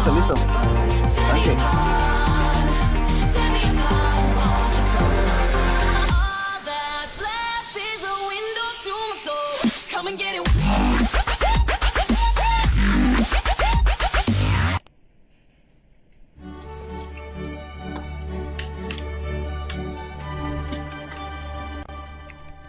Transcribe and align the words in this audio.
Listo. 0.00 0.34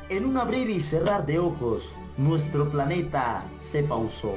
En 0.10 0.26
un 0.26 0.38
abrir 0.38 0.70
y 0.70 0.82
cerrar 0.82 1.26
de 1.26 1.40
ojos, 1.40 1.94
nuestro 2.18 2.70
planeta 2.70 3.46
se 3.60 3.84
pausó. 3.84 4.36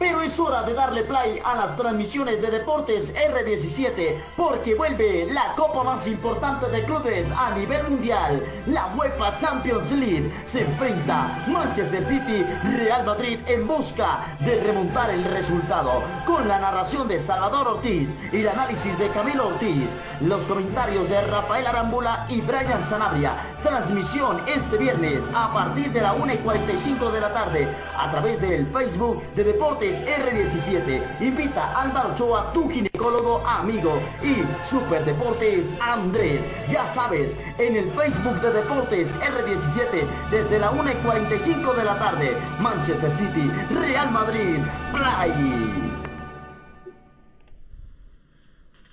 Pero 0.00 0.22
es 0.22 0.40
hora 0.40 0.62
de 0.62 0.72
darle 0.72 1.02
play 1.02 1.42
a 1.44 1.56
las 1.56 1.76
transmisiones 1.76 2.40
de 2.40 2.50
Deportes 2.50 3.14
R17 3.14 4.16
porque 4.34 4.74
vuelve 4.74 5.26
la 5.30 5.54
copa 5.56 5.84
más 5.84 6.06
importante 6.06 6.70
de 6.70 6.84
clubes 6.84 7.30
a 7.30 7.54
nivel 7.54 7.86
mundial. 7.86 8.42
La 8.66 8.94
UEFA 8.96 9.36
Champions 9.36 9.92
League 9.92 10.32
se 10.46 10.62
enfrenta 10.62 11.44
Manchester 11.46 12.02
City 12.02 12.46
Real 12.78 13.04
Madrid 13.04 13.40
en 13.46 13.66
busca 13.66 14.38
de 14.40 14.58
remontar 14.62 15.10
el 15.10 15.22
resultado 15.22 16.02
con 16.24 16.48
la 16.48 16.58
narración 16.58 17.06
de 17.06 17.20
Salvador 17.20 17.68
Ortiz 17.68 18.14
y 18.32 18.38
el 18.38 18.48
análisis 18.48 18.98
de 18.98 19.10
Camilo 19.10 19.48
Ortiz, 19.48 19.90
los 20.20 20.42
comentarios 20.44 21.08
de 21.08 21.20
Rafael 21.22 21.66
Arambula 21.66 22.26
y 22.28 22.40
Brian 22.40 22.84
Sanabria. 22.88 23.34
Transmisión 23.62 24.40
este 24.46 24.76
viernes 24.76 25.30
a 25.34 25.52
partir 25.52 25.92
de 25.92 26.00
la 26.00 26.12
1 26.12 26.34
y 26.34 26.36
45 26.38 27.10
de 27.10 27.20
la 27.20 27.32
tarde 27.32 27.68
a 27.96 28.10
través 28.10 28.40
del 28.40 28.66
Facebook 28.68 29.22
de 29.34 29.44
Deportes 29.44 30.04
R17. 30.04 31.20
Invita 31.20 31.72
Álvaro 31.80 32.12
Ochoa, 32.12 32.52
tu 32.52 32.68
ginecólogo 32.68 33.42
amigo 33.46 34.00
y 34.22 34.44
Super 34.64 35.04
Deportes 35.04 35.74
Andrés. 35.80 36.46
Ya 36.68 36.86
sabes, 36.86 37.36
en 37.58 37.76
el 37.76 37.90
Facebook 37.92 38.40
de 38.40 38.52
Deportes 38.52 39.14
R17 39.20 40.06
desde 40.30 40.58
la 40.58 40.70
1 40.70 40.90
y 40.90 40.94
45 40.94 41.74
de 41.74 41.84
la 41.84 41.98
tarde. 41.98 42.36
Manchester 42.58 43.10
City, 43.12 43.50
Real 43.70 44.10
Madrid, 44.10 44.58
Play. 44.92 45.69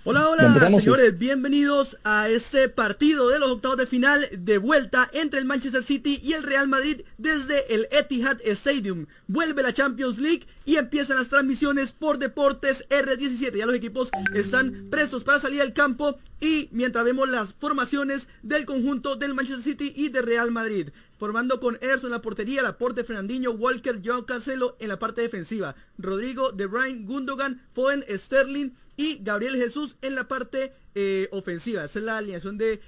Hola, 0.09 0.29
hola, 0.29 0.69
señores, 0.79 1.19
bienvenidos 1.19 1.97
a 2.05 2.29
este 2.29 2.69
partido 2.69 3.27
de 3.27 3.39
los 3.39 3.51
octavos 3.51 3.75
de 3.77 3.85
final 3.85 4.25
de 4.31 4.57
vuelta 4.57 5.09
entre 5.11 5.37
el 5.37 5.43
Manchester 5.43 5.83
City 5.83 6.21
y 6.23 6.31
el 6.31 6.43
Real 6.43 6.69
Madrid 6.69 7.01
desde 7.17 7.75
el 7.75 7.89
Etihad 7.91 8.37
Stadium. 8.45 9.07
Vuelve 9.27 9.63
la 9.63 9.73
Champions 9.73 10.17
League 10.17 10.47
y 10.63 10.77
empiezan 10.77 11.17
las 11.17 11.27
transmisiones 11.27 11.91
por 11.91 12.19
Deportes 12.19 12.87
R17. 12.87 13.57
Ya 13.57 13.65
los 13.65 13.75
equipos 13.75 14.09
están 14.33 14.87
prestos 14.89 15.25
para 15.25 15.41
salir 15.41 15.61
al 15.61 15.73
campo 15.73 16.17
y 16.39 16.69
mientras 16.71 17.03
vemos 17.03 17.27
las 17.27 17.53
formaciones 17.55 18.29
del 18.43 18.65
conjunto 18.65 19.17
del 19.17 19.33
Manchester 19.33 19.61
City 19.61 19.91
y 19.93 20.07
de 20.07 20.21
Real 20.21 20.51
Madrid 20.51 20.87
formando 21.17 21.59
con 21.59 21.77
Ederson 21.81 22.07
en 22.09 22.13
la 22.13 22.21
portería, 22.21 22.61
Laporte, 22.61 23.03
Fernandinho, 23.03 23.51
Walker, 23.51 24.01
John 24.03 24.23
Cancelo 24.23 24.77
en 24.79 24.89
la 24.89 24.99
parte 24.99 25.21
defensiva, 25.21 25.75
Rodrigo, 25.97 26.51
De 26.51 26.67
Bruyne, 26.67 27.05
Gundogan, 27.05 27.61
Foden, 27.73 28.03
Sterling 28.09 28.71
y 28.95 29.19
Gabriel 29.23 29.55
Jesús 29.55 29.95
en 30.01 30.15
la 30.15 30.27
parte 30.27 30.73
eh, 30.95 31.29
ofensiva. 31.31 31.83
Esa 31.83 31.99
es 31.99 32.05
la 32.05 32.17
alineación 32.17 32.57
de 32.57 32.81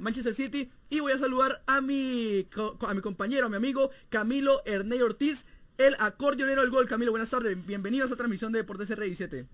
Manchester 0.00 0.34
City 0.34 0.70
y 0.90 1.00
voy 1.00 1.12
a 1.12 1.18
saludar 1.18 1.62
a 1.66 1.80
mi, 1.80 2.46
a 2.80 2.94
mi 2.94 3.00
compañero, 3.00 3.46
a 3.46 3.48
mi 3.48 3.56
amigo 3.56 3.90
Camilo 4.08 4.62
Erney 4.64 5.00
Ortiz, 5.00 5.46
el 5.78 5.94
acordeonero 5.98 6.62
del 6.62 6.70
gol. 6.70 6.88
Camilo, 6.88 7.12
buenas 7.12 7.30
tardes, 7.30 7.66
bienvenido 7.66 8.04
a 8.04 8.06
esta 8.06 8.16
transmisión 8.16 8.52
de 8.52 8.60
Deportes 8.60 8.90
R17. 8.90 9.46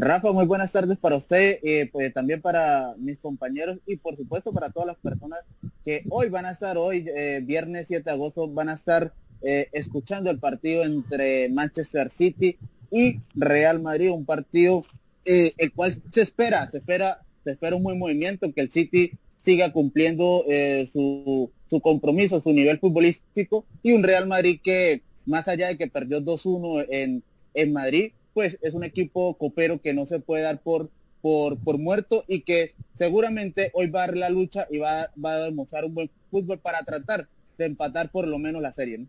Rafa, 0.00 0.30
muy 0.30 0.46
buenas 0.46 0.70
tardes 0.70 0.96
para 0.96 1.16
usted, 1.16 1.58
eh, 1.60 1.88
pues 1.90 2.14
también 2.14 2.40
para 2.40 2.94
mis 2.98 3.18
compañeros 3.18 3.80
y 3.84 3.96
por 3.96 4.16
supuesto 4.16 4.52
para 4.52 4.70
todas 4.70 4.86
las 4.86 4.96
personas 4.98 5.40
que 5.84 6.04
hoy 6.08 6.28
van 6.28 6.46
a 6.46 6.52
estar, 6.52 6.78
hoy 6.78 7.04
eh, 7.08 7.40
viernes 7.42 7.88
7 7.88 8.04
de 8.04 8.10
agosto, 8.12 8.46
van 8.46 8.68
a 8.68 8.74
estar 8.74 9.12
eh, 9.42 9.68
escuchando 9.72 10.30
el 10.30 10.38
partido 10.38 10.84
entre 10.84 11.48
Manchester 11.48 12.10
City 12.10 12.56
y 12.92 13.16
Real 13.34 13.82
Madrid, 13.82 14.12
un 14.12 14.24
partido 14.24 14.82
el 15.24 15.72
cual 15.74 16.00
se 16.12 16.22
espera, 16.22 16.70
se 16.70 16.78
espera, 16.78 17.20
se 17.42 17.50
espera 17.50 17.74
un 17.74 17.82
buen 17.82 17.98
movimiento, 17.98 18.52
que 18.52 18.60
el 18.60 18.70
City 18.70 19.10
siga 19.36 19.72
cumpliendo 19.72 20.44
su, 20.90 21.50
su 21.68 21.80
compromiso, 21.80 22.40
su 22.40 22.52
nivel 22.52 22.78
futbolístico 22.78 23.66
y 23.82 23.92
un 23.92 24.04
Real 24.04 24.28
Madrid 24.28 24.60
que 24.62 25.02
más 25.26 25.48
allá 25.48 25.66
de 25.66 25.76
que 25.76 25.88
perdió 25.88 26.22
2-1 26.22 26.86
en, 26.88 27.22
en 27.52 27.72
Madrid, 27.72 28.12
pues 28.38 28.56
es 28.62 28.74
un 28.74 28.84
equipo 28.84 29.36
copero 29.36 29.80
que 29.82 29.92
no 29.92 30.06
se 30.06 30.20
puede 30.20 30.44
dar 30.44 30.62
por, 30.62 30.90
por, 31.20 31.58
por 31.58 31.76
muerto 31.76 32.24
y 32.28 32.42
que 32.42 32.76
seguramente 32.94 33.72
hoy 33.74 33.88
va 33.90 34.04
a 34.04 34.06
dar 34.06 34.16
la 34.16 34.30
lucha 34.30 34.68
y 34.70 34.78
va, 34.78 35.10
va 35.24 35.32
a 35.32 35.38
demostrar 35.38 35.84
un 35.84 35.92
buen 35.92 36.10
fútbol 36.30 36.60
para 36.60 36.84
tratar 36.84 37.28
de 37.58 37.64
empatar 37.64 38.12
por 38.12 38.28
lo 38.28 38.38
menos 38.38 38.62
la 38.62 38.70
serie. 38.70 39.06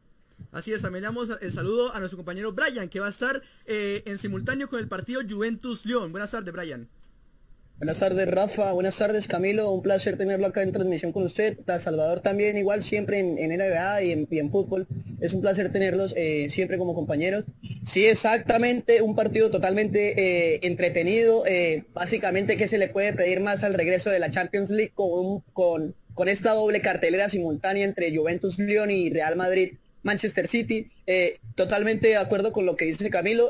Así 0.51 0.73
es, 0.73 0.81
también 0.81 1.03
damos 1.03 1.29
el 1.41 1.51
saludo 1.51 1.93
a 1.93 1.99
nuestro 1.99 2.17
compañero 2.17 2.53
Brian, 2.53 2.89
que 2.89 2.99
va 2.99 3.05
a 3.05 3.11
estar 3.11 3.43
eh, 3.67 4.01
en 4.07 4.17
simultáneo 4.17 4.67
con 4.67 4.79
el 4.79 4.87
partido 4.87 5.21
Juventus-León. 5.21 6.11
Buenas 6.11 6.31
tardes, 6.31 6.51
Brian. 6.51 6.89
Buenas 7.79 7.99
tardes, 8.01 8.27
Rafa. 8.29 8.73
Buenas 8.73 8.97
tardes, 8.97 9.29
Camilo. 9.29 9.71
Un 9.71 9.81
placer 9.81 10.17
tenerlo 10.17 10.47
acá 10.47 10.63
en 10.63 10.73
transmisión 10.73 11.13
con 11.13 11.23
usted. 11.23 11.57
A 11.65 11.79
Salvador 11.79 12.19
también, 12.19 12.57
igual 12.57 12.83
siempre 12.83 13.19
en, 13.19 13.37
en 13.37 13.57
NBA 13.57 14.03
y 14.03 14.11
en, 14.37 14.51
fútbol. 14.51 14.85
Es 15.21 15.33
un 15.33 15.39
placer 15.39 15.71
tenerlos 15.71 16.13
eh, 16.17 16.49
siempre 16.49 16.77
como 16.77 16.93
compañeros. 16.93 17.45
Sí, 17.85 18.05
exactamente, 18.05 19.01
un 19.01 19.15
partido 19.15 19.49
totalmente 19.49 20.11
eh, 20.17 20.59
entretenido. 20.63 21.45
Eh, 21.45 21.85
básicamente, 21.93 22.57
¿qué 22.57 22.67
se 22.67 22.77
le 22.77 22.89
puede 22.89 23.13
pedir 23.13 23.39
más 23.39 23.63
al 23.63 23.73
regreso 23.75 24.09
de 24.09 24.19
la 24.19 24.29
Champions 24.29 24.71
League 24.71 24.91
con, 24.93 25.39
con, 25.53 25.95
con 26.13 26.27
esta 26.27 26.51
doble 26.51 26.81
cartelera 26.81 27.29
simultánea 27.29 27.85
entre 27.85 28.13
Juventus 28.13 28.59
León 28.59 28.91
y 28.91 29.09
Real 29.09 29.37
Madrid? 29.37 29.75
Manchester 30.03 30.47
City, 30.47 30.87
totalmente 31.55 32.07
de 32.07 32.15
acuerdo 32.15 32.53
con 32.53 32.65
lo 32.65 32.77
que 32.77 32.85
dice 32.85 33.09
Camilo, 33.09 33.49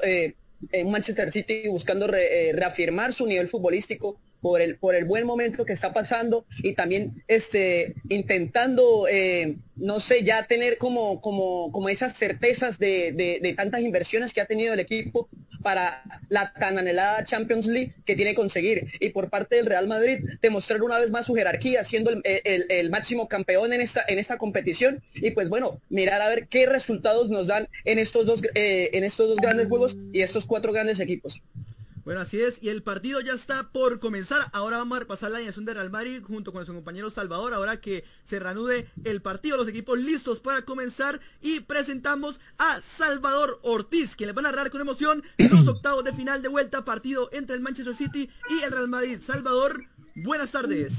en 0.71 0.91
Manchester 0.91 1.31
City 1.31 1.67
buscando 1.67 2.13
eh, 2.13 2.51
reafirmar 2.53 3.13
su 3.13 3.25
nivel 3.25 3.47
futbolístico 3.47 4.19
por 4.41 4.61
el, 4.61 4.77
por 4.77 4.95
el 4.95 5.05
buen 5.05 5.25
momento 5.25 5.65
que 5.65 5.73
está 5.73 5.93
pasando 5.93 6.45
y 6.63 6.73
también 6.73 7.23
este, 7.27 7.95
intentando, 8.09 9.07
eh, 9.09 9.57
no 9.75 9.99
sé, 9.99 10.23
ya 10.23 10.47
tener 10.47 10.77
como, 10.77 11.21
como, 11.21 11.71
como 11.71 11.89
esas 11.89 12.13
certezas 12.17 12.79
de, 12.79 13.11
de, 13.41 13.53
tantas 13.53 13.81
inversiones 13.81 14.33
que 14.33 14.41
ha 14.41 14.45
tenido 14.45 14.73
el 14.73 14.79
equipo 14.79 15.27
para 15.61 16.03
la 16.29 16.53
tan 16.53 16.77
anhelada 16.77 17.25
Champions 17.25 17.67
League 17.67 17.93
que 18.05 18.15
tiene 18.15 18.31
que 18.31 18.37
conseguir. 18.37 18.87
Y 18.99 19.09
por 19.09 19.29
parte 19.29 19.57
del 19.57 19.65
Real 19.65 19.87
Madrid, 19.87 20.19
demostrar 20.41 20.81
una 20.81 20.99
vez 20.99 21.11
más 21.11 21.25
su 21.25 21.35
jerarquía, 21.35 21.83
siendo 21.83 22.11
el, 22.11 22.21
el, 22.23 22.89
máximo 22.89 23.27
campeón 23.27 23.73
en 23.73 23.81
esta, 23.81 24.03
en 24.07 24.19
esta 24.19 24.37
competición. 24.37 25.03
Y 25.15 25.31
pues 25.31 25.49
bueno, 25.49 25.81
mirar 25.89 26.21
a 26.21 26.29
ver 26.29 26.47
qué 26.47 26.65
resultados 26.65 27.29
nos 27.29 27.47
dan 27.47 27.67
en 27.83 27.99
estos 27.99 28.25
dos, 28.25 28.41
eh, 28.55 28.91
en 28.93 29.03
estos 29.03 29.27
dos 29.27 29.37
grandes 29.37 29.67
juegos 29.67 29.97
y 30.13 30.21
estos 30.21 30.45
cuatro 30.45 30.71
grandes 30.71 31.01
equipos. 31.01 31.41
Bueno, 32.09 32.23
así 32.23 32.41
es, 32.41 32.57
y 32.63 32.69
el 32.69 32.81
partido 32.81 33.21
ya 33.21 33.33
está 33.33 33.69
por 33.69 33.99
comenzar. 33.99 34.49
Ahora 34.51 34.79
vamos 34.79 34.95
a 34.95 35.01
repasar 35.01 35.29
la 35.29 35.37
alineación 35.37 35.65
de 35.65 35.75
Real 35.75 35.91
Madrid 35.91 36.23
junto 36.23 36.51
con 36.51 36.65
su 36.65 36.73
compañero 36.73 37.11
Salvador. 37.11 37.53
Ahora 37.53 37.81
que 37.81 38.03
se 38.23 38.39
reanude 38.39 38.89
el 39.03 39.21
partido, 39.21 39.57
los 39.57 39.67
equipos 39.67 39.99
listos 39.99 40.39
para 40.39 40.63
comenzar. 40.63 41.19
Y 41.39 41.59
presentamos 41.59 42.39
a 42.57 42.81
Salvador 42.81 43.59
Ortiz, 43.61 44.15
que 44.15 44.25
le 44.25 44.31
van 44.31 44.47
a 44.47 44.51
narrar 44.51 44.71
con 44.71 44.81
emoción 44.81 45.21
los 45.37 45.67
octavos 45.67 46.03
de 46.03 46.11
final 46.11 46.41
de 46.41 46.47
vuelta, 46.47 46.83
partido 46.83 47.29
entre 47.31 47.55
el 47.55 47.61
Manchester 47.61 47.95
City 47.95 48.27
y 48.49 48.63
el 48.63 48.71
Real 48.71 48.87
Madrid. 48.87 49.19
Salvador, 49.21 49.79
buenas 50.15 50.51
tardes. 50.51 50.93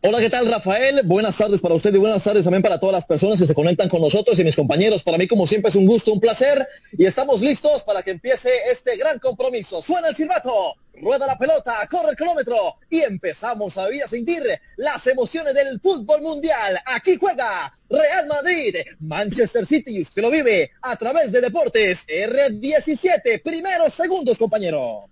Hola, 0.00 0.20
¿qué 0.20 0.30
tal 0.30 0.48
Rafael? 0.48 1.00
Buenas 1.04 1.36
tardes 1.36 1.60
para 1.60 1.74
usted 1.74 1.92
y 1.92 1.98
buenas 1.98 2.22
tardes 2.22 2.44
también 2.44 2.62
para 2.62 2.78
todas 2.78 2.92
las 2.94 3.04
personas 3.04 3.40
que 3.40 3.48
se 3.48 3.54
conectan 3.54 3.88
con 3.88 4.00
nosotros 4.00 4.38
y 4.38 4.44
mis 4.44 4.54
compañeros. 4.54 5.02
Para 5.02 5.18
mí, 5.18 5.26
como 5.26 5.44
siempre, 5.44 5.70
es 5.70 5.74
un 5.74 5.86
gusto, 5.86 6.12
un 6.12 6.20
placer 6.20 6.64
y 6.96 7.04
estamos 7.04 7.40
listos 7.40 7.82
para 7.82 8.04
que 8.04 8.12
empiece 8.12 8.48
este 8.70 8.96
gran 8.96 9.18
compromiso. 9.18 9.82
Suena 9.82 10.06
el 10.06 10.14
silbato, 10.14 10.74
rueda 10.94 11.26
la 11.26 11.36
pelota, 11.36 11.74
corre 11.90 12.10
el 12.10 12.16
kilómetro 12.16 12.76
y 12.88 13.00
empezamos 13.00 13.76
a 13.76 13.88
vivir 13.88 14.04
a 14.04 14.06
sentir 14.06 14.40
las 14.76 15.04
emociones 15.08 15.52
del 15.52 15.80
fútbol 15.80 16.22
mundial. 16.22 16.78
Aquí 16.86 17.16
juega 17.16 17.74
Real 17.90 18.28
Madrid, 18.28 18.76
Manchester 19.00 19.66
City 19.66 19.96
y 19.96 20.02
usted 20.02 20.22
lo 20.22 20.30
vive 20.30 20.70
a 20.80 20.94
través 20.94 21.32
de 21.32 21.40
Deportes 21.40 22.06
R17. 22.06 23.42
Primeros 23.42 23.94
segundos, 23.94 24.38
compañero. 24.38 25.08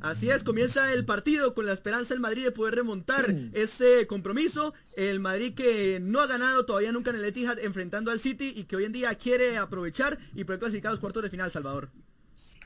Así 0.00 0.30
es, 0.30 0.42
comienza 0.42 0.92
el 0.92 1.04
partido 1.04 1.54
con 1.54 1.64
la 1.64 1.72
esperanza 1.72 2.12
del 2.12 2.20
Madrid 2.20 2.44
de 2.44 2.50
poder 2.50 2.74
remontar 2.74 3.34
ese 3.52 4.06
compromiso. 4.08 4.74
El 4.96 5.20
Madrid 5.20 5.54
que 5.54 6.00
no 6.00 6.20
ha 6.20 6.26
ganado 6.26 6.66
todavía 6.66 6.90
nunca 6.90 7.10
en 7.10 7.16
el 7.16 7.24
Etihad 7.24 7.58
enfrentando 7.60 8.10
al 8.10 8.18
City 8.18 8.52
y 8.56 8.64
que 8.64 8.76
hoy 8.76 8.84
en 8.84 8.92
día 8.92 9.14
quiere 9.14 9.58
aprovechar 9.58 10.18
y 10.34 10.42
poder 10.42 10.58
clasificar 10.58 10.90
los 10.90 11.00
cuartos 11.00 11.22
de 11.22 11.30
final, 11.30 11.52
Salvador. 11.52 11.90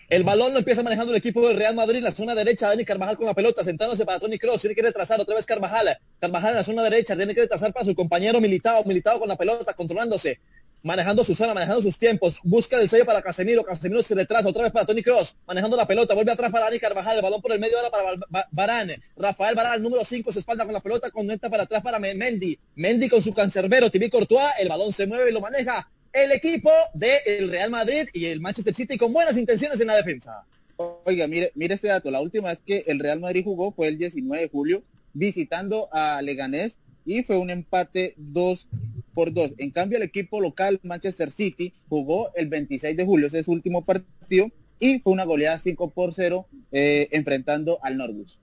El 0.09 0.23
balón 0.23 0.53
lo 0.53 0.61
empieza 0.61 0.85
manejando 0.85 1.11
el 1.11 1.19
equipo 1.19 1.47
del 1.49 1.57
Real 1.57 1.75
Madrid, 1.75 2.01
la 2.01 2.13
zona 2.13 2.33
derecha, 2.35 2.69
Dani 2.69 2.85
Carvajal 2.85 3.17
con 3.17 3.27
la 3.27 3.35
pelota, 3.35 3.65
sentándose 3.65 4.07
para 4.07 4.21
Tony 4.21 4.39
Cross, 4.39 4.61
tiene 4.61 4.77
que 4.77 4.83
retrasar 4.83 5.21
otra 5.21 5.35
vez 5.35 5.45
Carvajal, 5.45 5.99
Carvajal 6.21 6.51
en 6.51 6.57
la 6.57 6.65
zona 6.65 6.83
derecha, 6.85 7.17
tiene 7.17 7.35
que 7.35 7.41
retrasar 7.41 7.73
para 7.73 7.85
su 7.85 7.95
compañero 7.95 8.41
Militao, 8.41 8.85
Militao 8.85 9.19
con 9.19 9.29
la 9.29 9.37
pelota, 9.37 9.75
controlándose, 9.75 10.39
manejando 10.87 11.25
su 11.25 11.35
zona, 11.35 11.53
manejando 11.53 11.83
sus 11.83 11.99
tiempos, 11.99 12.39
busca 12.45 12.81
el 12.81 12.89
sello 12.89 13.05
para 13.05 13.21
Casemiro, 13.21 13.65
Casemiro 13.65 14.05
se 14.05 14.15
retrasa 14.15 14.49
otra 14.49 14.63
vez 14.63 14.73
para 14.73 14.87
Tony 14.87 15.03
Cross, 15.03 15.37
manejando 15.45 15.77
la 15.77 15.85
pelota, 15.85 16.15
vuelve 16.15 16.31
atrás 16.31 16.53
para 16.53 16.67
Dani 16.67 16.79
Carvajal, 16.79 17.17
el 17.17 17.23
balón 17.23 17.43
por 17.43 17.53
el 17.53 17.59
medio 17.59 17.77
ahora 17.77 17.91
para 17.91 18.47
Barán, 18.53 18.93
Rafael 19.17 19.57
Barán, 19.57 19.83
número 19.83 20.05
5, 20.05 20.31
se 20.31 20.39
espalda 20.39 20.65
con 20.65 20.73
la 20.73 20.79
pelota, 20.79 21.11
conecta 21.11 21.51
para 21.51 21.65
atrás 21.65 21.83
para 21.83 21.99
Mendy, 21.99 22.57
Mendy 22.77 23.09
con 23.09 23.21
su 23.21 23.35
cancerbero, 23.35 23.91
Tibi 23.91 24.09
Courtois, 24.09 24.53
el 24.61 24.69
balón 24.69 24.93
se 24.93 25.09
mueve 25.09 25.31
y 25.31 25.33
lo 25.33 25.41
maneja 25.41 25.91
el 26.13 26.31
equipo 26.31 26.71
del 26.95 27.51
Real 27.51 27.71
Madrid 27.71 28.07
y 28.13 28.27
el 28.27 28.41
Manchester 28.41 28.73
City 28.73 28.97
con 28.97 29.13
buenas 29.13 29.37
intenciones 29.37 29.81
en 29.81 29.89
la 29.89 29.97
defensa. 29.97 30.45
Oiga, 30.77 31.27
mire, 31.27 31.51
mire 31.57 31.75
este 31.75 31.89
dato, 31.89 32.13
la 32.13 32.21
última 32.21 32.51
vez 32.51 32.61
que 32.65 32.85
el 32.87 33.01
Real 33.01 33.19
Madrid 33.19 33.43
jugó 33.43 33.73
fue 33.73 33.89
el 33.89 33.99
19 33.99 34.41
de 34.41 34.49
julio 34.49 34.83
visitando 35.13 35.89
a 35.91 36.23
Leganés 36.23 36.79
y 37.05 37.23
fue 37.23 37.39
un 37.39 37.51
empate 37.51 38.15
2 38.19 38.69
por 39.17 39.33
2. 39.33 39.55
En 39.57 39.71
cambio, 39.71 39.97
el 39.97 40.05
equipo 40.05 40.43
local 40.43 40.79
Manchester 40.83 41.33
City 41.33 41.73
jugó 41.89 42.31
el 42.35 42.49
26 42.49 42.95
de 42.99 43.07
julio, 43.07 43.29
ese 43.29 43.39
es 43.39 43.47
su 43.47 43.53
último 43.53 43.83
partido, 43.83 44.51
y 44.79 44.99
fue 44.99 45.15
una 45.15 45.25
goleada 45.25 45.59
5 45.59 45.91
por 45.91 46.13
0 46.13 46.47
eh, 46.71 47.09
enfrentando 47.13 47.79
al 47.83 47.97
Norwich. 47.97 48.39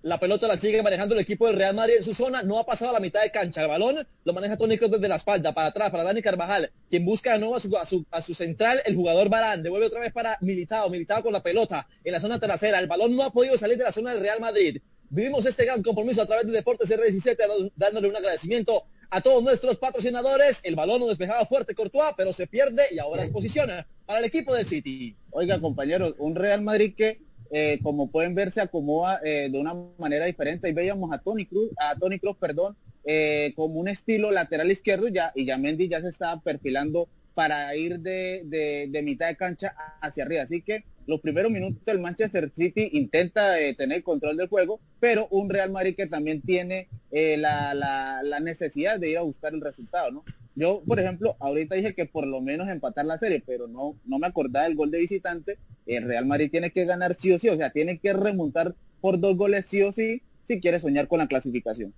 La 0.00 0.18
pelota 0.18 0.48
la 0.48 0.56
sigue 0.56 0.82
manejando 0.82 1.14
el 1.14 1.20
equipo 1.20 1.46
del 1.46 1.56
Real 1.56 1.74
Madrid 1.74 1.96
en 1.98 2.04
su 2.04 2.14
zona. 2.14 2.42
No 2.42 2.58
ha 2.58 2.64
pasado 2.64 2.90
a 2.90 2.94
la 2.94 3.00
mitad 3.00 3.22
de 3.22 3.30
cancha. 3.30 3.62
El 3.62 3.68
balón 3.68 3.96
lo 4.24 4.32
maneja 4.32 4.56
Tony 4.56 4.78
Kroos 4.78 4.90
desde 4.90 5.06
la 5.08 5.16
espalda, 5.16 5.52
para 5.52 5.68
atrás, 5.68 5.90
para 5.90 6.04
Dani 6.04 6.22
Carvajal, 6.22 6.72
quien 6.88 7.04
busca 7.04 7.34
de 7.34 7.38
nuevo 7.38 7.54
a 7.54 7.60
su, 7.60 8.06
a 8.10 8.20
su, 8.22 8.34
central, 8.34 8.80
el 8.86 8.96
jugador 8.96 9.28
Barán. 9.28 9.62
Devuelve 9.62 9.88
otra 9.88 10.00
vez 10.00 10.12
para 10.12 10.38
Militado. 10.40 10.88
Militado 10.88 11.22
con 11.22 11.34
la 11.34 11.42
pelota 11.42 11.86
en 12.02 12.12
la 12.12 12.18
zona 12.18 12.40
trasera. 12.40 12.80
El 12.80 12.88
balón 12.88 13.14
no 13.14 13.24
ha 13.24 13.30
podido 13.30 13.58
salir 13.58 13.76
de 13.76 13.84
la 13.84 13.92
zona 13.92 14.12
del 14.12 14.22
Real 14.22 14.40
Madrid. 14.40 14.78
Vivimos 15.10 15.44
este 15.44 15.66
gran 15.66 15.82
compromiso 15.82 16.22
a 16.22 16.26
través 16.26 16.46
de 16.46 16.52
Deportes 16.52 16.90
R17, 16.90 17.72
dándole 17.76 18.08
un 18.08 18.16
agradecimiento 18.16 18.84
a 19.12 19.20
todos 19.20 19.42
nuestros 19.42 19.76
patrocinadores. 19.76 20.60
El 20.64 20.74
balón 20.74 21.00
no 21.00 21.06
despejaba 21.06 21.44
fuerte 21.44 21.74
Courtois, 21.74 22.14
pero 22.16 22.32
se 22.32 22.46
pierde 22.46 22.82
y 22.90 22.98
ahora 22.98 23.22
es 23.22 23.30
posición 23.30 23.70
para 24.06 24.18
el 24.18 24.24
equipo 24.24 24.54
del 24.54 24.64
City. 24.64 25.14
Oiga, 25.30 25.60
compañeros, 25.60 26.14
un 26.18 26.34
Real 26.34 26.62
Madrid 26.62 26.94
que 26.96 27.20
eh, 27.50 27.78
como 27.82 28.10
pueden 28.10 28.34
ver, 28.34 28.50
se 28.50 28.62
acomoda 28.62 29.20
eh, 29.22 29.50
de 29.52 29.60
una 29.60 29.74
manera 29.98 30.24
diferente. 30.24 30.70
y 30.70 30.72
veíamos 30.72 31.12
a 31.12 31.18
Tony 31.18 31.44
Cruz, 31.44 31.68
a 31.76 31.94
Tony 31.96 32.18
Cruz, 32.18 32.34
perdón, 32.40 32.74
eh, 33.04 33.52
como 33.54 33.78
un 33.78 33.88
estilo 33.88 34.30
lateral 34.30 34.70
izquierdo 34.70 35.08
ya, 35.08 35.32
y 35.34 35.44
ya 35.44 35.58
Mendy 35.58 35.88
ya 35.88 36.00
se 36.00 36.08
estaba 36.08 36.40
perfilando 36.40 37.08
para 37.34 37.74
ir 37.76 38.00
de, 38.00 39.00
mitad 39.04 39.28
de 39.28 39.36
cancha 39.36 39.74
hacia 40.00 40.24
arriba. 40.24 40.42
Así 40.42 40.62
que 40.62 40.84
los 41.06 41.20
primeros 41.20 41.50
minutos 41.50 41.84
del 41.84 42.00
Manchester 42.00 42.50
City 42.50 42.90
intenta 42.92 43.54
tener 43.76 44.02
control 44.02 44.36
del 44.36 44.48
juego, 44.48 44.80
pero 45.00 45.26
un 45.30 45.50
Real 45.50 45.70
Madrid 45.70 45.96
que 45.96 46.06
también 46.06 46.42
tiene 46.42 46.88
la, 47.10 47.74
la, 47.74 48.40
necesidad 48.40 48.98
de 48.98 49.10
ir 49.10 49.18
a 49.18 49.22
buscar 49.22 49.54
el 49.54 49.60
resultado, 49.60 50.10
¿no? 50.10 50.24
Yo, 50.54 50.82
por 50.86 51.00
ejemplo, 51.00 51.34
ahorita 51.40 51.76
dije 51.76 51.94
que 51.94 52.04
por 52.04 52.26
lo 52.26 52.40
menos 52.42 52.68
empatar 52.68 53.06
la 53.06 53.18
serie, 53.18 53.42
pero 53.44 53.68
no, 53.68 53.96
no 54.04 54.18
me 54.18 54.26
acordaba 54.26 54.66
del 54.66 54.76
gol 54.76 54.90
de 54.90 54.98
visitante. 54.98 55.58
El 55.86 56.04
Real 56.04 56.26
Madrid 56.26 56.50
tiene 56.50 56.70
que 56.70 56.84
ganar 56.84 57.14
sí 57.14 57.32
o 57.32 57.38
sí, 57.38 57.48
o 57.48 57.56
sea, 57.56 57.70
tiene 57.70 57.98
que 57.98 58.12
remontar 58.12 58.74
por 59.00 59.18
dos 59.18 59.36
goles 59.36 59.66
sí 59.66 59.82
o 59.82 59.92
sí 59.92 60.22
si 60.42 60.60
quiere 60.60 60.78
soñar 60.78 61.08
con 61.08 61.18
la 61.18 61.26
clasificación. 61.26 61.94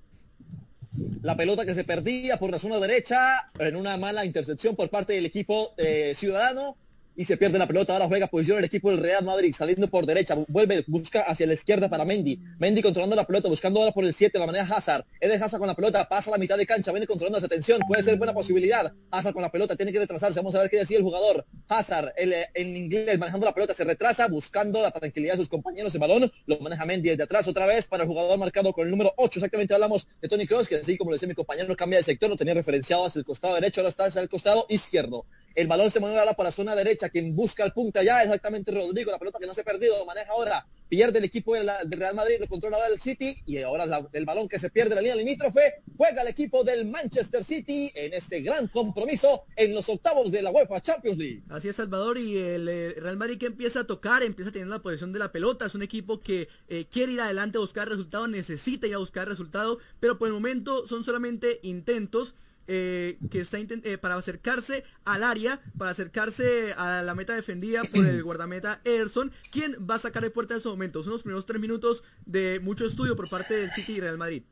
La 1.23 1.37
pelota 1.37 1.65
que 1.65 1.75
se 1.75 1.85
perdía 1.85 2.39
por 2.39 2.51
la 2.51 2.59
zona 2.59 2.79
derecha 2.79 3.51
en 3.59 3.77
una 3.77 3.97
mala 3.97 4.25
intercepción 4.25 4.77
por 4.77 4.91
parte 4.91 5.15
del 5.15 5.27
equipo 5.27 5.75
eh, 5.77 6.13
ciudadano 6.15 6.77
y 7.17 7.25
se 7.25 7.37
pierde 7.37 7.59
la 7.59 7.67
pelota. 7.67 7.93
Ahora 7.93 8.07
juega 8.07 8.27
posición 8.27 8.59
el 8.59 8.65
equipo 8.65 8.91
del 8.91 9.01
Real 9.01 9.25
Madrid, 9.25 9.55
saliendo 9.57 9.89
por 9.89 10.07
derecha, 10.07 10.37
vuelve, 10.49 10.85
busca 10.87 11.23
hacia 11.23 11.47
la 11.47 11.55
izquierda 11.55 11.89
para 11.89 12.05
Mendy. 12.05 12.41
Mendy 12.59 12.83
controlando 12.83 13.17
la 13.17 13.27
pelota, 13.27 13.49
buscando 13.49 13.81
ahora 13.81 13.93
por 13.93 14.05
el 14.05 14.15
7, 14.15 14.39
la 14.39 14.47
manera 14.47 14.65
Hazard. 14.65 15.05
Eden 15.21 15.43
Hazard 15.43 15.59
con 15.59 15.69
la 15.69 15.75
pelota, 15.75 16.09
pasa 16.09 16.31
a 16.31 16.33
la 16.33 16.39
mitad 16.39 16.57
de 16.57 16.67
cancha, 16.67 16.93
viene 16.93 17.07
controlando 17.07 17.39
esa 17.39 17.49
tensión, 17.49 17.81
puede 17.87 18.03
ser 18.03 18.17
buena 18.17 18.33
posibilidad. 18.33 18.93
Hazard 19.11 19.33
con 19.33 19.43
la 19.43 19.51
pelota, 19.51 19.77
tiene 19.77 19.93
que 19.93 19.99
retrasarse, 19.99 20.39
vamos 20.39 20.55
a 20.55 20.61
ver 20.61 20.71
qué 20.71 20.79
decía 20.79 20.99
el 20.99 21.05
jugador. 21.05 21.47
Hazard, 21.69 22.13
el, 22.17 22.35
en 22.55 22.77
inglés, 22.77 23.19
manejando 23.19 23.47
la 23.47 23.55
pelota, 23.55 23.75
se 23.75 23.85
retrasa, 23.85 24.29
buscando 24.29 24.83
la 24.83 24.91
tranquilidad 24.91 25.35
de 25.35 25.39
sus 25.39 25.49
compañeros. 25.49 25.95
El 25.95 26.01
balón 26.01 26.33
lo 26.47 26.59
maneja 26.61 26.85
Mendy 26.85 27.11
desde 27.11 27.25
atrás 27.25 27.47
otra 27.49 27.67
vez 27.67 27.87
para 27.87 28.03
el 28.03 28.09
jugador 28.09 28.39
marcado 28.39 28.73
con 28.73 28.85
el 28.85 28.91
número 28.91 29.13
8. 29.17 29.39
Exactamente 29.39 29.75
hablamos 29.75 30.07
de 30.21 30.29
Tony 30.29 30.47
Kroos, 30.47 30.69
que 30.69 30.77
así 30.77 30.97
como 30.97 31.11
le 31.11 31.17
decía 31.17 31.29
mi 31.29 31.35
compañero, 31.35 31.75
cambia 31.77 31.99
de 31.99 32.05
sector, 32.05 32.29
lo 32.29 32.37
tenía 32.37 32.55
referenciado 32.55 33.07
hacia 33.07 33.19
el 33.19 33.25
costado 33.25 33.55
derecho, 33.55 33.81
ahora 33.81 33.89
está 33.89 34.07
hacia 34.07 34.21
el 34.21 34.29
costado 34.29 34.67
izquierdo. 34.69 35.27
El 35.55 35.69
balón 35.69 35.89
se 35.89 36.01
mueve 36.01 36.19
ahora 36.19 36.35
para 36.35 36.49
la 36.49 36.53
zona 36.53 36.75
derecha. 36.75 37.09
Quien 37.09 37.35
busca 37.35 37.65
el 37.65 37.73
punto 37.73 38.01
allá 38.01 38.23
exactamente 38.23 38.73
Rodrigo. 38.73 39.13
La 39.13 39.19
pelota 39.19 39.39
que 39.39 39.47
no 39.47 39.55
se 39.55 39.61
ha 39.61 39.65
perdido. 39.65 40.05
Maneja 40.05 40.33
ahora. 40.33 40.67
Pierde 40.89 41.19
el 41.19 41.25
equipo 41.25 41.55
del, 41.55 41.71
Real 41.91 42.15
Madrid. 42.15 42.37
Lo 42.41 42.49
controla 42.49 42.77
ahora 42.77 42.89
el 42.89 43.01
City. 43.01 43.41
Y 43.47 43.63
ahora 43.63 43.85
el 44.13 44.25
balón 44.25 44.49
que 44.49 44.59
se 44.59 44.71
pierde 44.71 44.97
la 44.97 45.01
línea 45.01 45.15
limítrofe. 45.15 45.83
Juega 45.97 46.23
el 46.23 46.29
equipo 46.29 46.65
del 46.65 46.87
Manchester 46.87 47.45
City 47.45 47.93
en 47.95 48.15
este 48.15 48.41
gran 48.41 48.67
compromiso 48.67 49.45
en 49.55 49.75
los 49.75 49.89
octavos 49.89 50.33
de 50.33 50.43
la 50.43 50.51
UEFA 50.51 50.81
Champions 50.81 51.19
League. 51.19 51.43
Así 51.49 51.69
es, 51.69 51.77
Salvador. 51.77 52.19
Y 52.19 52.37
el 52.37 52.69
eh, 52.69 52.95
Real 52.99 53.17
Madrid 53.17 53.39
que 53.39 53.47
empieza 53.47 53.81
a 53.81 53.87
tocar. 53.87 54.25
Empieza 54.25 54.49
a 54.51 54.53
tener 54.53 54.69
la 54.69 54.83
posición 54.83 55.13
de 55.13 55.21
la 55.21 55.31
pelota. 55.31 55.67
Es 55.67 55.77
un 55.77 55.83
equipo 55.83 56.21
que 56.21 56.49
eh, 56.69 56.87
quiere 56.91 57.13
ir 57.13 57.21
adelante 57.21 57.59
a 57.59 57.61
buscar 57.61 57.89
resultados. 57.89 58.29
Necesita 58.29 58.89
ir 58.89 58.95
a 58.95 58.99
buscar 58.99 59.29
resultados. 59.29 59.79
Pero 60.01 60.19
por 60.19 60.27
el 60.27 60.35
momento 60.35 60.89
son 60.89 61.05
solamente 61.05 61.61
intentos. 61.63 62.35
Eh, 62.67 63.19
que 63.31 63.41
está 63.41 63.59
eh, 63.59 63.99
para 63.99 64.15
acercarse 64.15 64.85
al 65.05 65.23
área, 65.23 65.61
para 65.77 65.91
acercarse 65.91 66.73
a 66.79 67.03
la 67.03 67.15
meta 67.15 67.35
defendida 67.35 67.83
por 67.85 68.07
el 68.07 68.23
guardameta 68.23 68.81
Ederson, 68.85 69.33
quien 69.51 69.77
va 69.89 69.97
a 69.97 69.99
sacar 69.99 70.23
de 70.23 70.31
puerta 70.31 70.55
en 70.55 70.59
estos 70.59 70.73
momentos. 70.73 71.05
Son 71.05 71.13
los 71.13 71.23
primeros 71.23 71.45
tres 71.45 71.61
minutos 71.61 72.05
de 72.25 72.61
mucho 72.61 72.87
estudio 72.87 73.17
por 73.17 73.29
parte 73.29 73.55
del 73.55 73.71
City 73.71 73.95
y 73.95 74.01
Real 74.01 74.17
Madrid. 74.17 74.45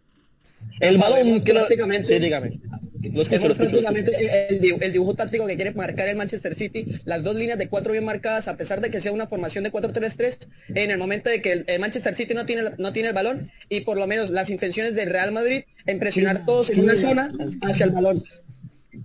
El 0.80 0.98
balón 0.98 1.42
que 1.42 1.52
prácticamente, 1.52 2.18
dígame. 2.18 2.60
El, 3.02 4.92
dibujo, 4.92 5.14
táctico 5.14 5.46
que 5.46 5.56
quiere 5.56 5.72
marcar 5.72 6.06
el 6.06 6.16
Manchester 6.16 6.54
City, 6.54 7.00
las 7.04 7.24
dos 7.24 7.34
líneas 7.34 7.58
de 7.58 7.68
cuatro 7.68 7.92
bien 7.92 8.04
marcadas, 8.04 8.46
a 8.46 8.56
pesar 8.56 8.80
de 8.80 8.90
que 8.90 9.00
sea 9.00 9.10
una 9.10 9.26
formación 9.26 9.64
de 9.64 9.72
4-3-3, 9.72 10.46
en 10.74 10.90
el 10.92 10.98
momento 10.98 11.28
de 11.28 11.42
que 11.42 11.64
el, 11.66 11.80
Manchester 11.80 12.14
City 12.14 12.32
no 12.32 12.46
tiene, 12.46 12.70
no 12.78 12.92
tiene 12.92 13.08
el 13.08 13.14
balón 13.14 13.50
y 13.68 13.80
por 13.80 13.98
lo 13.98 14.06
menos 14.06 14.30
las 14.30 14.50
intenciones 14.50 14.94
del 14.94 15.10
Real 15.10 15.32
Madrid 15.32 15.64
en 15.86 15.98
presionar 15.98 16.46
todos 16.46 16.70
en 16.70 16.80
una 16.80 16.94
zona 16.94 17.32
hacia 17.62 17.86
el 17.86 17.90
balón. 17.90 18.22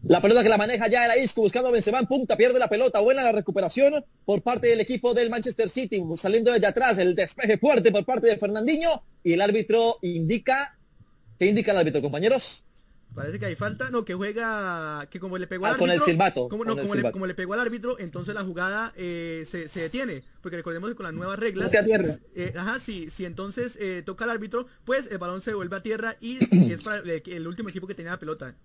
La 0.04 0.22
pelota 0.22 0.44
que 0.44 0.50
la 0.50 0.58
maneja 0.58 0.88
ya 0.88 1.06
el 1.06 1.24
Isco 1.24 1.42
buscando 1.42 1.70
a 1.70 1.72
Benzema 1.72 2.00
en 2.00 2.08
punta, 2.08 2.36
pierde 2.36 2.60
la 2.60 2.68
pelota, 2.68 3.00
buena 3.00 3.24
la 3.24 3.32
recuperación 3.32 4.04
por 4.26 4.42
parte 4.42 4.68
del 4.68 4.82
equipo 4.82 5.14
del 5.14 5.30
Manchester 5.30 5.70
City, 5.70 6.04
saliendo 6.16 6.52
desde 6.52 6.68
atrás, 6.68 6.98
el 6.98 7.16
despeje 7.16 7.58
fuerte 7.58 7.92
por 7.92 8.06
parte 8.06 8.28
de 8.28 8.38
Fernandinho 8.38 9.04
y 9.24 9.34
el 9.34 9.42
árbitro 9.42 9.98
indica, 10.02 10.77
¿qué 11.40 11.46
indica 11.46 11.72
el 11.72 11.78
árbitro, 11.78 12.02
compañeros? 12.02 12.64
Parece 13.18 13.40
que 13.40 13.48
hay 13.48 13.56
falta, 13.56 13.90
no, 13.90 14.06
que 14.06 14.14
juega, 14.14 15.08
que 15.10 15.20
como 15.20 15.40
le 15.40 15.48
pegó 15.48 15.66
al 15.66 15.72
árbitro. 15.72 15.86
Ah, 15.86 15.96
con 15.96 16.02
el 16.02 16.06
silbato. 16.06 16.50
Como, 16.50 16.64
no, 16.64 16.78
como, 16.78 17.26
le, 17.26 17.34
pegó 17.34 17.54
al 17.54 17.60
árbitro, 17.60 17.98
entonces 17.98 18.36
la 18.36 18.44
jugada 18.44 18.94
eh, 18.96 19.44
se, 19.50 19.70
se, 19.70 19.82
detiene. 19.82 20.24
Porque 20.42 20.58
recordemos 20.58 20.90
que 20.90 20.96
con 20.96 21.06
las 21.06 21.14
nuevas 21.14 21.40
reglas. 21.40 21.72
Eh, 22.36 22.54
ajá, 22.56 22.80
sí, 22.80 23.10
si 23.10 23.26
entonces 23.26 23.76
eh, 23.80 24.04
toca 24.06 24.26
al 24.26 24.32
árbitro, 24.32 24.68
pues 24.86 25.10
el 25.10 25.18
balón 25.18 25.42
se 25.42 25.56
vuelve 25.56 25.78
a 25.78 25.82
tierra 25.82 26.16
y, 26.22 26.38
es 26.72 26.84
para 26.84 26.98
el 26.98 27.48
último 27.48 27.70
equipo 27.70 27.88
que 27.88 27.96
tenía 27.96 28.12
la 28.12 28.20
pelota. 28.20 28.56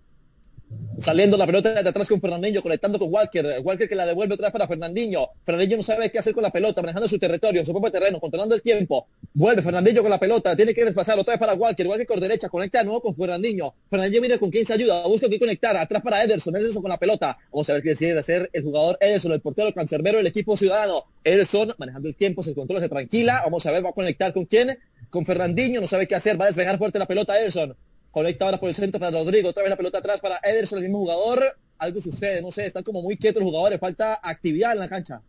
Saliendo 0.99 1.37
la 1.37 1.47
pelota 1.47 1.81
de 1.81 1.89
atrás 1.89 2.07
con 2.07 2.21
Fernandinho, 2.21 2.61
conectando 2.61 2.99
con 2.99 3.11
Walker. 3.11 3.59
Walker 3.63 3.89
que 3.89 3.95
la 3.95 4.05
devuelve 4.05 4.35
otra 4.35 4.47
vez 4.47 4.53
para 4.53 4.67
Fernandinho. 4.67 5.29
Fernandinho 5.43 5.77
no 5.77 5.83
sabe 5.83 6.11
qué 6.11 6.19
hacer 6.19 6.33
con 6.33 6.43
la 6.43 6.51
pelota, 6.51 6.81
manejando 6.81 7.07
su 7.07 7.17
territorio, 7.17 7.65
su 7.65 7.71
propio 7.71 7.91
terreno, 7.91 8.19
controlando 8.19 8.53
el 8.53 8.61
tiempo. 8.61 9.07
Vuelve 9.33 9.63
Fernandinho 9.63 10.01
con 10.01 10.11
la 10.11 10.19
pelota, 10.19 10.55
tiene 10.55 10.73
que 10.73 10.85
despasar 10.85 11.17
otra 11.17 11.33
vez 11.33 11.39
para 11.39 11.55
Walker. 11.55 11.87
Walker 11.87 12.05
por 12.05 12.19
derecha, 12.19 12.47
conecta 12.47 12.79
de 12.79 12.85
nuevo 12.85 13.01
con 13.01 13.15
Fernandinho. 13.15 13.73
Fernandinho 13.89 14.21
mira 14.21 14.37
con 14.37 14.51
quién 14.51 14.65
se 14.65 14.73
ayuda, 14.73 15.05
busca 15.07 15.27
quién 15.27 15.39
conectar. 15.39 15.75
Atrás 15.75 16.03
para 16.03 16.23
Ederson, 16.23 16.55
Ederson 16.55 16.83
con 16.83 16.89
la 16.89 16.99
pelota. 16.99 17.37
Vamos 17.51 17.69
a 17.69 17.73
ver 17.73 17.81
qué 17.81 17.89
decide 17.89 18.17
hacer 18.19 18.49
el 18.53 18.63
jugador 18.63 18.97
Ederson, 19.01 19.31
el 19.31 19.41
portero 19.41 19.73
cancerbero 19.73 20.19
del 20.19 20.27
equipo 20.27 20.55
ciudadano. 20.55 21.05
Ederson 21.23 21.73
manejando 21.79 22.07
el 22.07 22.15
tiempo, 22.15 22.43
se 22.43 22.53
controla, 22.53 22.81
se 22.81 22.89
tranquila. 22.89 23.41
Vamos 23.43 23.65
a 23.65 23.71
ver, 23.71 23.83
va 23.83 23.89
a 23.89 23.93
conectar 23.93 24.31
con 24.31 24.45
quién. 24.45 24.77
Con 25.09 25.25
Fernandinho, 25.25 25.81
no 25.81 25.87
sabe 25.87 26.07
qué 26.07 26.15
hacer, 26.15 26.39
va 26.39 26.45
a 26.45 26.47
despegar 26.47 26.77
fuerte 26.77 26.99
la 26.99 27.07
pelota 27.07 27.37
Ederson. 27.39 27.75
Conecta 28.13 28.45
ahora 28.45 28.59
por 28.59 28.69
el 28.69 28.75
centro 28.75 28.99
para 28.99 29.17
Rodrigo. 29.17 29.49
Otra 29.49 29.63
vez 29.63 29.71
la 29.71 29.75
pelota 29.75 29.97
atrás 29.97 30.21
para 30.21 30.39
Ederson, 30.43 30.77
el 30.77 30.83
mismo 30.83 30.99
jugador. 30.99 31.57
Algo 31.79 31.99
sucede, 31.99 32.43
no 32.43 32.51
sé, 32.51 32.67
están 32.67 32.83
como 32.83 33.01
muy 33.01 33.17
quietos 33.17 33.41
los 33.41 33.49
jugadores. 33.49 33.79
Falta 33.79 34.19
actividad 34.21 34.73
en 34.73 34.79
la 34.79 34.87
cancha. 34.87 35.23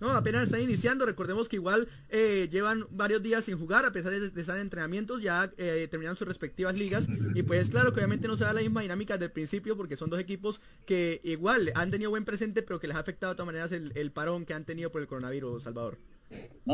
No, 0.00 0.10
apenas 0.10 0.46
están 0.46 0.60
iniciando. 0.60 1.06
Recordemos 1.06 1.48
que 1.48 1.54
igual 1.54 1.86
eh, 2.08 2.48
llevan 2.50 2.86
varios 2.90 3.22
días 3.22 3.44
sin 3.44 3.56
jugar, 3.56 3.84
a 3.84 3.92
pesar 3.92 4.10
de, 4.10 4.40
estar 4.40 4.56
en 4.56 4.62
entrenamientos, 4.62 5.22
ya 5.22 5.52
eh, 5.58 5.86
terminan 5.88 6.16
sus 6.16 6.26
respectivas 6.26 6.76
ligas. 6.76 7.06
Y 7.36 7.44
pues 7.44 7.70
claro 7.70 7.92
que 7.92 8.00
obviamente 8.00 8.26
no 8.26 8.36
se 8.36 8.42
da 8.42 8.52
la 8.52 8.62
misma 8.62 8.82
dinámica 8.82 9.16
del 9.16 9.30
principio, 9.30 9.76
porque 9.76 9.94
son 9.94 10.10
dos 10.10 10.18
equipos 10.18 10.60
que 10.86 11.20
igual 11.22 11.70
han 11.76 11.92
tenido 11.92 12.10
buen 12.10 12.24
presente, 12.24 12.64
pero 12.64 12.80
que 12.80 12.88
les 12.88 12.96
ha 12.96 13.00
afectado 13.00 13.34
de 13.34 13.36
todas 13.36 13.46
maneras 13.46 13.70
el 13.70 14.10
parón 14.10 14.44
que 14.44 14.54
han 14.54 14.64
tenido 14.64 14.90
por 14.90 15.02
el 15.02 15.06
coronavirus, 15.06 15.62
Salvador. 15.62 15.98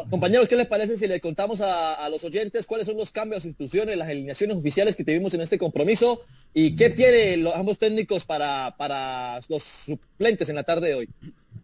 Compañeros, 0.08 0.48
¿qué 0.48 0.54
les 0.54 0.68
parece 0.68 0.96
si 0.96 1.08
le 1.08 1.20
contamos 1.20 1.60
a, 1.60 2.08
los 2.10 2.22
oyentes 2.22 2.64
cuáles 2.66 2.86
son 2.86 2.96
los 2.96 3.10
cambios, 3.10 3.44
instituciones, 3.44 3.96
las 3.96 4.08
alineaciones 4.08 4.56
oficiales 4.56 4.94
que 4.94 5.04
tuvimos 5.04 5.34
en 5.34 5.40
este 5.40 5.58
compromiso 5.58 6.22
y 6.54 6.76
qué 6.76 6.90
tienen 6.90 7.42
los 7.42 7.54
ambos 7.56 7.78
técnicos 7.78 8.24
para, 8.24 8.76
para 8.76 9.40
los 9.48 9.62
suplentes 9.62 10.48
en 10.48 10.54
la 10.54 10.62
tarde 10.62 10.88
de 10.88 10.94
hoy? 10.94 11.08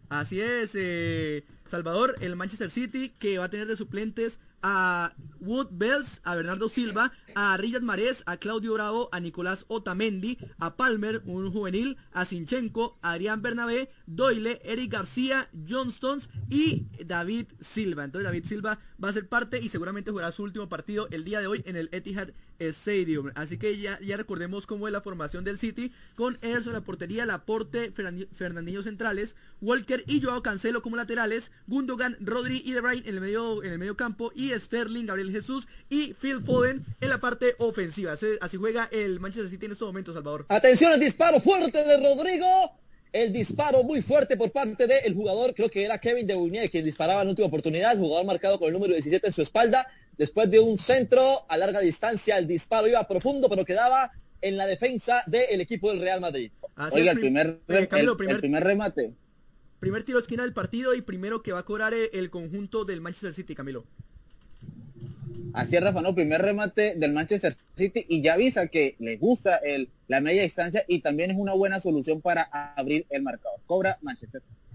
Así 0.08 0.40
es, 0.40 0.72
eh, 0.74 1.44
Salvador, 1.70 2.16
el 2.20 2.34
Manchester 2.34 2.70
City 2.70 3.12
que 3.16 3.38
va 3.38 3.44
a 3.44 3.50
tener 3.50 3.68
de 3.68 3.76
suplentes 3.76 4.40
a 4.60 5.14
Wood 5.40 5.68
Bells, 5.70 6.20
a 6.24 6.34
Bernardo 6.34 6.68
Silva, 6.68 7.12
a 7.38 7.54
Richard 7.58 7.82
Marés, 7.82 8.22
a 8.24 8.38
Claudio 8.38 8.72
Bravo, 8.72 9.10
a 9.12 9.20
Nicolás 9.20 9.66
Otamendi, 9.68 10.38
a 10.58 10.74
Palmer, 10.74 11.20
un 11.26 11.52
juvenil, 11.52 11.98
a 12.12 12.24
Sinchenko, 12.24 12.98
a 13.02 13.12
Adrián 13.12 13.42
Bernabé, 13.42 13.90
Doyle, 14.06 14.58
Eric 14.64 14.92
García, 14.92 15.50
John 15.68 15.88
Stones 15.88 16.30
y 16.48 16.86
David 17.04 17.48
Silva. 17.60 18.04
Entonces 18.04 18.24
David 18.24 18.46
Silva 18.46 18.78
va 19.02 19.10
a 19.10 19.12
ser 19.12 19.28
parte 19.28 19.60
y 19.60 19.68
seguramente 19.68 20.12
jugará 20.12 20.32
su 20.32 20.44
último 20.44 20.70
partido 20.70 21.08
el 21.10 21.24
día 21.24 21.40
de 21.40 21.46
hoy 21.46 21.62
en 21.66 21.76
el 21.76 21.90
Etihad 21.92 22.30
Stadium. 22.58 23.32
Así 23.34 23.58
que 23.58 23.76
ya, 23.76 23.98
recordemos 24.16 24.66
cómo 24.66 24.86
es 24.86 24.92
la 24.94 25.02
formación 25.02 25.44
del 25.44 25.58
City 25.58 25.92
con 26.14 26.38
Ederson 26.40 26.70
en 26.70 26.80
la 26.80 26.84
portería, 26.84 27.26
Laporte, 27.26 27.92
Fernandinho 28.32 28.82
centrales, 28.82 29.36
Walker 29.60 30.02
y 30.06 30.22
Joao 30.22 30.42
Cancelo 30.42 30.80
como 30.80 30.96
laterales, 30.96 31.52
Gundogan, 31.66 32.16
Rodri 32.20 32.62
y 32.64 32.72
De 32.72 32.80
Bruyne 32.80 33.06
en 33.06 33.14
el 33.14 33.20
medio 33.20 33.62
en 33.62 33.82
el 33.82 33.96
campo 33.96 34.32
y 34.34 34.52
Sterling, 34.52 35.04
Gabriel 35.04 35.32
Jesús 35.32 35.68
y 35.90 36.14
Phil 36.14 36.40
Foden 36.40 36.82
en 37.00 37.08
la 37.10 37.20
parte 37.26 37.56
ofensiva. 37.58 38.12
Así, 38.12 38.56
juega 38.56 38.88
el 38.92 39.18
Manchester 39.18 39.50
City 39.50 39.66
en 39.66 39.72
estos 39.72 39.88
momentos, 39.88 40.14
Salvador. 40.14 40.46
Atención 40.48 40.92
al 40.92 41.00
disparo 41.00 41.40
fuerte 41.40 41.82
de 41.82 41.96
Rodrigo. 41.96 42.46
El 43.12 43.32
disparo 43.32 43.82
muy 43.82 44.00
fuerte 44.00 44.36
por 44.36 44.52
parte 44.52 44.86
del 44.86 45.12
jugador, 45.12 45.52
creo 45.52 45.68
que 45.68 45.84
era 45.84 45.98
Kevin 45.98 46.24
De 46.24 46.36
Bruyne 46.36 46.68
quien 46.68 46.84
disparaba 46.84 47.22
en 47.22 47.28
última 47.28 47.48
oportunidad, 47.48 47.92
el 47.92 47.98
jugador 47.98 48.26
marcado 48.26 48.60
con 48.60 48.68
el 48.68 48.74
número 48.74 48.92
17 48.92 49.26
en 49.26 49.32
su 49.32 49.42
espalda. 49.42 49.88
Después 50.16 50.48
de 50.50 50.60
un 50.60 50.78
centro 50.78 51.44
a 51.48 51.56
larga 51.56 51.80
distancia, 51.80 52.38
el 52.38 52.46
disparo 52.46 52.86
iba 52.86 53.08
profundo, 53.08 53.48
pero 53.48 53.64
quedaba 53.64 54.12
en 54.40 54.56
la 54.56 54.66
defensa 54.66 55.24
del 55.26 55.60
equipo 55.60 55.90
del 55.90 56.00
Real 56.00 56.20
Madrid. 56.20 56.52
Oiga, 56.92 57.10
el 57.10 57.18
primer, 57.18 57.58
eh, 57.66 57.88
el, 57.90 58.16
primer, 58.16 58.62
remate. 58.62 59.14
Primer 59.80 60.04
tiro 60.04 60.20
esquina 60.20 60.44
del 60.44 60.52
partido 60.52 60.94
y 60.94 61.00
primero 61.02 61.42
que 61.42 61.52
va 61.52 61.60
a 61.60 61.64
cobrar 61.64 61.92
eh, 61.92 62.10
el 62.12 62.30
conjunto 62.30 62.84
del 62.84 63.00
Manchester 63.00 63.34
City, 63.34 63.56
Camilo. 63.56 63.84
Así 65.52 65.76
no, 65.80 66.14
primer 66.14 66.42
remate 66.42 66.94
del 66.96 67.12
Manchester 67.12 67.56
City 67.76 68.04
y 68.08 68.22
ya 68.22 68.34
avisa 68.34 68.66
que 68.66 68.96
le 68.98 69.16
gusta 69.16 69.56
el, 69.56 69.88
la 70.08 70.20
media 70.20 70.42
distancia 70.42 70.84
y 70.86 71.00
también 71.00 71.30
es 71.30 71.36
una 71.38 71.54
buena 71.54 71.80
solución 71.80 72.20
para 72.20 72.42
abrir 72.42 73.06
el 73.10 73.22
marcador. 73.22 73.60
Cobra 73.66 73.98
Manchester 74.02 74.42
City. 74.42 74.65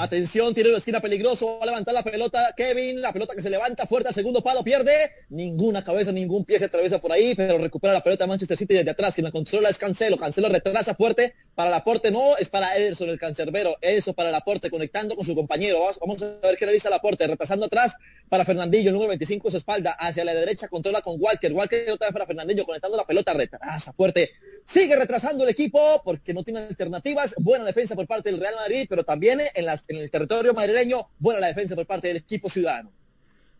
Atención, 0.00 0.54
tiene 0.54 0.70
la 0.70 0.78
esquina 0.78 1.00
peligroso, 1.00 1.58
va 1.58 1.64
a 1.64 1.66
levantar 1.66 1.92
la 1.92 2.04
pelota 2.04 2.54
Kevin, 2.56 3.02
la 3.02 3.12
pelota 3.12 3.34
que 3.34 3.42
se 3.42 3.50
levanta 3.50 3.84
fuerte 3.84 4.06
al 4.06 4.14
segundo 4.14 4.40
palo, 4.42 4.62
pierde, 4.62 5.10
ninguna 5.28 5.82
cabeza, 5.82 6.12
ningún 6.12 6.44
pie 6.44 6.60
se 6.60 6.66
atraviesa 6.66 7.00
por 7.00 7.10
ahí, 7.10 7.34
pero 7.34 7.58
recupera 7.58 7.94
la 7.94 8.00
pelota 8.00 8.24
Manchester 8.24 8.56
City 8.56 8.74
desde 8.74 8.92
atrás, 8.92 9.16
quien 9.16 9.24
la 9.24 9.32
controla 9.32 9.68
es 9.68 9.76
Cancelo, 9.76 10.16
Cancelo 10.16 10.50
retrasa 10.50 10.94
fuerte 10.94 11.34
para 11.56 11.70
el 11.70 11.74
aporte, 11.74 12.12
no, 12.12 12.36
es 12.36 12.48
para 12.48 12.76
Ederson 12.76 13.08
el 13.08 13.18
cancerbero, 13.18 13.76
eso 13.80 14.12
para 14.12 14.28
el 14.28 14.36
aporte, 14.36 14.70
conectando 14.70 15.16
con 15.16 15.24
su 15.24 15.34
compañero, 15.34 15.80
vamos, 16.00 16.22
a 16.22 16.26
ver 16.46 16.56
qué 16.56 16.66
realiza 16.66 16.86
el 16.86 16.94
aporte, 16.94 17.26
retrasando 17.26 17.66
atrás 17.66 17.96
para 18.28 18.44
Fernandillo, 18.44 18.90
el 18.90 18.92
número 18.92 19.08
25 19.08 19.50
su 19.50 19.56
espalda, 19.56 19.96
hacia 19.98 20.24
la 20.24 20.32
derecha 20.32 20.68
controla 20.68 21.02
con 21.02 21.16
Walker, 21.20 21.52
Walker 21.52 21.90
otra 21.90 22.06
vez 22.06 22.12
para 22.12 22.26
Fernandillo, 22.26 22.64
conectando 22.64 22.96
la 22.96 23.04
pelota, 23.04 23.32
retrasa 23.32 23.92
fuerte, 23.92 24.30
sigue 24.64 24.94
retrasando 24.94 25.42
el 25.42 25.50
equipo 25.50 26.00
porque 26.04 26.32
no 26.32 26.44
tiene 26.44 26.60
alternativas, 26.60 27.34
buena 27.38 27.64
defensa 27.64 27.96
por 27.96 28.06
parte 28.06 28.30
del 28.30 28.40
Real 28.40 28.54
Madrid, 28.54 28.86
pero 28.88 29.02
también 29.02 29.40
en 29.52 29.66
las 29.66 29.87
en 29.88 29.96
el 29.96 30.10
territorio 30.10 30.54
madrileño, 30.54 31.06
buena 31.18 31.40
la 31.40 31.48
defensa 31.48 31.74
por 31.74 31.86
parte 31.86 32.08
del 32.08 32.18
equipo 32.18 32.48
ciudadano. 32.48 32.92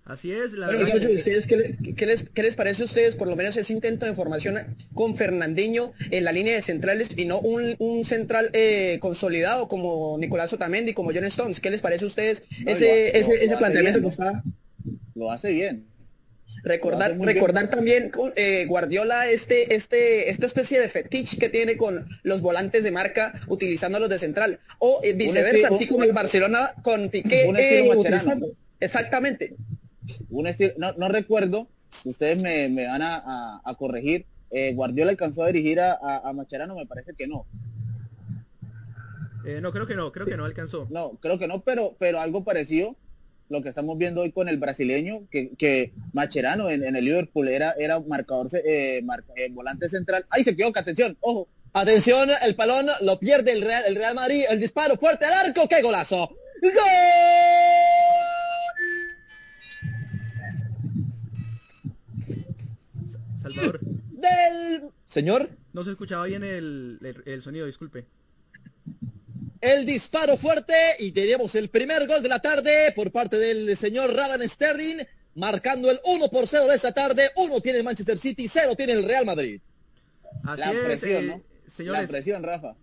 Así 0.05 0.33
es, 0.33 0.55
la 0.55 0.69
verdad. 0.69 0.95
¿ustedes, 0.95 1.47
¿qué, 1.47 1.57
les, 2.07 2.23
¿qué, 2.23 2.43
les, 2.43 2.57
parece 2.57 2.83
a 2.83 2.87
ustedes 2.87 3.15
por 3.15 3.29
lo 3.29 3.37
menos 3.37 3.59
ese 3.59 3.75
intento 3.75 4.07
de 4.07 4.15
formación 4.15 4.75
con 4.95 5.15
Fernandinho 5.15 5.93
en 6.11 6.25
la 6.25 6.33
línea 6.33 6.55
de 6.55 6.63
centrales 6.63 7.13
y 7.19 7.27
no 7.27 7.41
un, 7.41 7.77
un 7.79 8.07
central 8.07 8.49
eh, 8.55 8.97
consolidado 9.01 9.69
como 9.69 10.17
Nicolás 10.17 10.51
Otamendi, 10.55 10.95
como 10.95 11.13
John 11.13 11.25
Stones? 11.25 11.61
¿Qué 11.61 11.69
les 11.69 11.83
parece 11.83 12.05
a 12.05 12.09
ustedes 12.09 12.43
ese, 12.65 13.19
ese, 13.19 13.45
ese 13.45 13.57
planteamiento 13.59 14.01
que 14.01 14.09
está? 14.09 14.43
Lo 15.15 15.31
hace 15.31 15.53
bien. 15.53 15.87
Recordar, 16.63 17.19
recordar 17.19 17.71
también 17.71 18.11
eh, 18.37 18.67
Guardiola 18.67 19.29
este, 19.29 19.75
este, 19.75 20.31
esta 20.31 20.47
especie 20.47 20.81
de 20.81 20.89
fetiche 20.89 21.39
que 21.39 21.49
tiene 21.49 21.77
con 21.77 22.09
los 22.23 22.41
volantes 22.41 22.85
de 22.85 22.91
marca 22.91 23.41
utilizándolos 23.47 24.09
de 24.09 24.19
central. 24.19 24.61
O 24.79 25.01
eh, 25.03 25.13
viceversa, 25.13 25.69
así 25.69 25.87
como 25.87 26.05
el 26.05 26.13
Barcelona 26.13 26.73
con 26.83 27.11
Piqué. 27.11 27.49
Eh, 27.57 27.91
exactamente. 28.81 29.55
Un 30.31 30.47
estilo, 30.47 30.73
no, 30.79 30.93
no 30.95 31.09
recuerdo, 31.09 31.69
ustedes 32.05 32.43
me, 32.43 32.69
me 32.69 32.87
van 32.87 33.03
a, 33.03 33.61
a, 33.65 33.75
corregir. 33.77 34.27
Guardiola 34.73 35.11
alcanzó 35.11 35.43
a 35.43 35.49
dirigir 35.49 35.81
a, 35.81 35.99
a, 36.01 36.33
Macherano, 36.33 36.75
me 36.75 36.87
parece 36.87 37.13
que 37.13 37.27
no. 37.27 37.47
no, 39.61 39.73
creo 39.73 39.87
que 39.87 39.95
no, 39.95 40.11
creo 40.13 40.27
que 40.27 40.37
no 40.37 40.47
alcanzó. 40.47 40.87
No, 40.91 41.19
creo 41.21 41.39
que 41.39 41.47
no, 41.47 41.61
pero, 41.61 41.95
pero 41.99 42.21
algo 42.21 42.43
parecido 42.43 42.97
lo 43.49 43.63
que 43.63 43.71
estamos 43.71 43.97
viendo 43.97 44.23
hoy 44.23 44.33
con 44.33 44.49
el 44.49 44.59
brasileño, 44.59 45.27
que, 45.31 45.51
que 45.57 45.93
Macherano 46.13 46.71
en, 46.71 46.85
el 46.85 47.05
Liverpool 47.05 47.49
era, 47.49 47.73
era 47.79 48.01
marcador, 48.01 48.49
eh, 48.55 49.03
eh, 49.37 49.49
volante 49.51 49.89
central. 49.89 50.27
¡Ay, 50.31 50.45
se 50.45 50.57
quedó! 50.57 50.71
¡Atención! 50.75 51.17
¡Ojo! 51.21 51.49
Atención, 51.73 52.31
el 52.43 52.57
palón 52.57 52.87
lo 53.03 53.21
pierde 53.21 53.53
el 53.53 53.63
Real, 53.63 53.85
el 53.87 53.95
Real 53.95 54.15
Madrid, 54.15 54.45
el 54.49 54.59
disparo 54.59 54.97
fuerte 54.97 55.27
al 55.27 55.47
arco, 55.49 55.69
¡qué 55.69 55.83
golazo! 55.83 56.31
¡Gol! 56.63 56.73
Salvador. 63.43 63.81
Del 63.83 64.91
señor. 65.07 65.51
No 65.73 65.85
se 65.85 65.91
escuchaba 65.91 66.27
bien 66.27 66.43
el 66.43 67.41
sonido, 67.43 67.67
disculpe 67.67 68.07
el 69.61 69.85
disparo 69.85 70.37
fuerte 70.37 70.75
y 70.99 71.13
tenemos 71.13 71.55
el 71.55 71.69
primer 71.69 72.07
gol 72.07 72.23
de 72.23 72.29
la 72.29 72.41
tarde 72.41 72.93
por 72.95 73.11
parte 73.11 73.37
del 73.37 73.77
señor 73.77 74.15
Radan 74.15 74.47
Sterling, 74.49 75.05
marcando 75.35 75.91
el 75.91 76.01
1 76.05 76.29
por 76.29 76.47
0 76.47 76.67
de 76.67 76.75
esta 76.75 76.93
tarde. 76.93 77.31
Uno 77.37 77.61
tiene 77.61 77.79
el 77.79 77.85
Manchester 77.85 78.19
City, 78.19 78.49
cero 78.49 78.75
tiene 78.77 78.93
el 78.93 79.05
Real 79.05 79.27
Madrid. 79.27 79.61
Así 80.45 80.61
la 80.61 80.73
presión, 80.85 81.27
¿no? 81.27 81.43
Señores, 81.67 82.03
la 82.03 82.09
presión, 82.09 82.43
Rafa. 82.43 82.77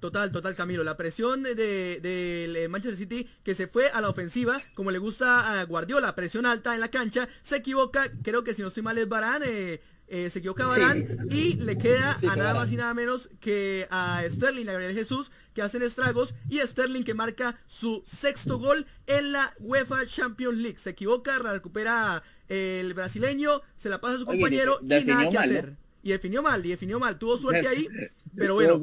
Total, 0.00 0.30
total, 0.30 0.54
Camilo. 0.54 0.84
La 0.84 0.96
presión 0.96 1.42
del 1.42 1.56
de, 1.56 2.66
Manchester 2.70 2.98
City 2.98 3.28
que 3.42 3.54
se 3.54 3.66
fue 3.66 3.88
a 3.90 4.00
la 4.00 4.08
ofensiva, 4.08 4.56
como 4.74 4.90
le 4.90 4.98
gusta 4.98 5.60
a 5.60 5.64
Guardiola, 5.64 6.14
presión 6.14 6.46
alta 6.46 6.74
en 6.74 6.80
la 6.80 6.88
cancha, 6.88 7.28
se 7.42 7.56
equivoca, 7.56 8.10
creo 8.22 8.44
que 8.44 8.54
si 8.54 8.62
no 8.62 8.68
estoy 8.68 8.82
mal 8.82 8.98
es 8.98 9.08
Barán, 9.08 9.42
eh, 9.44 9.80
eh, 10.08 10.30
se 10.30 10.38
equivoca 10.38 10.66
Barán 10.66 11.26
y 11.30 11.54
le 11.54 11.76
queda 11.78 12.16
a 12.30 12.36
nada 12.36 12.54
más 12.54 12.70
y 12.70 12.76
nada 12.76 12.94
menos 12.94 13.28
que 13.40 13.88
a 13.90 14.22
Sterling, 14.30 14.68
a 14.68 14.72
Gabriel 14.72 14.94
Jesús, 14.94 15.32
que 15.52 15.62
hacen 15.62 15.82
estragos 15.82 16.34
y 16.48 16.58
Sterling 16.58 17.02
que 17.02 17.14
marca 17.14 17.58
su 17.66 18.04
sexto 18.06 18.58
gol 18.58 18.86
en 19.06 19.32
la 19.32 19.52
UEFA 19.58 20.06
Champions 20.06 20.58
League. 20.58 20.78
Se 20.78 20.90
equivoca, 20.90 21.38
recupera 21.38 22.22
el 22.48 22.94
brasileño, 22.94 23.62
se 23.76 23.88
la 23.88 24.00
pasa 24.00 24.14
a 24.14 24.18
su 24.18 24.26
compañero 24.26 24.78
y 24.82 25.04
nada 25.04 25.28
que 25.28 25.38
hacer. 25.38 25.76
Y 26.04 26.10
definió 26.10 26.40
mal, 26.40 26.64
y 26.64 26.68
definió 26.68 27.00
mal. 27.00 27.18
Tuvo 27.18 27.36
suerte 27.36 27.66
ahí, 27.66 27.88
pero 28.36 28.54
bueno. 28.54 28.80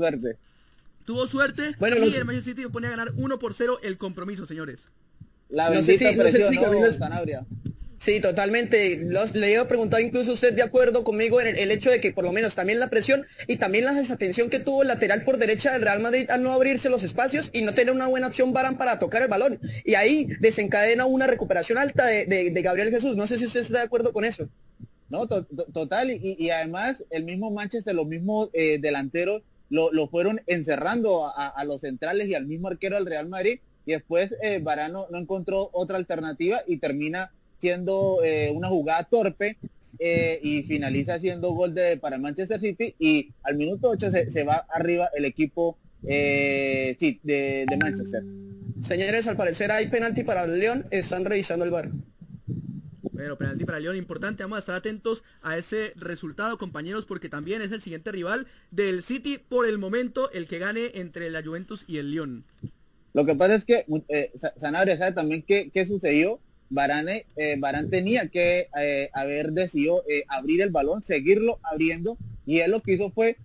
Tuvo 1.06 1.27
suerte. 1.27 1.75
Bueno, 1.80 1.98
y 2.06 2.15
el 2.15 2.25
Manchester 2.25 2.56
City 2.56 2.68
pone 2.70 2.88
a 2.88 2.92
ganar 2.92 3.13
1 3.15 3.39
por 3.39 3.53
0 3.53 3.80
el 3.82 3.98
compromiso, 3.98 4.46
señores. 4.46 4.82
La 5.50 5.70
bendita 5.70 6.12
no 6.12 6.22
presión, 6.24 6.53
Sí, 8.03 8.19
totalmente. 8.19 8.98
le 9.33 9.51
iba 9.51 9.62
a 9.62 9.67
preguntar 9.69 10.01
incluso 10.01 10.33
usted 10.33 10.51
de 10.51 10.62
acuerdo 10.62 11.05
conmigo 11.05 11.39
en 11.39 11.55
el, 11.55 11.72
hecho 11.72 11.89
de 11.89 12.01
que 12.01 12.12
por 12.12 12.25
lo 12.25 12.33
menos 12.33 12.53
también 12.53 12.77
la 12.77 12.89
presión 12.89 13.25
y 13.48 13.55
también 13.55 13.86
la 13.86 13.93
desatención 13.93 14.50
que 14.50 14.60
tuvo 14.60 14.81
el 14.81 14.89
lateral 14.89 15.24
por 15.24 15.38
derecha 15.38 15.72
del 15.72 15.83
Real 15.83 16.01
Madrid 16.01 16.29
al 16.29 16.43
no 16.43 16.51
abrirse 16.51 16.89
los 16.89 17.03
espacios 17.03 17.50
y 17.53 17.62
no 17.62 17.74
tener 17.74 17.93
una 17.93 18.07
buena 18.07 18.27
acción 18.27 18.51
Barán 18.51 18.77
para 18.77 19.00
tocar 19.00 19.22
el 19.22 19.29
balón. 19.29 19.62
Y 19.86 19.95
ahí 19.95 20.27
desencadena 20.41 21.05
una 21.05 21.27
recuperación 21.27 21.77
alta 21.77 22.05
de, 22.07 22.51
Gabriel 22.62 22.89
Jesús. 22.89 23.15
No 23.15 23.25
sé 23.25 23.38
si 23.38 23.45
usted 23.45 23.62
está 23.62 23.77
de 23.77 23.86
acuerdo 23.86 24.12
con 24.12 24.25
eso. 24.25 24.50
No, 25.10 25.25
total. 25.25 26.12
Y, 26.12 26.50
además 26.50 27.05
el 27.10 27.24
mismo 27.24 27.51
Manchester, 27.51 27.95
los 27.95 28.07
mismos 28.07 28.50
eh, 28.51 28.79
delanteros 28.81 29.43
lo, 29.69 30.10
fueron 30.10 30.41
encerrando 30.48 31.31
a, 31.33 31.63
los 31.63 31.79
centrales 31.79 32.27
y 32.27 32.36
al 32.36 32.48
mismo 32.48 32.67
arquero 32.67 32.98
del 32.98 33.05
Real 33.05 33.29
Madrid. 33.29 33.62
Y 33.86 33.93
después 33.93 34.36
eh, 34.41 34.62
no 34.91 35.17
encontró 35.17 35.69
otra 35.72 35.95
alternativa 35.95 36.63
y 36.67 36.79
termina 36.79 37.31
siendo 37.63 38.22
eh, 38.25 38.51
una 38.53 38.67
jugada 38.67 39.05
torpe 39.05 39.58
eh, 39.98 40.38
y 40.43 40.63
finaliza 40.63 41.17
siendo 41.17 41.51
gol 41.51 41.74
de, 41.74 41.96
para 41.96 42.17
Manchester 42.17 42.60
City 42.60 42.93
y 43.00 43.32
al 43.41 43.55
minuto 43.55 43.89
8 43.89 44.12
se, 44.27 44.43
va 44.43 44.65
arriba 44.67 45.08
el 45.15 45.24
equipo 45.24 45.77
eh, 46.05 46.98
de, 47.24 47.65
Manchester. 47.82 48.22
Señores, 48.82 49.27
al 49.29 49.38
parecer 49.38 49.72
hay 49.72 49.88
penalti 49.88 50.25
para 50.25 50.43
el 50.43 50.60
León, 50.60 50.88
están 50.91 51.24
revisando 51.24 51.63
el 51.63 51.72
bar. 51.72 51.89
Bueno, 53.13 53.38
penalti 53.38 53.63
para 53.63 53.77
el 53.77 53.86
León 53.86 53.96
importante, 53.96 54.43
vamos 54.43 54.58
a 54.58 54.60
estar 54.60 54.75
atentos 54.75 55.24
a 55.41 55.58
ese 55.58 55.93
resultado, 55.96 56.58
compañeros, 56.58 57.05
porque 57.05 57.29
también 57.29 57.62
es 57.62 57.72
el 57.72 57.79
siguiente 57.79 58.12
rival 58.12 58.46
del 58.72 59.03
City 59.03 59.38
por 59.38 59.70
el 59.70 59.77
momento, 59.77 60.29
el 60.32 60.50
que 60.50 60.60
gane 60.60 60.91
entre 60.96 61.29
la 61.29 61.41
Juventus 61.41 61.86
y 61.88 62.00
el 62.00 62.12
León. 62.12 62.43
Lo 63.13 63.25
que 63.25 63.36
pasa 63.36 63.55
es 63.55 63.63
que 63.63 63.86
Sanabria 64.58 64.98
sabe 64.98 65.13
también 65.13 65.43
qué, 65.43 65.72
qué 65.74 65.86
sucedió 65.86 66.41
Barane, 66.74 67.27
eh, 67.36 67.56
Barán 67.60 67.92
tenía 67.92 68.27
que 68.30 68.68
eh, 68.80 69.10
haber 69.13 69.51
decidido 69.51 70.03
eh, 70.10 70.24
abrir 70.27 70.62
el 70.62 70.72
balón, 70.72 71.03
seguirlo 71.03 71.60
abriendo, 71.62 72.18
y 72.48 72.60
él 72.60 72.72
lo 72.72 72.82
que 72.82 72.94
hizo 72.94 73.12
fue 73.12 73.38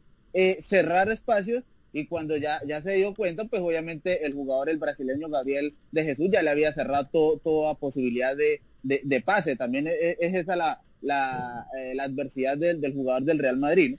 cerrar 0.61 1.11
espacios, 1.11 1.65
y 1.93 2.07
cuando 2.07 2.37
ya, 2.37 2.61
ya 2.65 2.81
se 2.81 2.93
dio 2.93 3.13
cuenta, 3.13 3.45
pues 3.47 3.61
obviamente 3.61 4.25
el 4.25 4.35
jugador, 4.35 4.69
el 4.69 4.79
brasileño 4.79 5.29
Gabriel 5.29 5.75
de 5.91 6.05
Jesús, 6.05 6.29
ya 6.31 6.43
le 6.43 6.51
había 6.51 6.73
cerrado 6.73 7.39
toda 7.43 7.75
posibilidad 7.75 8.37
de, 8.37 8.61
de, 8.83 9.21
pase. 9.21 9.57
También 9.57 9.89
e, 9.89 9.91
e, 9.91 10.17
es, 10.21 10.35
esa 10.35 10.55
la, 10.55 10.81
la, 11.01 11.67
adversidad 12.01 12.57
del, 12.57 12.93
jugador 12.93 13.25
del 13.25 13.41
Real 13.41 13.57
Madrid. 13.59 13.97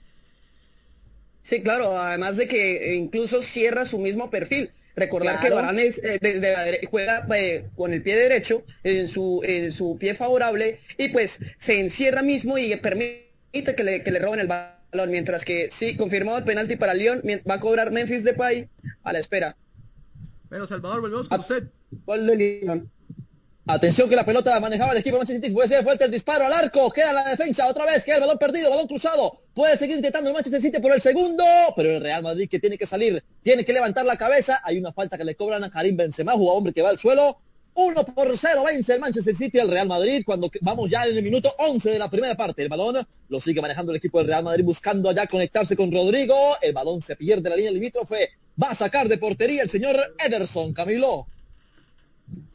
Sí, 1.42 1.62
claro, 1.62 1.96
además 1.98 2.36
de 2.36 2.48
que 2.48 2.94
incluso 2.94 3.42
cierra 3.42 3.84
su 3.84 3.98
mismo 3.98 4.30
perfil. 4.30 4.70
Recordar 4.96 5.40
que 5.40 5.50
Varane 5.50 5.84
eh, 5.84 6.18
desde 6.20 6.52
la 6.52 6.88
juega 6.90 7.26
eh, 7.34 7.66
con 7.76 7.92
el 7.94 8.02
pie 8.02 8.16
derecho 8.16 8.64
en 8.82 9.08
su, 9.08 9.40
en 9.44 9.72
su 9.72 9.96
pie 9.98 10.14
favorable 10.14 10.80
y 10.98 11.08
pues 11.08 11.38
se 11.58 11.80
encierra 11.80 12.22
mismo 12.22 12.58
y 12.58 12.74
permite 12.76 13.74
que 13.76 13.84
le, 13.84 14.02
que 14.02 14.10
le 14.10 14.18
roben 14.18 14.40
el 14.40 14.48
balón. 14.48 15.10
Mientras 15.10 15.44
que 15.44 15.68
sí, 15.70 15.96
confirmado 15.96 16.38
el 16.38 16.44
penalti 16.44 16.76
para 16.76 16.94
León, 16.94 17.22
va 17.48 17.54
a 17.54 17.60
cobrar 17.60 17.92
Memphis 17.92 18.24
Depay 18.24 18.68
a 19.04 19.12
la 19.12 19.20
espera. 19.20 19.56
Bueno, 20.48 20.66
Salvador, 20.66 21.00
volvemos 21.00 21.28
con 21.28 21.40
usted. 21.40 21.68
Gol 22.04 22.26
de 22.26 22.36
León. 22.36 22.90
Atención 23.66 24.08
que 24.08 24.16
la 24.16 24.24
pelota 24.24 24.50
la 24.50 24.58
manejaba 24.58 24.92
el 24.92 24.98
equipo 24.98 25.14
de 25.14 25.20
Manchester 25.20 25.44
City. 25.44 25.54
Puede 25.54 25.68
ser 25.68 25.84
fuerte 25.84 26.04
el 26.04 26.10
disparo 26.10 26.44
al 26.44 26.52
arco. 26.52 26.90
Queda 26.90 27.12
la 27.12 27.28
defensa 27.28 27.68
otra 27.68 27.84
vez. 27.84 28.04
Queda 28.04 28.16
el 28.16 28.22
balón 28.22 28.38
perdido, 28.38 28.68
balón 28.68 28.88
cruzado. 28.88 29.42
Puede 29.60 29.76
seguir 29.76 29.96
intentando 29.96 30.30
el 30.30 30.32
Manchester 30.32 30.62
City 30.62 30.78
por 30.80 30.90
el 30.90 31.02
segundo. 31.02 31.44
Pero 31.76 31.90
el 31.90 32.00
Real 32.00 32.22
Madrid 32.22 32.48
que 32.48 32.58
tiene 32.58 32.78
que 32.78 32.86
salir. 32.86 33.22
Tiene 33.42 33.62
que 33.62 33.74
levantar 33.74 34.06
la 34.06 34.16
cabeza. 34.16 34.62
Hay 34.64 34.78
una 34.78 34.90
falta 34.90 35.18
que 35.18 35.24
le 35.26 35.34
cobran 35.34 35.62
a 35.62 35.68
Karim 35.68 35.98
Benzema, 35.98 36.32
jugador 36.32 36.56
hombre 36.56 36.72
que 36.72 36.80
va 36.80 36.88
al 36.88 36.98
suelo. 36.98 37.36
1 37.74 38.04
por 38.06 38.34
0 38.34 38.64
vence 38.64 38.94
el 38.94 39.00
Manchester 39.00 39.36
City 39.36 39.58
al 39.58 39.70
Real 39.70 39.86
Madrid 39.86 40.22
cuando 40.24 40.50
vamos 40.62 40.88
ya 40.88 41.04
en 41.04 41.14
el 41.14 41.22
minuto 41.22 41.52
11 41.58 41.90
de 41.90 41.98
la 41.98 42.08
primera 42.08 42.34
parte. 42.34 42.62
El 42.62 42.70
balón 42.70 43.06
lo 43.28 43.38
sigue 43.38 43.60
manejando 43.60 43.92
el 43.92 43.96
equipo 43.98 44.16
del 44.16 44.28
Real 44.28 44.44
Madrid 44.44 44.64
buscando 44.64 45.10
allá 45.10 45.26
conectarse 45.26 45.76
con 45.76 45.92
Rodrigo. 45.92 46.34
El 46.62 46.72
balón 46.72 47.02
se 47.02 47.14
pierde 47.16 47.50
la 47.50 47.56
línea 47.56 47.70
limítrofe. 47.70 48.30
Va 48.60 48.70
a 48.70 48.74
sacar 48.74 49.08
de 49.08 49.18
portería 49.18 49.62
el 49.62 49.68
señor 49.68 50.14
Ederson, 50.24 50.72
Camilo. 50.72 51.26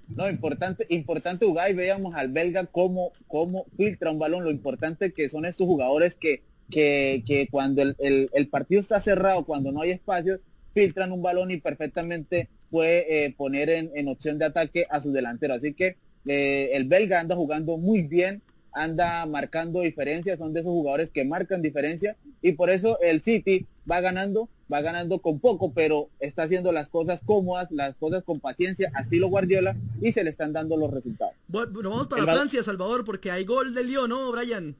No, 0.07 0.27
importante, 0.27 0.87
importante 0.89 1.45
jugar 1.45 1.69
y 1.69 1.75
veíamos 1.75 2.15
al 2.15 2.29
belga 2.29 2.65
cómo, 2.65 3.11
cómo 3.27 3.67
filtra 3.77 4.09
un 4.09 4.17
balón, 4.17 4.43
lo 4.43 4.49
importante 4.49 5.13
que 5.13 5.29
son 5.29 5.45
estos 5.45 5.67
jugadores 5.67 6.15
que, 6.15 6.41
que, 6.69 7.23
que 7.25 7.47
cuando 7.49 7.81
el, 7.81 7.95
el, 7.99 8.47
partido 8.49 8.81
está 8.81 8.99
cerrado, 8.99 9.45
cuando 9.45 9.71
no 9.71 9.81
hay 9.81 9.91
espacio, 9.91 10.39
filtran 10.73 11.11
un 11.11 11.21
balón 11.21 11.51
y 11.51 11.57
perfectamente 11.57 12.49
puede 12.69 13.25
eh, 13.25 13.33
poner 13.37 13.69
en, 13.69 13.91
en, 13.95 14.07
opción 14.07 14.37
de 14.37 14.45
ataque 14.45 14.85
a 14.89 14.99
su 14.99 15.11
delantero. 15.11 15.53
Así 15.53 15.73
que 15.73 15.97
eh, 16.25 16.71
el 16.73 16.85
belga 16.85 17.19
anda 17.19 17.35
jugando 17.35 17.77
muy 17.77 18.01
bien, 18.01 18.41
anda 18.73 19.25
marcando 19.25 19.81
diferencias, 19.81 20.39
son 20.39 20.53
de 20.53 20.59
esos 20.59 20.71
jugadores 20.71 21.11
que 21.11 21.23
marcan 21.23 21.61
diferencia 21.61 22.17
y 22.41 22.53
por 22.53 22.69
eso 22.69 22.99
el 22.99 23.21
City 23.21 23.65
va 23.89 24.01
ganando, 24.01 24.49
va 24.71 24.81
ganando 24.81 25.19
con 25.19 25.39
poco, 25.39 25.71
pero 25.71 26.09
está 26.19 26.43
haciendo 26.43 26.71
las 26.71 26.89
cosas 26.89 27.21
cómodas, 27.23 27.71
las 27.71 27.95
cosas 27.95 28.23
con 28.23 28.39
paciencia, 28.39 28.91
así 28.95 29.17
lo 29.17 29.29
Guardiola 29.29 29.77
y 30.01 30.11
se 30.11 30.23
le 30.23 30.29
están 30.29 30.51
dando 30.51 30.75
los 30.75 30.91
resultados. 30.91 31.35
Bueno, 31.47 31.89
vamos 31.89 32.07
para 32.07 32.23
Francia, 32.23 32.63
Salvador, 32.63 33.05
porque 33.05 33.31
hay 33.31 33.45
gol 33.45 33.73
del 33.73 33.87
Lyon, 33.87 34.09
¿no, 34.09 34.31
Brian? 34.31 34.75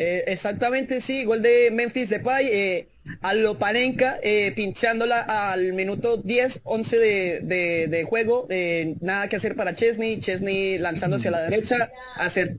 Eh, 0.00 0.22
exactamente, 0.28 1.00
sí, 1.00 1.24
gol 1.24 1.42
de 1.42 1.72
Memphis 1.72 2.08
Depay, 2.08 2.46
eh, 2.46 2.88
a 3.20 3.34
Loparenka 3.34 4.20
eh, 4.22 4.52
pinchándola 4.54 5.22
al 5.22 5.72
minuto 5.72 6.18
10, 6.18 6.60
11 6.62 6.98
de, 7.42 8.06
juego, 8.08 8.46
eh, 8.48 8.94
nada 9.00 9.28
que 9.28 9.34
hacer 9.34 9.56
para 9.56 9.74
Chesney, 9.74 10.20
Chesney 10.20 10.78
lanzándose 10.78 11.26
a 11.26 11.30
la 11.32 11.42
derecha, 11.42 11.90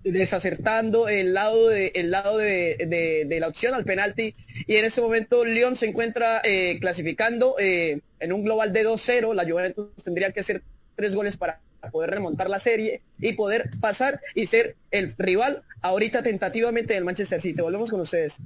desacertando 0.03 1.07
el 1.07 1.33
lado, 1.33 1.69
de, 1.69 1.93
el 1.95 2.11
lado 2.11 2.37
de, 2.37 3.37
la 3.39 3.47
opción 3.47 3.73
al 3.73 3.85
penalti, 3.85 4.35
y 4.67 4.75
en 4.75 4.83
ese 4.83 4.99
momento 4.99 5.45
León 5.45 5.77
se 5.77 5.85
encuentra 5.85 6.41
clasificando 6.81 7.55
en 7.57 8.33
un 8.33 8.43
global 8.43 8.73
de 8.73 8.85
2-0, 8.85 9.33
la 9.33 9.49
Juventus 9.49 9.87
tendría 10.03 10.33
que 10.33 10.41
hacer 10.41 10.61
tres 10.97 11.15
goles 11.15 11.37
para 11.37 11.61
poder 11.93 12.09
remontar 12.09 12.49
la 12.49 12.59
serie 12.59 12.99
y 13.17 13.31
poder 13.31 13.69
pasar 13.79 14.19
y 14.35 14.47
ser 14.47 14.75
el 14.91 15.15
rival 15.17 15.63
ahorita 15.81 16.23
tentativamente 16.23 16.93
del 16.93 17.03
Manchester 17.03 17.41
City. 17.41 17.61
Volvemos 17.61 17.89
con 17.89 18.01
ustedes. 18.01 18.41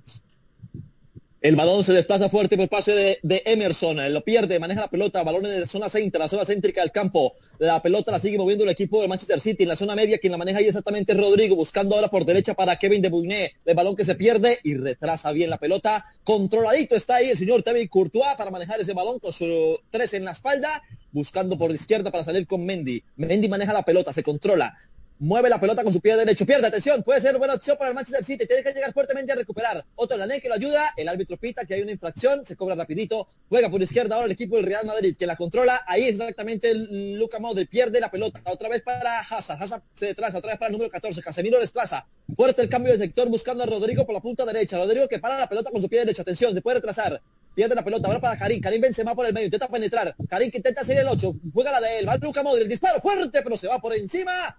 El 1.43 1.57
balón 1.57 1.83
se 1.83 1.91
desplaza 1.91 2.29
fuerte 2.29 2.55
por 2.55 2.69
pase 2.69 3.19
de, 3.21 3.43
Emerson. 3.45 4.13
Lo 4.13 4.23
pierde, 4.23 4.59
maneja 4.59 4.79
la 4.79 4.87
pelota, 4.87 5.23
balón 5.23 5.45
en 5.45 5.59
la 5.59 5.67
zona 5.67 5.89
central, 5.89 6.21
la 6.21 6.29
zona 6.29 6.45
céntrica 6.45 6.79
del 6.79 6.91
campo. 6.91 7.33
La 7.59 7.81
pelota 7.81 8.13
la 8.13 8.19
sigue 8.19 8.37
moviendo 8.37 8.63
el 8.63 8.69
equipo 8.69 9.01
de 9.01 9.09
Manchester 9.09 9.41
City. 9.41 9.63
En 9.63 9.69
la 9.69 9.75
zona 9.75 9.93
media, 9.93 10.19
quien 10.19 10.31
la 10.31 10.37
maneja 10.37 10.59
ahí 10.59 10.67
exactamente 10.67 11.13
Rodrigo, 11.13 11.57
buscando 11.57 11.95
ahora 11.95 12.07
por 12.07 12.23
derecha 12.23 12.53
para 12.53 12.77
Kevin 12.77 13.01
De 13.01 13.09
Bruyne. 13.09 13.51
El 13.65 13.75
balón 13.75 13.93
que 13.93 14.05
se 14.05 14.15
pierde 14.15 14.59
y 14.63 14.75
retrasa 14.75 15.33
bien 15.33 15.49
la 15.49 15.57
pelota. 15.57 16.05
Controladito 16.23 16.95
está 16.95 17.15
ahí 17.15 17.31
el 17.31 17.37
señor 17.37 17.61
David 17.61 17.89
Courtois 17.89 18.35
para 18.37 18.49
manejar 18.49 18.79
ese 18.79 18.93
balón 18.93 19.19
con 19.19 19.33
su 19.33 19.79
tres 19.89 20.13
en 20.13 20.23
la 20.23 20.31
espalda 20.31 20.81
buscando 21.13 21.57
por 21.57 21.71
izquierda 21.71 22.11
para 22.11 22.23
salir 22.23 22.45
con 22.47 22.65
Mendy. 22.65 23.03
Mendy 23.15 23.47
maneja 23.47 23.71
la 23.71 23.83
pelota, 23.83 24.11
se 24.11 24.23
controla, 24.23 24.75
mueve 25.19 25.49
la 25.49 25.59
pelota 25.59 25.83
con 25.83 25.93
su 25.93 26.01
pie 26.01 26.15
derecho, 26.15 26.45
pierde 26.45 26.67
atención, 26.67 27.03
puede 27.03 27.21
ser 27.21 27.37
buena 27.37 27.53
opción 27.55 27.77
para 27.77 27.89
el 27.89 27.95
Manchester 27.95 28.23
City, 28.25 28.45
tiene 28.45 28.63
que 28.63 28.73
llegar 28.73 28.93
fuertemente 28.93 29.31
a 29.31 29.35
recuperar. 29.35 29.85
Otro 29.95 30.17
Lané 30.17 30.41
que 30.41 30.49
lo 30.49 30.55
ayuda, 30.55 30.93
el 30.97 31.07
árbitro 31.07 31.37
pita 31.37 31.65
que 31.65 31.75
hay 31.75 31.81
una 31.81 31.91
infracción, 31.91 32.45
se 32.45 32.55
cobra 32.55 32.75
rapidito, 32.75 33.27
juega 33.49 33.69
por 33.69 33.81
izquierda 33.81 34.15
ahora 34.15 34.25
el 34.25 34.31
equipo 34.31 34.55
del 34.55 34.65
Real 34.65 34.85
Madrid 34.85 35.15
que 35.17 35.25
la 35.25 35.35
controla, 35.35 35.83
ahí 35.87 36.03
es 36.03 36.19
exactamente 36.19 36.71
el 36.71 37.13
Luca 37.13 37.39
Modric, 37.39 37.69
pierde 37.69 37.99
la 37.99 38.11
pelota, 38.11 38.41
otra 38.45 38.69
vez 38.69 38.81
para 38.81 39.19
Hazard, 39.21 39.61
Hazard 39.61 39.83
se 39.93 40.07
desplaza, 40.07 40.37
otra 40.37 40.51
vez 40.51 40.59
para 40.59 40.67
el 40.67 40.73
número 40.73 40.89
14, 40.91 41.21
Casemiro 41.21 41.59
desplaza, 41.59 42.05
fuerte 42.35 42.61
el 42.61 42.69
cambio 42.69 42.91
de 42.91 42.99
sector 42.99 43.29
buscando 43.29 43.63
a 43.63 43.65
Rodrigo 43.65 44.05
por 44.05 44.13
la 44.15 44.21
punta 44.21 44.45
derecha, 44.45 44.77
Rodrigo 44.77 45.07
que 45.07 45.19
para 45.19 45.37
la 45.37 45.47
pelota 45.47 45.71
con 45.71 45.81
su 45.81 45.89
pie 45.89 45.99
derecho, 45.99 46.21
atención, 46.21 46.53
se 46.53 46.61
puede 46.61 46.75
retrasar, 46.75 47.21
pierde 47.55 47.75
la 47.75 47.83
pelota, 47.83 48.07
ahora 48.07 48.19
para 48.19 48.37
Karim, 48.37 48.59
Karim 48.61 48.81
Benzema 48.81 49.15
por 49.15 49.25
el 49.25 49.33
medio, 49.33 49.45
intenta 49.45 49.67
penetrar, 49.67 50.15
Karim 50.27 50.51
que 50.51 50.57
intenta 50.57 50.81
hacer 50.81 50.97
el 50.97 51.07
8, 51.07 51.33
juega 51.53 51.71
la 51.71 51.81
de 51.81 51.99
él, 51.99 52.07
va 52.07 52.17
Luca 52.17 52.43
Modric, 52.43 52.67
disparo 52.67 52.99
fuerte, 52.99 53.41
pero 53.41 53.57
se 53.57 53.67
va 53.67 53.79
por 53.79 53.93
encima, 53.93 54.57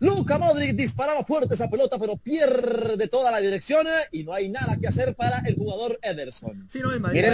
Luca 0.00 0.38
Modric 0.38 0.74
disparaba 0.74 1.22
fuerte 1.22 1.54
esa 1.54 1.68
pelota, 1.68 1.98
pero 1.98 2.16
pierde 2.16 3.06
toda 3.08 3.30
la 3.30 3.38
dirección 3.38 3.86
y 4.10 4.24
no 4.24 4.32
hay 4.32 4.48
nada 4.48 4.78
que 4.80 4.88
hacer 4.88 5.14
para 5.14 5.38
el 5.46 5.54
jugador 5.54 5.98
Ederson. 6.02 6.66
Sí, 6.70 6.80
no, 6.80 6.90
el 6.90 7.00
Madrid, 7.00 7.24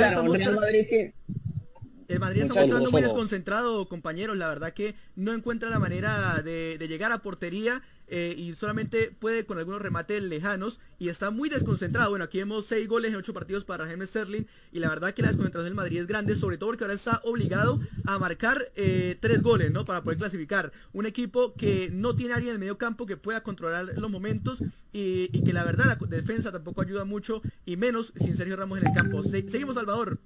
el 2.09 2.21
Madrid 2.21 2.43
está 2.43 2.55
mostrando 2.55 2.91
muy 2.91 3.03
desconcentrado, 3.03 3.89
compañeros. 3.89 4.37
La 4.37 4.49
verdad 4.49 4.73
que 4.73 4.95
no 5.15 5.33
encuentra 5.33 5.71
la 5.71 5.79
manera 5.79 6.43
de, 6.45 6.77
llegar 6.89 7.13
a 7.13 7.19
portería 7.19 7.83
eh, 8.09 8.35
y 8.37 8.55
solamente 8.55 9.15
puede 9.19 9.47
con 9.47 9.59
algunos 9.59 9.83
remates 9.83 10.23
lejanos 10.23 10.79
y 10.99 11.09
está 11.09 11.31
muy 11.31 11.49
desconcentrado. 11.49 12.11
Bueno, 12.11 12.25
aquí 12.25 12.39
vemos 12.39 12.67
seis 12.67 12.89
goles 12.89 13.13
en 13.13 13.19
ocho 13.19 13.35
partidos 13.35 13.65
para 13.65 13.87
James 13.87 14.11
Sterling 14.11 14.45
y 14.73 14.79
la 14.79 14.89
verdad 14.89 15.13
que 15.13 15.23
la 15.23 15.29
desconcentración 15.29 15.67
del 15.67 15.75
Madrid 15.75 16.01
es 16.01 16.07
grande, 16.07 16.37
sobre 16.37 16.59
todo 16.59 16.71
porque 16.71 16.85
ahora 16.85 16.95
está 16.95 17.21
obligado 17.25 17.81
a 18.07 18.19
marcar 18.19 18.71
eh, 18.77 19.17
tres 19.21 19.43
goles, 19.43 19.71
¿no? 19.71 19.85
Para 19.85 20.03
poder 20.03 20.19
clasificar. 20.19 20.73
Un 20.93 21.07
equipo 21.07 21.55
que 21.55 21.91
no 21.93 22.15
tiene 22.15 22.35
alguien 22.35 22.51
en 22.51 22.55
el 22.55 22.61
medio 22.61 22.79
campo 22.79 23.07
que 23.07 23.17
pueda 23.17 23.43
controlar 23.43 23.93
los 23.97 24.11
momentos 24.11 24.61
y, 24.93 25.29
que 25.45 25.53
la 25.53 25.65
verdad 25.65 25.99
la 26.01 26.07
defensa 26.07 26.53
tampoco 26.53 26.83
ayuda 26.83 27.05
mucho 27.05 27.43
y 27.65 27.77
menos 27.77 28.13
sin 28.17 28.37
Sergio 28.37 28.57
Ramos 28.57 28.81
en 28.81 28.87
el 28.87 28.95
campo. 28.95 29.23
seguimos, 29.23 29.75
Salvador. 29.75 30.19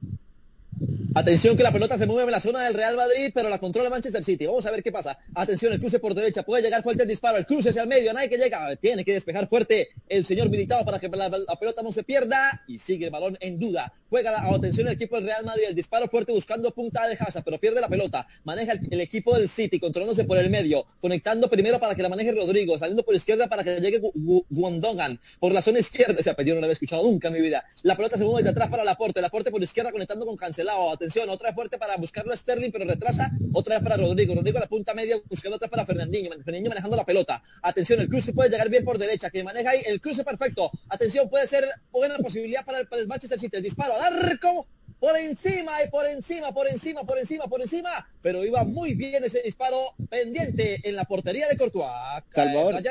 Atención 1.12 1.56
que 1.56 1.64
la 1.64 1.72
pelota 1.72 1.98
se 1.98 2.06
mueve 2.06 2.24
en 2.24 2.30
la 2.30 2.40
zona 2.40 2.62
del 2.64 2.74
Real 2.74 2.96
Madrid, 2.96 3.32
pero 3.34 3.48
la 3.48 3.58
controla 3.58 3.90
Manchester 3.90 4.24
City. 4.24 4.46
Vamos 4.46 4.64
a 4.64 4.70
ver 4.70 4.80
qué 4.80 4.92
pasa. 4.92 5.18
Atención, 5.34 5.72
el 5.72 5.80
cruce 5.80 5.98
por 5.98 6.14
derecha. 6.14 6.44
Puede 6.44 6.62
llegar 6.62 6.84
fuerte 6.84 7.02
el 7.02 7.08
disparo. 7.08 7.36
El 7.36 7.46
cruce 7.46 7.70
hacia 7.70 7.82
el 7.82 7.88
medio. 7.88 8.12
Nadie 8.12 8.28
que 8.28 8.38
llega. 8.38 8.76
Tiene 8.76 9.04
que 9.04 9.14
despejar 9.14 9.48
fuerte 9.48 9.88
el 10.08 10.24
señor 10.24 10.48
militado 10.50 10.84
para 10.84 11.00
que 11.00 11.08
la, 11.08 11.28
pelota 11.58 11.82
no 11.82 11.90
se 11.90 12.04
pierda. 12.04 12.62
Y 12.68 12.78
sigue 12.78 13.06
el 13.06 13.10
balón 13.10 13.36
en 13.40 13.58
duda. 13.58 13.92
Juega, 14.08 14.30
la, 14.30 14.54
atención, 14.54 14.86
el 14.86 14.94
equipo 14.94 15.16
del 15.16 15.24
Real 15.24 15.44
Madrid. 15.44 15.64
El 15.68 15.74
disparo 15.74 16.06
fuerte 16.08 16.30
buscando 16.30 16.70
punta 16.70 17.08
de 17.08 17.16
Hazard, 17.18 17.42
pero 17.44 17.58
pierde 17.58 17.80
la 17.80 17.88
pelota. 17.88 18.28
Maneja 18.44 18.74
el, 18.74 19.00
equipo 19.00 19.36
del 19.36 19.48
City, 19.48 19.80
controlándose 19.80 20.22
por 20.24 20.38
el 20.38 20.48
medio. 20.48 20.86
Conectando 21.00 21.50
primero 21.50 21.80
para 21.80 21.96
que 21.96 22.02
la 22.02 22.08
maneje 22.08 22.30
Rodrigo. 22.30 22.78
Saliendo 22.78 23.02
por 23.02 23.16
izquierda 23.16 23.48
para 23.48 23.64
que 23.64 23.80
llegue 23.80 24.00
Guandogan. 24.48 25.20
Por 25.40 25.52
la 25.52 25.60
zona 25.60 25.80
izquierda. 25.80 26.20
Ese 26.20 26.30
apellido 26.30 26.54
no 26.54 26.60
lo 26.60 26.66
había 26.66 26.74
escuchado 26.74 27.02
nunca 27.02 27.28
en 27.28 27.34
mi 27.34 27.40
vida. 27.40 27.64
La 27.82 27.96
pelota 27.96 28.16
se 28.16 28.24
mueve 28.24 28.44
de 28.44 28.50
atrás 28.50 28.70
para 28.70 28.84
la 28.84 28.96
La 29.00 29.20
Laporte 29.22 29.50
por 29.50 29.60
izquierda 29.60 29.90
conectando 29.90 30.24
con 30.24 30.36
Cancelado 30.60 30.92
Atención, 30.92 31.30
otra 31.30 31.54
fuerte 31.54 31.78
para 31.78 31.96
buscarlo 31.96 32.34
a 32.34 32.36
Sterling, 32.36 32.70
pero 32.70 32.84
retrasa. 32.84 33.30
Otra 33.54 33.76
vez 33.76 33.82
para 33.82 33.96
Rodrigo. 33.96 34.34
Rodrigo 34.34 34.58
a 34.58 34.60
la 34.60 34.66
punta 34.66 34.92
media 34.92 35.16
buscando 35.26 35.56
otra 35.56 35.68
para 35.68 35.86
Fernandinho. 35.86 36.30
Fernandinho 36.30 36.68
manejando 36.68 36.98
la 36.98 37.04
pelota. 37.04 37.42
Atención, 37.62 37.98
el 38.00 38.08
cruce 38.08 38.34
puede 38.34 38.50
llegar 38.50 38.68
bien 38.68 38.84
por 38.84 38.98
derecha. 38.98 39.30
Que 39.30 39.42
maneja 39.42 39.70
ahí 39.70 39.80
el 39.86 40.02
cruce 40.02 40.22
perfecto. 40.22 40.70
Atención, 40.90 41.30
puede 41.30 41.46
ser 41.46 41.64
buena 41.90 42.18
posibilidad 42.18 42.62
para 42.62 42.80
el, 42.80 42.88
para 42.88 43.00
el 43.00 43.08
Manchester 43.08 43.40
City. 43.40 43.56
El 43.56 43.62
disparo 43.62 43.94
al 43.94 44.02
arco 44.02 44.66
por 44.98 45.16
encima 45.16 45.82
y 45.82 45.88
por 45.88 46.04
encima, 46.06 46.52
por 46.52 46.68
encima, 46.68 47.04
por 47.04 47.18
encima, 47.18 47.44
por 47.46 47.62
encima, 47.62 48.10
pero 48.20 48.44
iba 48.44 48.64
muy 48.64 48.92
bien 48.92 49.24
ese 49.24 49.40
disparo 49.40 49.94
pendiente 50.10 50.86
en 50.86 50.94
la 50.94 51.06
portería 51.06 51.48
de 51.48 51.56
Courtois. 51.56 51.86
Salvador. 52.34 52.82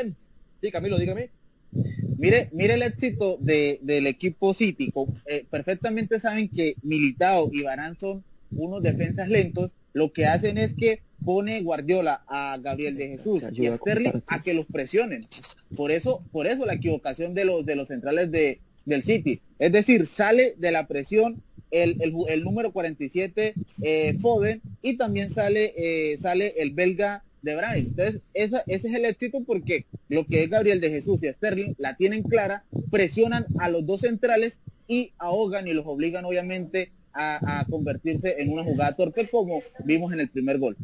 Sí, 0.60 0.72
Camilo, 0.72 0.98
dígame. 0.98 1.30
Mire, 2.20 2.50
mire 2.52 2.74
el 2.74 2.84
éxito 2.84 3.38
del 3.40 4.06
equipo 4.08 4.54
City. 4.54 4.94
Eh, 5.26 5.46
perfectamente 5.50 6.20
saben 6.20 6.50
que 6.50 6.76
Militao 6.84 7.50
y 7.54 7.64
Barán 7.64 7.98
son 7.98 8.26
unos 8.52 8.84
defensas 8.84 9.30
lentos. 9.30 9.72
Lo 9.94 10.12
que 10.12 10.26
hacen 10.26 10.58
es 10.58 10.74
que 10.74 11.00
pone 11.24 11.62
Guardiola 11.62 12.24
a 12.28 12.58
Gabriel 12.62 12.98
de 12.98 13.08
Jesús 13.08 13.44
y 13.54 13.68
a 13.68 13.78
Sterling 13.78 14.22
a 14.28 14.42
que 14.42 14.54
los 14.54 14.66
presionen. 14.66 15.28
Por 15.78 15.92
eso, 15.92 16.22
por 16.34 16.46
eso 16.46 16.66
la 16.66 16.74
equivocación 16.74 17.34
de 17.34 17.46
los 17.46 17.66
de 17.66 17.76
los 17.78 17.88
centrales 17.88 18.30
de, 18.30 18.60
del 18.86 19.02
City. 19.02 19.40
Es 19.58 19.72
decir, 19.72 20.06
sale 20.06 20.56
de 20.58 20.72
la 20.72 20.88
presión 20.88 21.42
el, 21.72 22.02
el, 22.28 22.44
número 22.44 22.74
47 22.74 23.54
eh, 23.84 24.18
Foden 24.20 24.62
y 24.82 24.98
también 24.98 25.30
sale, 25.30 25.74
eh, 25.78 26.18
sale 26.18 26.54
el 26.58 26.72
belga 26.72 27.24
de 27.42 27.56
Brian. 27.56 27.78
Entonces, 27.78 28.22
ese 28.34 28.64
es 28.68 28.86
el 28.86 29.06
éxito 29.06 29.40
porque 29.46 29.86
lo 30.08 30.26
que 30.26 30.44
es 30.44 30.50
Gabriel 30.50 30.82
de 30.82 30.90
Jesús 30.90 31.24
y 31.24 31.32
Sterling 31.32 31.74
la 31.78 31.96
tienen 31.96 32.24
clara, 32.24 32.64
presionan 32.92 33.46
a 33.60 33.70
los 33.70 33.86
dos 33.86 34.02
centrales 34.02 34.60
y 34.88 35.14
ahogan 35.18 35.68
y 35.68 35.74
los 35.74 35.86
obligan 35.86 36.26
obviamente 36.26 36.92
a, 37.14 37.66
convertirse 37.70 38.36
en 38.40 38.50
una 38.52 38.64
jugada 38.64 38.96
torpe 38.96 39.28
como 39.30 39.60
vimos 39.86 40.14
en 40.14 40.22
el 40.22 40.30
primer 40.30 40.58
gol. 40.58 40.78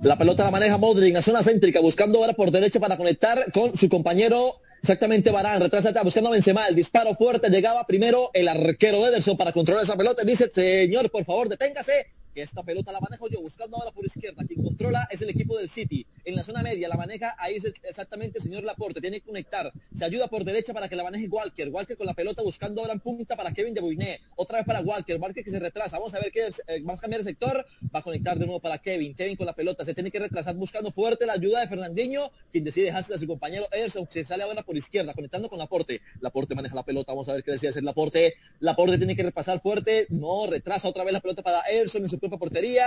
La 0.00 0.18
pelota 0.18 0.44
la 0.44 0.50
maneja 0.50 0.78
Modric 0.78 1.14
en 1.14 1.22
zona 1.22 1.42
céntrica, 1.42 1.80
buscando 1.80 2.18
ahora 2.18 2.32
por 2.32 2.50
derecha 2.50 2.78
para 2.80 2.96
conectar 2.96 3.50
con 3.52 3.76
su 3.76 3.88
compañero 3.88 4.54
Exactamente, 4.82 5.32
Barán, 5.32 5.60
retrasa 5.60 6.00
buscando 6.04 6.28
a 6.28 6.32
Benzema, 6.32 6.68
el 6.68 6.76
disparo 6.76 7.16
fuerte, 7.16 7.50
llegaba 7.50 7.84
primero 7.88 8.30
el 8.32 8.46
arquero 8.46 9.04
Ederson 9.04 9.36
para 9.36 9.50
controlar 9.50 9.82
esa 9.82 9.96
pelota, 9.96 10.22
dice, 10.22 10.48
señor, 10.54 11.10
por 11.10 11.24
favor, 11.24 11.48
deténgase, 11.48 12.06
que 12.36 12.42
esta 12.42 12.62
pelota 12.62 12.92
la 12.92 13.00
manejo 13.00 13.30
yo, 13.30 13.40
buscando 13.40 13.78
ahora 13.78 13.92
por 13.92 14.04
izquierda. 14.04 14.44
Quien 14.44 14.62
controla 14.62 15.08
es 15.10 15.22
el 15.22 15.30
equipo 15.30 15.56
del 15.56 15.70
City. 15.70 16.06
En 16.22 16.36
la 16.36 16.42
zona 16.42 16.62
media 16.62 16.86
la 16.86 16.96
maneja, 16.96 17.34
ahí 17.38 17.56
exactamente 17.82 18.36
el 18.36 18.44
señor 18.44 18.62
Laporte. 18.62 19.00
Tiene 19.00 19.20
que 19.20 19.26
conectar. 19.26 19.72
Se 19.94 20.04
ayuda 20.04 20.28
por 20.28 20.44
derecha 20.44 20.74
para 20.74 20.86
que 20.86 20.96
la 20.96 21.02
maneje 21.02 21.28
Walker. 21.28 21.70
Walker 21.70 21.96
con 21.96 22.06
la 22.06 22.12
pelota 22.12 22.42
buscando 22.42 22.82
ahora 22.82 22.92
en 22.92 23.00
punta 23.00 23.36
para 23.36 23.54
Kevin 23.54 23.72
De 23.72 23.80
Bruyne. 23.80 24.20
Otra 24.36 24.58
vez 24.58 24.66
para 24.66 24.82
Walker. 24.82 25.16
Walker 25.18 25.42
que 25.42 25.50
se 25.50 25.58
retrasa. 25.58 25.96
Vamos 25.98 26.12
a 26.14 26.20
ver 26.20 26.30
qué 26.30 26.46
eh, 26.66 26.80
vamos 26.82 26.98
a 26.98 27.00
cambiar 27.00 27.20
el 27.20 27.26
sector. 27.26 27.64
Va 27.94 28.00
a 28.00 28.02
conectar 28.02 28.38
de 28.38 28.44
nuevo 28.44 28.60
para 28.60 28.76
Kevin. 28.76 29.14
Kevin 29.14 29.36
con 29.36 29.46
la 29.46 29.54
pelota. 29.54 29.86
Se 29.86 29.94
tiene 29.94 30.10
que 30.10 30.18
retrasar 30.18 30.54
buscando 30.56 30.90
fuerte 30.90 31.24
la 31.24 31.32
ayuda 31.32 31.60
de 31.60 31.68
Fernandinho, 31.68 32.32
quien 32.52 32.64
decide 32.64 32.86
dejarse 32.86 33.14
a 33.14 33.18
su 33.18 33.26
compañero 33.26 33.66
Ederson, 33.72 34.06
se 34.10 34.24
sale 34.24 34.42
ahora 34.42 34.62
por 34.62 34.76
izquierda, 34.76 35.14
conectando 35.14 35.48
con 35.48 35.58
Laporte. 35.58 36.02
Laporte 36.20 36.54
maneja 36.54 36.74
la 36.74 36.84
pelota. 36.84 37.12
Vamos 37.12 37.30
a 37.30 37.32
ver 37.32 37.42
qué 37.42 37.52
decide 37.52 37.70
hacer 37.70 37.82
Laporte. 37.82 38.34
Laporte 38.60 38.98
tiene 38.98 39.16
que 39.16 39.22
repasar 39.22 39.62
fuerte. 39.62 40.06
No, 40.10 40.46
retrasa 40.46 40.86
otra 40.86 41.02
vez 41.02 41.14
la 41.14 41.20
pelota 41.20 41.42
para 41.42 41.62
Ederson 41.62 42.02
en 42.02 42.10
su 42.10 42.18
propia 42.28 42.38
portería 42.38 42.86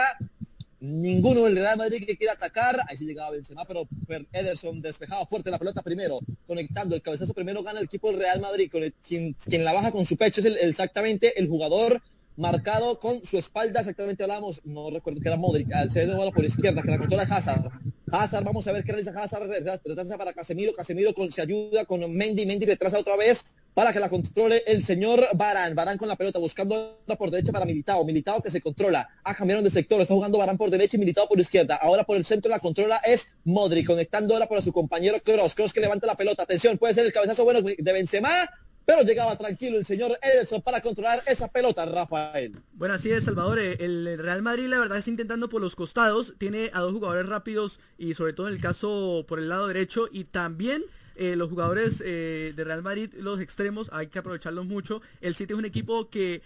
ninguno 0.80 1.43
del 1.43 1.58
Real 1.58 1.78
Madrid 1.78 2.06
que 2.06 2.17
quiera 2.17 2.34
atacar, 2.34 2.80
ahí 2.88 2.97
sí 2.97 3.06
llegaba 3.06 3.32
Benzema, 3.32 3.65
pero 3.65 3.88
Ederson 4.32 4.82
despejaba 4.82 5.25
fuerte 5.25 5.52
la 5.52 5.60
pelota 5.60 5.82
primero, 5.82 6.19
conectando 6.47 6.95
el 6.95 7.02
cabezazo 7.02 7.34
primero 7.34 7.63
gana 7.63 7.80
el 7.80 7.86
equipo 7.86 8.10
del 8.10 8.19
Real 8.19 8.39
Madrid, 8.39 8.69
con 8.71 8.84
quien, 9.06 9.34
quien 9.34 9.63
la 9.63 9.73
baja 9.73 9.91
con 9.91 10.06
su 10.06 10.15
pecho 10.15 10.39
es 10.39 10.45
exactamente 10.45 11.38
el 11.39 11.47
jugador 11.47 12.02
marcado 12.38 12.99
con 12.99 13.25
su 13.25 13.38
espalda, 13.38 13.82
exactamente 13.82 14.23
hablamos, 14.23 14.62
no 14.63 14.89
recuerdo 14.89 15.19
que 15.19 15.28
era 15.28 15.36
Modric, 15.36 15.67
ser 15.89 16.15
bola 16.15 16.32
por 16.32 16.45
izquierda, 16.45 16.82
que 16.82 16.91
la 16.91 16.99
controla 16.99 17.23
Hazard. 17.23 17.69
Hazard, 18.12 18.43
vamos 18.43 18.67
a 18.67 18.72
ver 18.72 18.84
qué 18.84 18.91
realiza 18.91 19.12
Hazard, 19.15 19.50
retrasa 19.50 20.17
para 20.17 20.34
Casemiro, 20.34 20.74
Casemiro 20.74 21.13
con, 21.13 21.32
se 21.32 21.41
ayuda 21.41 21.86
con 21.86 22.12
Mendy, 22.12 22.45
Mendy 22.45 22.65
retrasa 22.65 23.00
otra 23.00 23.15
vez 23.15 23.56
para 23.74 23.93
que 23.93 24.00
la 24.00 24.10
controle 24.10 24.63
el 24.65 24.84
señor 24.84 25.28
Barán, 25.36 25.76
Barán 25.76 25.98
con 25.98 26.08
la 26.08 26.15
pelota, 26.15 26.39
buscando 26.39 27.00
por 27.17 27.32
derecha 27.32 27.52
para 27.52 27.65
Militao, 27.65 28.04
Militao 28.04 28.41
que 28.41 28.50
se 28.50 28.62
controla, 28.62 29.08
ah, 29.24 29.36
cambiaron 29.36 29.63
de 29.63 29.69
sector, 29.69 30.02
está 30.02 30.13
jugando 30.13 30.38
Barán 30.38 30.58
por 30.58 30.69
derecha 30.69 30.98
y 30.98 31.00
Militao 31.00 31.28
por 31.28 31.39
izquierda, 31.39 31.76
ahora 31.76 32.04
por 32.04 32.17
el 32.17 32.26
centro 32.26 32.50
la 32.50 32.60
controla 32.60 32.98
es 32.98 33.36
Modric, 33.43 33.88
conectando 33.88 34.34
ahora 34.34 34.48
para 34.48 34.62
su 34.62 34.74
compañero 34.74 35.19
Cross, 35.24 35.56
Cross 35.56 35.74
que 35.74 35.80
levanta 35.80 36.08
la 36.08 36.15
pelota, 36.15 36.43
atención, 36.43 36.78
puede 36.78 36.93
ser 36.93 37.06
el 37.06 37.13
cabezazo 37.13 37.43
bueno 37.43 37.62
de 37.62 37.93
Benzema, 37.93 38.50
pero 38.89 39.04
llegaba 39.04 39.38
tranquilo 39.38 39.78
el 39.78 39.86
señor 39.86 40.17
Ederson 40.19 40.63
para 40.63 40.82
controlar 40.82 41.21
esa 41.28 41.47
pelota, 41.47 41.86
Rafael. 41.86 42.54
Bueno, 42.73 42.95
así 42.95 43.12
es, 43.12 43.23
Salvador. 43.23 43.60
Eh, 43.60 43.78
el 43.82 44.17
Real 44.17 44.41
Madrid, 44.41 44.65
la 44.65 44.80
verdad, 44.80 44.97
está 44.97 45.12
intentando 45.12 45.47
por 45.47 45.62
los 45.62 45.75
costados. 45.75 46.34
Tiene 46.39 46.71
a 46.73 46.80
dos 46.80 46.93
jugadores 46.93 47.28
rápidos 47.28 47.80
y, 47.99 48.15
sobre 48.15 48.34
todo 48.34 48.47
en 48.47 48.56
el 48.56 48.60
caso 48.60 49.25
por 49.28 49.38
el 49.38 49.47
lado 49.47 49.67
derecho. 49.67 50.10
Y 50.12 50.23
también 50.23 50.84
eh, 51.15 51.36
los 51.36 51.52
jugadores 51.52 52.02
eh, 52.04 52.52
de 52.56 52.63
Real 52.63 52.82
Madrid, 52.82 53.13
los 53.13 53.39
extremos, 53.39 53.91
hay 53.93 54.08
que 54.08 54.17
aprovecharlos 54.17 54.65
mucho. 54.65 55.04
El 55.21 55.36
City 55.36 55.54
es 55.54 55.60
un 55.60 55.65
equipo 55.65 56.10
que 56.10 56.41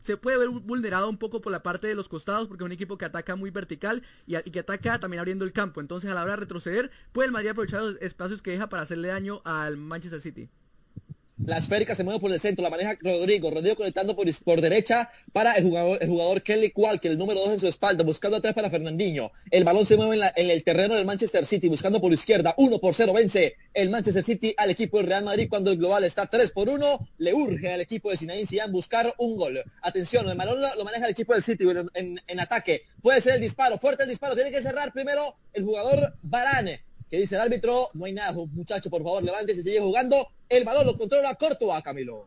se 0.00 0.16
puede 0.16 0.38
ver 0.38 0.48
vulnerado 0.48 1.10
un 1.10 1.18
poco 1.18 1.42
por 1.42 1.52
la 1.52 1.62
parte 1.62 1.86
de 1.86 1.94
los 1.94 2.08
costados, 2.08 2.48
porque 2.48 2.64
es 2.64 2.66
un 2.66 2.72
equipo 2.72 2.96
que 2.96 3.04
ataca 3.04 3.36
muy 3.36 3.50
vertical 3.50 4.02
y, 4.26 4.38
y, 4.38 4.50
que 4.52 4.60
ataca 4.60 4.98
también 5.00 5.18
abriendo 5.18 5.44
el 5.44 5.52
campo. 5.52 5.82
Entonces, 5.82 6.10
a 6.10 6.14
la 6.14 6.22
hora 6.22 6.32
de 6.32 6.36
retroceder, 6.38 6.90
puede 7.12 7.26
el 7.26 7.32
Madrid 7.32 7.50
aprovechar 7.50 7.82
los 7.82 8.00
espacios 8.00 8.40
que 8.40 8.52
deja 8.52 8.70
para 8.70 8.84
hacerle 8.84 9.08
daño 9.08 9.42
al 9.44 9.76
Manchester 9.76 10.22
City. 10.22 10.48
La 11.38 11.58
esférica 11.58 11.94
se 11.94 12.04
mueve 12.04 12.20
por 12.20 12.30
el 12.30 12.38
centro, 12.38 12.62
la 12.62 12.70
maneja 12.70 12.96
Rodrigo. 13.00 13.50
Rodrigo 13.50 13.76
conectando 13.76 14.14
por, 14.14 14.26
por 14.44 14.60
derecha 14.60 15.10
para 15.32 15.54
el 15.54 15.64
jugador, 15.64 15.98
el 16.00 16.08
jugador 16.08 16.42
Kelly 16.42 16.72
que 17.00 17.08
el 17.08 17.18
número 17.18 17.40
2 17.40 17.54
en 17.54 17.60
su 17.60 17.68
espalda, 17.68 18.04
buscando 18.04 18.36
atrás 18.36 18.54
para 18.54 18.70
Fernandinho. 18.70 19.32
El 19.50 19.64
balón 19.64 19.84
se 19.84 19.96
mueve 19.96 20.30
en, 20.36 20.50
el 20.50 20.62
terreno 20.62 20.94
del 20.94 21.04
Manchester 21.04 21.44
City, 21.46 21.68
buscando 21.68 22.00
por 22.00 22.12
izquierda. 22.12 22.54
1 22.56 22.78
por 22.78 22.94
0 22.94 23.12
vence 23.12 23.56
el 23.74 23.90
Manchester 23.90 24.22
City 24.22 24.54
al 24.56 24.70
equipo 24.70 24.98
del 24.98 25.06
Real 25.06 25.24
Madrid 25.24 25.48
cuando 25.48 25.72
el 25.72 25.78
global 25.78 26.04
está 26.04 26.26
3 26.26 26.52
por 26.52 26.68
1. 26.68 27.08
Le 27.18 27.34
urge 27.34 27.72
al 27.72 27.80
equipo 27.80 28.10
de 28.10 28.18
Zinedine 28.18 28.46
Zidane 28.46 28.72
buscar 28.72 29.12
un 29.18 29.36
gol. 29.36 29.62
Atención, 29.80 30.28
el 30.28 30.36
balón 30.36 30.60
lo, 30.60 30.84
maneja 30.84 31.06
el 31.06 31.12
equipo 31.12 31.32
del 31.32 31.42
City 31.42 31.64
en, 31.94 32.20
en 32.26 32.40
ataque. 32.40 32.82
Puede 33.00 33.20
ser 33.20 33.34
el 33.34 33.40
disparo, 33.40 33.78
fuerte 33.78 34.04
el 34.04 34.10
disparo. 34.10 34.34
Tiene 34.34 34.52
que 34.52 34.62
cerrar 34.62 34.92
primero 34.92 35.34
el 35.54 35.64
jugador 35.64 36.14
Barane 36.22 36.91
que 37.12 37.18
dice 37.18 37.34
el 37.34 37.42
árbitro, 37.42 37.88
no 37.92 38.06
hay 38.06 38.14
nada, 38.14 38.32
muchacho, 38.32 38.88
por 38.88 39.02
favor, 39.02 39.22
levántese 39.22 39.62
sigue 39.62 39.80
jugando. 39.80 40.28
El 40.48 40.64
balón 40.64 40.86
lo 40.86 40.96
controla 40.96 41.36
a 41.74 41.82
Camilo. 41.82 42.26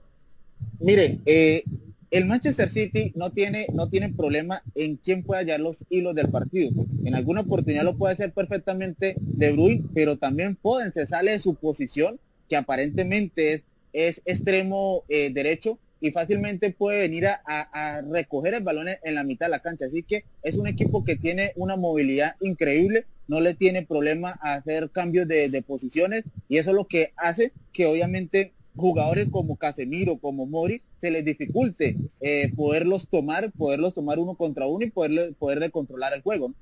Mire, 0.79 1.21
eh, 1.25 1.63
el 2.11 2.25
Manchester 2.25 2.69
City 2.69 3.11
no 3.15 3.31
tiene, 3.31 3.65
no 3.73 3.89
problema 4.15 4.61
en 4.75 4.97
quién 4.97 5.23
puede 5.23 5.41
hallar 5.41 5.59
los 5.59 5.83
hilos 5.89 6.13
del 6.13 6.29
partido. 6.29 6.85
En 7.03 7.15
alguna 7.15 7.41
oportunidad 7.41 7.83
lo 7.83 7.97
puede 7.97 8.13
hacer 8.13 8.31
perfectamente 8.31 9.15
De 9.19 9.53
Bruyne, 9.53 9.85
pero 9.95 10.17
también 10.17 10.55
Foden 10.55 10.93
se 10.93 11.07
sale 11.07 11.31
de 11.31 11.39
su 11.39 11.55
posición, 11.55 12.19
que 12.47 12.55
aparentemente 12.55 13.63
es, 13.91 14.21
extremo 14.23 15.03
eh, 15.09 15.31
derecho, 15.33 15.79
y 15.99 16.11
fácilmente 16.11 16.69
puede 16.69 16.99
venir 16.99 17.25
a, 17.25 18.03
recoger 18.11 18.53
el 18.53 18.63
balón 18.63 18.89
en, 19.01 19.15
la 19.15 19.23
mitad 19.23 19.47
de 19.47 19.51
la 19.51 19.59
cancha. 19.61 19.87
Así 19.87 20.03
que 20.03 20.25
es 20.43 20.57
un 20.57 20.67
equipo 20.67 21.03
que 21.03 21.15
tiene 21.15 21.53
una 21.55 21.75
movilidad 21.75 22.35
increíble, 22.39 23.07
no 23.27 23.39
le 23.39 23.53
tiene 23.53 23.85
problema 23.85 24.37
a 24.41 24.53
hacer 24.53 24.89
cambios 24.91 25.27
de, 25.27 25.63
posiciones 25.65 26.23
y 26.49 26.57
eso 26.57 26.71
es 26.71 26.75
lo 26.75 26.87
que 26.87 27.13
hace 27.17 27.51
que 27.73 27.85
obviamente 27.85 28.53
jugadores 28.75 29.29
como 29.29 29.55
Casemiro, 29.55 30.17
como 30.17 30.45
Mori, 30.45 30.81
se 30.99 31.09
les 31.09 31.23
dificulte 31.23 31.97
eh, 32.19 32.51
poderlos 32.55 33.07
tomar, 33.07 33.51
poderlos 33.51 33.93
tomar 33.93 34.19
uno 34.19 34.35
contra 34.35 34.67
uno 34.67 34.85
y 34.85 34.91
poderle, 34.91 35.33
poderle 35.33 35.69
controlar 35.69 36.13
el 36.13 36.21
juego. 36.21 36.53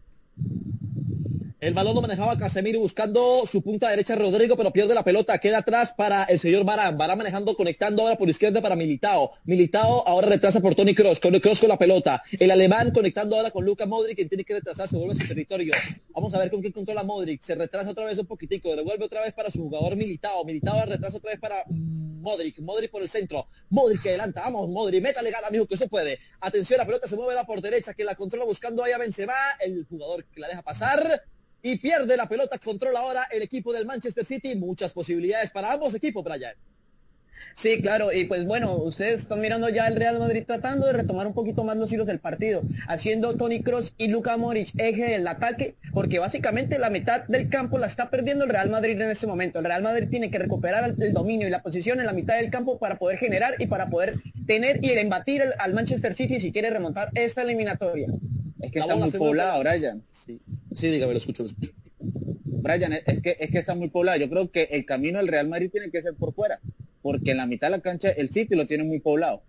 El 1.64 1.74
balón 1.74 1.96
lo 1.96 2.02
manejaba 2.02 2.38
Casemiro 2.38 2.78
buscando 2.82 3.46
su 3.46 3.62
punta 3.62 3.88
derecha 3.88 4.16
Rodrigo, 4.16 4.58
pero 4.58 4.72
pierde 4.72 4.94
la 4.94 5.02
pelota. 5.02 5.38
Queda 5.38 5.60
atrás 5.60 5.94
para 5.96 6.26
el 6.26 6.38
señor 6.38 6.66
Barán. 6.66 6.98
Barán 6.98 7.18
manejando, 7.18 7.56
conectando 7.56 8.02
ahora 8.02 8.18
por 8.18 8.30
izquierda 8.30 8.62
para 8.62 8.76
Militao. 8.76 9.32
Militao 9.46 10.06
ahora 10.06 10.28
retrasa 10.28 10.60
por 10.60 10.76
Tony 10.76 10.94
Cross. 10.94 11.22
Cross 11.22 11.62
con 11.62 11.70
la 11.70 11.78
pelota. 11.78 12.22
El 12.38 12.52
alemán 12.52 12.92
conectando 12.92 13.38
ahora 13.38 13.50
con 13.50 13.64
Luca 13.64 13.86
Modric, 13.86 14.18
quien 14.18 14.28
tiene 14.28 14.44
que 14.44 14.56
retrasarse, 14.56 14.98
vuelve 14.98 15.14
a 15.14 15.22
su 15.22 15.26
territorio. 15.26 15.72
Vamos 16.10 16.34
a 16.34 16.40
ver 16.40 16.52
con 16.52 16.60
quién 16.60 16.74
controla 16.74 17.02
Modric. 17.04 17.42
Se 17.42 17.56
retrasa 17.56 17.92
otra 17.92 18.04
vez 18.04 18.20
un 18.20 18.26
poquitico. 18.26 18.76
Devuelve 18.76 19.06
otra 19.06 19.22
vez 19.22 19.32
para 19.32 19.50
su 19.50 19.60
jugador 19.60 19.96
Militao. 19.96 20.44
Militao 20.44 20.86
retrasa 20.86 21.16
otra 21.16 21.32
vez 21.32 21.40
para 21.40 21.64
Modric. 21.70 22.60
Modric 22.60 22.92
por 22.92 23.04
el 23.04 23.10
centro. 23.10 23.48
Modric 23.70 24.02
que 24.02 24.10
adelanta. 24.10 24.42
Vamos, 24.42 24.68
Modric. 24.68 25.02
Métale 25.02 25.32
gana, 25.32 25.48
amigo, 25.48 25.66
que 25.66 25.78
se 25.78 25.88
puede. 25.88 26.20
Atención, 26.42 26.78
la 26.80 26.86
pelota 26.86 27.08
se 27.08 27.16
mueve 27.16 27.36
la 27.36 27.46
por 27.46 27.62
derecha, 27.62 27.94
que 27.94 28.04
la 28.04 28.16
controla 28.16 28.44
buscando 28.44 28.84
ahí 28.84 28.92
a 28.92 28.98
Benzema. 28.98 29.34
El 29.62 29.86
jugador 29.86 30.26
que 30.26 30.42
la 30.42 30.50
deja 30.50 30.62
pasar 30.62 31.24
y 31.64 31.78
pierde 31.78 32.16
la 32.16 32.28
pelota. 32.28 32.60
Controla 32.60 33.00
ahora 33.00 33.28
el 33.32 33.42
equipo 33.42 33.74
del 33.74 33.88
Manchester 33.88 34.26
City. 34.26 34.56
Muchas 34.56 34.94
posibilidades 34.94 35.50
para 35.50 35.72
ambos 35.72 35.96
equipos, 35.96 36.24
Brian. 36.24 36.54
Sí, 37.56 37.82
claro, 37.82 38.12
y 38.12 38.26
pues 38.26 38.46
bueno, 38.46 38.76
ustedes 38.78 39.22
están 39.22 39.40
mirando 39.40 39.70
ya 39.70 39.88
el 39.88 39.96
Real 39.96 40.20
Madrid 40.20 40.44
tratando 40.46 40.88
de 40.88 40.94
retomar 40.94 41.28
un 41.28 41.34
poquito 41.34 41.64
más 41.64 41.78
los 41.78 41.92
hilos 41.94 42.08
del 42.08 42.20
partido, 42.20 42.64
haciendo 42.88 43.36
Tony 43.36 43.62
Cross 43.62 43.94
y 43.98 44.08
Luka 44.08 44.38
Moric 44.38 44.70
eje 44.78 45.06
del 45.06 45.28
ataque, 45.28 45.76
porque 45.94 46.20
básicamente 46.20 46.80
la 46.80 46.90
mitad 46.90 47.24
del 47.28 47.50
campo 47.50 47.78
la 47.78 47.88
está 47.88 48.10
perdiendo 48.10 48.46
el 48.46 48.50
Real 48.50 48.70
Madrid 48.70 49.00
en 49.00 49.10
este 49.10 49.28
momento. 49.28 49.60
El 49.60 49.66
Real 49.66 49.84
Madrid 49.84 50.08
tiene 50.10 50.32
que 50.32 50.40
recuperar 50.40 50.96
el 50.98 51.14
dominio 51.14 51.48
y 51.48 51.52
la 51.52 51.62
posición 51.62 52.00
en 52.00 52.08
la 52.08 52.14
mitad 52.14 52.38
del 52.38 52.50
campo 52.50 52.80
para 52.80 52.98
poder 52.98 53.18
generar 53.18 53.56
y 53.60 53.68
para 53.68 53.90
poder 53.90 54.16
tener 54.48 54.84
y 54.84 54.92
embatir 54.92 55.44
al 55.60 55.74
Manchester 55.74 56.14
City 56.14 56.40
si 56.40 56.52
quiere 56.52 56.70
remontar 56.70 57.10
esta 57.14 57.44
eliminatoria. 57.44 58.08
Es 58.62 58.72
que 58.72 58.80
está 58.80 58.96
muy 58.96 59.12
poblado, 59.12 59.60
Brian. 59.62 60.02
Sí. 60.12 60.40
sí, 60.74 60.90
dígame, 60.90 61.14
lo 61.14 61.18
escucho, 61.18 61.44
lo 61.44 61.50
escucho. 61.50 61.72
Brian, 62.62 62.94
es 62.94 63.22
que, 63.22 63.38
es 63.40 63.52
que 63.52 63.58
está 63.58 63.76
muy 63.76 63.90
poblado. 63.90 64.18
Yo 64.20 64.30
creo 64.30 64.52
que 64.52 64.64
el 64.72 64.86
camino 64.86 65.20
del 65.20 65.28
Real 65.28 65.48
Madrid 65.48 65.70
tiene 65.72 65.90
que 65.92 66.02
ser 66.02 66.14
por 66.16 66.34
fuera, 66.34 66.60
porque 67.02 67.32
en 67.32 67.38
la 67.38 67.46
mitad 67.46 67.68
de 67.68 67.78
la 67.78 67.82
cancha 67.82 68.10
el 68.10 68.32
City 68.32 68.56
lo 68.56 68.66
tiene 68.66 68.84
muy 68.84 69.00
poblado. 69.00 69.42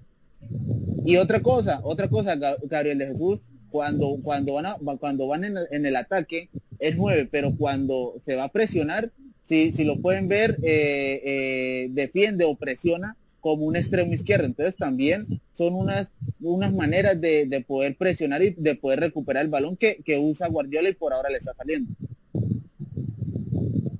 Y 1.05 1.17
otra 1.17 1.41
cosa, 1.41 1.81
otra 1.83 2.09
cosa, 2.09 2.37
Gabriel 2.37 2.99
de 2.99 3.07
Jesús, 3.09 3.41
cuando, 3.71 4.17
cuando 4.23 4.55
van, 4.55 4.99
cuando 4.99 5.27
van 5.27 5.45
en, 5.45 5.87
el 5.87 5.97
ataque 5.97 6.49
es 6.79 6.97
nueve, 6.97 7.29
pero 7.31 7.57
cuando 7.57 8.15
se 8.25 8.37
va 8.37 8.45
a 8.45 8.53
presionar, 8.53 9.11
si, 9.43 9.73
si 9.73 9.85
lo 9.85 10.01
pueden 10.01 10.29
ver, 10.29 10.59
eh, 10.63 11.21
eh, 11.25 11.89
defiende 11.91 12.45
o 12.45 12.55
presiona 12.55 13.17
como 13.45 13.67
un 13.67 13.77
extremo 13.77 14.15
izquierdo. 14.15 14.47
Entonces 14.47 14.75
también 14.75 15.27
son 15.53 15.75
unas, 15.75 16.11
unas 16.41 16.73
maneras 16.73 17.21
de, 17.21 17.63
poder 17.69 17.95
presionar 17.95 18.43
y 18.43 18.55
de 18.57 18.75
poder 18.75 19.01
recuperar 19.01 19.45
el 19.45 19.51
balón 19.51 19.77
que, 19.77 20.03
usa 20.19 20.49
Guardiola 20.49 20.89
y 20.89 20.95
por 20.95 21.13
ahora 21.13 21.29
le 21.29 21.37
está 21.37 21.53
saliendo. 21.53 21.93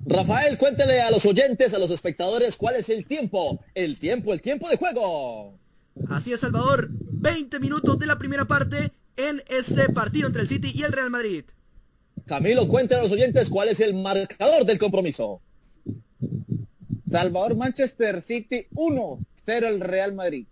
Rafael, 0.05 0.57
cuéntele 0.57 1.01
a 1.01 1.09
los 1.09 1.25
oyentes, 1.25 1.73
a 1.73 1.79
los 1.79 1.89
espectadores, 1.89 2.57
cuál 2.57 2.75
es 2.75 2.89
el 2.89 3.05
tiempo. 3.05 3.59
El 3.73 3.97
tiempo, 3.97 4.33
el 4.33 4.41
tiempo 4.41 4.69
de 4.69 4.77
juego. 4.77 5.57
Así 6.09 6.31
es, 6.31 6.41
Salvador. 6.41 6.89
20 6.91 7.59
minutos 7.59 7.97
de 7.97 8.05
la 8.05 8.17
primera 8.17 8.45
parte 8.45 8.91
en 9.17 9.41
este 9.47 9.89
partido 9.89 10.27
entre 10.27 10.43
el 10.43 10.47
City 10.47 10.71
y 10.73 10.83
el 10.83 10.91
Real 10.91 11.09
Madrid. 11.09 11.45
Camilo, 12.25 12.67
cuéntanos 12.67 13.01
a 13.01 13.03
los 13.03 13.11
oyentes 13.13 13.49
cuál 13.49 13.69
es 13.69 13.79
el 13.79 13.95
marcador 13.95 14.65
del 14.65 14.77
compromiso. 14.77 15.41
Salvador 17.09 17.55
Manchester 17.55 18.21
City 18.21 18.67
1, 18.73 19.19
0 19.45 19.67
el 19.67 19.79
Real 19.79 20.13
Madrid. 20.13 20.45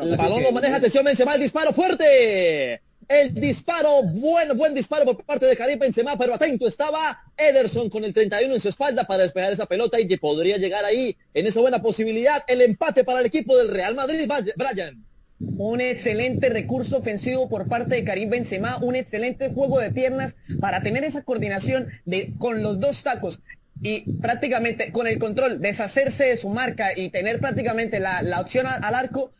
el 0.00 0.16
balón 0.16 0.42
lo 0.42 0.52
maneja, 0.52 0.76
atención, 0.76 1.04
Benzema, 1.04 1.34
el 1.34 1.40
disparo 1.40 1.72
fuerte. 1.72 2.82
El 3.08 3.34
disparo, 3.34 4.02
buen, 4.02 4.56
buen 4.56 4.74
disparo 4.74 5.04
por 5.04 5.24
parte 5.24 5.46
de 5.46 5.56
Karim 5.56 5.78
Benzema, 5.78 6.18
pero 6.18 6.34
atento 6.34 6.66
estaba 6.66 7.22
Ederson 7.36 7.88
con 7.88 8.02
el 8.02 8.12
31 8.12 8.52
en 8.52 8.60
su 8.60 8.68
espalda 8.68 9.04
para 9.04 9.22
despejar 9.22 9.52
esa 9.52 9.66
pelota 9.66 10.00
y 10.00 10.08
que 10.08 10.18
podría 10.18 10.56
llegar 10.56 10.84
ahí 10.84 11.16
en 11.32 11.46
esa 11.46 11.60
buena 11.60 11.80
posibilidad 11.80 12.42
el 12.48 12.62
empate 12.62 13.04
para 13.04 13.20
el 13.20 13.26
equipo 13.26 13.56
del 13.56 13.68
Real 13.68 13.94
Madrid, 13.94 14.28
Brian. 14.56 15.04
Un 15.38 15.80
excelente 15.80 16.48
recurso 16.48 16.96
ofensivo 16.96 17.48
por 17.48 17.68
parte 17.68 17.94
de 17.94 18.04
Karim 18.04 18.30
Benzema, 18.30 18.78
un 18.78 18.96
excelente 18.96 19.50
juego 19.50 19.78
de 19.78 19.92
piernas 19.92 20.34
para 20.60 20.82
tener 20.82 21.04
esa 21.04 21.22
coordinación 21.22 21.88
de, 22.06 22.34
con 22.38 22.64
los 22.64 22.80
dos 22.80 23.04
tacos 23.04 23.40
y 23.82 24.10
prácticamente 24.14 24.90
con 24.90 25.06
el 25.06 25.18
control, 25.18 25.60
deshacerse 25.60 26.24
de 26.24 26.36
su 26.36 26.48
marca 26.48 26.96
y 26.96 27.10
tener 27.10 27.40
prácticamente 27.40 28.00
la, 28.00 28.40
opción 28.40 28.66
al, 28.66 28.94
arco, 28.94 29.32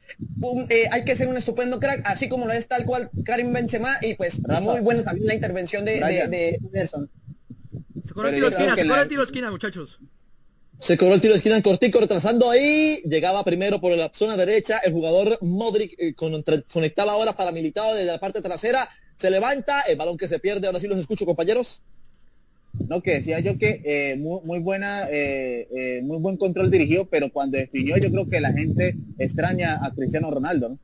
eh, 0.68 0.88
hay 0.90 1.04
que 1.04 1.16
ser 1.16 1.28
un 1.28 1.36
estupendo 1.36 1.80
crack, 1.80 2.02
así 2.04 2.28
como 2.28 2.46
lo 2.46 2.52
es 2.52 2.68
tal 2.68 2.84
cual 2.84 3.10
Karim 3.24 3.52
Benzema 3.52 3.98
y 4.02 4.14
pues 4.14 4.40
muy 4.60 4.80
bueno 4.80 5.02
también 5.02 5.26
la 5.26 5.34
intervención 5.34 5.84
de, 5.84 6.00
de, 6.00 6.58
Nelson. 6.72 7.10
Se 8.04 8.12
corre 8.12 8.28
el 8.28 8.34
tiro 8.34 8.50
de 8.50 8.56
esquina, 8.56 8.74
se 8.74 8.86
corre 8.86 9.02
el 9.02 9.08
tiro 9.08 9.20
de 9.22 9.26
esquina, 9.26 9.50
muchachos. 9.50 10.00
Se 10.78 10.98
corrió 10.98 11.14
el 11.14 11.20
tiro 11.22 11.32
de 11.32 11.38
esquina 11.38 11.56
en 11.56 11.62
cortico, 11.62 12.00
retrasando 12.00 12.50
ahí. 12.50 13.00
Llegaba 13.06 13.42
primero 13.44 13.80
por 13.80 13.96
la 13.96 14.10
zona 14.12 14.36
derecha. 14.36 14.78
El 14.84 14.92
jugador 14.92 15.38
Modric 15.40 15.94
eh, 15.98 16.14
conectaba 16.14 17.12
ahora 17.12 17.34
para 17.34 17.50
militado 17.50 17.94
desde 17.94 18.12
la 18.12 18.20
parte 18.20 18.42
trasera. 18.42 18.90
Se 19.16 19.30
levanta, 19.30 19.80
el 19.82 19.96
balón 19.96 20.18
que 20.18 20.28
se 20.28 20.38
pierde. 20.38 20.66
Ahora 20.66 20.78
sí 20.78 20.86
los 20.86 20.98
escucho, 20.98 21.24
compañeros. 21.24 21.82
No, 22.88 23.02
que 23.02 23.14
decía 23.14 23.40
yo 23.40 23.58
que 23.58 23.80
eh, 23.84 24.16
muy, 24.16 24.58
buena, 24.60 25.08
eh, 25.10 25.66
eh, 25.74 26.00
muy 26.02 26.18
buen 26.18 26.36
control 26.36 26.70
dirigido, 26.70 27.06
pero 27.06 27.32
cuando 27.32 27.58
definió 27.58 27.96
yo 27.96 28.10
creo 28.10 28.28
que 28.28 28.40
la 28.40 28.52
gente 28.52 28.96
extraña 29.18 29.84
a 29.84 29.92
Cristiano 29.92 30.30
Ronaldo, 30.30 30.70
¿no? 30.70 30.78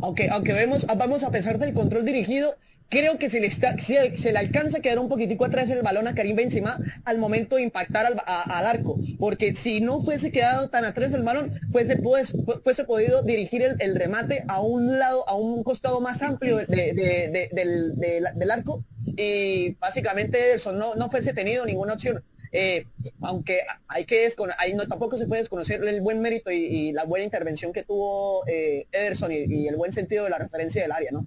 Aunque, 0.00 0.28
aunque 0.28 0.52
vemos, 0.52 0.86
vamos 0.86 1.24
a 1.24 1.30
pesar 1.30 1.58
del 1.58 1.72
control 1.72 2.04
dirigido, 2.04 2.56
creo 2.94 3.18
que 3.18 3.28
se 3.28 3.40
le, 3.40 3.48
está, 3.48 3.76
se, 3.78 4.32
le 4.32 4.38
alcanza 4.38 4.78
a 4.78 4.80
quedar 4.80 5.00
un 5.00 5.08
poquitico 5.08 5.44
atrás 5.44 5.68
el 5.68 5.82
balón 5.82 6.06
a 6.06 6.14
Karim 6.14 6.36
Benzema 6.36 6.78
al 7.04 7.18
momento 7.18 7.56
de 7.56 7.62
impactar 7.62 8.06
al, 8.06 8.66
arco, 8.66 8.96
porque 9.18 9.56
si 9.56 9.80
no 9.80 10.00
fuese 10.00 10.30
quedado 10.30 10.70
tan 10.70 10.84
atrás 10.84 11.12
el 11.12 11.24
balón, 11.24 11.58
fuese, 11.72 11.96
pues, 11.96 12.36
fuese 12.62 12.84
podido 12.84 13.22
dirigir 13.22 13.62
el, 13.80 13.96
remate 13.96 14.44
a 14.46 14.60
un 14.60 14.96
lado, 14.98 15.28
a 15.28 15.34
un 15.34 15.64
costado 15.64 16.00
más 16.00 16.22
amplio 16.22 16.58
del, 16.58 18.50
arco 18.50 18.84
y 19.04 19.70
básicamente 19.74 20.54
eso 20.54 20.72
no, 20.72 20.94
no 20.94 21.10
fuese 21.10 21.34
tenido 21.34 21.66
ninguna 21.66 21.94
opción. 21.94 22.22
Eh, 22.56 22.86
aunque 23.20 23.62
hay 23.88 24.04
que 24.04 24.28
ahí 24.58 24.74
no, 24.74 24.86
tampoco 24.86 25.16
se 25.16 25.26
puede 25.26 25.42
desconocer 25.42 25.82
el 25.82 26.00
buen 26.00 26.20
mérito 26.20 26.52
y, 26.52 26.92
la 26.92 27.02
buena 27.02 27.24
intervención 27.24 27.72
que 27.72 27.82
tuvo 27.82 28.46
eh, 28.46 28.86
Ederson 28.92 29.32
y, 29.32 29.66
el 29.66 29.74
buen 29.74 29.90
sentido 29.90 30.22
de 30.22 30.30
la 30.30 30.38
referencia 30.38 30.80
del 30.80 30.92
área, 30.92 31.10
¿no? 31.10 31.26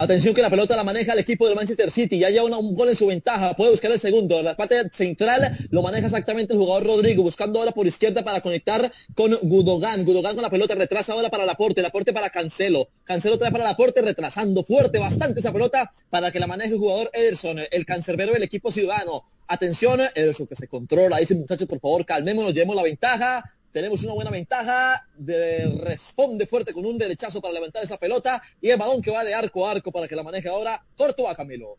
Atención 0.03 0.33
que 0.33 0.41
la 0.41 0.49
pelota 0.49 0.75
la 0.75 0.83
maneja 0.83 1.13
el 1.13 1.19
equipo 1.19 1.47
del 1.47 1.55
Manchester 1.55 1.89
City. 1.89 2.19
Ya 2.19 2.29
lleva 2.29 2.57
un 2.57 2.73
gol 2.73 2.89
en 2.89 2.95
su 2.97 3.07
ventaja. 3.07 3.55
Puede 3.55 3.71
buscar 3.71 3.89
el 3.89 4.01
segundo. 4.01 4.43
La 4.43 4.57
parte 4.57 4.75
central 4.91 5.57
lo 5.69 5.81
maneja 5.81 6.07
exactamente 6.07 6.51
el 6.51 6.59
jugador 6.59 6.85
Rodrigo. 6.85 7.23
Buscando 7.23 7.59
ahora 7.59 7.71
por 7.71 7.87
izquierda 7.87 8.21
para 8.21 8.41
conectar 8.41 8.91
con 9.15 9.33
Gudogan. 9.43 10.03
Gudogan 10.03 10.33
con 10.33 10.41
la 10.41 10.49
pelota 10.49 10.75
retrasa 10.75 11.13
ahora 11.13 11.29
para 11.29 11.45
la 11.45 11.53
Laporte. 11.53 11.81
Laporte 11.81 12.11
para 12.11 12.29
Cancelo. 12.29 12.89
Cancelo 13.05 13.37
trae 13.37 13.49
para 13.49 13.63
la 13.63 13.69
Laporte 13.69 14.01
retrasando 14.01 14.65
fuerte 14.65 14.99
bastante 14.99 15.39
esa 15.39 15.53
pelota 15.53 15.89
para 16.09 16.31
que 16.31 16.39
la 16.41 16.47
maneje 16.47 16.73
el 16.73 16.79
jugador 16.79 17.09
Ederson. 17.13 17.59
El 17.71 17.85
cancerbero 17.85 18.33
del 18.33 18.43
equipo 18.43 18.71
ciudadano. 18.71 19.23
Atención, 19.47 20.01
Ederson 20.15 20.47
que 20.47 20.57
se 20.57 20.67
controla. 20.67 21.19
Dice 21.19 21.35
muchachos, 21.35 21.65
por 21.65 21.79
favor, 21.79 22.05
calmémonos, 22.05 22.53
llevemos 22.53 22.75
la 22.75 22.83
ventaja 22.83 23.45
tenemos 23.73 24.03
una 24.03 24.13
buena 24.13 24.29
ventaja, 24.29 25.05
de, 25.17 25.65
responde 25.83 26.45
fuerte 26.45 26.73
con 26.73 26.85
un 26.85 26.97
derechazo 26.97 27.41
para 27.41 27.55
levantar 27.55 27.83
esa 27.83 27.97
pelota 27.97 28.41
y 28.61 28.69
el 28.69 28.77
balón 28.77 29.01
que 29.01 29.09
va 29.11 29.25
de 29.25 29.33
arco 29.33 29.67
a 29.67 29.71
arco 29.71 29.91
para 29.91 30.07
que 30.07 30.15
la 30.15 30.21
maneje 30.23 30.47
ahora, 30.47 30.85
corto 30.95 31.27
a 31.27 31.35
Camilo. 31.35 31.77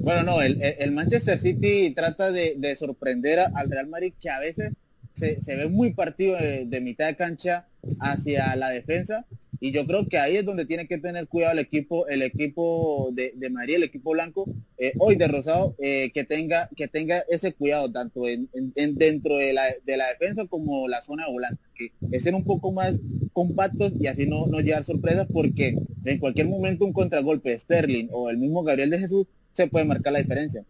Bueno, 0.00 0.24
no, 0.24 0.42
el, 0.42 0.90
Manchester 0.92 1.38
City 1.38 1.92
trata 1.94 2.32
de, 2.32 2.76
sorprender 2.76 3.38
al 3.38 3.70
Real 3.70 3.86
Madrid 3.86 4.12
que 4.20 4.28
a 4.28 4.40
veces 4.40 4.72
se, 5.16 5.56
ve 5.56 5.68
muy 5.68 5.94
partido 5.94 6.36
de, 6.36 6.80
mitad 6.80 7.06
de 7.06 7.16
cancha 7.16 7.68
hacia 8.00 8.56
la 8.56 8.70
defensa 8.70 9.26
y 9.60 9.72
yo 9.72 9.86
creo 9.86 10.08
que 10.08 10.18
ahí 10.18 10.36
es 10.36 10.44
donde 10.44 10.64
tiene 10.64 10.88
que 10.88 10.96
tener 10.96 11.28
cuidado 11.28 11.52
el 11.52 11.58
equipo, 11.58 12.08
el 12.08 12.22
equipo 12.22 13.10
de, 13.12 13.34
de 13.36 13.50
Madrid, 13.50 13.76
el 13.76 13.82
equipo 13.82 14.12
blanco, 14.12 14.46
eh, 14.78 14.94
hoy 14.98 15.16
de 15.16 15.28
Rosado, 15.28 15.76
eh, 15.78 16.10
que 16.14 16.24
tenga, 16.24 16.70
que 16.74 16.88
tenga 16.88 17.22
ese 17.28 17.52
cuidado 17.52 17.92
tanto 17.92 18.26
en, 18.26 18.48
dentro 18.74 19.36
de 19.36 19.52
la, 19.52 19.64
de 19.84 19.96
la, 19.98 20.08
defensa 20.08 20.46
como 20.46 20.88
la 20.88 21.02
zona 21.02 21.28
volante, 21.28 21.62
que 21.74 21.92
estén 22.10 22.34
un 22.34 22.44
poco 22.44 22.72
más 22.72 22.98
compactos 23.34 23.92
y 24.00 24.06
así 24.06 24.26
no, 24.26 24.46
no 24.46 24.60
llevar 24.60 24.84
sorpresas 24.84 25.26
porque 25.30 25.76
en 26.04 26.18
cualquier 26.18 26.48
momento 26.48 26.86
un 26.86 26.94
contragolpe 26.94 27.50
de 27.50 27.58
Sterling 27.58 28.08
o 28.12 28.30
el 28.30 28.38
mismo 28.38 28.62
Gabriel 28.62 28.90
de 28.90 28.98
Jesús 28.98 29.26
se 29.52 29.66
puede 29.66 29.84
marcar 29.84 30.14
la 30.14 30.20
diferencia. 30.20 30.64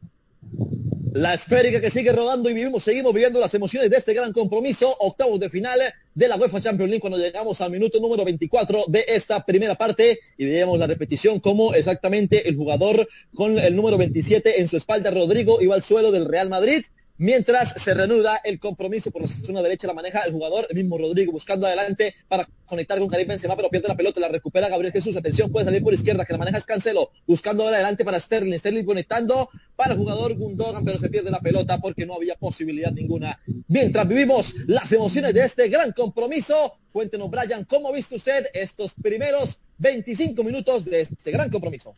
La 1.12 1.35
esférica 1.35 1.81
que 1.81 1.90
sigue 1.90 2.12
rodando 2.12 2.49
y 2.49 2.55
vivimos, 2.55 2.85
seguimos 2.85 3.12
viviendo 3.12 3.40
las 3.40 3.53
emociones 3.55 3.90
de 3.90 3.96
este 3.96 4.14
gran 4.14 4.33
compromiso, 4.33 4.94
octavos 5.01 5.40
de 5.40 5.51
final 5.51 5.81
de 6.14 6.29
la 6.29 6.37
UEFA 6.37 6.61
Champions 6.61 6.88
League 6.88 7.01
cuando 7.01 7.18
llegamos 7.18 7.61
al 7.61 7.73
minuto 7.73 7.99
número 7.99 8.25
24 8.25 8.85
de 8.87 9.05
esta 9.09 9.44
primera 9.44 9.75
parte 9.75 10.20
y 10.38 10.44
veíamos 10.44 10.79
la 10.79 10.87
repetición 10.87 11.40
como 11.40 11.75
exactamente 11.75 12.49
el 12.49 12.57
jugador 12.57 13.09
con 13.35 13.59
el 13.59 13.75
número 13.75 13.99
27 13.99 14.61
en 14.61 14.68
su 14.68 14.77
espalda, 14.77 15.11
Rodrigo, 15.11 15.61
iba 15.61 15.75
al 15.75 15.83
suelo 15.83 16.12
del 16.12 16.27
Real 16.27 16.49
Madrid 16.49 16.85
Mientras 17.20 17.74
se 17.76 17.92
reanuda 17.92 18.40
el 18.42 18.59
compromiso 18.59 19.11
por 19.11 19.20
la 19.20 19.28
zona 19.28 19.61
derecha, 19.61 19.87
la 19.87 19.92
maneja 19.92 20.20
el 20.20 20.33
jugador, 20.33 20.66
el 20.70 20.74
mismo 20.74 20.96
Rodrigo, 20.96 21.33
buscando 21.33 21.66
adelante 21.66 22.14
para 22.26 22.48
conectar 22.64 22.98
con 22.98 23.09
Karim 23.09 23.28
Benzema, 23.28 23.54
pero 23.56 23.68
pierde 23.68 23.88
la 23.88 23.94
pelota, 23.94 24.20
la 24.20 24.28
recupera 24.28 24.70
Gabriel 24.70 24.90
Jesús. 24.90 25.14
Atención, 25.18 25.52
puede 25.52 25.66
salir 25.66 25.83
por 25.83 25.92
izquierda, 25.92 26.24
que 26.24 26.33
la 26.33 26.38
maneja 26.38 26.56
es 26.56 26.64
Cancelo, 26.64 27.11
buscando 27.26 27.64
ahora 27.64 27.76
adelante 27.76 28.06
para 28.06 28.18
Sterling. 28.18 28.56
Sterling 28.56 28.87
conectando 28.87 29.50
para 29.76 29.92
el 29.92 29.98
jugador 29.98 30.35
Gundogan, 30.35 30.83
pero 30.83 30.98
se 30.98 31.11
pierde 31.11 31.30
la 31.30 31.40
pelota 31.40 31.78
porque 31.78 32.06
no 32.06 32.14
había 32.14 32.37
posibilidad 32.37 32.90
ninguna. 32.90 33.38
Mientras 33.68 34.09
vivimos 34.09 34.54
las 34.66 34.90
emociones 34.90 35.35
de 35.35 35.44
este 35.44 35.68
gran 35.68 35.92
compromiso, 35.92 36.72
cuéntenos, 36.90 37.28
Brian, 37.28 37.66
¿cómo 37.66 37.90
ha 37.90 37.92
visto 37.92 38.16
usted 38.16 38.46
estos 38.54 38.94
primeros 38.94 39.61
25 39.76 40.42
minutos 40.42 40.87
de 40.87 41.02
este 41.02 41.30
gran 41.33 41.50
compromiso? 41.50 41.94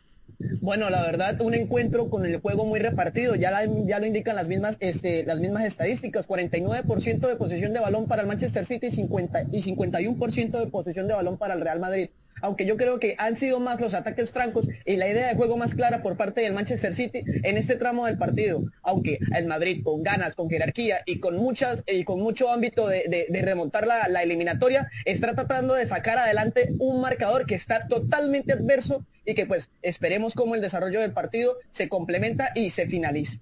Bueno, 0.61 0.89
la 0.89 1.01
verdad, 1.01 1.41
un 1.41 1.53
encuentro 1.53 2.09
con 2.09 2.25
el 2.25 2.39
juego 2.39 2.65
muy 2.65 2.79
repartido, 2.79 3.35
ya, 3.35 3.51
lo 3.65 4.05
indican 4.05 4.35
las 4.35 4.47
mismas, 4.47 4.77
este, 4.79 5.25
las 5.25 5.39
mismas 5.39 5.65
estadísticas, 5.65 6.27
49% 6.27 7.27
de 7.27 7.35
posesión 7.35 7.73
de 7.73 7.79
balón 7.79 8.07
para 8.07 8.21
el 8.21 8.27
Manchester 8.27 8.65
City 8.65 8.89
50, 8.89 9.43
y 9.51 9.61
51% 9.61 10.59
de 10.59 10.67
posesión 10.67 11.07
de 11.07 11.13
balón 11.13 11.37
para 11.37 11.53
el 11.53 11.61
Real 11.61 11.79
Madrid 11.79 12.09
aunque 12.43 12.65
yo 12.65 12.75
creo 12.75 12.99
que 12.99 13.15
han 13.17 13.37
sido 13.37 13.59
más 13.61 13.79
los 13.79 13.93
ataques 13.93 14.31
francos 14.31 14.67
y 14.85 14.97
la 14.97 15.07
idea 15.07 15.29
de 15.29 15.35
juego 15.35 15.55
más 15.55 15.75
clara 15.75 16.03
por 16.03 16.17
parte 16.17 16.41
del 16.41 16.53
Manchester 16.53 16.93
City 16.93 17.23
en 17.25 17.57
este 17.57 17.77
tramo 17.77 18.05
del 18.05 18.17
partido, 18.17 18.65
aunque 18.81 19.17
el 19.33 19.47
Madrid 19.47 19.81
con 19.81 20.03
ganas, 20.03 20.35
con 20.35 20.49
jerarquía 20.49 20.99
y 21.05 21.19
con 21.19 21.37
muchas 21.37 21.83
y 21.87 22.03
con 22.03 22.19
mucho 22.19 22.51
ámbito 22.51 22.87
de, 22.87 23.27
remontar 23.43 23.87
la, 23.87 24.09
la, 24.09 24.23
eliminatoria, 24.23 24.89
está 25.05 25.33
tratando 25.33 25.73
de 25.73 25.85
sacar 25.85 26.17
adelante 26.17 26.73
un 26.79 26.99
marcador 26.99 27.45
que 27.45 27.55
está 27.55 27.87
totalmente 27.87 28.51
adverso 28.51 29.05
y 29.25 29.35
que 29.35 29.45
pues 29.45 29.69
esperemos 29.81 30.33
cómo 30.33 30.55
el 30.55 30.61
desarrollo 30.61 30.99
del 30.99 31.13
partido 31.13 31.55
se 31.71 31.87
complementa 31.87 32.51
y 32.55 32.71
se 32.71 32.87
finalice. 32.87 33.39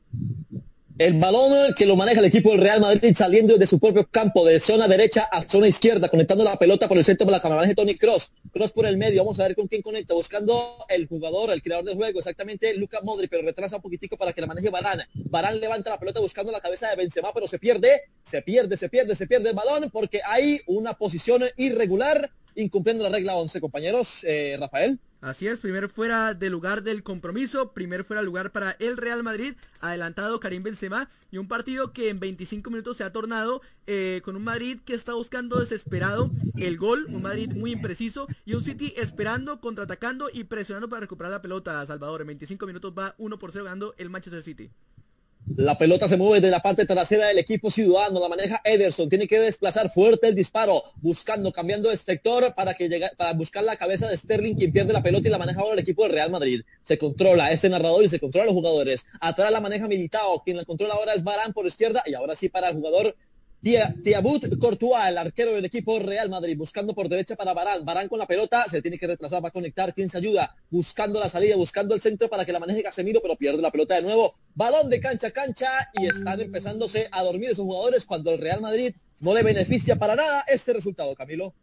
El 1.01 1.13
balón 1.13 1.73
que 1.73 1.87
lo 1.87 1.95
maneja 1.95 2.19
el 2.19 2.27
equipo 2.27 2.51
del 2.51 2.61
Real 2.61 2.79
Madrid 2.79 3.15
saliendo 3.15 3.57
de 3.57 3.65
su 3.65 3.79
propio 3.79 4.07
campo, 4.07 4.45
de 4.45 4.59
zona 4.59 4.87
derecha 4.87 5.23
a 5.31 5.41
zona 5.49 5.67
izquierda, 5.67 6.09
conectando 6.09 6.43
la 6.43 6.59
pelota 6.59 6.87
por 6.87 6.95
el 6.95 7.03
centro 7.03 7.25
de 7.25 7.31
la 7.31 7.39
cámara 7.39 7.65
de 7.65 7.73
Tony 7.73 7.95
Cross. 7.95 8.31
Cross 8.53 8.71
por 8.71 8.85
el 8.85 8.97
medio, 8.97 9.23
vamos 9.23 9.39
a 9.39 9.47
ver 9.47 9.55
con 9.55 9.65
quién 9.65 9.81
conecta, 9.81 10.13
buscando 10.13 10.85
el 10.89 11.07
jugador, 11.07 11.49
el 11.49 11.63
creador 11.63 11.85
del 11.85 11.95
juego, 11.95 12.19
exactamente 12.19 12.75
Luca 12.75 12.99
Modri, 13.01 13.27
pero 13.27 13.41
retrasa 13.41 13.77
un 13.77 13.81
poquitico 13.81 14.15
para 14.15 14.31
que 14.31 14.41
la 14.41 14.45
maneje 14.45 14.69
Barán. 14.69 14.99
Barán 15.15 15.59
levanta 15.59 15.89
la 15.89 15.97
pelota 15.97 16.19
buscando 16.19 16.51
la 16.51 16.61
cabeza 16.61 16.87
de 16.91 16.95
Benzema, 16.97 17.33
pero 17.33 17.47
se 17.47 17.57
pierde, 17.57 18.03
se 18.21 18.43
pierde, 18.43 18.77
se 18.77 18.87
pierde, 18.87 19.15
se 19.15 19.25
pierde 19.25 19.49
el 19.49 19.55
balón 19.55 19.89
porque 19.91 20.21
hay 20.23 20.61
una 20.67 20.93
posición 20.93 21.45
irregular, 21.57 22.29
incumpliendo 22.53 23.03
la 23.05 23.09
regla 23.09 23.37
11, 23.37 23.59
compañeros. 23.59 24.23
Eh, 24.23 24.55
Rafael. 24.59 24.99
Así 25.21 25.47
es, 25.47 25.59
primero 25.59 25.87
fuera 25.87 26.33
del 26.33 26.51
lugar 26.51 26.81
del 26.81 27.03
compromiso, 27.03 27.73
primero 27.73 28.03
fuera 28.03 28.23
lugar 28.23 28.51
para 28.51 28.71
el 28.79 28.97
Real 28.97 29.21
Madrid, 29.21 29.53
adelantado 29.79 30.39
Karim 30.39 30.63
Benzema, 30.63 31.09
y 31.29 31.37
un 31.37 31.47
partido 31.47 31.93
que 31.93 32.09
en 32.09 32.19
25 32.19 32.71
minutos 32.71 32.97
se 32.97 33.03
ha 33.03 33.11
tornado 33.11 33.61
eh, 33.85 34.21
con 34.25 34.35
un 34.35 34.43
Madrid 34.43 34.79
que 34.83 34.95
está 34.95 35.13
buscando 35.13 35.59
desesperado 35.59 36.31
el 36.57 36.75
gol, 36.77 37.05
un 37.07 37.21
Madrid 37.21 37.51
muy 37.53 37.71
impreciso, 37.71 38.27
y 38.45 38.55
un 38.55 38.63
City 38.63 38.95
esperando, 38.97 39.61
contraatacando 39.61 40.27
y 40.33 40.45
presionando 40.45 40.89
para 40.89 41.01
recuperar 41.01 41.31
la 41.31 41.41
pelota, 41.43 41.85
Salvador. 41.85 42.21
En 42.21 42.27
25 42.27 42.65
minutos 42.65 42.91
va 42.97 43.13
1 43.19 43.37
por 43.37 43.51
0 43.51 43.65
ganando 43.65 43.93
el 43.99 44.09
Manchester 44.09 44.41
City. 44.41 44.71
La 45.57 45.77
pelota 45.77 46.07
se 46.07 46.17
mueve 46.17 46.39
de 46.39 46.49
la 46.49 46.61
parte 46.61 46.85
trasera 46.85 47.27
del 47.27 47.37
equipo 47.37 47.69
ciudadano, 47.69 48.19
la 48.19 48.29
maneja 48.29 48.61
Ederson, 48.63 49.09
tiene 49.09 49.27
que 49.27 49.39
desplazar 49.39 49.89
fuerte 49.89 50.27
el 50.27 50.35
disparo, 50.35 50.83
buscando, 51.01 51.51
cambiando 51.51 51.89
de 51.89 51.97
sector 51.97 52.53
para 52.55 52.73
que 52.73 52.87
llegue, 52.87 53.09
para 53.17 53.33
buscar 53.33 53.63
la 53.63 53.75
cabeza 53.75 54.07
de 54.07 54.15
Sterling, 54.15 54.55
quien 54.55 54.71
pierde 54.71 54.93
la 54.93 55.03
pelota 55.03 55.27
y 55.27 55.31
la 55.31 55.37
maneja 55.37 55.59
ahora 55.59 55.73
el 55.73 55.79
equipo 55.79 56.03
del 56.03 56.13
Real 56.13 56.31
Madrid. 56.31 56.61
Se 56.83 56.97
controla 56.97 57.51
este 57.51 57.69
narrador 57.69 58.03
y 58.03 58.07
se 58.07 58.19
controla 58.19 58.45
los 58.45 58.53
jugadores. 58.53 59.05
Atrás 59.19 59.51
la 59.51 59.59
maneja 59.59 59.87
Militao, 59.87 60.41
quien 60.43 60.57
la 60.57 60.63
controla 60.63 60.93
ahora 60.93 61.13
es 61.13 61.23
Barán 61.23 61.53
por 61.53 61.65
izquierda 61.65 62.01
y 62.05 62.13
ahora 62.13 62.35
sí 62.35 62.47
para 62.47 62.69
el 62.69 62.75
jugador 62.75 63.15
Tiabut 63.61 64.57
Courtois, 64.57 65.09
el 65.09 65.19
arquero 65.19 65.53
del 65.53 65.65
equipo 65.65 65.99
Real 65.99 66.29
Madrid, 66.31 66.57
buscando 66.57 66.95
por 66.95 67.07
derecha 67.07 67.35
para 67.35 67.53
Barán. 67.53 67.85
Barán 67.85 68.07
con 68.07 68.17
la 68.17 68.25
pelota, 68.25 68.65
se 68.67 68.81
tiene 68.81 68.97
que 68.97 69.05
retrasar, 69.05 69.43
va 69.43 69.49
a 69.49 69.51
conectar. 69.51 69.93
¿Quién 69.93 70.09
se 70.09 70.17
ayuda? 70.17 70.55
Buscando 70.71 71.19
la 71.19 71.29
salida, 71.29 71.55
buscando 71.55 71.93
el 71.93 72.01
centro 72.01 72.27
para 72.27 72.43
que 72.43 72.51
la 72.51 72.59
maneje 72.59 72.81
Casemiro, 72.81 73.21
pero 73.21 73.35
pierde 73.35 73.61
la 73.61 73.69
pelota 73.69 73.93
de 73.95 74.01
nuevo. 74.01 74.33
Balón 74.55 74.89
de 74.89 74.99
cancha 74.99 75.27
a 75.27 75.31
cancha 75.31 75.69
y 75.93 76.07
están 76.07 76.41
empezándose 76.41 77.07
a 77.11 77.21
dormir 77.21 77.51
esos 77.51 77.65
jugadores 77.65 78.05
cuando 78.05 78.31
el 78.31 78.39
Real 78.39 78.61
Madrid 78.61 78.95
no 79.19 79.33
le 79.35 79.43
beneficia 79.43 79.95
para 79.95 80.15
nada 80.15 80.43
este 80.47 80.73
resultado, 80.73 81.13
Camilo. 81.13 81.53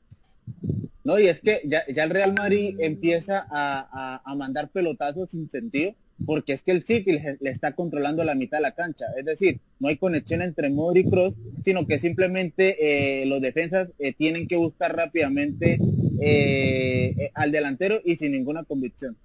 No, 1.03 1.19
y 1.19 1.27
es 1.27 1.41
que 1.41 1.63
ya, 1.65 1.81
el 1.81 2.11
Real 2.11 2.33
Madrid 2.33 2.77
empieza 2.79 3.45
a, 3.51 4.23
a 4.25 4.35
mandar 4.37 4.71
pelotazos 4.71 5.31
sin 5.31 5.51
sentido 5.51 5.97
porque 6.27 6.53
es 6.53 6.63
que 6.63 6.73
el 6.73 6.83
City 6.83 7.13
le, 7.13 7.51
está 7.51 7.73
controlando 7.73 8.25
la 8.25 8.35
mitad 8.35 8.59
de 8.59 8.63
la 8.63 8.75
cancha. 8.75 9.07
Es 9.17 9.25
decir, 9.25 9.61
no 9.79 9.89
hay 9.89 9.97
conexión 9.97 10.43
entre 10.43 10.71
Modric 10.71 11.07
y 11.07 11.11
Cross, 11.11 11.35
sino 11.65 11.87
que 11.87 11.99
simplemente 11.99 13.23
eh, 13.23 13.27
los 13.27 13.41
defensas 13.41 13.89
eh, 13.99 14.13
tienen 14.13 14.49
que 14.49 14.57
buscar 14.57 14.97
rápidamente 14.97 15.79
eh, 16.21 17.31
al 17.35 17.53
delantero 17.53 18.01
y 18.05 18.17
sin 18.17 18.33
ninguna 18.33 18.65
convicción. 18.65 19.17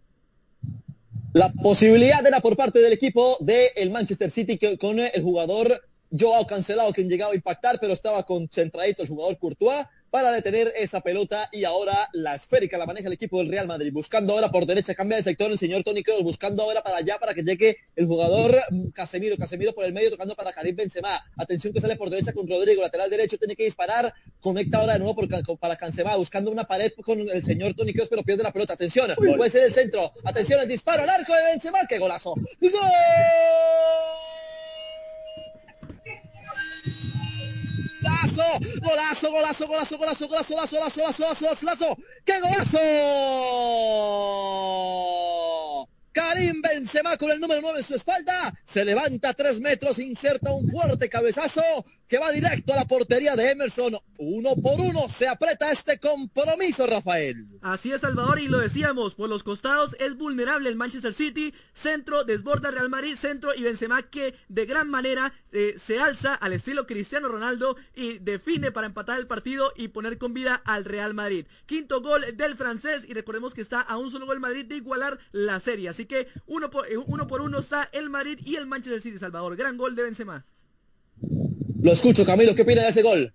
La 1.33 1.51
posibilidad 1.51 2.25
era 2.25 2.41
por 2.41 2.55
parte 2.55 2.79
del 2.79 2.93
equipo 2.93 3.37
del 3.39 3.89
Manchester 3.89 4.29
City 4.29 4.57
que, 4.57 4.77
con 4.77 4.99
el 4.99 5.21
jugador 5.23 5.81
Joao 6.17 6.45
Cancelado, 6.45 6.93
quien 6.93 7.09
llegaba 7.09 7.31
a 7.31 7.35
impactar, 7.35 7.79
pero 7.81 7.93
estaba 7.93 8.23
concentradito 8.23 9.01
el 9.01 9.09
jugador 9.09 9.39
Courtois 9.39 9.87
para 10.13 10.31
detener 10.31 10.71
esa 10.75 11.01
pelota 11.01 11.49
y 11.51 11.63
ahora 11.63 12.07
la 12.13 12.35
esférica 12.35 12.77
la 12.77 12.85
maneja 12.85 13.07
el 13.07 13.13
equipo 13.13 13.39
del 13.39 13.47
Real 13.47 13.65
Madrid, 13.65 13.91
buscando 13.91 14.33
ahora 14.33 14.51
por 14.51 14.67
derecha, 14.67 14.93
cambia 14.93 15.17
de 15.17 15.23
sector 15.23 15.49
el 15.49 15.57
señor 15.57 15.81
Tony 15.81 16.03
Kroos, 16.03 16.21
buscando 16.21 16.61
ahora 16.61 16.83
para 16.83 16.97
allá 16.97 17.17
para 17.17 17.33
que 17.33 17.41
llegue 17.41 17.77
el 17.95 18.05
jugador 18.05 18.61
Casemiro, 18.93 19.37
Casemiro 19.37 19.73
por 19.73 19.85
el 19.85 19.91
medio 19.91 20.11
tocando 20.11 20.35
para 20.35 20.53
Karim 20.53 20.75
Benzema, 20.75 21.19
atención 21.35 21.73
que 21.73 21.81
sale 21.81 21.95
por 21.95 22.11
derecha 22.11 22.31
con 22.31 22.47
Rodrigo, 22.47 22.83
lateral 22.83 23.09
derecho, 23.09 23.39
tiene 23.39 23.55
que 23.55 23.63
disparar, 23.63 24.13
conecta 24.39 24.77
ahora 24.77 24.93
de 24.93 24.99
nuevo 24.99 25.15
por, 25.15 25.57
para 25.57 25.75
Cancema, 25.77 26.15
buscando 26.15 26.51
una 26.51 26.65
pared 26.65 26.91
con 27.03 27.19
el 27.27 27.43
señor 27.43 27.73
Tony 27.73 27.91
Kroos, 27.91 28.09
pero 28.09 28.21
pierde 28.21 28.43
la 28.43 28.51
pelota, 28.51 28.73
atención, 28.73 29.09
puede 29.15 29.49
ser 29.49 29.63
el 29.63 29.73
centro, 29.73 30.11
atención 30.25 30.61
el 30.61 30.67
disparo, 30.67 31.01
al 31.01 31.09
arco 31.09 31.33
de 31.33 31.43
Benzema, 31.43 31.79
qué 31.89 31.97
golazo, 31.97 32.35
¡Gol! 32.61 32.71
Golazo, 38.03 38.43
golazo, 38.81 39.67
golazo, 39.67 39.97
golazo, 39.97 40.27
golazo, 40.27 40.27
golazo, 40.27 40.77
golazo, 40.77 41.01
golazo, 41.01 41.23
golazo, 41.23 41.65
golazo, 41.65 41.97
¡qué 42.25 42.39
golazo! 42.39 42.79
Karim 46.13 46.61
Benzema 46.61 47.17
con 47.17 47.31
el 47.31 47.39
número 47.39 47.59
9 47.61 47.79
en 47.79 47.83
su 47.83 47.95
espalda, 47.95 48.53
se 48.63 48.85
levanta 48.85 49.33
tres 49.33 49.59
metros, 49.59 49.97
inserta 49.97 50.51
un 50.51 50.69
fuerte 50.69 51.09
cabezazo 51.09 51.63
que 52.07 52.19
va 52.19 52.31
directo 52.31 52.71
a 52.71 52.75
la 52.75 52.85
portería 52.85 53.35
de 53.35 53.49
Emerson. 53.49 53.97
Uno 54.19 54.55
por 54.55 54.79
uno 54.79 55.09
se 55.09 55.27
aprieta 55.27 55.71
este 55.71 55.97
compromiso, 55.97 56.85
Rafael. 56.85 57.47
Así 57.63 57.91
es, 57.91 58.01
Salvador, 58.01 58.39
y 58.39 58.47
lo 58.47 58.59
decíamos, 58.59 59.15
por 59.15 59.27
los 59.27 59.41
costados 59.41 59.95
es 59.99 60.15
vulnerable 60.15 60.69
el 60.69 60.75
Manchester 60.75 61.15
City, 61.15 61.51
centro, 61.73 62.23
desborda 62.23 62.69
Real 62.69 62.89
Madrid, 62.89 63.15
centro 63.15 63.55
y 63.55 63.63
Benzema 63.63 64.03
que 64.03 64.35
de 64.49 64.67
gran 64.67 64.91
manera 64.91 65.33
eh, 65.51 65.75
se 65.83 65.99
alza 65.99 66.35
al 66.35 66.53
estilo 66.53 66.85
Cristiano 66.85 67.27
Ronaldo 67.27 67.75
y 67.95 68.19
define 68.19 68.71
para 68.71 68.85
empatar 68.85 69.17
el 69.17 69.25
partido 69.25 69.73
y 69.75 69.87
poner 69.87 70.19
con 70.19 70.35
vida 70.35 70.61
al 70.65 70.85
Real 70.85 71.15
Madrid. 71.15 71.47
Quinto 71.65 72.01
gol 72.01 72.23
del 72.35 72.55
francés 72.55 73.05
y 73.07 73.13
recordemos 73.13 73.55
que 73.55 73.61
está 73.61 73.81
a 73.81 73.97
un 73.97 74.11
solo 74.11 74.27
gol 74.27 74.39
Madrid 74.39 74.65
de 74.65 74.75
igualar 74.75 75.17
la 75.31 75.59
serie. 75.59 75.89
Que 76.05 76.27
uno 76.47 76.69
por, 76.69 76.87
eh, 76.91 76.97
uno 76.97 77.27
por 77.27 77.41
uno 77.41 77.59
está 77.59 77.89
el 77.91 78.09
Madrid 78.09 78.39
y 78.43 78.55
el 78.55 78.67
Manchester 78.67 79.01
City, 79.01 79.17
Salvador. 79.17 79.55
Gran 79.55 79.77
gol 79.77 79.95
de 79.95 80.03
Benzema. 80.03 80.45
Lo 81.81 81.91
escucho, 81.91 82.25
Camilo, 82.25 82.55
¿qué 82.55 82.61
opina 82.61 82.83
de 82.83 82.89
ese 82.89 83.01
gol? 83.01 83.33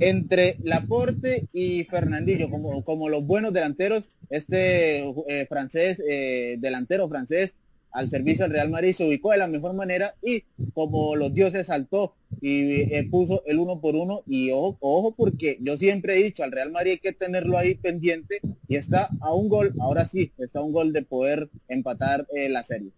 Entre 0.00 0.56
Laporte 0.62 1.48
y 1.52 1.84
Fernandillo, 1.84 2.50
como, 2.50 2.84
como 2.84 3.08
los 3.08 3.24
buenos 3.24 3.52
delanteros, 3.52 4.04
este 4.28 5.02
eh, 5.28 5.46
francés, 5.48 6.02
eh, 6.06 6.56
delantero 6.58 7.08
francés, 7.08 7.56
al 7.92 8.10
servicio 8.10 8.44
del 8.44 8.52
Real 8.52 8.70
Madrid 8.70 8.92
se 8.92 9.06
ubicó 9.06 9.32
de 9.32 9.38
la 9.38 9.46
mejor 9.46 9.74
manera 9.74 10.14
y 10.22 10.44
como 10.74 11.16
los 11.16 11.34
dioses 11.34 11.66
saltó 11.66 12.14
y 12.40 12.94
eh, 12.94 13.08
puso 13.10 13.42
el 13.46 13.58
uno 13.58 13.80
por 13.80 13.96
uno 13.96 14.22
y 14.26 14.50
ojo, 14.50 14.76
ojo 14.80 15.14
porque 15.16 15.58
yo 15.60 15.76
siempre 15.76 16.18
he 16.18 16.22
dicho 16.22 16.44
al 16.44 16.52
Real 16.52 16.70
Madrid 16.70 16.92
hay 16.92 16.98
que 16.98 17.12
tenerlo 17.12 17.58
ahí 17.58 17.74
pendiente 17.74 18.40
y 18.68 18.76
está 18.76 19.10
a 19.20 19.34
un 19.34 19.48
gol, 19.48 19.74
ahora 19.80 20.06
sí, 20.06 20.32
está 20.38 20.60
a 20.60 20.62
un 20.62 20.72
gol 20.72 20.92
de 20.92 21.02
poder 21.02 21.48
empatar 21.68 22.26
la 22.48 22.62
serie. 22.62 22.90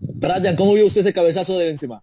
Brian, 0.00 0.56
¿cómo 0.56 0.74
vio 0.74 0.86
usted 0.86 1.02
ese 1.02 1.12
cabezazo 1.12 1.58
de 1.58 1.66
Benzema? 1.66 2.02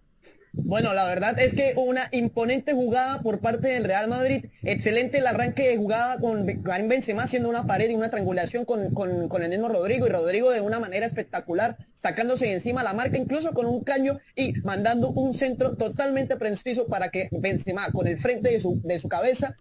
Bueno, 0.56 0.94
la 0.94 1.04
verdad 1.04 1.38
es 1.40 1.52
que 1.54 1.74
una 1.76 2.08
imponente 2.12 2.72
jugada 2.72 3.22
por 3.22 3.40
parte 3.40 3.68
del 3.68 3.84
Real 3.84 4.08
Madrid. 4.08 4.46
Excelente 4.62 5.18
el 5.18 5.26
arranque 5.26 5.68
de 5.68 5.76
jugada 5.76 6.18
con 6.20 6.46
Karim 6.62 6.88
Benzema 6.88 7.24
haciendo 7.24 7.48
una 7.48 7.66
pared 7.66 7.90
y 7.90 7.94
una 7.94 8.10
triangulación 8.10 8.64
con, 8.64 8.94
con, 8.94 9.42
el 9.42 9.48
mismo 9.48 9.68
Rodrigo 9.68 10.06
y 10.06 10.10
Rodrigo 10.10 10.50
de 10.52 10.60
una 10.60 10.78
manera 10.78 11.06
espectacular, 11.06 11.76
sacándose 11.94 12.52
encima 12.52 12.84
la 12.84 12.92
marca 12.92 13.18
incluso 13.18 13.52
con 13.52 13.66
un 13.66 13.82
caño 13.82 14.20
y 14.36 14.52
mandando 14.60 15.10
un 15.10 15.34
centro 15.34 15.76
totalmente 15.76 16.36
preciso 16.36 16.86
para 16.86 17.10
que 17.10 17.28
Benzema 17.32 17.90
con 17.90 18.06
el 18.06 18.20
frente 18.20 18.50
de 18.50 18.60
su, 18.60 18.80
de 18.84 19.00
su 19.00 19.08
cabeza 19.08 19.56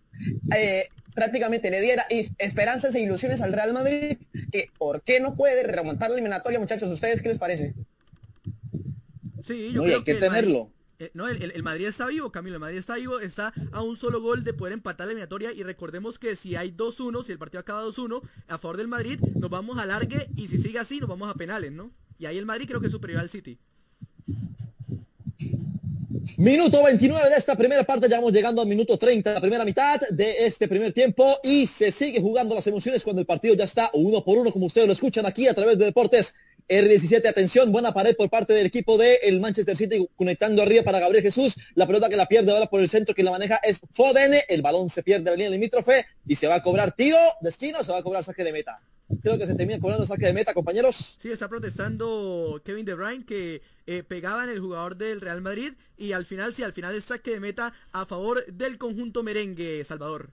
eh, 0.55 0.89
prácticamente 1.15 1.71
le 1.71 1.81
diera 1.81 2.05
esperanzas 2.37 2.93
e 2.93 2.99
ilusiones 2.99 3.41
al 3.41 3.53
Real 3.53 3.73
Madrid 3.73 4.17
que 4.51 4.69
por 4.77 5.01
qué 5.01 5.19
no 5.19 5.35
puede 5.35 5.63
remontar 5.63 6.09
la 6.09 6.15
eliminatoria 6.15 6.59
muchachos, 6.59 6.91
¿ustedes 6.91 7.21
qué 7.21 7.29
les 7.29 7.39
parece? 7.39 7.73
Sí, 9.43 9.71
yo 9.73 9.83
creo 9.83 9.97
hay 9.97 10.03
que, 10.03 10.15
tenerlo. 10.15 10.69
Eh, 11.03 11.11
no, 11.13 11.27
el, 11.27 11.63
Madrid 11.63 11.87
está 11.87 12.07
vivo, 12.07 12.31
Camilo, 12.31 12.55
el 12.55 12.61
Madrid 12.61 12.77
está 12.77 12.95
vivo, 12.95 13.19
está 13.19 13.53
a 13.73 13.81
un 13.81 13.97
solo 13.97 14.21
gol 14.21 14.45
de 14.45 14.53
poder 14.53 14.71
empatar 14.71 15.05
la 15.05 15.11
eliminatoria 15.11 15.51
y 15.51 15.61
recordemos 15.61 16.17
que 16.17 16.37
si 16.37 16.55
hay 16.55 16.71
2-1, 16.71 17.25
si 17.25 17.33
el 17.33 17.37
partido 17.37 17.59
acaba 17.59 17.83
2-1 17.83 18.21
a 18.47 18.57
favor 18.57 18.77
del 18.77 18.87
Madrid, 18.87 19.19
nos 19.35 19.49
vamos 19.49 19.77
a 19.79 19.85
largue 19.85 20.29
y 20.37 20.47
si 20.47 20.59
sigue 20.59 20.79
así 20.79 21.01
nos 21.01 21.09
vamos 21.09 21.29
a 21.29 21.33
penales, 21.33 21.73
¿no? 21.73 21.91
Y 22.19 22.25
ahí 22.25 22.37
el 22.37 22.45
Madrid 22.45 22.67
creo 22.69 22.79
que 22.79 22.85
es 22.85 22.91
superior 22.93 23.19
al 23.19 23.29
City. 23.29 23.59
Minuto 26.37 26.81
29 26.81 27.29
de 27.29 27.35
esta 27.35 27.57
primera 27.57 27.83
parte, 27.83 28.07
ya 28.07 28.15
vamos 28.15 28.31
llegando 28.31 28.61
al 28.61 28.67
minuto 28.69 28.97
30, 28.97 29.33
la 29.33 29.41
primera 29.41 29.65
mitad 29.65 29.99
de 30.09 30.45
este 30.45 30.69
primer 30.69 30.93
tiempo 30.93 31.37
y 31.43 31.67
se 31.67 31.91
sigue 31.91 32.21
jugando 32.21 32.55
las 32.55 32.65
emociones 32.65 33.03
cuando 33.03 33.19
el 33.19 33.25
partido 33.25 33.55
ya 33.55 33.65
está 33.65 33.89
uno 33.93 34.23
por 34.23 34.37
uno, 34.37 34.51
como 34.51 34.67
ustedes 34.67 34.87
lo 34.87 34.93
escuchan 34.93 35.25
aquí 35.25 35.49
a 35.49 35.53
través 35.53 35.77
de 35.77 35.83
Deportes 35.83 36.35
R17, 36.67 37.27
atención, 37.27 37.71
buena 37.71 37.93
pared 37.93 38.15
por 38.15 38.29
parte 38.29 38.53
del 38.53 38.65
equipo 38.65 38.97
del 38.97 39.17
el 39.21 39.39
Manchester 39.39 39.75
City 39.75 40.07
conectando 40.15 40.61
arriba 40.61 40.83
para 40.83 40.99
Gabriel 40.99 41.23
Jesús. 41.23 41.55
La 41.75 41.85
pelota 41.85 42.09
que 42.09 42.15
la 42.15 42.25
pierde 42.25 42.51
ahora 42.51 42.67
por 42.67 42.81
el 42.81 42.89
centro 42.89 43.13
que 43.13 43.23
la 43.23 43.31
maneja 43.31 43.59
es 43.63 43.81
Foden. 43.93 44.33
El 44.47 44.61
balón 44.61 44.89
se 44.89 45.03
pierde 45.03 45.29
la 45.29 45.35
línea 45.35 45.51
limítrofe 45.51 46.05
y 46.25 46.35
se 46.35 46.47
va 46.47 46.55
a 46.55 46.63
cobrar 46.63 46.93
tiro 46.93 47.17
de 47.41 47.49
esquina 47.49 47.79
o 47.79 47.83
se 47.83 47.91
va 47.91 47.99
a 47.99 48.03
cobrar 48.03 48.23
saque 48.23 48.43
de 48.43 48.53
meta. 48.53 48.81
Creo 49.21 49.37
que 49.37 49.45
se 49.45 49.55
termina 49.55 49.79
cobrando 49.79 50.05
saque 50.05 50.25
de 50.25 50.33
meta, 50.33 50.53
compañeros. 50.53 51.17
Sí, 51.21 51.29
está 51.29 51.49
protestando 51.49 52.61
Kevin 52.63 52.85
De 52.85 52.93
Bruyne 52.93 53.25
que 53.25 53.61
eh, 53.85 54.03
pegaba 54.03 54.43
en 54.45 54.49
el 54.49 54.59
jugador 54.59 54.95
del 54.95 55.21
Real 55.21 55.41
Madrid 55.41 55.73
y 55.97 56.13
al 56.13 56.25
final, 56.25 56.53
sí, 56.53 56.63
al 56.63 56.73
final 56.73 56.95
es 56.95 57.05
saque 57.05 57.31
de 57.31 57.39
meta 57.39 57.73
a 57.91 58.05
favor 58.05 58.45
del 58.45 58.77
conjunto 58.77 59.21
merengue, 59.21 59.83
Salvador. 59.83 60.31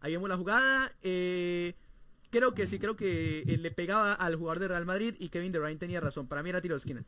Ahí 0.00 0.12
vemos 0.12 0.28
la 0.28 0.36
jugada. 0.36 0.92
Eh, 1.02 1.74
Creo 2.36 2.52
que 2.52 2.66
sí, 2.66 2.78
creo 2.78 2.96
que 2.96 3.44
eh, 3.46 3.56
le 3.56 3.70
pegaba 3.70 4.12
al 4.12 4.36
jugador 4.36 4.58
de 4.58 4.68
Real 4.68 4.84
Madrid 4.84 5.14
y 5.18 5.30
Kevin 5.30 5.52
De 5.52 5.58
Bruyne 5.58 5.78
tenía 5.78 6.02
razón. 6.02 6.28
Para 6.28 6.42
mí 6.42 6.50
era 6.50 6.60
tiro 6.60 6.74
de 6.74 6.80
esquina. 6.80 7.02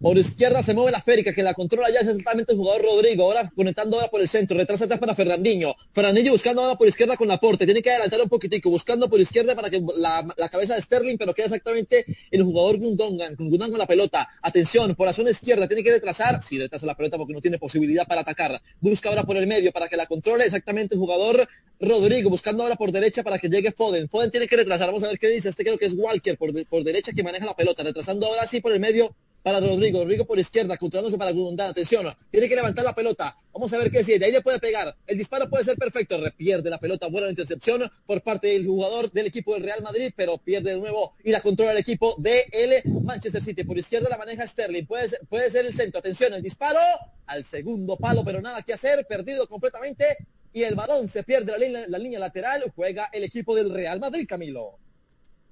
Por 0.00 0.18
izquierda 0.18 0.62
se 0.64 0.74
mueve 0.74 0.90
la 0.90 1.00
Férica, 1.00 1.32
que 1.32 1.44
la 1.44 1.54
controla 1.54 1.88
ya 1.88 2.00
es 2.00 2.08
exactamente 2.08 2.52
el 2.52 2.58
jugador 2.58 2.82
Rodrigo. 2.82 3.24
Ahora 3.24 3.50
conectando 3.54 3.96
ahora 3.96 4.08
por 4.08 4.20
el 4.20 4.28
centro. 4.28 4.58
Retrasa 4.58 4.84
atrás 4.84 4.98
para 4.98 5.14
Fernandinho. 5.14 5.76
Fernandinho 5.92 6.32
buscando 6.32 6.62
ahora 6.62 6.76
por 6.76 6.88
izquierda 6.88 7.16
con 7.16 7.28
Laporte. 7.28 7.66
Tiene 7.66 7.82
que 7.82 7.90
adelantar 7.90 8.20
un 8.20 8.28
poquitico. 8.28 8.68
Buscando 8.68 9.08
por 9.08 9.20
izquierda 9.20 9.54
para 9.54 9.70
que 9.70 9.80
la, 9.96 10.24
cabeza 10.50 10.74
de 10.74 10.82
Sterling, 10.82 11.16
pero 11.18 11.32
queda 11.32 11.46
exactamente 11.46 12.04
el 12.32 12.42
jugador 12.42 12.78
Gundogan. 12.78 13.36
Gundogan 13.36 13.70
con 13.70 13.78
la 13.78 13.86
pelota. 13.86 14.28
Atención, 14.42 14.94
por 14.96 15.06
la 15.06 15.12
zona 15.12 15.30
izquierda. 15.30 15.68
Tiene 15.68 15.84
que 15.84 15.92
retrasar. 15.92 16.42
Sí, 16.42 16.58
retrasa 16.58 16.84
la 16.84 16.96
pelota 16.96 17.16
porque 17.16 17.32
no 17.32 17.40
tiene 17.40 17.58
posibilidad 17.58 18.04
para 18.04 18.22
atacar. 18.22 18.60
Busca 18.80 19.08
ahora 19.08 19.22
por 19.22 19.36
el 19.36 19.46
medio 19.46 19.70
para 19.70 19.88
que 19.88 19.96
la 19.96 20.06
controle 20.06 20.44
exactamente 20.44 20.96
el 20.96 20.98
jugador 20.98 21.48
Rodrigo. 21.78 22.28
Buscando 22.28 22.64
ahora 22.64 22.74
por 22.74 22.90
derecha 22.90 23.22
para 23.22 23.38
que 23.38 23.48
llegue 23.48 23.70
Foden. 23.70 24.08
Foden 24.08 24.32
tiene 24.32 24.48
que 24.48 24.56
retrasar. 24.56 24.88
Vamos 24.88 25.04
a 25.04 25.08
ver 25.08 25.18
qué 25.20 25.28
dice. 25.28 25.48
Este 25.48 25.62
creo 25.62 25.78
que 25.78 25.86
es 25.86 25.94
Walker 25.94 26.36
por, 26.36 26.50
por 26.66 26.82
derecha 26.82 27.12
que 27.12 27.22
maneja 27.22 27.46
la 27.46 27.54
pelota. 27.54 27.84
Retrasando 27.84 28.26
ahora 28.26 28.48
sí 28.48 28.60
por 28.60 28.72
el 28.72 28.80
medio 28.80 29.14
para 29.42 29.60
Rodrigo. 29.60 30.02
Rodrigo 30.02 30.24
por 30.24 30.38
izquierda, 30.38 30.76
controlándose 30.76 31.18
para 31.18 31.32
Gundán. 31.32 31.70
Atención, 31.70 32.06
tiene 32.30 32.48
que 32.48 32.54
levantar 32.54 32.84
la 32.84 32.94
pelota. 32.94 33.36
Vamos 33.52 33.72
a 33.72 33.78
ver 33.78 33.90
qué 33.90 34.02
sigue. 34.04 34.18
De 34.18 34.26
ahí 34.26 34.32
le 34.32 34.40
puede 34.40 34.58
pegar. 34.58 34.96
El 35.06 35.18
disparo 35.18 35.48
puede 35.48 35.64
ser 35.64 35.76
perfecto. 35.76 36.18
Repierde 36.18 36.70
la 36.70 36.78
pelota. 36.78 37.08
Buena 37.08 37.28
intercepción 37.28 37.82
por 38.06 38.22
parte 38.22 38.48
del 38.48 38.66
jugador 38.66 39.10
del 39.10 39.26
equipo 39.26 39.54
del 39.54 39.64
Real 39.64 39.82
Madrid, 39.82 40.12
pero 40.16 40.38
pierde 40.38 40.70
de 40.70 40.78
nuevo 40.78 41.12
y 41.24 41.30
la 41.30 41.40
controla 41.40 41.72
el 41.72 41.78
equipo 41.78 42.14
de 42.18 42.46
el 42.52 42.82
Manchester 43.02 43.42
City. 43.42 43.64
Por 43.64 43.78
izquierda 43.78 44.08
la 44.08 44.18
maneja 44.18 44.46
Sterling. 44.46 44.86
Puede 44.86 45.08
ser, 45.08 45.20
puede 45.28 45.50
ser 45.50 45.66
el 45.66 45.74
centro. 45.74 45.98
Atención, 45.98 46.32
el 46.34 46.42
disparo 46.42 46.80
al 47.26 47.44
segundo 47.44 47.96
palo, 47.96 48.24
pero 48.24 48.40
nada 48.40 48.62
que 48.62 48.72
hacer. 48.72 49.06
Perdido 49.06 49.46
completamente. 49.46 50.16
Y 50.54 50.64
el 50.64 50.74
balón 50.74 51.08
se 51.08 51.22
pierde 51.22 51.52
la 51.58 51.86
la 51.88 51.98
línea 51.98 52.18
lateral. 52.18 52.62
Juega 52.76 53.08
el 53.12 53.24
equipo 53.24 53.54
del 53.54 53.72
Real 53.72 53.98
Madrid, 54.00 54.26
Camilo 54.28 54.81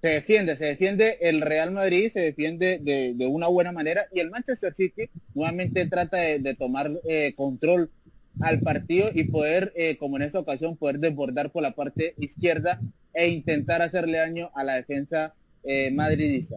se 0.01 0.09
defiende, 0.09 0.57
se 0.57 0.65
defiende 0.65 1.19
el 1.21 1.41
Real 1.41 1.73
Madrid, 1.73 2.11
se 2.11 2.21
defiende 2.21 2.79
de, 2.83 3.27
una 3.27 3.49
buena 3.49 3.73
manera 3.73 4.07
y 4.13 4.21
el 4.21 4.31
Manchester 4.31 4.75
City 4.75 5.11
nuevamente 5.35 5.87
trata 5.87 6.17
de, 6.17 6.55
tomar 6.55 6.91
eh, 7.09 7.35
control 7.37 7.91
al 8.41 8.61
partido 8.61 9.11
y 9.13 9.25
poder, 9.25 9.73
eh, 9.77 9.97
como 9.99 10.17
en 10.17 10.23
esta 10.23 10.39
ocasión, 10.39 10.77
poder 10.77 11.01
desbordar 11.01 11.51
por 11.51 11.63
la 11.63 11.73
parte 11.73 12.15
izquierda 12.19 12.81
e 13.13 13.29
intentar 13.29 13.83
hacerle 13.83 14.19
daño 14.19 14.51
a 14.55 14.65
la 14.65 14.75
defensa 14.75 15.35
eh, 15.65 15.91
madridista. 15.91 16.57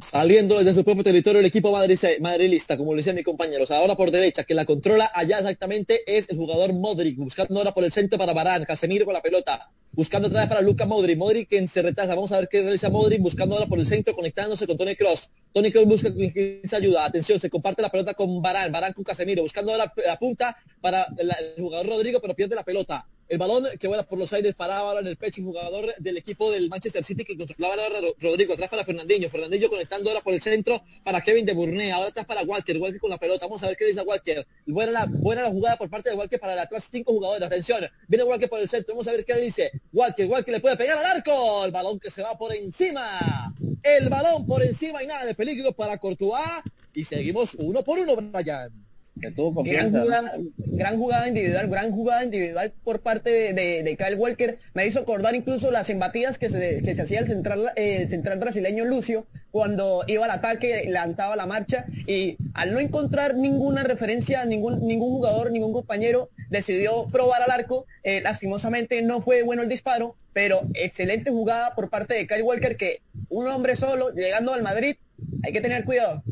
Saliendo 0.00 0.58
desde 0.58 0.74
su 0.74 0.84
propio 0.84 1.04
territorio 1.04 1.40
el 1.40 1.46
equipo 1.46 1.72
madridista, 1.72 2.76
como 2.76 2.94
le 2.94 2.98
decía 2.98 3.12
mi 3.12 3.22
compañeros. 3.22 3.70
Ahora 3.70 3.96
por 3.96 4.10
derecha, 4.10 4.44
que 4.44 4.54
la 4.54 4.64
controla 4.64 5.10
allá 5.14 5.38
exactamente 5.38 6.02
es 6.06 6.28
el 6.30 6.36
jugador 6.36 6.72
Modric, 6.72 7.16
buscando 7.16 7.58
ahora 7.58 7.72
por 7.72 7.84
el 7.84 7.92
centro 7.92 8.18
para 8.18 8.32
Barán, 8.32 8.64
Casemiro 8.64 9.04
con 9.04 9.14
la 9.14 9.22
pelota 9.22 9.70
buscando 9.92 10.28
otra 10.28 10.40
vez 10.40 10.48
para 10.48 10.60
Luca 10.60 10.86
Modric, 10.86 11.18
Modric 11.18 11.48
quien 11.48 11.66
se 11.66 11.82
retrasa, 11.82 12.14
vamos 12.14 12.30
a 12.32 12.38
ver 12.38 12.48
qué 12.48 12.62
realiza 12.62 12.90
Modric, 12.90 13.20
buscando 13.20 13.56
ahora 13.56 13.66
por 13.66 13.78
el 13.78 13.86
centro, 13.86 14.14
conectándose 14.14 14.66
con 14.66 14.76
Tony 14.76 14.94
Cross, 14.94 15.32
Tony 15.52 15.72
Kroos 15.72 15.86
busca 15.86 16.12
quien 16.14 16.60
se 16.64 16.76
ayuda, 16.76 17.04
atención, 17.04 17.40
se 17.40 17.50
comparte 17.50 17.82
la 17.82 17.90
pelota 17.90 18.14
con 18.14 18.40
Barán, 18.40 18.70
Barán 18.70 18.92
con 18.92 19.04
Casemiro, 19.04 19.42
buscando 19.42 19.72
ahora 19.72 19.92
la 20.06 20.18
punta 20.18 20.56
para 20.80 21.06
el 21.18 21.62
jugador 21.62 21.86
Rodrigo, 21.88 22.20
pero 22.20 22.34
pierde 22.34 22.54
la 22.54 22.62
pelota, 22.62 23.06
el 23.30 23.38
balón 23.38 23.64
que 23.78 23.86
vuela 23.86 24.02
por 24.02 24.18
los 24.18 24.32
aires 24.32 24.56
paraba 24.56 24.88
ahora 24.88 25.00
en 25.00 25.06
el 25.06 25.16
pecho 25.16 25.40
un 25.40 25.46
jugador 25.46 25.94
del 25.98 26.16
equipo 26.16 26.50
del 26.50 26.68
Manchester 26.68 27.04
City 27.04 27.24
que 27.24 27.36
controlaba 27.36 27.80
ahora 27.80 28.00
Rodrigo, 28.18 28.54
atrás 28.54 28.68
para 28.68 28.84
Fernandinho, 28.84 29.28
Fernandinho 29.28 29.70
conectando 29.70 30.10
ahora 30.10 30.20
por 30.20 30.34
el 30.34 30.42
centro 30.42 30.82
para 31.04 31.20
Kevin 31.20 31.46
de 31.46 31.52
Burné, 31.52 31.92
ahora 31.92 32.08
atrás 32.08 32.26
para 32.26 32.42
Walker, 32.42 32.76
Walker 32.78 32.98
con 32.98 33.08
la 33.08 33.18
pelota, 33.18 33.46
vamos 33.46 33.62
a 33.62 33.68
ver 33.68 33.76
qué 33.76 33.86
dice 33.86 34.02
Walker, 34.02 34.44
buena 34.66 34.90
la, 34.90 35.06
buena 35.06 35.42
la 35.42 35.50
jugada 35.50 35.76
por 35.76 35.88
parte 35.88 36.10
de 36.10 36.16
Walker 36.16 36.40
para 36.40 36.56
la 36.56 36.62
atrás, 36.62 36.88
cinco 36.90 37.12
jugadores, 37.12 37.46
atención, 37.46 37.88
viene 38.08 38.24
Walker 38.24 38.50
por 38.50 38.58
el 38.58 38.68
centro, 38.68 38.94
vamos 38.94 39.06
a 39.06 39.12
ver 39.12 39.24
qué 39.24 39.34
le 39.34 39.42
dice, 39.42 39.70
Walker, 39.92 40.26
Walker 40.26 40.52
le 40.52 40.60
puede 40.60 40.76
pegar 40.76 40.98
al 40.98 41.06
arco, 41.06 41.64
el 41.64 41.70
balón 41.70 42.00
que 42.00 42.10
se 42.10 42.22
va 42.22 42.36
por 42.36 42.52
encima, 42.52 43.54
el 43.84 44.08
balón 44.08 44.44
por 44.44 44.60
encima 44.64 45.04
y 45.04 45.06
nada 45.06 45.24
de 45.24 45.36
peligro 45.36 45.70
para 45.70 45.98
Courtois 45.98 46.64
y 46.94 47.04
seguimos 47.04 47.54
uno 47.54 47.84
por 47.84 48.00
uno, 48.00 48.16
Brian 48.16 48.89
gran 49.20 50.98
jugada, 50.98 51.28
individual, 51.28 51.68
gran 51.68 51.90
jugada 51.92 52.24
individual 52.24 52.72
por 52.84 53.00
parte 53.00 53.52
de, 53.52 53.96
Kyle 53.96 54.16
Walker. 54.16 54.58
Me 54.74 54.86
hizo 54.86 55.00
acordar 55.00 55.34
incluso 55.34 55.70
las 55.70 55.90
embatidas 55.90 56.38
que 56.38 56.48
se, 56.48 56.82
que 56.82 56.94
se 56.94 57.02
hacía 57.02 57.20
el 57.20 57.26
central, 57.26 57.72
el 57.76 58.08
central 58.08 58.38
brasileño 58.38 58.84
Lucio 58.84 59.26
cuando 59.50 60.04
iba 60.06 60.24
al 60.24 60.30
ataque, 60.30 60.84
levantaba 60.86 61.34
la 61.34 61.46
marcha 61.46 61.86
y 62.06 62.36
al 62.54 62.72
no 62.72 62.78
encontrar 62.78 63.34
ninguna 63.34 63.82
referencia, 63.82 64.44
ningún, 64.44 64.86
ningún 64.86 65.10
jugador, 65.10 65.50
ningún 65.50 65.72
compañero, 65.72 66.30
decidió 66.50 67.08
probar 67.10 67.42
al 67.42 67.50
arco. 67.50 67.86
Eh, 68.04 68.20
lastimosamente 68.20 69.02
no 69.02 69.20
fue 69.20 69.42
bueno 69.42 69.62
el 69.62 69.68
disparo, 69.68 70.16
pero 70.32 70.62
excelente 70.74 71.30
jugada 71.30 71.74
por 71.74 71.90
parte 71.90 72.14
de 72.14 72.26
Kyle 72.26 72.42
Walker 72.42 72.76
que 72.76 73.02
un 73.28 73.48
hombre 73.48 73.74
solo 73.74 74.12
llegando 74.12 74.54
al 74.54 74.62
Madrid, 74.62 74.96
hay 75.42 75.52
que 75.52 75.60
tener 75.60 75.84
cuidado. 75.84 76.22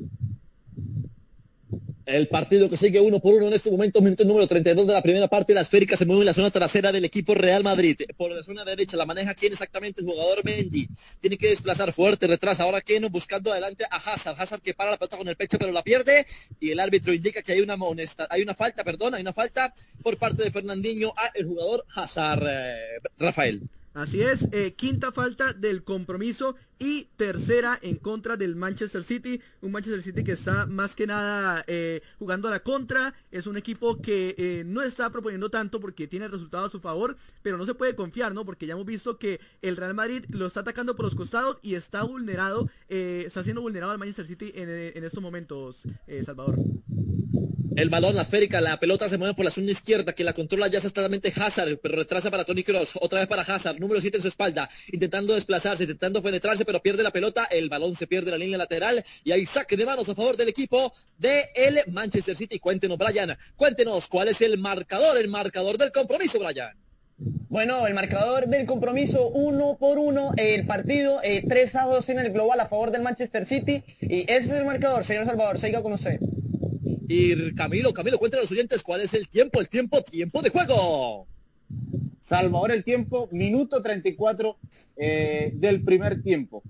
El 2.09 2.27
partido 2.27 2.71
que 2.71 2.79
sigue 2.79 3.03
uno 3.03 3.21
por 3.21 3.35
uno 3.35 3.49
en 3.49 3.53
este 3.53 3.71
momento, 3.71 4.01
minuto 4.01 4.25
número 4.25 4.47
32 4.47 4.87
de 4.87 4.95
la 4.95 5.03
primera 5.03 5.29
parte, 5.29 5.53
la 5.53 5.61
esférica 5.61 5.95
se 5.95 6.07
mueve 6.07 6.23
en 6.23 6.27
la 6.29 6.33
zona 6.33 6.51
trasera 6.51 6.91
del 6.91 7.05
equipo 7.05 7.35
Real 7.35 7.63
Madrid. 7.63 8.01
Por 8.17 8.31
la 8.31 8.43
zona 8.43 8.65
derecha 8.65 8.97
la 8.97 9.05
maneja 9.05 9.35
quién 9.35 9.53
exactamente 9.53 10.01
el 10.01 10.07
jugador 10.07 10.43
Mendy. 10.43 10.89
Tiene 11.21 11.37
que 11.37 11.51
desplazar 11.51 11.93
fuerte, 11.93 12.27
retrasa. 12.27 12.63
Ahora 12.63 12.81
quién 12.81 13.07
buscando 13.13 13.53
adelante 13.53 13.85
a 13.91 13.97
Hazard. 13.97 14.41
Hazard 14.41 14.63
que 14.63 14.73
para 14.73 14.93
la 14.93 14.97
pelota 14.97 15.19
con 15.19 15.29
el 15.29 15.37
pecho 15.37 15.59
pero 15.59 15.71
la 15.71 15.83
pierde 15.83 16.25
y 16.59 16.71
el 16.71 16.81
árbitro 16.81 17.13
indica 17.13 17.43
que 17.43 17.53
hay 17.53 17.61
una 17.61 17.77
hay 18.31 18.41
una 18.41 18.55
falta, 18.55 18.85
perdón, 18.85 19.15
hay 19.15 19.21
una 19.21 19.35
falta 19.35 19.75
por 20.03 20.17
parte 20.17 20.45
de 20.45 20.51
Fernandinho 20.51 21.13
a 21.15 21.31
el 21.35 21.45
jugador 21.45 21.85
Hazard. 21.95 22.43
Eh, 22.49 23.03
Rafael. 23.19 23.61
Así 23.99 24.22
es, 24.22 24.46
eh, 24.53 24.74
quinta 24.74 25.11
falta 25.11 25.53
del 25.53 25.82
compromiso 25.82 26.55
y 26.78 27.07
tercera 27.16 27.80
en 27.82 27.96
contra 27.96 28.36
del 28.36 28.55
Manchester 28.55 29.03
City. 29.03 29.40
Un 29.61 29.72
Manchester 29.72 30.05
City 30.05 30.22
que 30.22 30.30
está 30.30 30.66
más 30.66 30.94
que 30.94 31.05
nada 31.09 31.64
eh, 31.66 32.01
jugando 32.16 32.46
a 32.46 32.53
la 32.53 32.61
contra. 32.61 33.12
Es 33.32 33.49
un 33.49 33.57
equipo 33.57 34.01
que 34.01 34.36
eh, 34.38 34.62
no 34.64 34.82
está 34.82 35.11
proponiendo 35.11 35.51
tanto 35.51 35.80
porque 35.80 36.07
tiene 36.07 36.28
resultados 36.28 36.68
a 36.68 36.70
su 36.70 36.78
favor, 36.78 37.16
pero 37.42 37.59
no 37.59 37.66
se 37.66 37.74
puede 37.74 37.96
confiar, 37.96 38.32
¿no? 38.32 38.44
Porque 38.44 38.68
ya 38.68 38.74
hemos 38.74 38.86
visto 38.86 39.18
que 39.18 39.40
el 39.62 39.76
Real 39.76 39.94
Madrid 39.94 40.24
lo 40.28 40.46
está 40.46 40.61
atacando 40.61 40.94
por 40.94 41.05
los 41.05 41.16
costados 41.16 41.59
y 41.62 41.74
está 41.74 42.05
vulnerado, 42.05 42.70
está 42.88 43.42
siendo 43.42 43.62
vulnerado 43.62 43.90
al 43.90 43.99
Manchester 43.99 44.28
City 44.28 44.53
en, 44.55 44.68
en 44.68 45.03
estos 45.03 45.20
momentos, 45.20 45.82
Salvador. 46.24 46.57
El 47.79 47.91
balón, 47.91 48.16
la 48.16 48.24
férica, 48.24 48.61
la 48.61 48.81
pelota 48.81 49.09
se 49.09 49.18
mueve 49.18 49.35
por 49.35 49.45
la 49.45 49.53
zona 49.53 49.70
izquierda, 49.70 50.12
que 50.12 50.24
la 50.24 50.33
controla 50.33 50.66
ya 50.66 50.79
exactamente 50.79 51.33
Hazard, 51.37 51.79
pero 51.81 51.95
retrasa 51.95 52.29
para 52.29 52.43
Tony 52.43 52.64
Cross, 52.64 52.99
otra 53.01 53.20
vez 53.20 53.29
para 53.29 53.43
Hazard, 53.43 53.79
número 53.79 54.01
7 54.01 54.16
en 54.16 54.22
su 54.22 54.26
espalda, 54.26 54.68
intentando 54.91 55.33
desplazarse, 55.33 55.85
intentando 55.85 56.20
penetrarse, 56.20 56.64
pero 56.64 56.83
pierde 56.83 57.05
la 57.05 57.12
pelota, 57.12 57.45
el 57.53 57.68
balón 57.68 57.95
se 57.95 58.09
pierde 58.09 58.33
la 58.33 58.37
línea 58.37 58.59
lateral 58.59 59.05
y 59.22 59.31
hay 59.31 59.47
saque 59.47 59.76
de 59.76 59.87
manos 59.87 60.09
a 60.09 60.16
favor 60.16 60.37
del 60.37 60.49
equipo 60.49 60.93
de 61.18 61.51
Manchester 61.87 62.35
City. 62.35 62.59
Cuéntenos, 62.59 62.99
Brian, 62.99 63.39
cuéntenos 63.55 64.09
cuál 64.09 64.26
es 64.26 64.41
el 64.41 64.59
marcador, 64.59 65.16
el 65.16 65.29
marcador 65.29 65.79
del 65.79 65.93
compromiso, 65.93 66.41
Brian. 66.41 66.76
Bueno, 67.49 67.87
el 67.87 67.95
marcador 67.95 68.49
del 68.49 68.66
compromiso 68.66 69.29
uno 69.29 69.76
por 69.79 69.99
uno, 69.99 70.33
el 70.37 70.66
partido 70.66 71.20
3 71.22 71.74
eh, 71.74 71.79
a 71.79 71.85
2 71.85 72.09
en 72.09 72.18
el 72.18 72.33
global 72.33 72.59
a 72.59 72.66
favor 72.66 72.91
del 72.91 73.03
Manchester 73.03 73.47
City 73.47 73.85
y 74.01 74.22
ese 74.22 74.49
es 74.49 74.53
el 74.55 74.64
marcador, 74.64 75.05
señor 75.05 75.26
Salvador, 75.26 75.61
siga 75.61 75.81
con 75.81 75.93
usted. 75.93 76.18
Y 77.09 77.55
Camilo, 77.55 77.95
Camilo, 77.95 78.19
cuéntale 78.19 78.43
a 78.43 78.45
los 78.45 78.53
oyentes 78.53 78.83
cuál 78.83 79.01
es 79.01 79.15
el 79.15 79.29
tiempo, 79.29 79.61
el 79.61 79.71
tiempo, 79.71 80.03
tiempo 80.03 80.43
de 80.43 80.51
juego. 80.51 81.27
Salvador, 82.21 82.71
el 82.71 82.85
tiempo, 82.85 83.31
minuto 83.33 83.81
34 83.81 84.59
eh, 84.97 85.53
del 85.55 85.83
primer 85.83 86.23
tiempo. 86.23 86.63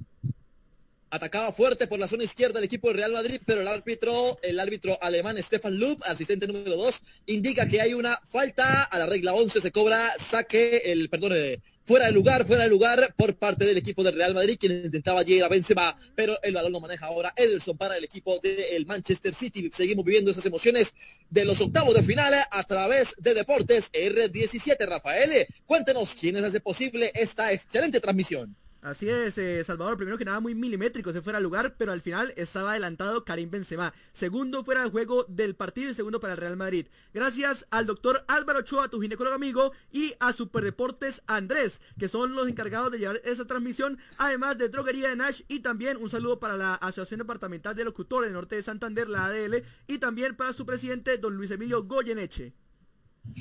Atacaba 1.11 1.53
fuerte 1.53 1.87
por 1.87 1.99
la 1.99 2.07
zona 2.07 2.25
izquierda 2.25 2.59
el 2.59 2.67
equipo 2.67 2.89
de 2.89 2.95
Real 2.95 3.13
Madrid, 3.13 3.41
pero 3.47 3.63
el 3.63 3.69
árbitro, 3.69 4.39
el 4.43 4.61
árbitro 4.61 4.99
alemán 5.03 5.43
Stefan 5.43 5.79
Loop, 5.79 6.03
asistente 6.05 6.47
número 6.47 6.77
2, 6.77 7.03
indica 7.27 7.67
que 7.67 7.81
hay 7.81 7.95
una 7.95 8.21
falta 8.31 8.83
a 8.83 8.99
la 8.99 9.07
regla 9.07 9.33
11, 9.33 9.63
se 9.63 9.73
cobra 9.73 9.99
saque, 10.19 10.83
el, 10.85 11.09
perdón, 11.09 11.33
eh, 11.35 11.63
fuera 11.87 12.05
de 12.05 12.13
lugar, 12.13 12.47
fuera 12.47 12.65
de 12.65 12.69
lugar 12.69 13.15
por 13.17 13.37
parte 13.37 13.65
del 13.65 13.79
equipo 13.79 14.05
de 14.05 14.11
Real 14.11 14.35
Madrid, 14.35 14.59
quien 14.61 14.85
intentaba 14.85 15.23
llegar 15.23 15.47
a 15.47 15.55
Benzema, 15.55 15.97
pero 16.15 16.39
el 16.43 16.53
balón 16.53 16.73
lo 16.73 16.81
maneja 16.81 17.07
ahora 17.07 17.33
Ederson 17.35 17.79
para 17.79 17.97
el 17.97 18.05
equipo 18.05 18.39
del 18.41 18.85
Manchester 18.85 19.35
City. 19.35 19.71
Seguimos 19.73 20.05
viviendo 20.05 20.31
esas 20.31 20.45
emociones 20.45 20.95
de 21.31 21.47
los 21.47 21.59
octavos 21.63 21.95
de 21.95 22.03
final 22.03 22.35
a 22.51 22.65
través 22.65 23.15
de 23.17 23.33
Deportes 23.33 23.91
R17. 23.93 24.87
Rafael, 24.87 25.47
cuéntenos 25.65 26.15
quiénes 26.15 26.45
hace 26.45 26.61
posible 26.61 27.11
esta 27.15 27.51
excelente 27.51 27.99
transmisión. 27.99 28.55
Así 28.81 29.09
es, 29.09 29.37
eh, 29.39 29.65
Salvador, 29.65 29.97
primero 29.97 30.17
que 30.19 30.25
nada 30.25 30.39
muy 30.39 30.55
milimétrico, 30.55 31.13
se 31.13 31.21
fuera 31.21 31.39
al 31.39 31.43
lugar, 31.43 31.75
pero 31.77 31.91
al 31.91 32.01
final 32.01 32.33
estaba 32.37 32.71
adelantado 32.71 33.25
Karim 33.25 33.51
Benzema. 33.51 33.93
Segundo 34.13 34.65
fuera 34.65 34.83
del 34.83 34.93
juego 34.93 35.25
del 35.25 35.57
partido 35.57 35.91
y 35.91 35.95
segundo 35.95 36.21
para 36.21 36.35
el 36.35 36.41
Real 36.41 36.57
Madrid. 36.57 36.87
Gracias 37.13 37.67
al 37.71 37.87
doctor 37.87 38.25
Álvaro 38.29 38.61
Ochoa, 38.61 38.89
tu 38.89 39.01
ginecólogo 39.01 39.35
amigo, 39.35 39.73
y 39.91 40.15
a 40.21 40.33
Superdeportes 40.33 41.23
Andrés, 41.27 41.81
que 41.99 42.09
son 42.09 42.37
los 42.37 42.47
encargados 42.47 42.93
de 42.93 43.01
llevar 43.01 43.21
esa 43.25 43.47
transmisión, 43.47 43.99
además 44.17 44.59
de 44.59 44.69
Droguería 44.69 45.09
de 45.09 45.17
Nash, 45.17 45.43
y 45.49 45.59
también 45.59 45.97
un 45.97 46.09
saludo 46.09 46.39
para 46.39 46.57
la 46.57 46.75
Asociación 46.77 47.19
Departamental 47.19 47.75
de 47.75 47.85
Locutores 47.85 48.29
del 48.29 48.35
Norte 48.35 48.55
de 48.55 48.63
Santander, 48.63 49.09
la 49.09 49.27
ADL, 49.27 49.65
y 49.89 49.99
también 49.99 50.37
para 50.37 50.53
su 50.53 50.65
presidente, 50.65 51.19
don 51.19 51.37
Luis 51.37 51.51
Emilio 51.51 51.83
Goyeneche. 51.83 52.55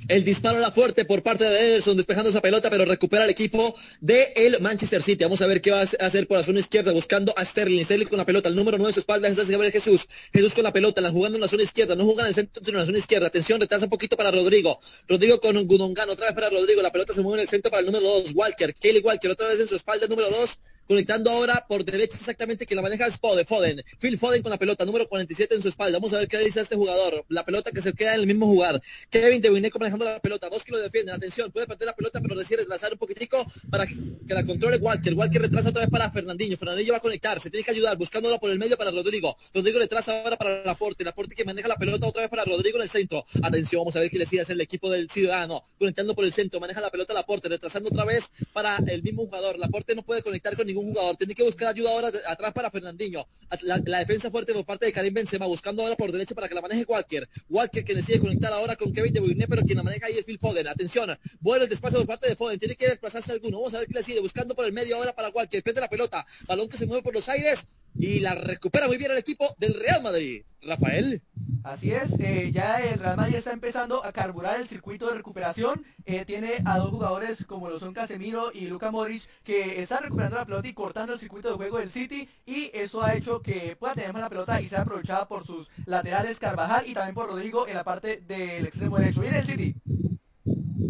El 0.07 0.23
disparo 0.23 0.57
a 0.57 0.61
la 0.61 0.71
fuerte 0.71 1.03
por 1.03 1.21
parte 1.21 1.43
de 1.43 1.59
Ederson 1.59 1.97
despejando 1.97 2.29
esa 2.29 2.41
pelota, 2.41 2.69
pero 2.69 2.85
recupera 2.85 3.25
el 3.25 3.29
equipo 3.29 3.75
de 3.99 4.31
el 4.35 4.57
Manchester 4.61 5.03
City. 5.03 5.23
Vamos 5.23 5.41
a 5.41 5.47
ver 5.47 5.61
qué 5.61 5.71
va 5.71 5.81
a 5.81 5.83
hacer 5.83 6.27
por 6.27 6.37
la 6.37 6.43
zona 6.43 6.59
izquierda, 6.59 6.93
buscando 6.93 7.33
a 7.37 7.43
Sterling. 7.43 7.83
Sterling 7.83 8.07
con 8.07 8.17
la 8.17 8.25
pelota, 8.25 8.47
el 8.47 8.55
número 8.55 8.77
9 8.77 8.89
de 8.89 8.93
su 8.93 8.99
espalda 9.01 9.27
es 9.27 9.49
Gabriel 9.49 9.73
Jesús. 9.73 10.07
Jesús 10.31 10.53
con 10.53 10.63
la 10.63 10.71
pelota, 10.71 11.01
la 11.01 11.11
jugando 11.11 11.37
en 11.37 11.41
la 11.41 11.47
zona 11.47 11.63
izquierda, 11.63 11.95
no 11.95 12.05
juega 12.05 12.21
en 12.21 12.27
el 12.29 12.35
centro, 12.35 12.63
sino 12.63 12.77
en 12.77 12.81
la 12.81 12.85
zona 12.85 12.97
izquierda. 12.97 13.27
Atención, 13.27 13.59
retrasa 13.59 13.85
un 13.85 13.89
poquito 13.89 14.15
para 14.15 14.31
Rodrigo. 14.31 14.79
Rodrigo 15.07 15.39
con 15.41 15.57
un 15.57 15.67
Gunongano, 15.67 16.13
otra 16.13 16.27
vez 16.27 16.35
para 16.35 16.49
Rodrigo. 16.49 16.81
La 16.81 16.91
pelota 16.91 17.13
se 17.13 17.21
mueve 17.21 17.41
en 17.41 17.41
el 17.43 17.49
centro 17.49 17.69
para 17.69 17.81
el 17.81 17.87
número 17.87 18.05
2, 18.05 18.31
Walker. 18.33 18.73
Kelly 18.75 18.99
Walker, 18.99 19.31
otra 19.31 19.47
vez 19.47 19.59
en 19.59 19.67
su 19.67 19.75
espalda, 19.75 20.05
el 20.05 20.09
número 20.09 20.29
2 20.29 20.57
conectando 20.87 21.31
ahora 21.31 21.65
por 21.67 21.83
derecha 21.83 22.17
exactamente 22.17 22.65
que 22.65 22.75
la 22.75 22.81
maneja 22.81 23.07
es 23.07 23.17
Foden. 23.17 23.83
Phil 23.99 24.17
Foden 24.17 24.41
con 24.41 24.51
la 24.51 24.57
pelota, 24.57 24.85
número 24.85 25.07
47 25.07 25.55
en 25.55 25.61
su 25.61 25.69
espalda. 25.69 25.97
Vamos 25.99 26.13
a 26.13 26.19
ver 26.19 26.27
qué 26.27 26.37
realiza 26.37 26.61
este 26.61 26.75
jugador. 26.75 27.25
La 27.29 27.45
pelota 27.45 27.71
que 27.71 27.81
se 27.81 27.93
queda 27.93 28.13
en 28.13 28.21
el 28.21 28.27
mismo 28.27 28.45
jugar. 28.47 28.81
Kevin 29.09 29.41
De 29.41 29.49
Bruyne 29.49 29.71
manejando 29.77 30.05
la 30.05 30.19
pelota, 30.19 30.49
dos 30.49 30.63
que 30.63 30.71
lo 30.71 30.79
defienden. 30.79 31.15
Atención, 31.15 31.51
puede 31.51 31.67
perder 31.67 31.87
la 31.87 31.95
pelota, 31.95 32.19
pero 32.21 32.35
decide 32.35 32.65
lanzar 32.67 32.93
un 32.93 32.99
poquitico 32.99 33.45
para 33.69 33.85
que 33.85 33.95
la 34.27 34.45
controle 34.45 34.77
Walker. 34.77 35.13
Walker 35.13 35.41
retrasa 35.41 35.69
otra 35.69 35.81
vez 35.81 35.89
para 35.89 36.11
Fernandinho. 36.11 36.57
Fernandinho 36.57 36.93
va 36.93 36.97
a 36.97 37.01
conectar, 37.01 37.39
se 37.39 37.49
tiene 37.49 37.63
que 37.63 37.71
ayudar, 37.71 37.97
buscándola 37.97 38.37
por 38.39 38.51
el 38.51 38.59
medio 38.59 38.77
para 38.77 38.91
Rodrigo. 38.91 39.35
Rodrigo 39.53 39.79
le 39.79 39.87
traza 39.87 40.21
ahora 40.21 40.37
para 40.37 40.63
Laporte. 40.63 41.03
Laporte 41.03 41.35
que 41.35 41.45
maneja 41.45 41.67
la 41.67 41.75
pelota 41.75 42.07
otra 42.07 42.21
vez 42.21 42.29
para 42.29 42.43
Rodrigo 42.45 42.77
en 42.77 42.83
el 42.83 42.89
centro. 42.89 43.25
Atención, 43.41 43.81
vamos 43.81 43.95
a 43.95 43.99
ver 43.99 44.09
qué 44.09 44.17
le 44.17 44.25
sigue 44.25 44.41
hacer 44.41 44.55
el 44.55 44.61
equipo 44.61 44.89
del 44.89 45.09
Ciudadano. 45.09 45.63
Conectando 45.77 46.15
por 46.15 46.25
el 46.25 46.33
centro, 46.33 46.59
maneja 46.59 46.81
la 46.81 46.89
pelota 46.89 47.13
Laporte, 47.13 47.49
retrasando 47.49 47.89
otra 47.89 48.05
vez 48.05 48.31
para 48.53 48.77
el 48.87 49.03
mismo 49.03 49.23
jugador. 49.23 49.59
Laporte 49.59 49.95
no 49.95 50.03
puede 50.03 50.21
conectar 50.21 50.55
con 50.55 50.67
ningún 50.67 50.76
jugador, 50.81 51.17
tiene 51.17 51.35
que 51.35 51.43
buscar 51.43 51.69
ayuda 51.69 51.91
ahora 51.91 52.11
atrás 52.27 52.53
para 52.53 52.71
Fernandinho. 52.71 53.27
La, 53.61 53.99
defensa 53.99 54.31
fuerte 54.31 54.53
por 54.53 54.65
parte 54.65 54.85
de 54.85 54.91
Karim 54.91 55.13
Benzema, 55.13 55.45
buscando 55.45 55.83
ahora 55.83 55.95
por 55.95 56.11
derecha 56.11 56.35
para 56.35 56.47
que 56.47 56.55
la 56.55 56.61
maneje 56.61 56.85
Walker. 56.87 57.27
Walker 57.49 57.83
que 57.83 57.95
decide 57.95 58.19
conectar 58.19 58.51
ahora 58.53 58.75
con 58.75 58.91
Kevin 58.93 59.13
De 59.13 59.19
Bruyne, 59.19 59.47
pero 59.47 59.63
quien 59.63 59.77
la 59.77 59.83
maneja 59.83 60.07
ahí 60.07 60.17
es 60.17 60.25
Phil 60.25 60.39
Foden. 60.39 60.67
Atención, 60.67 61.17
bueno 61.39 61.63
el 61.63 61.69
despacio 61.69 61.99
por 61.99 62.07
parte 62.07 62.29
de 62.29 62.35
Foden, 62.35 62.59
tiene 62.59 62.75
que 62.75 62.87
desplazarse 62.87 63.31
alguno. 63.31 63.57
Vamos 63.57 63.73
a 63.73 63.79
ver 63.79 63.87
qué 63.87 63.93
le 63.93 64.03
sigue, 64.03 64.19
buscando 64.19 64.55
por 64.55 64.65
el 64.65 64.73
medio 64.73 64.95
ahora 64.95 65.13
para 65.13 65.29
Walker. 65.29 65.61
Prende 65.63 65.81
la 65.81 65.89
pelota, 65.89 66.25
balón 66.47 66.69
que 66.69 66.77
se 66.77 66.85
mueve 66.85 67.03
por 67.03 67.13
los 67.13 67.27
aires 67.29 67.67
y 67.95 68.19
la 68.19 68.35
recupera 68.35 68.87
muy 68.87 68.97
bien 68.97 69.11
el 69.11 69.17
equipo 69.17 69.55
del 69.59 69.73
Real 69.73 70.01
Madrid. 70.03 70.43
Rafael. 70.61 71.21
Así 71.63 71.91
es, 71.91 72.19
eh, 72.19 72.51
ya 72.53 72.81
el 72.81 72.99
Real 72.99 73.17
Madrid 73.17 73.35
está 73.35 73.51
empezando 73.51 74.03
a 74.03 74.11
carburar 74.11 74.59
el 74.59 74.67
circuito 74.67 75.07
de 75.07 75.15
recuperación. 75.15 75.85
Eh, 76.05 76.23
tiene 76.25 76.61
a 76.65 76.77
dos 76.77 76.91
jugadores 76.91 77.45
como 77.45 77.69
lo 77.69 77.79
son 77.79 77.93
Casemiro 77.93 78.51
y 78.53 78.67
Luka 78.67 78.89
Modric 78.89 79.23
que 79.43 79.81
están 79.81 80.03
recuperando 80.03 80.37
la 80.37 80.45
pelota 80.45 80.66
cortando 80.73 81.13
el 81.13 81.19
circuito 81.19 81.49
de 81.49 81.55
juego 81.55 81.77
del 81.77 81.89
City 81.89 82.27
y 82.45 82.69
eso 82.73 83.03
ha 83.03 83.13
hecho 83.13 83.41
que 83.41 83.75
pueda 83.75 83.93
tener 83.93 84.13
más 84.13 84.21
la 84.21 84.29
pelota 84.29 84.61
y 84.61 84.67
sea 84.67 84.81
aprovechada 84.81 85.27
por 85.27 85.45
sus 85.45 85.67
laterales 85.85 86.39
Carvajal 86.39 86.87
y 86.87 86.93
también 86.93 87.15
por 87.15 87.27
Rodrigo 87.27 87.67
en 87.67 87.75
la 87.75 87.83
parte 87.83 88.23
del 88.27 88.65
extremo 88.65 88.97
derecho. 88.97 89.21
Viene 89.21 89.39
el 89.39 89.45
City. 89.45 89.75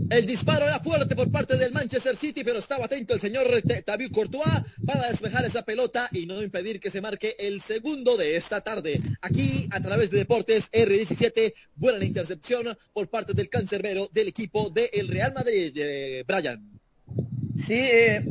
El 0.10 0.26
disparo 0.26 0.66
era 0.66 0.80
fuerte 0.80 1.18
por 1.18 1.30
parte 1.30 1.58
del 1.58 1.74
Manchester 1.74 2.16
City, 2.16 2.42
pero 2.44 2.60
estaba 2.60 2.86
atento 2.86 3.14
el 3.14 3.20
señor 3.20 3.46
David 3.86 4.12
Courtois 4.14 4.46
para 4.86 5.10
despejar 5.10 5.44
esa 5.44 5.64
pelota 5.64 6.08
y 6.14 6.26
no 6.26 6.42
impedir 6.42 6.80
que 6.80 6.90
se 6.90 7.02
marque 7.02 7.36
el 7.38 7.60
segundo 7.60 8.16
de 8.16 8.38
esta 8.38 8.62
tarde. 8.62 9.02
Aquí, 9.22 9.68
a 9.70 9.82
través 9.82 10.10
de 10.10 10.20
Deportes 10.20 10.72
R17, 10.72 11.54
buena 11.76 12.00
la 12.00 12.06
intercepción 12.06 12.68
por 12.94 13.10
parte 13.10 13.34
del 13.34 13.50
cancerbero 13.50 14.08
del 14.14 14.30
equipo 14.30 14.70
del 14.70 15.10
Real 15.10 15.34
Madrid, 15.34 15.74
de 15.74 16.24
Brian. 16.26 16.77
Sí, 17.58 17.74
eh, 17.74 18.24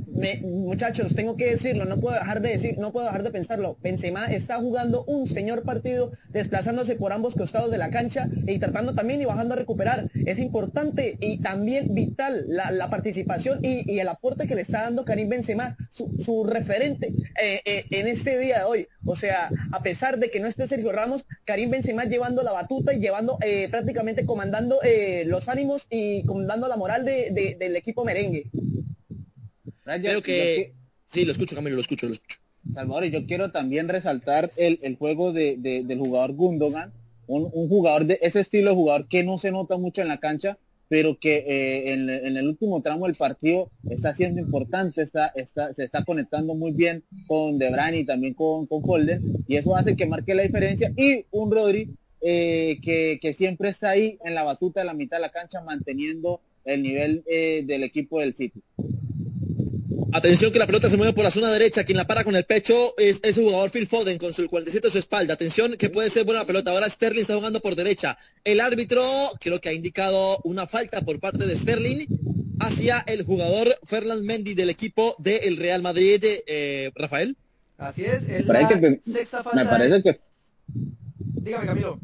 muchachos, 0.42 1.16
tengo 1.16 1.36
que 1.36 1.46
decirlo, 1.46 1.84
no 1.84 1.98
puedo 1.98 2.14
dejar 2.14 2.40
de 2.40 2.50
decir, 2.50 2.78
no 2.78 2.92
puedo 2.92 3.06
dejar 3.06 3.24
de 3.24 3.32
pensarlo. 3.32 3.76
Benzema 3.82 4.26
está 4.26 4.58
jugando 4.58 5.04
un 5.04 5.26
señor 5.26 5.64
partido, 5.64 6.12
desplazándose 6.30 6.94
por 6.94 7.12
ambos 7.12 7.34
costados 7.34 7.72
de 7.72 7.76
la 7.76 7.90
cancha 7.90 8.28
y 8.46 8.60
tratando 8.60 8.94
también 8.94 9.20
y 9.20 9.24
bajando 9.24 9.54
a 9.54 9.56
recuperar. 9.56 10.12
Es 10.26 10.38
importante 10.38 11.16
y 11.18 11.40
también 11.40 11.92
vital 11.92 12.46
la, 12.46 12.88
participación 12.88 13.64
y, 13.64 13.98
el 13.98 14.06
aporte 14.06 14.46
que 14.46 14.54
le 14.54 14.62
está 14.62 14.82
dando 14.82 15.04
Karim 15.04 15.28
Benzema, 15.28 15.76
su, 15.90 16.44
referente 16.44 17.12
eh, 17.42 17.60
eh, 17.64 17.84
en 17.90 18.06
este 18.06 18.38
día 18.38 18.60
de 18.60 18.64
hoy. 18.64 18.88
O 19.04 19.16
sea, 19.16 19.50
a 19.72 19.82
pesar 19.82 20.20
de 20.20 20.30
que 20.30 20.38
no 20.38 20.46
esté 20.46 20.68
Sergio 20.68 20.92
Ramos, 20.92 21.26
Karim 21.44 21.70
Benzema 21.70 22.04
llevando 22.04 22.44
la 22.44 22.52
batuta 22.52 22.94
y 22.94 23.00
llevando 23.00 23.38
prácticamente 23.70 24.24
comandando 24.24 24.78
los 25.26 25.48
ánimos 25.48 25.88
y 25.90 26.24
comandando 26.26 26.68
la 26.68 26.76
moral 26.76 27.04
del 27.04 27.76
equipo 27.76 28.04
merengue. 28.04 28.50
Creo 29.86 30.22
que... 30.22 30.72
Sí, 31.04 31.24
lo 31.24 31.32
escucho, 31.32 31.54
Camilo, 31.54 31.76
lo 31.76 31.82
escucho, 31.82 32.06
lo 32.06 32.14
escucho. 32.14 32.38
Salvador, 32.72 33.04
y 33.04 33.10
yo 33.10 33.26
quiero 33.26 33.52
también 33.52 33.88
resaltar 33.88 34.50
el, 34.56 34.96
juego 34.96 35.32
de, 35.32 35.56
del 35.56 35.98
jugador 35.98 36.32
Gundogan, 36.34 36.92
un, 37.28 37.68
jugador 37.68 38.06
de 38.06 38.18
ese 38.22 38.40
estilo 38.40 38.70
de 38.70 38.76
jugador 38.76 39.08
que 39.08 39.22
no 39.22 39.38
se 39.38 39.52
nota 39.52 39.76
mucho 39.76 40.02
en 40.02 40.08
la 40.08 40.18
cancha, 40.18 40.58
pero 40.88 41.18
que 41.18 41.44
eh, 41.48 41.92
en, 41.92 42.08
el 42.08 42.48
último 42.48 42.80
tramo 42.82 43.06
del 43.06 43.14
partido 43.14 43.70
está 43.90 44.14
siendo 44.14 44.40
importante, 44.40 45.02
está, 45.02 45.28
está, 45.34 45.72
se 45.74 45.84
está 45.84 46.04
conectando 46.04 46.54
muy 46.54 46.72
bien 46.72 47.04
con 47.26 47.58
Debran 47.58 47.94
y 47.94 48.04
también 48.04 48.34
con, 48.34 48.66
con 48.66 48.82
y 49.46 49.56
eso 49.56 49.76
hace 49.76 49.96
que 49.96 50.06
marque 50.06 50.34
la 50.34 50.42
diferencia, 50.42 50.92
y 50.96 51.24
un 51.30 51.50
Rodri 51.50 51.90
eh, 52.20 52.78
que, 52.82 53.18
que, 53.20 53.32
siempre 53.32 53.68
está 53.68 53.90
ahí 53.90 54.18
en 54.24 54.34
la 54.34 54.42
batuta 54.42 54.80
de 54.80 54.86
la 54.86 54.94
mitad 54.94 55.18
de 55.18 55.22
la 55.22 55.30
cancha, 55.30 55.60
manteniendo 55.60 56.40
el 56.64 56.82
nivel 56.82 57.22
eh, 57.26 57.62
del 57.64 57.84
equipo 57.84 58.20
del 58.20 58.34
City. 58.34 58.60
Atención 60.12 60.52
que 60.52 60.58
la 60.58 60.66
pelota 60.66 60.88
se 60.88 60.96
mueve 60.96 61.12
por 61.12 61.24
la 61.24 61.30
zona 61.30 61.50
derecha. 61.50 61.84
Quien 61.84 61.98
la 61.98 62.06
para 62.06 62.24
con 62.24 62.36
el 62.36 62.44
pecho 62.44 62.94
es, 62.96 63.20
el 63.22 63.34
jugador 63.34 63.70
Phil 63.70 63.86
Foden 63.86 64.18
con 64.18 64.32
su 64.32 64.48
47 64.48 64.86
a 64.86 64.90
su 64.90 64.98
espalda. 64.98 65.34
Atención 65.34 65.76
que 65.76 65.90
puede 65.90 66.10
ser 66.10 66.24
buena 66.24 66.40
la 66.40 66.46
pelota. 66.46 66.70
Ahora 66.70 66.88
Sterling 66.88 67.22
está 67.22 67.34
jugando 67.34 67.60
por 67.60 67.74
derecha. 67.74 68.16
El 68.44 68.60
árbitro 68.60 69.02
creo 69.40 69.60
que 69.60 69.68
ha 69.68 69.72
indicado 69.72 70.38
una 70.44 70.66
falta 70.66 71.00
por 71.02 71.18
parte 71.20 71.46
de 71.46 71.56
Sterling 71.56 72.06
hacia 72.60 73.00
el 73.06 73.24
jugador 73.24 73.76
Ferland 73.84 74.24
Mendy 74.24 74.54
del 74.54 74.70
equipo 74.70 75.16
del 75.18 75.56
Real 75.56 75.82
Madrid. 75.82 76.24
Eh, 76.46 76.92
Rafael. 76.94 77.36
Así 77.76 78.04
es. 78.04 78.28
Es 78.28 78.46
la 78.46 78.68
sexta 79.04 79.42
falta. 79.42 79.64
Me 79.64 79.68
parece 79.68 80.02
que... 80.02 80.20
Dígame 80.68 81.66
Camilo. 81.66 82.00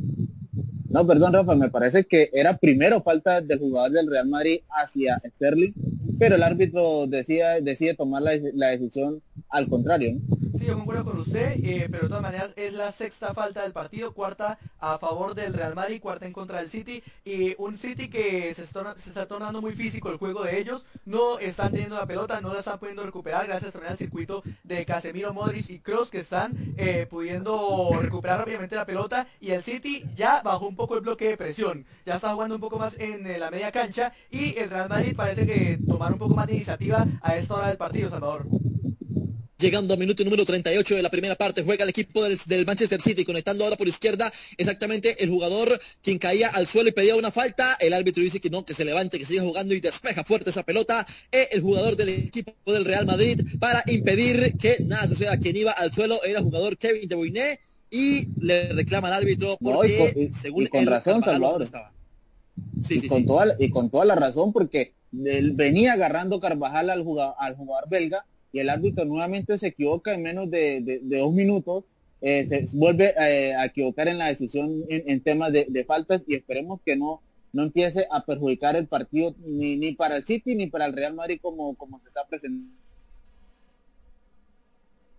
No, 0.92 1.06
perdón, 1.06 1.32
Rafa, 1.32 1.54
me 1.56 1.70
parece 1.70 2.04
que 2.04 2.28
era 2.34 2.58
primero 2.58 3.02
falta 3.02 3.40
del 3.40 3.58
jugador 3.58 3.92
del 3.92 4.10
Real 4.10 4.28
Madrid 4.28 4.60
hacia 4.68 5.22
Sterling, 5.24 5.72
pero 6.18 6.34
el 6.34 6.42
árbitro 6.42 7.06
decide, 7.06 7.62
decide 7.62 7.94
tomar 7.94 8.20
la, 8.20 8.32
la 8.52 8.68
decisión 8.68 9.22
al 9.48 9.68
contrario. 9.68 10.18
Sí, 10.58 10.66
yo 10.66 10.74
concuerdo 10.76 11.04
con 11.04 11.18
usted, 11.18 11.56
eh, 11.64 11.88
pero 11.90 12.02
de 12.02 12.08
todas 12.08 12.22
maneras 12.22 12.52
es 12.56 12.74
la 12.74 12.92
sexta 12.92 13.32
falta 13.32 13.62
del 13.62 13.72
partido, 13.72 14.12
cuarta 14.12 14.58
a 14.78 14.98
favor 14.98 15.34
del 15.34 15.54
Real 15.54 15.74
Madrid, 15.74 15.98
cuarta 15.98 16.26
en 16.26 16.34
contra 16.34 16.58
del 16.58 16.68
City, 16.68 17.02
y 17.24 17.54
un 17.56 17.78
City 17.78 18.08
que 18.08 18.52
se 18.54 18.62
está, 18.62 18.94
se 18.98 19.08
está 19.08 19.26
tornando 19.26 19.62
muy 19.62 19.72
físico 19.72 20.10
el 20.10 20.18
juego 20.18 20.44
de 20.44 20.58
ellos, 20.58 20.84
no 21.06 21.38
están 21.38 21.72
teniendo 21.72 21.96
la 21.96 22.06
pelota, 22.06 22.42
no 22.42 22.52
la 22.52 22.58
están 22.58 22.78
pudiendo 22.78 23.02
recuperar 23.02 23.46
gracias 23.46 23.72
también 23.72 23.92
al 23.92 23.98
circuito 23.98 24.42
de 24.62 24.84
Casemiro, 24.84 25.32
Modric 25.32 25.70
y 25.70 25.78
Kroos 25.78 26.10
que 26.10 26.20
están 26.20 26.52
eh, 26.76 27.06
pudiendo 27.08 27.88
recuperar 28.00 28.40
rápidamente 28.40 28.76
la 28.76 28.84
pelota, 28.84 29.26
y 29.40 29.52
el 29.52 29.62
City 29.62 30.04
ya 30.14 30.42
bajó 30.42 30.68
un 30.68 30.76
poco 30.76 30.81
el 30.90 31.00
bloque 31.00 31.28
de 31.28 31.36
presión, 31.36 31.86
ya 32.04 32.16
está 32.16 32.32
jugando 32.32 32.56
un 32.56 32.60
poco 32.60 32.78
más 32.78 32.98
en 32.98 33.26
eh, 33.26 33.38
la 33.38 33.50
media 33.50 33.72
cancha, 33.72 34.12
y 34.30 34.56
el 34.58 34.70
Real 34.70 34.88
Madrid 34.88 35.14
parece 35.16 35.46
que 35.46 35.78
tomar 35.86 36.12
un 36.12 36.18
poco 36.18 36.34
más 36.34 36.46
de 36.46 36.54
iniciativa 36.54 37.06
a 37.22 37.36
esta 37.36 37.54
hora 37.54 37.68
del 37.68 37.76
partido, 37.76 38.10
Salvador. 38.10 38.46
Llegando 39.62 39.94
a 39.94 39.96
minuto 39.96 40.24
número 40.24 40.44
38 40.44 40.96
de 40.96 41.02
la 41.02 41.08
primera 41.08 41.36
parte, 41.36 41.62
juega 41.62 41.84
el 41.84 41.90
equipo 41.90 42.24
del, 42.24 42.66
Manchester 42.66 43.00
City, 43.00 43.24
conectando 43.24 43.62
ahora 43.62 43.76
por 43.76 43.86
izquierda 43.86 44.32
exactamente 44.56 45.22
el 45.22 45.30
jugador 45.30 45.80
quien 46.02 46.18
caía 46.18 46.48
al 46.48 46.66
suelo 46.66 46.88
y 46.88 46.92
pedía 46.92 47.14
una 47.14 47.30
falta. 47.30 47.76
El 47.78 47.92
árbitro 47.92 48.24
dice 48.24 48.40
que 48.40 48.50
no, 48.50 48.64
que 48.64 48.74
se 48.74 48.84
levante, 48.84 49.20
que 49.20 49.24
siga 49.24 49.42
jugando 49.42 49.72
y 49.72 49.78
despeja 49.78 50.24
fuerte 50.24 50.50
esa 50.50 50.64
pelota. 50.64 51.06
E 51.30 51.50
el 51.52 51.60
jugador 51.60 51.94
del 51.94 52.08
equipo 52.08 52.52
del 52.66 52.84
Real 52.84 53.06
Madrid 53.06 53.40
para 53.60 53.84
impedir 53.86 54.56
que 54.58 54.78
nada 54.80 55.06
suceda. 55.06 55.36
Quien 55.36 55.56
iba 55.56 55.70
al 55.70 55.92
suelo 55.92 56.20
era 56.24 56.40
el 56.40 56.44
jugador 56.44 56.76
Kevin 56.76 57.08
De 57.08 57.14
Bruyne 57.14 57.60
y 57.92 58.30
le 58.40 58.72
reclama 58.72 59.08
al 59.08 59.14
árbitro 59.22 59.58
porque 59.60 60.30
según 60.32 60.66
con 60.66 60.86
razón 60.86 61.22
Salvador 61.22 61.62
estaba. 61.62 61.92
Sí, 62.82 63.00
y, 63.02 63.06
con 63.06 63.26
Toda, 63.26 63.54
y 63.58 63.68
con 63.68 63.90
toda 63.90 64.06
la 64.06 64.14
razón 64.14 64.50
porque 64.50 64.94
él 65.24 65.52
venía 65.52 65.92
agarrando 65.92 66.40
Carvajal 66.40 66.88
al 66.88 67.04
jugador, 67.04 67.34
al 67.38 67.54
jugador 67.54 67.90
belga 67.90 68.24
y 68.50 68.60
el 68.60 68.70
árbitro 68.70 69.04
nuevamente 69.04 69.58
se 69.58 69.68
equivoca 69.68 70.14
en 70.14 70.22
menos 70.22 70.50
de, 70.50 71.00
dos 71.02 71.32
minutos, 71.34 71.84
eh, 72.22 72.46
se 72.46 72.64
vuelve 72.76 73.14
eh, 73.20 73.54
a 73.54 73.66
equivocar 73.66 74.08
en 74.08 74.16
la 74.16 74.28
decisión 74.28 74.84
en, 74.88 75.20
temas 75.20 75.52
de, 75.52 75.84
faltas 75.86 76.22
y 76.26 76.34
esperemos 76.34 76.80
que 76.86 76.96
no, 76.96 77.20
no 77.52 77.62
empiece 77.62 78.06
a 78.10 78.24
perjudicar 78.24 78.74
el 78.74 78.86
partido 78.86 79.36
ni, 79.44 79.76
ni 79.76 79.92
para 79.92 80.16
el 80.16 80.24
City 80.24 80.54
ni 80.54 80.66
para 80.66 80.86
el 80.86 80.94
Real 80.94 81.12
Madrid 81.12 81.40
como, 81.42 81.74
como 81.74 82.00
se 82.00 82.08
está 82.08 82.26
presentando. 82.26 82.81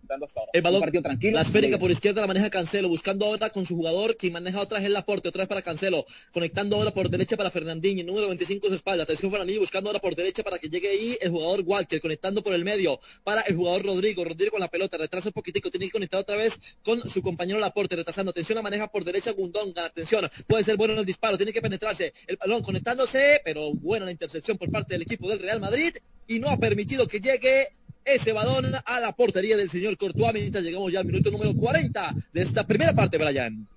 Disfrutando 0.03 0.25
hasta 0.25 0.39
ahora. 0.39 0.51
El 0.53 0.61
balón, 0.61 0.81
partido 0.81 1.03
tranquilo. 1.03 1.33
La 1.33 1.41
esférica 1.41 1.77
por 1.77 1.91
izquierda 1.91 2.21
la 2.21 2.27
maneja 2.27 2.49
Cancelo, 2.49 2.89
buscando 2.89 3.25
ahora 3.25 3.49
con 3.49 3.65
su 3.65 3.75
jugador, 3.75 4.17
quien 4.17 4.33
maneja 4.33 4.61
otra 4.61 4.79
vez 4.79 4.87
el 4.87 4.95
aporte, 4.95 5.29
otra 5.29 5.41
vez 5.41 5.47
para 5.47 5.61
Cancelo, 5.61 6.05
conectando 6.31 6.75
ahora 6.75 6.93
por 6.93 7.09
derecha 7.09 7.37
para 7.37 7.49
Fernandinho, 7.49 8.03
número 8.03 8.27
25 8.27 8.67
su 8.67 8.75
espalda, 8.75 9.03
atención 9.03 9.31
Fernandinho 9.31 9.61
buscando 9.61 9.89
ahora 9.89 9.99
por 9.99 10.15
derecha 10.15 10.43
para 10.43 10.59
que 10.59 10.69
llegue 10.69 10.89
ahí 10.89 11.17
el 11.21 11.31
jugador 11.31 11.61
Walker, 11.65 11.99
conectando 12.01 12.43
por 12.43 12.53
el 12.53 12.63
medio 12.63 12.99
para 13.23 13.41
el 13.41 13.55
jugador 13.55 13.85
Rodrigo, 13.85 14.23
Rodrigo 14.23 14.51
con 14.51 14.59
la 14.59 14.67
pelota, 14.67 14.97
retrasa 14.97 15.29
un 15.29 15.33
poquitico, 15.33 15.71
tiene 15.71 15.87
que 15.87 15.91
conectar 15.91 16.19
otra 16.19 16.35
vez 16.35 16.59
con 16.83 17.07
su 17.09 17.21
compañero 17.21 17.59
Laporte, 17.59 17.95
retrasando, 17.95 18.31
atención 18.31 18.57
la 18.57 18.61
maneja 18.61 18.87
por 18.87 19.03
derecha 19.03 19.31
Gundonga, 19.31 19.85
atención, 19.85 20.29
puede 20.47 20.63
ser 20.63 20.77
bueno 20.77 20.93
en 20.93 20.99
el 20.99 21.05
disparo, 21.05 21.37
tiene 21.37 21.53
que 21.53 21.61
penetrarse, 21.61 22.13
el 22.27 22.37
balón 22.37 22.61
conectándose, 22.61 23.41
pero 23.43 23.73
buena 23.73 24.05
la 24.05 24.11
intercepción 24.11 24.57
por 24.57 24.71
parte 24.71 24.95
del 24.95 25.03
equipo 25.03 25.29
del 25.29 25.39
Real 25.39 25.59
Madrid 25.59 25.93
y 26.27 26.39
no 26.39 26.49
ha 26.49 26.57
permitido 26.57 27.07
que 27.07 27.19
llegue 27.19 27.67
ese 28.05 28.33
balón 28.33 28.73
a 28.85 28.99
la 28.99 29.11
portería 29.13 29.57
del 29.57 29.69
señor 29.69 29.97
Courtois 29.97 30.33
mientras 30.33 30.63
llegamos 30.63 30.91
ya 30.91 30.99
al 30.99 31.05
minuto 31.05 31.31
número 31.31 31.53
40 31.55 32.15
de 32.33 32.41
esta 32.41 32.65
primera 32.65 32.93
parte, 32.93 33.17
Brian. 33.17 33.67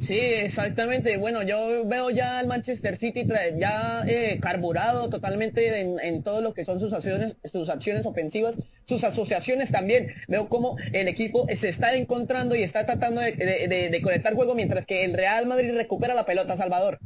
Sí, 0.00 0.18
exactamente. 0.18 1.16
Bueno, 1.16 1.44
yo 1.44 1.84
veo 1.86 2.10
ya 2.10 2.40
al 2.40 2.48
Manchester 2.48 2.96
City 2.96 3.24
ya 3.58 4.02
eh, 4.08 4.38
carburado 4.40 5.08
totalmente 5.08 5.80
en, 5.80 6.22
todo 6.24 6.40
lo 6.40 6.52
que 6.52 6.64
son 6.64 6.80
sus 6.80 6.92
acciones, 6.92 7.36
sus 7.44 7.68
acciones 7.68 8.04
ofensivas, 8.06 8.58
sus 8.86 9.04
asociaciones 9.04 9.70
también. 9.70 10.14
Veo 10.26 10.48
cómo 10.48 10.76
el 10.92 11.06
equipo 11.06 11.46
se 11.54 11.68
está 11.68 11.94
encontrando 11.94 12.56
y 12.56 12.64
está 12.64 12.84
tratando 12.86 13.20
de, 13.20 13.32
de 13.32 14.02
conectar 14.02 14.34
juego 14.34 14.56
mientras 14.56 14.84
que 14.84 15.04
el 15.04 15.14
Real 15.14 15.46
Madrid 15.46 15.72
recupera 15.72 16.14
la 16.14 16.26
pelota, 16.26 16.56
Salvador. 16.56 16.98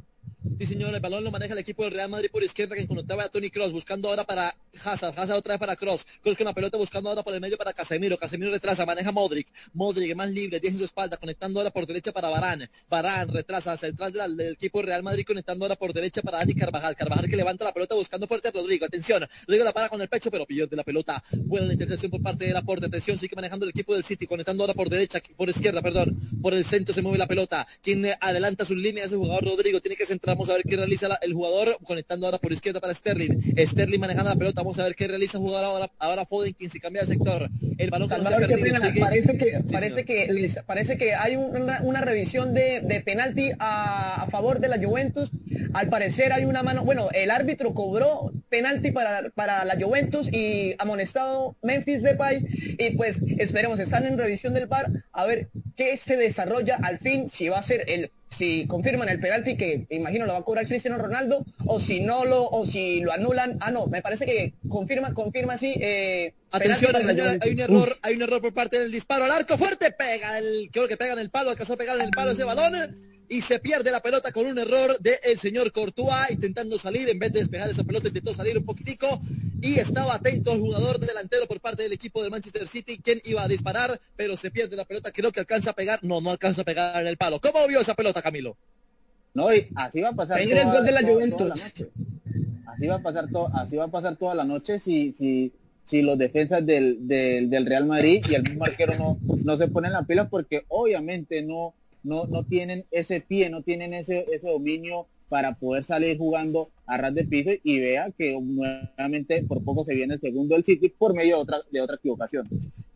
Sí, 0.59 0.65
señor, 0.65 0.95
el 0.95 1.01
balón 1.01 1.23
lo 1.23 1.31
maneja 1.31 1.53
el 1.53 1.59
equipo 1.59 1.85
del 1.85 1.93
Real 1.93 2.09
Madrid 2.09 2.31
por 2.33 2.43
izquierda 2.43 2.75
que 2.75 2.87
conectaba 2.87 3.25
a 3.25 3.29
Tony 3.29 3.51
Cross, 3.51 3.73
buscando 3.73 4.09
ahora 4.09 4.25
para 4.25 4.55
Hazard, 4.85 5.19
Hazard 5.19 5.37
otra 5.37 5.55
vez 5.55 5.61
para 5.61 5.77
Cross, 5.77 6.07
Cross 6.23 6.37
con 6.37 6.47
la 6.47 6.55
pelota 6.55 6.79
buscando 6.79 7.11
ahora 7.11 7.23
por 7.23 7.35
el 7.35 7.41
medio 7.41 7.59
para 7.59 7.75
Casemiro, 7.75 8.17
Casemiro 8.17 8.51
retrasa, 8.51 8.87
maneja 8.87 9.13
Modric, 9.13 9.49
Modric 9.75 10.17
más 10.17 10.31
libre, 10.31 10.59
10 10.59 10.73
en 10.73 10.79
su 10.79 10.85
espalda, 10.87 11.19
conectando 11.19 11.61
ahora 11.61 11.71
por 11.71 11.87
derecha 11.87 12.11
para 12.13 12.31
Barán, 12.31 12.69
Barán 12.89 13.29
retrasa 13.29 13.77
central 13.77 14.13
del, 14.13 14.37
del 14.37 14.53
equipo 14.55 14.81
Real 14.81 15.03
Madrid, 15.03 15.25
conectando 15.27 15.67
ahora 15.67 15.77
por 15.77 15.93
derecha 15.93 16.23
para 16.23 16.39
Dani 16.39 16.55
Carvajal, 16.55 16.97
Carvajal 16.97 17.29
que 17.29 17.37
levanta 17.37 17.65
la 17.65 17.75
pelota 17.75 17.95
buscando 17.95 18.27
fuerte 18.27 18.49
a 18.49 18.51
Rodrigo, 18.51 18.87
atención, 18.87 19.27
Rodrigo 19.47 19.65
la 19.65 19.73
para 19.75 19.91
con 19.91 20.01
el 20.01 20.09
pecho, 20.09 20.31
pero 20.31 20.47
pierde 20.47 20.75
la 20.75 20.85
pelota, 20.85 21.23
buena 21.45 21.67
la 21.67 21.75
intercepción 21.75 22.11
por 22.11 22.23
parte 22.23 22.47
del 22.47 22.57
aporte, 22.57 22.87
atención, 22.87 23.19
sigue 23.19 23.37
manejando 23.37 23.67
el 23.67 23.71
equipo 23.71 23.93
del 23.93 24.05
City, 24.05 24.27
conectando 24.27 24.63
ahora 24.63 24.75
por 24.75 24.89
derecha, 24.89 25.21
por 25.37 25.51
izquierda, 25.51 25.83
perdón, 25.83 26.17
por 26.41 26.55
el 26.55 26.65
centro 26.65 26.95
se 26.95 27.03
mueve 27.03 27.19
la 27.19 27.27
pelota, 27.27 27.67
quien 27.83 28.07
adelanta 28.21 28.65
sus 28.65 28.79
líneas 28.79 29.07
es 29.07 29.13
el 29.13 29.19
jugador 29.19 29.45
Rodrigo, 29.45 29.81
tiene 29.81 29.97
que 29.97 30.07
centrarnos 30.37 30.49
a 30.49 30.55
ver 30.55 30.63
qué 30.65 30.77
realiza 30.77 31.09
la, 31.09 31.19
el 31.23 31.33
jugador 31.33 31.77
conectando 31.83 32.27
ahora 32.27 32.39
por 32.39 32.53
izquierda 32.53 32.81
para 32.81 32.95
Sterling. 32.95 33.39
Sterling 33.59 33.99
manejando 34.01 34.31
la 34.31 34.37
pelota. 34.37 34.63
Vamos 34.63 34.79
a 34.79 34.85
ver 34.85 34.95
qué 34.95 35.09
realiza 35.09 35.39
el 35.39 35.45
jugador 35.45 35.65
ahora, 35.65 35.91
ahora 35.99 36.25
Foden, 36.27 36.53
quien 36.53 36.71
se 36.71 36.81
cambia 36.81 37.03
de 37.03 37.09
sector. 37.09 37.49
El 37.79 37.91
balón 37.91 38.09
que 38.09 38.17
Parece 38.17 39.39
que, 39.39 39.61
parece, 39.71 40.05
que 40.05 40.33
les, 40.33 40.59
parece 40.65 40.97
que 40.97 41.15
hay 41.15 41.37
una, 41.37 41.81
una 41.83 42.01
revisión 42.01 42.55
de, 42.55 42.81
de 42.81 43.01
penalti 43.01 43.51
a, 43.59 44.23
a, 44.23 44.31
favor 44.31 44.61
de 44.61 44.69
la 44.69 44.79
Juventus. 44.79 45.31
Al 45.75 45.89
parecer 45.89 46.33
hay 46.33 46.45
una 46.45 46.63
mano. 46.63 46.85
Bueno, 46.85 47.09
el 47.13 47.31
árbitro 47.31 47.75
cobró 47.75 48.33
penalti 48.49 48.93
para, 48.93 49.31
para 49.31 49.65
la 49.65 49.77
Juventus 49.81 50.33
y 50.33 50.75
amonestado 50.79 51.57
Memphis 51.63 52.03
Depay. 52.03 52.47
Y 52.79 52.97
pues 52.97 53.21
esperemos, 53.39 53.81
están 53.81 54.07
en 54.07 54.19
revisión 54.19 54.55
del 54.55 54.69
par 54.69 54.91
a 55.13 55.25
ver 55.25 55.51
qué 55.77 55.97
se 55.97 56.17
desarrolla 56.17 56.77
al 56.83 56.99
fin, 56.99 57.29
si 57.29 57.49
va 57.49 57.59
a 57.59 57.63
ser 57.63 57.85
el 57.89 58.11
si 58.29 58.67
confirman 58.67 59.09
el 59.09 59.21
penalti 59.21 59.57
que 59.57 59.87
imagino 59.91 60.27
lo 60.27 60.33
va 60.33 60.41
a 60.41 60.43
cobrar 60.43 60.67
Cristiano 60.67 60.99
Ronaldo 60.99 61.45
o 61.65 61.79
si 61.79 62.01
no 62.01 62.25
lo 62.25 62.45
o 62.45 62.67
si 62.67 63.01
lo 63.01 63.13
anulan. 63.13 63.57
Ah 63.61 63.71
no 63.71 63.87
me 63.87 64.03
parece 64.03 64.27
que 64.27 64.55
confirma 64.69 65.15
confirma 65.15 65.55
así 65.55 65.75
eh, 65.81 66.35
atención 66.51 66.95
hay, 66.97 67.53
un 67.53 67.61
error 67.61 67.97
hay 68.03 68.17
un 68.17 68.23
error 68.23 68.41
por 68.41 68.53
parte 68.53 68.81
del 68.81 68.91
disparo 68.91 69.25
al 69.25 69.31
arco 69.31 69.57
fuerte 69.57 69.93
pega 69.93 70.39
el 70.39 70.69
creo 70.73 70.89
que 70.89 70.97
pega 70.97 71.13
en 71.13 71.21
el 71.21 71.31
palo 71.31 71.51
alcanzó 71.51 71.75
a 71.75 71.77
pegar 71.77 71.97
en 71.97 72.03
el 72.03 72.11
palo 72.11 72.33
ese 72.33 72.45
balón 72.45 72.75
y 73.29 73.41
se 73.41 73.59
pierde 73.59 73.91
la 73.91 74.01
pelota 74.01 74.33
con 74.33 74.47
un 74.47 74.59
error 74.59 74.99
del 75.01 75.39
señor 75.39 75.73
Courtois 75.73 76.31
intentando 76.31 76.79
salir 76.79 77.09
en 77.09 77.19
vez 77.19 77.33
de 77.33 77.41
despejar 77.41 77.71
esa 77.71 77.85
pelota 77.85 78.09
intentó 78.09 78.33
salir 78.35 78.57
un 78.57 78.65
poquitico 78.65 79.07
y 79.61 79.79
estaba 79.79 80.15
atento 80.15 80.53
al 80.53 80.61
jugador 80.61 80.99
delantero 80.99 81.47
por 81.47 81.61
parte 81.61 81.83
del 81.83 81.93
equipo 81.93 82.23
de 82.23 82.31
Manchester 82.31 82.69
City 82.69 82.99
quien 82.99 83.21
iba 83.25 83.43
a 83.43 83.49
disparar 83.49 84.01
pero 84.17 84.37
se 84.37 84.51
pierde 84.51 84.77
la 84.77 84.85
pelota 84.85 85.11
creo 85.11 85.33
que 85.33 85.41
alcanza 85.41 85.71
a 85.71 85.75
pegar 85.75 85.99
no 86.03 86.21
no 86.21 86.31
alcanza 86.31 86.63
a 86.63 86.65
pegar 86.65 87.01
en 87.01 87.09
el 87.09 87.17
palo 87.17 87.41
¿cómo 87.41 87.67
vio 87.67 87.81
esa 87.81 87.95
pelota 87.95 88.23
Camilo? 88.23 88.57
No, 89.37 89.55
y 89.55 89.69
así 89.75 90.01
va 90.01 90.09
a 90.09 90.13
pasar 90.15 90.43
toda, 90.43 90.81
de 90.81 90.93
la 90.93 91.03
Juventus. 91.03 91.53
Así 92.65 92.87
va 92.87 92.95
a 92.95 93.03
pasar 93.03 93.31
todo, 93.31 93.51
así 93.55 93.77
va 93.77 93.85
a 93.85 93.89
pasar 93.89 94.17
toda 94.17 94.35
la 94.35 94.45
noche 94.45 94.79
si 94.79 95.13
si 95.13 95.53
si 95.85 96.01
los 96.01 96.17
defensas 96.17 96.65
del, 96.65 97.07
del, 97.07 97.51
del 97.51 97.67
Real 97.67 97.85
Madrid 97.85 98.25
y 98.29 98.35
el 98.35 98.43
mismo 98.43 98.65
arquero 98.65 98.95
no, 98.99 99.19
no 99.45 99.57
se 99.59 99.69
ponen 99.69 99.93
la 99.93 100.05
pila 100.05 100.29
porque 100.31 100.65
obviamente 100.69 101.43
no 101.43 101.75
no, 102.07 102.27
no 102.27 102.45
tienen 102.45 102.87
ese 102.91 103.21
pie, 103.21 103.51
no 103.51 103.63
tienen 103.63 103.93
ese, 103.93 104.27
ese 104.33 104.49
dominio 104.49 105.07
para 105.29 105.55
poder 105.55 105.85
salir 105.85 106.17
jugando 106.19 106.71
a 106.87 106.97
ras 106.97 107.15
de 107.15 107.25
piso 107.25 107.51
y 107.65 107.81
vea 107.81 108.11
que 108.17 108.39
nuevamente 108.41 109.43
por 109.43 109.65
poco 109.65 109.85
se 109.85 109.95
viene 109.95 110.15
el 110.15 110.21
segundo 110.21 110.55
del 110.55 110.65
City 110.65 110.89
por 110.89 111.15
medio 111.15 111.37
de 111.37 111.43
otra, 111.43 111.59
de 111.71 111.81
otra 111.81 111.97
equivocación. 111.97 112.49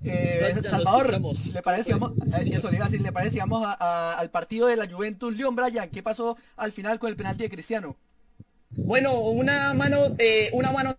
Eh, 0.03 0.55
Salvador, 0.63 1.21
¿le 1.55 1.63
parece, 1.63 1.93
vamos, 1.93 2.13
eh, 2.19 2.51
eso 2.55 2.71
le 2.71 2.77
iba 2.77 2.87
a 2.87 2.89
decir, 2.89 3.03
¿le 3.03 3.13
parece, 3.13 3.39
vamos 3.39 3.67
al 3.79 4.31
partido 4.31 4.69
de 4.69 4.77
la 4.77 4.89
Juventus 4.89 5.37
León 5.37 5.57
Bryan? 5.57 5.91
¿Qué 5.91 6.03
pasó 6.03 6.37
al 6.57 6.73
final 6.73 6.99
con 6.99 7.11
el 7.11 7.17
penalti 7.17 7.43
de 7.43 7.51
Cristiano? 7.51 7.97
Bueno, 8.71 9.19
una 9.19 9.75
mano, 9.75 10.15
eh, 10.19 10.51
una 10.53 10.71
mano 10.71 10.97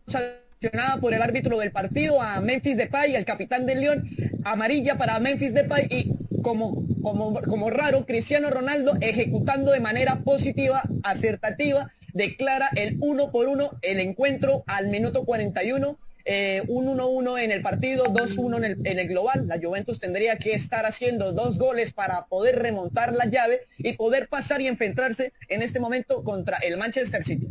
por 0.99 1.14
el 1.14 1.22
árbitro 1.24 1.57
del 1.57 1.72
partido 1.72 2.22
a 2.22 2.39
Memphis 2.39 2.78
Depay, 2.78 3.16
el 3.16 3.26
capitán 3.26 3.66
del 3.66 3.82
León, 3.82 4.07
amarilla 4.43 4.95
para 4.95 5.20
Memphis 5.20 5.55
Depay 5.55 5.88
y 5.89 6.14
como, 6.43 6.86
como, 7.01 7.41
como 7.41 7.72
raro, 7.72 8.05
Cristiano 8.05 8.51
Ronaldo 8.51 8.95
ejecutando 9.01 9.72
de 9.72 9.80
manera 9.80 10.20
positiva, 10.20 10.84
acertativa, 11.01 11.91
declara 12.14 12.70
el 12.76 12.97
uno 12.99 13.32
por 13.32 13.47
uno 13.47 13.72
el 13.82 13.99
encuentro 13.99 14.64
al 14.68 14.89
minuto 14.89 15.26
41. 15.26 15.97
Eh, 16.24 16.62
un 16.68 16.86
1-1 16.86 17.41
en 17.41 17.51
el 17.51 17.64
partido, 17.64 18.05
2-1 18.05 18.57
en 18.57 18.64
el, 18.64 18.78
en 18.84 18.99
el 18.99 19.07
global. 19.07 19.47
La 19.47 19.59
Juventus 19.59 19.99
tendría 19.99 20.38
que 20.38 20.53
estar 20.53 20.86
haciendo 20.86 21.32
dos 21.32 21.57
goles 21.57 21.93
para 21.93 22.28
poder 22.28 22.59
remontar 22.59 23.16
la 23.16 23.26
llave 23.26 23.62
y 23.80 23.93
poder 23.93 24.28
pasar 24.28 24.62
y 24.62 24.68
enfrentarse 24.68 25.34
en 25.49 25.64
este 25.64 25.80
momento 25.80 26.24
contra 26.24 26.57
el 26.57 26.78
Manchester 26.78 27.24
City. 27.24 27.47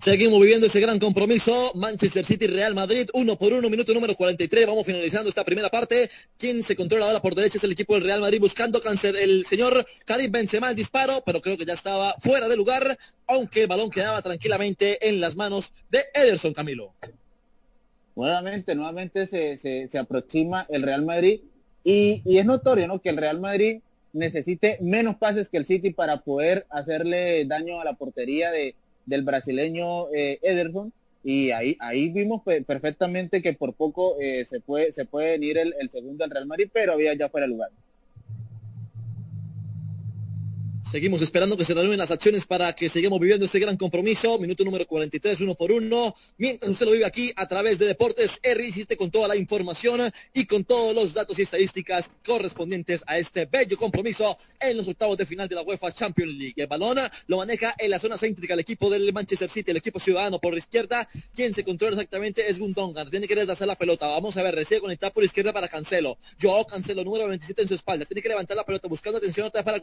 Seguimos 0.00 0.40
viviendo 0.40 0.66
ese 0.66 0.80
gran 0.80 0.98
compromiso. 0.98 1.72
Manchester 1.74 2.24
City, 2.24 2.46
Real 2.46 2.74
Madrid, 2.74 3.10
uno 3.12 3.36
por 3.36 3.52
uno, 3.52 3.68
minuto 3.68 3.92
número 3.92 4.14
43. 4.14 4.66
Vamos 4.66 4.86
finalizando 4.86 5.28
esta 5.28 5.44
primera 5.44 5.68
parte. 5.68 6.08
Quien 6.38 6.62
se 6.62 6.74
controla 6.74 7.04
ahora 7.04 7.20
por 7.20 7.34
derecha 7.34 7.58
es 7.58 7.64
el 7.64 7.72
equipo 7.72 7.92
del 7.92 8.04
Real 8.04 8.22
Madrid 8.22 8.40
buscando 8.40 8.80
cáncer. 8.80 9.14
El 9.14 9.44
señor 9.44 9.84
Karim 10.06 10.32
Benzema 10.32 10.70
el 10.70 10.76
disparo, 10.76 11.22
pero 11.26 11.42
creo 11.42 11.58
que 11.58 11.66
ya 11.66 11.74
estaba 11.74 12.14
fuera 12.18 12.48
de 12.48 12.56
lugar, 12.56 12.96
aunque 13.26 13.60
el 13.60 13.66
balón 13.66 13.90
quedaba 13.90 14.22
tranquilamente 14.22 15.06
en 15.06 15.20
las 15.20 15.36
manos 15.36 15.74
de 15.90 16.02
Ederson 16.14 16.54
Camilo. 16.54 16.94
Nuevamente, 18.16 18.74
nuevamente 18.74 19.26
se, 19.26 19.58
se, 19.58 19.98
aproxima 19.98 20.66
el 20.70 20.82
Real 20.82 21.04
Madrid 21.04 21.40
y, 21.84 22.22
y 22.24 22.38
es 22.38 22.46
notorio 22.46 22.86
¿no? 22.86 23.02
que 23.02 23.10
el 23.10 23.18
Real 23.18 23.38
Madrid 23.38 23.82
necesite 24.14 24.78
menos 24.80 25.16
pases 25.16 25.50
que 25.50 25.58
el 25.58 25.66
City 25.66 25.90
para 25.90 26.22
poder 26.22 26.66
hacerle 26.70 27.44
daño 27.44 27.82
a 27.82 27.84
la 27.84 27.92
portería 27.92 28.50
de, 28.50 28.74
del 29.10 29.22
brasileño 29.22 30.10
eh, 30.14 30.38
Ederson. 30.40 30.92
Y 31.22 31.50
ahí 31.50 31.76
ahí 31.80 32.08
vimos 32.08 32.40
perfectamente 32.66 33.42
que 33.42 33.52
por 33.52 33.74
poco 33.74 34.16
eh, 34.18 34.46
se 34.46 34.60
puede 34.60 34.90
se 34.92 35.04
puede 35.04 35.32
venir 35.32 35.58
el, 35.58 35.74
el 35.78 35.90
segundo 35.90 36.24
del 36.24 36.30
Real 36.30 36.46
Madrid 36.46 36.70
pero 36.72 36.94
había 36.94 37.12
ya 37.12 37.28
fuera 37.28 37.46
lugar 37.46 37.70
Seguimos 40.82 41.22
esperando 41.22 41.56
que 41.56 41.64
se 41.64 41.74
reúnen 41.74 41.98
las 41.98 42.10
acciones 42.10 42.46
para 42.46 42.72
que 42.72 42.88
sigamos 42.88 43.20
viviendo 43.20 43.44
este 43.44 43.60
gran 43.60 43.76
compromiso. 43.76 44.38
Minuto 44.38 44.64
número 44.64 44.86
43, 44.86 45.40
uno 45.42 45.54
por 45.54 45.70
uno. 45.70 46.14
Mientras 46.38 46.70
usted 46.70 46.86
lo 46.86 46.92
vive 46.92 47.04
aquí 47.04 47.32
a 47.36 47.46
través 47.46 47.78
de 47.78 47.86
Deportes 47.86 48.40
R, 48.42 48.70
con 48.96 49.10
toda 49.10 49.28
la 49.28 49.36
información 49.36 50.00
y 50.32 50.46
con 50.46 50.64
todos 50.64 50.94
los 50.94 51.14
datos 51.14 51.38
y 51.38 51.42
estadísticas 51.42 52.10
correspondientes 52.24 53.04
a 53.06 53.18
este 53.18 53.44
bello 53.44 53.76
compromiso 53.76 54.36
en 54.58 54.78
los 54.78 54.88
octavos 54.88 55.16
de 55.16 55.26
final 55.26 55.48
de 55.48 55.54
la 55.54 55.62
UEFA 55.62 55.92
Champions 55.92 56.32
League. 56.32 56.54
El 56.56 56.66
balón 56.66 56.98
lo 57.26 57.36
maneja 57.36 57.74
en 57.78 57.90
la 57.90 57.98
zona 57.98 58.16
céntrica 58.16 58.54
el 58.54 58.60
equipo 58.60 58.90
del 58.90 59.12
Manchester 59.12 59.50
City, 59.50 59.70
el 59.70 59.76
equipo 59.76 60.00
ciudadano 60.00 60.40
por 60.40 60.54
la 60.54 60.58
izquierda. 60.58 61.06
Quien 61.34 61.54
se 61.54 61.62
controla 61.62 61.94
exactamente 61.94 62.48
es 62.48 62.58
Gundogan. 62.58 63.10
Tiene 63.10 63.28
que 63.28 63.36
deshacer 63.36 63.66
la 63.66 63.76
pelota. 63.76 64.08
Vamos 64.08 64.36
a 64.36 64.42
ver, 64.42 64.54
recibe 64.54 64.80
conectar 64.80 65.12
por 65.12 65.22
izquierda 65.22 65.52
para 65.52 65.68
Cancelo. 65.68 66.18
Yo 66.38 66.64
Cancelo, 66.66 67.04
número 67.04 67.28
27 67.28 67.62
en 67.62 67.68
su 67.68 67.74
espalda. 67.74 68.06
Tiene 68.06 68.22
que 68.22 68.28
levantar 68.28 68.56
la 68.56 68.64
pelota 68.64 68.88
buscando 68.88 69.18
atención 69.18 69.46
otra 69.46 69.60
vez 69.60 69.66
para 69.66 69.78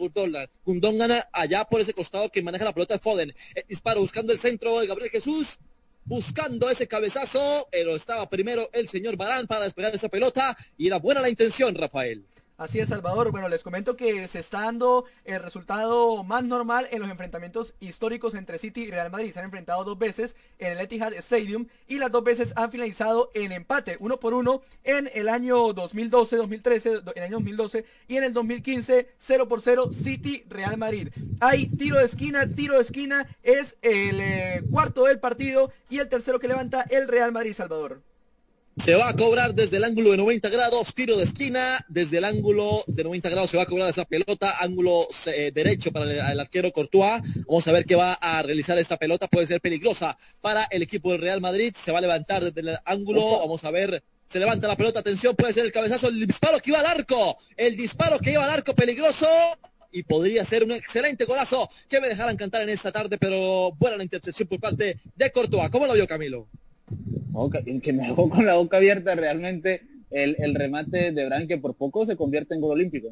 Gundogan 0.88 1.22
allá 1.34 1.66
por 1.66 1.82
ese 1.82 1.94
costado 1.94 2.30
que 2.30 2.42
maneja 2.42 2.66
la 2.66 2.74
pelota 2.74 2.94
de 2.96 3.00
Foden. 3.00 3.36
El 3.56 3.64
disparo 3.68 4.02
buscando 4.02 4.32
el 4.34 4.40
centro 4.40 4.80
de 4.80 4.88
Gabriel 4.88 5.12
Jesús. 5.12 5.60
Buscando 6.06 6.70
ese 6.70 6.88
cabezazo, 6.88 7.68
pero 7.70 7.94
estaba 7.94 8.30
primero 8.30 8.70
el 8.72 8.88
señor 8.88 9.18
Barán 9.18 9.46
para 9.46 9.66
despegar 9.66 9.94
esa 9.94 10.08
pelota 10.08 10.56
y 10.78 10.88
era 10.88 11.00
buena 11.00 11.20
la 11.20 11.30
intención, 11.30 11.76
Rafael. 11.76 12.26
Así 12.58 12.80
es, 12.80 12.90
Salvador. 12.90 13.30
Bueno, 13.30 13.50
les 13.50 13.62
comento 13.62 13.96
que 13.96 14.28
se 14.28 14.40
está 14.40 14.62
dando 14.62 15.06
el 15.26 15.44
resultado 15.44 16.24
más 16.24 16.44
normal 16.44 16.88
en 16.90 17.02
los 17.02 17.12
enfrentamientos 17.12 17.76
históricos 17.80 18.34
entre 18.34 18.58
City 18.58 18.86
y 18.86 18.90
Real 18.90 19.12
Madrid. 19.12 19.32
Se 19.32 19.38
han 19.38 19.46
enfrentado 19.46 19.84
dos 19.84 20.00
veces 20.00 20.36
en 20.58 20.72
el 20.72 20.80
Etihad 20.80 21.14
Stadium 21.14 21.68
y 21.88 22.00
las 22.00 22.12
dos 22.12 22.24
veces 22.24 22.54
han 22.56 22.72
finalizado 22.72 23.30
en 23.36 23.52
empate, 23.52 23.98
uno 24.00 24.20
por 24.20 24.34
uno 24.34 24.64
en 24.84 25.08
el 25.14 25.30
año 25.30 25.72
2012, 25.72 26.36
2013, 26.38 26.90
en 26.90 27.04
el 27.16 27.24
año 27.24 27.36
2012 27.36 27.86
y 28.08 28.18
en 28.18 28.24
el 28.24 28.34
2015, 28.34 29.08
0 29.20 29.48
por 29.48 29.62
0 29.62 29.92
City 29.94 30.44
Real 30.50 30.78
Madrid. 30.78 31.10
Hay 31.40 31.68
tiro 31.68 32.00
de 32.00 32.06
esquina, 32.06 32.50
tiro 32.50 32.74
de 32.74 32.82
esquina 32.82 33.28
es 33.44 33.78
el 33.84 34.20
eh, 34.20 34.64
cuarto 34.72 35.04
del 35.04 35.20
partido 35.20 35.72
y 35.92 36.00
el 36.00 36.10
tercero 36.10 36.40
que 36.40 36.48
levanta 36.48 36.88
el 36.90 37.08
Real 37.08 37.32
Madrid, 37.32 37.54
Salvador. 37.54 38.02
Se 38.78 38.94
va 38.94 39.10
a 39.10 39.16
cobrar 39.16 39.54
desde 39.54 39.78
el 39.78 39.84
ángulo 39.84 40.12
de 40.12 40.18
90 40.18 40.50
grados, 40.50 40.94
tiro 40.94 41.18
de 41.18 41.24
esquina, 41.24 41.84
desde 41.90 42.20
el 42.20 42.26
ángulo 42.26 42.84
de 42.88 43.04
90 43.04 43.30
grados 43.30 43.50
se 43.50 43.58
va 43.58 43.64
a 43.64 43.66
cobrar 43.66 43.90
esa 43.90 44.06
pelota, 44.06 44.56
ángulo 44.62 45.08
eh, 45.26 45.52
derecho 45.54 45.92
para 45.92 46.32
el, 46.32 46.40
arquero 46.40 46.72
Courtois. 46.72 47.22
Vamos 47.48 47.68
a 47.68 47.72
ver 47.74 47.86
qué 47.86 47.96
va 47.96 48.14
a 48.14 48.42
realizar 48.44 48.78
esta 48.78 48.98
pelota, 48.98 49.28
puede 49.28 49.48
ser 49.48 49.60
peligrosa 49.62 50.16
para 50.42 50.64
el 50.66 50.84
equipo 50.84 51.12
del 51.12 51.22
Real 51.22 51.42
Madrid. 51.42 51.74
Se 51.76 51.92
va 51.92 51.98
a 51.98 52.02
levantar 52.02 52.44
desde 52.44 52.62
el 52.62 52.78
ángulo, 52.86 53.40
vamos 53.40 53.64
a 53.66 53.72
ver, 53.72 54.04
se 54.28 54.40
levanta 54.40 54.68
la 54.68 54.78
pelota, 54.78 55.00
atención, 55.00 55.36
puede 55.36 55.54
ser 55.54 55.66
el 55.66 55.72
cabezazo, 55.72 56.08
el 56.10 56.26
disparo 56.26 56.60
que 56.60 56.70
iba 56.70 56.80
al 56.80 56.86
arco, 56.86 57.36
el 57.58 57.76
disparo 57.76 58.20
que 58.20 58.32
iba 58.32 58.46
al 58.46 58.52
arco 58.52 58.76
peligroso 58.76 59.28
y 59.92 60.04
podría 60.04 60.46
ser 60.46 60.64
un 60.64 60.72
excelente 60.72 61.26
golazo 61.26 61.68
que 61.90 62.00
me 62.00 62.08
dejaran 62.08 62.38
cantar 62.38 62.62
en 62.62 62.70
esta 62.70 62.92
tarde, 62.92 63.18
pero 63.18 63.72
buena 63.72 63.98
la 63.98 64.04
intercepción 64.04 64.48
por 64.48 64.60
parte 64.60 65.00
de 65.16 65.32
Courtois. 65.32 65.72
¿Cómo 65.72 65.88
lo 65.88 65.94
vio 65.94 66.08
Camilo? 66.08 66.48
Que 67.82 67.94
me 67.94 68.08
dejó 68.08 68.30
con 68.30 68.46
la 68.46 68.56
boca 68.56 68.78
abierta 68.78 69.16
realmente 69.16 69.82
el, 70.10 70.56
remate 70.56 71.12
de 71.12 71.26
Bran 71.26 71.48
que 71.48 71.58
por 71.58 71.76
poco 71.76 72.06
se 72.06 72.16
convierte 72.16 72.56
en 72.56 72.62
gol 72.62 72.72
olímpico. 72.72 73.10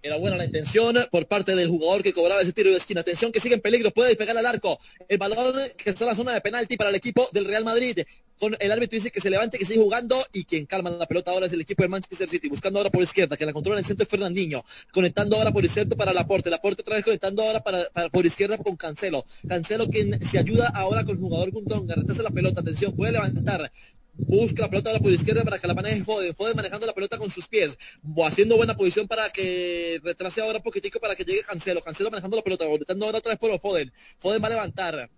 Era 0.00 0.16
buena 0.16 0.36
la 0.36 0.44
intención 0.44 0.96
por 1.10 1.26
parte 1.26 1.56
del 1.56 1.68
jugador 1.68 2.02
que 2.02 2.12
cobraba 2.12 2.40
ese 2.40 2.52
tiro 2.52 2.70
de 2.70 2.76
esquina. 2.76 3.00
Atención 3.00 3.32
que 3.32 3.40
sigue 3.40 3.56
en 3.56 3.60
peligro, 3.60 3.90
puede 3.90 4.14
pegar 4.14 4.36
al 4.36 4.46
arco. 4.46 4.78
El 5.08 5.18
balón 5.18 5.56
que 5.76 5.90
está 5.90 6.04
en 6.04 6.10
la 6.10 6.14
zona 6.14 6.32
de 6.32 6.40
penalti 6.40 6.76
para 6.76 6.90
el 6.90 6.96
equipo 6.96 7.28
del 7.32 7.46
Real 7.46 7.64
Madrid. 7.64 8.00
Con 8.38 8.56
el 8.60 8.70
árbitro 8.70 8.94
dice 8.94 9.10
que 9.10 9.20
se 9.20 9.30
levante, 9.30 9.58
que 9.58 9.64
sigue 9.64 9.80
jugando 9.80 10.16
y 10.32 10.44
quien 10.44 10.64
calma 10.64 10.90
la 10.90 11.06
pelota 11.06 11.32
ahora 11.32 11.46
es 11.46 11.52
el 11.52 11.60
equipo 11.60 11.82
de 11.82 11.88
Manchester 11.88 12.28
City, 12.28 12.48
buscando 12.48 12.78
ahora 12.78 12.88
por 12.88 13.02
izquierda, 13.02 13.36
que 13.36 13.44
la 13.44 13.52
controla 13.52 13.78
en 13.78 13.80
el 13.80 13.84
centro 13.84 14.04
es 14.04 14.08
Fernandinho, 14.08 14.64
conectando 14.92 15.36
ahora 15.36 15.50
por 15.50 15.64
izquierda 15.64 15.96
para 15.96 16.12
Laporte, 16.12 16.48
Laporte 16.48 16.82
otra 16.82 16.94
vez 16.94 17.04
conectando 17.04 17.42
ahora 17.42 17.64
para, 17.64 17.88
por 18.12 18.24
izquierda 18.24 18.56
con 18.58 18.76
Cancelo, 18.76 19.24
Cancelo 19.48 19.88
quien 19.88 20.24
se 20.24 20.38
ayuda 20.38 20.68
ahora 20.68 21.04
con 21.04 21.16
el 21.16 21.20
jugador 21.20 21.50
Gundonga, 21.50 21.96
retrasa 21.96 22.22
la 22.22 22.30
pelota, 22.30 22.60
atención, 22.60 22.94
puede 22.94 23.10
levantar, 23.10 23.72
busca 24.18 24.62
la 24.62 24.70
pelota 24.70 24.90
ahora 24.90 25.00
por 25.00 25.12
izquierda 25.12 25.44
para 25.44 25.58
que 25.58 25.66
la 25.66 25.74
maneje 25.74 26.04
Foden, 26.04 26.34
Foden 26.34 26.56
manejando 26.56 26.86
la 26.86 26.92
pelota 26.92 27.16
con 27.16 27.30
sus 27.30 27.48
pies, 27.48 27.78
haciendo 28.24 28.56
buena 28.56 28.76
posición 28.76 29.06
para 29.06 29.30
que 29.30 30.00
retrase 30.02 30.40
ahora 30.40 30.58
un 30.58 30.64
poquitico 30.64 31.00
para 31.00 31.14
que 31.16 31.24
llegue 31.24 31.42
Cancelo, 31.42 31.80
Cancelo 31.80 32.10
manejando 32.10 32.36
la 32.36 32.42
pelota, 32.42 32.66
conectando 32.66 33.06
ahora 33.06 33.18
otra 33.18 33.30
vez 33.30 33.38
por 33.38 33.58
Foden, 33.60 33.92
Foden 34.18 34.42
va 34.42 34.48
a 34.48 34.50
levantar, 34.50 35.10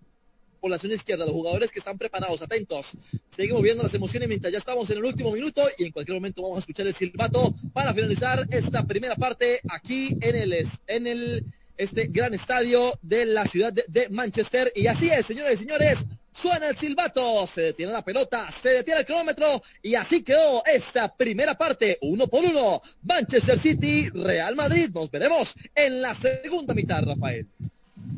por 0.61 0.71
la 0.71 0.79
zona 0.79 0.95
izquierda, 0.95 1.25
los 1.25 1.35
jugadores 1.35 1.73
que 1.73 1.79
están 1.79 1.99
preparados, 1.99 2.43
atentos. 2.43 2.93
Seguimos 3.31 3.63
viendo 3.63 3.83
las 3.83 3.95
emociones 3.95 4.29
mientras 4.29 4.53
ya 4.53 4.59
estamos 4.59 4.89
en 4.91 4.99
el 4.99 5.05
último 5.05 5.33
minuto 5.33 5.63
y 5.79 5.85
en 5.85 5.93
cualquier 5.93 6.17
momento 6.17 6.43
vamos 6.43 6.59
a 6.59 6.61
escuchar 6.61 6.87
el 6.87 6.95
silbato 6.95 7.55
para 7.73 7.95
finalizar 7.95 8.47
esta 8.51 8.87
primera 8.87 9.17
parte 9.17 9.61
aquí 9.71 10.17
en 10.21 10.37
el, 10.37 10.69
en 10.87 11.07
el 11.07 11.47
este 11.79 12.09
gran 12.09 12.35
estadio 12.35 12.93
de 13.01 13.25
la 13.25 13.47
ciudad 13.47 13.73
de, 13.73 14.09
Manchester. 14.11 14.71
Y 14.77 14.87
así 14.87 15.09
es, 15.09 15.25
señores 15.25 15.55
y 15.55 15.65
señores, 15.65 16.07
suena 16.33 16.69
el 16.69 16.77
silbato, 16.77 17.47
se 17.47 17.63
detiene 17.63 17.93
la 17.93 18.03
pelota, 18.03 18.51
se 18.51 18.71
detiene 18.71 19.01
el 19.01 19.07
cronómetro 19.07 19.63
y 19.83 19.95
así 19.95 20.23
quedó 20.23 20.63
esta 20.65 21.15
primera 21.15 21.55
parte, 21.55 21.99
uno 22.03 22.27
por 22.27 22.45
uno. 22.45 22.81
Manchester 23.03 23.59
City, 23.59 24.09
Real 24.11 24.57
Madrid. 24.57 24.91
Nos 24.95 25.11
veremos 25.11 25.55
en 25.75 26.03
la 26.03 26.15
segunda 26.15 26.75
mitad, 26.75 27.03
Rafael. 27.03 27.47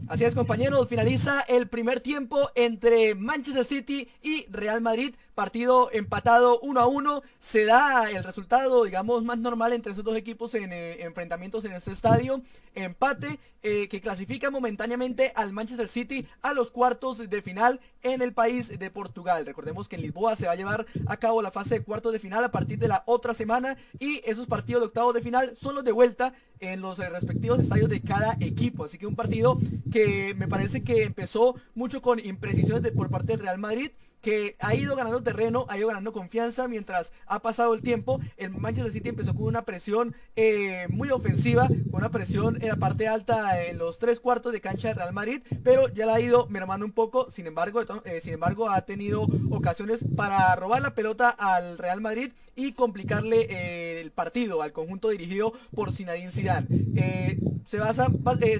Así 0.09 0.25
es, 0.25 0.35
compañeros, 0.35 0.89
finaliza 0.89 1.41
el 1.49 1.69
primer 1.69 2.01
tiempo 2.01 2.51
entre 2.55 3.15
Manchester 3.15 3.65
City 3.65 4.09
y 4.23 4.47
Real 4.51 4.81
Madrid 4.81 5.15
partido 5.35 5.91
empatado 5.93 6.61
1 6.61 6.81
a 6.81 6.87
1. 6.87 7.23
Se 7.41 7.65
da 7.65 8.11
el 8.11 8.25
resultado, 8.25 8.85
digamos, 8.85 9.25
más 9.25 9.39
normal 9.39 9.73
entre 9.73 9.93
esos 9.93 10.05
dos 10.05 10.17
equipos 10.17 10.55
en 10.55 10.73
eh, 10.73 11.03
enfrentamientos 11.03 11.65
en 11.65 11.73
este 11.73 11.93
estadio. 11.93 12.43
Empate 12.75 13.39
eh, 13.65 13.89
que 13.89 14.01
clasifica 14.01 14.51
momentáneamente 14.51 15.33
al 15.35 15.53
Manchester 15.53 15.89
City 15.89 16.27
a 16.41 16.53
los 16.53 16.71
cuartos 16.71 17.19
de 17.31 17.43
final 17.43 17.81
en 18.03 18.23
el 18.23 18.33
país 18.33 18.79
de 18.79 18.91
Portugal. 18.91 19.47
Recordemos 19.47 19.89
que 19.89 19.97
en 19.97 20.03
Lisboa 20.03 20.35
se 20.37 20.47
va 20.47 20.53
a 20.53 20.57
llevar 20.57 20.87
a 21.07 21.17
cabo 21.17 21.43
la 21.43 21.51
fase 21.51 21.79
de 21.79 21.85
cuartos 21.85 22.13
de 22.13 22.19
final 22.19 22.43
a 22.43 22.51
partir 22.51 22.79
de 22.79 22.89
la 22.89 23.05
otra 23.07 23.35
semana 23.35 23.77
y 23.99 24.21
esos 24.25 24.47
partidos 24.47 24.83
de 24.83 24.87
octavos 24.87 25.15
de 25.15 25.23
final 25.23 25.57
son 25.57 25.77
los 25.77 25.85
de 25.85 25.93
vuelta 25.93 26.35
en 26.61 26.81
los 26.81 26.99
eh, 26.99 27.09
respectivos 27.09 27.61
estadios 27.61 27.89
de 27.89 28.01
cada 28.01 28.37
equipo. 28.41 28.85
Así 28.85 28.99
que 28.99 29.07
un 29.07 29.17
partido 29.17 29.59
que 29.91 30.35
me 30.35 30.49
parece 30.49 30.83
que 30.83 31.05
empezó 31.05 31.55
mucho 31.75 32.03
con 32.03 32.19
imprecisiones 32.19 32.93
por 32.93 33.11
parte 33.11 33.33
del 33.33 33.41
Real 33.41 33.59
Madrid 33.59 33.93
que 34.23 34.57
ha 34.61 34.75
ido 34.75 34.95
ganando 34.97 35.23
terreno, 35.23 35.67
ha 35.69 35.77
ido 35.77 35.89
ganando 35.89 36.13
confianza 36.13 36.69
mientras 36.69 37.13
ha 37.27 37.43
pasado 37.43 37.75
el 37.75 37.83
tiempo. 37.83 38.21
El 38.37 38.51
Manchester 38.51 38.93
City 38.93 39.09
empezó 39.11 39.35
con 39.35 39.45
una 39.45 39.65
presión 39.65 40.15
eh, 40.37 40.87
muy 40.89 41.11
ofensiva, 41.11 41.67
con 41.67 42.01
una 42.01 42.11
presión 42.11 42.57
en 42.63 42.69
la 42.69 42.77
parte 42.77 43.09
alta 43.09 43.63
en 43.65 43.79
los 43.79 43.99
tres 43.99 44.21
cuartos 44.21 44.53
de 44.53 44.61
cancha 44.61 44.89
de 44.89 44.95
Real 44.95 45.13
Madrid, 45.13 45.43
pero 45.65 45.89
ya 45.89 46.07
la 46.07 46.15
ha 46.15 46.21
ido 46.21 46.47
mermando 46.49 46.87
un 46.87 46.93
poco. 46.93 47.31
Sin 47.31 47.47
embargo, 47.47 47.83
eh, 48.05 48.21
sin 48.23 48.35
embargo, 48.35 48.71
ha 48.71 48.83
tenido 48.83 49.27
ocasiones 49.51 50.05
para 50.17 50.55
robar 50.55 50.83
la 50.83 50.95
pelota 50.95 51.29
al 51.29 51.77
Real 51.77 52.01
Madrid 52.01 52.33
y 52.55 52.73
complicarle 52.73 53.49
eh, 53.51 54.01
el 54.01 54.13
partido 54.13 54.63
al 54.63 54.73
conjunto 54.73 55.09
dirigido 55.09 55.53
por 55.75 55.93
Zinedine 55.93 56.31
Zidane. 56.31 57.39
se, 57.65 57.79
basa, 57.79 58.07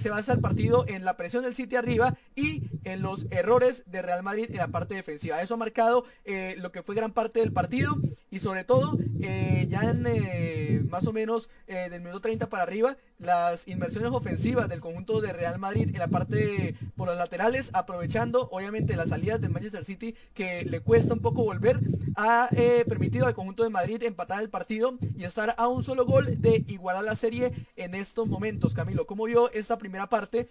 se 0.01 0.11
basa 0.11 0.33
el 0.33 0.41
partido 0.41 0.85
en 0.89 1.05
la 1.05 1.17
presión 1.17 1.45
del 1.45 1.55
City 1.55 1.77
arriba 1.77 2.17
y 2.35 2.65
en 2.85 3.03
los 3.03 3.27
errores 3.31 3.85
de 3.87 4.03
Real 4.03 4.23
Madrid 4.23 4.47
en 4.51 4.57
la 4.57 4.69
parte 4.69 4.95
defensiva 4.95 5.41
ha 5.55 5.57
marcado 5.57 6.05
eh, 6.25 6.57
lo 6.59 6.73
que 6.73 6.83
fue 6.83 6.95
gran 6.95 7.13
parte 7.13 7.41
del 7.41 7.53
partido 7.53 7.97
y 8.31 8.39
sobre 8.39 8.65
todo 8.65 8.99
eh, 9.21 9.67
ya 9.69 9.83
en 9.83 10.07
eh, 10.07 10.83
más 10.89 11.07
o 11.07 11.13
menos 11.13 11.49
del 11.67 12.01
minuto 12.01 12.21
30 12.21 12.49
para 12.49 12.65
arriba 12.65 12.97
las 13.19 13.67
inversiones 13.67 14.11
ofensivas 14.11 14.69
del 14.69 14.81
conjunto 14.81 15.21
de 15.21 15.33
Real 15.33 15.59
Madrid 15.59 15.89
en 15.93 15.99
la 15.99 16.09
parte 16.09 16.75
por 16.97 17.09
los 17.09 17.17
laterales 17.17 17.71
aprovechando 17.73 18.49
obviamente 18.51 18.97
las 18.97 19.09
salidas 19.09 19.41
del 19.41 19.51
Manchester 19.51 19.85
City 19.85 20.15
que 20.35 20.65
le 20.65 20.81
cuesta 20.81 21.15
un 21.15 21.21
poco 21.21 21.45
volver 21.45 21.81
ha 22.17 22.51
permitido 22.87 23.27
al 23.27 23.35
conjunto 23.35 23.63
de 23.63 23.71
Madrid 23.71 24.03
empatar 24.03 24.43
el 24.43 24.51
partido 24.51 24.99
y 25.17 25.25
estar 25.25 25.55
a 25.57 25.69
un 25.69 25.83
solo 25.83 26.05
gol 26.05 26.41
de 26.43 26.65
igualar 26.69 27.05
la 27.05 27.17
serie 27.17 27.53
en 27.77 27.95
estos 27.95 28.29
momentos 28.29 28.75
Camilo 28.75 29.07
¿cómo 29.07 29.25
vio 29.25 29.51
esta 29.53 29.79
primera 29.79 30.09
parte? 30.09 30.49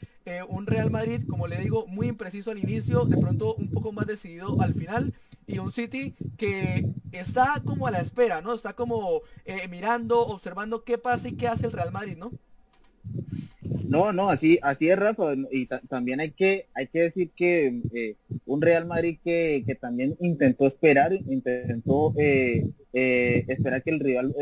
un 0.50 0.66
Real 0.66 0.90
Madrid 0.90 1.22
como 1.30 1.48
le 1.48 1.58
digo 1.58 1.86
muy 1.88 2.08
impreciso 2.08 2.52
al 2.52 2.58
inicio 2.58 3.06
de 3.06 3.18
pronto 3.18 3.54
un 3.56 3.70
poco 3.70 3.92
más 3.92 4.08
decidido 4.08 4.60
al 4.62 4.74
final 4.74 4.91
y 5.48 5.60
un 5.60 5.72
City 5.72 6.16
que 6.38 6.86
está 7.12 7.62
como 7.66 7.88
a 7.88 7.92
la 7.92 8.00
espera, 8.00 8.42
¿no? 8.42 8.54
Está 8.54 8.74
como 8.74 9.22
eh, 9.46 9.68
mirando, 9.70 10.26
observando 10.26 10.84
qué 10.84 10.98
pasa 10.98 11.28
y 11.28 11.34
qué 11.34 11.48
hace 11.48 11.66
el 11.66 11.74
Real 11.74 11.92
Madrid, 11.92 12.18
¿no? 12.18 12.32
No, 13.88 14.14
no, 14.14 14.30
así, 14.30 14.60
así 14.62 14.90
es 14.90 14.98
Rafa, 14.98 15.34
y 15.52 15.68
también 15.90 16.20
hay 16.22 16.32
que, 16.32 16.68
hay 16.74 16.88
que 16.88 17.02
decir 17.02 17.32
que 17.36 17.82
eh, 17.94 18.16
un 18.46 18.62
Real 18.62 18.86
Madrid 18.86 19.18
que, 19.24 19.64
que, 19.66 19.76
también 19.76 20.16
intentó 20.22 20.66
esperar, 20.68 21.14
intentó 21.14 22.14
eh, 22.18 22.66
esperar 22.94 23.84
que 23.84 23.92
el 23.92 24.00
rival 24.00 24.36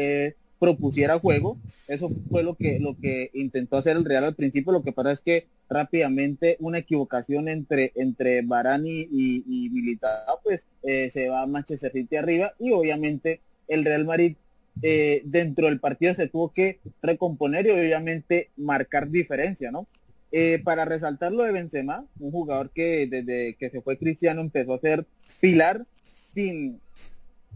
propusiera 0.59 1.19
juego. 1.19 1.57
Eso 1.87 2.11
fue 2.29 2.43
lo 2.43 2.55
que, 2.55 2.79
lo 2.79 2.95
que 2.99 3.31
intentó 3.33 3.77
hacer 3.77 3.97
el 3.97 4.05
Real 4.05 4.25
al 4.25 4.35
principio. 4.35 4.71
Lo 4.71 4.83
que 4.83 4.91
pasa 4.91 5.13
es 5.13 5.21
que 5.21 5.47
rápidamente 5.69 6.57
una 6.59 6.79
equivocación 6.79 7.47
entre, 7.47 7.91
entre 7.95 8.41
Barani 8.41 9.07
y, 9.11 9.43
y 9.47 9.69
Militao, 9.69 10.39
pues 10.43 10.67
eh, 10.83 11.09
se 11.11 11.29
va 11.29 11.45
Manchester 11.45 11.91
City 11.91 12.15
arriba 12.15 12.53
y 12.59 12.71
obviamente 12.71 13.41
el 13.67 13.85
Real 13.85 14.05
Madrid 14.05 14.35
eh, 14.81 15.21
dentro 15.25 15.67
del 15.67 15.79
partido 15.79 16.13
se 16.13 16.27
tuvo 16.27 16.53
que 16.53 16.79
recomponer 17.01 17.67
y 17.67 17.71
obviamente 17.71 18.49
marcar 18.57 19.09
diferencia, 19.09 19.71
¿no? 19.71 19.87
Eh, 20.31 20.61
para 20.63 20.85
resaltar 20.85 21.31
lo 21.31 21.43
de 21.43 21.51
Benzema, 21.51 22.05
un 22.19 22.31
jugador 22.31 22.69
que 22.69 23.07
desde 23.09 23.55
que 23.55 23.69
se 23.69 23.81
fue 23.81 23.97
Cristiano 23.97 24.41
empezó 24.41 24.75
a 24.75 24.79
ser 24.79 25.05
pilar 25.41 25.85
sin, 26.01 26.79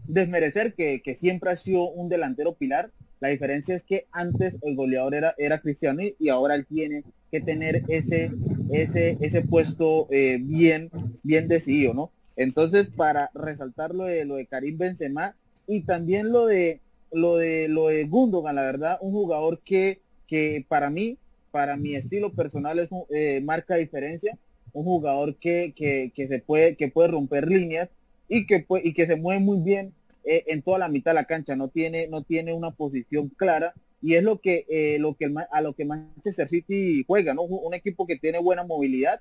desmerecer 0.06 0.74
que, 0.74 1.16
siempre 1.16 1.50
ha 1.50 1.56
sido 1.56 1.90
un 1.90 2.08
delantero 2.08 2.54
pilar. 2.54 2.90
La 3.20 3.28
diferencia 3.28 3.74
es 3.74 3.82
que 3.82 4.06
antes 4.12 4.58
el 4.62 4.76
goleador 4.76 5.14
era, 5.14 5.34
era 5.38 5.62
y 6.18 6.28
ahora 6.28 6.54
él 6.54 6.66
tiene 6.66 7.04
que 7.30 7.40
tener 7.40 7.82
ese, 7.88 8.30
ese, 8.70 9.16
ese 9.20 9.42
puesto 9.42 10.08
eh, 10.10 10.38
bien, 10.40 10.90
bien 11.22 11.48
decidido, 11.48 11.94
¿no? 11.94 12.10
Entonces, 12.36 12.88
para 12.96 13.30
resaltar 13.34 13.94
lo 13.94 14.04
de, 14.04 14.24
lo 14.24 14.36
de 14.36 14.46
Karim 14.46 14.76
Benzema 14.76 15.34
y 15.66 15.82
también 15.82 16.32
lo 16.32 16.46
de, 16.46 16.80
lo 17.12 17.36
de, 17.36 17.68
lo 17.68 17.88
de 17.88 18.04
Gundogan, 18.04 18.56
la 18.56 18.62
verdad, 18.62 18.98
un 19.00 19.12
jugador 19.12 19.60
que, 19.64 20.00
que 20.26 20.64
para 20.68 20.90
mí, 20.90 21.16
para 21.50 21.76
mi 21.76 21.94
estilo 21.94 22.32
personal, 22.32 22.78
es 22.78 22.90
eh, 23.10 23.40
marca 23.42 23.76
diferencia, 23.76 24.36
un 24.72 24.84
jugador 24.84 25.36
que, 25.36 25.72
que, 25.76 26.12
que, 26.14 26.26
se 26.26 26.40
puede, 26.40 26.76
que 26.76 26.88
puede 26.88 27.08
romper 27.08 27.48
líneas 27.48 27.88
y 28.28 28.46
que, 28.46 28.66
y 28.82 28.92
que 28.92 29.06
se 29.06 29.16
mueve 29.16 29.40
muy 29.40 29.60
bien 29.60 29.92
eh, 30.24 30.44
en 30.46 30.62
toda 30.62 30.78
la 30.78 30.88
mitad 30.88 31.10
de 31.10 31.16
la 31.16 31.24
cancha, 31.24 31.54
no 31.54 31.68
tiene, 31.68 32.08
no 32.08 32.22
tiene 32.22 32.54
una 32.54 32.70
posición 32.70 33.28
clara 33.28 33.74
y 34.00 34.14
es 34.14 34.22
lo 34.22 34.40
que, 34.40 34.64
eh, 34.68 34.98
lo 34.98 35.14
que 35.14 35.32
a 35.50 35.60
lo 35.60 35.74
que 35.74 35.84
Manchester 35.84 36.48
City 36.48 37.04
juega, 37.06 37.34
¿no? 37.34 37.42
Un 37.42 37.74
equipo 37.74 38.06
que 38.06 38.18
tiene 38.18 38.38
buena 38.38 38.64
movilidad, 38.64 39.20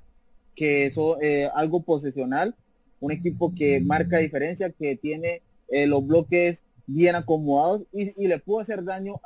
que 0.56 0.86
es 0.86 0.98
eh, 1.22 1.50
algo 1.56 1.82
posesional, 1.82 2.56
un 3.02 3.12
equipo 3.12 3.54
que 3.54 3.82
marca 3.82 4.18
diferencia, 4.18 4.70
que 4.70 4.96
tiene 4.96 5.42
los 5.88 6.06
bloques 6.06 6.64
bien 6.86 7.16
acomodados 7.16 7.84
y, 7.92 8.28
le 8.28 8.38
pudo 8.38 8.60
hacer 8.60 8.84
daño 8.84 9.20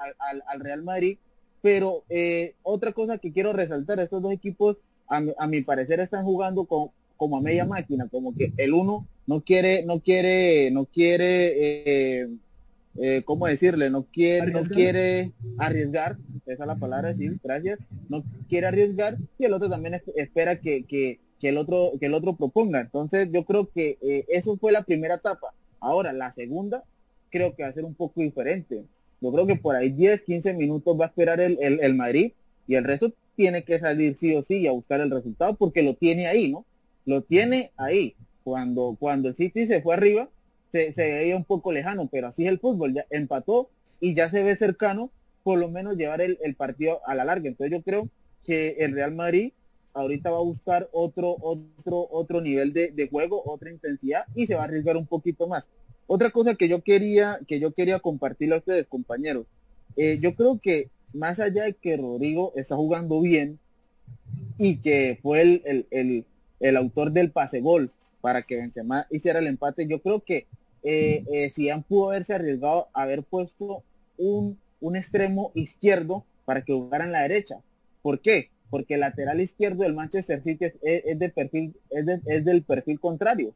al, 0.48 0.60
Real 0.62 0.82
Madrid. 0.82 1.18
Pero 1.62 2.04
otra 2.64 2.94
cosa 2.94 3.18
que 3.18 3.32
quiero 3.34 3.54
resaltar, 3.54 4.00
estos 4.00 4.22
dos 4.22 4.32
equipos 4.32 4.78
a, 5.08 5.22
a 5.38 5.48
mi 5.48 5.62
parecer 5.62 6.00
están 6.00 6.24
jugando 6.24 6.66
con, 6.66 6.90
como 7.18 7.38
a 7.38 7.42
media 7.42 7.66
máquina, 7.66 8.08
como 8.10 8.34
que 8.34 8.54
el 8.58 8.74
uno 8.74 9.06
no 9.28 9.42
quiere, 9.42 9.84
no 9.86 10.00
quiere, 10.00 10.72
no 10.72 10.86
quiere, 10.86 12.22
eh, 12.22 12.28
eh, 12.98 13.22
¿cómo 13.26 13.46
decirle? 13.46 13.90
No 13.90 14.04
quiere, 14.04 14.52
no 14.52 14.62
quiere 14.64 15.34
arriesgar, 15.58 16.18
esa 16.46 16.64
es 16.64 16.68
la 16.68 16.78
palabra, 16.78 17.14
sí, 17.14 17.30
gracias, 17.44 17.78
no 18.08 18.24
quiere 18.48 18.68
arriesgar 18.68 19.18
y 19.38 19.46
el 19.46 19.54
otro 19.54 19.70
también 19.70 20.02
espera 20.16 20.60
que, 20.62 20.86
que, 20.86 21.20
que 21.42 21.50
el 21.50 21.58
otro, 21.58 21.92
que 22.00 22.06
el 22.06 22.14
otro 22.14 22.38
proponga. 22.38 22.80
Entonces 22.80 23.30
yo 23.32 23.44
creo 23.44 23.70
que 23.70 23.98
eh, 24.02 24.26
eso 24.30 24.58
fue 24.58 24.72
la 24.72 24.84
primera 24.84 25.16
etapa. 25.16 25.54
Ahora, 25.82 26.14
la 26.14 26.32
segunda, 26.32 26.84
creo 27.30 27.54
que 27.54 27.64
va 27.64 27.70
a 27.70 27.74
ser 27.74 27.84
un 27.84 27.94
poco 27.94 28.22
diferente. 28.22 28.86
Yo 29.20 29.32
creo 29.32 29.46
que 29.46 29.58
por 29.58 29.76
ahí 29.76 29.90
10, 29.90 30.22
15 30.22 30.54
minutos 30.54 30.98
va 31.00 31.06
a 31.06 31.08
esperar 31.10 31.42
el, 31.42 31.58
el, 31.62 31.80
el 31.82 31.96
Madrid 31.96 32.32
y 32.66 32.76
el 32.76 32.86
resto 32.86 33.12
tiene 33.36 33.64
que 33.64 33.78
salir 33.78 34.16
sí 34.16 34.34
o 34.36 34.42
sí 34.42 34.66
a 34.68 34.72
buscar 34.72 35.02
el 35.02 35.12
resultado 35.12 35.56
porque 35.56 35.84
lo 35.84 35.96
tiene 35.96 36.28
ahí, 36.28 36.50
¿no? 36.50 36.66
lo 37.08 37.22
tiene 37.22 37.72
ahí. 37.78 38.16
Cuando, 38.48 38.96
cuando 38.98 39.28
el 39.28 39.36
City 39.36 39.68
se 39.68 39.82
fue 39.82 39.96
arriba, 39.96 40.30
se, 40.72 40.94
veía 40.96 41.36
un 41.36 41.44
poco 41.44 41.74
lejano, 41.74 42.08
pero 42.10 42.28
así 42.28 42.46
es 42.46 42.50
el 42.50 42.60
fútbol, 42.60 42.94
ya 42.94 43.06
empató 43.10 43.70
y 44.00 44.14
ya 44.14 44.30
se 44.30 44.42
ve 44.42 44.56
cercano 44.56 45.12
por 45.44 45.60
lo 45.60 45.68
menos 45.68 45.98
llevar 45.98 46.22
el, 46.22 46.56
partido 46.56 47.02
a 47.06 47.14
la 47.14 47.26
larga. 47.26 47.50
Entonces 47.50 47.78
yo 47.78 47.84
creo 47.84 48.08
que 48.46 48.78
el 48.80 48.94
Real 48.94 49.14
Madrid 49.14 49.52
ahorita 49.94 50.32
va 50.32 50.38
a 50.38 50.44
buscar 50.44 50.88
otro, 50.94 51.36
otro, 51.42 52.08
otro 52.10 52.40
nivel 52.40 52.72
de, 52.72 53.10
juego, 53.12 53.44
otra 53.46 53.70
intensidad 53.70 54.24
y 54.34 54.48
se 54.48 54.56
va 54.56 54.62
a 54.62 54.64
arriesgar 54.64 54.96
un 54.96 55.08
poquito 55.08 55.50
más. 55.50 55.68
Otra 56.06 56.30
cosa 56.30 56.56
que 56.56 56.70
yo 56.70 56.82
quería, 56.82 57.42
que 57.50 57.60
yo 57.60 57.74
quería 57.74 58.00
compartirle 58.00 58.56
a 58.56 58.60
ustedes, 58.60 58.88
compañeros, 58.88 59.46
eh, 59.98 60.20
yo 60.22 60.36
creo 60.36 60.58
que 60.64 60.90
más 61.12 61.42
allá 61.42 61.66
de 61.66 61.74
que 61.74 61.98
Rodrigo 61.98 62.54
está 62.56 62.78
jugando 62.78 63.20
bien 63.20 63.60
y 64.58 64.78
que 64.78 65.20
fue 65.22 65.42
el, 65.42 65.86
el 65.92 66.26
el 66.60 66.78
autor 66.78 67.12
del 67.12 67.32
pase 67.32 67.62
gol 67.62 67.92
para 68.28 68.42
que 68.42 68.58
Benzema 68.58 69.08
hiciera 69.10 69.40
el 69.40 69.48
empate. 69.48 69.88
Yo 69.88 70.02
creo 70.02 70.20
que 70.20 70.48
eh, 70.84 71.24
eh, 71.32 71.50
si 71.50 71.70
han 71.70 71.82
pudo 71.82 72.10
haberse 72.10 72.34
arriesgado 72.34 72.90
a 72.94 73.04
haber 73.04 73.24
puesto 73.24 73.84
un, 74.18 74.60
un 74.82 74.98
extremo 74.98 75.54
izquierdo 75.56 76.26
para 76.44 76.62
que 76.62 76.74
jugara 76.74 77.06
en 77.06 77.14
la 77.14 77.22
derecha. 77.22 77.62
¿Por 78.02 78.20
qué? 78.20 78.50
Porque 78.70 78.96
el 78.96 79.00
lateral 79.00 79.40
izquierdo 79.40 79.84
del 79.84 79.94
Manchester 79.94 80.44
City 80.44 80.66
es, 80.82 81.18
de 81.18 81.30
perfil, 81.30 81.74
es, 81.90 82.44
del 82.44 82.64
perfil 82.64 83.00
contrario. 83.00 83.54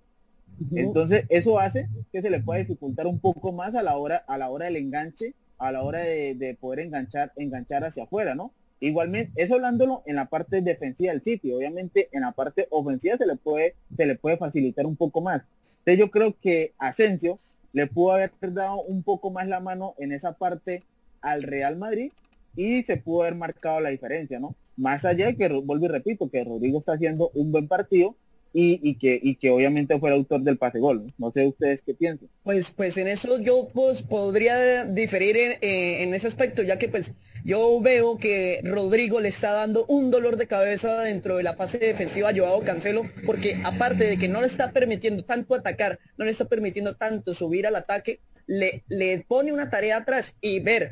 Entonces, 0.73 1.25
eso 1.27 1.59
hace 1.59 1.89
que 2.13 2.21
se 2.21 2.29
le 2.29 2.39
pueda 2.39 2.59
dificultar 2.59 3.07
un 3.07 3.19
poco 3.19 3.51
más 3.51 3.75
a 3.75 3.83
la 3.83 3.97
hora, 3.97 4.23
a 4.25 4.37
la 4.37 4.49
hora 4.49 4.67
del 4.67 4.77
enganche, 4.77 5.33
a 5.57 5.73
la 5.73 5.83
hora 5.83 5.99
de, 5.99 6.33
de 6.35 6.55
poder 6.55 6.79
enganchar, 6.79 7.33
enganchar 7.35 7.83
hacia 7.83 8.03
afuera, 8.03 8.35
¿no? 8.35 8.53
Igualmente, 8.81 9.31
eso 9.35 9.53
hablándolo 9.53 10.01
en 10.07 10.15
la 10.15 10.25
parte 10.25 10.61
defensiva 10.61 11.13
del 11.13 11.21
sitio, 11.21 11.55
obviamente 11.55 12.09
en 12.11 12.21
la 12.21 12.31
parte 12.31 12.67
ofensiva 12.71 13.15
se 13.15 13.27
le 13.27 13.35
puede, 13.35 13.75
se 13.95 14.07
le 14.07 14.15
puede 14.15 14.37
facilitar 14.37 14.87
un 14.87 14.95
poco 14.95 15.21
más. 15.21 15.43
Entonces 15.79 15.99
yo 15.99 16.09
creo 16.09 16.35
que 16.41 16.73
Asensio 16.79 17.37
le 17.73 17.85
pudo 17.85 18.13
haber 18.13 18.31
dado 18.41 18.81
un 18.81 19.03
poco 19.03 19.29
más 19.29 19.47
la 19.47 19.59
mano 19.59 19.93
en 19.99 20.11
esa 20.11 20.33
parte 20.33 20.83
al 21.21 21.43
Real 21.43 21.77
Madrid 21.77 22.11
y 22.55 22.81
se 22.81 22.97
pudo 22.97 23.21
haber 23.21 23.35
marcado 23.35 23.79
la 23.81 23.89
diferencia, 23.89 24.39
¿no? 24.39 24.55
Más 24.75 25.05
allá 25.05 25.27
de 25.27 25.35
que, 25.35 25.47
vuelvo 25.47 25.85
y 25.85 25.89
repito, 25.89 26.29
que 26.29 26.43
Rodrigo 26.43 26.79
está 26.79 26.93
haciendo 26.93 27.29
un 27.35 27.51
buen 27.51 27.67
partido, 27.67 28.15
y, 28.53 28.95
que, 28.95 29.19
y 29.21 29.35
que 29.35 29.49
obviamente 29.49 29.97
fue 29.99 30.09
el 30.09 30.15
autor 30.15 30.41
del 30.41 30.57
pase 30.57 30.79
gol. 30.79 31.05
No 31.17 31.31
sé 31.31 31.47
ustedes 31.47 31.81
qué 31.81 31.93
piensan. 31.93 32.27
Pues, 32.43 32.71
pues 32.71 32.97
en 32.97 33.07
eso 33.07 33.39
yo 33.39 33.69
pues 33.73 34.03
podría 34.03 34.85
diferir 34.85 35.37
en, 35.37 35.51
eh, 35.61 36.03
en, 36.03 36.13
ese 36.13 36.27
aspecto, 36.27 36.61
ya 36.61 36.77
que 36.77 36.89
pues 36.89 37.13
yo 37.43 37.79
veo 37.81 38.17
que 38.17 38.61
Rodrigo 38.63 39.19
le 39.19 39.29
está 39.29 39.51
dando 39.51 39.85
un 39.87 40.11
dolor 40.11 40.37
de 40.37 40.47
cabeza 40.47 41.01
dentro 41.01 41.37
de 41.37 41.43
la 41.43 41.55
fase 41.55 41.77
defensiva 41.79 42.29
a 42.29 42.35
Joao 42.35 42.63
Cancelo, 42.63 43.03
porque 43.25 43.59
aparte 43.63 44.05
de 44.05 44.17
que 44.17 44.27
no 44.27 44.41
le 44.41 44.47
está 44.47 44.71
permitiendo 44.71 45.23
tanto 45.23 45.55
atacar, 45.55 45.99
no 46.17 46.25
le 46.25 46.31
está 46.31 46.45
permitiendo 46.45 46.95
tanto 46.95 47.33
subir 47.33 47.67
al 47.67 47.75
ataque, 47.75 48.19
le, 48.47 48.83
le 48.87 49.25
pone 49.27 49.53
una 49.53 49.69
tarea 49.69 49.97
atrás 49.97 50.35
y 50.41 50.59
ver 50.59 50.91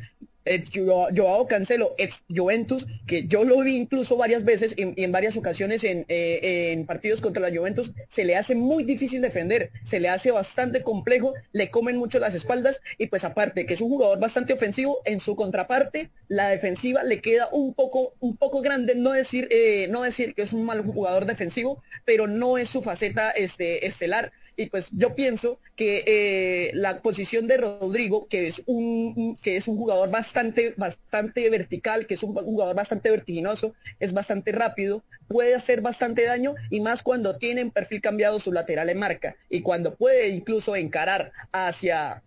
Joao 1.16 1.48
Cancelo, 1.48 1.96
ex 1.98 2.24
Juventus, 2.30 2.88
que 3.06 3.28
yo 3.28 3.44
lo 3.44 3.60
vi 3.62 3.76
incluso 3.76 4.18
varias 4.18 4.44
veces 4.44 4.74
y, 4.78 5.04
en 5.04 5.12
varias 5.12 5.38
ocasiones 5.38 5.84
en, 5.84 6.06
eh, 6.08 6.72
en, 6.72 6.86
partidos 6.86 7.22
contra 7.22 7.48
la 7.48 7.56
Juventus, 7.56 7.92
se 8.08 8.26
le 8.26 8.36
hace 8.36 8.56
muy 8.56 8.84
difícil 8.84 9.22
defender, 9.22 9.72
se 9.84 10.00
le 10.00 10.10
hace 10.10 10.32
bastante 10.32 10.82
complejo, 10.82 11.34
le 11.52 11.70
comen 11.70 11.98
mucho 11.98 12.20
las 12.20 12.36
espaldas 12.36 12.82
y 12.98 13.08
pues 13.08 13.24
aparte 13.24 13.66
que 13.66 13.74
es 13.74 13.82
un 13.82 13.90
jugador 13.90 14.20
bastante 14.20 14.54
ofensivo, 14.54 15.00
en 15.06 15.20
su 15.20 15.36
contraparte 15.36 16.10
la 16.28 16.50
defensiva 16.50 17.04
le 17.04 17.22
queda 17.22 17.50
un 17.52 17.74
poco, 17.74 18.14
un 18.20 18.38
poco 18.38 18.62
grande, 18.62 18.96
no 18.96 19.12
decir, 19.12 19.48
eh, 19.52 19.88
no 19.90 20.04
decir 20.04 20.34
que 20.36 20.44
es 20.44 20.54
un 20.54 20.64
mal 20.64 20.84
jugador 20.84 21.26
defensivo, 21.26 21.84
pero 22.06 22.28
no 22.28 22.58
es 22.58 22.70
su 22.70 22.82
faceta 22.82 23.32
este, 23.32 23.86
estelar 23.86 24.32
y 24.60 24.66
pues 24.66 24.90
yo 24.92 25.16
pienso 25.16 25.58
que 25.78 26.04
eh, 26.06 26.72
la 26.74 27.02
posición 27.02 27.48
de 27.48 27.56
Rodrigo, 27.56 28.28
que 28.28 28.48
es 28.48 28.62
un, 28.66 29.38
que 29.42 29.56
es 29.56 29.70
un 29.70 29.78
jugador 29.78 30.12
bastante, 30.12 30.74
bastante 30.76 31.50
vertical, 31.50 32.08
que 32.08 32.16
es 32.16 32.24
un 32.24 32.34
jugador 32.34 32.76
bastante 32.76 33.10
vertiginoso, 33.10 33.74
es 34.02 34.12
bastante 34.12 34.52
rápido, 34.52 35.02
puede 35.30 35.56
hacer 35.56 35.80
bastante 35.80 36.26
daño 36.26 36.56
y 36.70 36.82
más 36.82 37.04
cuando 37.04 37.38
tiene 37.38 37.62
en 37.62 37.72
perfil 37.72 38.02
cambiado 38.02 38.38
su 38.38 38.52
lateral 38.52 38.90
en 38.90 39.00
marca 39.00 39.38
y 39.50 39.62
cuando 39.62 39.96
puede 39.96 40.28
incluso 40.28 40.76
encarar 40.76 41.32
hacia 41.54 42.22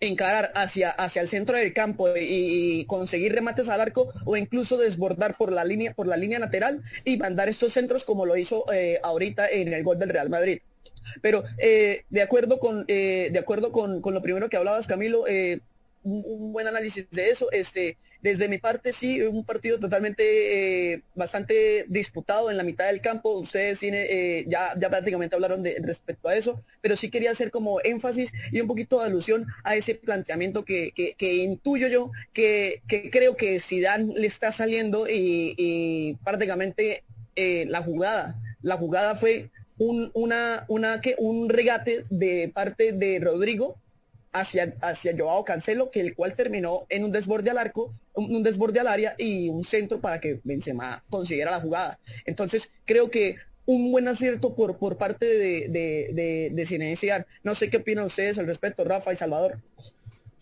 encarar 0.00 0.52
hacia, 0.54 0.90
hacia 0.90 1.20
el 1.20 1.28
centro 1.28 1.58
del 1.58 1.74
campo 1.74 2.08
y, 2.16 2.86
conseguir 2.86 3.34
remates 3.34 3.68
al 3.68 3.82
arco 3.82 4.08
o 4.24 4.38
incluso 4.38 4.78
desbordar 4.78 5.36
por 5.36 5.52
la 5.52 5.64
línea, 5.64 5.92
por 5.92 6.06
la 6.06 6.16
línea 6.16 6.38
lateral 6.38 6.82
y 7.04 7.18
mandar 7.18 7.50
estos 7.50 7.74
centros 7.74 8.04
como 8.04 8.24
lo 8.24 8.38
hizo 8.38 8.64
eh, 8.72 9.00
ahorita 9.02 9.48
en 9.48 9.74
el 9.74 9.82
gol 9.82 9.98
del 9.98 10.08
Real 10.08 10.30
Madrid. 10.30 10.60
Pero 11.20 11.44
eh, 11.58 12.04
de 12.10 12.22
acuerdo, 12.22 12.58
con, 12.58 12.84
eh, 12.88 13.28
de 13.32 13.38
acuerdo 13.38 13.72
con, 13.72 14.00
lo 14.02 14.22
primero 14.22 14.48
que 14.48 14.56
hablabas, 14.56 14.86
Camilo, 14.86 15.26
eh, 15.26 15.60
un, 16.02 16.52
buen 16.52 16.66
análisis 16.66 17.08
de 17.10 17.30
eso. 17.30 17.50
Este, 17.52 17.96
desde 18.20 18.48
mi 18.48 18.56
parte, 18.58 18.92
sí, 18.94 19.20
un 19.20 19.44
partido 19.44 19.78
totalmente 19.78 21.02
bastante 21.14 21.84
disputado 21.88 22.50
en 22.50 22.56
la 22.56 22.62
mitad 22.62 22.86
del 22.86 23.02
campo. 23.02 23.34
Ustedes 23.34 23.80
ya, 24.46 24.72
ya 24.78 24.90
prácticamente 24.90 25.34
hablaron 25.34 25.62
de, 25.62 25.76
respecto 25.82 26.28
a 26.28 26.36
eso, 26.36 26.58
pero 26.80 26.96
sí 26.96 27.10
quería 27.10 27.32
hacer 27.32 27.50
como 27.50 27.82
énfasis 27.82 28.32
y 28.50 28.60
un 28.62 28.66
poquito 28.66 29.00
de 29.00 29.06
alusión 29.06 29.46
a 29.62 29.76
ese 29.76 29.94
planteamiento 29.94 30.64
que, 30.64 30.92
que, 30.94 31.34
intuyo 31.34 31.88
yo, 31.88 32.12
que, 32.32 32.80
creo 33.12 33.36
que 33.36 33.60
Zidane 33.60 34.14
le 34.14 34.26
está 34.26 34.52
saliendo 34.52 35.06
y, 35.06 35.54
y 35.58 36.14
prácticamente 36.24 37.04
la 37.36 37.82
jugada, 37.82 38.40
la 38.62 38.78
jugada 38.78 39.16
fue 39.16 39.50
un, 39.78 40.10
una, 40.14 40.64
una, 40.68 41.00
que, 41.00 41.14
un 41.18 41.48
regate 41.48 42.04
de 42.10 42.50
parte 42.54 42.92
de 42.92 43.18
Rodrigo 43.20 43.76
hacia, 44.32 44.74
hacia 44.82 45.14
Joao 45.16 45.44
Cancelo, 45.44 45.90
que 45.90 46.00
el 46.00 46.14
cual 46.14 46.34
terminó 46.34 46.86
en 46.88 47.04
un 47.04 47.12
desborde 47.12 47.50
al 47.50 47.58
arco, 47.58 47.94
un, 48.14 48.42
desborde 48.42 48.80
al 48.80 48.88
área 48.88 49.14
y 49.16 49.48
un 49.48 49.64
centro 49.64 50.00
para 50.00 50.20
que 50.20 50.40
Benzema 50.44 51.02
consiguiera 51.08 51.50
la 51.50 51.60
jugada. 51.60 51.98
Entonces, 52.26 52.72
creo 52.84 53.10
que 53.10 53.36
un 53.66 53.92
buen 53.92 54.08
acierto 54.08 54.54
por, 54.54 54.76
por 54.76 54.98
parte 54.98 55.24
de, 55.24 55.68
de, 55.70 56.52
de, 56.52 57.28
No 57.42 57.54
sé 57.54 57.70
qué 57.70 57.78
opinan 57.78 58.04
ustedes 58.04 58.38
al 58.38 58.46
respecto, 58.46 58.84
Rafa 58.84 59.12
y 59.12 59.16
Salvador. 59.16 59.60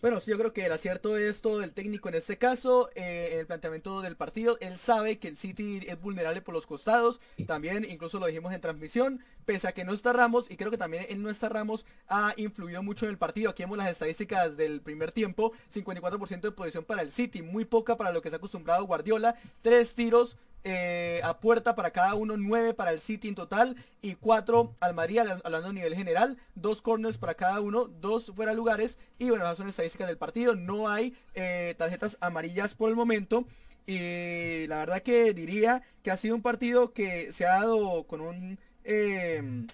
Bueno, 0.03 0.19
yo 0.19 0.37
creo 0.37 0.51
que 0.51 0.65
el 0.65 0.71
acierto 0.73 1.15
es 1.15 1.39
todo 1.39 1.59
del 1.59 1.71
técnico 1.71 2.09
en 2.09 2.15
este 2.15 2.37
caso, 2.37 2.89
eh, 2.93 3.37
el 3.39 3.47
planteamiento 3.47 4.01
del 4.01 4.17
partido. 4.17 4.57
Él 4.59 4.77
sabe 4.77 5.17
que 5.17 5.29
el 5.29 5.37
City 5.37 5.79
es 5.87 5.97
vulnerable 5.97 6.41
por 6.41 6.53
los 6.53 6.67
costados, 6.67 7.21
también 7.47 7.85
incluso 7.89 8.19
lo 8.19 8.25
dijimos 8.25 8.53
en 8.53 8.59
transmisión, 8.59 9.23
pese 9.45 9.69
a 9.69 9.71
que 9.71 9.85
no 9.85 9.93
está 9.93 10.11
Ramos, 10.11 10.51
y 10.51 10.57
creo 10.57 10.71
que 10.71 10.77
también 10.77 11.05
él 11.07 11.21
no 11.21 11.29
está 11.29 11.47
Ramos, 11.47 11.85
ha 12.09 12.33
influido 12.35 12.83
mucho 12.83 13.05
en 13.05 13.11
el 13.11 13.17
partido. 13.17 13.49
Aquí 13.49 13.63
vemos 13.63 13.77
las 13.77 13.89
estadísticas 13.89 14.57
del 14.57 14.81
primer 14.81 15.13
tiempo, 15.13 15.53
54% 15.73 16.41
de 16.41 16.51
posición 16.51 16.83
para 16.83 17.01
el 17.01 17.13
City, 17.13 17.41
muy 17.41 17.63
poca 17.63 17.95
para 17.95 18.11
lo 18.11 18.21
que 18.21 18.27
se 18.27 18.35
ha 18.35 18.39
acostumbrado 18.39 18.83
Guardiola, 18.83 19.35
tres 19.61 19.95
tiros, 19.95 20.35
eh, 20.63 21.19
a 21.23 21.39
puerta 21.39 21.75
para 21.75 21.91
cada 21.91 22.15
uno, 22.15 22.37
9 22.37 22.73
para 22.73 22.91
el 22.91 22.99
City 22.99 23.27
en 23.27 23.35
total 23.35 23.75
y 24.01 24.15
4 24.15 24.75
al 24.79 24.93
María, 24.93 25.39
hablando 25.43 25.69
a 25.69 25.73
nivel 25.73 25.95
general, 25.95 26.37
dos 26.55 26.81
corners 26.81 27.17
para 27.17 27.33
cada 27.33 27.59
uno, 27.59 27.85
dos 27.85 28.31
fuera 28.35 28.53
lugares. 28.53 28.97
Y 29.17 29.29
bueno, 29.29 29.43
esas 29.43 29.57
son 29.57 29.69
estadísticas 29.69 30.07
del 30.07 30.17
partido, 30.17 30.55
no 30.55 30.89
hay 30.89 31.15
eh, 31.33 31.75
tarjetas 31.77 32.17
amarillas 32.21 32.75
por 32.75 32.89
el 32.89 32.95
momento. 32.95 33.45
Y 33.85 34.65
la 34.67 34.77
verdad 34.77 35.01
que 35.01 35.33
diría 35.33 35.81
que 36.01 36.11
ha 36.11 36.17
sido 36.17 36.35
un 36.35 36.41
partido 36.41 36.93
que 36.93 37.31
se 37.31 37.45
ha 37.45 37.59
dado 37.59 38.05
con 38.05 38.21
un... 38.21 38.59
Eh, 38.85 39.65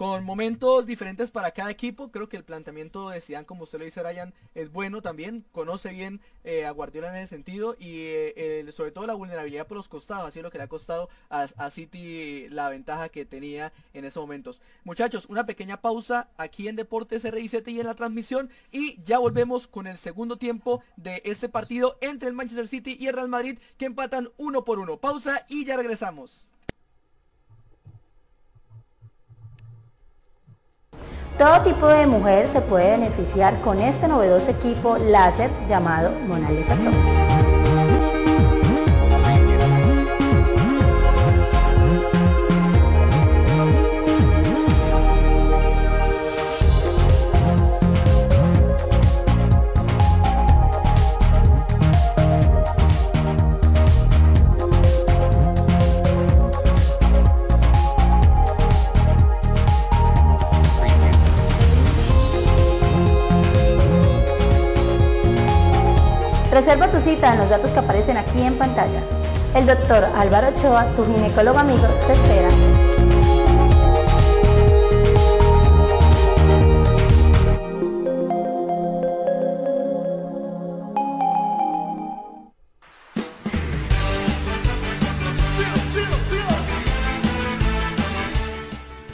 con 0.00 0.24
momentos 0.24 0.86
diferentes 0.86 1.30
para 1.30 1.50
cada 1.50 1.70
equipo. 1.70 2.10
Creo 2.10 2.26
que 2.26 2.38
el 2.38 2.42
planteamiento 2.42 3.10
de 3.10 3.20
Zidane, 3.20 3.44
como 3.44 3.64
usted 3.64 3.80
lo 3.80 3.84
dice, 3.84 4.02
Ryan, 4.02 4.32
es 4.54 4.72
bueno 4.72 5.02
también. 5.02 5.44
Conoce 5.52 5.90
bien 5.90 6.22
eh, 6.42 6.64
a 6.64 6.70
Guardiola 6.70 7.10
en 7.10 7.16
ese 7.16 7.34
sentido 7.34 7.76
y 7.78 7.96
eh, 7.98 8.66
sobre 8.74 8.92
todo 8.92 9.06
la 9.06 9.12
vulnerabilidad 9.12 9.66
por 9.66 9.76
los 9.76 9.88
costados. 9.88 10.26
Así 10.26 10.38
es 10.38 10.42
lo 10.42 10.50
que 10.50 10.56
le 10.56 10.64
ha 10.64 10.68
costado 10.68 11.10
a, 11.28 11.70
City 11.70 12.48
la 12.48 12.70
ventaja 12.70 13.10
que 13.10 13.26
tenía 13.26 13.74
en 13.92 14.06
esos 14.06 14.22
momentos. 14.22 14.62
Muchachos, 14.84 15.26
una 15.28 15.44
pequeña 15.44 15.82
pausa 15.82 16.30
aquí 16.38 16.66
en 16.66 16.76
Deportes 16.76 17.30
RICT 17.30 17.68
y 17.68 17.80
en 17.80 17.86
la 17.86 17.94
transmisión 17.94 18.48
y 18.72 19.02
ya 19.02 19.18
volvemos 19.18 19.66
con 19.66 19.86
el 19.86 19.98
segundo 19.98 20.38
tiempo 20.38 20.82
de 20.96 21.20
este 21.26 21.50
partido 21.50 21.98
entre 22.00 22.30
el 22.30 22.34
Manchester 22.34 22.68
City 22.68 22.96
y 22.98 23.08
el 23.08 23.16
Real 23.16 23.28
Madrid 23.28 23.58
que 23.76 23.84
empatan 23.84 24.30
uno 24.38 24.64
por 24.64 24.78
uno. 24.78 24.96
Pausa 24.96 25.44
y 25.46 25.66
ya 25.66 25.76
regresamos. 25.76 26.46
Todo 31.40 31.62
tipo 31.62 31.88
de 31.88 32.06
mujer 32.06 32.48
se 32.48 32.60
puede 32.60 32.98
beneficiar 32.98 33.62
con 33.62 33.80
este 33.80 34.06
novedoso 34.06 34.50
equipo 34.50 34.98
láser 34.98 35.50
llamado 35.70 36.12
Mona 36.28 36.50
Lisa 36.50 36.76
Reserva 66.60 66.90
tu 66.90 67.00
cita 67.00 67.32
en 67.32 67.38
los 67.38 67.48
datos 67.48 67.70
que 67.70 67.78
aparecen 67.78 68.18
aquí 68.18 68.42
en 68.42 68.58
pantalla. 68.58 69.02
El 69.54 69.64
doctor 69.64 70.04
Álvaro 70.14 70.48
Ochoa, 70.48 70.94
tu 70.94 71.06
ginecólogo 71.06 71.58
amigo, 71.58 71.86
te 72.06 72.12
espera. 72.12 72.50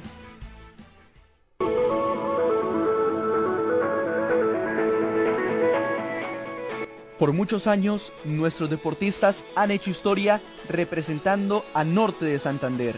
Por 7.19 7.33
muchos 7.33 7.67
años, 7.67 8.12
nuestros 8.25 8.69
deportistas 8.69 9.45
han 9.57 9.71
hecho 9.71 9.91
historia 9.91 10.43
representando 10.69 11.65
a 11.73 11.85
Norte 11.85 12.27
de 12.27 12.39
Santander. 12.39 12.97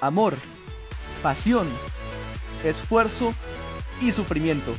Amor, 0.00 0.34
pasión, 1.22 1.66
esfuerzo 2.64 3.34
y 4.00 4.12
sufrimiento. 4.12 4.72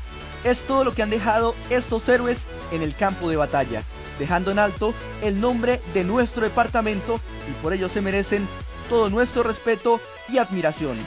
Es 0.43 0.63
todo 0.63 0.83
lo 0.83 0.93
que 0.93 1.03
han 1.03 1.09
dejado 1.09 1.55
estos 1.69 2.07
héroes 2.07 2.45
en 2.71 2.81
el 2.81 2.95
campo 2.95 3.29
de 3.29 3.35
batalla 3.35 3.83
dejando 4.19 4.51
en 4.51 4.59
alto 4.59 4.93
el 5.21 5.39
nombre 5.39 5.81
de 5.93 6.03
nuestro 6.03 6.43
departamento 6.43 7.19
y 7.49 7.61
por 7.61 7.73
ello 7.73 7.89
se 7.89 8.01
merecen 8.01 8.47
todo 8.89 9.09
nuestro 9.09 9.43
respeto 9.43 9.99
y 10.29 10.37
admiración. 10.37 10.97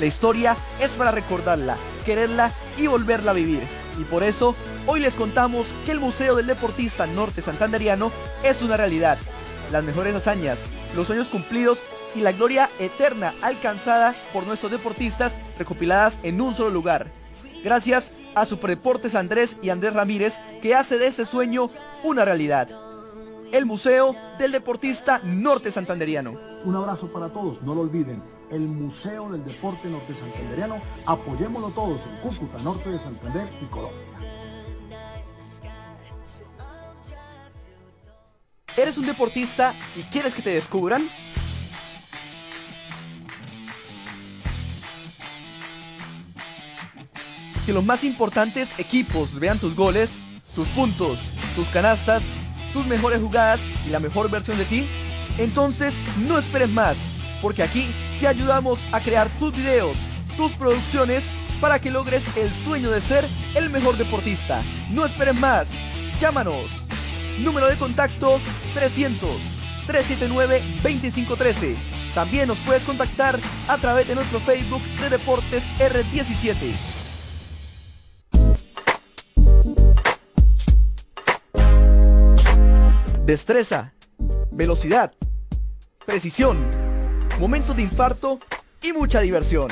La 0.00 0.06
historia 0.06 0.56
es 0.80 0.90
para 0.90 1.12
recordarla, 1.12 1.76
quererla 2.04 2.52
y 2.76 2.86
volverla 2.86 3.30
a 3.30 3.34
vivir. 3.34 3.62
Y 4.00 4.04
por 4.04 4.24
eso 4.24 4.56
hoy 4.86 5.00
les 5.00 5.14
contamos 5.14 5.68
que 5.86 5.92
el 5.92 6.00
Museo 6.00 6.34
del 6.34 6.46
Deportista 6.46 7.06
Norte 7.06 7.42
Santanderiano 7.42 8.10
es 8.42 8.62
una 8.62 8.76
realidad. 8.76 9.18
Las 9.70 9.84
mejores 9.84 10.14
hazañas, 10.14 10.58
los 10.96 11.06
sueños 11.06 11.28
cumplidos 11.28 11.78
y 12.14 12.20
la 12.20 12.32
gloria 12.32 12.68
eterna 12.78 13.34
alcanzada 13.42 14.14
por 14.32 14.46
nuestros 14.46 14.72
deportistas 14.72 15.38
recopiladas 15.58 16.18
en 16.22 16.40
un 16.40 16.54
solo 16.54 16.70
lugar. 16.70 17.23
Gracias 17.64 18.12
a 18.34 18.44
Superdeportes 18.44 19.14
Andrés 19.14 19.56
y 19.62 19.70
Andrés 19.70 19.94
Ramírez 19.94 20.34
que 20.60 20.74
hace 20.74 20.98
de 20.98 21.06
ese 21.06 21.24
sueño 21.24 21.70
una 22.02 22.22
realidad. 22.26 22.68
El 23.52 23.64
Museo 23.64 24.14
del 24.38 24.52
Deportista 24.52 25.20
Norte 25.24 25.72
Santanderiano. 25.72 26.38
Un 26.64 26.76
abrazo 26.76 27.10
para 27.10 27.30
todos, 27.30 27.62
no 27.62 27.74
lo 27.74 27.80
olviden. 27.80 28.22
El 28.50 28.68
Museo 28.68 29.30
del 29.30 29.46
Deporte 29.46 29.88
Norte 29.88 30.14
Santanderiano, 30.14 30.78
apoyémoslo 31.06 31.70
todos 31.70 32.02
en 32.04 32.16
Cúcuta, 32.18 32.62
Norte 32.62 32.90
de 32.90 32.98
Santander 32.98 33.48
y 33.62 33.64
Colombia. 33.66 33.98
¿Eres 38.76 38.98
un 38.98 39.06
deportista 39.06 39.72
y 39.96 40.02
quieres 40.02 40.34
que 40.34 40.42
te 40.42 40.50
descubran? 40.50 41.08
Que 47.64 47.72
los 47.72 47.84
más 47.84 48.04
importantes 48.04 48.78
equipos 48.78 49.38
vean 49.38 49.58
tus 49.58 49.74
goles, 49.74 50.24
tus 50.54 50.68
puntos, 50.68 51.18
tus 51.56 51.66
canastas, 51.68 52.22
tus 52.72 52.86
mejores 52.86 53.20
jugadas 53.20 53.60
y 53.86 53.90
la 53.90 54.00
mejor 54.00 54.30
versión 54.30 54.58
de 54.58 54.64
ti? 54.64 54.86
Entonces 55.38 55.94
no 56.28 56.38
esperes 56.38 56.70
más, 56.70 56.96
porque 57.42 57.62
aquí 57.62 57.88
te 58.20 58.28
ayudamos 58.28 58.80
a 58.92 59.00
crear 59.00 59.28
tus 59.38 59.54
videos, 59.54 59.96
tus 60.36 60.52
producciones 60.52 61.24
para 61.60 61.78
que 61.78 61.90
logres 61.90 62.24
el 62.36 62.52
sueño 62.64 62.90
de 62.90 63.00
ser 63.00 63.24
el 63.54 63.70
mejor 63.70 63.96
deportista. 63.96 64.62
No 64.90 65.04
esperes 65.04 65.34
más, 65.34 65.68
llámanos. 66.20 66.66
Número 67.40 67.66
de 67.66 67.76
contacto 67.76 68.40
300 68.74 69.30
379 69.86 70.62
2513. 70.82 71.76
También 72.14 72.48
nos 72.48 72.58
puedes 72.58 72.84
contactar 72.84 73.38
a 73.68 73.76
través 73.78 74.06
de 74.06 74.14
nuestro 74.14 74.38
Facebook 74.40 74.82
de 75.00 75.10
Deportes 75.10 75.64
R17. 75.78 76.93
Destreza, 83.24 83.94
velocidad, 84.50 85.14
precisión, 86.04 86.68
momentos 87.40 87.74
de 87.74 87.82
infarto 87.82 88.38
y 88.82 88.92
mucha 88.92 89.20
diversión. 89.20 89.70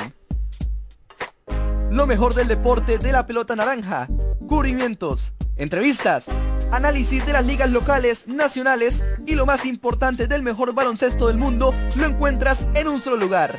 Lo 1.91 2.07
mejor 2.07 2.33
del 2.33 2.47
deporte 2.47 2.97
de 2.97 3.11
la 3.11 3.27
pelota 3.27 3.55
naranja, 3.55 4.07
cubrimientos, 4.47 5.33
entrevistas, 5.55 6.25
análisis 6.71 7.23
de 7.27 7.33
las 7.33 7.45
ligas 7.45 7.69
locales, 7.69 8.27
nacionales 8.27 9.03
y 9.27 9.35
lo 9.35 9.45
más 9.45 9.65
importante 9.65 10.25
del 10.25 10.41
mejor 10.41 10.73
baloncesto 10.73 11.27
del 11.27 11.37
mundo 11.37 11.75
lo 11.95 12.05
encuentras 12.05 12.67
en 12.73 12.87
un 12.87 13.01
solo 13.01 13.17
lugar. 13.17 13.55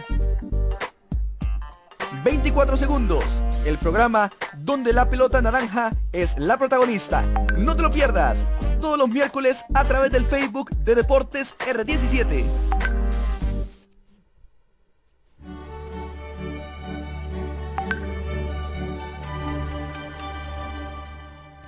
24 2.25 2.77
segundos, 2.77 3.25
el 3.65 3.79
programa 3.79 4.33
donde 4.57 4.93
la 4.93 5.09
pelota 5.09 5.41
naranja 5.41 5.93
es 6.13 6.37
la 6.39 6.57
protagonista. 6.57 7.23
No 7.57 7.77
te 7.77 7.83
lo 7.83 7.91
pierdas, 7.91 8.49
todos 8.81 8.99
los 8.99 9.09
miércoles 9.09 9.65
a 9.75 9.85
través 9.85 10.11
del 10.13 10.25
Facebook 10.25 10.71
de 10.71 10.95
Deportes 10.95 11.57
R17. 11.59 12.45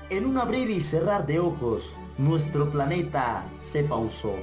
En 0.09 0.25
un 0.25 0.39
abrir 0.39 0.71
y 0.71 0.81
cerrar 0.81 1.27
de 1.27 1.41
ojos, 1.41 1.95
nuestro 2.17 2.71
planeta 2.71 3.45
se 3.59 3.85
pausó. 3.85 4.35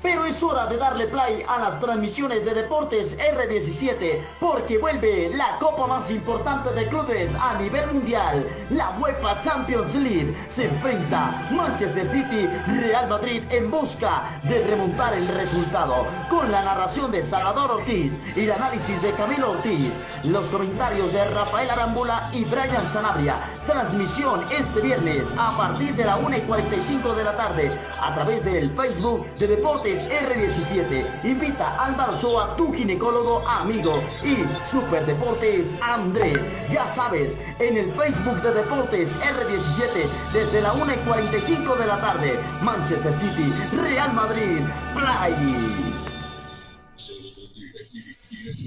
Pero 0.00 0.24
es 0.26 0.40
hora 0.44 0.66
de 0.66 0.76
darle 0.76 1.08
play 1.08 1.44
a 1.48 1.58
las 1.58 1.80
transmisiones 1.80 2.44
de 2.44 2.54
Deportes 2.54 3.18
R17 3.18 4.20
porque 4.38 4.78
vuelve 4.78 5.28
la 5.30 5.58
copa 5.58 5.88
más 5.88 6.08
importante 6.12 6.70
de 6.70 6.86
clubes 6.88 7.34
a 7.34 7.58
nivel 7.58 7.92
mundial. 7.92 8.46
La 8.70 8.90
UEFA 9.00 9.40
Champions 9.40 9.96
League 9.96 10.36
se 10.48 10.66
enfrenta 10.66 11.48
Manchester 11.50 12.06
City 12.06 12.46
Real 12.80 13.08
Madrid 13.08 13.42
en 13.50 13.72
busca 13.72 14.40
de 14.44 14.64
remontar 14.68 15.14
el 15.14 15.26
resultado 15.26 16.06
con 16.30 16.52
la 16.52 16.62
narración 16.62 17.10
de 17.10 17.22
Salvador 17.22 17.72
Ortiz 17.72 18.16
y 18.36 18.42
el 18.42 18.52
análisis 18.52 19.02
de 19.02 19.12
Camilo 19.14 19.50
Ortiz, 19.50 19.94
los 20.22 20.46
comentarios 20.46 21.12
de 21.12 21.24
Rafael 21.24 21.70
Arambula 21.70 22.30
y 22.32 22.44
Brian 22.44 22.86
Sanabria. 22.92 23.57
Transmisión 23.68 24.46
este 24.50 24.80
viernes 24.80 25.28
a 25.36 25.54
partir 25.54 25.94
de 25.94 26.06
la 26.06 26.16
1 26.16 26.38
y 26.38 26.40
45 26.40 27.14
de 27.14 27.22
la 27.22 27.36
tarde 27.36 27.78
a 28.00 28.14
través 28.14 28.42
del 28.42 28.70
Facebook 28.70 29.26
de 29.38 29.46
Deportes 29.46 30.08
R17. 30.08 31.22
Invita 31.22 31.76
a 31.76 31.84
Álvaro 31.84 32.16
Ochoa, 32.16 32.56
tu 32.56 32.72
ginecólogo 32.72 33.46
amigo. 33.46 34.02
Y 34.24 34.38
Super 34.66 35.04
Deportes 35.04 35.76
Andrés. 35.82 36.48
Ya 36.70 36.88
sabes, 36.88 37.38
en 37.58 37.76
el 37.76 37.92
Facebook 37.92 38.40
de 38.40 38.54
Deportes 38.54 39.14
R17, 39.18 40.08
desde 40.32 40.62
la 40.62 40.72
1 40.72 40.90
y 40.90 40.96
45 41.06 41.76
de 41.76 41.86
la 41.86 42.00
tarde, 42.00 42.40
Manchester 42.62 43.12
City, 43.20 43.52
Real 43.82 44.14
Madrid, 44.14 44.62
Play. 44.94 45.87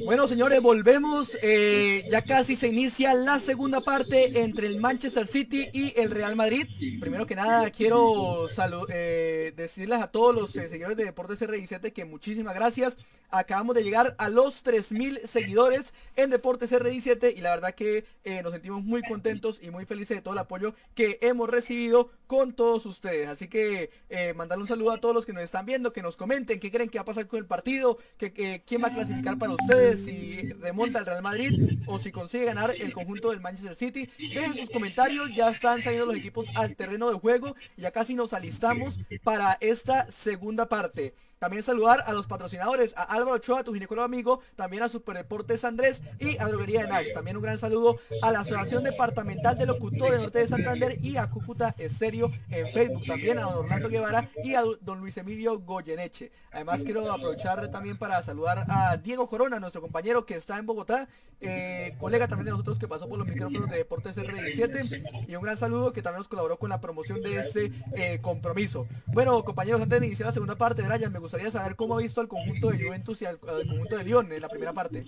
Bueno, 0.03 0.27
señores, 0.27 0.61
volvemos. 0.61 1.37
Eh, 1.41 2.07
ya 2.09 2.23
casi 2.23 2.55
se 2.55 2.67
inicia 2.67 3.13
la 3.13 3.39
segunda 3.39 3.81
parte 3.81 4.41
entre 4.41 4.67
el 4.67 4.79
Manchester 4.79 5.27
City 5.27 5.69
y 5.73 5.93
el 5.99 6.09
Real 6.09 6.35
Madrid. 6.35 6.67
Primero 6.99 7.27
que 7.27 7.35
nada, 7.35 7.69
quiero 7.69 8.47
eh, 8.89 9.53
decirles 9.55 10.01
a 10.01 10.07
todos 10.07 10.35
los 10.35 10.55
eh, 10.55 10.69
seguidores 10.69 10.97
de 10.97 11.05
Deportes 11.05 11.41
R17 11.41 11.93
que 11.93 12.05
muchísimas 12.05 12.55
gracias. 12.55 12.97
Acabamos 13.29 13.75
de 13.75 13.83
llegar 13.83 14.15
a 14.17 14.27
los 14.27 14.65
3.000 14.65 15.25
seguidores 15.25 15.93
en 16.17 16.31
Deportes 16.31 16.73
R17 16.73 17.33
y 17.37 17.39
la 17.39 17.51
verdad 17.51 17.71
que 17.71 18.03
nos 18.43 18.51
sentimos 18.51 18.83
muy 18.83 19.01
contentos 19.03 19.59
y 19.61 19.69
muy 19.69 19.85
felices 19.85 20.17
de 20.17 20.21
todo 20.21 20.33
el 20.33 20.39
apoyo 20.39 20.75
que 20.95 21.17
hemos 21.21 21.49
recibido 21.49 22.11
con 22.27 22.51
todos 22.51 22.85
ustedes. 22.85 23.29
Así 23.29 23.47
que 23.47 23.89
mandarle 24.35 24.63
un 24.63 24.67
saludo 24.67 24.91
a 24.91 24.99
todos 24.99 25.15
los 25.15 25.25
que 25.25 25.31
nos 25.31 25.43
están 25.43 25.65
viendo, 25.65 25.93
que 25.93 26.01
nos 26.01 26.17
comenten 26.17 26.59
qué 26.59 26.69
creen 26.69 26.89
que 26.89 26.97
va 26.97 27.03
a 27.03 27.05
pasar 27.05 27.27
con 27.27 27.39
el 27.39 27.45
partido, 27.45 27.99
que, 28.17 28.63
quién 28.67 28.83
va 28.83 28.89
a 28.89 28.93
clasificar 28.93 29.37
para 29.37 29.53
ustedes 29.53 29.90
si 29.97 30.53
remonta 30.53 30.99
el 30.99 31.05
Real 31.05 31.21
Madrid 31.21 31.79
o 31.85 31.99
si 31.99 32.11
consigue 32.11 32.45
ganar 32.45 32.73
el 32.77 32.93
conjunto 32.93 33.31
del 33.31 33.41
Manchester 33.41 33.75
City. 33.75 34.09
Dejen 34.17 34.55
sus 34.55 34.69
comentarios, 34.69 35.29
ya 35.35 35.49
están 35.49 35.81
saliendo 35.81 36.05
los 36.05 36.15
equipos 36.15 36.47
al 36.55 36.75
terreno 36.75 37.09
de 37.11 37.19
juego, 37.19 37.55
ya 37.77 37.91
casi 37.91 38.13
nos 38.15 38.33
alistamos 38.33 38.99
para 39.23 39.57
esta 39.61 40.11
segunda 40.11 40.67
parte. 40.67 41.13
También 41.41 41.63
saludar 41.63 42.03
a 42.05 42.13
los 42.13 42.27
patrocinadores, 42.27 42.93
a 42.95 43.01
Álvaro 43.01 43.37
Ochoa, 43.37 43.63
tu 43.63 43.73
ginecólogo 43.73 44.05
amigo, 44.05 44.41
también 44.55 44.83
a 44.83 44.89
Superdeportes 44.89 45.65
Andrés 45.65 46.03
y 46.19 46.37
a 46.37 46.45
Droguería 46.45 46.83
de 46.83 46.87
Nash. 46.87 47.07
También 47.15 47.35
un 47.35 47.41
gran 47.41 47.57
saludo 47.57 47.97
a 48.21 48.31
la 48.31 48.41
Asociación 48.41 48.83
Departamental 48.83 49.57
de 49.57 49.65
Locutor 49.65 50.11
de 50.11 50.19
Norte 50.19 50.37
de 50.37 50.47
Santander 50.47 51.03
y 51.03 51.17
a 51.17 51.31
Cúcuta 51.31 51.73
Estéreo 51.79 52.31
en 52.51 52.71
Facebook. 52.71 53.07
También 53.07 53.39
a 53.39 53.41
don 53.41 53.65
Orlando 53.65 53.89
Guevara 53.89 54.29
y 54.43 54.53
a 54.53 54.61
don 54.81 54.99
Luis 54.99 55.17
Emilio 55.17 55.57
Goyeneche. 55.57 56.31
Además 56.51 56.83
quiero 56.83 57.11
aprovechar 57.11 57.71
también 57.71 57.97
para 57.97 58.21
saludar 58.21 58.65
a 58.69 58.97
Diego 58.97 59.27
Corona, 59.27 59.59
nuestro 59.59 59.81
compañero 59.81 60.27
que 60.27 60.35
está 60.35 60.59
en 60.59 60.67
Bogotá, 60.67 61.07
eh, 61.39 61.95
colega 61.99 62.27
también 62.27 62.45
de 62.45 62.51
nosotros 62.51 62.77
que 62.77 62.87
pasó 62.87 63.09
por 63.09 63.17
los 63.17 63.27
micrófonos 63.27 63.67
de 63.67 63.77
Deportes 63.77 64.15
R17 64.15 65.27
y 65.27 65.35
un 65.35 65.41
gran 65.41 65.57
saludo 65.57 65.91
que 65.91 66.03
también 66.03 66.19
nos 66.19 66.27
colaboró 66.27 66.59
con 66.59 66.69
la 66.69 66.79
promoción 66.79 67.19
de 67.23 67.37
este 67.37 67.71
eh, 67.95 68.19
compromiso. 68.21 68.85
Bueno, 69.07 69.43
compañeros, 69.43 69.81
antes 69.81 69.99
de 69.99 70.05
iniciar 70.05 70.27
la 70.27 70.33
segunda 70.33 70.55
parte, 70.55 70.83
Brian, 70.83 71.11
me 71.11 71.17
gusta 71.17 71.30
gustaría 71.31 71.51
saber 71.51 71.77
cómo 71.77 71.97
ha 71.97 72.01
visto 72.01 72.19
al 72.19 72.27
conjunto 72.27 72.71
de 72.71 72.83
Juventus 72.83 73.21
y 73.21 73.25
al, 73.25 73.39
conjunto 73.39 73.97
de 73.97 74.03
Lyon 74.03 74.33
en 74.33 74.41
la 74.41 74.49
primera 74.49 74.73
parte. 74.73 75.01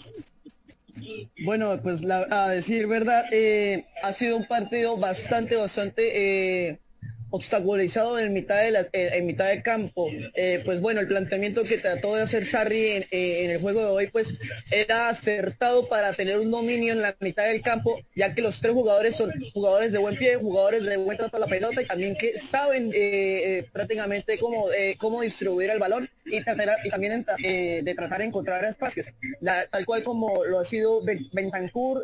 Bueno, 1.43 1.77
pues 1.81 2.01
a 2.09 2.47
decir 2.47 2.87
verdad, 2.87 3.25
eh, 3.31 3.87
ha 4.01 4.13
sido 4.13 4.37
un 4.37 4.47
partido 4.47 4.95
bastante, 4.95 5.57
bastante 5.57 6.69
eh, 6.69 6.79
obstaculizado 7.33 8.19
en 8.19 8.31
mitad 8.31 8.61
de 8.61 8.69
las, 8.69 8.89
en 8.93 9.25
mitad 9.25 9.49
de 9.49 9.63
campo. 9.63 10.07
Eh, 10.35 10.61
pues 10.63 10.81
bueno, 10.81 11.01
el 11.01 11.07
planteamiento 11.07 11.63
que 11.63 11.79
trató 11.79 12.13
de 12.13 12.21
hacer 12.21 12.45
Sarri 12.45 12.91
en, 12.91 13.05
en, 13.09 13.49
el 13.49 13.59
juego 13.59 13.79
de 13.79 13.87
hoy, 13.87 14.07
pues 14.07 14.35
era 14.69 15.09
acertado 15.09 15.89
para 15.89 16.13
tener 16.13 16.37
un 16.37 16.51
dominio 16.51 16.93
en 16.93 17.01
la 17.01 17.15
mitad 17.19 17.45
del 17.45 17.63
campo, 17.63 17.99
ya 18.15 18.35
que 18.35 18.43
los 18.43 18.61
tres 18.61 18.73
jugadores 18.73 19.15
son 19.15 19.31
jugadores 19.51 19.91
de 19.91 19.97
buen 19.97 20.15
pie, 20.15 20.35
jugadores 20.35 20.83
de 20.83 20.95
buen 20.97 21.17
trato 21.17 21.37
a 21.37 21.39
la 21.39 21.47
pelota 21.47 21.81
y 21.81 21.87
también 21.87 22.15
que 22.15 22.37
saben 22.37 22.91
eh, 22.93 23.57
eh, 23.57 23.65
prácticamente 23.73 24.37
cómo, 24.37 24.67
cómo 24.99 25.21
distribuir 25.21 25.71
el 25.71 25.79
balón 25.79 26.07
y, 26.27 26.37
y 26.37 26.43
también 26.43 27.25
de 27.25 27.93
tratar 27.97 28.19
de 28.19 28.25
encontrar 28.25 28.63
espacios. 28.63 29.07
tal 29.41 29.85
cual 29.87 30.03
como 30.03 30.45
lo 30.45 30.59
ha 30.59 30.63
sido 30.63 31.01
Bentancur, 31.31 32.03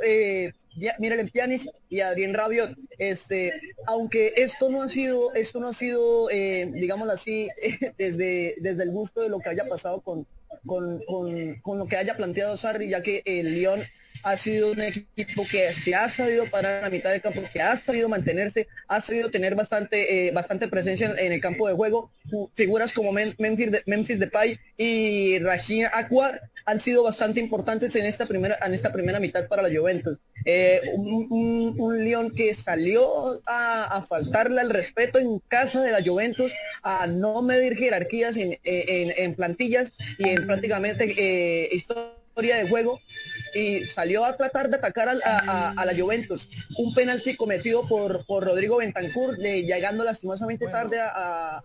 Mirel 1.00 1.30
Pjanic 1.32 1.62
y 1.90 2.02
Adrien 2.02 2.34
Rabiot. 2.34 2.76
Este, 2.98 3.54
aunque 3.88 4.34
esto 4.38 4.70
no 4.70 4.82
ha 4.82 4.90
sido, 4.90 5.34
esto 5.34 5.60
no 5.60 5.70
ha 5.70 5.74
sido, 5.74 6.30
eh, 6.30 6.70
digámoslo 6.74 7.14
así, 7.14 7.50
desde, 7.98 8.56
desde 8.60 8.84
el 8.84 8.92
gusto 8.92 9.22
de 9.22 9.30
lo 9.30 9.40
que 9.40 9.50
haya 9.50 9.68
pasado 9.68 10.02
con, 10.02 10.26
con, 10.66 11.02
con, 11.62 11.80
lo 11.80 11.88
que 11.88 11.98
haya 11.98 12.18
planteado 12.18 12.58
Sarri, 12.58 12.90
ya 12.90 13.02
que 13.02 13.22
el 13.26 13.54
Lyon 13.54 13.84
ha 14.24 14.38
sido 14.38 14.72
un 14.72 14.82
equipo 14.82 15.46
que 15.50 15.72
se 15.74 15.96
ha 15.96 16.10
sabido 16.10 16.46
parar 16.46 16.78
en 16.78 16.82
la 16.84 16.90
mitad 16.90 17.12
del 17.12 17.22
campo, 17.22 17.42
que 17.52 17.62
ha 17.62 17.76
sabido 17.78 18.10
mantenerse, 18.10 18.68
ha 18.88 19.00
sabido 19.00 19.32
tener 19.32 19.56
bastante, 19.56 20.28
eh, 20.28 20.32
bastante 20.32 20.68
presencia 20.68 21.14
en, 21.18 21.32
el 21.32 21.42
campo 21.42 21.68
de 21.68 21.74
juego. 21.74 22.12
Figuras 22.54 22.94
como 22.94 23.12
Memphis, 23.12 23.72
de, 23.72 23.84
Memphis 23.86 24.20
Depay 24.20 24.60
y 24.78 25.40
Rashid 25.40 25.86
Aquar 25.94 26.42
han 26.66 26.80
sido 26.80 27.04
bastante 27.04 27.40
importantes 27.40 27.96
en 27.96 28.06
esta 28.06 28.26
primera, 28.26 28.58
en 28.64 28.74
esta 28.74 28.92
primera 28.92 29.20
mitad 29.20 29.48
para 29.48 29.64
la 29.64 29.76
Juventus. 29.76 30.20
Eh, 30.46 30.82
un, 30.96 32.04
León 32.04 32.34
que 32.36 32.54
salió 32.54 33.42
a, 33.46 34.06
faltarle 34.08 34.62
al 34.62 34.70
respeto 34.70 35.20
en 35.20 35.40
casa 35.48 35.82
de 35.82 35.92
la 35.92 36.04
Juventus, 36.04 36.52
a 36.82 37.08
no 37.08 37.42
medir 37.42 37.78
jerarquías 37.78 38.38
en, 38.38 38.58
en, 38.64 39.36
plantillas 39.36 39.92
y 40.18 40.30
en 40.30 40.46
prácticamente 40.46 41.14
eh, 41.18 41.70
historia 41.74 42.58
de 42.58 42.70
juego 42.70 43.02
y 43.54 43.86
salió 43.88 44.26
a 44.26 44.36
tratar 44.36 44.70
de 44.70 44.78
atacar 44.78 45.10
a, 45.10 45.86
la 45.86 46.00
Juventus. 46.00 46.50
Un 46.78 46.94
penalti 46.94 47.36
cometido 47.36 47.88
por, 47.88 48.26
por 48.26 48.46
Rodrigo 48.46 48.78
Bentancur, 48.78 49.38
llegando 49.38 50.04
lastimosamente 50.04 50.68
tarde 50.68 51.00
a, 51.02 51.62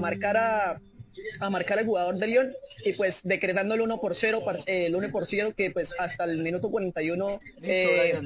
marcar 0.00 0.36
a 0.36 0.80
a 1.40 1.50
marcar 1.50 1.78
al 1.78 1.86
jugador 1.86 2.16
de 2.16 2.26
Lyon 2.26 2.52
y 2.84 2.92
pues 2.92 3.22
decretando 3.24 3.74
el 3.74 3.80
1 3.80 4.00
por 4.00 4.14
0 4.14 4.42
el 4.66 4.94
1 4.94 5.10
por 5.10 5.26
0 5.26 5.52
que 5.56 5.70
pues 5.70 5.94
hasta 5.98 6.24
el 6.24 6.38
minuto 6.38 6.70
41 6.70 7.40
eh, 7.62 8.20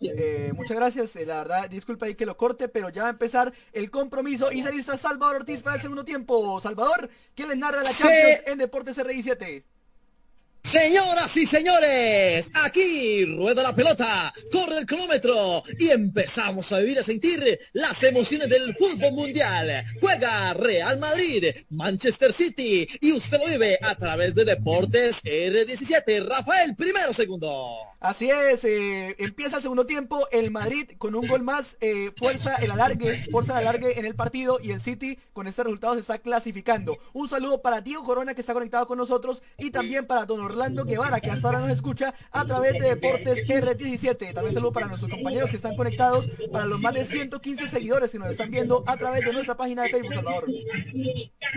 eh, 0.00 0.52
muchas 0.54 0.76
gracias. 0.76 1.16
Eh, 1.16 1.26
la 1.26 1.38
verdad 1.38 1.70
disculpa 1.70 2.06
ahí 2.06 2.14
que 2.14 2.26
lo 2.26 2.36
corte 2.36 2.68
pero 2.68 2.88
ya 2.88 3.02
va 3.02 3.08
a 3.08 3.12
empezar 3.12 3.52
el 3.72 3.90
compromiso. 3.90 4.52
Y 4.52 4.62
se 4.62 4.72
lista 4.72 4.96
Salvador 4.96 5.36
Ortiz 5.36 5.62
para 5.62 5.76
el 5.76 5.82
segundo 5.82 6.04
tiempo. 6.04 6.60
Salvador 6.60 7.08
¿quién 7.34 7.48
les 7.48 7.58
narra 7.58 7.82
la 7.82 7.90
Champions 7.90 8.42
en 8.46 8.58
Deportes 8.58 8.98
RI7 8.98 9.64
Señoras 10.66 11.36
y 11.36 11.46
señores, 11.46 12.50
aquí 12.52 13.24
rueda 13.24 13.62
la 13.62 13.72
pelota, 13.72 14.34
corre 14.50 14.78
el 14.78 14.86
cronómetro 14.86 15.62
y 15.78 15.90
empezamos 15.90 16.72
a 16.72 16.80
vivir, 16.80 16.98
a 16.98 17.04
sentir 17.04 17.60
las 17.72 18.02
emociones 18.02 18.48
del 18.48 18.74
fútbol 18.74 19.12
mundial. 19.12 19.84
Juega 20.00 20.54
Real 20.54 20.98
Madrid, 20.98 21.54
Manchester 21.70 22.32
City 22.32 22.84
y 23.00 23.12
usted 23.12 23.38
lo 23.38 23.46
vive 23.46 23.78
a 23.80 23.94
través 23.94 24.34
de 24.34 24.44
Deportes 24.44 25.22
R17. 25.22 26.26
Rafael, 26.26 26.74
primero, 26.74 27.12
segundo. 27.12 27.86
Así 28.00 28.28
es, 28.28 28.64
eh, 28.64 29.16
empieza 29.18 29.56
el 29.56 29.62
segundo 29.62 29.86
tiempo, 29.86 30.28
el 30.30 30.50
Madrid 30.50 30.90
con 30.98 31.14
un 31.14 31.26
gol 31.26 31.42
más, 31.42 31.76
eh, 31.80 32.12
fuerza 32.16 32.56
el 32.56 32.70
alargue, 32.70 33.24
fuerza 33.30 33.52
el 33.52 33.66
alargue 33.66 33.98
en 33.98 34.04
el 34.04 34.14
partido 34.14 34.58
y 34.62 34.70
el 34.70 34.80
City 34.80 35.18
con 35.32 35.46
este 35.46 35.62
resultado 35.62 35.94
se 35.94 36.00
está 36.00 36.18
clasificando. 36.18 36.98
Un 37.14 37.28
saludo 37.28 37.62
para 37.62 37.80
Diego 37.80 38.04
Corona 38.04 38.34
que 38.34 38.42
está 38.42 38.52
conectado 38.52 38.86
con 38.86 38.98
nosotros 38.98 39.42
y 39.58 39.70
también 39.70 40.06
para 40.06 40.26
Don 40.26 40.40
Orlando 40.56 40.84
Guevara, 40.86 41.20
que 41.20 41.30
hasta 41.30 41.48
ahora 41.48 41.60
nos 41.60 41.70
escucha 41.70 42.14
a 42.32 42.44
través 42.46 42.72
de 42.72 42.88
Deportes 42.88 43.46
R17. 43.46 44.32
También 44.32 44.54
saludo 44.54 44.72
para 44.72 44.86
nuestros 44.86 45.10
compañeros 45.10 45.50
que 45.50 45.56
están 45.56 45.76
conectados, 45.76 46.30
para 46.50 46.64
los 46.64 46.80
más 46.80 46.94
de 46.94 47.04
115 47.04 47.68
seguidores 47.68 48.10
que 48.10 48.18
nos 48.18 48.30
están 48.30 48.50
viendo 48.50 48.82
a 48.86 48.96
través 48.96 49.22
de 49.22 49.32
nuestra 49.34 49.54
página 49.54 49.82
de 49.82 49.90
Facebook, 49.90 50.14
Salvador. 50.14 50.46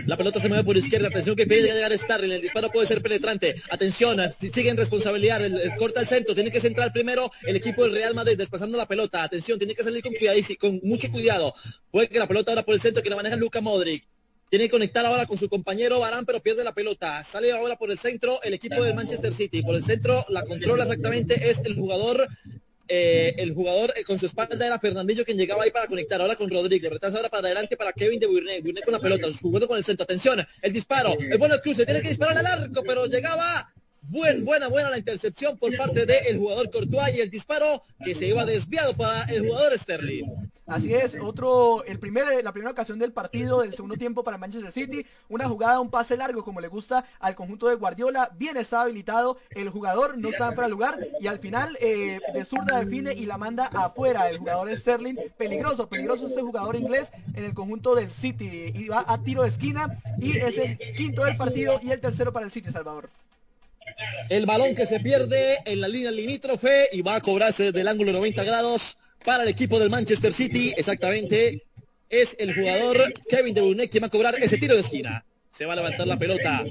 La 0.06 0.18
pelota 0.18 0.38
se 0.38 0.48
mueve 0.48 0.64
por 0.64 0.76
izquierda, 0.76 1.08
atención 1.08 1.34
que 1.34 1.46
pide 1.46 1.62
llegar 1.62 1.96
Starling, 1.96 2.32
el 2.32 2.42
disparo 2.42 2.68
puede 2.70 2.86
ser 2.86 3.00
penetrante. 3.00 3.56
Atención, 3.70 4.18
siguen 4.32 4.76
responsabilidad, 4.76 5.42
el, 5.42 5.74
corta 5.78 6.00
el 6.00 6.06
centro, 6.06 6.34
tiene 6.34 6.50
que 6.50 6.60
centrar 6.60 6.92
primero 6.92 7.30
el 7.44 7.56
equipo 7.56 7.84
del 7.84 7.94
Real 7.94 8.14
Madrid 8.14 8.36
desplazando 8.36 8.76
la 8.76 8.86
pelota. 8.86 9.22
Atención, 9.22 9.58
tiene 9.58 9.74
que 9.74 9.82
salir 9.82 10.02
con 10.02 10.12
cuidado 10.12 10.38
y 10.38 10.56
con 10.56 10.78
mucho 10.82 11.10
cuidado. 11.10 11.54
Puede 11.90 12.08
que 12.08 12.18
la 12.18 12.28
pelota 12.28 12.52
ahora 12.52 12.64
por 12.64 12.74
el 12.74 12.82
centro 12.82 13.02
que 13.02 13.08
la 13.08 13.16
maneja 13.16 13.36
Luca 13.36 13.62
Modric. 13.62 14.09
Tiene 14.50 14.64
que 14.64 14.70
conectar 14.72 15.06
ahora 15.06 15.26
con 15.26 15.38
su 15.38 15.48
compañero 15.48 16.00
Barán, 16.00 16.26
pero 16.26 16.40
pierde 16.40 16.64
la 16.64 16.74
pelota. 16.74 17.22
Sale 17.22 17.52
ahora 17.52 17.76
por 17.76 17.90
el 17.90 17.98
centro 17.98 18.42
el 18.42 18.52
equipo 18.52 18.82
del 18.82 18.94
Manchester 18.94 19.32
City. 19.32 19.62
Por 19.62 19.76
el 19.76 19.84
centro 19.84 20.24
la 20.28 20.44
controla 20.44 20.82
exactamente 20.82 21.50
es 21.50 21.60
el 21.64 21.76
jugador 21.76 22.28
eh, 22.92 23.36
el 23.38 23.54
jugador 23.54 23.92
eh, 23.94 24.02
con 24.02 24.18
su 24.18 24.26
espalda 24.26 24.66
era 24.66 24.80
Fernandillo 24.80 25.24
quien 25.24 25.38
llegaba 25.38 25.62
ahí 25.62 25.70
para 25.70 25.86
conectar, 25.86 26.20
ahora 26.20 26.34
con 26.34 26.50
Rodrigo, 26.50 26.90
retrasa 26.90 27.18
ahora 27.18 27.28
para 27.28 27.46
adelante 27.46 27.76
para 27.76 27.92
Kevin 27.92 28.18
de 28.18 28.26
Burné, 28.26 28.60
Burné 28.62 28.82
con 28.82 28.92
la 28.92 28.98
pelota, 28.98 29.28
jugando 29.40 29.68
con 29.68 29.78
el 29.78 29.84
centro, 29.84 30.02
atención, 30.02 30.44
el 30.60 30.72
disparo, 30.72 31.16
el 31.16 31.38
bueno 31.38 31.54
cruce, 31.62 31.84
tiene 31.84 32.02
que 32.02 32.08
disparar 32.08 32.38
al 32.38 32.46
arco, 32.46 32.82
pero 32.82 33.06
llegaba 33.06 33.72
Buen, 34.02 34.44
buena, 34.44 34.68
buena 34.68 34.90
la 34.90 34.98
intercepción 34.98 35.56
por 35.56 35.76
parte 35.76 36.06
del 36.06 36.38
jugador 36.38 36.70
Courtois 36.70 37.14
y 37.14 37.20
el 37.20 37.30
disparo 37.30 37.82
que 38.02 38.14
se 38.14 38.26
iba 38.26 38.44
desviado 38.44 38.94
para 38.94 39.24
el 39.24 39.46
jugador 39.46 39.78
Sterling. 39.78 40.24
Así 40.66 40.94
es, 40.94 41.16
otro, 41.20 41.84
el 41.84 41.98
la 42.44 42.52
primera 42.52 42.70
ocasión 42.70 42.98
del 42.98 43.12
partido 43.12 43.60
del 43.60 43.74
segundo 43.74 43.96
tiempo 43.96 44.22
para 44.22 44.38
Manchester 44.38 44.70
City, 44.70 45.04
una 45.28 45.48
jugada, 45.48 45.80
un 45.80 45.90
pase 45.90 46.16
largo 46.16 46.44
como 46.44 46.60
le 46.60 46.68
gusta 46.68 47.04
al 47.18 47.34
conjunto 47.34 47.68
de 47.68 47.74
Guardiola, 47.74 48.30
bien 48.38 48.56
está 48.56 48.82
habilitado, 48.82 49.36
el 49.50 49.68
jugador 49.68 50.16
no 50.16 50.28
está 50.28 50.52
fuera 50.52 50.62
de 50.62 50.70
lugar 50.70 50.98
y 51.20 51.26
al 51.26 51.40
final 51.40 51.76
eh, 51.80 52.20
de 52.32 52.44
zurda 52.44 52.78
define 52.78 53.12
y 53.12 53.26
la 53.26 53.36
manda 53.36 53.66
afuera 53.66 54.30
el 54.30 54.38
jugador 54.38 54.76
Sterling, 54.76 55.16
peligroso, 55.36 55.88
peligroso 55.88 56.28
este 56.28 56.40
jugador 56.40 56.76
inglés 56.76 57.10
en 57.34 57.44
el 57.44 57.52
conjunto 57.54 57.96
del 57.96 58.10
City, 58.10 58.72
y 58.72 58.88
va 58.88 59.04
a 59.06 59.18
tiro 59.22 59.42
de 59.42 59.48
esquina 59.48 60.00
y 60.18 60.38
es 60.38 60.56
el 60.56 60.78
quinto 60.96 61.24
del 61.24 61.36
partido 61.36 61.80
y 61.82 61.90
el 61.90 62.00
tercero 62.00 62.32
para 62.32 62.46
el 62.46 62.52
City, 62.52 62.70
Salvador. 62.70 63.10
El 64.28 64.46
balón 64.46 64.74
que 64.74 64.86
se 64.86 65.00
pierde 65.00 65.58
en 65.64 65.80
la 65.80 65.88
línea 65.88 66.10
limítrofe 66.10 66.88
y 66.92 67.02
va 67.02 67.16
a 67.16 67.20
cobrarse 67.20 67.72
del 67.72 67.88
ángulo 67.88 68.12
90 68.12 68.44
grados 68.44 68.96
para 69.24 69.42
el 69.42 69.48
equipo 69.48 69.78
del 69.78 69.90
Manchester 69.90 70.32
City. 70.32 70.72
Exactamente 70.76 71.62
es 72.08 72.36
el 72.38 72.54
jugador 72.54 73.12
Kevin 73.28 73.54
De 73.54 73.60
Bruyne 73.60 73.88
quien 73.88 74.02
va 74.02 74.08
a 74.08 74.10
cobrar 74.10 74.34
ese 74.34 74.58
tiro 74.58 74.74
de 74.74 74.80
esquina. 74.80 75.24
Se 75.50 75.64
va 75.64 75.72
a 75.72 75.76
levantar 75.76 76.06
la 76.06 76.18
pelota. 76.18 76.64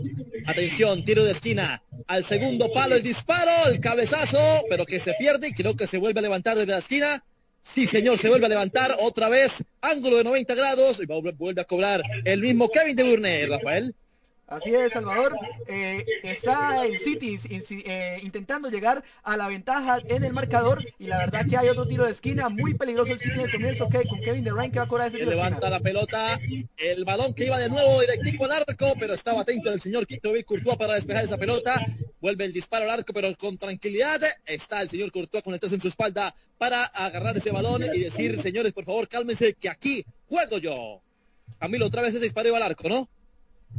Atención, 0.46 1.04
tiro 1.04 1.24
de 1.26 1.32
esquina. 1.32 1.82
Al 2.08 2.24
segundo 2.24 2.72
palo 2.72 2.96
el 2.96 3.04
disparo, 3.04 3.52
el 3.68 3.80
cabezazo, 3.80 4.40
pero 4.70 4.86
que 4.86 5.00
se 5.00 5.14
pierde 5.20 5.50
y 5.50 5.54
creo 5.54 5.76
que 5.76 5.88
se 5.88 5.98
vuelve 5.98 6.20
a 6.20 6.24
levantar 6.24 6.58
desde 6.58 6.72
la 6.72 6.80
esquina. 6.80 7.24
Sí, 7.62 7.88
señor, 7.88 8.18
se 8.18 8.30
vuelve 8.30 8.46
a 8.46 8.50
levantar 8.50 8.96
otra 9.00 9.30
vez. 9.30 9.64
Ángulo 9.82 10.18
de 10.18 10.24
90 10.24 10.56
grados 10.56 11.02
y 11.02 11.06
vuelve 11.06 11.62
a 11.62 11.66
cobrar 11.66 12.02
el 12.26 12.42
mismo 12.42 12.70
Kevin 12.70 12.96
De 12.96 13.04
Bruyne, 13.04 13.46
Rafael. 13.48 13.94
Así 14.50 14.74
es, 14.74 14.92
Salvador. 14.92 15.36
Eh, 15.68 16.04
está 16.24 16.84
el 16.86 16.98
City 16.98 17.40
eh, 17.86 18.20
intentando 18.24 18.70
llegar 18.70 19.04
a 19.22 19.38
la 19.38 19.48
ventaja 19.48 20.00
en 20.06 20.24
el 20.24 20.34
marcador 20.34 20.84
y 20.98 21.06
la 21.06 21.20
verdad 21.20 21.46
que 21.48 21.56
hay 21.56 21.70
otro 21.70 21.88
tiro 21.88 22.06
de 22.06 22.12
esquina 22.12 22.50
muy 22.50 22.74
peligroso 22.74 23.14
el 23.14 23.20
City 23.20 23.36
en 23.36 23.42
el 23.42 23.52
comienzo 23.52 23.86
okay, 23.86 24.08
con 24.08 24.20
Kevin 24.22 24.44
De 24.44 24.52
Bruyne 24.52 24.72
que 24.72 24.80
va 24.80 24.86
a 24.86 24.88
cobrar 24.88 25.08
ese 25.08 25.18
tiro 25.18 25.30
levanta 25.30 25.70
la 25.70 25.80
pelota, 25.80 26.40
el 26.78 27.06
balón 27.06 27.34
que 27.36 27.46
iba 27.46 27.60
de 27.60 27.70
nuevo 27.70 28.02
directico 28.02 28.46
al 28.46 28.52
arco, 28.54 28.94
pero 29.00 29.14
estaba 29.14 29.42
atento 29.42 29.72
el 29.72 29.80
señor 29.80 30.08
Quito 30.08 30.32
Courtois 30.46 30.78
para 30.78 30.96
despejar 30.96 31.26
esa 31.26 31.38
pelota. 31.38 31.80
Vuelve 32.20 32.46
el 32.46 32.52
disparo 32.52 32.86
al 32.86 32.92
arco, 32.92 33.14
pero 33.14 33.34
con 33.38 33.58
tranquilidad. 33.58 34.20
Está 34.46 34.82
el 34.82 34.90
señor 34.90 35.12
Courtois 35.12 35.44
con 35.44 35.54
el 35.54 35.60
3 35.60 35.74
en 35.74 35.82
su 35.82 35.88
espalda 35.90 36.34
para 36.58 36.86
agarrar 36.86 37.38
ese 37.38 37.52
balón 37.52 37.84
y 37.84 38.00
decir, 38.00 38.40
señores, 38.40 38.74
por 38.74 38.86
favor, 38.86 39.08
cálmense 39.08 39.54
que 39.54 39.70
aquí 39.70 40.04
juego 40.28 40.58
yo. 40.58 41.02
Camilo, 41.60 41.86
otra 41.86 42.02
vez 42.02 42.16
ese 42.16 42.24
disparo 42.24 42.50
iba 42.50 42.58
al 42.58 42.64
arco, 42.64 42.90
¿no? 42.90 43.08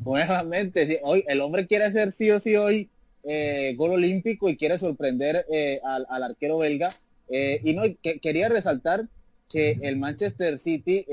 Nuevamente, 0.05 1.01
hoy 1.03 1.25
el 1.29 1.41
hombre 1.41 1.67
quiere 1.67 1.85
hacer 1.85 2.13
sí 2.13 2.31
o 2.31 2.41
sí 2.41 2.57
hoy 2.57 2.89
eh, 3.23 3.75
gol 3.77 3.93
olímpico 3.93 4.49
y 4.49 4.57
quiere 4.57 4.79
sorprender 4.79 5.45
eh, 5.53 5.81
al, 5.85 6.23
arquero 6.23 6.59
belga. 6.59 6.91
Eh, 7.29 7.61
y 7.65 7.75
no, 7.75 7.83
que, 8.03 8.19
quería 8.19 8.49
resaltar 8.49 9.07
que 9.49 9.79
el 9.83 9.97
Manchester 9.97 10.59
City 10.59 11.07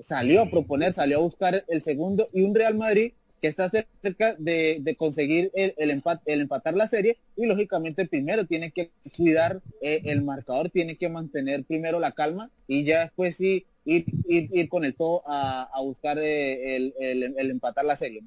salió 0.00 0.42
a 0.42 0.50
proponer, 0.50 0.92
salió 0.92 1.18
a 1.18 1.22
buscar 1.22 1.64
el 1.68 1.82
segundo 1.82 2.28
y 2.32 2.42
un 2.42 2.54
Real 2.54 2.74
Madrid 2.74 3.12
que 3.44 3.48
está 3.48 3.68
cerca 3.68 4.36
de, 4.38 4.96
conseguir 4.96 5.50
el, 5.52 5.74
el, 5.76 6.02
el 6.24 6.40
empatar 6.40 6.72
la 6.72 6.88
serie 6.88 7.18
y 7.36 7.44
lógicamente 7.44 8.06
primero 8.06 8.46
tiene 8.46 8.70
que 8.70 8.90
cuidar 9.14 9.60
el 9.82 10.22
marcador, 10.22 10.70
tiene 10.70 10.96
que 10.96 11.10
mantener 11.10 11.62
primero 11.64 12.00
la 12.00 12.12
calma 12.12 12.50
y 12.66 12.84
ya 12.84 13.00
después 13.00 13.36
sí 13.36 13.66
ir, 13.84 14.68
con 14.70 14.86
el 14.86 14.94
todo 14.94 15.22
a, 15.26 15.68
buscar 15.82 16.18
eh, 16.18 16.74
el, 16.76 17.50
empatar 17.50 17.84
la 17.84 17.96
serie. 17.96 18.22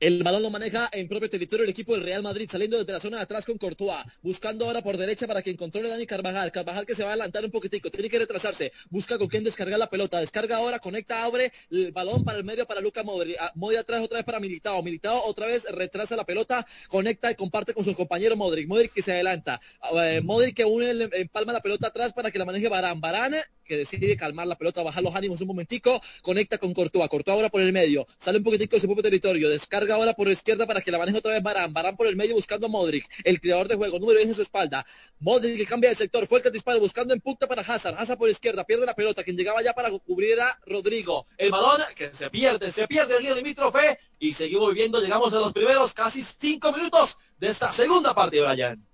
El 0.00 0.22
balón 0.22 0.44
lo 0.44 0.50
maneja 0.50 0.88
en 0.92 1.08
propio 1.08 1.28
territorio 1.28 1.64
el 1.64 1.70
equipo 1.70 1.92
del 1.92 2.04
Real 2.04 2.22
Madrid, 2.22 2.48
saliendo 2.48 2.78
desde 2.78 2.92
la 2.92 3.00
zona 3.00 3.16
de 3.16 3.24
atrás 3.24 3.44
con 3.44 3.58
Courtois, 3.58 4.04
buscando 4.22 4.64
ahora 4.64 4.80
por 4.80 4.96
derecha 4.96 5.26
para 5.26 5.42
que 5.42 5.56
controle 5.56 5.88
Dani 5.88 6.06
Carvajal. 6.06 6.52
Carvajal 6.52 6.86
que 6.86 6.94
se 6.94 7.02
va 7.02 7.08
a 7.08 7.12
adelantar 7.14 7.44
un 7.44 7.50
poquitico, 7.50 7.90
tiene 7.90 8.08
que 8.08 8.20
retrasarse, 8.20 8.70
busca 8.90 9.18
con 9.18 9.26
quién 9.26 9.42
descargar 9.42 9.76
la 9.76 9.90
pelota, 9.90 10.20
descarga 10.20 10.58
ahora, 10.58 10.78
conecta, 10.78 11.24
abre 11.24 11.50
el 11.72 11.90
balón 11.90 12.22
para 12.22 12.38
el 12.38 12.44
medio 12.44 12.64
para 12.64 12.80
Luca 12.80 13.02
Modri. 13.02 13.34
Ah, 13.40 13.50
Modri 13.56 13.76
atrás 13.76 14.00
otra 14.00 14.18
vez 14.18 14.24
para 14.24 14.38
Militao, 14.38 14.84
Militao 14.84 15.20
otra 15.24 15.46
vez 15.46 15.64
retrasa 15.68 16.14
la 16.14 16.24
pelota, 16.24 16.64
conecta 16.86 17.32
y 17.32 17.34
comparte 17.34 17.74
con 17.74 17.82
su 17.82 17.92
compañero 17.96 18.36
Modric. 18.36 18.68
Modric 18.68 18.92
que 18.92 19.02
se 19.02 19.10
adelanta, 19.10 19.60
uh, 19.90 20.22
Modric 20.22 20.54
que 20.54 20.64
une, 20.64 21.08
empalma 21.12 21.52
la 21.52 21.60
pelota 21.60 21.88
atrás 21.88 22.12
para 22.12 22.30
que 22.30 22.38
la 22.38 22.44
maneje 22.44 22.68
Barán. 22.68 23.00
Barán 23.00 23.34
que 23.68 23.76
decide 23.76 24.16
calmar 24.16 24.46
la 24.46 24.56
pelota, 24.56 24.82
bajar 24.82 25.02
los 25.02 25.14
ánimos 25.14 25.40
un 25.42 25.48
momentico, 25.48 26.00
conecta 26.22 26.58
con 26.58 26.72
Courtois, 26.72 27.08
Courtois 27.08 27.34
ahora 27.34 27.50
por 27.50 27.60
el 27.60 27.72
medio, 27.72 28.06
sale 28.18 28.38
un 28.38 28.44
poquitico 28.44 28.76
de 28.76 28.80
su 28.80 28.86
propio 28.86 29.02
territorio, 29.02 29.50
descarga 29.50 29.87
ahora 29.92 30.14
por 30.14 30.28
izquierda 30.28 30.66
para 30.66 30.80
que 30.80 30.90
la 30.90 30.98
maneje 30.98 31.18
otra 31.18 31.32
vez 31.32 31.42
Barán, 31.42 31.72
Barán 31.72 31.96
por 31.96 32.06
el 32.06 32.16
medio 32.16 32.34
buscando 32.34 32.68
Modric, 32.68 33.06
el 33.24 33.40
creador 33.40 33.68
de 33.68 33.76
juego, 33.76 33.98
número 33.98 34.18
10 34.18 34.30
en 34.30 34.34
su 34.34 34.42
espalda, 34.42 34.84
Modric 35.18 35.56
que 35.56 35.66
cambia 35.66 35.90
de 35.90 35.96
sector, 35.96 36.26
fue 36.26 36.38
el 36.38 36.44
que 36.44 36.50
dispara 36.50 36.78
buscando 36.78 37.14
en 37.14 37.20
punta 37.20 37.46
para 37.46 37.62
Hazard, 37.62 37.96
Hazard 37.98 38.18
por 38.18 38.28
izquierda, 38.28 38.64
pierde 38.64 38.86
la 38.86 38.94
pelota, 38.94 39.24
quien 39.24 39.36
llegaba 39.36 39.62
ya 39.62 39.72
para 39.72 39.90
cubrir 39.90 40.40
a 40.40 40.58
Rodrigo, 40.66 41.26
el 41.36 41.50
balón 41.50 41.82
que 41.94 42.12
se 42.12 42.30
pierde, 42.30 42.70
se 42.70 42.86
pierde 42.86 43.16
el 43.16 43.22
lío 43.22 43.34
limítrofe. 43.34 43.98
Y 44.18 44.32
seguimos 44.32 44.68
viviendo, 44.70 45.00
llegamos 45.00 45.32
a 45.32 45.38
los 45.38 45.52
primeros 45.52 45.94
casi 45.94 46.22
cinco 46.22 46.72
minutos 46.72 47.16
de 47.38 47.48
esta 47.48 47.70
segunda 47.70 48.14
parte, 48.14 48.40
Brian. 48.40 48.87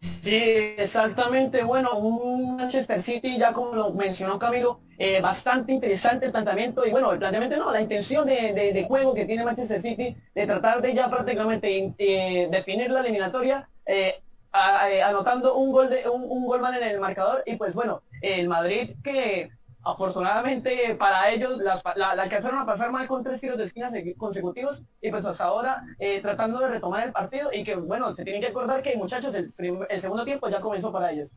Sí, 0.00 0.34
exactamente. 0.78 1.62
Bueno, 1.64 1.96
un 1.98 2.56
Manchester 2.56 3.00
City, 3.00 3.38
ya 3.38 3.52
como 3.52 3.74
lo 3.74 3.92
mencionó 3.92 4.38
Camilo, 4.38 4.80
eh, 4.98 5.20
bastante 5.20 5.72
interesante 5.72 6.26
el 6.26 6.32
planteamiento. 6.32 6.86
Y 6.86 6.90
bueno, 6.90 7.12
el 7.12 7.18
planteamiento 7.18 7.56
no, 7.56 7.72
la 7.72 7.80
intención 7.80 8.26
de, 8.26 8.84
juego 8.88 9.14
que 9.14 9.26
tiene 9.26 9.44
Manchester 9.44 9.80
City 9.80 10.16
de 10.34 10.46
tratar 10.46 10.82
de 10.82 10.94
ya 10.94 11.08
prácticamente 11.10 11.94
eh, 11.98 12.48
definir 12.50 12.90
la 12.90 13.00
eliminatoria, 13.00 13.68
eh, 13.86 14.14
anotando 15.04 15.56
un 15.56 15.72
gol 15.72 15.90
de 15.90 16.08
un, 16.08 16.24
un 16.28 16.46
gol 16.46 16.62
en 16.74 16.82
el 16.82 17.00
marcador. 17.00 17.42
Y 17.46 17.56
pues 17.56 17.74
bueno, 17.74 18.02
el 18.22 18.48
Madrid 18.48 18.92
que 19.02 19.50
afortunadamente 19.84 20.94
para 20.98 21.30
ellos 21.30 21.58
la, 21.58 21.80
alcanzaron 22.10 22.60
a 22.60 22.66
pasar 22.66 22.90
mal 22.90 23.06
con 23.06 23.22
tres 23.22 23.40
tiros 23.40 23.58
de 23.58 23.64
esquina 23.64 23.90
consecutivos 24.16 24.82
y 25.00 25.10
pues 25.10 25.24
hasta 25.26 25.44
ahora 25.44 25.84
eh, 25.98 26.20
tratando 26.20 26.58
de 26.58 26.68
retomar 26.68 27.06
el 27.06 27.12
partido 27.12 27.50
y 27.52 27.64
que 27.64 27.76
bueno, 27.76 28.12
se 28.14 28.24
tienen 28.24 28.42
que 28.42 28.48
acordar 28.48 28.82
que 28.82 28.96
muchachos 28.96 29.34
el, 29.34 29.52
el 29.88 30.00
segundo 30.00 30.24
tiempo 30.24 30.48
ya 30.48 30.60
comenzó 30.60 30.90
para 30.92 31.12
ellos. 31.12 31.32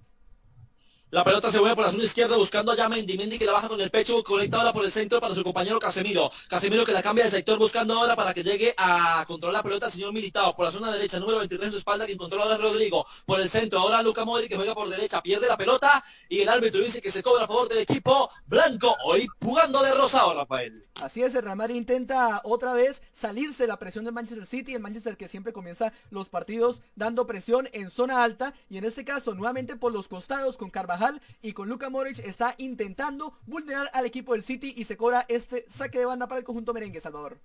La 1.09 1.23
pelota 1.23 1.49
se 1.49 1.61
mueve 1.61 1.73
por 1.73 1.85
la 1.85 1.91
zona 1.91 2.03
izquierda 2.03 2.35
buscando 2.35 2.73
a 2.73 2.89
Mendy. 2.89 3.17
Mendy 3.17 3.39
que 3.39 3.45
la 3.45 3.53
baja 3.53 3.69
con 3.69 3.79
el 3.79 3.89
pecho, 3.89 4.21
conecta 4.25 4.57
ahora 4.57 4.73
por 4.73 4.83
el 4.83 4.91
centro 4.91 5.21
para 5.21 5.33
su 5.33 5.41
compañero 5.41 5.79
Casemiro. 5.79 6.29
Casemiro 6.49 6.83
que 6.83 6.91
la 6.91 7.01
cambia 7.01 7.23
de 7.23 7.31
sector 7.31 7.57
buscando 7.57 7.93
ahora 7.93 8.13
para 8.13 8.33
que 8.33 8.43
llegue 8.43 8.73
a 8.77 9.23
controlar 9.25 9.59
la 9.59 9.63
pelota 9.63 9.85
el 9.85 9.93
señor 9.93 10.11
Militao. 10.11 10.53
Por 10.53 10.65
la 10.65 10.71
zona 10.73 10.91
derecha, 10.91 11.17
número 11.17 11.37
23 11.37 11.67
en 11.67 11.71
su 11.71 11.77
espalda, 11.77 12.05
quien 12.05 12.17
controla 12.17 12.43
ahora 12.43 12.57
Rodrigo. 12.57 13.05
Por 13.25 13.39
el 13.39 13.49
centro, 13.49 13.79
ahora 13.79 14.01
Luca 14.01 14.25
Modri 14.25 14.49
que 14.49 14.57
juega 14.57 14.75
por 14.75 14.89
derecha, 14.89 15.23
pierde 15.23 15.47
la 15.47 15.55
pelota 15.55 16.03
y 16.27 16.41
el 16.41 16.49
árbitro 16.49 16.81
dice 16.81 16.99
que 16.99 17.09
se 17.09 17.23
cobra 17.23 17.45
a 17.45 17.47
favor 17.47 17.69
del 17.69 17.79
equipo 17.79 18.29
blanco. 18.45 18.93
Hoy 19.05 19.27
jugando 19.41 19.81
de 19.83 19.93
rosado, 19.93 20.33
Rafael. 20.33 20.83
Así 21.01 21.23
es, 21.23 21.33
Real 21.35 21.71
intenta 21.71 22.41
otra 22.43 22.73
vez 22.73 23.01
salirse 23.13 23.63
de 23.63 23.67
la 23.67 23.79
presión 23.79 24.03
del 24.03 24.13
Manchester 24.13 24.45
City. 24.45 24.73
El 24.73 24.81
Manchester 24.81 25.15
que 25.15 25.29
siempre 25.29 25.53
comienza 25.53 25.93
los 26.09 26.27
partidos 26.27 26.81
dando 26.95 27.25
presión 27.25 27.69
en 27.71 27.91
zona 27.91 28.25
alta 28.25 28.53
y 28.69 28.77
en 28.77 28.83
este 28.83 29.05
caso 29.05 29.33
nuevamente 29.35 29.77
por 29.77 29.93
los 29.93 30.09
costados 30.09 30.57
con 30.57 30.69
Carvajal 30.69 30.96
y 31.41 31.53
con 31.53 31.69
Luca 31.69 31.89
Modric 31.89 32.19
está 32.19 32.55
intentando 32.57 33.37
vulnerar 33.45 33.89
al 33.93 34.05
equipo 34.05 34.33
del 34.33 34.43
City 34.43 34.73
y 34.75 34.85
se 34.85 34.97
cobra 34.97 35.25
este 35.27 35.65
saque 35.69 35.99
de 35.99 36.05
banda 36.05 36.27
para 36.27 36.39
el 36.39 36.45
conjunto 36.45 36.73
merengue, 36.73 37.01
Salvador. 37.01 37.39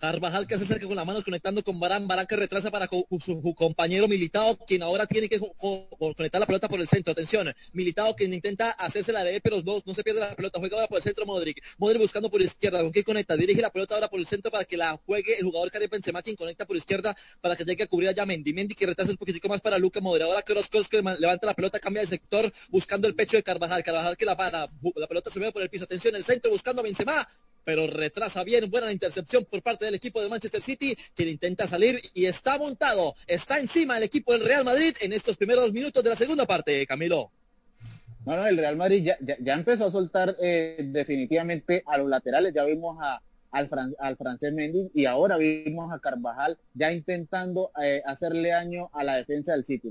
Carvajal 0.00 0.46
que 0.46 0.56
se 0.56 0.64
acerca 0.64 0.86
con 0.86 0.96
las 0.96 1.04
manos 1.04 1.24
conectando 1.24 1.62
con 1.62 1.78
Barán, 1.78 2.08
Barán 2.08 2.26
que 2.26 2.34
retrasa 2.34 2.70
para 2.70 2.88
su 3.20 3.54
compañero 3.54 4.08
Militao, 4.08 4.56
quien 4.66 4.82
ahora 4.82 5.06
tiene 5.06 5.28
que 5.28 5.38
conectar 5.98 6.40
la 6.40 6.46
pelota 6.46 6.68
por 6.68 6.80
el 6.80 6.88
centro. 6.88 7.12
Atención, 7.12 7.54
Militao 7.74 8.16
quien 8.16 8.32
intenta 8.32 8.70
hacerse 8.70 9.12
la 9.12 9.22
de 9.22 9.36
él, 9.36 9.40
pero 9.42 9.60
no, 9.62 9.82
no 9.84 9.94
se 9.94 10.02
pierde 10.02 10.20
la 10.20 10.34
pelota. 10.34 10.58
Juega 10.58 10.76
ahora 10.76 10.88
por 10.88 10.96
el 10.96 11.02
centro 11.02 11.26
Modric. 11.26 11.62
Modric 11.76 12.00
buscando 12.00 12.30
por 12.30 12.40
izquierda. 12.40 12.80
¿Con 12.80 12.92
qué 12.92 13.04
conecta? 13.04 13.36
Dirige 13.36 13.60
la 13.60 13.70
pelota 13.70 13.94
ahora 13.94 14.08
por 14.08 14.18
el 14.18 14.26
centro 14.26 14.50
para 14.50 14.64
que 14.64 14.78
la 14.78 14.98
juegue 15.04 15.38
el 15.38 15.44
jugador 15.44 15.70
Karim 15.70 15.90
Benzema, 15.90 16.22
quien 16.22 16.34
conecta 16.34 16.66
por 16.66 16.76
izquierda 16.76 17.14
para 17.42 17.54
que 17.54 17.64
llegue 17.64 17.84
a 17.84 17.86
cubrir 17.86 18.18
a 18.18 18.26
Mendy. 18.26 18.54
Mendy 18.54 18.74
que 18.74 18.86
retrasa 18.86 19.10
un 19.10 19.18
poquitico 19.18 19.48
más 19.48 19.60
para 19.60 19.78
Luca. 19.78 20.00
Ahora 20.00 20.42
Kroos 20.42 20.68
que 20.88 21.02
levanta 21.02 21.46
la 21.46 21.54
pelota, 21.54 21.78
cambia 21.78 22.00
de 22.00 22.08
sector 22.08 22.50
buscando 22.70 23.06
el 23.06 23.14
pecho 23.14 23.36
de 23.36 23.42
Carvajal. 23.42 23.82
Carvajal 23.82 24.16
que 24.16 24.24
la 24.24 24.34
para. 24.34 24.70
La 24.94 25.06
pelota 25.06 25.30
se 25.30 25.38
mueve 25.38 25.52
por 25.52 25.62
el 25.62 25.68
piso. 25.68 25.84
Atención, 25.84 26.16
el 26.16 26.24
centro 26.24 26.50
buscando 26.50 26.80
a 26.80 26.84
Benzema 26.84 27.28
pero 27.70 27.86
retrasa 27.86 28.42
bien, 28.42 28.68
buena 28.68 28.90
intercepción 28.90 29.44
por 29.44 29.62
parte 29.62 29.84
del 29.84 29.94
equipo 29.94 30.20
de 30.20 30.28
Manchester 30.28 30.60
City, 30.60 30.92
quien 31.14 31.28
intenta 31.28 31.68
salir 31.68 32.00
y 32.14 32.24
está 32.24 32.58
montado, 32.58 33.14
está 33.28 33.60
encima 33.60 33.96
el 33.96 34.02
equipo 34.02 34.32
del 34.32 34.44
Real 34.44 34.64
Madrid 34.64 34.92
en 35.00 35.12
estos 35.12 35.36
primeros 35.36 35.72
minutos 35.72 36.02
de 36.02 36.10
la 36.10 36.16
segunda 36.16 36.46
parte, 36.46 36.84
Camilo. 36.84 37.30
Bueno, 38.24 38.44
el 38.44 38.56
Real 38.56 38.76
Madrid 38.76 39.04
ya, 39.04 39.16
ya, 39.20 39.54
empezó 39.54 39.86
a 39.86 39.90
soltar 39.92 40.36
eh, 40.42 40.78
definitivamente 40.84 41.84
a 41.86 41.96
los 41.96 42.08
laterales, 42.08 42.52
ya 42.52 42.64
vimos 42.64 42.98
a, 43.00 43.22
al, 43.52 43.68
al 44.00 44.16
francés 44.16 44.52
Mendy 44.52 44.90
y 44.92 45.04
ahora 45.04 45.36
vimos 45.36 45.92
a 45.92 46.00
Carvajal 46.00 46.58
ya 46.74 46.90
intentando 46.90 47.70
eh, 47.80 48.02
hacerle 48.04 48.48
daño 48.48 48.90
a 48.92 49.04
la 49.04 49.14
defensa 49.14 49.52
del 49.52 49.64
City. 49.64 49.90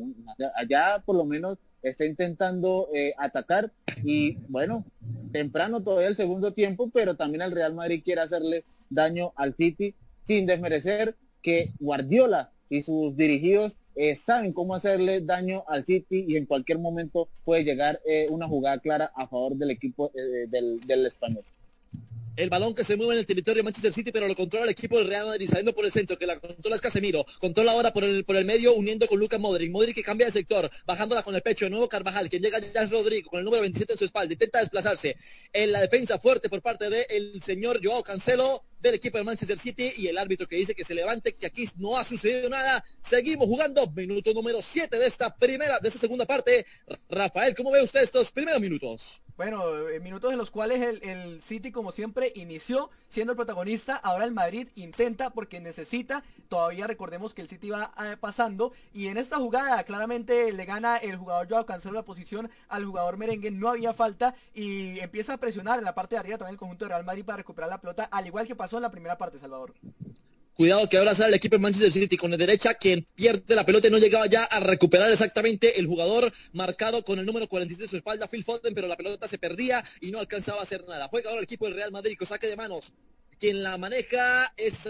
Allá, 0.53 1.01
por 1.05 1.15
lo 1.15 1.23
menos 1.23 1.57
está 1.81 2.05
intentando 2.05 2.89
eh, 2.93 3.13
atacar 3.17 3.71
y 4.03 4.37
bueno, 4.47 4.85
temprano 5.31 5.81
todavía 5.83 6.09
el 6.09 6.15
segundo 6.15 6.53
tiempo, 6.53 6.89
pero 6.93 7.15
también 7.15 7.41
el 7.41 7.51
Real 7.51 7.73
Madrid 7.73 8.01
quiere 8.03 8.21
hacerle 8.21 8.65
daño 8.89 9.33
al 9.35 9.55
City 9.55 9.95
sin 10.23 10.45
desmerecer 10.45 11.15
que 11.41 11.73
Guardiola 11.79 12.51
y 12.69 12.83
sus 12.83 13.15
dirigidos 13.15 13.77
eh, 13.95 14.15
saben 14.15 14.53
cómo 14.53 14.75
hacerle 14.75 15.21
daño 15.21 15.63
al 15.67 15.85
City 15.85 16.25
y 16.27 16.37
en 16.37 16.45
cualquier 16.45 16.79
momento 16.79 17.29
puede 17.43 17.63
llegar 17.63 17.99
una 18.29 18.47
jugada 18.47 18.79
clara 18.79 19.11
a 19.15 19.27
favor 19.27 19.55
del 19.55 19.71
equipo 19.71 20.11
del, 20.49 20.79
del 20.81 21.05
español 21.05 21.43
el 22.39 22.49
balón 22.49 22.73
que 22.73 22.85
se 22.85 22.95
mueve 22.95 23.15
en 23.15 23.19
el 23.19 23.25
territorio 23.25 23.59
de 23.59 23.63
Manchester 23.63 23.93
City, 23.93 24.13
pero 24.13 24.25
lo 24.25 24.33
controla 24.33 24.63
el 24.63 24.71
equipo 24.71 24.97
del 24.97 25.09
Real 25.09 25.25
Madrid, 25.25 25.45
saliendo 25.49 25.75
por 25.75 25.83
el 25.83 25.91
centro, 25.91 26.17
que 26.17 26.25
la 26.25 26.39
controla 26.39 26.77
es 26.77 26.81
Casemiro, 26.81 27.25
controla 27.37 27.73
ahora 27.73 27.91
por 27.91 28.05
el, 28.05 28.23
por 28.23 28.37
el 28.37 28.45
medio, 28.45 28.75
uniendo 28.75 29.07
con 29.07 29.19
Lucas 29.19 29.41
Modric, 29.41 29.69
Modric 29.69 29.95
que 29.95 30.03
cambia 30.03 30.27
de 30.27 30.31
sector, 30.31 30.69
bajándola 30.85 31.21
con 31.21 31.35
el 31.35 31.41
pecho, 31.41 31.65
de 31.65 31.71
nuevo 31.71 31.89
Carvajal, 31.89 32.29
quien 32.29 32.41
llega 32.41 32.59
ya 32.59 32.83
es 32.83 32.91
Rodrigo, 32.91 33.29
con 33.29 33.39
el 33.39 33.45
número 33.45 33.61
27 33.63 33.91
en 33.91 33.99
su 33.99 34.05
espalda, 34.05 34.31
intenta 34.31 34.59
desplazarse 34.59 35.17
en 35.51 35.71
la 35.73 35.81
defensa 35.81 36.17
fuerte 36.17 36.47
por 36.47 36.61
parte 36.61 36.89
del 36.89 37.41
señor 37.41 37.81
Joao 37.83 38.03
Cancelo, 38.03 38.63
del 38.79 38.95
equipo 38.95 39.17
de 39.17 39.25
Manchester 39.25 39.59
City 39.59 39.91
y 39.97 40.07
el 40.07 40.17
árbitro 40.17 40.47
que 40.47 40.55
dice 40.55 40.73
que 40.73 40.85
se 40.85 40.95
levante, 40.95 41.33
que 41.33 41.45
aquí 41.45 41.67
no 41.75 41.97
ha 41.97 42.05
sucedido 42.05 42.49
nada. 42.49 42.85
Seguimos 43.01 43.47
jugando 43.47 43.91
minuto 43.91 44.33
número 44.33 44.61
7 44.61 44.97
de 44.97 45.07
esta 45.07 45.35
primera, 45.35 45.77
de 45.79 45.89
esta 45.89 45.99
segunda 45.99 46.25
parte. 46.25 46.65
Rafael, 47.09 47.53
¿cómo 47.53 47.71
ve 47.71 47.83
usted 47.83 48.01
estos 48.01 48.31
primeros 48.31 48.61
minutos? 48.61 49.21
Bueno, 49.39 49.87
eh, 49.87 50.01
minutos 50.01 50.33
en 50.33 50.37
los 50.37 50.51
cuales 50.51 50.99
el, 51.01 51.41
City, 51.41 51.71
como 51.71 51.93
siempre, 51.93 52.33
inició 52.35 52.89
siendo 53.07 53.31
el 53.31 53.37
protagonista. 53.37 53.95
Ahora 53.95 54.25
el 54.25 54.33
Madrid 54.33 54.67
intenta 54.75 55.29
porque 55.29 55.61
necesita. 55.61 56.25
Todavía 56.49 56.87
recordemos 56.87 57.33
que 57.33 57.41
el 57.41 57.47
City 57.47 57.69
va 57.69 57.93
eh, 58.03 58.17
pasando. 58.19 58.73
Y 58.93 59.07
en 59.07 59.17
esta 59.17 59.37
jugada, 59.37 59.81
claramente 59.85 60.51
le 60.51 60.65
gana 60.65 60.97
el 60.97 61.15
jugador 61.15 61.47
Joao 61.47 61.65
Cancelo 61.65 61.93
la 61.93 62.03
posición 62.03 62.51
al 62.67 62.83
jugador 62.83 63.15
merengue. 63.15 63.49
No 63.49 63.69
había 63.69 63.93
falta. 63.93 64.35
Y 64.53 64.99
empieza 64.99 65.35
a 65.35 65.37
presionar 65.37 65.79
en 65.79 65.85
la 65.85 65.95
parte 65.95 66.15
de 66.15 66.19
arriba 66.19 66.37
también 66.37 66.55
el 66.55 66.59
conjunto 66.59 66.83
de 66.83 66.89
Real 66.89 67.05
Madrid 67.05 67.23
para 67.23 67.37
recuperar 67.37 67.69
la 67.69 67.79
pelota. 67.79 68.09
Al 68.11 68.27
igual 68.27 68.45
que 68.45 68.57
pasó 68.57 68.75
en 68.75 68.83
la 68.83 68.91
primera 68.91 69.17
parte, 69.17 69.39
Salvador. 69.39 69.73
Cuidado 70.59 70.89
que 70.89 70.97
ahora 70.97 71.15
sale 71.15 71.29
el 71.29 71.35
equipo 71.35 71.55
de 71.55 71.61
Manchester 71.61 71.89
City 71.89 72.17
con 72.17 72.31
la 72.31 72.35
derecha, 72.35 72.73
quien 72.73 73.05
pierde 73.15 73.55
la 73.55 73.65
pelota 73.65 73.87
y 73.87 73.91
no 73.91 73.97
llegaba 73.97 74.25
ya 74.27 74.43
a 74.43 74.59
recuperar 74.59 75.09
exactamente 75.09 75.79
el 75.79 75.87
jugador 75.87 76.33
marcado 76.51 77.01
con 77.05 77.17
el 77.17 77.25
número 77.25 77.47
47 77.47 77.83
de 77.83 77.87
su 77.87 77.95
espalda, 77.95 78.27
Phil 78.27 78.43
Foden, 78.43 78.75
pero 78.75 78.85
la 78.85 78.97
pelota 78.97 79.25
se 79.29 79.37
perdía 79.37 79.81
y 80.01 80.11
no 80.11 80.19
alcanzaba 80.19 80.59
a 80.59 80.63
hacer 80.63 80.85
nada. 80.85 81.07
Juega 81.07 81.29
ahora 81.29 81.39
el 81.39 81.45
equipo 81.45 81.63
del 81.63 81.75
Real 81.75 81.93
Madrid 81.93 82.17
con 82.17 82.27
saque 82.27 82.47
de 82.47 82.57
manos. 82.57 82.91
Quien 83.39 83.63
la 83.63 83.77
maneja 83.77 84.53
es 84.57 84.89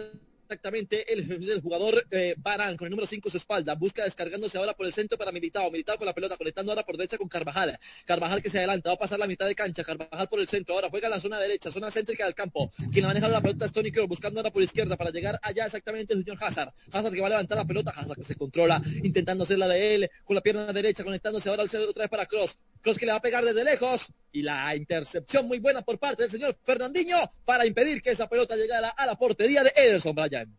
exactamente 0.49 1.13
el, 1.13 1.61
jugador 1.61 2.03
eh, 2.09 2.33
Barán 2.37 2.75
con 2.75 2.87
el 2.87 2.89
número 2.89 3.05
5 3.05 3.29
su 3.29 3.37
espalda. 3.37 3.75
Busca 3.75 4.03
descargándose 4.03 4.57
ahora 4.57 4.73
por 4.73 4.87
el 4.87 4.93
centro 4.93 5.15
para 5.15 5.31
Militao. 5.31 5.69
Militao 5.69 5.97
con 5.97 6.07
la 6.07 6.13
pelota, 6.13 6.37
conectando 6.37 6.71
ahora 6.71 6.83
por 6.83 6.97
derecha 6.97 7.17
con 7.19 7.27
Carvajal. 7.27 7.77
Carvajal 8.05 8.41
que 8.41 8.49
se 8.49 8.57
adelanta, 8.57 8.89
va 8.89 8.95
a 8.95 8.97
pasar 8.97 9.19
la 9.19 9.27
mitad 9.27 9.45
de 9.45 9.53
cancha. 9.53 9.83
Carvajal 9.83 10.27
por 10.27 10.39
el 10.39 10.47
centro. 10.47 10.73
Ahora 10.73 10.89
juega 10.89 11.07
la 11.07 11.19
zona 11.19 11.37
derecha, 11.37 11.69
zona 11.69 11.91
céntrica 11.91 12.25
del 12.25 12.33
campo. 12.33 12.71
Quien 12.91 13.05
maneja 13.05 13.27
la 13.29 13.41
pelota 13.41 13.65
es 13.65 13.73
Tony 13.73 13.91
Kroos, 13.91 14.09
buscando 14.09 14.39
ahora 14.39 14.51
por 14.51 14.63
izquierda 14.63 14.97
para 14.97 15.11
llegar 15.11 15.39
allá 15.43 15.67
exactamente 15.67 16.15
el 16.15 16.23
señor 16.23 16.43
Hazard. 16.43 16.73
Hazard 16.91 17.13
que 17.13 17.21
va 17.21 17.27
a 17.27 17.31
levantar 17.31 17.57
la 17.57 17.65
pelota. 17.65 17.91
Hazard 17.95 18.17
que 18.17 18.23
se 18.23 18.35
controla, 18.35 18.81
intentando 19.03 19.43
hacerla 19.43 19.67
de 19.67 19.95
él 19.95 20.09
con 20.23 20.35
la 20.35 20.41
pierna 20.41 20.73
derecha, 20.73 21.03
conectándose 21.03 21.49
ahora 21.49 21.61
al 21.61 21.69
centro 21.69 21.91
otra 21.91 22.03
vez 22.03 22.09
para 22.09 22.25
Cross. 22.25 22.57
Cross 22.81 22.97
que 22.97 23.05
le 23.05 23.11
va 23.11 23.17
a 23.17 23.21
pegar 23.21 23.43
desde 23.43 23.63
lejos 23.63 24.11
y 24.31 24.41
la 24.41 24.75
intercepción 24.75 25.47
muy 25.47 25.59
buena 25.59 25.81
por 25.81 25.99
parte 25.99 26.23
del 26.23 26.31
señor 26.31 26.57
Fernandinho 26.63 27.17
para 27.45 27.65
impedir 27.65 28.01
que 28.01 28.11
esa 28.11 28.27
pelota 28.27 28.55
llegara 28.55 28.89
a 28.89 29.05
la 29.05 29.15
portería 29.15 29.63
de 29.63 29.71
Ederson 29.75 30.15
Bryan. 30.15 30.57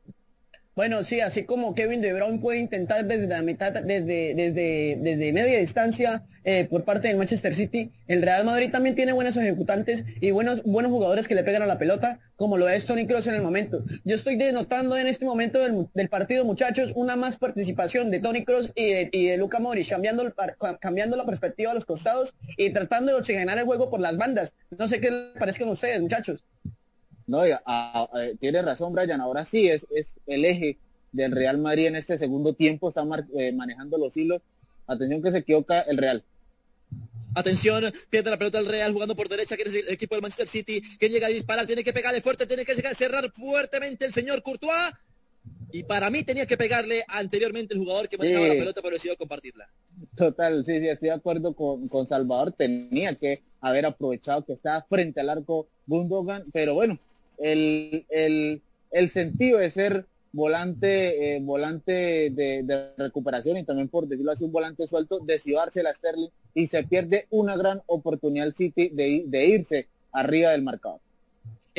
Bueno, 0.77 1.03
sí, 1.03 1.21
así 1.21 1.45
como 1.45 1.75
Kevin 1.75 2.01
De 2.01 2.15
puede 2.41 2.61
intentar 2.61 3.05
desde 3.05 3.27
la 3.27 3.43
mitad, 3.43 3.73
desde, 3.73 4.35
desde, 4.35 4.97
desde 5.01 5.33
media 5.33 5.59
distancia 5.59 6.25
eh, 6.45 6.67
por 6.71 6.85
parte 6.85 7.09
del 7.09 7.17
Manchester 7.17 7.55
City, 7.55 7.91
el 8.07 8.23
Real 8.23 8.45
Madrid 8.45 8.71
también 8.71 8.95
tiene 8.95 9.13
buenos 9.13 9.37
ejecutantes 9.37 10.05
y 10.21 10.31
buenos, 10.31 10.63
buenos 10.63 10.93
jugadores 10.93 11.27
que 11.27 11.35
le 11.35 11.43
pegan 11.43 11.63
a 11.63 11.67
la 11.67 11.77
pelota, 11.77 12.21
como 12.37 12.57
lo 12.57 12.69
es 12.69 12.87
Tony 12.87 13.07
Kroos 13.07 13.27
en 13.27 13.35
el 13.35 13.43
momento. 13.43 13.85
Yo 14.05 14.15
estoy 14.15 14.37
denotando 14.37 14.97
en 14.97 15.09
este 15.09 15.25
momento 15.25 15.59
del, 15.59 16.09
partido, 16.09 16.45
muchachos, 16.45 16.93
una 16.95 17.17
más 17.17 17.37
participación 17.37 18.11
de 18.11 18.21
Tony 18.21 18.45
Kroos 18.45 18.71
y 18.77 18.93
de, 18.93 19.11
y 19.13 19.27
de 19.27 19.37
Luka 19.39 19.59
Modric, 19.59 19.89
cambiando, 19.91 20.33
cambiando 20.81 21.17
la 21.17 21.27
perspectiva 21.27 21.73
a 21.73 21.75
los 21.75 21.85
costados 21.85 22.35
y 22.57 22.71
tratando 22.71 23.13
de 23.13 23.19
oxigenar 23.19 23.59
el 23.59 23.65
juego 23.65 23.91
por 23.91 24.01
las 24.01 24.17
bandas. 24.17 24.55
No 24.79 24.87
sé 24.87 25.01
qué 25.01 25.11
les 25.11 25.39
parezcan 25.39 25.69
ustedes, 25.69 26.01
muchachos. 26.01 26.45
No, 27.31 27.43
tiene 28.41 28.61
razón 28.61 28.93
Brian, 28.93 29.21
ahora 29.21 29.45
sí 29.45 29.69
es, 29.69 29.87
es 29.95 30.15
el 30.27 30.45
eje 30.45 30.79
del 31.13 31.31
Real 31.31 31.59
Madrid 31.59 31.87
en 31.87 31.95
este 31.95 32.19
segundo 32.19 32.55
tiempo, 32.55 32.89
está 32.89 33.07
eh, 33.39 33.53
manejando 33.53 33.99
los 33.99 34.17
hilos. 34.17 34.43
Atención 34.89 35.23
que 35.23 35.31
se 35.31 35.39
equivoca 35.39 35.83
el 35.83 35.97
Real. 35.97 36.25
Atención, 37.37 37.85
pierde 38.11 38.31
la 38.31 38.37
pelota 38.37 38.59
el 38.59 38.67
Real 38.67 38.93
jugando 38.93 39.15
por 39.15 39.29
derecha, 39.29 39.57
que 39.57 39.63
es 39.63 39.73
el 39.73 39.91
equipo 39.91 40.17
del 40.17 40.23
Manchester 40.23 40.49
City, 40.49 40.83
que 40.99 41.09
llega 41.09 41.29
a 41.29 41.31
disparar, 41.31 41.67
tiene 41.67 41.85
que 41.85 41.93
pegarle 41.93 42.21
fuerte, 42.21 42.49
tiene 42.49 42.65
que 42.65 42.75
llegar 42.75 42.97
cerrar 42.97 43.31
fuertemente 43.31 44.05
el 44.05 44.13
señor 44.13 44.43
Courtois. 44.43 44.91
Y 45.71 45.85
para 45.85 46.11
mí 46.11 46.25
tenía 46.25 46.47
que 46.47 46.57
pegarle 46.57 47.05
anteriormente 47.07 47.75
el 47.75 47.81
jugador 47.81 48.09
que 48.09 48.19
manejaba 48.19 48.49
la 48.49 48.55
pelota, 48.55 48.81
pero 48.83 48.95
decidió 48.95 49.17
compartirla. 49.17 49.69
Total, 50.17 50.65
sí, 50.65 50.81
sí, 50.81 50.89
estoy 50.89 51.11
de 51.11 51.15
acuerdo 51.15 51.55
con, 51.55 51.87
con 51.87 52.09
Salvador. 52.09 52.51
Tenía 52.51 53.15
que 53.15 53.45
haber 53.61 53.87
aprovechado 53.87 54.45
que 54.45 54.55
estaba 54.55 54.83
frente 54.83 55.21
al 55.21 55.29
arco 55.29 55.69
Gundogan, 55.87 56.47
pero 56.53 56.75
bueno, 56.75 56.99
el, 57.41 58.07
el, 58.11 58.63
el 58.91 59.09
sentido 59.11 59.59
de 59.59 59.71
ser 59.71 60.07
volante, 60.33 61.37
eh, 61.37 61.41
volante 61.41 62.31
de, 62.31 62.93
recuperación 62.97 63.57
y 63.57 63.65
también 63.65 63.89
por 63.89 64.07
decirlo 64.07 64.33
así, 64.33 64.45
un 64.45 64.53
volante 64.53 64.87
suelto, 64.87 65.21
decidió 65.21 65.59
darse 65.59 65.83
la 65.83 65.95
Sterling 65.95 66.31
y 66.55 66.67
se 66.67 66.85
pierde 66.85 67.27
una 67.31 67.57
gran 67.57 67.83
oportunidad 67.87 68.47
el 68.47 68.55
City 68.55 68.91
de, 68.91 69.25
de 69.27 69.47
irse 69.47 69.89
arriba 70.13 70.51
del 70.51 70.63
marcador. 70.63 71.01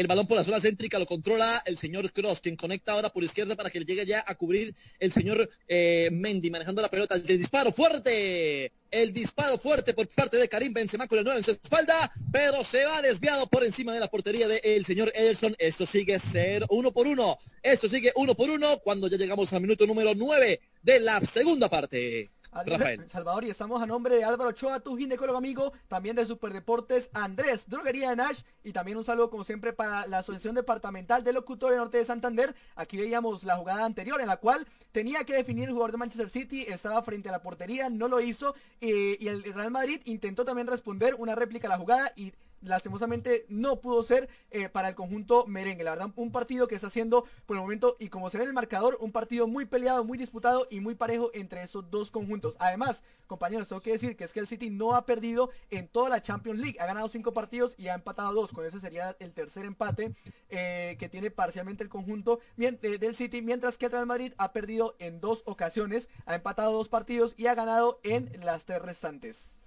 El 0.01 0.07
balón 0.07 0.25
por 0.25 0.35
la 0.35 0.43
zona 0.43 0.59
céntrica 0.59 0.97
lo 0.97 1.05
controla 1.05 1.61
el 1.63 1.77
señor 1.77 2.11
Cross, 2.11 2.39
quien 2.39 2.55
conecta 2.55 2.93
ahora 2.93 3.11
por 3.11 3.23
izquierda 3.23 3.55
para 3.55 3.69
que 3.69 3.79
le 3.79 3.85
llegue 3.85 4.03
ya 4.03 4.23
a 4.25 4.33
cubrir 4.33 4.73
el 4.99 5.11
señor 5.11 5.47
eh, 5.67 6.09
Mendy, 6.11 6.49
manejando 6.49 6.81
la 6.81 6.89
pelota. 6.89 7.13
El 7.13 7.37
disparo 7.37 7.71
fuerte. 7.71 8.71
El 8.89 9.13
disparo 9.13 9.59
fuerte 9.59 9.93
por 9.93 10.07
parte 10.07 10.37
de 10.37 10.49
Karim 10.49 10.73
Benzema 10.73 11.07
con 11.07 11.19
el 11.19 11.23
9 11.23 11.37
en 11.37 11.43
su 11.43 11.51
espalda, 11.51 12.11
pero 12.31 12.63
se 12.63 12.83
va 12.83 12.99
desviado 13.03 13.45
por 13.45 13.63
encima 13.63 13.93
de 13.93 13.99
la 13.99 14.07
portería 14.07 14.47
del 14.47 14.85
señor 14.85 15.11
Ederson. 15.13 15.55
Esto 15.59 15.85
sigue 15.85 16.17
ser 16.17 16.65
uno 16.71 16.91
por 16.91 17.05
uno. 17.05 17.37
Esto 17.61 17.87
sigue 17.87 18.11
uno 18.15 18.33
por 18.33 18.49
uno 18.49 18.79
cuando 18.79 19.07
ya 19.07 19.17
llegamos 19.17 19.53
al 19.53 19.61
minuto 19.61 19.85
número 19.85 20.15
9 20.15 20.59
de 20.81 20.99
la 20.99 21.19
segunda 21.19 21.69
parte. 21.69 22.31
Rafael. 22.51 23.09
Salvador, 23.09 23.45
y 23.45 23.49
estamos 23.49 23.81
a 23.81 23.85
nombre 23.85 24.15
de 24.15 24.23
Álvaro 24.23 24.49
Ochoa, 24.49 24.81
tu 24.81 24.97
ginecólogo 24.97 25.37
amigo, 25.37 25.71
también 25.87 26.15
de 26.15 26.25
Superdeportes 26.25 27.09
Andrés, 27.13 27.67
Droguería 27.67 28.09
de 28.09 28.17
Nash, 28.17 28.41
y 28.63 28.73
también 28.73 28.97
un 28.97 29.05
saludo 29.05 29.29
como 29.29 29.43
siempre 29.43 29.73
para 29.73 30.05
la 30.07 30.19
Asociación 30.19 30.55
Departamental 30.55 31.23
de 31.23 31.33
Locutores 31.33 31.77
Norte 31.77 31.97
de 31.97 32.05
Santander. 32.05 32.53
Aquí 32.75 32.97
veíamos 32.97 33.43
la 33.43 33.55
jugada 33.55 33.85
anterior 33.85 34.19
en 34.19 34.27
la 34.27 34.37
cual 34.37 34.67
tenía 34.91 35.23
que 35.23 35.33
definir 35.33 35.65
el 35.65 35.71
jugador 35.71 35.93
de 35.93 35.97
Manchester 35.97 36.29
City, 36.29 36.65
estaba 36.67 37.01
frente 37.03 37.29
a 37.29 37.31
la 37.31 37.41
portería, 37.41 37.89
no 37.89 38.07
lo 38.07 38.19
hizo, 38.19 38.53
eh, 38.81 39.17
y 39.19 39.27
el 39.27 39.43
Real 39.43 39.71
Madrid 39.71 40.01
intentó 40.05 40.43
también 40.43 40.67
responder 40.67 41.15
una 41.15 41.35
réplica 41.35 41.67
a 41.67 41.71
la 41.71 41.77
jugada 41.77 42.11
y 42.15 42.33
lastimosamente 42.61 43.45
no 43.49 43.81
pudo 43.81 44.03
ser 44.03 44.29
eh, 44.49 44.69
para 44.69 44.89
el 44.89 44.95
conjunto 44.95 45.45
merengue. 45.47 45.83
La 45.83 45.91
verdad, 45.91 46.11
un 46.15 46.31
partido 46.31 46.67
que 46.67 46.75
está 46.75 46.87
haciendo 46.87 47.25
por 47.45 47.57
el 47.57 47.61
momento, 47.61 47.97
y 47.99 48.09
como 48.09 48.29
se 48.29 48.37
ve 48.37 48.43
en 48.43 48.49
el 48.49 48.53
marcador, 48.53 48.97
un 49.01 49.11
partido 49.11 49.47
muy 49.47 49.65
peleado, 49.65 50.03
muy 50.03 50.17
disputado 50.17 50.67
y 50.69 50.79
muy 50.79 50.95
parejo 50.95 51.31
entre 51.33 51.63
esos 51.63 51.89
dos 51.89 52.11
conjuntos. 52.11 52.55
Además, 52.59 53.03
compañeros, 53.27 53.67
tengo 53.67 53.81
que 53.81 53.91
decir 53.91 54.15
que 54.15 54.23
es 54.23 54.33
que 54.33 54.39
el 54.39 54.47
City 54.47 54.69
no 54.69 54.95
ha 54.95 55.05
perdido 55.05 55.49
en 55.69 55.87
toda 55.87 56.09
la 56.09 56.21
Champions 56.21 56.59
League. 56.59 56.77
Ha 56.79 56.85
ganado 56.85 57.07
cinco 57.07 57.33
partidos 57.33 57.75
y 57.77 57.87
ha 57.87 57.93
empatado 57.93 58.33
dos. 58.33 58.51
Con 58.51 58.65
ese 58.65 58.79
sería 58.79 59.15
el 59.19 59.33
tercer 59.33 59.65
empate 59.65 60.15
eh, 60.49 60.95
que 60.99 61.09
tiene 61.09 61.31
parcialmente 61.31 61.83
el 61.83 61.89
conjunto 61.89 62.39
eh, 62.57 62.97
del 62.99 63.15
City, 63.15 63.41
mientras 63.41 63.77
que 63.77 63.85
el 63.85 63.91
Real 63.91 64.05
Madrid 64.05 64.33
ha 64.37 64.51
perdido 64.51 64.95
en 64.99 65.19
dos 65.19 65.43
ocasiones, 65.45 66.09
ha 66.25 66.35
empatado 66.35 66.73
dos 66.73 66.89
partidos 66.89 67.33
y 67.37 67.47
ha 67.47 67.55
ganado 67.55 67.99
en 68.03 68.31
las 68.43 68.65
tres 68.65 68.81
restantes. 68.81 69.60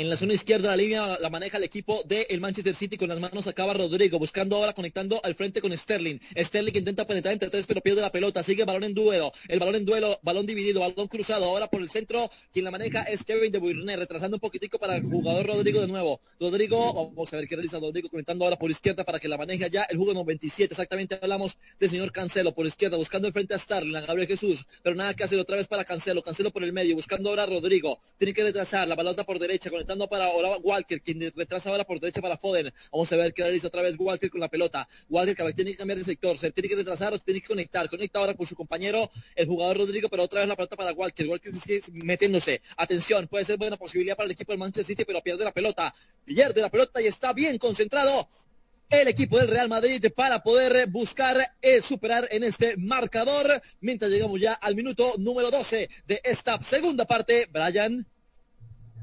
En 0.00 0.08
la 0.08 0.16
zona 0.16 0.32
izquierda 0.32 0.70
la 0.70 0.78
línea 0.78 1.18
la 1.20 1.28
maneja 1.28 1.58
el 1.58 1.64
equipo 1.64 2.02
del 2.06 2.24
el 2.30 2.40
Manchester 2.40 2.74
City. 2.74 2.96
Con 2.96 3.10
las 3.10 3.20
manos 3.20 3.46
acaba 3.46 3.74
Rodrigo, 3.74 4.18
buscando 4.18 4.56
ahora 4.56 4.72
conectando 4.72 5.20
al 5.22 5.34
frente 5.34 5.60
con 5.60 5.76
Sterling. 5.76 6.18
Sterling 6.34 6.72
intenta 6.74 7.06
penetrar 7.06 7.34
entre 7.34 7.50
tres 7.50 7.66
pero 7.66 7.82
pierde 7.82 8.00
la 8.00 8.10
pelota, 8.10 8.42
sigue 8.42 8.62
el 8.62 8.66
balón 8.66 8.84
en 8.84 8.94
duelo, 8.94 9.30
el 9.46 9.58
balón 9.58 9.74
en 9.74 9.84
duelo, 9.84 10.18
balón 10.22 10.46
dividido, 10.46 10.80
balón 10.80 11.06
cruzado, 11.06 11.44
ahora 11.44 11.66
por 11.66 11.82
el 11.82 11.90
centro, 11.90 12.30
quien 12.50 12.64
la 12.64 12.70
maneja 12.70 13.02
es 13.02 13.24
Kevin 13.24 13.52
de 13.52 13.58
Bruyne, 13.58 13.94
retrasando 13.94 14.38
un 14.38 14.40
poquitico 14.40 14.78
para 14.78 14.96
el 14.96 15.02
jugador 15.02 15.46
Rodrigo 15.46 15.82
de 15.82 15.88
nuevo. 15.88 16.18
Rodrigo, 16.40 16.94
vamos 16.94 17.30
a 17.34 17.36
ver 17.36 17.46
qué 17.46 17.56
realiza 17.56 17.78
Rodrigo 17.78 18.08
conectando 18.08 18.46
ahora 18.46 18.56
por 18.56 18.70
izquierda 18.70 19.04
para 19.04 19.20
que 19.20 19.28
la 19.28 19.36
maneje 19.36 19.68
ya 19.68 19.82
el 19.82 19.98
juego 19.98 20.14
97, 20.14 20.72
exactamente 20.72 21.18
hablamos 21.20 21.58
del 21.78 21.90
señor 21.90 22.10
Cancelo 22.10 22.54
por 22.54 22.66
izquierda, 22.66 22.96
buscando 22.96 23.28
el 23.28 23.34
frente 23.34 23.52
a 23.52 23.58
Sterling, 23.58 23.96
a 23.96 24.00
Gabriel 24.00 24.28
Jesús, 24.28 24.64
pero 24.82 24.96
nada 24.96 25.12
que 25.12 25.24
hacer 25.24 25.38
otra 25.38 25.56
vez 25.56 25.68
para 25.68 25.84
Cancelo, 25.84 26.22
Cancelo 26.22 26.50
por 26.52 26.64
el 26.64 26.72
medio, 26.72 26.94
buscando 26.94 27.28
ahora 27.28 27.42
a 27.42 27.46
Rodrigo, 27.46 27.98
tiene 28.16 28.32
que 28.32 28.42
retrasar, 28.42 28.88
la 28.88 28.96
pelota 28.96 29.24
por 29.24 29.38
derecha, 29.38 29.68
conectando 29.68 29.89
para 29.98 30.26
ahora 30.26 30.56
Walker, 30.62 31.00
quien 31.02 31.20
retrasa 31.34 31.70
ahora 31.70 31.84
por 31.84 31.98
derecha 31.98 32.20
para 32.20 32.36
Foden. 32.36 32.72
Vamos 32.92 33.12
a 33.12 33.16
ver 33.16 33.34
qué 33.34 33.42
realiza 33.42 33.66
otra 33.66 33.82
vez 33.82 33.96
Walker 33.98 34.30
con 34.30 34.40
la 34.40 34.48
pelota. 34.48 34.86
Walker 35.08 35.34
que 35.34 35.52
tiene 35.52 35.72
que 35.72 35.78
cambiar 35.78 35.98
de 35.98 36.04
sector, 36.04 36.38
se 36.38 36.50
tiene 36.52 36.68
que 36.68 36.76
retrasar, 36.76 37.12
se 37.14 37.24
tiene 37.24 37.40
que 37.40 37.48
conectar. 37.48 37.88
Conecta 37.90 38.20
ahora 38.20 38.34
con 38.34 38.46
su 38.46 38.54
compañero, 38.54 39.10
el 39.34 39.46
jugador 39.46 39.78
Rodrigo, 39.78 40.08
pero 40.08 40.24
otra 40.24 40.40
vez 40.40 40.48
la 40.48 40.56
pelota 40.56 40.76
para 40.76 40.92
Walker. 40.92 41.26
Walker 41.26 41.54
sigue 41.54 41.80
metiéndose. 42.04 42.62
Atención, 42.76 43.26
puede 43.26 43.44
ser 43.44 43.58
buena 43.58 43.76
posibilidad 43.76 44.16
para 44.16 44.26
el 44.26 44.32
equipo 44.32 44.52
del 44.52 44.58
Manchester 44.58 44.84
City, 44.84 45.04
pero 45.04 45.20
pierde 45.22 45.44
la 45.44 45.52
pelota. 45.52 45.92
Pierde 46.24 46.60
la 46.60 46.70
pelota 46.70 47.02
y 47.02 47.06
está 47.06 47.32
bien 47.32 47.58
concentrado 47.58 48.28
el 48.90 49.06
equipo 49.06 49.38
del 49.38 49.48
Real 49.48 49.68
Madrid 49.68 50.04
para 50.14 50.42
poder 50.42 50.88
buscar 50.88 51.36
eh, 51.62 51.80
superar 51.80 52.26
en 52.32 52.42
este 52.42 52.76
marcador 52.76 53.46
mientras 53.80 54.10
llegamos 54.10 54.40
ya 54.40 54.54
al 54.54 54.74
minuto 54.74 55.14
número 55.18 55.50
12 55.50 55.88
de 56.06 56.20
esta 56.24 56.60
segunda 56.62 57.04
parte. 57.04 57.48
Brian. 57.52 58.06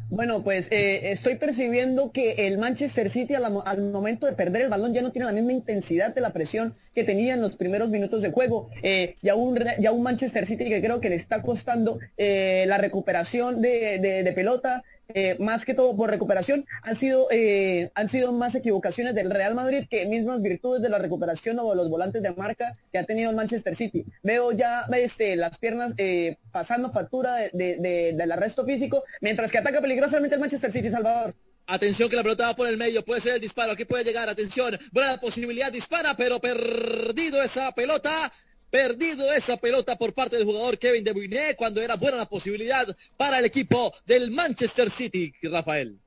Bueno, 0.09 0.41
pues 0.41 0.69
eh, 0.71 1.11
estoy 1.11 1.35
percibiendo 1.35 2.13
que 2.13 2.47
el 2.47 2.57
Manchester 2.57 3.09
City 3.09 3.33
al, 3.35 3.81
momento 3.91 4.25
de 4.25 4.31
perder 4.31 4.61
el 4.61 4.69
balón 4.69 4.93
ya 4.93 5.01
no 5.01 5.11
tiene 5.11 5.25
la 5.25 5.33
misma 5.33 5.51
intensidad 5.51 6.15
de 6.15 6.21
la 6.21 6.31
presión 6.31 6.75
que 6.95 7.03
tenía 7.03 7.33
en 7.33 7.41
los 7.41 7.57
primeros 7.57 7.91
minutos 7.91 8.21
de 8.21 8.31
juego. 8.31 8.69
Eh, 8.83 9.15
ya, 9.21 9.35
un, 9.35 9.59
Manchester 10.01 10.45
City 10.45 10.69
que 10.69 10.81
creo 10.81 11.01
que 11.01 11.09
le 11.09 11.15
está 11.15 11.41
costando 11.41 11.99
eh, 12.15 12.63
la 12.67 12.77
recuperación 12.77 13.61
de 13.61 14.31
pelota, 14.33 14.83
eh, 15.13 15.37
más 15.39 15.65
que 15.65 15.73
todo 15.73 15.95
por 15.95 16.09
recuperación, 16.09 16.65
han 16.83 16.95
sido, 16.95 17.27
eh, 17.31 17.91
han 17.95 18.09
sido 18.09 18.33
más 18.33 18.55
equivocaciones 18.55 19.15
del 19.15 19.31
Real 19.31 19.55
Madrid 19.55 19.85
que 19.89 20.05
mismas 20.05 20.41
virtudes 20.41 20.81
de 20.81 20.89
la 20.89 20.99
recuperación 20.99 21.59
o 21.59 21.69
de 21.69 21.75
los 21.75 21.89
volantes 21.89 22.21
de 22.21 22.31
marca 22.31 22.77
que 22.91 22.97
ha 22.97 23.05
tenido 23.05 23.29
el 23.29 23.35
Manchester 23.35 23.75
City. 23.75 24.05
Veo 24.23 24.51
ya 24.51 24.85
este, 24.95 25.35
las 25.35 25.57
piernas 25.57 25.93
eh, 25.97 26.37
pasando 26.51 26.91
factura 26.91 27.35
de, 27.35 28.13
del 28.15 28.31
arresto 28.31 28.65
físico, 28.65 29.03
mientras 29.21 29.51
que 29.51 29.59
ataca 29.59 29.81
peligrosamente 29.81 30.35
el 30.35 30.41
Manchester 30.41 30.71
City, 30.71 30.89
Salvador. 30.89 31.35
Atención 31.69 32.09
que 32.09 32.15
la 32.15 32.23
pelota 32.23 32.47
va 32.47 32.55
por 32.55 32.69
el 32.69 32.77
medio, 32.77 33.03
puede 33.03 33.19
ser 33.19 33.35
el 33.35 33.41
disparo, 33.41 33.73
aquí 33.73 33.83
puede 33.83 34.05
llegar, 34.05 34.29
atención, 34.29 34.79
buena 34.93 35.17
posibilidad, 35.17 35.69
dispara, 35.69 36.15
pero 36.15 36.39
perdido 36.39 37.43
esa 37.43 37.73
pelota, 37.73 38.31
perdido 38.69 39.31
esa 39.33 39.57
pelota 39.57 39.97
por 39.97 40.13
parte 40.13 40.37
del 40.37 40.45
jugador 40.45 40.77
Kevin 40.77 41.03
De 41.03 41.13
Bruyne 41.13 41.55
cuando 41.55 41.81
era 41.81 41.95
buena 41.95 42.17
la 42.17 42.25
posibilidad 42.25 42.85
para 43.15 43.39
el 43.39 43.45
equipo 43.45 43.93
del 44.05 44.31
Manchester 44.31 44.89
City, 44.89 45.33
Rafael. 45.43 45.99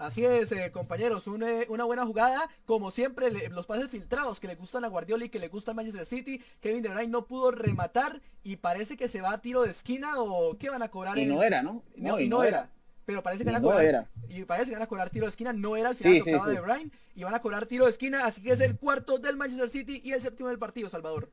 Así 0.00 0.24
es, 0.24 0.50
eh, 0.52 0.70
compañeros, 0.72 1.24
eh, 1.26 1.66
una, 1.68 1.84
buena 1.84 2.06
jugada, 2.06 2.48
como 2.64 2.90
siempre, 2.90 3.50
los 3.50 3.66
pases 3.66 3.90
filtrados 3.90 4.40
que 4.40 4.46
le 4.46 4.54
gustan 4.54 4.82
a 4.86 4.88
Guardiola 4.88 5.26
y 5.26 5.28
que 5.28 5.38
le 5.38 5.48
gusta 5.48 5.72
a 5.72 5.74
Manchester 5.74 6.06
City, 6.06 6.42
Kevin 6.60 6.82
De 6.82 6.88
Bruyne 6.88 7.08
no 7.08 7.26
pudo 7.26 7.50
rematar 7.50 8.18
y 8.42 8.56
parece 8.56 8.96
que 8.96 9.08
se 9.08 9.20
va 9.20 9.32
a 9.32 9.42
tiro 9.42 9.60
de 9.62 9.70
esquina 9.70 10.18
o 10.18 10.56
¿qué 10.56 10.70
van 10.70 10.82
a 10.82 10.90
cobrar? 10.90 11.18
Y 11.18 11.26
no 11.26 11.42
era, 11.42 11.62
¿no? 11.62 11.82
No, 11.96 12.18
y 12.18 12.30
no, 12.30 12.42
era. 12.42 12.70
Pero 13.04 13.22
parece 13.22 13.44
que 13.44 13.50
van 13.50 13.56
a 13.56 13.62
cobrar, 13.62 14.08
y 14.30 14.42
parece 14.44 14.70
que 14.70 14.76
van 14.76 14.84
a 14.84 14.86
cobrar 14.86 15.10
tiro 15.10 15.26
de 15.26 15.30
esquina, 15.30 15.52
no 15.52 15.76
era 15.76 15.90
el 15.90 15.96
final 15.96 16.22
sí, 16.22 16.30
De 16.30 16.60
Bruyne 16.60 16.90
y 17.14 17.22
van 17.22 17.34
a 17.34 17.40
cobrar 17.40 17.66
tiro 17.66 17.84
de 17.84 17.90
esquina, 17.90 18.24
así 18.24 18.40
que 18.40 18.52
es 18.52 18.60
el 18.60 18.78
cuarto 18.78 19.18
del 19.18 19.36
Manchester 19.36 19.68
City 19.68 20.00
y 20.02 20.12
el 20.12 20.22
séptimo 20.22 20.48
del 20.48 20.58
partido, 20.58 20.88
Salvador. 20.88 21.30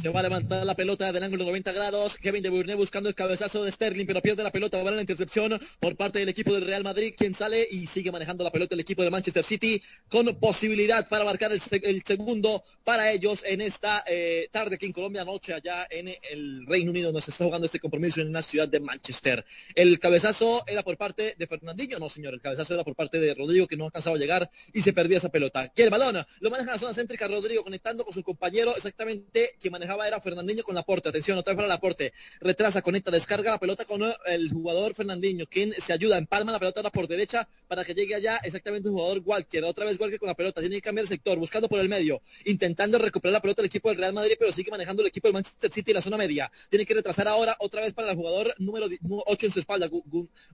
Se 0.00 0.10
va 0.10 0.20
a 0.20 0.22
levantar 0.22 0.64
la 0.64 0.74
pelota 0.74 1.10
del 1.10 1.22
ángulo 1.22 1.44
90 1.44 1.72
grados. 1.72 2.16
Kevin 2.16 2.42
De 2.42 2.50
Bruyne 2.50 2.74
buscando 2.74 3.08
el 3.08 3.14
cabezazo 3.14 3.64
de 3.64 3.72
Sterling, 3.72 4.06
pero 4.06 4.20
pierde 4.20 4.42
la 4.42 4.52
pelota. 4.52 4.82
Va 4.82 4.90
a 4.90 4.94
la 4.94 5.00
intercepción 5.00 5.58
por 5.80 5.96
parte 5.96 6.18
del 6.18 6.28
equipo 6.28 6.54
del 6.54 6.66
Real 6.66 6.84
Madrid, 6.84 7.14
quien 7.16 7.34
sale 7.34 7.66
y 7.70 7.86
sigue 7.86 8.12
manejando 8.12 8.44
la 8.44 8.52
pelota 8.52 8.74
el 8.74 8.80
equipo 8.80 9.02
de 9.02 9.10
Manchester 9.10 9.44
City 9.44 9.82
con 10.08 10.26
posibilidad 10.36 11.08
para 11.08 11.24
marcar 11.24 11.50
el, 11.52 11.60
segundo 12.04 12.62
para 12.84 13.10
ellos 13.10 13.42
en 13.44 13.60
esta 13.60 14.04
eh, 14.06 14.48
tarde 14.52 14.76
aquí 14.76 14.86
en 14.86 14.92
Colombia, 14.92 15.24
noche 15.24 15.54
allá 15.54 15.86
en 15.90 16.08
el 16.30 16.66
Reino 16.66 16.90
Unido, 16.90 17.18
se 17.20 17.30
está 17.30 17.44
jugando 17.44 17.66
este 17.66 17.80
compromiso 17.80 18.20
en 18.20 18.32
la 18.32 18.42
ciudad 18.42 18.68
de 18.68 18.80
Manchester. 18.80 19.44
El 19.74 19.98
cabezazo 19.98 20.62
era 20.66 20.82
por 20.82 20.96
parte 20.96 21.34
de 21.38 21.46
Fernandinho, 21.46 21.98
no 21.98 22.08
señor, 22.08 22.34
el 22.34 22.40
cabezazo 22.40 22.74
era 22.74 22.84
por 22.84 22.94
parte 22.94 23.18
de 23.18 23.34
Rodrigo 23.34 23.66
que 23.66 23.76
no 23.76 23.86
alcanzaba 23.86 24.16
a 24.16 24.18
llegar 24.18 24.50
y 24.72 24.82
se 24.82 24.92
perdía 24.92 25.18
esa 25.18 25.30
pelota. 25.30 25.68
Que 25.68 25.82
el 25.82 25.90
balón 25.90 26.24
lo 26.40 26.50
maneja 26.50 26.72
la 26.72 26.78
zona 26.78 26.94
céntrica 26.94 27.26
Rodrigo 27.28 27.64
conectando 27.64 28.04
con 28.04 28.12
su 28.12 28.22
compañero 28.22 28.74
exactamente 28.76 29.56
que 29.66 29.70
manejaba 29.70 30.06
era 30.06 30.20
Fernandinho 30.20 30.62
con 30.62 30.76
Laporte. 30.76 31.08
Atención, 31.08 31.36
otra 31.38 31.52
vez 31.52 31.56
para 31.56 31.68
Laporte. 31.68 32.12
Retrasa, 32.40 32.82
conecta, 32.82 33.10
descarga 33.10 33.50
la 33.50 33.58
pelota 33.58 33.84
con 33.84 34.00
el 34.26 34.50
jugador 34.50 34.94
Fernandinho, 34.94 35.46
quien 35.46 35.72
se 35.72 35.92
ayuda, 35.92 36.18
empalma 36.18 36.52
la 36.52 36.60
pelota 36.60 36.80
ahora 36.80 36.90
por 36.90 37.08
derecha 37.08 37.48
para 37.66 37.84
que 37.84 37.94
llegue 37.94 38.14
allá 38.14 38.38
exactamente 38.44 38.88
el 38.88 38.94
jugador 38.94 39.22
Walker. 39.24 39.64
Otra 39.64 39.84
vez 39.84 39.98
Walker 39.98 40.20
con 40.20 40.28
la 40.28 40.34
pelota. 40.34 40.60
Tiene 40.60 40.76
que 40.76 40.82
cambiar 40.82 41.02
el 41.02 41.08
sector, 41.08 41.36
buscando 41.38 41.68
por 41.68 41.80
el 41.80 41.88
medio, 41.88 42.20
intentando 42.44 42.98
recuperar 42.98 43.32
la 43.32 43.40
pelota 43.40 43.62
del 43.62 43.66
equipo 43.66 43.88
del 43.88 43.98
Real 43.98 44.12
Madrid, 44.12 44.34
pero 44.38 44.52
sigue 44.52 44.70
manejando 44.70 45.02
el 45.02 45.08
equipo 45.08 45.26
del 45.26 45.34
Manchester 45.34 45.72
City 45.72 45.90
en 45.90 45.96
la 45.96 46.02
zona 46.02 46.16
media. 46.16 46.50
Tiene 46.70 46.86
que 46.86 46.94
retrasar 46.94 47.26
ahora 47.26 47.56
otra 47.58 47.82
vez 47.82 47.92
para 47.92 48.10
el 48.10 48.16
jugador 48.16 48.54
número 48.58 48.86
8 49.26 49.46
en 49.46 49.52
su 49.52 49.58
espalda, 49.58 49.90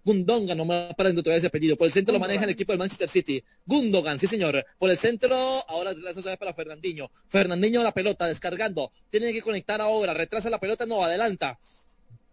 Gundogan, 0.04 0.56
no 0.56 0.64
me 0.64 0.88
aparece 0.90 1.16
todavía 1.16 1.36
ese 1.36 1.48
apellido. 1.48 1.76
Por 1.76 1.86
el 1.86 1.92
centro 1.92 2.14
lo 2.14 2.18
maneja 2.18 2.44
el 2.44 2.50
equipo 2.50 2.72
del 2.72 2.78
Manchester 2.78 3.10
City. 3.10 3.44
Gundogan, 3.66 4.18
sí 4.18 4.26
señor. 4.26 4.64
Por 4.78 4.90
el 4.90 4.96
centro, 4.96 5.36
ahora 5.68 5.92
la 5.92 6.12
vez 6.12 6.38
para 6.38 6.54
Fernandinho. 6.54 7.10
Fernandinho 7.28 7.82
la 7.82 7.92
pelota, 7.92 8.26
descargando. 8.26 8.92
Tiene 9.10 9.32
que 9.32 9.42
conectar 9.42 9.80
ahora, 9.80 10.14
retrasa 10.14 10.50
la 10.50 10.58
pelota, 10.60 10.86
no, 10.86 11.02
adelanta. 11.02 11.58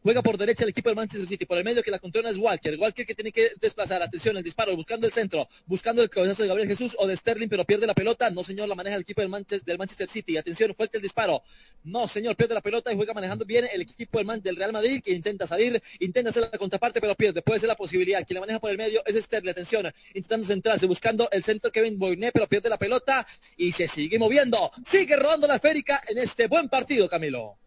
Juega 0.02 0.22
por 0.22 0.38
derecha 0.38 0.64
el 0.64 0.70
equipo 0.70 0.88
del 0.90 0.96
Manchester 0.96 1.28
City. 1.28 1.46
Por 1.46 1.58
el 1.58 1.66
medio 1.66 1.84
que 1.84 1.92
la 1.92 2.00
controla 2.00 2.30
es 2.30 2.38
Walker. 2.38 2.78
Walker 2.80 3.06
que 3.06 3.14
tiene 3.14 3.34
que 3.34 3.52
desplazar. 3.60 4.02
Atención, 4.02 4.38
el 4.38 4.44
disparo. 4.44 4.74
Buscando 4.76 5.06
el 5.06 5.12
centro. 5.12 5.48
Buscando 5.66 6.02
el 6.02 6.10
cabezazo 6.10 6.44
de 6.44 6.48
Gabriel 6.48 6.70
Jesús 6.70 6.96
o 6.98 7.06
de 7.06 7.18
Sterling, 7.18 7.50
pero 7.50 7.66
pierde 7.66 7.86
la 7.86 7.94
pelota. 7.94 8.30
No, 8.32 8.44
señor, 8.44 8.70
la 8.70 8.76
maneja 8.76 8.96
el 8.96 9.02
equipo 9.02 9.22
del 9.22 9.30
Manchester, 9.30 10.08
City. 10.08 10.38
Atención, 10.38 10.74
fuerte 10.74 10.98
el 10.98 11.04
disparo. 11.04 11.44
No, 11.84 12.08
señor, 12.08 12.38
pierde 12.38 12.54
la 12.54 12.62
pelota 12.62 12.94
y 12.94 12.96
juega 12.96 13.14
manejando 13.14 13.44
bien 13.44 13.68
el 13.74 13.82
equipo 13.82 14.24
del, 14.24 14.56
Real 14.56 14.72
Madrid 14.72 15.02
que 15.04 15.12
intenta 15.12 15.46
salir. 15.46 15.82
Intenta 16.00 16.30
hacer 16.30 16.44
la 16.50 16.58
contraparte, 16.58 17.02
pero 17.02 17.16
pierde. 17.16 17.42
Puede 17.42 17.60
ser 17.60 17.68
la 17.68 17.76
posibilidad. 17.76 18.26
Quien 18.26 18.36
la 18.36 18.42
maneja 18.42 18.60
por 18.60 18.72
el 18.72 18.78
medio 18.78 19.04
es 19.06 19.22
Sterling. 19.22 19.50
Atención, 19.50 19.92
intentando 20.14 20.48
centrarse. 20.48 20.86
Buscando 20.86 21.30
el 21.32 21.44
centro 21.44 21.72
Kevin 21.72 22.00
Boyne, 22.00 22.32
pero 22.32 22.48
pierde 22.48 22.70
la 22.70 22.78
pelota 22.78 23.28
y 23.58 23.74
se 23.74 23.90
sigue 23.90 24.18
moviendo. 24.18 24.72
Sigue 24.86 25.18
rodando 25.18 25.46
la 25.46 25.56
esférica 25.56 26.02
en 26.08 26.20
este 26.20 26.48
buen 26.48 26.70
partido, 26.70 27.10
Camilo. 27.10 27.58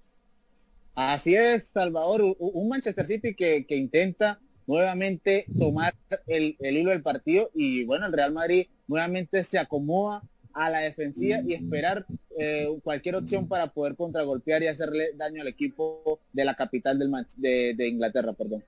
Así 0.94 1.35
es, 1.35 1.69
Salvador, 1.69 2.36
un 2.39 2.69
Manchester 2.69 3.06
City 3.06 3.35
que, 3.35 3.64
intenta 3.70 4.40
nuevamente 4.66 5.47
tomar 5.59 5.94
el, 6.27 6.56
hilo 6.60 6.90
del 6.90 7.02
partido 7.02 7.51
y 7.55 7.85
bueno, 7.85 8.06
el 8.06 8.12
Real 8.12 8.32
Madrid 8.32 8.66
nuevamente 8.86 9.43
se 9.43 9.59
acomoda 9.59 10.23
a 10.52 10.69
la 10.69 10.81
defensiva 10.81 11.40
y 11.47 11.55
esperar 11.55 12.05
eh, 12.39 12.69
cualquier 12.85 13.16
opción 13.16 13.48
para 13.48 13.69
poder 13.69 13.97
contragolpear 13.97 14.62
y 14.62 14.69
hacerle 14.69 15.12
daño 15.16 15.40
al 15.40 15.48
equipo 15.48 16.20
de 16.32 16.44
la 16.44 16.55
capital 16.55 16.98
de, 16.98 17.74
de 17.74 17.89
Inglaterra, 17.89 18.35
perdón. 18.35 18.62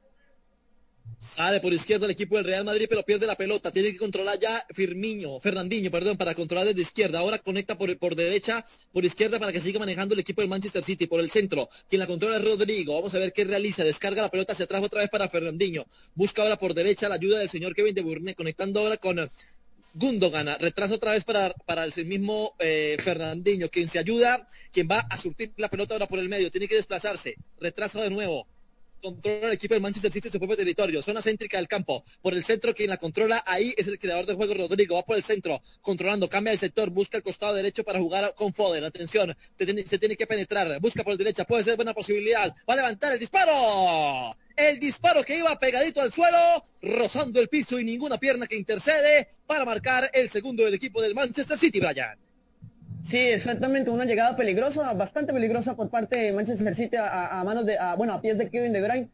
Sale 1.18 1.60
por 1.60 1.72
izquierda 1.72 2.06
el 2.06 2.12
equipo 2.12 2.36
del 2.36 2.44
Real 2.44 2.64
Madrid, 2.64 2.86
pero 2.88 3.02
pierde 3.02 3.26
la 3.26 3.36
pelota. 3.36 3.70
Tiene 3.70 3.92
que 3.92 3.98
controlar 3.98 4.38
ya 4.38 4.64
Firmiño, 4.70 5.40
Fernandinho, 5.40 5.90
perdón, 5.90 6.16
para 6.16 6.34
controlar 6.34 6.66
desde 6.66 6.82
izquierda. 6.82 7.18
Ahora 7.18 7.38
conecta 7.38 7.76
por, 7.78 7.96
por 7.98 8.14
derecha, 8.14 8.64
por 8.92 9.04
izquierda 9.04 9.38
para 9.38 9.52
que 9.52 9.60
siga 9.60 9.78
manejando 9.78 10.14
el 10.14 10.20
equipo 10.20 10.42
del 10.42 10.50
Manchester 10.50 10.84
City. 10.84 11.06
Por 11.06 11.20
el 11.20 11.30
centro, 11.30 11.68
quien 11.88 12.00
la 12.00 12.06
controla 12.06 12.36
es 12.36 12.44
Rodrigo. 12.44 12.94
Vamos 12.94 13.14
a 13.14 13.18
ver 13.18 13.32
qué 13.32 13.44
realiza. 13.44 13.84
Descarga 13.84 14.22
la 14.22 14.30
pelota 14.30 14.52
hacia 14.52 14.64
atrás 14.64 14.82
otra 14.82 15.00
vez 15.00 15.10
para 15.10 15.28
Fernandinho. 15.28 15.86
Busca 16.14 16.42
ahora 16.42 16.56
por 16.56 16.74
derecha 16.74 17.08
la 17.08 17.16
ayuda 17.16 17.38
del 17.38 17.48
señor 17.48 17.74
Kevin 17.74 17.94
de 17.94 18.02
Burne, 18.02 18.34
conectando 18.34 18.80
ahora 18.80 18.96
con 18.96 19.30
Gundogan. 19.94 20.58
Retrasa 20.58 20.94
otra 20.94 21.12
vez 21.12 21.24
para, 21.24 21.54
para 21.64 21.84
el 21.84 22.06
mismo 22.06 22.54
eh, 22.58 22.96
Fernandinho, 23.00 23.68
quien 23.68 23.88
se 23.88 23.98
ayuda, 23.98 24.46
quien 24.72 24.88
va 24.90 24.98
a 24.98 25.16
surtir 25.16 25.52
la 25.56 25.70
pelota 25.70 25.94
ahora 25.94 26.06
por 26.06 26.18
el 26.18 26.28
medio. 26.28 26.50
Tiene 26.50 26.68
que 26.68 26.76
desplazarse. 26.76 27.36
Retrasa 27.60 28.02
de 28.02 28.10
nuevo 28.10 28.46
controla 29.04 29.48
el 29.48 29.52
equipo 29.52 29.74
del 29.74 29.82
Manchester 29.82 30.10
City 30.10 30.28
en 30.28 30.32
su 30.32 30.38
propio 30.38 30.56
territorio, 30.56 31.02
zona 31.02 31.20
céntrica 31.20 31.58
del 31.58 31.68
campo, 31.68 32.02
por 32.22 32.32
el 32.32 32.42
centro 32.42 32.74
quien 32.74 32.88
la 32.88 32.96
controla, 32.96 33.44
ahí 33.46 33.74
es 33.76 33.86
el 33.86 33.98
creador 33.98 34.24
del 34.24 34.36
juego 34.36 34.54
Rodrigo, 34.54 34.94
va 34.94 35.04
por 35.04 35.18
el 35.18 35.22
centro, 35.22 35.60
controlando, 35.82 36.26
cambia 36.26 36.54
el 36.54 36.58
sector, 36.58 36.88
busca 36.88 37.18
el 37.18 37.22
costado 37.22 37.52
derecho 37.52 37.84
para 37.84 37.98
jugar 37.98 38.34
con 38.34 38.54
Foden, 38.54 38.82
atención, 38.82 39.36
se 39.58 39.98
tiene 39.98 40.16
que 40.16 40.26
penetrar, 40.26 40.80
busca 40.80 41.04
por 41.04 41.12
la 41.12 41.18
derecha, 41.18 41.44
puede 41.44 41.64
ser 41.64 41.76
buena 41.76 41.92
posibilidad, 41.92 42.50
va 42.68 42.72
a 42.72 42.76
levantar 42.76 43.12
el 43.12 43.18
disparo, 43.18 44.34
el 44.56 44.80
disparo 44.80 45.22
que 45.22 45.36
iba 45.36 45.54
pegadito 45.58 46.00
al 46.00 46.10
suelo, 46.10 46.64
rozando 46.80 47.40
el 47.40 47.48
piso 47.48 47.78
y 47.78 47.84
ninguna 47.84 48.16
pierna 48.16 48.46
que 48.46 48.56
intercede 48.56 49.34
para 49.46 49.66
marcar 49.66 50.10
el 50.14 50.30
segundo 50.30 50.64
del 50.64 50.72
equipo 50.72 51.02
del 51.02 51.14
Manchester 51.14 51.58
City, 51.58 51.78
Brian. 51.78 52.23
Sí, 53.04 53.18
exactamente, 53.18 53.90
una 53.90 54.06
llegada 54.06 54.34
peligrosa, 54.34 54.94
bastante 54.94 55.34
peligrosa 55.34 55.76
por 55.76 55.90
parte 55.90 56.16
de 56.16 56.32
Manchester 56.32 56.74
City 56.74 56.96
a, 56.98 57.42
manos 57.44 57.66
de, 57.66 57.76
bueno, 57.98 58.14
a 58.14 58.22
pies 58.22 58.38
de 58.38 58.48
Kevin 58.48 58.72
De 58.72 58.80
Bruyne, 58.80 59.10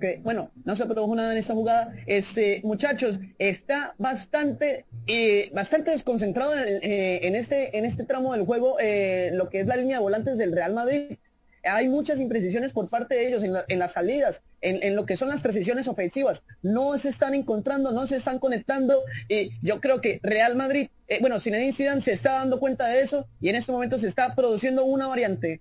que, 0.00 0.20
bueno, 0.22 0.52
no 0.64 0.76
se 0.76 0.86
produjo 0.86 1.16
nada 1.16 1.32
en 1.32 1.38
esta 1.38 1.52
jugada. 1.52 1.92
Este, 2.06 2.60
muchachos, 2.62 3.18
está 3.40 3.96
bastante, 3.98 4.86
eh, 5.08 5.50
bastante 5.52 5.90
desconcentrado 5.90 6.52
en, 6.54 6.78
eh, 6.82 7.36
este, 7.36 7.76
en 7.76 7.84
este 7.84 8.04
tramo 8.04 8.34
del 8.34 8.46
juego, 8.46 8.76
eh, 8.78 9.30
lo 9.32 9.48
que 9.48 9.60
es 9.60 9.66
la 9.66 9.76
línea 9.76 9.96
de 9.96 10.02
volantes 10.04 10.38
del 10.38 10.52
Real 10.52 10.72
Madrid 10.72 11.18
hay 11.64 11.88
muchas 11.88 12.20
imprecisiones 12.20 12.72
por 12.72 12.88
parte 12.88 13.14
de 13.14 13.28
ellos 13.28 13.42
en, 13.42 13.78
las 13.78 13.92
salidas, 13.92 14.42
en, 14.60 14.94
lo 14.94 15.06
que 15.06 15.16
son 15.16 15.28
las 15.28 15.42
transiciones 15.42 15.88
ofensivas. 15.88 16.44
No 16.62 16.96
se 16.98 17.08
están 17.08 17.34
encontrando, 17.34 17.92
no 17.92 18.06
se 18.06 18.16
están 18.16 18.38
conectando. 18.38 19.02
Y 19.28 19.50
yo 19.62 19.80
creo 19.80 20.00
que 20.00 20.20
Real 20.22 20.56
Madrid, 20.56 20.88
eh, 21.08 21.18
bueno, 21.20 21.40
Zinedine 21.40 21.72
Zidane 21.72 22.00
se 22.00 22.12
está 22.12 22.32
dando 22.32 22.60
cuenta 22.60 22.86
de 22.88 23.02
eso 23.02 23.26
y 23.40 23.48
en 23.48 23.56
este 23.56 23.72
momento 23.72 23.98
se 23.98 24.06
está 24.06 24.34
produciendo 24.34 24.84
una 24.84 25.06
variante 25.06 25.60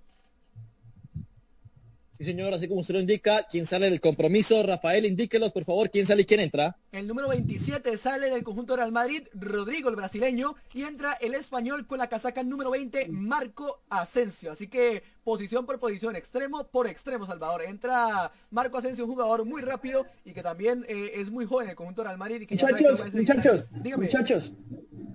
Sí, 2.17 2.23
señor, 2.25 2.53
así 2.53 2.67
como 2.67 2.81
usted 2.81 2.93
lo 2.93 2.99
indica, 2.99 3.47
¿quién 3.49 3.65
sale 3.65 3.89
del 3.89 3.99
compromiso? 3.99 4.61
Rafael, 4.61 5.07
indíquelos, 5.07 5.51
por 5.51 5.65
favor, 5.65 5.89
quién 5.89 6.05
sale 6.05 6.21
y 6.21 6.25
quién 6.25 6.41
entra. 6.41 6.77
El 6.91 7.07
número 7.07 7.29
27 7.29 7.97
sale 7.97 8.29
del 8.29 8.43
conjunto 8.43 8.75
Real 8.75 8.91
Madrid, 8.91 9.23
Rodrigo, 9.33 9.89
el 9.89 9.95
brasileño, 9.95 10.55
y 10.75 10.83
entra 10.83 11.13
el 11.13 11.33
español 11.33 11.87
con 11.87 11.97
la 11.97 12.09
casaca 12.09 12.43
número 12.43 12.69
20, 12.69 13.07
Marco 13.07 13.81
Asensio. 13.89 14.51
Así 14.51 14.67
que 14.67 15.01
posición 15.23 15.65
por 15.65 15.79
posición, 15.79 16.15
extremo 16.15 16.65
por 16.65 16.87
extremo, 16.87 17.25
Salvador. 17.25 17.63
Entra 17.63 18.31
Marco 18.51 18.77
Asensio, 18.77 19.05
un 19.05 19.11
jugador 19.11 19.45
muy 19.45 19.61
rápido 19.61 20.05
y 20.25 20.33
que 20.33 20.43
también 20.43 20.85
eh, 20.87 21.13
es 21.15 21.31
muy 21.31 21.45
joven 21.45 21.65
en 21.65 21.69
el 21.71 21.75
conjunto 21.75 22.03
Real 22.03 22.17
Madrid. 22.17 22.41
Y 22.41 22.45
que 22.45 22.55
muchachos, 22.55 23.13
muchachos, 23.13 23.69
muchachos, 23.97 24.53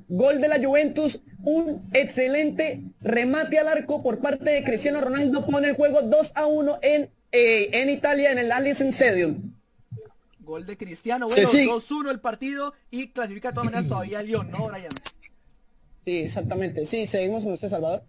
gol 0.08 0.40
de 0.40 0.48
la 0.48 0.62
Juventus, 0.62 1.20
un 1.44 1.88
excelente 1.92 2.82
remate 3.00 3.58
al 3.58 3.68
arco 3.68 4.02
por 4.02 4.18
parte 4.20 4.50
de 4.50 4.64
Cristiano 4.64 5.00
Ronaldo, 5.00 5.44
pone 5.44 5.68
el 5.68 5.76
juego 5.76 6.02
2 6.02 6.32
a 6.34 6.46
1 6.46 6.78
en, 6.82 7.10
eh, 7.32 7.70
en 7.72 7.90
Italia, 7.90 8.32
en 8.32 8.38
el 8.38 8.50
Allison 8.50 8.88
Stadium. 8.88 9.52
Gol 10.40 10.64
de 10.64 10.78
Cristiano, 10.78 11.28
bueno, 11.28 11.46
2-1 11.46 12.10
el 12.10 12.20
partido 12.20 12.72
y 12.90 13.08
clasifica 13.08 13.48
de 13.48 13.54
todas 13.54 13.66
maneras 13.66 13.86
todavía 13.86 14.20
el 14.20 14.28
Lyon, 14.28 14.50
¿no, 14.50 14.66
Brian? 14.68 14.88
Sí, 16.06 16.16
exactamente. 16.20 16.86
Sí, 16.86 17.06
seguimos 17.06 17.44
con 17.44 17.52
usted, 17.52 17.68
Salvador. 17.68 18.02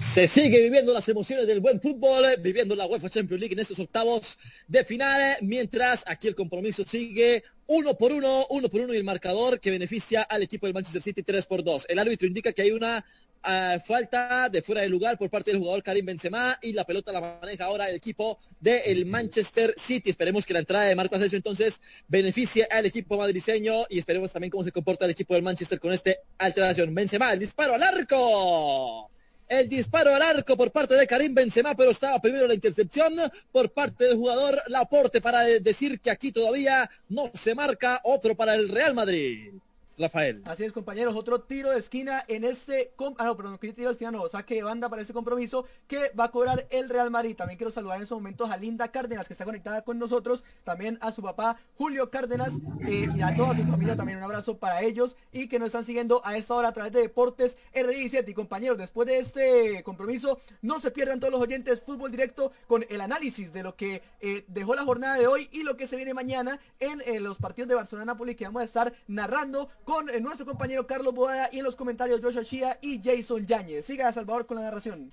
Se 0.00 0.26
sigue 0.26 0.62
viviendo 0.62 0.92
las 0.92 1.08
emociones 1.08 1.46
del 1.46 1.60
buen 1.60 1.80
fútbol, 1.80 2.24
viviendo 2.40 2.74
la 2.74 2.86
UEFA 2.86 3.10
Champions 3.10 3.40
League 3.40 3.52
en 3.52 3.60
estos 3.60 3.78
octavos 3.78 4.38
de 4.66 4.84
final, 4.84 5.36
mientras 5.42 6.04
aquí 6.06 6.28
el 6.28 6.34
compromiso 6.34 6.84
sigue 6.86 7.42
uno 7.66 7.96
por 7.96 8.12
uno, 8.12 8.46
uno 8.50 8.68
por 8.68 8.80
uno 8.80 8.94
y 8.94 8.96
el 8.96 9.04
marcador 9.04 9.60
que 9.60 9.70
beneficia 9.70 10.22
al 10.22 10.42
equipo 10.42 10.66
del 10.66 10.74
Manchester 10.74 11.02
City 11.02 11.22
3 11.22 11.46
por 11.46 11.62
2. 11.62 11.86
El 11.88 11.98
árbitro 11.98 12.26
indica 12.26 12.52
que 12.52 12.62
hay 12.62 12.70
una 12.70 13.04
ah, 13.42 13.78
falta 13.84 14.48
de 14.48 14.62
fuera 14.62 14.80
de 14.80 14.88
lugar 14.88 15.18
por 15.18 15.28
parte 15.30 15.50
del 15.50 15.60
jugador 15.60 15.82
Karim 15.82 16.06
Benzema 16.06 16.58
y 16.62 16.72
la 16.72 16.84
pelota 16.84 17.12
la 17.12 17.38
maneja 17.40 17.66
ahora 17.66 17.88
el 17.88 17.96
equipo 17.96 18.38
del 18.58 19.04
Manchester 19.06 19.74
City. 19.76 20.10
Esperemos 20.10 20.46
que 20.46 20.54
la 20.54 20.60
entrada 20.60 20.84
de 20.84 20.96
Marco 20.96 21.16
Asensio 21.16 21.36
entonces 21.36 21.80
beneficie 22.08 22.66
al 22.70 22.86
equipo 22.86 23.18
madrileño 23.18 23.84
y 23.90 23.98
esperemos 23.98 24.32
también 24.32 24.50
cómo 24.50 24.64
se 24.64 24.72
comporta 24.72 25.04
el 25.04 25.10
equipo 25.10 25.34
del 25.34 25.42
Manchester 25.42 25.78
con 25.78 25.92
esta 25.92 26.12
alteración. 26.38 26.94
Benzema, 26.94 27.32
el 27.32 27.38
disparo 27.38 27.74
al 27.74 27.82
arco. 27.82 29.10
El 29.48 29.66
disparo 29.66 30.14
al 30.14 30.20
arco 30.20 30.58
por 30.58 30.70
parte 30.70 30.94
de 30.94 31.06
Karim 31.06 31.34
Benzema, 31.34 31.74
pero 31.74 31.90
estaba 31.90 32.20
primero 32.20 32.46
la 32.46 32.54
intercepción 32.54 33.14
por 33.50 33.72
parte 33.72 34.04
del 34.04 34.16
jugador 34.16 34.60
Laporte 34.66 35.22
para 35.22 35.40
decir 35.40 36.00
que 36.00 36.10
aquí 36.10 36.32
todavía 36.32 36.90
no 37.08 37.30
se 37.32 37.54
marca 37.54 37.98
otro 38.04 38.36
para 38.36 38.54
el 38.54 38.68
Real 38.68 38.94
Madrid. 38.94 39.54
Rafael. 39.98 40.42
Así 40.44 40.64
es, 40.64 40.72
compañeros, 40.72 41.16
otro 41.16 41.40
tiro 41.40 41.70
de 41.70 41.78
esquina 41.78 42.24
en 42.28 42.44
este... 42.44 42.92
Ah, 43.18 43.24
no, 43.24 43.36
perdón, 43.36 43.58
tiro 43.58 43.88
de 43.88 43.92
esquina 43.92 44.10
no, 44.10 44.28
saque 44.28 44.54
de 44.54 44.62
banda 44.62 44.88
para 44.88 45.02
este 45.02 45.12
compromiso 45.12 45.64
que 45.86 46.10
va 46.18 46.24
a 46.24 46.30
cobrar 46.30 46.66
el 46.70 46.88
Real 46.88 47.10
Madrid. 47.10 47.36
También 47.36 47.58
quiero 47.58 47.70
saludar 47.70 47.96
en 47.96 48.04
estos 48.04 48.18
momentos 48.18 48.50
a 48.50 48.56
Linda 48.56 48.88
Cárdenas, 48.88 49.26
que 49.26 49.34
está 49.34 49.44
conectada 49.44 49.82
con 49.82 49.98
nosotros, 49.98 50.44
también 50.64 50.98
a 51.00 51.12
su 51.12 51.22
papá 51.22 51.56
Julio 51.76 52.10
Cárdenas 52.10 52.54
eh, 52.86 53.08
y 53.14 53.22
a 53.22 53.34
toda 53.34 53.56
su 53.56 53.64
familia 53.64 53.96
también 53.96 54.18
un 54.18 54.24
abrazo 54.24 54.58
para 54.58 54.82
ellos 54.82 55.16
y 55.32 55.48
que 55.48 55.58
nos 55.58 55.66
están 55.68 55.84
siguiendo 55.84 56.22
a 56.24 56.36
esta 56.36 56.54
hora 56.54 56.68
a 56.68 56.72
través 56.72 56.92
de 56.92 57.00
Deportes 57.00 57.56
R17. 57.74 58.28
Y 58.28 58.34
compañeros, 58.34 58.78
después 58.78 59.08
de 59.08 59.18
este 59.18 59.82
compromiso, 59.82 60.40
no 60.62 60.80
se 60.80 60.90
pierdan 60.90 61.20
todos 61.20 61.32
los 61.32 61.40
oyentes 61.40 61.82
Fútbol 61.82 62.10
Directo 62.10 62.52
con 62.66 62.84
el 62.88 63.00
análisis 63.00 63.52
de 63.52 63.62
lo 63.62 63.74
que 63.74 64.02
eh, 64.20 64.44
dejó 64.48 64.74
la 64.74 64.84
jornada 64.84 65.16
de 65.16 65.26
hoy 65.26 65.48
y 65.52 65.62
lo 65.62 65.76
que 65.76 65.86
se 65.86 65.96
viene 65.96 66.14
mañana 66.14 66.60
en 66.78 67.02
eh, 67.06 67.20
los 67.20 67.38
partidos 67.38 67.68
de 67.68 67.74
Barcelona-Napoli 67.74 68.34
que 68.34 68.44
vamos 68.44 68.62
a 68.62 68.64
estar 68.64 68.92
narrando 69.06 69.68
con 69.88 70.10
eh, 70.10 70.20
nuestro 70.20 70.44
compañero 70.44 70.86
Carlos 70.86 71.14
Boada 71.14 71.48
y 71.50 71.60
en 71.60 71.64
los 71.64 71.74
comentarios 71.74 72.20
Joshua 72.22 72.42
Shia 72.42 72.78
y 72.82 73.00
Jason 73.02 73.46
Yáñez. 73.46 73.86
Siga 73.86 74.12
Salvador 74.12 74.44
con 74.44 74.58
la 74.58 74.64
narración. 74.64 75.10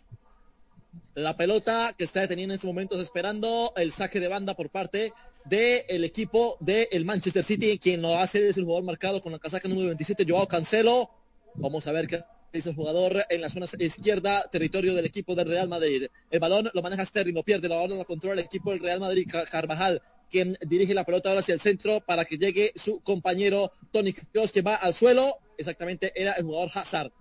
La 1.14 1.38
pelota 1.38 1.96
que 1.98 2.04
está 2.04 2.20
deteniendo 2.20 2.52
en 2.52 2.56
estos 2.56 2.68
momentos 2.68 3.00
esperando 3.00 3.72
el 3.78 3.94
saque 3.94 4.20
de 4.20 4.28
banda 4.28 4.54
por 4.54 4.70
parte 4.70 5.14
del 5.46 6.04
equipo 6.04 6.58
del 6.60 7.06
Manchester 7.06 7.46
City. 7.46 7.80
Quien 7.80 8.02
lo 8.02 8.18
hace 8.18 8.50
es 8.50 8.58
el 8.58 8.66
jugador 8.66 8.84
marcado 8.84 9.22
con 9.22 9.32
la 9.32 9.40
casaca 9.40 9.70
número 9.70 9.88
27, 9.88 10.26
Joao 10.28 10.46
Cancelo. 10.46 11.10
Vamos 11.54 11.88
a 11.88 11.94
ver 11.94 12.08
qué 12.08 12.26
es 12.58 12.68
el 12.68 12.76
jugador 12.76 13.26
en 13.30 13.42
la 13.42 13.50
zona 13.50 13.66
izquierda, 13.80 14.44
territorio 14.52 14.94
del 14.94 15.06
equipo 15.06 15.36
del 15.36 15.48
Real 15.48 15.68
Madrid. 15.68 16.08
El 16.30 16.40
balón 16.40 16.70
lo 16.74 16.82
maneja 16.82 17.06
Sterling, 17.06 17.34
no 17.34 17.44
pierde, 17.44 17.70
la 17.70 17.76
balón 17.76 17.98
la 17.98 18.06
controla 18.06 18.42
el 18.42 18.46
equipo 18.46 18.72
del 18.72 18.80
Real 18.80 19.00
Madrid, 19.00 19.28
Carvajal, 19.50 20.02
quien 20.30 20.58
dirige 20.68 20.94
la 20.94 21.04
pelota 21.04 21.30
ahora 21.30 21.40
hacia 21.40 21.54
el 21.54 21.60
centro 21.60 22.02
para 22.02 22.26
que 22.26 22.38
llegue 22.38 22.72
su 22.76 23.00
compañero 23.02 23.72
Tony 23.92 24.14
Kroos, 24.14 24.52
que 24.52 24.62
va 24.62 24.76
al 24.76 24.94
suelo, 24.94 25.40
exactamente 25.58 26.12
era 26.16 26.34
el 26.34 26.44
jugador 26.44 26.72
Hazard. 26.74 27.12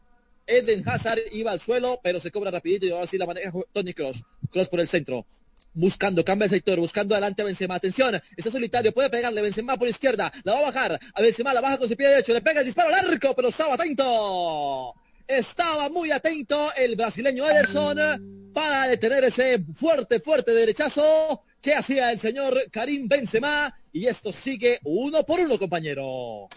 Eden 0.47 0.87
Hazard 0.87 1.21
iba 1.33 1.53
al 1.53 1.61
suelo, 1.61 2.01
pero 2.03 2.21
se 2.21 2.31
cobra 2.31 2.51
rapidito 2.51 2.87
y 2.87 2.91
ahora 2.91 3.07
sí 3.07 3.19
la 3.19 3.27
maneja 3.27 3.53
Tony 3.73 3.95
Cross. 3.95 4.23
Cross 4.51 4.69
por 4.69 4.81
el 4.81 4.89
centro. 4.89 5.25
Buscando, 5.73 6.25
cambia 6.25 6.45
el 6.45 6.51
sector, 6.51 6.79
buscando 6.79 7.15
adelante 7.15 7.43
a 7.43 7.45
Benzema. 7.45 7.75
Atención, 7.75 8.21
está 8.37 8.51
solitario, 8.51 8.93
puede 8.93 9.11
pegarle 9.11 9.43
Benzema 9.43 9.77
por 9.77 9.89
izquierda. 9.89 10.33
La 10.45 10.53
va 10.53 10.59
a 10.61 10.63
bajar. 10.63 11.01
A 11.15 11.23
Benzema 11.23 11.53
la 11.53 11.61
baja 11.61 11.79
con 11.79 11.89
su 11.89 11.97
pie 11.97 12.09
derecho. 12.09 12.33
Le 12.33 12.43
pega 12.43 12.61
el 12.61 12.67
disparo 12.67 12.95
al 12.95 13.11
arco, 13.11 13.35
pero 13.35 13.49
estaba 13.49 13.75
atento. 13.75 14.95
Estaba 15.27 15.89
muy 15.89 16.11
atento 16.11 16.69
el 16.77 16.97
brasileño 16.97 17.49
Ederson 17.49 18.51
para 18.53 18.87
detener 18.89 19.25
ese 19.25 19.65
fuerte, 19.75 20.21
fuerte 20.21 20.53
derechazo 20.53 21.43
que 21.63 21.75
hacía 21.75 22.13
el 22.13 22.21
señor 22.21 22.71
Karim 22.71 23.09
Benzema. 23.09 23.75
Y 23.91 24.07
esto 24.07 24.33
sigue 24.33 24.81
uno 24.85 25.25
por 25.25 25.41
uno, 25.41 25.59
compañero. 25.59 26.49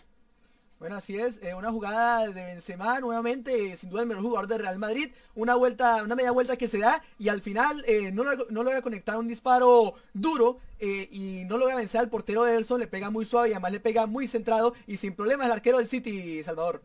Bueno, 0.79 0.97
así 0.97 1.17
es, 1.17 1.41
eh, 1.41 1.55
una 1.55 1.71
jugada 1.71 2.27
de 2.27 2.33
Benzema 2.33 2.99
nuevamente, 2.99 3.75
sin 3.77 3.89
duda 3.89 4.01
el 4.03 4.07
mejor 4.09 4.23
jugador 4.23 4.47
de 4.47 4.57
Real 4.59 4.77
Madrid, 4.77 5.09
una 5.33 5.55
vuelta, 5.55 6.03
una 6.03 6.15
media 6.15 6.29
vuelta 6.31 6.55
que 6.55 6.67
se 6.67 6.77
da 6.77 7.01
y 7.17 7.29
al 7.29 7.41
final 7.41 7.83
eh, 7.87 8.11
no, 8.11 8.23
logra 8.23 8.83
conectar 8.83 9.17
un 9.17 9.27
disparo 9.27 9.95
duro 10.13 10.59
eh, 10.77 11.07
y 11.11 11.45
no 11.45 11.57
logra 11.57 11.77
vencer 11.77 12.01
al 12.01 12.09
portero 12.09 12.43
de 12.43 12.51
Ederson, 12.51 12.79
le 12.79 12.85
pega 12.85 13.09
muy 13.09 13.25
suave 13.25 13.49
y 13.49 13.51
además 13.53 13.71
le 13.71 13.79
pega 13.79 14.05
muy 14.05 14.27
centrado 14.27 14.75
y 14.85 14.97
sin 14.97 15.15
problemas 15.15 15.47
el 15.47 15.53
arquero 15.53 15.79
del 15.79 15.87
City, 15.87 16.43
Salvador. 16.43 16.83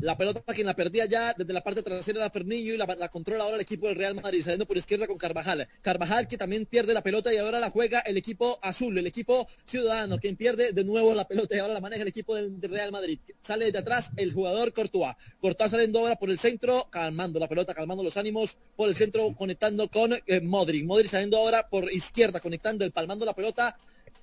La 0.00 0.16
pelota 0.16 0.42
quien 0.54 0.66
la 0.66 0.74
perdía 0.74 1.06
ya 1.06 1.34
desde 1.34 1.52
la 1.52 1.62
parte 1.62 1.82
trasera 1.82 2.22
de 2.22 2.30
Ferniño 2.30 2.74
y 2.74 2.76
la, 2.76 3.08
controla 3.08 3.44
ahora 3.44 3.56
el 3.56 3.62
equipo 3.62 3.86
del 3.86 3.96
Real 3.96 4.14
Madrid, 4.14 4.42
saliendo 4.42 4.66
por 4.66 4.76
izquierda 4.76 5.06
con 5.06 5.18
Carvajal. 5.18 5.68
Carvajal 5.82 6.26
que 6.26 6.36
también 6.36 6.66
pierde 6.66 6.94
la 6.94 7.02
pelota 7.02 7.32
y 7.32 7.36
ahora 7.36 7.60
la 7.60 7.70
juega 7.70 8.00
el 8.00 8.16
equipo 8.16 8.58
azul, 8.62 8.96
el 8.98 9.06
equipo 9.06 9.46
ciudadano, 9.64 10.18
quien 10.18 10.36
pierde 10.36 10.72
de 10.72 10.84
nuevo 10.84 11.14
la 11.14 11.26
pelota 11.26 11.54
y 11.54 11.58
ahora 11.58 11.74
la 11.74 11.80
maneja 11.80 12.02
el 12.02 12.08
equipo 12.08 12.34
del, 12.34 12.60
Real 12.60 12.92
Madrid. 12.92 13.18
Sale 13.40 13.70
de 13.70 13.78
atrás 13.78 14.10
el 14.16 14.32
jugador 14.32 14.72
Courtois. 14.72 15.14
Courtois 15.40 15.70
saliendo 15.70 16.00
ahora 16.00 16.16
por 16.16 16.30
el 16.30 16.38
centro, 16.38 16.88
calmando 16.90 17.38
la 17.38 17.48
pelota, 17.48 17.74
calmando 17.74 18.02
los 18.02 18.16
ánimos 18.16 18.58
por 18.76 18.88
el 18.88 18.96
centro, 18.96 19.34
conectando 19.34 19.88
con 19.88 20.12
eh, 20.12 20.40
Modric. 20.40 20.84
Modric 20.84 21.08
saliendo 21.08 21.38
ahora 21.38 21.68
por 21.68 21.90
izquierda, 21.92 22.40
conectando, 22.40 22.84
el 22.84 22.92
palmando 22.92 23.24
la 23.24 23.34
pelota 23.34 23.78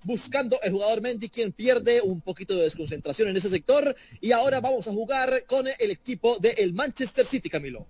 buscando 0.06 0.58
el 0.62 0.72
jugador 0.72 1.02
Mendy, 1.02 1.30
quien 1.30 1.52
pierde 1.52 2.00
un 2.02 2.22
poquito 2.22 2.56
de 2.56 2.64
desconcentración 2.64 3.28
en 3.28 3.36
ese 3.36 3.50
sector. 3.50 3.94
Y 4.22 4.32
ahora 4.32 4.62
vamos 4.62 4.88
a 4.88 4.94
jugar 4.94 5.46
con 5.48 5.68
el 5.68 5.92
equipo 5.92 6.38
del 6.40 6.74
Manchester 6.74 7.26
City, 7.26 7.50
Camilo. 7.50 7.86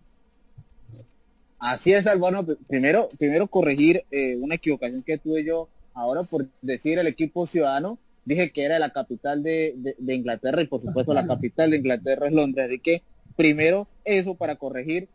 Así 1.60 1.94
es, 1.94 2.08
Albano. 2.08 2.46
Primero, 2.68 3.10
primero 3.18 3.48
corregir 3.48 4.06
eh, 4.12 4.38
una 4.40 4.56
equivocación 4.56 5.04
que 5.04 5.18
tuve 5.18 5.44
yo 5.44 5.68
ahora 5.94 6.24
por 6.24 6.48
decir 6.62 6.98
el 7.00 7.08
equipo 7.08 7.46
ciudadano. 7.46 8.00
Dije 8.24 8.52
que 8.52 8.64
era 8.64 8.80
la 8.80 8.92
capital 8.92 9.44
de, 9.44 9.96
Inglaterra 10.08 10.62
y 10.62 10.68
por 10.68 10.82
supuesto 10.82 11.14
la 11.14 11.28
capital 11.28 11.70
de 11.70 11.78
Inglaterra 11.78 12.28
es 12.28 12.34
Londres. 12.34 12.68
Así 12.68 12.80
que 12.80 13.04
primero 13.36 13.88
eso 14.04 14.36
para 14.36 14.56
corregir. 14.56 15.10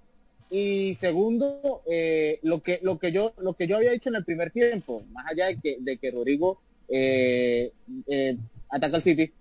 Y 0.50 0.94
segundo, 0.96 1.82
eh, 1.88 2.40
lo 2.42 2.62
que 2.62 2.80
lo 2.82 2.98
que 2.98 3.12
yo 3.12 3.32
lo 3.38 3.54
que 3.54 3.68
yo 3.68 3.76
había 3.76 3.92
dicho 3.92 4.10
en 4.10 4.16
el 4.16 4.24
primer 4.24 4.50
tiempo, 4.50 5.02
más 5.12 5.26
allá 5.30 5.46
de 5.46 5.58
que, 5.58 5.76
de 5.80 5.96
que 5.96 6.10
Rodrigo 6.10 6.60
eh, 6.90 7.72
eh, 8.06 8.36
ataca 8.68 8.96
el 8.96 9.02
City. 9.02 9.32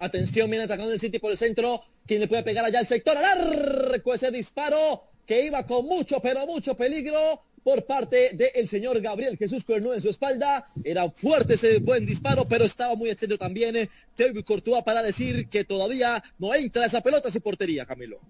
Atención, 0.00 0.50
viene 0.50 0.64
atacando 0.64 0.92
el 0.92 1.00
City 1.00 1.18
por 1.18 1.30
el 1.30 1.38
centro. 1.38 1.82
Quien 2.06 2.20
le 2.20 2.28
puede 2.28 2.42
pegar 2.42 2.64
allá 2.64 2.78
al 2.78 2.86
sector 2.86 3.16
al 3.16 3.24
arco 3.24 4.14
ese 4.14 4.30
disparo 4.30 5.04
que 5.26 5.44
iba 5.44 5.66
con 5.66 5.86
mucho, 5.86 6.20
pero 6.20 6.46
mucho 6.46 6.74
peligro 6.74 7.42
por 7.62 7.84
parte 7.84 8.30
del 8.32 8.66
señor 8.66 9.00
Gabriel 9.00 9.36
Jesús 9.36 9.64
Cuerno 9.64 9.92
en 9.92 10.00
su 10.00 10.08
espalda. 10.08 10.70
Era 10.82 11.10
fuerte 11.10 11.54
ese 11.54 11.80
buen 11.80 12.06
disparo, 12.06 12.48
pero 12.48 12.64
estaba 12.64 12.94
muy 12.94 13.10
atento 13.10 13.36
también 13.36 13.76
eh, 13.76 13.88
Courtois 14.44 14.82
para 14.84 15.02
decir 15.02 15.48
que 15.48 15.64
todavía 15.64 16.22
no 16.38 16.54
entra 16.54 16.86
esa 16.86 17.02
pelota 17.02 17.28
a 17.28 17.30
su 17.30 17.42
portería, 17.42 17.84
Camilo. 17.84 18.20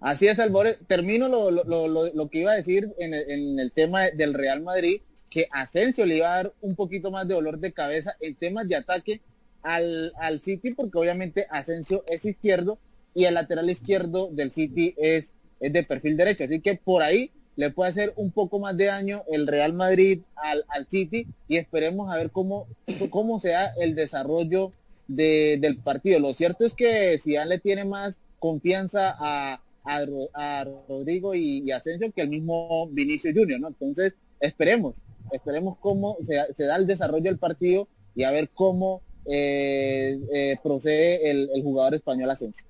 Así 0.00 0.28
es, 0.28 0.38
Albore. 0.38 0.78
Termino 0.86 1.28
lo, 1.28 1.50
lo, 1.50 1.88
lo, 1.88 2.12
lo 2.12 2.28
que 2.28 2.40
iba 2.40 2.52
a 2.52 2.56
decir 2.56 2.92
en 2.98 3.14
el, 3.14 3.30
en 3.30 3.58
el 3.58 3.72
tema 3.72 4.10
del 4.10 4.34
Real 4.34 4.62
Madrid 4.62 5.00
que 5.30 5.48
Asensio 5.50 6.06
le 6.06 6.18
iba 6.18 6.32
a 6.32 6.36
dar 6.36 6.52
un 6.60 6.74
poquito 6.74 7.10
más 7.10 7.26
de 7.26 7.34
dolor 7.34 7.58
de 7.58 7.72
cabeza 7.72 8.16
en 8.20 8.34
temas 8.34 8.68
de 8.68 8.76
ataque 8.76 9.20
al, 9.62 10.12
al 10.16 10.40
City, 10.40 10.72
porque 10.72 10.98
obviamente 10.98 11.46
Asensio 11.50 12.04
es 12.06 12.24
izquierdo 12.24 12.78
y 13.14 13.24
el 13.24 13.34
lateral 13.34 13.70
izquierdo 13.70 14.28
del 14.30 14.50
City 14.50 14.94
es, 14.96 15.34
es 15.60 15.72
de 15.72 15.82
perfil 15.82 16.16
derecho. 16.16 16.44
Así 16.44 16.60
que 16.60 16.74
por 16.76 17.02
ahí 17.02 17.30
le 17.56 17.70
puede 17.70 17.90
hacer 17.90 18.12
un 18.16 18.30
poco 18.30 18.58
más 18.58 18.76
de 18.76 18.86
daño 18.86 19.22
el 19.28 19.46
Real 19.46 19.72
Madrid 19.72 20.20
al, 20.36 20.64
al 20.68 20.86
City 20.86 21.26
y 21.48 21.56
esperemos 21.56 22.12
a 22.12 22.16
ver 22.16 22.30
cómo, 22.30 22.66
cómo 23.10 23.40
sea 23.40 23.72
el 23.78 23.94
desarrollo 23.94 24.72
de, 25.08 25.58
del 25.60 25.78
partido. 25.78 26.18
Lo 26.18 26.32
cierto 26.32 26.64
es 26.64 26.74
que 26.74 27.18
ya 27.24 27.44
le 27.44 27.58
tiene 27.58 27.84
más 27.84 28.18
confianza 28.38 29.16
a, 29.18 29.60
a, 29.84 30.64
Rodrigo 30.88 31.34
y, 31.34 31.62
y, 31.64 31.70
Asensio 31.70 32.12
que 32.12 32.22
el 32.22 32.28
mismo 32.28 32.88
Vinicio 32.88 33.32
Junior, 33.34 33.60
¿no? 33.60 33.68
Entonces, 33.68 34.14
esperemos, 34.40 34.96
esperemos 35.32 35.78
cómo 35.78 36.16
se, 36.22 36.64
da 36.64 36.76
el 36.76 36.86
desarrollo 36.86 37.24
del 37.24 37.38
partido 37.38 37.88
y 38.14 38.24
a 38.24 38.30
ver 38.30 38.50
cómo 38.54 39.02
eh, 39.26 40.20
eh, 40.32 40.56
procede 40.62 41.30
el, 41.30 41.62
jugador 41.62 41.94
español 41.94 42.30
Asensio. 42.30 42.66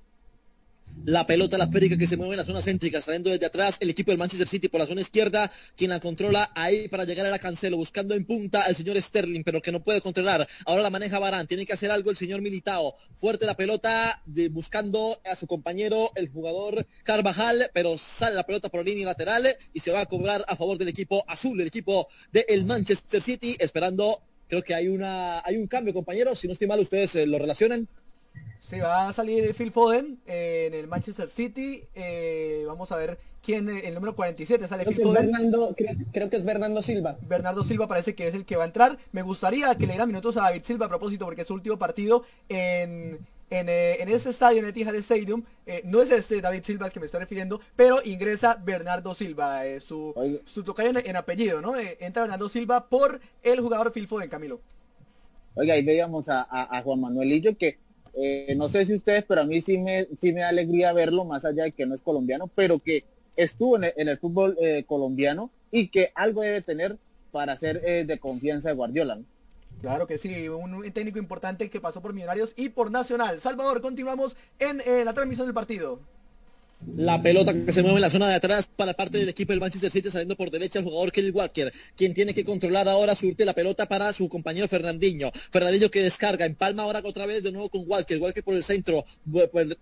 La 1.03 1.27
pelota, 1.27 1.57
la 1.57 1.65
esférica 1.65 1.97
que 1.97 2.07
se 2.07 2.17
mueve 2.17 2.33
en 2.33 2.37
la 2.37 2.45
zona 2.45 2.61
céntrica, 2.61 3.01
saliendo 3.01 3.29
desde 3.29 3.45
atrás 3.45 3.77
el 3.79 3.89
equipo 3.89 4.11
del 4.11 4.17
Manchester 4.17 4.47
City 4.47 4.69
por 4.69 4.79
la 4.79 4.87
zona 4.87 5.01
izquierda, 5.01 5.51
quien 5.75 5.89
la 5.89 5.99
controla 5.99 6.51
ahí 6.55 6.87
para 6.87 7.03
llegar 7.03 7.25
a 7.25 7.29
la 7.29 7.37
cancelo, 7.37 7.77
buscando 7.77 8.15
en 8.15 8.25
punta 8.25 8.61
al 8.61 8.75
señor 8.75 8.99
Sterling, 8.99 9.43
pero 9.43 9.61
que 9.61 9.71
no 9.71 9.83
puede 9.83 10.01
controlar. 10.01 10.47
Ahora 10.65 10.81
la 10.81 10.89
maneja 10.89 11.19
Barán, 11.19 11.47
tiene 11.47 11.65
que 11.65 11.73
hacer 11.73 11.91
algo 11.91 12.09
el 12.09 12.17
señor 12.17 12.41
Militao. 12.41 12.95
Fuerte 13.15 13.45
la 13.45 13.55
pelota, 13.55 14.21
de, 14.25 14.49
buscando 14.49 15.21
a 15.25 15.35
su 15.35 15.47
compañero, 15.47 16.11
el 16.15 16.29
jugador 16.29 16.87
Carvajal, 17.03 17.69
pero 17.73 17.97
sale 17.97 18.35
la 18.35 18.45
pelota 18.45 18.69
por 18.69 18.79
la 18.79 18.85
línea 18.85 19.05
lateral 19.05 19.45
y 19.73 19.79
se 19.79 19.91
va 19.91 20.01
a 20.01 20.05
cobrar 20.05 20.43
a 20.47 20.55
favor 20.55 20.77
del 20.77 20.87
equipo 20.87 21.23
azul, 21.27 21.59
el 21.59 21.67
equipo 21.67 22.07
del 22.31 22.65
Manchester 22.65 23.21
City, 23.21 23.55
esperando, 23.59 24.21
creo 24.47 24.63
que 24.63 24.73
hay 24.73 24.87
una, 24.87 25.41
hay 25.45 25.57
un 25.57 25.67
cambio, 25.67 25.93
compañeros, 25.93 26.39
si 26.39 26.47
no 26.47 26.53
estoy 26.53 26.67
mal, 26.67 26.79
ustedes 26.79 27.15
eh, 27.15 27.27
lo 27.27 27.37
relacionan. 27.37 27.87
Se 28.65 28.81
va 28.81 29.07
a 29.07 29.13
salir 29.13 29.53
Phil 29.53 29.69
Foden 29.69 30.19
en 30.25 30.73
el 30.73 30.87
Manchester 30.87 31.29
City. 31.29 31.83
Eh, 31.93 32.63
vamos 32.65 32.91
a 32.91 32.95
ver 32.95 33.19
quién, 33.43 33.69
el 33.69 33.93
número 33.93 34.15
47 34.15 34.67
sale 34.67 34.83
creo 34.83 34.95
Phil 34.95 35.05
Foden. 35.05 35.31
creo, 36.11 36.29
que 36.31 36.35
es 36.35 36.43
Bernardo 36.43 36.81
Silva. 36.81 37.15
Bernardo 37.21 37.63
Silva 37.63 37.87
parece 37.87 38.15
que 38.15 38.27
es 38.27 38.33
el 38.33 38.43
que 38.43 38.55
va 38.55 38.63
a 38.63 38.65
entrar. 38.65 38.97
Me 39.11 39.21
gustaría 39.21 39.75
que 39.75 39.85
le 39.85 39.93
diera 39.93 40.07
minutos 40.07 40.35
a 40.37 40.41
David 40.41 40.63
Silva 40.63 40.87
a 40.87 40.89
propósito 40.89 41.25
porque 41.25 41.41
es 41.41 41.47
su 41.47 41.53
último 41.53 41.77
partido 41.77 42.23
en, 42.49 43.19
en, 43.51 43.69
eh, 43.69 44.01
ese 44.07 44.31
estadio, 44.31 44.57
en 44.57 44.65
el 44.65 44.71
Etihad 44.71 44.95
Stadium. 44.95 45.43
Eh, 45.67 45.83
no 45.85 46.01
es 46.01 46.09
este 46.09 46.41
David 46.41 46.63
Silva 46.63 46.87
al 46.87 46.91
que 46.91 46.99
me 46.99 47.05
estoy 47.05 47.19
refiriendo, 47.19 47.61
pero 47.75 48.01
ingresa 48.03 48.55
Bernardo 48.55 49.13
Silva, 49.13 49.61
su, 49.79 50.41
su 50.45 50.63
tocayo 50.63 50.89
en, 51.05 51.15
apellido, 51.15 51.61
¿no? 51.61 51.77
entra 51.77 52.23
Bernardo 52.23 52.49
Silva 52.49 52.89
por 52.89 53.21
el 53.43 53.59
jugador 53.59 53.91
Phil 53.91 54.07
Foden, 54.07 54.27
Camilo. 54.27 54.59
Oiga, 55.53 55.75
ahí 55.75 55.85
veíamos 55.85 56.29
a, 56.29 56.41
a, 56.41 56.79
a 56.79 56.81
Juan 56.81 56.99
Manuelillo 56.99 57.55
que 57.55 57.84
eh, 58.17 58.55
no 58.55 58.69
sé 58.69 58.85
si 58.85 58.93
ustedes, 58.93 59.23
pero 59.27 59.41
a 59.41 59.45
mí 59.45 59.61
sí 59.61 59.77
me, 59.77 60.05
sí 60.19 60.31
me 60.31 60.41
da 60.41 60.49
alegría 60.49 60.93
verlo, 60.93 61.25
más 61.25 61.45
allá 61.45 61.63
de 61.63 61.71
que 61.71 61.85
no 61.85 61.93
es 61.93 62.01
colombiano, 62.01 62.47
pero 62.53 62.79
que 62.79 63.03
estuvo 63.35 63.77
en 63.77 63.91
el, 63.95 64.17
fútbol 64.17 64.57
eh, 64.61 64.83
colombiano 64.85 65.51
y 65.71 65.89
que 65.89 66.11
algo 66.15 66.41
debe 66.41 66.61
tener 66.61 66.97
para 67.31 67.57
ser 67.57 67.81
eh, 67.85 68.05
de 68.05 68.17
confianza 68.19 68.69
de 68.69 68.75
Guardiola. 68.75 69.19
Claro 69.81 70.07
que 70.07 70.17
sí, 70.17 70.47
un, 70.47 70.89
técnico 70.93 71.19
importante 71.19 71.69
que 71.69 71.81
pasó 71.81 72.01
por 72.01 72.13
Millonarios 72.13 72.53
y 72.55 72.69
por 72.69 72.89
Nacional. 72.89 73.41
Salvador, 73.41 73.81
continuamos 73.81 74.37
en 74.57 74.81
la 75.05 75.13
transmisión 75.13 75.47
del 75.47 75.53
partido. 75.53 75.99
La 76.95 77.21
pelota 77.21 77.53
que 77.53 77.73
se 77.73 77.81
mueve 77.81 77.97
en 77.97 78.01
la 78.01 78.09
zona 78.09 78.29
de 78.29 78.35
atrás 78.35 78.69
para 78.75 78.93
parte 78.93 79.17
del 79.17 79.29
equipo 79.29 79.51
del 79.51 79.59
Manchester 79.59 79.89
City 79.89 80.11
saliendo 80.11 80.35
por 80.35 80.51
derecha 80.51 80.79
el 80.79 80.85
jugador 80.85 81.11
Kelly 81.11 81.31
Walker, 81.31 81.73
quien 81.95 82.13
tiene 82.13 82.33
que 82.33 82.45
controlar 82.45 82.87
ahora, 82.87 83.15
surte 83.15 83.43
la 83.43 83.53
pelota 83.53 83.87
para 83.87 84.13
su 84.13 84.29
compañero 84.29 84.67
Fernandinho. 84.67 85.31
Fernandinho 85.51 85.89
que 85.89 86.03
descarga, 86.03 86.45
empalma 86.45 86.83
ahora 86.83 87.01
otra 87.03 87.25
vez 87.25 87.43
de 87.43 87.51
nuevo 87.51 87.69
con 87.69 87.83
Walker. 87.87 88.19
Walker 88.19 88.43
por 88.43 88.55
el 88.55 88.63
centro, 88.63 89.03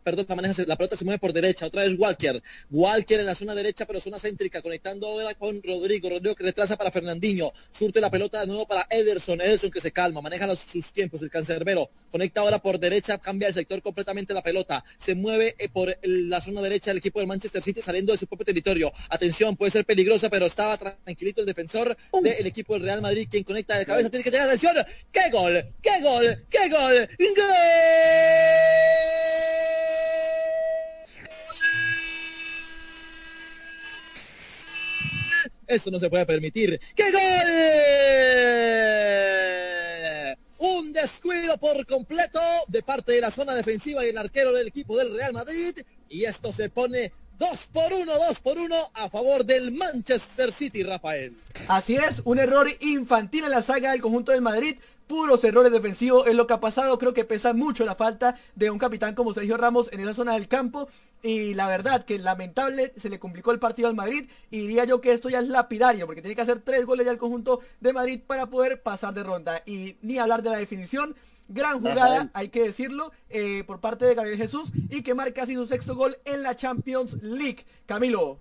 perdón, 0.03 0.25
la, 0.29 0.35
maneja, 0.35 0.63
la 0.65 0.77
pelota 0.77 0.95
se 0.95 1.03
mueve 1.03 1.19
por 1.19 1.33
derecha, 1.33 1.65
otra 1.65 1.83
vez 1.83 1.97
Walker. 1.97 2.41
Walker 2.71 3.19
en 3.19 3.25
la 3.25 3.35
zona 3.35 3.53
derecha, 3.53 3.85
pero 3.85 3.99
zona 3.99 4.17
céntrica, 4.17 4.61
conectando 4.61 5.07
ahora 5.07 5.33
con 5.35 5.61
Rodrigo. 5.61 6.09
Rodrigo 6.09 6.35
que 6.35 6.43
retrasa 6.43 6.77
para 6.77 6.91
Fernandinho. 6.91 7.51
Surte 7.71 7.99
la 7.99 8.09
pelota 8.09 8.39
de 8.39 8.47
nuevo 8.47 8.65
para 8.65 8.87
Ederson. 8.89 9.41
Ederson 9.41 9.71
que 9.71 9.81
se 9.81 9.91
calma, 9.91 10.21
maneja 10.21 10.55
sus 10.55 10.93
tiempos, 10.93 11.21
el 11.21 11.29
cancerbero. 11.29 11.89
Conecta 12.09 12.41
ahora 12.41 12.59
por 12.59 12.79
derecha, 12.79 13.17
cambia 13.17 13.49
el 13.49 13.53
sector 13.53 13.81
completamente 13.81 14.33
la 14.33 14.41
pelota. 14.41 14.83
Se 14.97 15.15
mueve 15.15 15.55
eh, 15.59 15.67
por 15.69 15.97
la 16.03 16.39
zona 16.39 16.61
derecha 16.61 16.92
el 16.93 16.99
equipo 16.99 17.19
del 17.19 17.27
Manchester 17.27 17.61
City 17.61 17.81
saliendo 17.81 18.13
de 18.13 18.17
su 18.17 18.27
propio 18.27 18.45
territorio. 18.45 18.93
Atención, 19.09 19.55
puede 19.57 19.71
ser 19.71 19.85
peligrosa, 19.85 20.29
pero 20.29 20.45
estaba 20.45 20.77
tranquilito 20.77 21.41
el 21.41 21.47
defensor 21.47 21.95
del 22.21 22.45
equipo 22.45 22.73
del 22.73 22.83
Real 22.83 23.01
Madrid, 23.01 23.27
quien 23.29 23.43
conecta 23.43 23.77
de 23.77 23.85
cabeza. 23.85 24.09
Tiene 24.09 24.23
que 24.23 24.31
llegar, 24.31 24.47
atención. 24.47 24.75
¡Qué 25.11 25.29
gol! 25.31 25.73
¡Qué 25.81 26.01
gol! 26.01 26.45
¡Qué 26.49 26.69
gol! 26.69 27.09
¡Gol! 27.35 27.45
Esto 35.67 35.91
no 35.91 35.99
se 35.99 36.09
puede 36.09 36.25
permitir. 36.25 36.79
¡Qué 36.95 37.11
gol! 37.11 37.21
Un 40.59 40.93
descuido 40.93 41.57
por 41.57 41.85
completo 41.85 42.39
de 42.67 42.83
parte 42.83 43.11
de 43.13 43.21
la 43.21 43.31
zona 43.31 43.53
defensiva 43.55 44.05
y 44.05 44.09
el 44.09 44.17
arquero 44.17 44.53
del 44.53 44.67
equipo 44.67 44.97
del 44.97 45.13
Real 45.15 45.33
Madrid. 45.33 45.77
Y 46.13 46.25
esto 46.25 46.53
se 46.53 46.69
pone 46.69 47.11
dos 47.39 47.69
por 47.73 47.91
uno, 47.91 48.13
dos 48.13 48.39
por 48.39 48.59
uno 48.59 48.75
a 48.93 49.09
favor 49.09 49.43
del 49.43 49.71
Manchester 49.71 50.51
City, 50.51 50.83
Rafael. 50.83 51.35
Así 51.67 51.95
es, 51.95 52.21
un 52.23 52.37
error 52.37 52.69
infantil 52.81 53.45
en 53.45 53.49
la 53.49 53.63
saga 53.63 53.93
del 53.93 54.01
conjunto 54.01 54.31
del 54.31 54.43
Madrid 54.43 54.75
puros 55.07 55.43
errores 55.43 55.71
defensivos 55.71 56.25
es 56.27 56.35
lo 56.35 56.47
que 56.47 56.53
ha 56.53 56.59
pasado. 56.59 56.97
Creo 56.97 57.13
que 57.13 57.25
pesa 57.25 57.53
mucho 57.53 57.85
la 57.85 57.95
falta 57.95 58.35
de 58.55 58.69
un 58.69 58.79
capitán 58.79 59.15
como 59.15 59.33
Sergio 59.33 59.57
Ramos 59.57 59.89
en 59.91 59.99
esa 59.99 60.13
zona 60.13 60.33
del 60.33 60.47
campo. 60.47 60.87
Y 61.21 61.53
la 61.53 61.67
verdad 61.67 62.03
que 62.03 62.17
lamentable 62.19 62.93
se 62.97 63.09
le 63.09 63.19
complicó 63.19 63.51
el 63.51 63.59
partido 63.59 63.87
al 63.87 63.95
Madrid. 63.95 64.27
Y 64.49 64.61
diría 64.61 64.85
yo 64.85 65.01
que 65.01 65.11
esto 65.13 65.29
ya 65.29 65.39
es 65.39 65.47
lapidario 65.47 66.05
porque 66.05 66.21
tiene 66.21 66.35
que 66.35 66.41
hacer 66.41 66.61
tres 66.61 66.85
goles 66.85 67.05
ya 67.05 67.11
el 67.11 67.17
conjunto 67.17 67.59
de 67.79 67.93
Madrid 67.93 68.21
para 68.25 68.47
poder 68.47 68.81
pasar 68.81 69.13
de 69.13 69.23
ronda. 69.23 69.61
Y 69.65 69.97
ni 70.01 70.17
hablar 70.17 70.41
de 70.41 70.49
la 70.49 70.57
definición. 70.57 71.15
Gran 71.47 71.79
jugada, 71.79 72.29
hay 72.33 72.49
que 72.49 72.63
decirlo, 72.63 73.11
eh, 73.29 73.63
por 73.65 73.79
parte 73.79 74.05
de 74.05 74.15
Gabriel 74.15 74.37
Jesús 74.37 74.71
y 74.89 75.01
que 75.01 75.13
marca 75.13 75.43
así 75.43 75.55
su 75.55 75.67
sexto 75.67 75.95
gol 75.95 76.17
en 76.25 76.43
la 76.43 76.55
Champions 76.55 77.21
League. 77.21 77.65
Camilo. 77.85 78.39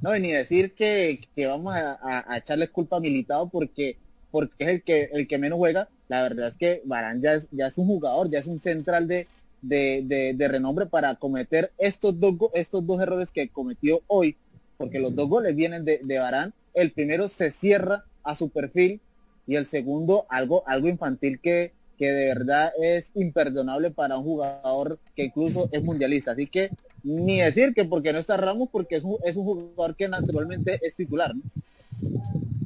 No, 0.00 0.16
ni 0.18 0.30
decir 0.30 0.74
que, 0.74 1.20
vamos 1.48 1.74
a, 1.74 2.24
a 2.32 2.38
echarle 2.38 2.68
culpa 2.68 2.98
a 2.98 3.00
Militado 3.00 3.48
porque 3.48 3.96
porque 4.30 4.64
es 4.64 4.68
el 4.68 4.82
que, 4.82 5.10
el 5.12 5.26
que 5.26 5.38
menos 5.38 5.58
juega. 5.58 5.88
La 6.08 6.22
verdad 6.22 6.48
es 6.48 6.56
que 6.56 6.82
Barán 6.84 7.20
ya 7.20 7.34
es, 7.34 7.48
ya 7.50 7.66
es 7.66 7.78
un 7.78 7.86
jugador, 7.86 8.30
ya 8.30 8.38
es 8.38 8.46
un 8.46 8.60
central 8.60 9.08
de, 9.08 9.26
de, 9.60 10.48
renombre 10.48 10.86
para 10.86 11.14
cometer 11.16 11.72
estos 11.78 12.18
dos, 12.18 12.34
estos 12.54 12.86
dos 12.86 13.00
errores 13.00 13.32
que 13.32 13.48
cometió 13.48 14.02
hoy, 14.06 14.36
porque 14.76 15.00
los 15.00 15.14
dos 15.14 15.28
goles 15.28 15.54
vienen 15.54 15.84
de, 15.84 16.00
de 16.02 16.18
Barán. 16.18 16.54
El 16.74 16.92
primero 16.92 17.28
se 17.28 17.50
cierra 17.50 18.04
a 18.22 18.34
su 18.34 18.50
perfil 18.50 19.00
y 19.46 19.56
el 19.56 19.66
segundo 19.66 20.26
algo, 20.28 20.62
algo 20.66 20.88
infantil 20.88 21.40
que, 21.40 21.72
que 21.98 22.12
de 22.12 22.26
verdad 22.26 22.72
es 22.80 23.10
imperdonable 23.14 23.90
para 23.90 24.16
un 24.16 24.24
jugador 24.24 24.98
que 25.14 25.24
incluso 25.24 25.68
es 25.72 25.82
mundialista. 25.82 26.32
Así 26.32 26.46
que 26.46 26.70
ni 27.02 27.40
decir 27.40 27.74
que 27.74 27.84
porque 27.84 28.12
no 28.12 28.18
está 28.18 28.36
Ramos, 28.36 28.68
porque 28.70 28.96
es 28.96 29.04
un, 29.04 29.16
es 29.24 29.36
un 29.36 29.44
jugador 29.44 29.96
que 29.96 30.08
naturalmente 30.08 30.78
es 30.82 30.94
titular. 30.94 31.34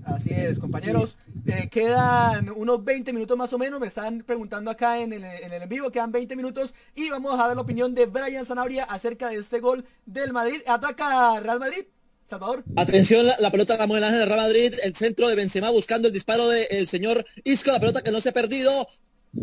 Así 0.05 0.31
es, 0.31 0.59
compañeros. 0.59 1.17
Eh, 1.47 1.69
quedan 1.71 2.51
unos 2.51 2.85
20 2.85 3.13
minutos 3.13 3.37
más 3.37 3.53
o 3.53 3.59
menos. 3.59 3.81
Me 3.81 3.87
están 3.87 4.23
preguntando 4.23 4.71
acá 4.71 5.01
en 5.01 5.13
el, 5.13 5.25
en 5.25 5.53
el 5.53 5.63
en 5.63 5.69
vivo. 5.69 5.91
Quedan 5.91 6.13
20 6.13 6.37
minutos. 6.37 6.75
Y 6.95 7.09
vamos 7.09 7.39
a 7.39 7.47
ver 7.47 7.57
la 7.57 7.63
opinión 7.63 7.95
de 7.95 8.07
Brian 8.07 8.45
Zanabria 8.45 8.85
acerca 8.85 9.29
de 9.29 9.37
este 9.37 9.61
gol 9.61 9.85
del 10.05 10.33
Madrid. 10.33 10.61
Ataca 10.67 11.41
Real 11.41 11.59
Madrid. 11.59 11.85
Salvador. 12.29 12.65
Atención, 12.77 13.27
la, 13.27 13.51
pelota 13.51 13.77
de 13.77 13.83
Ángel 13.83 14.19
de 14.19 14.25
Real 14.25 14.39
Madrid, 14.39 14.75
el 14.83 14.95
centro 14.95 15.29
de 15.29 15.35
Benzema 15.35 15.69
buscando 15.69 16.09
el 16.09 16.15
disparo 16.15 16.49
del 16.49 16.89
señor 16.89 17.27
Isco, 17.45 17.71
la 17.71 17.81
pelota 17.81 18.01
que 18.01 18.11
no 18.11 18.23
se 18.23 18.31
ha 18.31 18.33
perdido, 18.33 18.87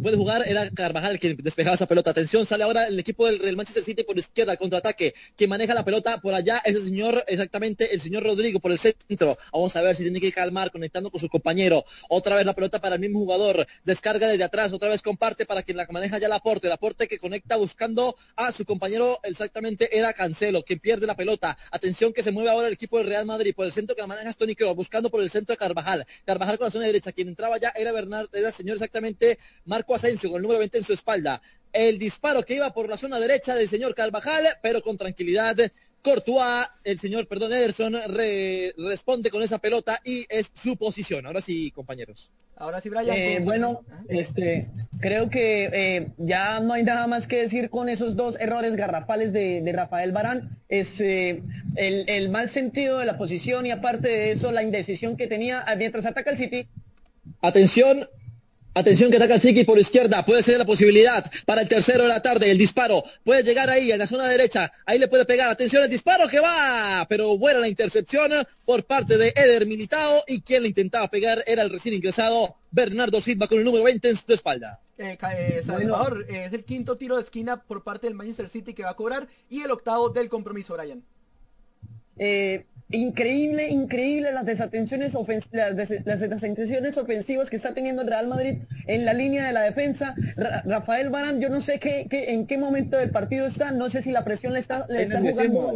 puede 0.01 0.17
jugar, 0.17 0.43
era 0.47 0.69
Carvajal 0.69 1.19
quien 1.19 1.35
despejaba 1.37 1.75
esa 1.75 1.87
pelota. 1.87 2.11
Atención, 2.11 2.45
sale 2.45 2.63
ahora 2.63 2.87
el 2.87 2.99
equipo 2.99 3.25
del, 3.25 3.55
Manchester 3.55 3.83
City 3.83 4.03
por 4.03 4.17
izquierda, 4.17 4.55
contraataque. 4.57 5.13
Quien 5.35 5.49
maneja 5.49 5.73
la 5.73 5.83
pelota 5.83 6.19
por 6.21 6.33
allá 6.33 6.61
es 6.63 6.75
el 6.75 6.83
señor, 6.83 7.23
exactamente 7.27 7.93
el 7.93 7.99
señor 7.99 8.23
Rodrigo 8.23 8.59
por 8.59 8.71
el 8.71 8.79
centro. 8.79 9.37
Vamos 9.51 9.75
a 9.75 9.81
ver 9.81 9.95
si 9.95 10.03
tiene 10.03 10.19
que 10.19 10.31
calmar, 10.31 10.71
conectando 10.71 11.09
con 11.09 11.19
su 11.19 11.27
compañero. 11.27 11.83
Otra 12.09 12.35
vez 12.35 12.45
la 12.45 12.53
pelota 12.53 12.79
para 12.79 12.95
el 12.95 13.01
mismo 13.01 13.19
jugador. 13.19 13.67
Descarga 13.83 14.27
desde 14.27 14.43
atrás, 14.43 14.71
otra 14.73 14.89
vez 14.89 15.01
comparte 15.01 15.45
para 15.45 15.63
quien 15.63 15.77
la 15.77 15.87
maneja 15.89 16.17
ya 16.19 16.27
el 16.27 16.33
aporte. 16.33 16.67
El 16.67 16.73
aporte 16.73 17.07
que 17.07 17.17
conecta 17.17 17.55
buscando 17.57 18.15
a 18.35 18.51
su 18.51 18.65
compañero, 18.65 19.19
exactamente 19.23 19.97
era 19.97 20.13
Cancelo, 20.13 20.63
quien 20.63 20.79
pierde 20.79 21.07
la 21.07 21.15
pelota. 21.15 21.57
Atención 21.71 22.13
que 22.13 22.23
se 22.23 22.31
mueve 22.31 22.49
ahora 22.49 22.67
el 22.67 22.73
equipo 22.73 22.97
del 22.97 23.07
Real 23.07 23.25
Madrid 23.25 23.53
por 23.55 23.65
el 23.65 23.71
centro 23.71 23.95
que 23.95 24.01
la 24.01 24.07
maneja 24.07 24.33
Tony 24.33 24.55
Kroos, 24.55 24.75
buscando 24.75 25.09
por 25.09 25.21
el 25.21 25.29
centro 25.29 25.53
de 25.53 25.57
Carvajal. 25.57 26.05
Carvajal 26.25 26.57
con 26.57 26.65
la 26.65 26.71
zona 26.71 26.85
derecha. 26.85 27.11
Quien 27.11 27.27
entraba 27.27 27.57
ya 27.57 27.73
era 27.75 27.91
Bernardo, 27.91 28.29
era 28.33 28.49
el 28.49 28.53
señor 28.53 28.75
exactamente 28.75 29.37
Marco 29.79 29.95
Asensio 29.95 30.29
con 30.29 30.39
el 30.39 30.41
número 30.41 30.59
20 30.59 30.77
en 30.77 30.83
su 30.83 30.91
espalda. 30.91 31.41
El 31.71 31.97
disparo 31.97 32.43
que 32.43 32.55
iba 32.55 32.73
por 32.73 32.89
la 32.89 32.97
zona 32.97 33.17
derecha 33.17 33.55
del 33.55 33.69
señor 33.69 33.95
Carvajal, 33.95 34.43
pero 34.61 34.81
con 34.81 34.97
tranquilidad. 34.97 35.55
Courtois, 36.03 36.67
el 36.83 36.99
señor, 36.99 37.29
perdón, 37.29 37.53
Ederson, 37.53 37.95
responde 38.77 39.29
con 39.29 39.41
esa 39.41 39.57
pelota 39.57 40.01
y 40.03 40.25
es 40.27 40.51
su 40.53 40.75
posición. 40.75 41.25
Ahora 41.25 41.39
sí, 41.39 41.71
compañeros. 41.71 42.29
Ahora 42.57 42.81
sí, 42.81 42.89
Brian. 42.89 43.15
Eh, 43.15 43.39
bueno, 43.41 43.85
este, 44.09 44.67
creo 44.99 45.29
que 45.29 45.69
eh, 45.71 46.07
ya 46.17 46.59
no 46.59 46.73
hay 46.73 46.83
nada 46.83 47.07
más 47.07 47.29
que 47.29 47.37
decir 47.37 47.69
con 47.69 47.87
esos 47.87 48.17
dos 48.17 48.37
errores 48.37 48.75
garrafales 48.75 49.31
de, 49.31 49.63
Rafael 49.73 50.11
Barán. 50.11 50.57
Es 50.67 50.99
eh, 50.99 51.41
el, 51.77 52.09
el, 52.09 52.29
mal 52.29 52.49
sentido 52.49 52.97
de 52.97 53.05
la 53.05 53.17
posición 53.17 53.65
y 53.65 53.71
aparte 53.71 54.09
de 54.09 54.31
eso, 54.33 54.51
la 54.51 54.61
indecisión 54.61 55.15
que 55.15 55.27
tenía 55.27 55.63
mientras 55.77 56.05
ataca 56.05 56.31
el 56.31 56.37
City. 56.37 56.67
Atención, 57.41 58.09
Atención 58.79 59.11
que 59.11 59.17
ataca 59.17 59.35
el 59.35 59.41
Chiqui 59.41 59.65
por 59.65 59.77
izquierda. 59.77 60.23
Puede 60.23 60.41
ser 60.41 60.57
la 60.57 60.65
posibilidad 60.65 61.29
para 61.45 61.61
el 61.61 61.67
tercero 61.67 62.03
de 62.03 62.09
la 62.09 62.21
tarde. 62.21 62.49
El 62.49 62.57
disparo 62.57 63.03
puede 63.25 63.43
llegar 63.43 63.69
ahí, 63.69 63.91
en 63.91 63.99
la 63.99 64.07
zona 64.07 64.25
derecha. 64.25 64.71
Ahí 64.85 64.97
le 64.97 65.09
puede 65.09 65.25
pegar. 65.25 65.49
Atención, 65.49 65.83
el 65.83 65.89
disparo 65.89 66.29
que 66.29 66.39
va. 66.39 67.05
Pero 67.09 67.37
buena 67.37 67.59
la 67.59 67.67
intercepción 67.67 68.31
por 68.63 68.85
parte 68.85 69.17
de 69.17 69.33
Eder 69.35 69.67
Militao. 69.67 70.23
Y 70.27 70.41
quien 70.41 70.63
le 70.63 70.69
intentaba 70.69 71.09
pegar 71.09 71.43
era 71.45 71.61
el 71.63 71.69
recién 71.69 71.93
ingresado 71.93 72.55
Bernardo 72.71 73.19
Silva 73.19 73.47
con 73.47 73.57
el 73.57 73.65
número 73.65 73.83
20 73.83 74.09
en 74.09 74.15
su 74.15 74.31
espalda. 74.31 74.79
Eh, 74.97 75.17
eh, 75.33 75.61
Salvador, 75.65 76.25
eh, 76.29 76.45
es 76.45 76.53
el 76.53 76.63
quinto 76.63 76.95
tiro 76.95 77.17
de 77.17 77.23
esquina 77.23 77.61
por 77.61 77.83
parte 77.83 78.07
del 78.07 78.15
Manchester 78.15 78.47
City 78.47 78.73
que 78.73 78.83
va 78.83 78.91
a 78.91 78.95
cobrar 78.95 79.27
y 79.49 79.61
el 79.61 79.71
octavo 79.71 80.09
del 80.09 80.29
compromiso, 80.29 80.75
Brian. 80.77 81.03
Eh, 82.21 82.65
increíble, 82.91 83.69
increíble 83.69 84.31
las 84.31 84.45
desatenciones, 84.45 85.15
las, 85.51 85.89
desatenciones 85.99 86.97
ofensivas 86.97 87.49
que 87.49 87.55
está 87.55 87.73
teniendo 87.73 88.01
el 88.01 88.07
Real 88.07 88.27
Madrid 88.27 88.59
en 88.87 89.05
la 89.05 89.13
línea 89.13 89.45
de 89.45 89.53
la 89.53 89.61
defensa. 89.61 90.15
Rafael 90.65 91.09
Barán, 91.09 91.39
yo 91.39 91.49
no 91.49 91.61
sé 91.61 91.79
qué, 91.79 92.07
en 92.11 92.47
qué 92.47 92.57
momento 92.57 92.97
del 92.97 93.11
partido 93.11 93.45
está, 93.45 93.71
no 93.71 93.89
sé 93.89 94.01
si 94.01 94.11
la 94.11 94.23
presión 94.23 94.53
le 94.53 94.59
está, 94.59 94.85
le 94.89 95.03
está 95.03 95.19
jugando 95.19 95.73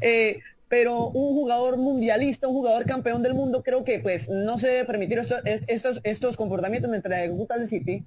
eh, 0.00 0.38
pero 0.68 1.08
un 1.08 1.34
jugador 1.34 1.78
mundialista, 1.78 2.46
un 2.46 2.54
jugador 2.54 2.84
campeón 2.84 3.22
del 3.22 3.34
mundo, 3.34 3.62
creo 3.62 3.84
que 3.84 4.00
pues 4.00 4.28
no 4.28 4.58
se 4.58 4.68
debe 4.68 4.84
permitir 4.84 5.18
estos, 5.66 6.00
estos, 6.04 6.36
comportamientos 6.36 6.90
mientras 6.90 7.20
ejecuta 7.20 7.54
el 7.54 7.68
City. 7.68 8.04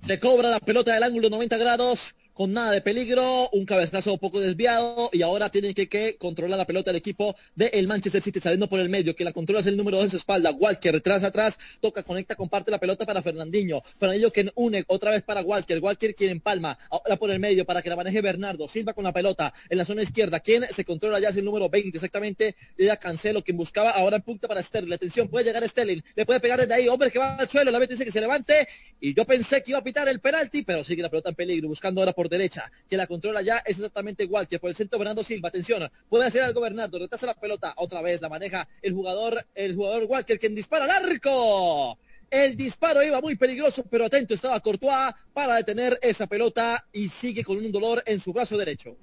Se 0.00 0.18
cobra 0.18 0.50
la 0.50 0.58
pelota 0.58 0.92
del 0.92 1.04
ángulo 1.04 1.30
90 1.30 1.56
grados 1.58 2.16
con 2.36 2.52
nada 2.52 2.70
de 2.70 2.82
peligro, 2.82 3.48
un 3.52 3.64
cabezazo 3.64 4.18
poco 4.18 4.40
desviado 4.40 5.08
y 5.10 5.22
ahora 5.22 5.48
tiene 5.48 5.72
que, 5.72 6.16
controlar 6.18 6.58
la 6.58 6.66
pelota 6.66 6.90
del 6.90 6.98
equipo 6.98 7.34
del 7.54 7.88
Manchester 7.88 8.20
City 8.20 8.40
saliendo 8.40 8.68
por 8.68 8.78
el 8.78 8.90
medio, 8.90 9.16
que 9.16 9.24
la 9.24 9.32
controla 9.32 9.60
es 9.60 9.66
el 9.66 9.76
número 9.78 9.96
2 9.96 10.04
en 10.04 10.10
su 10.10 10.16
espalda, 10.18 10.50
Walker 10.50 10.92
retrasa 10.92 11.28
atrás, 11.28 11.58
toca, 11.80 12.02
conecta, 12.02 12.34
comparte 12.34 12.70
la 12.70 12.78
pelota 12.78 13.06
para 13.06 13.22
Fernandinho, 13.22 13.82
Fernandinho 13.98 14.30
que 14.30 14.52
une 14.54 14.84
otra 14.88 15.12
vez 15.12 15.22
para 15.22 15.40
Walker, 15.40 15.78
Walker 15.78 16.14
quien 16.14 16.28
empalma, 16.28 16.76
ahora 16.90 17.16
por 17.16 17.30
el 17.30 17.40
medio 17.40 17.64
para 17.64 17.80
que 17.80 17.88
la 17.88 17.96
maneje 17.96 18.20
Bernardo, 18.20 18.68
Silva 18.68 18.92
con 18.92 19.04
la 19.04 19.14
pelota 19.14 19.54
en 19.70 19.78
la 19.78 19.86
zona 19.86 20.02
izquierda, 20.02 20.40
quien 20.40 20.62
se 20.64 20.84
controla 20.84 21.18
ya 21.18 21.30
es 21.30 21.36
el 21.38 21.44
número 21.46 21.70
20 21.70 21.96
exactamente, 21.96 22.54
ya 22.76 22.98
Cancelo 22.98 23.42
quien 23.42 23.56
buscaba, 23.56 23.92
ahora 23.92 24.16
en 24.16 24.22
punta 24.22 24.46
para 24.46 24.62
Sterling, 24.62 24.92
atención, 24.92 25.28
puede 25.28 25.46
llegar 25.46 25.66
Sterling, 25.66 26.02
le 26.14 26.26
puede 26.26 26.40
pegar 26.40 26.60
desde 26.60 26.74
ahí, 26.74 26.86
hombre 26.86 27.10
que 27.10 27.18
va 27.18 27.36
al 27.36 27.48
suelo, 27.48 27.70
la 27.70 27.78
vez 27.78 27.88
dice 27.88 28.04
que 28.04 28.12
se 28.12 28.20
levante 28.20 28.68
y 29.00 29.14
yo 29.14 29.24
pensé 29.24 29.62
que 29.62 29.70
iba 29.70 29.78
a 29.78 29.84
pitar 29.84 30.06
el 30.06 30.20
penalti, 30.20 30.64
pero 30.64 30.84
sigue 30.84 31.00
la 31.00 31.08
pelota 31.08 31.30
en 31.30 31.34
peligro, 31.34 31.68
buscando 31.68 32.02
ahora 32.02 32.12
por 32.12 32.25
derecha, 32.28 32.70
que 32.88 32.96
la 32.96 33.06
controla 33.06 33.42
ya 33.42 33.58
es 33.58 33.76
exactamente 33.76 34.24
igual 34.24 34.46
que 34.46 34.58
por 34.58 34.70
el 34.70 34.76
centro 34.76 34.98
Bernardo 34.98 35.22
Silva. 35.22 35.48
Atención, 35.48 35.88
puede 36.08 36.26
hacer 36.26 36.42
algo 36.42 36.60
Bernardo, 36.60 36.98
retrasa 36.98 37.26
la 37.26 37.34
pelota, 37.34 37.74
otra 37.76 38.02
vez 38.02 38.20
la 38.20 38.28
maneja 38.28 38.68
el 38.82 38.92
jugador, 38.92 39.44
el 39.54 39.74
jugador 39.74 40.04
Walker, 40.04 40.38
quien 40.38 40.54
dispara 40.54 40.84
al 40.84 40.90
arco. 40.90 41.98
El 42.30 42.56
disparo 42.56 43.02
iba 43.02 43.20
muy 43.20 43.36
peligroso, 43.36 43.84
pero 43.88 44.06
atento 44.06 44.34
estaba 44.34 44.58
Courtois 44.60 45.14
para 45.32 45.54
detener 45.54 45.98
esa 46.02 46.26
pelota 46.26 46.86
y 46.92 47.08
sigue 47.08 47.44
con 47.44 47.56
un 47.58 47.70
dolor 47.70 48.02
en 48.06 48.18
su 48.18 48.32
brazo 48.32 48.56
derecho. 48.56 48.96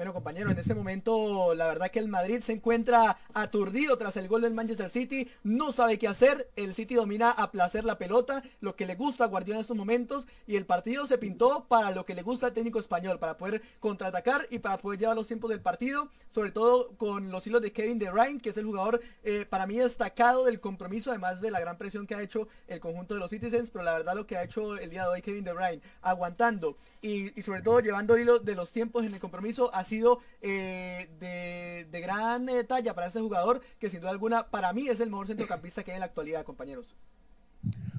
Bueno, 0.00 0.14
compañero, 0.14 0.50
en 0.50 0.56
este 0.56 0.74
momento 0.74 1.54
la 1.54 1.66
verdad 1.66 1.90
que 1.90 1.98
el 1.98 2.08
Madrid 2.08 2.40
se 2.40 2.54
encuentra 2.54 3.18
aturdido 3.34 3.98
tras 3.98 4.16
el 4.16 4.28
gol 4.28 4.40
del 4.40 4.54
Manchester 4.54 4.88
City, 4.88 5.28
no 5.42 5.72
sabe 5.72 5.98
qué 5.98 6.08
hacer, 6.08 6.48
el 6.56 6.72
City 6.72 6.94
domina 6.94 7.30
a 7.30 7.50
placer 7.50 7.84
la 7.84 7.98
pelota, 7.98 8.42
lo 8.62 8.76
que 8.76 8.86
le 8.86 8.94
gusta 8.94 9.24
a 9.24 9.26
Guardiola 9.26 9.58
en 9.58 9.60
estos 9.60 9.76
momentos 9.76 10.26
y 10.46 10.56
el 10.56 10.64
partido 10.64 11.06
se 11.06 11.18
pintó 11.18 11.66
para 11.68 11.90
lo 11.90 12.06
que 12.06 12.14
le 12.14 12.22
gusta 12.22 12.46
al 12.46 12.54
técnico 12.54 12.80
español, 12.80 13.18
para 13.18 13.36
poder 13.36 13.60
contraatacar 13.78 14.46
y 14.48 14.60
para 14.60 14.78
poder 14.78 15.00
llevar 15.00 15.16
los 15.16 15.26
tiempos 15.26 15.50
del 15.50 15.60
partido, 15.60 16.08
sobre 16.34 16.50
todo 16.50 16.96
con 16.96 17.30
los 17.30 17.46
hilos 17.46 17.60
de 17.60 17.70
Kevin 17.70 17.98
De 17.98 18.10
Bruyne, 18.10 18.40
que 18.40 18.48
es 18.48 18.56
el 18.56 18.64
jugador 18.64 19.02
eh, 19.22 19.44
para 19.44 19.66
mí 19.66 19.76
destacado 19.76 20.46
del 20.46 20.60
compromiso, 20.60 21.10
además 21.10 21.42
de 21.42 21.50
la 21.50 21.60
gran 21.60 21.76
presión 21.76 22.06
que 22.06 22.14
ha 22.14 22.22
hecho 22.22 22.48
el 22.68 22.80
conjunto 22.80 23.12
de 23.12 23.20
los 23.20 23.28
Citizens, 23.28 23.70
pero 23.70 23.84
la 23.84 23.92
verdad 23.92 24.14
lo 24.14 24.26
que 24.26 24.38
ha 24.38 24.44
hecho 24.44 24.78
el 24.78 24.88
día 24.88 25.02
de 25.02 25.08
hoy 25.10 25.20
Kevin 25.20 25.44
De 25.44 25.52
Bruyne, 25.52 25.82
aguantando 26.00 26.78
y, 27.02 27.42
sobre 27.42 27.60
todo 27.60 27.80
llevando 27.80 28.14
el 28.14 28.22
hilo 28.22 28.38
de 28.38 28.54
los 28.54 28.72
tiempos 28.72 29.06
en 29.06 29.12
el 29.12 29.20
compromiso, 29.20 29.70
sido 29.90 30.20
eh, 30.40 31.08
de, 31.20 32.00
gran 32.00 32.48
eh, 32.48 32.64
talla 32.64 32.94
para 32.94 33.08
ese 33.08 33.20
jugador, 33.20 33.60
que 33.78 33.90
sin 33.90 34.00
duda 34.00 34.10
alguna 34.10 34.50
para 34.50 34.72
mí 34.72 34.88
es 34.88 35.00
el 35.00 35.10
mejor 35.10 35.26
centrocampista 35.26 35.82
que 35.82 35.90
hay 35.90 35.96
en 35.96 36.00
la 36.00 36.06
actualidad, 36.06 36.44
compañeros. 36.44 36.86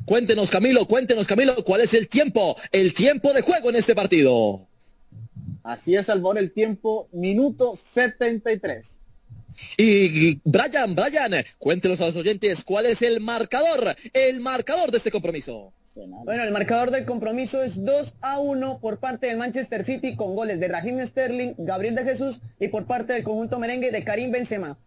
Cuéntenos, 0.05 0.49
Camilo, 0.49 0.87
cuéntenos, 0.87 1.27
Camilo, 1.27 1.63
cuál 1.63 1.81
es 1.81 1.93
el 1.93 2.07
tiempo, 2.07 2.55
el 2.71 2.95
tiempo 2.95 3.33
de 3.33 3.43
juego 3.43 3.69
en 3.69 3.75
este 3.75 3.93
partido. 3.93 4.67
Así 5.63 5.95
es, 5.95 6.07
Salvador, 6.07 6.39
el 6.39 6.51
tiempo, 6.51 7.07
minuto 7.11 7.75
73. 7.75 8.97
Y 9.77 10.39
Brian, 10.43 10.95
Brian, 10.95 11.45
cuéntenos 11.59 12.01
a 12.01 12.07
los 12.07 12.15
oyentes 12.15 12.63
cuál 12.63 12.87
es 12.87 13.03
el 13.03 13.19
marcador, 13.19 13.95
el 14.13 14.39
marcador 14.39 14.89
de 14.89 14.97
este 14.97 15.11
compromiso. 15.11 15.71
Bueno, 15.93 16.43
el 16.43 16.51
marcador 16.51 16.91
del 16.91 17.05
compromiso 17.05 17.61
es 17.61 17.83
2 17.83 18.15
a 18.21 18.39
1 18.39 18.79
por 18.79 18.99
parte 18.99 19.27
del 19.27 19.37
Manchester 19.37 19.83
City 19.83 20.15
con 20.15 20.35
goles 20.35 20.59
de 20.59 20.69
Raheem 20.69 21.05
Sterling, 21.05 21.55
Gabriel 21.57 21.95
de 21.95 22.03
Jesús 22.03 22.41
y 22.59 22.69
por 22.69 22.85
parte 22.85 23.13
del 23.13 23.23
conjunto 23.23 23.59
merengue 23.59 23.91
de 23.91 24.03
Karim 24.03 24.31
Benzema. 24.31 24.77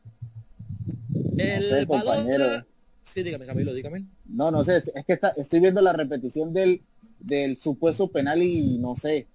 El 1.36 1.86
balón... 1.86 2.64
Sí, 3.02 3.22
dígame, 3.22 3.44
Camilo, 3.44 3.74
dígame. 3.74 4.06
No, 4.26 4.51
no 4.51 4.64
sé, 4.64 4.78
es 4.78 5.05
que 5.05 5.18
estoy 5.36 5.60
viendo 5.60 5.82
la 5.82 5.93
repetición 5.93 6.55
del, 6.55 6.81
del 7.20 7.59
supuesto 7.59 8.09
penal 8.09 8.43
y 8.43 8.78
no 8.78 8.97
sé. 8.97 9.26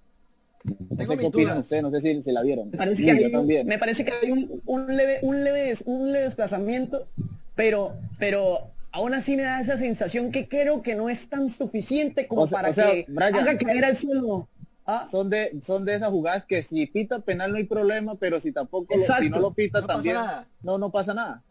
No 0.90 1.06
sé 1.06 1.18
qué 1.18 1.26
opinan 1.28 1.60
ustedes, 1.60 1.84
no 1.84 1.92
sé 1.92 2.02
si, 2.02 2.32
la 2.32 2.42
vieron. 2.42 2.72
Me 2.72 2.78
parece, 2.78 3.06
que 3.06 3.12
hay, 3.12 3.26
un, 3.26 3.48
me 3.48 3.78
parece 3.78 4.04
que 4.04 4.12
hay 4.12 4.32
un, 4.32 4.62
un, 4.66 4.98
leve, 4.98 5.20
un, 5.22 5.44
leve, 5.44 5.76
un 5.86 6.12
leve 6.12 6.24
desplazamiento, 6.24 7.08
pero, 7.56 7.94
pero 8.18 8.72
aún 8.92 9.14
así 9.14 9.36
me 9.36 9.44
da 9.44 9.62
esa 9.62 9.78
sensación 9.78 10.32
que 10.32 10.48
creo 10.48 10.82
que 10.82 10.96
no 10.96 11.10
es 11.10 11.30
tan 11.30 11.50
suficiente 11.50 12.28
como 12.28 12.48
para 12.48 12.72
que 12.72 13.06
haga 13.18 13.58
caer 13.58 13.86
al 13.86 13.96
suelo. 13.96 14.48
¿Ah? 14.86 15.06
Son 15.06 15.30
de 15.30 15.56
son 15.62 15.86
de 15.86 15.96
esas 15.96 16.10
jugadas 16.10 16.46
que 16.46 16.64
si 16.64 16.88
pita 16.88 17.20
penal 17.20 17.52
no 17.52 17.58
hay 17.58 17.66
problema, 17.66 18.16
pero 18.16 18.40
si 18.40 18.52
tampoco 18.52 18.96
si 19.20 19.30
no 19.30 19.40
lo 19.40 19.52
pita 19.54 19.86
también 19.86 20.18
no 20.64 20.78
no 20.78 20.92
pasa 20.92 21.14
nada. 21.14 21.44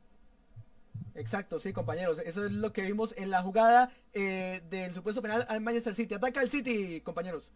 Exacto, 1.14 1.58
sí, 1.58 1.72
compañeros. 1.72 2.20
Eso 2.24 2.46
es 2.46 2.52
lo 2.52 2.72
que 2.72 2.82
vimos 2.82 3.12
en 3.16 3.30
la 3.30 3.42
jugada 3.42 3.90
eh, 4.12 4.62
del 4.70 4.94
supuesto 4.94 5.20
penal 5.20 5.44
al 5.48 5.60
Manchester 5.60 5.94
City. 5.94 6.14
Ataca 6.14 6.42
el 6.42 6.48
City, 6.48 7.00
compañeros. 7.00 7.50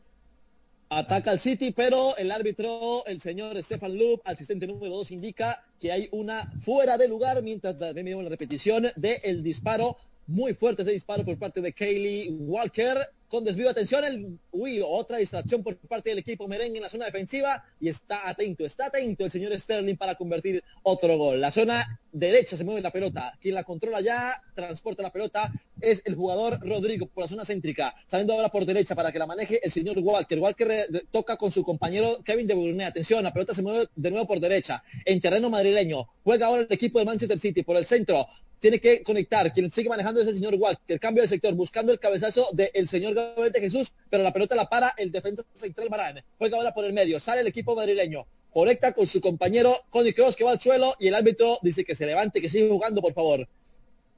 Ataca 0.94 1.30
al 1.30 1.40
City, 1.40 1.70
pero 1.70 2.14
el 2.18 2.30
árbitro, 2.30 3.02
el 3.06 3.18
señor 3.18 3.56
Stefan 3.62 3.96
Loop, 3.96 4.20
asistente 4.26 4.66
número 4.66 4.94
2, 4.96 5.12
indica 5.12 5.64
que 5.80 5.90
hay 5.90 6.06
una 6.12 6.52
fuera 6.60 6.98
de 6.98 7.08
lugar 7.08 7.42
mientras 7.42 7.78
vemos 7.94 8.22
la 8.22 8.28
repetición 8.28 8.88
del 8.96 9.42
disparo. 9.42 9.96
Muy 10.26 10.52
fuerte 10.52 10.82
ese 10.82 10.92
disparo 10.92 11.24
por 11.24 11.38
parte 11.38 11.62
de 11.62 11.72
Kaylee 11.72 12.28
Walker 12.40 13.08
con 13.32 13.44
desvío 13.44 13.64
de 13.64 13.70
atención, 13.70 14.04
el, 14.04 14.38
uy, 14.50 14.82
otra 14.86 15.16
distracción 15.16 15.62
por 15.62 15.78
parte 15.78 16.10
del 16.10 16.18
equipo 16.18 16.46
merengue 16.46 16.76
en 16.76 16.82
la 16.82 16.90
zona 16.90 17.06
defensiva 17.06 17.64
y 17.80 17.88
está 17.88 18.28
atento, 18.28 18.66
está 18.66 18.88
atento 18.88 19.24
el 19.24 19.30
señor 19.30 19.58
Sterling 19.58 19.96
para 19.96 20.16
convertir 20.16 20.62
otro 20.82 21.16
gol. 21.16 21.40
La 21.40 21.50
zona 21.50 21.98
derecha 22.12 22.58
se 22.58 22.64
mueve 22.64 22.82
la 22.82 22.90
pelota, 22.90 23.32
quien 23.40 23.54
la 23.54 23.64
controla 23.64 24.02
ya, 24.02 24.34
transporta 24.54 25.02
la 25.02 25.10
pelota, 25.10 25.50
es 25.80 26.02
el 26.04 26.14
jugador 26.14 26.60
Rodrigo 26.60 27.06
por 27.06 27.24
la 27.24 27.28
zona 27.28 27.46
céntrica, 27.46 27.94
saliendo 28.06 28.34
ahora 28.34 28.50
por 28.50 28.66
derecha 28.66 28.94
para 28.94 29.10
que 29.10 29.18
la 29.18 29.26
maneje 29.26 29.64
el 29.64 29.72
señor 29.72 29.98
Walker. 30.00 30.38
Walker 30.38 30.86
toca 31.10 31.38
con 31.38 31.50
su 31.50 31.64
compañero 31.64 32.22
Kevin 32.22 32.46
de 32.46 32.52
Bruyne. 32.52 32.84
Atención, 32.84 33.24
la 33.24 33.32
pelota 33.32 33.54
se 33.54 33.62
mueve 33.62 33.86
de 33.96 34.10
nuevo 34.10 34.26
por 34.26 34.40
derecha, 34.40 34.84
en 35.06 35.22
terreno 35.22 35.48
madrileño. 35.48 36.06
Juega 36.22 36.48
ahora 36.48 36.66
el 36.68 36.68
equipo 36.72 36.98
de 36.98 37.06
Manchester 37.06 37.38
City 37.38 37.62
por 37.62 37.78
el 37.78 37.86
centro 37.86 38.28
tiene 38.62 38.78
que 38.78 39.02
conectar. 39.02 39.52
Quien 39.52 39.70
sigue 39.72 39.88
manejando 39.88 40.20
es 40.20 40.28
el 40.28 40.34
señor 40.34 40.54
Walker. 40.54 41.00
Cambio 41.00 41.22
de 41.22 41.28
sector, 41.28 41.52
buscando 41.52 41.92
el 41.92 41.98
cabezazo 41.98 42.46
del 42.52 42.88
señor 42.88 43.12
Gabriel 43.12 43.50
de 43.50 43.60
Jesús, 43.60 43.92
pero 44.08 44.22
la 44.22 44.32
pelota 44.32 44.54
la 44.54 44.68
para 44.68 44.94
el 44.96 45.10
defensa 45.10 45.42
central 45.52 45.90
Marán. 45.90 46.22
Juega 46.38 46.56
ahora 46.56 46.72
por 46.72 46.84
el 46.84 46.92
medio. 46.92 47.18
Sale 47.18 47.40
el 47.40 47.48
equipo 47.48 47.74
madrileño. 47.74 48.24
Conecta 48.52 48.92
con 48.92 49.08
su 49.08 49.20
compañero 49.20 49.74
Connie 49.90 50.14
Cross 50.14 50.36
que 50.36 50.44
va 50.44 50.52
al 50.52 50.60
suelo 50.60 50.94
y 51.00 51.08
el 51.08 51.14
árbitro 51.16 51.58
dice 51.60 51.84
que 51.84 51.96
se 51.96 52.06
levante, 52.06 52.40
que 52.40 52.48
siga 52.48 52.68
jugando, 52.72 53.02
por 53.02 53.12
favor. 53.12 53.48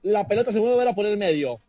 La 0.03 0.29
pelota 0.29 0.53
se 0.53 0.61
mueve 0.61 0.75
ahora 0.75 0.95
por 0.95 1.07
el 1.07 1.17
medio. 1.17 1.63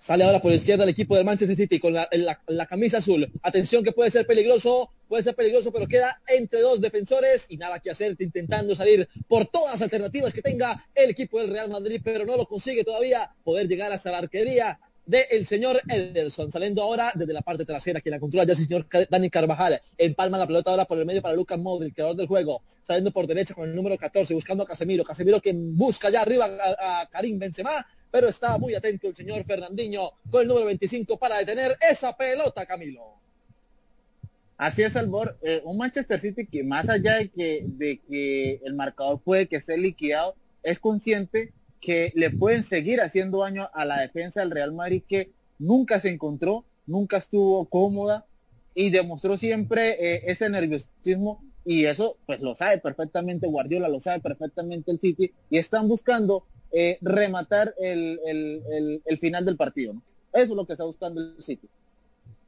Sale 0.00 0.24
ahora 0.24 0.40
por 0.40 0.50
la 0.50 0.56
izquierda 0.56 0.82
el 0.82 0.90
equipo 0.90 1.14
del 1.14 1.24
Manchester 1.24 1.56
City 1.56 1.78
con 1.78 1.92
la, 1.92 2.66
camisa 2.68 2.98
azul. 2.98 3.30
Atención 3.42 3.84
que 3.84 3.92
puede 3.92 4.10
ser 4.10 4.26
peligroso, 4.26 4.90
puede 5.08 5.22
ser 5.22 5.34
peligroso, 5.34 5.72
pero 5.72 5.86
queda 5.86 6.20
entre 6.28 6.60
dos 6.60 6.80
defensores 6.80 7.46
y 7.48 7.56
nada 7.56 7.80
que 7.80 7.90
hacer, 7.90 8.16
intentando 8.18 8.74
salir 8.74 9.08
por 9.26 9.46
todas 9.46 9.72
las 9.72 9.82
alternativas 9.82 10.32
que 10.32 10.42
tenga 10.42 10.86
el 10.94 11.10
equipo 11.10 11.40
del 11.40 11.50
Real 11.50 11.70
Madrid, 11.70 12.00
pero 12.04 12.24
no 12.24 12.36
lo 12.36 12.46
consigue 12.46 12.84
todavía 12.84 13.30
poder 13.42 13.66
llegar 13.66 13.90
hasta 13.92 14.10
la 14.10 14.18
arquería 14.18 14.78
del 15.08 15.46
señor 15.46 15.80
Ederson, 15.88 16.52
saliendo 16.52 16.82
ahora 16.82 17.10
desde 17.14 17.32
la 17.32 17.40
parte 17.40 17.64
trasera, 17.64 18.02
que 18.02 18.10
la 18.10 18.20
controla 18.20 18.44
ya 18.44 18.52
el 18.52 18.58
señor 18.58 18.86
Dani 19.08 19.30
Carvajal, 19.30 19.80
empalma 19.96 20.36
la 20.36 20.46
pelota 20.46 20.70
ahora 20.70 20.84
por 20.84 20.98
el 20.98 21.06
medio 21.06 21.22
para 21.22 21.34
Lucas 21.34 21.58
Modric, 21.58 21.94
creador 21.94 22.14
del 22.14 22.26
juego, 22.26 22.60
saliendo 22.82 23.10
por 23.10 23.26
derecha 23.26 23.54
con 23.54 23.70
el 23.70 23.74
número 23.74 23.96
14, 23.96 24.34
buscando 24.34 24.64
a 24.64 24.66
Casemiro, 24.66 25.02
Casemiro 25.04 25.40
que 25.40 25.54
busca 25.54 26.10
ya 26.10 26.20
arriba 26.20 26.44
a, 26.44 27.00
a 27.00 27.06
Karim 27.06 27.38
Benzema, 27.38 27.86
pero 28.10 28.28
está 28.28 28.58
muy 28.58 28.74
atento 28.74 29.08
el 29.08 29.16
señor 29.16 29.44
Fernandinho 29.44 30.12
con 30.30 30.42
el 30.42 30.48
número 30.48 30.66
25 30.66 31.18
para 31.18 31.38
detener 31.38 31.74
esa 31.90 32.14
pelota, 32.14 32.66
Camilo. 32.66 33.27
Así 34.58 34.82
es, 34.82 34.96
Albor. 34.96 35.38
Eh, 35.42 35.62
un 35.64 35.78
Manchester 35.78 36.18
City 36.18 36.44
que 36.44 36.64
más 36.64 36.88
allá 36.88 37.18
de 37.18 37.30
que, 37.30 38.60
el 38.64 38.74
marcador 38.74 39.20
puede 39.20 39.46
que 39.46 39.60
sea 39.60 39.76
liquidado, 39.76 40.34
es 40.64 40.80
consciente 40.80 41.52
que 41.80 42.12
le 42.16 42.30
pueden 42.30 42.64
seguir 42.64 43.00
haciendo 43.00 43.38
daño 43.38 43.70
a 43.72 43.84
la 43.84 44.00
defensa 44.00 44.40
del 44.40 44.50
Real 44.50 44.72
Madrid 44.72 45.04
que 45.08 45.30
nunca 45.60 46.00
se 46.00 46.08
encontró, 46.08 46.64
nunca 46.86 47.18
estuvo 47.18 47.66
cómoda 47.66 48.26
y 48.74 48.90
demostró 48.90 49.36
siempre 49.36 49.90
eh, 49.92 50.22
ese 50.26 50.50
nerviosismo 50.50 51.40
y 51.64 51.84
eso 51.84 52.16
pues 52.26 52.40
lo 52.40 52.56
sabe 52.56 52.78
perfectamente 52.78 53.46
Guardiola, 53.46 53.88
lo 53.88 54.00
sabe 54.00 54.18
perfectamente 54.18 54.90
el 54.90 54.98
City 54.98 55.32
y 55.50 55.58
están 55.58 55.86
buscando 55.86 56.44
eh, 56.72 56.98
rematar 57.00 57.74
el, 57.78 58.18
final 59.20 59.44
del 59.44 59.56
partido. 59.56 59.94
Eso 60.32 60.42
es 60.42 60.50
lo 60.50 60.66
que 60.66 60.72
está 60.72 60.84
buscando 60.84 61.20
el 61.20 61.42
City. 61.44 61.68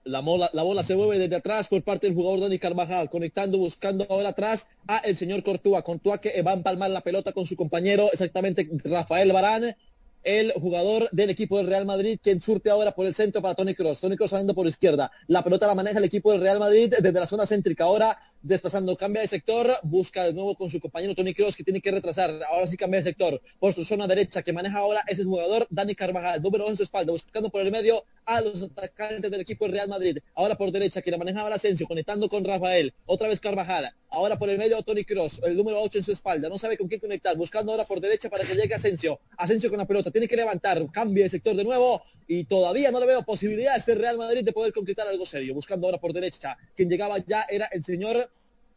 La 0.04 0.20
bola, 0.20 0.48
la 0.54 0.62
bola 0.62 0.82
se 0.82 0.96
mueve 0.96 1.18
desde 1.18 1.36
atrás 1.36 1.68
por 1.68 1.82
parte 1.82 2.06
del 2.06 2.16
jugador 2.16 2.40
Dani 2.40 2.58
Carvajal, 2.58 3.10
conectando, 3.10 3.58
buscando 3.58 4.06
ahora 4.08 4.30
atrás 4.30 4.70
a 4.86 4.98
el 4.98 5.14
señor 5.14 5.42
Cortúa. 5.42 5.82
Cortúa 5.82 6.20
que 6.20 6.40
va 6.42 6.52
a 6.52 6.54
empalmar 6.54 6.90
la 6.90 7.02
pelota 7.02 7.32
con 7.32 7.46
su 7.46 7.54
compañero, 7.54 8.10
exactamente 8.10 8.68
Rafael 8.84 9.30
Barán 9.32 9.76
el 10.22 10.52
jugador 10.52 11.08
del 11.12 11.30
equipo 11.30 11.56
del 11.56 11.66
Real 11.66 11.86
Madrid, 11.86 12.18
quien 12.22 12.40
surte 12.40 12.70
ahora 12.70 12.92
por 12.92 13.06
el 13.06 13.14
centro 13.14 13.40
para 13.40 13.54
Tony 13.54 13.74
Cross. 13.74 14.00
Tony 14.00 14.16
Cross 14.16 14.30
saliendo 14.30 14.54
por 14.54 14.66
izquierda. 14.66 15.10
La 15.26 15.42
pelota 15.42 15.66
la 15.66 15.74
maneja 15.74 15.98
el 15.98 16.04
equipo 16.04 16.32
del 16.32 16.40
Real 16.40 16.58
Madrid 16.58 16.90
desde 16.90 17.12
la 17.12 17.26
zona 17.26 17.46
céntrica. 17.46 17.84
Ahora 17.84 18.18
desplazando, 18.42 18.96
cambia 18.96 19.22
de 19.22 19.28
sector, 19.28 19.70
busca 19.82 20.24
de 20.24 20.32
nuevo 20.32 20.54
con 20.54 20.70
su 20.70 20.80
compañero 20.80 21.14
Tony 21.14 21.34
Cross 21.34 21.56
que 21.56 21.64
tiene 21.64 21.80
que 21.80 21.90
retrasar. 21.90 22.38
Ahora 22.50 22.66
sí 22.66 22.76
cambia 22.76 22.98
de 22.98 23.04
sector 23.04 23.40
por 23.58 23.72
su 23.72 23.84
zona 23.84 24.06
derecha 24.06 24.42
que 24.42 24.52
maneja 24.52 24.78
ahora 24.78 25.02
ese 25.06 25.24
jugador 25.24 25.66
Dani 25.70 25.94
Carvajal, 25.94 26.42
número 26.42 26.66
11 26.66 26.82
espalda, 26.82 27.12
buscando 27.12 27.50
por 27.50 27.62
el 27.62 27.70
medio 27.70 28.04
a 28.24 28.40
los 28.40 28.62
atacantes 28.62 29.30
del 29.30 29.40
equipo 29.40 29.66
Real 29.66 29.88
Madrid. 29.88 30.18
Ahora 30.34 30.56
por 30.56 30.70
derecha 30.70 31.02
que 31.02 31.10
la 31.10 31.18
maneja 31.18 31.40
ahora 31.40 31.56
Asensio, 31.56 31.86
conectando 31.86 32.28
con 32.28 32.44
Rafael. 32.44 32.92
Otra 33.06 33.28
vez 33.28 33.40
Carvajal. 33.40 33.92
Ahora 34.08 34.38
por 34.38 34.50
el 34.50 34.58
medio 34.58 34.82
Tony 34.82 35.04
Cross, 35.04 35.40
el 35.44 35.56
número 35.56 35.80
8 35.80 35.98
en 35.98 36.04
su 36.04 36.12
espalda. 36.12 36.48
No 36.48 36.58
sabe 36.58 36.76
con 36.76 36.88
quién 36.88 37.00
conectar, 37.00 37.36
buscando 37.36 37.72
ahora 37.72 37.84
por 37.84 38.00
derecha 38.00 38.28
para 38.28 38.44
que 38.44 38.54
llegue 38.54 38.74
Asensio. 38.74 39.20
Asensio 39.36 39.70
con 39.70 39.78
la 39.78 39.86
pelota 39.86 40.10
tiene 40.10 40.26
que 40.26 40.36
levantar, 40.36 40.84
cambia 40.90 41.24
de 41.24 41.30
sector 41.30 41.54
de 41.54 41.64
nuevo 41.64 42.02
y 42.26 42.44
todavía 42.44 42.90
no 42.90 43.00
le 43.00 43.06
veo 43.06 43.22
posibilidad 43.22 43.74
a 43.74 43.76
este 43.76 43.94
Real 43.94 44.16
Madrid 44.16 44.44
de 44.44 44.52
poder 44.52 44.72
concretar 44.72 45.06
algo 45.08 45.26
serio. 45.26 45.54
Buscando 45.54 45.86
ahora 45.86 45.98
por 45.98 46.12
derecha, 46.12 46.56
quien 46.74 46.88
llegaba 46.88 47.18
ya 47.18 47.44
era 47.48 47.66
el 47.66 47.84
señor 47.84 48.28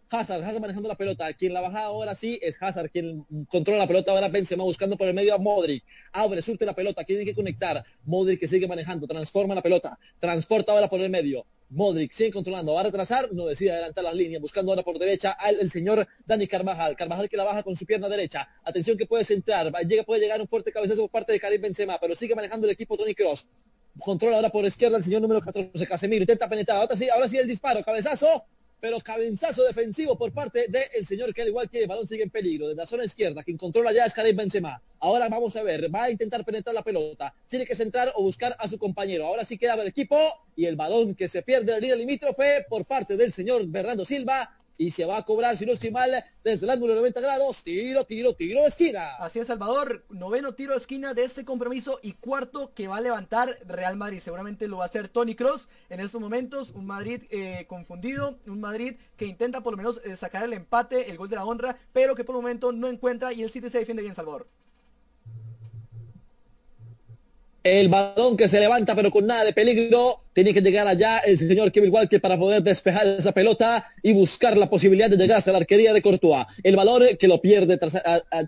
Hazard, 0.10 0.44
Hazard 0.44 0.62
manejando 0.62 0.90
la 0.90 0.96
pelota. 0.96 1.32
Quien 1.34 1.54
la 1.54 1.62
baja 1.62 1.86
ahora 1.86 2.16
sí 2.16 2.40
es 2.42 2.62
Hazard, 2.62 2.90
quien 2.92 3.26
controla 3.50 3.80
la 3.80 3.88
pelota 3.88 4.12
ahora 4.12 4.30
Benzema 4.30 4.64
buscando 4.64 4.98
por 4.98 5.08
el 5.08 5.14
medio 5.14 5.34
a 5.34 5.38
Modric. 5.38 5.84
Abre, 6.12 6.42
surte 6.42 6.66
la 6.66 6.74
pelota, 6.74 7.04
tiene 7.04 7.26
que 7.26 7.34
conectar. 7.34 7.84
Modric 8.06 8.40
que 8.40 8.48
sigue 8.48 8.68
manejando, 8.68 9.08
transforma 9.08 9.56
la 9.56 9.62
pelota, 9.62 9.98
transporta 10.20 10.72
ahora 10.72 10.88
por 10.88 11.02
el 11.02 11.10
medio. 11.10 11.46
Modric 11.70 12.12
sigue 12.12 12.32
controlando, 12.32 12.74
va 12.74 12.82
a 12.82 12.84
retrasar, 12.84 13.34
no 13.34 13.48
decide 13.48 13.72
adelantar 13.72 14.04
las 14.04 14.16
líneas, 14.16 14.42
buscando 14.42 14.72
ahora 14.72 14.84
por 14.84 15.00
derecha 15.00 15.32
al 15.32 15.70
señor 15.72 16.08
Dani 16.26 16.46
Carvajal. 16.48 16.96
Carvajal 16.96 17.28
que 17.28 17.38
la 17.38 17.46
baja 17.46 17.64
con 17.64 17.76
su 17.76 17.86
pierna 17.86 18.08
derecha. 18.08 18.48
Atención 18.64 18.98
que 18.98 19.08
puede 19.08 19.26
centrar, 19.26 19.72
llega, 19.88 20.04
puede 20.04 20.22
llegar 20.22 20.40
un 20.40 20.48
fuerte 20.48 20.72
cabezazo 20.72 21.02
por 21.02 21.10
parte 21.10 21.32
de 21.32 21.40
Karim 21.40 21.62
Benzema, 21.62 21.98
pero 22.00 22.14
sigue 22.14 22.36
manejando 22.36 22.68
el 22.68 22.74
equipo 22.74 22.96
Tony 22.96 23.16
Cross. 23.16 23.48
Controla 24.00 24.38
ahora 24.38 24.50
por 24.50 24.66
izquierda 24.66 24.98
el 24.98 25.04
señor 25.04 25.22
número 25.22 25.40
14, 25.42 25.86
Casemiro. 25.88 26.24
Intenta 26.24 26.50
penetrar. 26.50 26.78
Ahora 26.78 26.96
sí, 26.96 27.10
ahora 27.10 27.28
sí 27.28 27.38
el 27.38 27.48
disparo. 27.48 27.84
Cabezazo 27.84 28.46
pero 28.84 29.00
cabezazo 29.00 29.64
defensivo 29.64 30.18
por 30.18 30.34
parte 30.34 30.68
del 30.68 31.06
señor 31.06 31.34
que 31.34 31.42
al 31.42 31.48
igual 31.48 31.70
que 31.70 31.84
el 31.84 31.88
balón 31.88 32.06
sigue 32.06 32.24
en 32.24 32.30
peligro, 32.30 32.68
desde 32.68 32.82
la 32.82 32.86
zona 32.86 33.06
izquierda, 33.06 33.42
quien 33.42 33.56
controla 33.56 33.94
ya 33.94 34.04
es 34.04 34.14
Karim 34.14 34.36
Benzema. 34.36 34.82
Ahora 35.00 35.30
vamos 35.30 35.56
a 35.56 35.64
ver, 35.64 35.90
va 35.90 36.04
a 36.04 36.12
intentar 36.12 36.44
penetrar 36.44 36.76
la 36.76 36.84
pelota, 36.84 37.34
tiene 37.48 37.66
que 37.66 37.78
centrar 37.78 38.12
o 38.14 38.24
buscar 38.24 38.58
a 38.60 38.68
su 38.68 38.78
compañero. 38.78 39.26
Ahora 39.26 39.46
sí 39.46 39.58
queda 39.58 39.76
el 39.76 39.88
equipo 39.88 40.18
y 40.58 40.66
el 40.66 40.76
balón 40.76 41.16
que 41.16 41.30
se 41.30 41.44
pierde 41.44 41.72
la 41.72 41.80
línea 41.80 41.96
limítrofe 41.96 42.66
por 42.68 42.84
parte 42.84 43.16
del 43.16 43.32
señor 43.32 43.66
Bernardo 43.68 44.04
Silva 44.04 44.54
y 44.78 44.92
se 44.92 45.06
va 45.06 45.18
a 45.18 45.24
cobrar, 45.24 45.56
si 45.58 45.66
no 45.66 45.74
estoy 45.74 45.92
mal, 45.92 46.12
desde 46.44 46.66
el 46.66 46.70
ángulo 46.70 46.94
de 46.94 47.00
90 47.00 47.22
grados, 47.22 47.64
tiro, 47.64 48.04
tiro, 48.06 48.34
tiro 48.34 48.66
esquina. 48.66 49.16
Así 49.18 49.40
es, 49.40 49.48
Salvador, 49.48 50.06
noveno 50.10 50.54
tiro 50.54 50.74
de 50.74 50.80
esquina 50.80 51.14
de 51.14 51.24
este 51.24 51.46
compromiso 51.46 52.00
y 52.02 52.14
cuarto 52.14 52.74
que 52.74 52.88
va 52.88 52.98
a 52.98 53.02
levantar 53.02 53.58
Real 53.66 53.96
Madrid. 53.96 54.20
Seguramente 54.20 54.68
lo 54.68 54.78
va 54.78 54.84
a 54.84 54.88
hacer 54.88 55.10
Tony 55.10 55.36
Cross 55.36 55.68
en 55.90 56.00
estos 56.00 56.20
momentos, 56.20 56.72
un 56.72 56.86
Madrid 56.86 57.24
eh, 57.30 57.66
confundido, 57.68 58.40
un 58.48 58.60
Madrid 58.60 58.96
que 59.18 59.26
intenta 59.26 59.62
por 59.62 59.74
lo 59.74 59.78
menos 59.78 60.02
eh, 60.04 60.16
sacar 60.18 60.44
el 60.44 60.54
empate, 60.54 61.10
el 61.10 61.18
gol 61.18 61.30
de 61.30 61.36
la 61.36 61.46
honra, 61.46 61.78
pero 61.92 62.16
que 62.16 62.24
por 62.24 62.36
el 62.36 62.42
momento 62.42 62.72
no 62.72 62.88
encuentra 62.88 63.34
y 63.34 63.44
el 63.44 63.52
City 63.52 63.70
se 63.70 63.80
defiende 63.80 64.04
bien, 64.04 64.16
Salvador. 64.16 64.48
El 67.64 67.88
balón 67.88 68.36
que 68.36 68.50
se 68.50 68.60
levanta 68.60 68.94
pero 68.94 69.10
con 69.10 69.26
nada 69.26 69.46
de 69.46 69.54
peligro. 69.54 70.20
Tiene 70.34 70.54
que 70.54 70.60
llegar 70.60 70.86
allá 70.86 71.20
el 71.20 71.38
señor 71.38 71.72
Kevin 71.72 71.94
Walker 71.94 72.20
para 72.20 72.38
poder 72.38 72.62
despejar 72.62 73.08
esa 73.08 73.32
pelota 73.32 73.86
y 74.02 74.12
buscar 74.12 74.58
la 74.58 74.70
posibilidad 74.70 75.10
de 75.10 75.16
llegar 75.16 75.38
hasta 75.38 75.54
la 75.54 75.60
arquería 75.60 75.94
de 75.94 76.02
Courtois. 76.02 76.46
El 76.62 76.76
balón 76.76 77.04
que 77.18 77.28
lo 77.28 77.40
pierde 77.40 77.80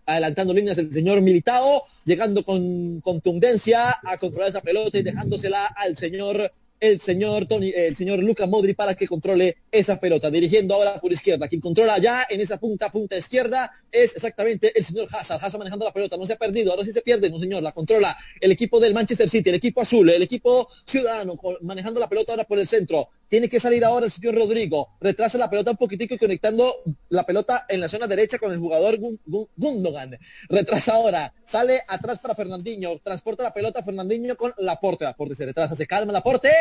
adelantando 0.06 0.54
líneas 0.54 0.78
el 0.80 0.92
señor 0.92 1.22
Militao, 1.22 1.84
llegando 2.04 2.44
con 2.44 3.00
contundencia 3.02 3.96
a 4.04 4.18
controlar 4.18 4.50
esa 4.50 4.62
pelota 4.62 4.98
y 4.98 5.04
dejándosela 5.04 5.66
al 5.66 5.96
señor 5.96 6.52
el 6.80 7.00
señor 7.00 7.46
Tony, 7.48 7.72
el 7.76 7.96
señor 7.96 8.20
Luca 8.20 8.46
Modri 8.48 8.74
para 8.74 8.96
que 8.96 9.08
controle 9.08 9.58
esa 9.72 10.00
pelota, 10.00 10.30
dirigiendo 10.30 10.76
ahora 10.76 11.00
por 11.00 11.12
izquierda. 11.12 11.48
Quien 11.48 11.62
controla 11.62 11.98
ya 11.98 12.26
en 12.30 12.42
esa 12.42 12.58
punta, 12.58 12.92
punta 12.92 13.18
izquierda, 13.18 13.72
es 13.92 14.16
exactamente 14.16 14.78
el 14.78 14.84
señor 14.84 15.08
Hazard. 15.12 15.44
Hazard 15.44 15.60
manejando 15.60 15.86
la 15.86 15.94
pelota, 15.94 16.18
no 16.18 16.26
se 16.26 16.34
ha 16.34 16.38
perdido, 16.38 16.72
ahora 16.72 16.84
sí 16.84 16.92
se 16.92 17.02
pierde, 17.02 17.30
no 17.30 17.40
señor, 17.40 17.64
la 17.64 17.72
controla 17.72 18.18
el 18.40 18.52
equipo 18.52 18.80
del 18.80 18.94
Manchester 18.94 19.30
City, 19.30 19.50
el 19.50 19.56
equipo 19.56 19.82
azul, 19.82 20.10
el 20.10 20.22
equipo 20.22 20.68
ciudadano, 20.86 21.40
manejando 21.62 22.00
la 22.00 22.10
pelota 22.10 22.34
ahora 22.34 22.44
por 22.44 22.60
el 22.60 22.68
centro. 22.68 23.10
Tiene 23.28 23.50
que 23.50 23.60
salir 23.60 23.84
ahora 23.84 24.06
el 24.06 24.12
señor 24.12 24.36
Rodrigo, 24.36 24.98
retrasa 25.02 25.38
la 25.38 25.50
pelota 25.50 25.72
un 25.72 25.78
poquitico 25.78 26.14
y 26.14 26.18
conectando 26.18 26.84
la 27.10 27.26
pelota 27.26 27.66
en 27.68 27.82
la 27.82 27.88
zona 27.88 28.08
derecha 28.08 28.38
con 28.38 28.52
el 28.52 28.60
jugador 28.60 28.98
Gundogan. 29.56 30.18
Retrasa 30.48 30.94
ahora, 30.94 31.34
sale 31.44 31.82
atrás 31.88 32.20
para 32.20 32.36
Fernandinho, 32.36 33.00
transporta 33.00 33.44
la 33.44 33.54
pelota 33.54 33.84
Fernandinho 33.84 34.36
con 34.36 34.54
Laporte. 34.58 35.06
Laporte 35.06 35.36
se 35.36 35.46
retrasa, 35.46 35.76
se 35.76 35.88
calma 35.88 36.14
Laporte 36.14 36.52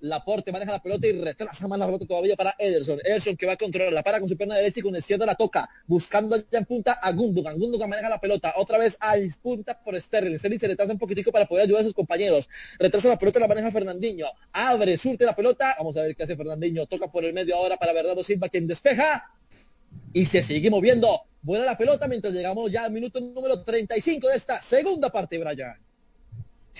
Laporte 0.00 0.52
maneja 0.52 0.72
la 0.72 0.82
pelota 0.82 1.06
y 1.06 1.12
retrasa 1.12 1.68
más 1.68 1.78
la 1.78 1.86
pelota 1.86 2.06
todavía 2.06 2.36
para 2.36 2.54
Ederson. 2.58 2.98
Ederson 3.04 3.36
que 3.36 3.46
va 3.46 3.52
a 3.52 3.56
controlar, 3.56 3.92
la 3.92 4.02
para 4.02 4.20
con 4.20 4.28
su 4.28 4.36
pierna 4.36 4.56
derecha 4.56 4.80
y 4.80 4.82
con 4.82 4.92
la 4.92 4.98
izquierda 4.98 5.26
la 5.26 5.34
toca, 5.34 5.68
buscando 5.86 6.36
ya 6.50 6.58
en 6.58 6.64
punta 6.64 6.92
a 6.92 7.12
Gundogan. 7.12 7.58
Gundogan 7.58 7.90
maneja 7.90 8.08
la 8.08 8.20
pelota, 8.20 8.54
otra 8.56 8.78
vez 8.78 8.96
a 9.00 9.14
punta 9.42 9.78
por 9.82 10.00
Sterling. 10.00 10.38
Sterling 10.38 10.58
se 10.58 10.68
retrasa 10.68 10.92
un 10.92 10.98
poquitico 10.98 11.30
para 11.30 11.46
poder 11.46 11.64
ayudar 11.64 11.82
a 11.82 11.84
sus 11.84 11.94
compañeros. 11.94 12.48
Retrasa 12.78 13.08
la 13.08 13.16
pelota, 13.16 13.40
la 13.40 13.48
maneja 13.48 13.70
Fernandinho. 13.70 14.26
Abre, 14.52 14.96
surte 14.96 15.24
la 15.24 15.36
pelota. 15.36 15.74
Vamos 15.78 15.96
a 15.96 16.02
ver 16.02 16.16
qué 16.16 16.22
hace 16.22 16.36
Fernandinho. 16.36 16.86
Toca 16.86 17.10
por 17.10 17.24
el 17.24 17.32
medio 17.32 17.56
ahora 17.56 17.76
para 17.76 17.92
Bernardo 17.92 18.24
Silva, 18.24 18.48
quien 18.48 18.66
despeja 18.66 19.30
y 20.12 20.24
se 20.24 20.42
sigue 20.42 20.70
moviendo. 20.70 21.22
Vuela 21.42 21.64
la 21.64 21.78
pelota 21.78 22.06
mientras 22.06 22.32
llegamos 22.32 22.70
ya 22.70 22.84
al 22.84 22.92
minuto 22.92 23.20
número 23.20 23.62
35 23.62 24.28
de 24.28 24.36
esta 24.36 24.60
segunda 24.60 25.10
parte, 25.10 25.38
Brian. 25.38 25.89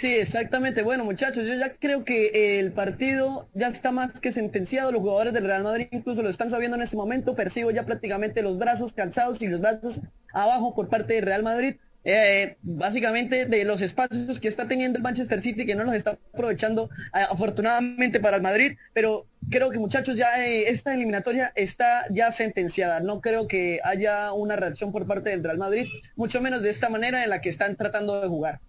Sí, 0.01 0.14
exactamente. 0.14 0.82
Bueno, 0.82 1.05
muchachos, 1.05 1.47
yo 1.47 1.55
ya 1.56 1.74
creo 1.74 2.06
que 2.06 2.59
el 2.59 2.72
partido 2.72 3.51
ya 3.52 3.68
está 3.68 3.93
más 3.93 4.18
que 4.18 4.32
sentenciado. 4.32 4.93
Los 4.93 5.02
jugadores 5.02 5.35
del 5.35 5.44
Real 5.44 5.62
Madrid 5.62 5.89
incluso 5.90 6.22
lo 6.22 6.31
están 6.31 6.48
sabiendo 6.48 6.78
en 6.78 6.82
este 6.82 6.97
momento. 6.97 7.35
Percibo 7.36 7.70
ya 7.70 7.85
prácticamente 7.85 8.40
los 8.40 8.56
brazos 8.56 8.94
calzados 8.94 9.43
y 9.43 9.48
los 9.48 9.60
brazos 9.60 10.01
abajo 10.32 10.74
por 10.74 10.89
parte 10.89 11.12
del 11.12 11.27
Real 11.27 11.43
Madrid. 11.43 11.77
Eh, 12.02 12.56
básicamente 12.62 13.44
de 13.44 13.64
los 13.66 13.82
espacios 13.82 14.40
que 14.40 14.48
está 14.48 14.66
teniendo 14.66 14.97
el 14.97 15.02
Manchester 15.02 15.43
City 15.43 15.66
que 15.66 15.74
no 15.74 15.85
los 15.85 15.93
está 15.93 16.18
aprovechando 16.32 16.89
eh, 17.14 17.27
afortunadamente 17.31 18.20
para 18.20 18.39
el 18.39 18.43
Madrid, 18.43 18.78
pero 18.94 19.27
creo 19.51 19.68
que 19.70 19.78
muchachos 19.78 20.16
ya 20.16 20.43
eh, 20.43 20.70
esta 20.70 20.94
eliminatoria 20.94 21.52
está 21.56 22.06
ya 22.10 22.32
sentenciada. 22.32 23.01
No 23.01 23.20
creo 23.20 23.47
que 23.48 23.81
haya 23.85 24.32
una 24.32 24.56
reacción 24.56 24.93
por 24.93 25.06
parte 25.06 25.28
del 25.28 25.44
Real 25.44 25.59
Madrid, 25.59 25.89
mucho 26.16 26.40
menos 26.40 26.62
de 26.62 26.70
esta 26.70 26.89
manera 26.89 27.22
en 27.22 27.28
la 27.28 27.43
que 27.43 27.51
están 27.51 27.77
tratando 27.77 28.18
de 28.22 28.28
jugar. 28.28 28.60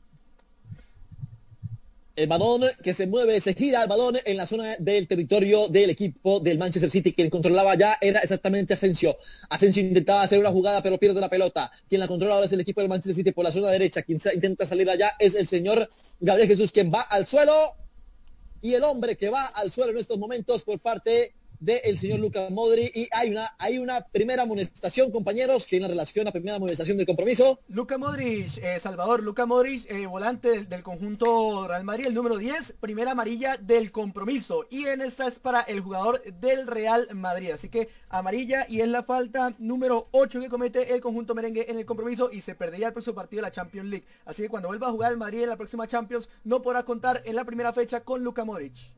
El 2.13 2.27
balón 2.27 2.63
que 2.83 2.93
se 2.93 3.07
mueve, 3.07 3.39
se 3.39 3.53
gira 3.53 3.83
el 3.83 3.87
balón 3.87 4.17
en 4.25 4.35
la 4.35 4.45
zona 4.45 4.75
del 4.79 5.07
territorio 5.07 5.69
del 5.69 5.91
equipo 5.91 6.41
del 6.41 6.57
Manchester 6.57 6.89
City. 6.89 7.13
Quien 7.13 7.29
controlaba 7.29 7.75
ya 7.75 7.97
era 8.01 8.19
exactamente 8.19 8.73
Asensio. 8.73 9.17
Asensio 9.49 9.81
intentaba 9.81 10.23
hacer 10.23 10.37
una 10.37 10.51
jugada 10.51 10.83
pero 10.83 10.97
pierde 10.97 11.21
la 11.21 11.29
pelota. 11.29 11.71
Quien 11.87 12.01
la 12.01 12.09
controla 12.09 12.35
ahora 12.35 12.47
es 12.47 12.51
el 12.51 12.59
equipo 12.59 12.81
del 12.81 12.89
Manchester 12.89 13.15
City 13.15 13.31
por 13.31 13.45
la 13.45 13.51
zona 13.51 13.69
derecha. 13.69 14.01
Quien 14.01 14.19
intenta 14.33 14.65
salir 14.65 14.89
allá 14.89 15.13
es 15.19 15.35
el 15.35 15.47
señor 15.47 15.87
Gabriel 16.19 16.49
Jesús, 16.49 16.73
quien 16.73 16.91
va 16.93 17.01
al 17.01 17.25
suelo. 17.25 17.75
Y 18.61 18.73
el 18.73 18.83
hombre 18.83 19.15
que 19.15 19.29
va 19.29 19.45
al 19.45 19.71
suelo 19.71 19.91
en 19.91 19.97
estos 19.97 20.19
momentos 20.19 20.63
por 20.63 20.79
parte 20.79 21.33
del 21.61 21.95
señor 21.97 22.19
Luca 22.19 22.49
Modri 22.49 22.91
y 22.93 23.07
hay 23.11 23.29
una, 23.29 23.55
hay 23.59 23.77
una 23.77 24.01
primera 24.01 24.43
amonestación, 24.43 25.11
compañeros, 25.11 25.67
que 25.67 25.77
en 25.77 25.87
relación 25.87 26.25
a 26.25 26.29
la 26.29 26.31
primera 26.31 26.55
amonestación 26.55 26.97
del 26.97 27.05
compromiso. 27.05 27.59
Luca 27.67 27.99
Modric, 27.99 28.57
eh, 28.57 28.79
Salvador, 28.79 29.21
Luca 29.21 29.45
Modric, 29.45 29.89
eh, 29.89 30.07
volante 30.07 30.63
del, 30.63 30.81
conjunto 30.81 31.67
Real 31.67 31.83
Madrid, 31.83 32.07
el 32.07 32.15
número 32.15 32.37
10, 32.37 32.73
primera 32.81 33.11
amarilla 33.11 33.57
del 33.57 33.91
compromiso. 33.91 34.65
Y 34.71 34.85
en 34.85 35.01
esta 35.01 35.27
es 35.27 35.37
para 35.37 35.61
el 35.61 35.81
jugador 35.81 36.23
del 36.23 36.65
Real 36.65 37.07
Madrid. 37.13 37.51
Así 37.51 37.69
que 37.69 37.89
amarilla 38.09 38.65
y 38.67 38.81
es 38.81 38.87
la 38.87 39.03
falta 39.03 39.53
número 39.59 40.07
8 40.11 40.41
que 40.41 40.49
comete 40.49 40.95
el 40.95 40.99
conjunto 40.99 41.35
merengue 41.35 41.69
en 41.69 41.77
el 41.77 41.85
compromiso 41.85 42.31
y 42.31 42.41
se 42.41 42.55
perdería 42.55 42.87
el 42.87 42.93
próximo 42.93 43.15
partido 43.15 43.41
de 43.41 43.49
la 43.49 43.51
Champions 43.51 43.89
League. 43.89 44.05
Así 44.25 44.41
que 44.41 44.49
cuando 44.49 44.69
vuelva 44.69 44.87
a 44.87 44.91
jugar 44.91 45.11
el 45.11 45.19
Madrid 45.19 45.43
en 45.43 45.49
la 45.49 45.57
próxima 45.57 45.87
Champions, 45.87 46.27
no 46.43 46.63
podrá 46.63 46.81
contar 46.83 47.21
en 47.23 47.35
la 47.35 47.45
primera 47.45 47.71
fecha 47.71 47.99
con 48.03 48.23
Luca 48.23 48.43
Modric. 48.43 48.91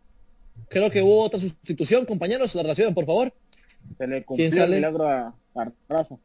Creo 0.69 0.89
que 0.89 1.01
hubo 1.01 1.23
otra 1.23 1.39
sustitución, 1.39 2.05
compañeros, 2.05 2.55
la 2.55 2.63
relación, 2.63 2.93
por 2.93 3.05
favor. 3.05 3.33
Se 3.97 4.07
le 4.07 4.23
cumplió 4.23 4.63
el 4.63 4.71
milagro 4.71 5.07
a, 5.07 5.35
Rafa. 5.87 6.15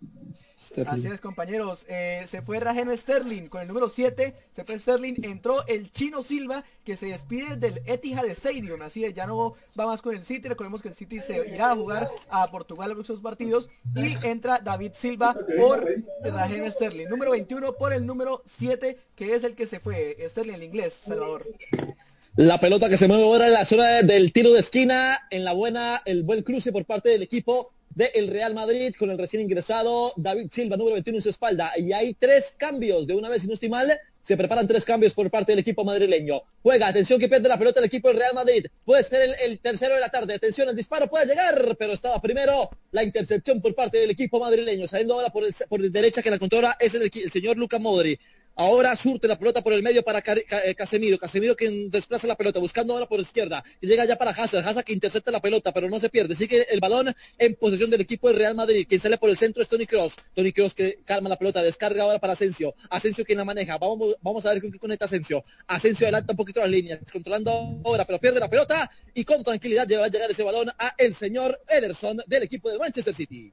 Así 0.87 1.07
es, 1.07 1.21
compañeros. 1.21 1.85
Eh, 1.89 2.25
se 2.27 2.41
fue 2.41 2.61
Rajeno 2.61 2.97
Sterling 2.97 3.49
con 3.49 3.61
el 3.61 3.69
número 3.69 3.91
7. 3.91 4.35
Se 4.53 4.65
fue 4.65 4.79
Sterling. 4.79 5.17
Entró 5.23 5.67
el 5.67 5.93
Chino 5.93 6.23
Silva 6.23 6.65
que 6.83 6.97
se 6.97 7.07
despide 7.07 7.57
del 7.57 7.83
Etihad 7.85 8.25
Stadium. 8.27 8.81
Así 8.81 9.05
es, 9.05 9.13
ya 9.13 9.27
no 9.27 9.55
va 9.79 9.87
más 9.87 10.01
con 10.01 10.15
el 10.15 10.25
City. 10.25 10.49
Recordemos 10.49 10.81
que 10.81 10.89
el 10.89 10.95
City 10.95 11.21
se 11.21 11.47
irá 11.47 11.73
a 11.73 11.77
jugar 11.77 12.09
a 12.31 12.51
Portugal 12.51 12.89
los 12.89 12.97
próximos 12.97 13.21
partidos. 13.21 13.69
Y 13.95 14.27
entra 14.27 14.61
David 14.61 14.93
Silva 14.95 15.37
por 15.59 15.87
Rajeno 16.23 16.71
Sterling. 16.71 17.09
Número 17.09 17.33
21 17.33 17.75
por 17.75 17.93
el 17.93 18.07
número 18.07 18.43
7, 18.47 18.99
que 19.15 19.35
es 19.35 19.45
el 19.45 19.55
que 19.55 19.67
se 19.67 19.79
fue. 19.79 20.17
Sterling, 20.31 20.55
el 20.55 20.63
inglés, 20.63 20.95
Salvador. 20.95 21.43
La 22.39 22.61
pelota 22.61 22.89
que 22.89 22.97
se 22.97 23.09
mueve 23.09 23.25
ahora 23.25 23.49
en 23.49 23.53
la 23.53 23.65
zona 23.65 24.01
del 24.01 24.33
tiro 24.33 24.53
de 24.53 24.61
esquina, 24.61 25.27
en 25.29 25.43
la 25.43 25.55
buena, 25.55 26.03
el 26.05 26.23
buen 26.23 26.45
cruce 26.45 26.71
por 26.71 26.85
parte 26.85 27.09
del 27.09 27.21
equipo 27.21 27.71
del 27.97 28.29
Real 28.29 28.55
Madrid 28.55 28.95
con 28.97 29.11
el 29.11 29.19
recién 29.19 29.43
ingresado 29.43 30.13
David 30.17 30.47
Silva, 30.53 30.77
número 30.77 30.95
21 30.95 31.19
en 31.19 31.23
su 31.23 31.31
espalda. 31.31 31.73
Y 31.77 31.93
hay 31.93 32.15
tres 32.15 32.55
cambios, 32.57 33.09
de 33.09 33.17
una 33.17 33.29
vez 33.29 33.43
si 33.43 33.49
no 33.49 33.57
se 33.57 34.37
preparan 34.37 34.69
tres 34.69 34.85
cambios 34.85 35.15
por 35.15 35.29
parte 35.33 35.51
del 35.51 35.59
equipo 35.59 35.83
madrileño. 35.83 36.43
Juega, 36.63 36.87
atención 36.87 37.19
que 37.19 37.29
pierde 37.29 37.49
la 37.49 37.59
pelota 37.59 37.81
el 37.81 37.87
equipo 37.87 38.07
del 38.07 38.19
Real 38.19 38.35
Madrid. 38.35 38.67
Puede 38.85 39.03
ser 39.03 39.35
el, 39.43 39.59
tercero 39.59 39.97
de 39.97 40.01
la 40.01 40.09
tarde. 40.09 40.35
Atención, 40.35 40.69
el 40.69 40.77
disparo 40.77 41.09
puede 41.09 41.27
llegar, 41.27 41.75
pero 41.77 41.93
estaba 41.93 42.23
primero 42.23 42.71
la 42.93 43.03
intercepción 43.03 43.61
por 43.61 43.75
parte 43.75 43.99
del 43.99 44.11
equipo 44.11 44.39
madrileño. 44.39 44.87
Saliendo 44.87 45.15
ahora 45.15 45.31
por, 45.31 45.43
por 45.69 45.81
derecha 45.91 46.23
que 46.23 46.31
la 46.31 46.39
controla 46.39 46.77
es 46.79 46.95
el, 46.95 47.03
el 47.03 47.31
señor 47.33 47.57
Luca 47.57 47.81
Modri. 47.81 48.17
Ahora 48.61 48.97
surte 48.97 49.29
la 49.29 49.39
pelota 49.39 49.63
por 49.63 49.73
el 49.73 49.85
medio 49.85 50.03
para 50.03 50.19
eh, 50.19 50.75
Casemiro. 50.75 51.17
Casemiro 51.17 51.55
que 51.55 51.89
desplaza 51.91 52.27
la 52.27 52.35
pelota, 52.35 52.59
buscando 52.59 52.93
ahora 52.93 53.07
por 53.07 53.21
izquierda. 53.21 53.63
Y 53.81 53.87
llega 53.87 54.05
ya 54.05 54.17
para 54.17 54.33
Hazard. 54.33 54.67
Hazard 54.67 54.85
que 54.85 54.93
intercepta 54.93 55.31
la 55.31 55.41
pelota, 55.41 55.73
pero 55.73 55.89
no 55.89 56.01
se 56.01 56.09
pierde. 56.09 56.35
Sigue 56.35 56.67
el 56.69 56.81
balón 56.81 57.15
en 57.39 57.55
posesión 57.55 57.89
del 57.89 58.01
equipo 58.01 58.27
del 58.27 58.37
Real 58.37 58.57
Madrid. 58.57 58.85
Quien 58.89 59.01
sale 59.01 59.17
por 59.17 59.31
el 59.31 59.37
centro 59.37 59.63
es 59.63 59.69
Tony 59.69 59.87
Cross. 59.87 60.17
Tony 60.35 60.53
Cross 60.53 60.75
que 60.75 60.99
calma 61.05 61.29
la 61.29 61.37
pelota, 61.37 61.63
descarga 61.63 62.03
ahora 62.03 62.19
para 62.19 62.33
Asensio. 62.33 62.75
Asensio 62.91 63.25
quien 63.25 63.39
la 63.39 63.45
maneja. 63.45 63.79
Vamos, 63.79 64.17
vamos 64.21 64.45
a 64.45 64.53
ver 64.53 64.61
con 64.61 64.73
qué 64.73 64.79
conecta 64.81 65.05
Asensio. 65.05 65.45
Asensio 65.69 66.07
adelanta 66.09 66.33
un 66.33 66.37
poquito 66.37 66.59
las 66.59 66.69
líneas, 66.69 66.99
controlando 67.13 67.81
ahora, 67.85 68.05
pero 68.07 68.19
pierde 68.19 68.41
la 68.41 68.51
pelota 68.51 68.91
y 69.15 69.25
con 69.25 69.41
tranquilidad 69.45 69.87
va 70.01 70.07
a 70.07 70.09
llegar 70.09 70.33
ese 70.33 70.43
balón 70.43 70.69
a 70.71 70.95
el 70.99 71.15
señor 71.15 71.61
Ederson 71.69 72.21
del 72.27 72.43
equipo 72.43 72.71
del 72.71 72.81
Manchester 72.81 73.15
City. 73.15 73.53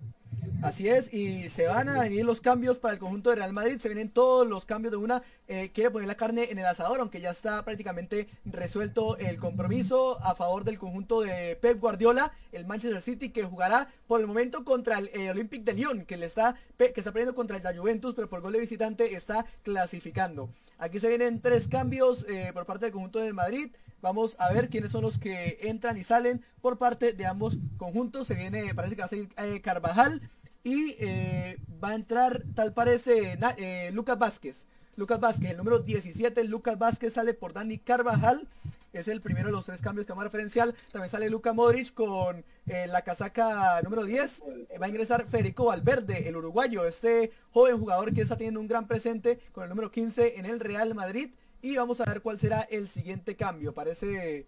Así 0.65 0.89
es, 0.89 1.13
y 1.13 1.47
se 1.49 1.67
van 1.67 1.89
a 1.89 2.01
venir 2.01 2.25
los 2.25 2.41
cambios 2.41 2.79
para 2.79 2.95
el 2.95 2.99
conjunto 2.99 3.29
de 3.29 3.35
Real 3.35 3.53
Madrid, 3.53 3.77
se 3.77 3.87
vienen 3.87 4.09
todos 4.09 4.47
los 4.47 4.65
cambios 4.65 4.91
de 4.93 4.97
una, 4.97 5.21
eh, 5.47 5.69
quiere 5.71 5.91
poner 5.91 6.07
la 6.07 6.15
carne 6.15 6.49
en 6.49 6.57
el 6.57 6.65
asador, 6.65 6.99
aunque 6.99 7.21
ya 7.21 7.29
está 7.29 7.63
prácticamente 7.63 8.27
resuelto 8.45 9.15
el 9.17 9.37
compromiso 9.37 10.19
a 10.23 10.33
favor 10.33 10.63
del 10.63 10.79
conjunto 10.79 11.21
de 11.21 11.55
Pep 11.61 11.79
Guardiola, 11.79 12.31
el 12.51 12.65
Manchester 12.65 12.99
City 13.03 13.29
que 13.29 13.43
jugará 13.43 13.89
por 14.07 14.19
el 14.19 14.25
momento 14.25 14.65
contra 14.65 14.97
el 14.97 15.11
eh, 15.13 15.29
Olympique 15.29 15.63
de 15.63 15.73
Lyon, 15.73 16.03
que 16.03 16.17
le 16.17 16.25
está, 16.25 16.55
que 16.79 16.93
está 16.95 17.11
perdiendo 17.11 17.35
contra 17.35 17.57
el 17.57 17.77
Juventus, 17.77 18.15
pero 18.15 18.27
por 18.27 18.41
gol 18.41 18.53
de 18.53 18.59
visitante 18.59 19.15
está 19.15 19.45
clasificando. 19.61 20.49
Aquí 20.79 20.99
se 20.99 21.09
vienen 21.09 21.41
tres 21.41 21.67
cambios 21.67 22.25
eh, 22.27 22.49
por 22.55 22.65
parte 22.65 22.85
del 22.85 22.91
conjunto 22.91 23.19
del 23.19 23.35
Madrid. 23.35 23.69
Vamos 24.01 24.35
a 24.39 24.51
ver 24.51 24.69
quiénes 24.69 24.91
son 24.91 25.03
los 25.03 25.19
que 25.19 25.59
entran 25.61 25.95
y 25.99 26.03
salen 26.03 26.43
por 26.59 26.79
parte 26.79 27.13
de 27.13 27.25
ambos 27.27 27.55
conjuntos. 27.77 28.25
Se 28.25 28.33
viene, 28.33 28.73
parece 28.73 28.95
que 28.95 29.01
va 29.03 29.05
a 29.05 29.09
ser 29.09 29.61
Carvajal, 29.61 30.21
y 30.65 30.95
eh, 30.99 31.59
va 31.81 31.89
a 31.89 31.95
entrar, 31.95 32.41
tal 32.55 32.73
parece, 32.73 33.37
eh, 33.57 33.91
Lucas 33.93 34.17
Vázquez. 34.17 34.65
Lucas 34.97 35.19
Vázquez, 35.19 35.51
el 35.51 35.57
número 35.57 35.79
17, 35.79 36.43
Lucas 36.45 36.79
Vázquez 36.79 37.13
sale 37.13 37.35
por 37.35 37.53
Dani 37.53 37.77
Carvajal. 37.77 38.47
Es 38.91 39.07
el 39.07 39.21
primero 39.21 39.47
de 39.47 39.51
los 39.51 39.65
tres 39.65 39.81
cambios 39.81 40.07
que 40.07 40.13
vamos 40.13 40.23
a 40.23 40.25
referencial. 40.25 40.73
También 40.91 41.11
sale 41.11 41.29
Luca 41.29 41.53
Modric 41.53 41.93
con 41.93 42.43
eh, 42.65 42.87
la 42.87 43.03
casaca 43.03 43.79
número 43.83 44.05
10. 44.05 44.43
va 44.81 44.87
a 44.87 44.89
ingresar 44.89 45.27
Federico 45.27 45.65
Valverde, 45.65 46.27
el 46.27 46.35
uruguayo, 46.35 46.85
este 46.85 47.31
joven 47.51 47.77
jugador 47.77 48.11
que 48.11 48.21
está 48.21 48.35
teniendo 48.35 48.59
un 48.59 48.67
gran 48.67 48.87
presente 48.87 49.39
con 49.51 49.65
el 49.65 49.69
número 49.69 49.91
15 49.91 50.39
en 50.39 50.47
el 50.47 50.59
Real 50.59 50.95
Madrid. 50.95 51.29
Y 51.61 51.75
vamos 51.75 52.01
a 52.01 52.05
ver 52.05 52.21
cuál 52.21 52.39
será 52.39 52.61
el 52.61 52.87
siguiente 52.87 53.35
cambio. 53.35 53.71
Parece, 53.73 54.45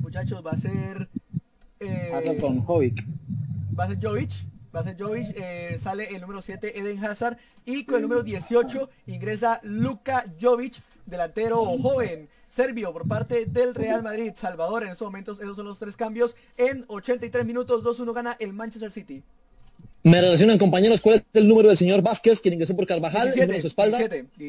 muchachos, 0.00 0.42
va 0.46 0.52
a 0.52 0.56
ser... 0.56 1.08
Jovic. 2.64 3.04
Va 3.78 3.84
a 3.84 3.88
ser 3.88 3.98
Jovic 4.00 4.49
va 4.74 4.80
a 4.80 4.84
ser 4.84 4.96
Jovic, 4.98 5.32
eh, 5.36 5.78
sale 5.80 6.14
el 6.14 6.20
número 6.20 6.42
7 6.42 6.78
Eden 6.78 7.04
Hazard 7.04 7.38
y 7.64 7.84
con 7.84 7.96
el 7.96 8.02
número 8.02 8.22
18 8.22 8.88
ingresa 9.06 9.60
Luka 9.62 10.24
Jovic, 10.40 10.74
delantero 11.06 11.64
joven 11.78 12.28
serbio 12.50 12.92
por 12.92 13.06
parte 13.06 13.46
del 13.46 13.74
Real 13.74 14.02
Madrid. 14.02 14.32
Salvador, 14.34 14.82
en 14.82 14.90
estos 14.90 15.06
momentos 15.06 15.40
esos 15.40 15.56
son 15.56 15.66
los 15.66 15.78
tres 15.78 15.96
cambios. 15.96 16.34
En 16.56 16.84
83 16.88 17.46
minutos 17.46 17.82
2-1 17.82 18.12
gana 18.12 18.36
el 18.38 18.52
Manchester 18.52 18.90
City. 18.90 19.22
Me 20.02 20.18
relacionan 20.20 20.56
compañeros 20.56 21.02
cuál 21.02 21.16
es 21.16 21.24
el 21.34 21.46
número 21.46 21.68
del 21.68 21.76
señor 21.76 22.00
Vázquez, 22.00 22.40
quien 22.40 22.54
ingresó 22.54 22.74
por 22.74 22.86
Carvajal, 22.86 23.38
en 23.38 23.60
su 23.60 23.66
espalda. 23.66 23.98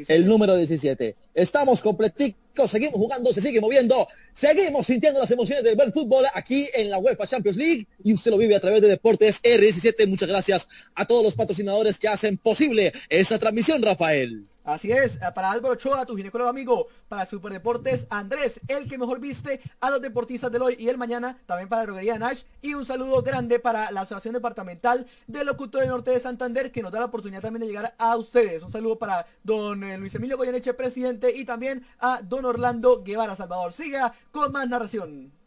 El 0.07 0.26
número 0.26 0.56
17. 0.56 1.15
Estamos 1.34 1.82
completicos, 1.82 2.72
seguimos 2.72 2.95
jugando, 2.95 3.34
se 3.34 3.41
sigue 3.41 3.60
moviendo, 3.60 4.07
seguimos 4.32 4.88
sintiendo 4.88 5.19
las 5.19 5.30
emociones 5.30 5.65
del 5.65 5.76
buen 5.76 5.91
fútbol 5.91 6.26
aquí 6.34 6.69
en 6.73 6.90
la 6.90 6.99
UEFA 6.99 7.28
Champions 7.28 7.57
League 7.57 7.86
y 8.02 8.14
usted 8.14 8.32
lo 8.32 8.38
vive 8.38 8.56
a 8.56 8.61
través 8.61 8.82
de 8.82 8.88
Deportes 8.88 9.44
R17. 9.44 10.07
Muchas 10.07 10.30
gracias 10.30 10.69
a 10.95 11.06
todos 11.06 11.23
los 11.23 11.36
patrocinadores 11.36 11.99
que 11.99 12.07
hacen 12.07 12.38
posible 12.38 12.94
esta 13.10 13.38
transmisión, 13.38 13.82
Rafael. 13.82 14.45
Así 14.63 14.91
es, 14.91 15.15
eh, 15.15 15.19
para 15.33 15.49
Álvaro 15.49 15.73
Ochoa, 15.73 16.05
tu 16.05 16.15
ginecólogo 16.15 16.49
amigo, 16.49 16.88
para 17.07 17.25
Superdeportes 17.25 18.05
Andrés, 18.11 18.59
el 18.67 18.88
que 18.88 18.99
mejor 18.99 19.19
viste 19.19 19.59
a 19.79 19.89
los 19.89 20.01
deportistas 20.01 20.51
del 20.51 20.61
hoy 20.61 20.75
y 20.77 20.88
el 20.88 20.99
mañana, 20.99 21.39
también 21.47 21.67
para 21.67 21.81
la 21.81 21.85
droguería 21.88 22.19
Nash, 22.19 22.43
y 22.61 22.75
un 22.75 22.85
saludo 22.85 23.23
grande 23.23 23.59
para 23.59 23.89
la 23.89 24.01
Asociación 24.01 24.35
Departamental 24.35 25.07
del 25.25 25.47
Locutor 25.47 25.81
del 25.81 25.89
Norte 25.89 26.11
de 26.11 26.19
Santander, 26.19 26.71
que 26.71 26.83
nos 26.83 26.91
da 26.91 26.99
la 26.99 27.05
oportunidad 27.05 27.41
también 27.41 27.61
de 27.61 27.67
llegar 27.67 27.95
a 27.97 28.15
ustedes. 28.15 28.61
Un 28.61 28.71
saludo 28.71 28.99
para 28.99 29.25
don 29.41 29.83
eh, 29.83 29.97
Luis 29.97 30.13
Emilio 30.13 30.38
Goyeneche, 30.38 30.75
presidente, 30.75 31.35
y 31.35 31.43
también 31.43 31.83
a 31.99 32.21
don 32.21 32.45
Orlando 32.45 33.03
Guevara 33.03 33.35
Salvador. 33.35 33.73
Siga 33.73 34.13
con 34.31 34.51
más 34.51 34.69
narración 34.69 35.40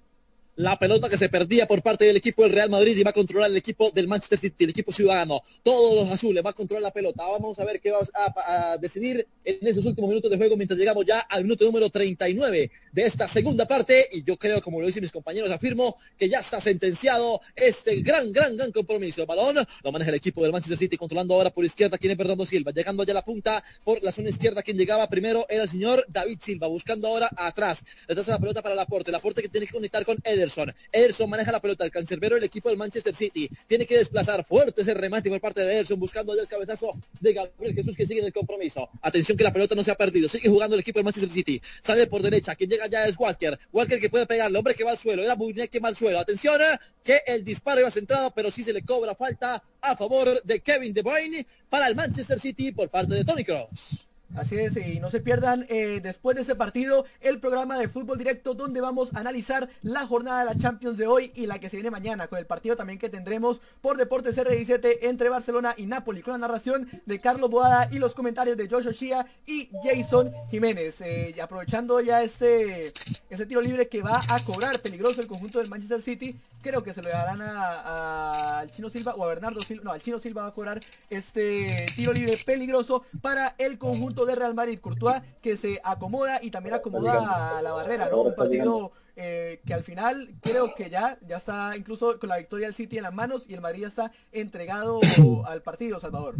la 0.56 0.78
pelota 0.78 1.08
que 1.08 1.18
se 1.18 1.28
perdía 1.28 1.66
por 1.66 1.82
parte 1.82 2.04
del 2.04 2.16
equipo 2.16 2.42
del 2.42 2.52
Real 2.52 2.70
Madrid 2.70 2.96
y 2.96 3.02
va 3.02 3.10
a 3.10 3.14
controlar 3.14 3.50
el 3.50 3.56
equipo 3.56 3.90
del 3.90 4.06
Manchester 4.06 4.38
City, 4.38 4.64
el 4.64 4.70
equipo 4.70 4.92
ciudadano. 4.92 5.40
Todos 5.62 5.96
los 5.96 6.10
azules 6.12 6.44
va 6.44 6.50
a 6.50 6.52
controlar 6.52 6.82
la 6.82 6.92
pelota. 6.92 7.24
Vamos 7.26 7.58
a 7.58 7.64
ver 7.64 7.80
qué 7.80 7.90
va 7.90 8.00
a, 8.46 8.78
decidir 8.78 9.26
en 9.44 9.66
esos 9.66 9.84
últimos 9.84 10.08
minutos 10.08 10.30
de 10.30 10.36
juego 10.36 10.56
mientras 10.56 10.78
llegamos 10.78 11.04
ya 11.04 11.20
al 11.20 11.42
minuto 11.42 11.64
número 11.64 11.90
39 11.90 12.70
de 12.92 13.02
esta 13.02 13.26
segunda 13.26 13.66
parte. 13.66 14.08
Y 14.12 14.22
yo 14.22 14.36
creo, 14.36 14.62
como 14.62 14.80
lo 14.80 14.86
dicen 14.86 15.02
mis 15.02 15.12
compañeros, 15.12 15.50
afirmo 15.50 15.96
que 16.16 16.28
ya 16.28 16.38
está 16.38 16.60
sentenciado 16.60 17.40
este 17.56 18.00
gran, 18.00 18.32
gran, 18.32 18.56
gran 18.56 18.70
compromiso. 18.70 19.22
El 19.22 19.26
balón 19.26 19.56
lo 19.82 19.92
maneja 19.92 20.10
el 20.10 20.16
equipo 20.16 20.42
del 20.42 20.52
Manchester 20.52 20.78
City 20.78 20.96
controlando 20.96 21.34
ahora 21.34 21.50
por 21.50 21.64
izquierda 21.64 21.98
quien 21.98 22.12
es 22.12 22.18
Bernardo 22.18 22.46
Silva. 22.46 22.70
Llegando 22.72 23.02
allá 23.02 23.12
a 23.12 23.14
la 23.14 23.24
punta 23.24 23.62
por 23.82 24.02
la 24.02 24.12
zona 24.12 24.28
izquierda 24.28 24.62
quien 24.62 24.78
llegaba 24.78 25.08
primero 25.08 25.46
era 25.48 25.64
el 25.64 25.68
señor 25.68 26.04
David 26.08 26.38
Silva. 26.40 26.68
Buscando 26.68 27.08
ahora 27.08 27.28
atrás. 27.36 27.84
Detrás 28.06 28.26
de 28.26 28.32
la 28.32 28.38
pelota 28.38 28.62
para 28.62 28.74
la 28.74 28.82
Laporte. 28.82 29.10
Laporte 29.10 29.42
que 29.42 29.48
tiene 29.48 29.66
que 29.66 29.72
conectar 29.72 30.04
con 30.04 30.18
Eder 30.22 30.43
Ederson. 30.92 31.30
maneja 31.30 31.52
la 31.52 31.60
pelota, 31.60 31.84
el 31.84 31.90
cancerbero 31.90 32.34
del 32.34 32.44
equipo 32.44 32.68
del 32.68 32.78
Manchester 32.78 33.14
City. 33.14 33.48
Tiene 33.66 33.86
que 33.86 33.96
desplazar 33.96 34.44
fuerte 34.44 34.82
ese 34.82 34.94
remate 34.94 35.30
por 35.30 35.40
parte 35.40 35.62
de 35.62 35.72
Ederson, 35.74 35.98
buscando 35.98 36.32
el 36.34 36.46
cabezazo 36.46 36.96
de 37.20 37.32
Gabriel 37.32 37.74
Jesús 37.74 37.96
que 37.96 38.06
sigue 38.06 38.20
en 38.20 38.26
el 38.26 38.32
compromiso. 38.32 38.88
Atención 39.02 39.36
que 39.36 39.44
la 39.44 39.52
pelota 39.52 39.74
no 39.74 39.84
se 39.84 39.90
ha 39.90 39.94
perdido. 39.94 40.28
Sigue 40.28 40.48
jugando 40.48 40.74
el 40.74 40.80
equipo 40.80 40.98
del 40.98 41.04
Manchester 41.04 41.30
City. 41.30 41.60
Sale 41.82 42.06
por 42.06 42.22
derecha. 42.22 42.54
Quien 42.54 42.70
llega 42.70 42.86
ya 42.86 43.06
es 43.06 43.18
Walker. 43.18 43.58
Walker 43.72 44.00
que 44.00 44.10
puede 44.10 44.26
pegarle. 44.26 44.58
Hombre 44.58 44.74
que 44.74 44.84
va 44.84 44.92
al 44.92 44.98
suelo. 44.98 45.22
Era 45.22 45.34
Buñek 45.34 45.70
que 45.70 45.80
va 45.80 45.88
al 45.88 45.96
suelo. 45.96 46.18
Atención 46.18 46.60
eh, 46.60 46.78
que 47.02 47.22
el 47.26 47.44
disparo 47.44 47.80
iba 47.80 47.90
centrado, 47.90 48.30
pero 48.32 48.50
sí 48.50 48.62
se 48.62 48.72
le 48.72 48.82
cobra 48.82 49.14
falta 49.14 49.62
a 49.80 49.96
favor 49.96 50.42
de 50.42 50.60
Kevin 50.60 50.92
De 50.92 51.02
Bruyne 51.02 51.46
para 51.68 51.88
el 51.88 51.94
Manchester 51.94 52.40
City 52.40 52.72
por 52.72 52.88
parte 52.88 53.14
de 53.14 53.24
Tony 53.24 53.44
Cross. 53.44 54.08
Así 54.34 54.56
es, 54.56 54.76
y 54.76 54.98
no 54.98 55.10
se 55.10 55.20
pierdan 55.20 55.64
eh, 55.68 56.00
después 56.02 56.34
de 56.34 56.42
ese 56.42 56.56
partido 56.56 57.04
el 57.20 57.38
programa 57.38 57.78
de 57.78 57.88
fútbol 57.88 58.18
directo 58.18 58.54
donde 58.54 58.80
vamos 58.80 59.14
a 59.14 59.20
analizar 59.20 59.68
la 59.82 60.08
jornada 60.08 60.40
de 60.40 60.46
la 60.46 60.58
Champions 60.58 60.98
de 60.98 61.06
hoy 61.06 61.30
y 61.36 61.46
la 61.46 61.60
que 61.60 61.70
se 61.70 61.76
viene 61.76 61.90
mañana, 61.90 62.26
con 62.26 62.40
el 62.40 62.46
partido 62.46 62.76
también 62.76 62.98
que 62.98 63.08
tendremos 63.08 63.60
por 63.80 63.96
Deportes 63.96 64.36
R17 64.36 64.98
entre 65.02 65.28
Barcelona 65.28 65.74
y 65.76 65.86
Napoli, 65.86 66.20
con 66.20 66.32
la 66.32 66.38
narración 66.38 66.88
de 67.06 67.20
Carlos 67.20 67.48
Boada 67.48 67.88
y 67.92 68.00
los 68.00 68.14
comentarios 68.14 68.56
de 68.56 68.68
Joshua 68.68 68.90
Shia 68.90 69.24
y 69.46 69.70
Jason 69.84 70.32
Jiménez. 70.50 71.00
Eh, 71.00 71.34
aprovechando 71.40 72.00
ya 72.00 72.22
este, 72.22 72.92
ese 73.30 73.46
tiro 73.46 73.60
libre 73.60 73.88
que 73.88 74.02
va 74.02 74.20
a 74.28 74.40
cobrar 74.40 74.80
peligroso 74.80 75.20
el 75.20 75.28
conjunto 75.28 75.60
del 75.60 75.70
Manchester 75.70 76.02
City, 76.02 76.36
creo 76.60 76.82
que 76.82 76.92
se 76.92 77.02
lo 77.02 77.10
darán 77.10 77.40
al 77.42 78.70
Chino 78.70 78.88
Silva 78.88 79.14
o 79.14 79.24
a 79.24 79.28
Bernardo 79.28 79.60
Silva, 79.60 79.84
no, 79.84 79.92
al 79.92 80.00
Chino 80.00 80.18
Silva 80.18 80.42
va 80.42 80.48
a 80.48 80.54
cobrar 80.54 80.80
este 81.10 81.86
tiro 81.94 82.12
libre 82.12 82.38
peligroso 82.44 83.04
para 83.20 83.54
el 83.58 83.78
conjunto 83.78 84.23
de 84.26 84.34
Real 84.34 84.54
Madrid. 84.54 84.78
Courtois 84.80 85.22
que 85.40 85.56
se 85.56 85.80
acomoda 85.82 86.40
y 86.42 86.50
también 86.50 86.74
acomoda 86.74 87.58
a 87.58 87.62
la 87.62 87.72
barrera, 87.72 88.08
¿no? 88.10 88.22
Un 88.22 88.34
partido 88.34 88.92
eh, 89.16 89.60
que 89.64 89.74
al 89.74 89.84
final 89.84 90.34
creo 90.40 90.74
que 90.74 90.90
ya, 90.90 91.18
ya 91.26 91.36
está 91.36 91.76
incluso 91.76 92.18
con 92.18 92.28
la 92.28 92.36
victoria 92.36 92.66
del 92.66 92.74
City 92.74 92.96
en 92.96 93.04
las 93.04 93.14
manos 93.14 93.44
y 93.48 93.54
el 93.54 93.60
Madrid 93.60 93.82
ya 93.82 93.88
está 93.88 94.12
entregado 94.32 95.00
al 95.46 95.62
partido, 95.62 96.00
Salvador. 96.00 96.36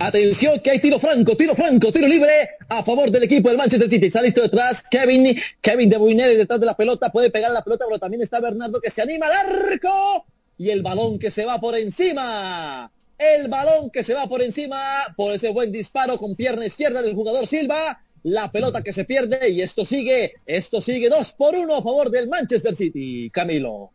Atención 0.00 0.60
que 0.60 0.72
hay 0.72 0.80
tiro 0.80 0.98
franco, 0.98 1.36
tiro 1.36 1.54
franco, 1.54 1.92
tiro 1.92 2.08
libre 2.08 2.50
a 2.68 2.82
favor 2.82 3.10
del 3.10 3.22
equipo 3.22 3.48
del 3.48 3.56
Manchester 3.56 3.88
City. 3.88 4.06
Está 4.06 4.20
listo 4.20 4.42
detrás 4.42 4.82
Kevin, 4.90 5.40
Kevin 5.60 5.88
de 5.88 5.96
Bruyne 5.96 6.28
detrás 6.28 6.60
de 6.60 6.66
la 6.66 6.76
pelota, 6.76 7.10
puede 7.10 7.30
pegar 7.30 7.50
la 7.52 7.62
pelota, 7.62 7.84
pero 7.86 7.98
también 7.98 8.22
está 8.22 8.40
Bernardo 8.40 8.80
que 8.80 8.90
se 8.90 9.02
anima 9.02 9.26
al 9.26 9.32
arco 9.32 10.26
y 10.58 10.70
el 10.70 10.82
balón 10.82 11.18
que 11.18 11.30
se 11.30 11.44
va 11.44 11.60
por 11.60 11.76
encima. 11.76 12.90
El 13.18 13.48
balón 13.48 13.90
que 13.90 14.04
se 14.04 14.14
va 14.14 14.28
por 14.28 14.42
encima 14.42 14.78
por 15.16 15.34
ese 15.34 15.50
buen 15.50 15.72
disparo 15.72 16.18
con 16.18 16.34
pierna 16.34 16.66
izquierda 16.66 17.02
del 17.02 17.14
jugador 17.14 17.46
Silva. 17.46 18.00
La 18.22 18.50
pelota 18.50 18.82
que 18.82 18.92
se 18.92 19.04
pierde 19.04 19.50
y 19.50 19.62
esto 19.62 19.84
sigue, 19.84 20.34
esto 20.46 20.80
sigue 20.80 21.08
dos 21.08 21.32
por 21.32 21.54
uno 21.54 21.76
a 21.76 21.82
favor 21.82 22.10
del 22.10 22.28
Manchester 22.28 22.74
City. 22.74 23.30
Camilo. 23.30 23.90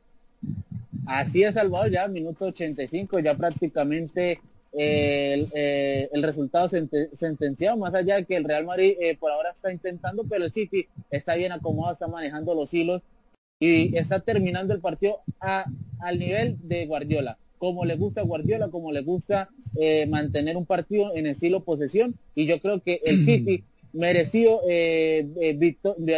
Así 1.06 1.44
es, 1.44 1.56
Salvador, 1.56 1.92
ya 1.92 2.08
minuto 2.08 2.46
85, 2.46 3.20
ya 3.20 3.36
prácticamente 3.36 4.40
el, 4.72 5.50
eh, 5.54 6.10
el, 6.14 6.24
resultado 6.24 6.70
sentenciado, 6.70 7.78
más 7.78 7.94
allá 7.94 8.24
que 8.24 8.38
el 8.38 8.46
Real 8.46 8.66
Madrid 8.66 8.96
eh, 9.02 9.18
por 9.18 9.32
ahora 9.32 9.52
está 9.52 9.72
intentando, 9.72 10.24
pero 10.24 10.46
el 10.46 10.52
City 10.52 10.88
está 11.10 11.36
bien 11.36 11.52
acomodado, 11.52 11.94
está 11.94 12.08
manejando 12.08 12.56
los 12.56 12.74
hilos 12.74 13.02
y 13.60 13.98
está 13.98 14.22
terminando 14.22 14.74
el 14.74 14.80
partido 14.80 15.22
al 15.40 16.20
nivel 16.20 16.58
de 16.62 16.86
Guardiola, 16.86 17.38
como 17.62 17.86
le 17.86 17.96
gusta 17.96 18.22
a 18.22 18.24
Guardiola, 18.24 18.70
como 18.70 18.92
le 18.92 19.02
gusta 19.02 19.50
eh, 19.80 20.08
mantener 20.08 20.58
un 20.58 20.66
partido 20.66 21.16
en 21.16 21.28
estilo 21.28 21.64
posesión 21.64 22.16
y 22.34 22.48
yo 22.48 22.60
creo 22.60 22.82
que 22.82 23.02
el 23.06 23.24
City 23.24 23.64
mereció 23.94 24.62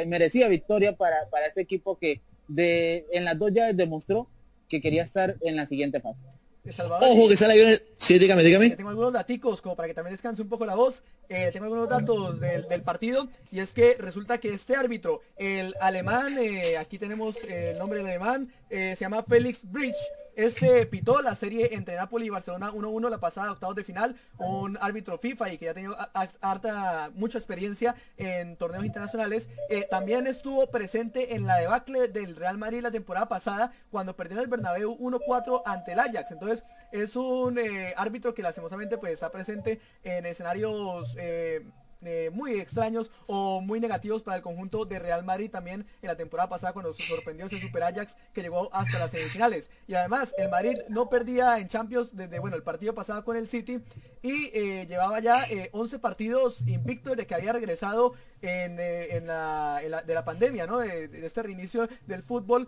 merecía 0.07 0.47
victoria 0.47 0.95
para, 0.95 1.29
para 1.29 1.47
ese 1.47 1.59
equipo 1.59 1.97
que 1.97 2.21
de, 2.47 3.05
en 3.11 3.25
las 3.25 3.37
dos 3.37 3.51
llaves 3.51 3.75
demostró 3.75 4.29
que 4.69 4.79
quería 4.79 5.03
estar 5.03 5.35
en 5.41 5.57
la 5.57 5.65
siguiente 5.65 5.99
fase. 5.99 6.23
Ojo 6.65 7.27
que 7.27 7.35
sale 7.35 7.53
ahí. 7.53 7.77
Sí, 7.97 8.17
dígame, 8.17 8.41
dígame. 8.41 8.69
Tengo 8.69 8.89
algunos 8.89 9.11
daticos 9.11 9.61
como 9.61 9.75
para 9.75 9.89
que 9.89 9.93
también 9.93 10.13
descanse 10.13 10.41
un 10.41 10.47
poco 10.47 10.65
la 10.65 10.75
voz. 10.75 11.03
Eh, 11.27 11.49
tengo 11.51 11.65
algunos 11.65 11.89
datos 11.89 12.39
del, 12.39 12.81
partido 12.83 13.27
y 13.51 13.59
es 13.59 13.73
que 13.73 13.97
resulta 13.99 14.37
que 14.37 14.53
este 14.53 14.77
árbitro, 14.77 15.19
el 15.35 15.73
alemán, 15.81 16.37
eh, 16.39 16.77
aquí 16.79 16.97
tenemos 16.97 17.35
el 17.43 17.77
nombre 17.77 17.99
del 17.99 18.07
alemán, 18.07 18.49
eh, 18.69 18.93
se 18.95 19.01
llama 19.01 19.23
Felix 19.23 19.69
Bridge. 19.69 19.95
Este 20.35 20.85
pitó 20.87 21.21
la 21.21 21.35
serie 21.35 21.75
entre 21.75 21.95
Napoli 21.95 22.25
y 22.25 22.29
Barcelona 22.29 22.71
1-1 22.71 23.09
la 23.09 23.19
pasada 23.19 23.51
octavos 23.51 23.75
de 23.75 23.83
final, 23.83 24.15
un 24.37 24.77
árbitro 24.81 25.17
FIFA 25.17 25.51
y 25.51 25.57
que 25.57 25.65
ya 25.65 25.71
ha 25.71 25.73
tenido 25.73 25.97
harta, 26.41 27.11
mucha 27.13 27.37
experiencia 27.37 27.95
en 28.17 28.57
torneos 28.57 28.85
internacionales. 28.85 29.49
también 29.89 30.25
estuvo 30.27 30.67
presente 30.71 31.35
en 31.35 31.45
la 31.45 31.57
debacle 31.57 32.07
del 32.07 32.35
Real 32.35 32.57
Madrid 32.57 32.81
la 32.81 32.91
temporada 32.91 33.27
pasada 33.27 33.71
cuando 33.91 34.15
perdió 34.15 34.41
el 34.41 34.47
Bernabéu 34.47 34.97
1-4 34.97 35.61
ante 35.65 35.91
el 35.93 35.99
Ajax. 35.99 36.31
Entonces 36.31 36.63
es 36.91 37.15
un 37.15 37.59
árbitro 37.95 38.33
que 38.33 38.41
lastimosamente 38.41 38.97
pues 38.97 39.13
está 39.13 39.31
presente 39.31 39.79
en 40.03 40.25
escenarios 40.25 41.15
eh, 41.17 41.65
eh, 42.05 42.29
muy 42.31 42.59
extraños 42.59 43.11
o 43.27 43.61
muy 43.61 43.79
negativos 43.79 44.23
para 44.23 44.37
el 44.37 44.43
conjunto 44.43 44.85
de 44.85 44.99
Real 44.99 45.23
Madrid 45.23 45.49
también 45.49 45.85
en 46.01 46.07
la 46.07 46.15
temporada 46.15 46.49
pasada 46.49 46.73
cuando 46.73 46.93
sorprendió 46.93 47.45
ese 47.45 47.59
Super 47.59 47.83
Ajax 47.83 48.17
que 48.33 48.41
llegó 48.41 48.73
hasta 48.73 48.99
las 48.99 49.11
semifinales. 49.11 49.69
Y 49.87 49.95
además 49.95 50.33
el 50.37 50.49
Madrid 50.49 50.75
no 50.89 51.09
perdía 51.09 51.59
en 51.59 51.67
Champions 51.67 52.15
desde 52.15 52.39
bueno 52.39 52.55
el 52.55 52.63
partido 52.63 52.93
pasado 52.93 53.23
con 53.23 53.37
el 53.37 53.47
City 53.47 53.81
y 54.21 54.51
eh, 54.53 54.85
llevaba 54.87 55.19
ya 55.19 55.37
11 55.71 55.99
partidos 55.99 56.61
invictos 56.67 57.17
de 57.17 57.27
que 57.27 57.35
había 57.35 57.53
regresado 57.53 58.13
eh, 58.45 59.07
en, 59.11 59.25
la, 59.25 60.03
de 60.05 60.13
la 60.13 60.25
pandemia, 60.25 60.67
¿no? 60.67 60.79
De, 60.79 61.09
este 61.25 61.43
reinicio 61.43 61.87
del 62.05 62.23
fútbol, 62.23 62.67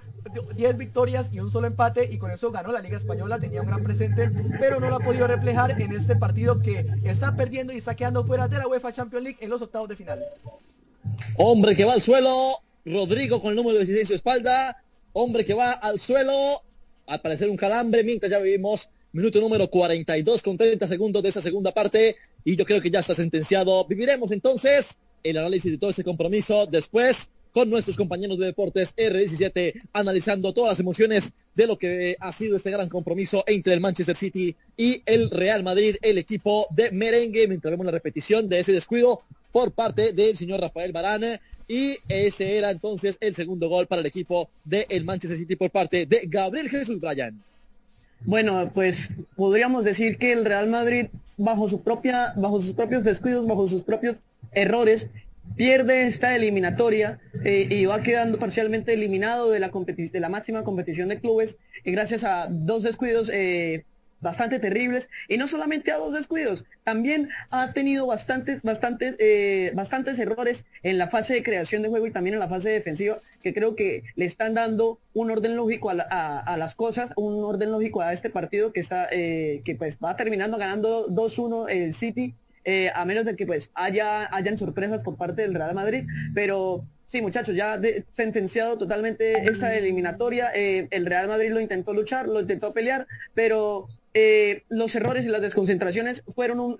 10 0.55 0.77
victorias 0.77 1.29
y 1.33 1.41
un 1.41 1.51
solo 1.51 1.67
empate 1.67 2.07
y 2.09 2.17
con 2.17 2.31
eso 2.31 2.49
ganó 2.49 2.71
la 2.71 2.79
Liga 2.79 2.95
Española, 2.95 3.39
tenía 3.39 3.59
un 3.59 3.67
gran 3.67 3.83
presente, 3.83 4.31
pero 4.57 4.79
no 4.79 4.89
lo 4.89 4.95
ha 4.95 4.99
podido 4.99 5.27
reflejar 5.27 5.81
en 5.81 5.91
este 5.91 6.15
partido 6.15 6.61
que 6.61 6.87
está 7.03 7.35
perdiendo 7.35 7.73
y 7.73 7.77
está 7.77 7.93
quedando 7.93 8.25
fuera 8.25 8.47
de 8.47 8.57
la 8.57 8.67
UEFA 8.67 8.93
Champions 8.93 9.24
En 9.39 9.49
los 9.49 9.61
octavos 9.61 9.89
de 9.89 9.95
final. 9.95 10.23
Hombre 11.37 11.75
que 11.75 11.83
va 11.83 11.93
al 11.93 12.01
suelo, 12.01 12.59
Rodrigo 12.85 13.41
con 13.41 13.51
el 13.51 13.55
número 13.55 13.77
16 13.77 14.01
en 14.01 14.05
su 14.07 14.13
espalda, 14.13 14.83
hombre 15.13 15.45
que 15.45 15.53
va 15.53 15.71
al 15.71 15.99
suelo, 15.99 16.61
al 17.07 17.21
parecer 17.21 17.49
un 17.49 17.57
calambre, 17.57 18.03
mientras 18.03 18.31
ya 18.31 18.39
vivimos 18.39 18.89
minuto 19.13 19.39
número 19.39 19.69
42 19.69 20.41
con 20.41 20.57
30 20.57 20.87
segundos 20.87 21.23
de 21.23 21.29
esa 21.29 21.41
segunda 21.41 21.71
parte 21.73 22.17
y 22.43 22.55
yo 22.55 22.65
creo 22.65 22.81
que 22.81 22.91
ya 22.91 22.99
está 22.99 23.15
sentenciado. 23.15 23.85
Viviremos 23.85 24.31
entonces 24.31 24.99
el 25.23 25.37
análisis 25.37 25.71
de 25.71 25.77
todo 25.77 25.89
este 25.89 26.03
compromiso 26.03 26.67
después 26.67 27.29
con 27.55 27.69
nuestros 27.69 27.95
compañeros 27.95 28.37
de 28.37 28.47
deportes 28.47 28.93
R17 28.97 29.81
analizando 29.93 30.51
todas 30.51 30.71
las 30.71 30.79
emociones 30.81 31.31
de 31.55 31.67
lo 31.67 31.77
que 31.77 32.17
ha 32.19 32.33
sido 32.33 32.57
este 32.57 32.69
gran 32.69 32.89
compromiso 32.89 33.45
entre 33.47 33.73
el 33.73 33.79
Manchester 33.79 34.17
City 34.17 34.53
y 34.75 35.01
el 35.05 35.29
Real 35.29 35.63
Madrid, 35.63 35.95
el 36.01 36.17
equipo 36.17 36.67
de 36.71 36.91
merengue, 36.91 37.47
mientras 37.47 37.71
vemos 37.71 37.85
la 37.85 37.93
repetición 37.93 38.49
de 38.49 38.59
ese 38.59 38.73
descuido 38.73 39.21
por 39.53 39.71
parte 39.71 40.11
del 40.11 40.35
señor 40.35 40.59
Rafael 40.59 40.91
Barán 40.91 41.39
y 41.65 41.95
ese 42.09 42.57
era 42.57 42.71
entonces 42.71 43.17
el 43.21 43.33
segundo 43.35 43.69
gol 43.69 43.87
para 43.87 44.01
el 44.01 44.07
equipo 44.07 44.49
del 44.65 45.05
Manchester 45.05 45.39
City 45.39 45.55
por 45.55 45.69
parte 45.69 46.05
de 46.05 46.23
Gabriel 46.25 46.67
Jesús 46.67 46.99
Bryan. 46.99 47.41
Bueno, 48.25 48.69
pues 48.73 49.11
podríamos 49.37 49.85
decir 49.85 50.17
que 50.17 50.33
el 50.33 50.43
Real 50.43 50.67
Madrid 50.67 51.05
bajo 51.37 51.67
bajo 52.35 52.61
sus 52.61 52.73
propios 52.73 53.05
descuidos, 53.05 53.47
bajo 53.47 53.65
sus 53.69 53.83
propios 53.83 54.17
errores, 54.51 55.09
pierde 55.55 56.07
esta 56.07 56.35
eliminatoria 56.35 57.19
eh, 57.43 57.67
y 57.69 57.85
va 57.85 58.03
quedando 58.03 58.39
parcialmente 58.39 58.93
eliminado 58.93 59.51
de 59.51 59.59
la, 59.59 59.69
de 59.69 60.19
la 60.19 60.29
máxima 60.29 60.63
competición 60.63 61.09
de 61.09 61.19
clubes 61.19 61.57
y 61.83 61.91
gracias 61.91 62.23
a 62.23 62.47
dos 62.49 62.83
descuidos 62.83 63.29
eh, 63.33 63.85
bastante 64.21 64.59
terribles. 64.59 65.09
Y 65.27 65.37
no 65.37 65.47
solamente 65.47 65.91
a 65.91 65.97
dos 65.97 66.13
descuidos, 66.13 66.65
también 66.83 67.29
ha 67.51 67.71
tenido 67.71 68.07
bastantes, 68.07 68.61
bastantes, 68.63 69.15
eh, 69.19 69.71
bastantes 69.75 70.19
errores 70.19 70.65
en 70.83 70.97
la 70.97 71.09
fase 71.09 71.35
de 71.35 71.43
creación 71.43 71.83
de 71.83 71.89
juego 71.89 72.07
y 72.07 72.11
también 72.11 72.33
en 72.33 72.39
la 72.39 72.49
fase 72.49 72.69
defensiva 72.71 73.19
que 73.43 73.53
creo 73.53 73.75
que 73.75 74.03
le 74.15 74.25
están 74.25 74.55
dando 74.55 74.99
un 75.13 75.29
orden 75.29 75.55
lógico 75.55 75.91
a, 75.91 76.55
las 76.57 76.73
cosas, 76.73 77.11
un 77.15 77.43
orden 77.43 77.71
lógico 77.71 78.01
a 78.01 78.11
este 78.11 78.31
partido 78.31 78.73
que 78.73 78.79
está, 78.79 79.07
que 79.09 79.75
pues 79.77 79.99
va 80.03 80.17
terminando 80.17 80.57
ganando 80.57 81.07
2-1 81.07 81.69
el 81.69 81.93
City 81.93 82.33
eh, 82.65 82.91
a 82.95 83.05
menos 83.05 83.25
de 83.25 83.35
que 83.35 83.45
pues 83.45 83.69
haya 83.75 84.27
sorpresas 84.57 85.03
por 85.03 85.17
parte 85.17 85.43
del 85.43 85.53
Real 85.53 85.75
Madrid, 85.75 86.07
pero 86.33 86.83
sí 87.05 87.21
muchachos, 87.21 87.55
ya 87.55 87.79
sentenciado 88.11 88.75
totalmente 88.77 89.47
esta 89.47 89.75
eliminatoria, 89.75 90.51
eh, 90.55 90.87
el 90.89 91.05
Real 91.05 91.27
Madrid 91.27 91.51
lo 91.51 91.59
intentó 91.59 91.93
luchar, 91.93 92.27
lo 92.27 92.41
intentó 92.41 92.73
pelear, 92.73 93.05
pero 93.35 93.87
eh, 94.15 94.63
los 94.69 94.95
errores 94.95 95.25
y 95.25 95.29
las 95.29 95.41
desconcentraciones 95.41 96.23
fueron 96.33 96.59
un, 96.59 96.77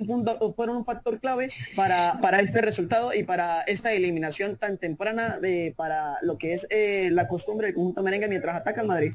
fueron 0.56 0.78
un 0.78 0.86
factor 0.86 1.20
clave 1.20 1.50
para, 1.76 2.20
para 2.20 2.40
este 2.40 2.62
resultado 2.62 3.14
y 3.14 3.24
para 3.24 3.62
esta 3.62 3.94
eliminación 3.94 4.58
tan 4.58 4.80
temprana 4.80 5.40
de, 5.40 5.76
para 5.78 6.18
lo 6.24 6.40
que 6.40 6.54
es 6.54 6.68
la 7.12 7.28
costumbre 7.28 7.68
del 7.68 7.76
conjunto 7.76 8.02
merengue 8.02 8.28
mientras 8.28 8.56
ataca 8.56 8.82
al 8.82 8.88
Madrid. 8.88 9.14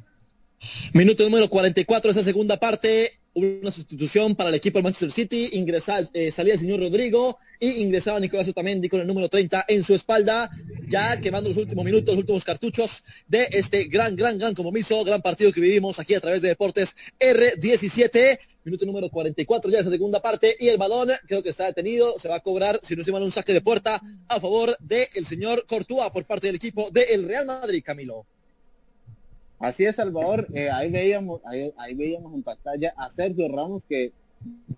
Minuto 0.92 1.24
número 1.24 1.48
44 1.48 2.10
esa 2.10 2.22
segunda 2.22 2.58
parte 2.58 3.19
una 3.34 3.70
sustitución 3.70 4.34
para 4.34 4.50
el 4.50 4.56
equipo 4.56 4.78
del 4.78 4.84
Manchester 4.84 5.12
City, 5.12 5.50
ingresaba, 5.52 6.00
eh, 6.12 6.32
salía 6.32 6.54
el 6.54 6.58
señor 6.58 6.80
Rodrigo 6.80 7.38
y 7.60 7.82
ingresaba 7.82 8.18
Nicolás 8.18 8.48
Otamendi 8.48 8.88
con 8.88 9.00
el 9.00 9.06
número 9.06 9.28
30 9.28 9.66
en 9.68 9.84
su 9.84 9.94
espalda, 9.94 10.50
ya 10.88 11.20
quemando 11.20 11.48
los 11.50 11.58
últimos 11.58 11.84
minutos, 11.84 12.14
los 12.14 12.20
últimos 12.20 12.44
cartuchos 12.44 13.04
de 13.28 13.48
este 13.52 13.84
gran, 13.84 14.16
gran, 14.16 14.38
gran 14.38 14.54
compromiso, 14.54 15.04
gran 15.04 15.22
partido 15.22 15.52
que 15.52 15.60
vivimos 15.60 16.00
aquí 16.00 16.14
a 16.14 16.20
través 16.20 16.42
de 16.42 16.48
Deportes 16.48 16.96
R17, 17.20 18.38
minuto 18.64 18.86
número 18.86 19.08
44 19.08 19.70
ya 19.70 19.76
de 19.76 19.82
esa 19.82 19.90
segunda 19.90 20.20
parte 20.20 20.56
y 20.58 20.68
el 20.68 20.78
balón 20.78 21.10
creo 21.26 21.42
que 21.42 21.50
está 21.50 21.66
detenido, 21.66 22.18
se 22.18 22.28
va 22.28 22.36
a 22.36 22.40
cobrar, 22.40 22.80
si 22.82 22.96
no 22.96 23.04
se 23.04 23.12
mal, 23.12 23.22
un 23.22 23.30
saque 23.30 23.52
de 23.52 23.60
puerta 23.60 24.00
a 24.28 24.40
favor 24.40 24.76
del 24.80 25.24
señor 25.24 25.66
Courtois 25.66 26.10
por 26.10 26.24
parte 26.24 26.48
del 26.48 26.56
equipo 26.56 26.90
del 26.90 27.24
Real 27.24 27.46
Madrid, 27.46 27.82
Camilo. 27.84 28.26
Así 29.60 29.84
es, 29.84 29.96
Salvador. 29.96 30.48
Eh, 30.54 30.70
ahí 30.70 30.90
veíamos, 30.90 31.42
ahí, 31.44 31.94
veíamos 31.94 32.34
en 32.34 32.42
pantalla 32.42 32.94
a 32.96 33.10
Sergio 33.10 33.46
Ramos 33.48 33.84
que 33.84 34.12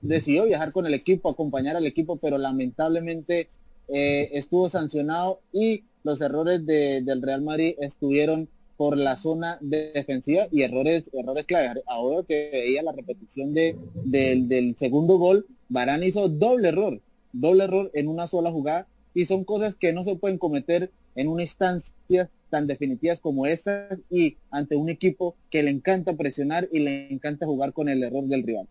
decidió 0.00 0.44
viajar 0.44 0.72
con 0.72 0.86
el 0.86 0.92
equipo, 0.92 1.30
acompañar 1.30 1.76
al 1.76 1.86
equipo, 1.86 2.16
pero 2.16 2.36
lamentablemente 2.36 3.48
eh, 3.88 4.30
estuvo 4.32 4.68
sancionado 4.68 5.40
y 5.52 5.84
los 6.02 6.20
errores 6.20 6.66
del 6.66 7.22
Real 7.22 7.42
Madrid 7.42 7.76
estuvieron 7.78 8.48
por 8.76 8.98
la 8.98 9.14
zona 9.14 9.58
defensiva 9.60 10.48
y 10.50 10.62
errores, 10.62 11.08
errores 11.12 11.46
clave. 11.46 11.80
Ahora 11.86 12.24
que 12.26 12.50
veía 12.52 12.82
la 12.82 12.90
repetición 12.90 13.54
de, 13.54 13.76
del 14.04 14.74
segundo 14.76 15.16
gol, 15.16 15.46
Barán 15.68 16.02
hizo 16.02 16.28
doble 16.28 16.70
error, 16.70 17.00
doble 17.32 17.64
error 17.64 17.90
en 17.94 18.08
una 18.08 18.26
sola 18.26 18.50
jugada 18.50 18.88
y 19.14 19.26
son 19.26 19.44
cosas 19.44 19.76
que 19.76 19.92
no 19.92 20.02
se 20.02 20.16
pueden 20.16 20.38
cometer 20.38 20.90
en 21.14 21.28
una 21.28 21.42
instancia 21.42 22.28
tan 22.52 22.66
definitivas 22.66 23.18
como 23.18 23.46
estas 23.46 23.98
y 24.10 24.36
ante 24.50 24.76
un 24.76 24.90
equipo 24.90 25.34
que 25.50 25.62
le 25.62 25.70
encanta 25.70 26.12
presionar 26.12 26.68
y 26.70 26.80
le 26.80 27.10
encanta 27.10 27.46
jugar 27.46 27.72
con 27.72 27.88
el 27.88 28.02
error 28.02 28.24
del 28.24 28.42
rival. 28.42 28.68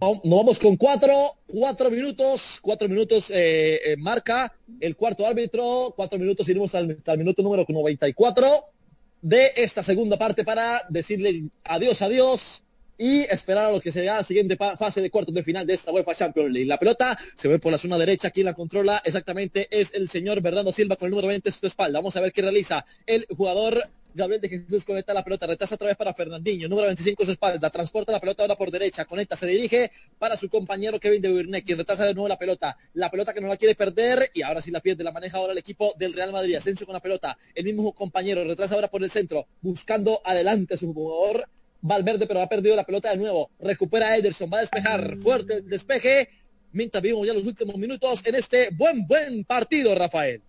Nos 0.00 0.20
vamos 0.24 0.58
con 0.58 0.76
cuatro, 0.76 1.14
cuatro 1.46 1.88
minutos, 1.88 2.58
cuatro 2.60 2.88
minutos 2.88 3.30
eh, 3.30 3.78
eh, 3.86 3.96
marca 3.96 4.52
el 4.80 4.96
cuarto 4.96 5.24
árbitro, 5.24 5.94
cuatro 5.94 6.18
minutos 6.18 6.48
iremos 6.48 6.74
al, 6.74 6.98
al 7.06 7.18
minuto 7.18 7.40
número 7.44 7.64
94 7.68 8.50
de 9.20 9.52
esta 9.54 9.84
segunda 9.84 10.18
parte 10.18 10.42
para 10.42 10.82
decirle 10.88 11.44
adiós, 11.62 12.02
adiós 12.02 12.64
y 13.02 13.22
esperar 13.22 13.64
a 13.64 13.72
lo 13.72 13.80
que 13.80 13.90
será 13.90 14.18
la 14.18 14.22
siguiente 14.22 14.56
fase 14.56 15.00
de 15.00 15.10
cuartos 15.10 15.34
de 15.34 15.42
final 15.42 15.66
de 15.66 15.74
esta 15.74 15.90
UEFA 15.90 16.14
Champions 16.14 16.52
League. 16.52 16.68
La 16.68 16.78
pelota 16.78 17.18
se 17.34 17.48
ve 17.48 17.58
por 17.58 17.72
la 17.72 17.78
zona 17.78 17.98
derecha, 17.98 18.30
quien 18.30 18.46
la 18.46 18.54
controla 18.54 19.02
exactamente 19.04 19.66
es 19.72 19.92
el 19.94 20.08
señor 20.08 20.40
Bernardo 20.40 20.70
Silva 20.70 20.94
con 20.94 21.06
el 21.06 21.10
número 21.10 21.26
20 21.26 21.48
en 21.48 21.52
su 21.52 21.66
espalda. 21.66 21.98
Vamos 21.98 22.14
a 22.14 22.20
ver 22.20 22.30
qué 22.30 22.42
realiza 22.42 22.86
el 23.04 23.26
jugador 23.28 23.90
Gabriel 24.14 24.40
de 24.40 24.48
Jesús 24.50 24.84
conecta 24.84 25.14
la 25.14 25.24
pelota, 25.24 25.46
retrasa 25.46 25.74
otra 25.74 25.88
vez 25.88 25.96
para 25.96 26.12
Fernandinho, 26.12 26.68
número 26.68 26.86
25 26.86 27.24
su 27.24 27.30
espalda, 27.32 27.70
transporta 27.70 28.12
la 28.12 28.20
pelota 28.20 28.42
ahora 28.42 28.56
por 28.56 28.70
derecha, 28.70 29.06
conecta, 29.06 29.36
se 29.36 29.46
dirige 29.46 29.90
para 30.18 30.36
su 30.36 30.50
compañero 30.50 31.00
Kevin 31.00 31.22
de 31.22 31.32
Burnett, 31.32 31.64
quien 31.64 31.78
retrasa 31.78 32.04
de 32.04 32.12
nuevo 32.12 32.28
la 32.28 32.38
pelota, 32.38 32.76
la 32.92 33.10
pelota 33.10 33.32
que 33.32 33.40
no 33.40 33.48
la 33.48 33.56
quiere 33.56 33.74
perder 33.74 34.30
y 34.34 34.42
ahora 34.42 34.60
sí 34.60 34.70
la 34.70 34.80
pierde, 34.80 35.02
la 35.02 35.12
maneja 35.12 35.38
ahora 35.38 35.52
el 35.52 35.58
equipo 35.58 35.94
del 35.98 36.12
Real 36.12 36.30
Madrid, 36.30 36.56
Asensio 36.56 36.84
con 36.84 36.92
la 36.92 37.00
pelota, 37.00 37.38
el 37.54 37.64
mismo 37.64 37.94
compañero 37.94 38.44
retrasa 38.44 38.74
ahora 38.74 38.88
por 38.88 39.02
el 39.02 39.10
centro, 39.10 39.46
buscando 39.62 40.20
adelante 40.24 40.74
a 40.74 40.76
su 40.76 40.92
jugador 40.92 41.48
Valverde, 41.82 42.26
pero 42.26 42.40
ha 42.40 42.48
perdido 42.48 42.76
la 42.76 42.84
pelota 42.84 43.10
de 43.10 43.16
nuevo, 43.16 43.50
recupera 43.58 44.16
Ederson, 44.16 44.48
va 44.52 44.58
a 44.58 44.60
despejar, 44.60 45.16
fuerte 45.16 45.54
el 45.54 45.68
despeje, 45.68 46.28
mientras 46.70 47.02
vimos 47.02 47.26
ya 47.26 47.34
los 47.34 47.44
últimos 47.44 47.76
minutos 47.76 48.24
en 48.24 48.36
este 48.36 48.70
buen, 48.72 49.06
buen 49.06 49.44
partido, 49.44 49.92
Rafael. 49.94 50.40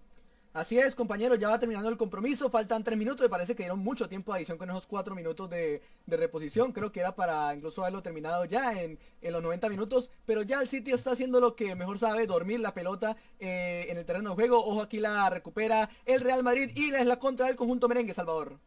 Así 0.53 0.77
es, 0.77 0.93
compañeros, 0.93 1.39
ya 1.39 1.49
va 1.49 1.57
terminando 1.57 1.89
el 1.89 1.97
compromiso, 1.97 2.47
faltan 2.47 2.83
tres 2.83 2.95
minutos, 2.95 3.21
me 3.25 3.29
parece 3.29 3.55
que 3.55 3.63
dieron 3.63 3.79
mucho 3.79 4.07
tiempo 4.07 4.31
de 4.31 4.37
adición 4.37 4.59
con 4.59 4.69
esos 4.69 4.85
cuatro 4.85 5.15
minutos 5.15 5.49
de, 5.49 5.81
reposición, 6.05 6.71
creo 6.71 6.91
que 6.91 6.99
era 6.99 7.15
para 7.15 7.55
incluso 7.55 7.81
haberlo 7.81 8.03
terminado 8.03 8.45
ya 8.45 8.79
en, 8.79 8.99
los 9.23 9.41
90 9.41 9.67
minutos, 9.69 10.11
pero 10.27 10.43
ya 10.43 10.61
el 10.61 10.67
City 10.67 10.91
está 10.91 11.13
haciendo 11.13 11.39
lo 11.39 11.55
que 11.55 11.73
mejor 11.73 11.97
sabe, 11.97 12.27
dormir 12.27 12.59
la 12.59 12.75
pelota 12.75 13.17
eh, 13.39 13.87
en 13.89 13.97
el 13.97 14.05
terreno 14.05 14.29
de 14.29 14.35
juego, 14.35 14.63
ojo 14.63 14.83
aquí 14.83 14.99
la 14.99 15.27
recupera 15.31 15.89
el 16.05 16.21
Real 16.21 16.43
Madrid 16.43 16.69
y 16.75 16.93
es 16.93 17.07
la 17.07 17.17
contra 17.17 17.47
del 17.47 17.55
conjunto 17.55 17.87
merengue, 17.87 18.13
Salvador. 18.13 18.59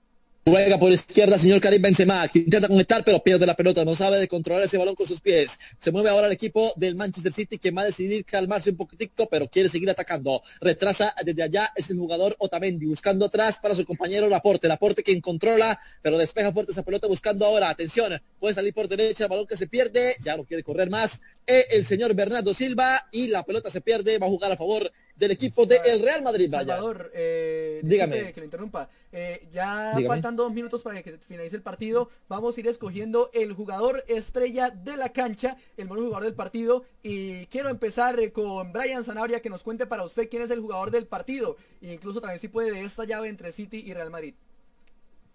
Juega 0.48 0.78
por 0.78 0.92
izquierda, 0.92 1.40
señor 1.40 1.60
Karim 1.60 1.82
Benzema, 1.82 2.28
que 2.28 2.38
intenta 2.38 2.68
conectar, 2.68 3.02
pero 3.02 3.20
pierde 3.20 3.44
la 3.46 3.56
pelota, 3.56 3.84
no 3.84 3.96
sabe 3.96 4.18
de 4.18 4.28
controlar 4.28 4.62
ese 4.62 4.78
balón 4.78 4.94
con 4.94 5.04
sus 5.04 5.20
pies. 5.20 5.58
Se 5.80 5.90
mueve 5.90 6.08
ahora 6.08 6.28
el 6.28 6.32
equipo 6.32 6.72
del 6.76 6.94
Manchester 6.94 7.32
City, 7.32 7.58
que 7.58 7.72
va 7.72 7.82
a 7.82 7.86
decidir 7.86 8.24
calmarse 8.24 8.70
un 8.70 8.76
poquitico, 8.76 9.28
pero 9.28 9.48
quiere 9.48 9.68
seguir 9.68 9.90
atacando. 9.90 10.40
Retrasa 10.60 11.12
desde 11.24 11.42
allá, 11.42 11.72
es 11.74 11.90
el 11.90 11.98
jugador 11.98 12.36
Otamendi, 12.38 12.86
buscando 12.86 13.26
atrás 13.26 13.58
para 13.60 13.74
su 13.74 13.84
compañero 13.84 14.28
Laporte. 14.28 14.68
Laporte 14.68 15.02
quien 15.02 15.20
controla, 15.20 15.80
pero 16.00 16.16
despeja 16.16 16.52
fuerte 16.52 16.70
esa 16.70 16.84
pelota, 16.84 17.08
buscando 17.08 17.44
ahora, 17.44 17.68
atención, 17.68 18.16
puede 18.38 18.54
salir 18.54 18.72
por 18.72 18.86
derecha, 18.86 19.24
el 19.24 19.30
balón 19.30 19.48
que 19.48 19.56
se 19.56 19.66
pierde, 19.66 20.14
ya 20.22 20.36
no 20.36 20.44
quiere 20.44 20.62
correr 20.62 20.88
más, 20.88 21.22
eh, 21.44 21.64
el 21.70 21.84
señor 21.84 22.14
Bernardo 22.14 22.54
Silva, 22.54 23.08
y 23.10 23.26
la 23.26 23.42
pelota 23.42 23.68
se 23.68 23.80
pierde, 23.80 24.18
va 24.18 24.26
a 24.26 24.30
jugar 24.30 24.52
a 24.52 24.56
favor 24.56 24.92
del 25.16 25.32
equipo 25.32 25.66
del 25.66 26.00
Real 26.00 26.22
Madrid. 26.22 26.48
Salvador, 26.52 27.10
eh, 27.16 27.80
dígame. 27.82 28.32
Que 28.32 28.40
lo 28.40 28.44
interrumpa. 28.44 28.88
Eh, 29.12 29.48
ya 29.50 29.94
faltan 30.06 30.35
dos 30.36 30.52
minutos 30.52 30.82
para 30.82 31.02
que 31.02 31.18
finalice 31.18 31.56
el 31.56 31.62
partido. 31.62 32.10
Vamos 32.28 32.56
a 32.56 32.60
ir 32.60 32.68
escogiendo 32.68 33.30
el 33.32 33.52
jugador 33.52 34.04
estrella 34.08 34.70
de 34.70 34.96
la 34.96 35.08
cancha, 35.08 35.56
el 35.76 35.84
mejor 35.84 36.00
jugador 36.00 36.24
del 36.24 36.34
partido. 36.34 36.84
Y 37.02 37.46
quiero 37.46 37.68
empezar 37.68 38.18
eh, 38.20 38.32
con 38.32 38.72
Brian 38.72 39.04
Zanabria 39.04 39.40
que 39.40 39.50
nos 39.50 39.62
cuente 39.62 39.86
para 39.86 40.04
usted 40.04 40.28
quién 40.28 40.42
es 40.42 40.50
el 40.50 40.60
jugador 40.60 40.90
del 40.90 41.06
partido. 41.06 41.56
E 41.80 41.92
incluso 41.92 42.20
también 42.20 42.40
si 42.40 42.48
puede 42.48 42.70
de 42.70 42.82
esta 42.82 43.04
llave 43.04 43.28
entre 43.28 43.52
City 43.52 43.82
y 43.84 43.94
Real 43.94 44.10
Madrid. 44.10 44.34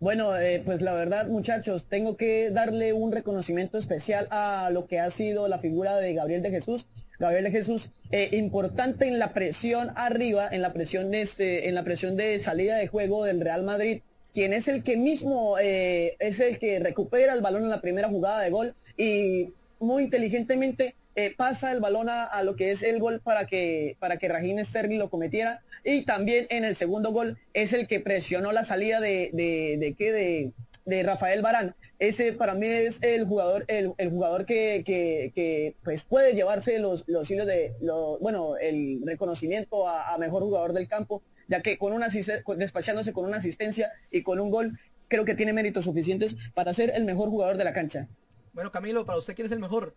Bueno, 0.02 0.36
eh, 0.36 0.64
pues 0.66 0.82
la 0.82 0.94
verdad, 0.94 1.28
muchachos, 1.28 1.86
tengo 1.86 2.18
que 2.18 2.50
darle 2.50 2.92
un 2.92 3.12
reconocimiento 3.12 3.78
especial 3.78 4.28
a 4.32 4.72
lo 4.72 4.88
que 4.88 5.00
ha 5.00 5.12
sido 5.12 5.48
la 5.48 5.60
figura 5.60 5.98
de 5.98 6.16
Gabriel 6.16 6.42
de 6.42 6.50
Jesús. 6.50 6.88
Gabriel 7.20 7.44
de 7.44 7.52
Jesús, 7.52 7.92
eh, 8.10 8.30
importante 8.32 9.08
en 9.08 9.20
la 9.20 9.32
presión 9.32 9.92
arriba, 9.96 10.50
en 10.52 10.64
la 10.64 10.74
presión 10.74 11.14
este, 11.14 11.70
en 11.70 11.76
la 11.76 11.84
presión 11.84 12.16
de 12.16 12.40
salida 12.40 12.78
de 12.78 12.88
juego 12.88 13.26
del 13.26 13.42
Real 13.42 13.64
Madrid, 13.64 14.02
quien 14.34 14.54
es 14.54 14.68
el 14.68 14.84
que 14.84 14.98
mismo 14.98 15.58
eh, 15.60 16.16
es 16.20 16.40
el 16.40 16.60
que 16.60 16.80
recupera 16.80 17.34
el 17.34 17.42
balón 17.42 17.64
en 17.64 17.70
la 17.70 17.82
primera 17.82 18.10
jugada 18.10 18.42
de 18.42 18.50
gol 18.50 18.76
y 18.98 19.50
muy 19.80 20.04
inteligentemente 20.04 20.96
pasa 21.38 21.72
el 21.72 21.82
balón 21.82 22.08
a, 22.10 22.42
lo 22.42 22.56
que 22.56 22.72
es 22.72 22.84
el 22.84 23.00
gol 23.00 23.20
para 23.20 23.46
que 23.46 23.98
para 24.00 24.18
que 24.18 24.30
Raheem 24.30 24.64
Sterling 24.64 24.98
lo 24.98 25.10
cometiera 25.10 25.62
y 25.84 26.06
también 26.06 26.46
en 26.50 26.64
el 26.64 26.76
segundo 26.76 27.12
gol 27.12 27.38
es 27.54 27.74
el 27.74 27.88
que 27.88 28.00
presionó 28.00 28.52
la 28.52 28.64
salida 28.64 29.00
de, 29.00 29.32
de, 29.34 29.78
de, 29.80 30.52
de, 30.86 31.04
Rafael 31.04 31.42
Barán. 31.42 31.76
Ese 31.98 32.34
para 32.34 32.54
mí 32.54 32.68
es 32.68 33.02
el 33.02 33.26
jugador, 33.26 33.66
el, 33.68 33.94
jugador 34.10 34.46
que, 34.46 35.76
pues 35.84 36.06
puede 36.06 36.34
llevarse 36.34 36.80
los, 36.80 37.04
los 37.08 37.30
hilos 37.30 37.48
de, 37.48 37.74
bueno, 38.20 38.58
el 38.58 39.02
reconocimiento 39.06 39.88
a, 39.88 40.18
mejor 40.18 40.44
jugador 40.44 40.74
del 40.74 40.88
campo, 40.88 41.22
ya 41.52 41.62
que 41.62 41.78
con 41.78 41.92
una 41.92 42.08
despachándose 42.08 43.12
con 43.12 43.26
una 43.26 43.38
asistencia 43.38 43.92
y 44.10 44.24
con 44.24 44.40
un 44.40 44.50
gol, 44.50 44.80
creo 45.10 45.26
que 45.26 45.36
tiene 45.36 45.52
méritos 45.52 45.84
suficientes 45.84 46.38
para 46.54 46.74
ser 46.74 46.94
el 46.96 47.04
mejor 47.04 47.30
jugador 47.30 47.58
de 47.58 47.66
la 47.66 47.74
cancha. 47.74 48.08
Bueno, 48.54 48.72
Camilo, 48.72 49.06
para 49.06 49.20
usted, 49.20 49.36
¿quién 49.36 49.48
es 49.48 49.52
el 49.52 49.60
mejor? 49.60 49.94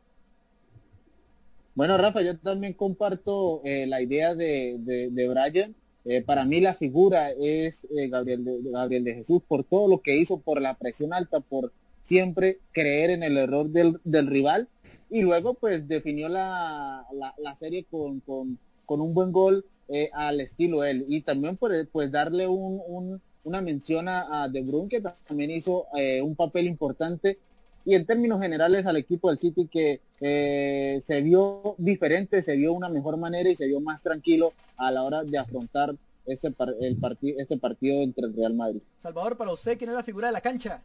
Bueno, 1.77 1.97
Rafa, 1.97 2.23
yo 2.23 2.37
también 2.37 2.73
comparto 2.73 3.63
eh, 3.65 3.87
la 3.87 4.03
idea 4.03 4.35
de, 4.35 4.79
de, 4.81 5.29
Brian. 5.29 5.77
Eh, 6.05 6.23
para 6.23 6.45
mí 6.45 6.61
la 6.61 6.75
figura 6.75 7.31
es 7.31 7.87
eh, 7.97 8.09
Gabriel, 8.09 8.45
de, 8.45 8.59
Gabriel 8.73 9.05
de 9.05 9.15
Jesús 9.15 9.41
por 9.47 9.63
todo 9.63 9.87
lo 9.87 10.03
que 10.03 10.17
hizo, 10.17 10.41
por 10.41 10.61
la 10.61 10.75
presión 10.75 11.15
alta, 11.15 11.39
por 11.39 11.73
siempre 12.03 12.59
creer 12.73 13.11
en 13.11 13.23
el 13.23 13.39
error 13.39 13.69
del, 13.71 14.01
del 14.03 14.27
rival 14.27 14.69
y 15.09 15.23
luego 15.23 15.55
pues 15.55 15.87
definió 15.87 16.29
la, 16.29 17.07
la, 17.39 17.55
serie 17.55 17.85
con, 17.89 18.19
con, 18.21 18.59
con, 18.85 19.01
un 19.01 19.15
buen 19.15 19.31
gol 19.31 19.65
al 20.13 20.41
estilo 20.41 20.83
él 20.85 21.05
y 21.09 21.21
también 21.23 21.57
pues, 21.57 21.87
pues 21.93 22.11
darle 22.11 22.47
un, 22.49 22.81
un, 22.87 23.21
una 23.45 23.61
mención 23.61 24.09
a, 24.09 24.49
De 24.49 24.63
Bruyne 24.63 24.89
que 24.89 25.01
también 25.01 25.51
hizo 25.51 25.87
un 26.23 26.35
papel 26.37 26.67
importante 26.67 27.39
y 27.85 27.95
en 27.95 28.07
términos 28.07 28.41
generales 28.41 28.87
al 28.87 28.97
equipo 28.97 29.29
del 29.29 29.39
City 29.39 29.69
que 29.71 30.01
eh, 30.21 31.01
se 31.05 31.21
vio 31.21 31.75
diferente, 31.79 32.43
se 32.43 32.57
vio 32.57 32.73
una 32.73 32.89
mejor 32.89 33.17
manera 33.19 33.51
y 33.51 33.57
se 33.57 33.67
vio 33.67 33.81
más 33.81 34.03
tranquilo 34.03 34.53
a 34.77 34.91
la 34.91 35.03
hora 35.03 35.23
de 35.23 35.39
afrontar 35.39 35.95
este, 36.27 36.55
el 36.81 36.97
partido, 36.97 37.39
este 37.39 37.59
partido 37.59 38.01
entre 38.01 38.27
el 38.27 38.35
Real 38.35 38.55
Madrid. 38.55 38.81
Salvador, 39.03 39.37
para 39.37 39.53
usted, 39.53 39.77
¿quién 39.77 39.91
es 39.91 39.97
la 39.97 40.03
figura 40.03 40.29
de 40.29 40.33
la 40.33 40.41
cancha? 40.41 40.83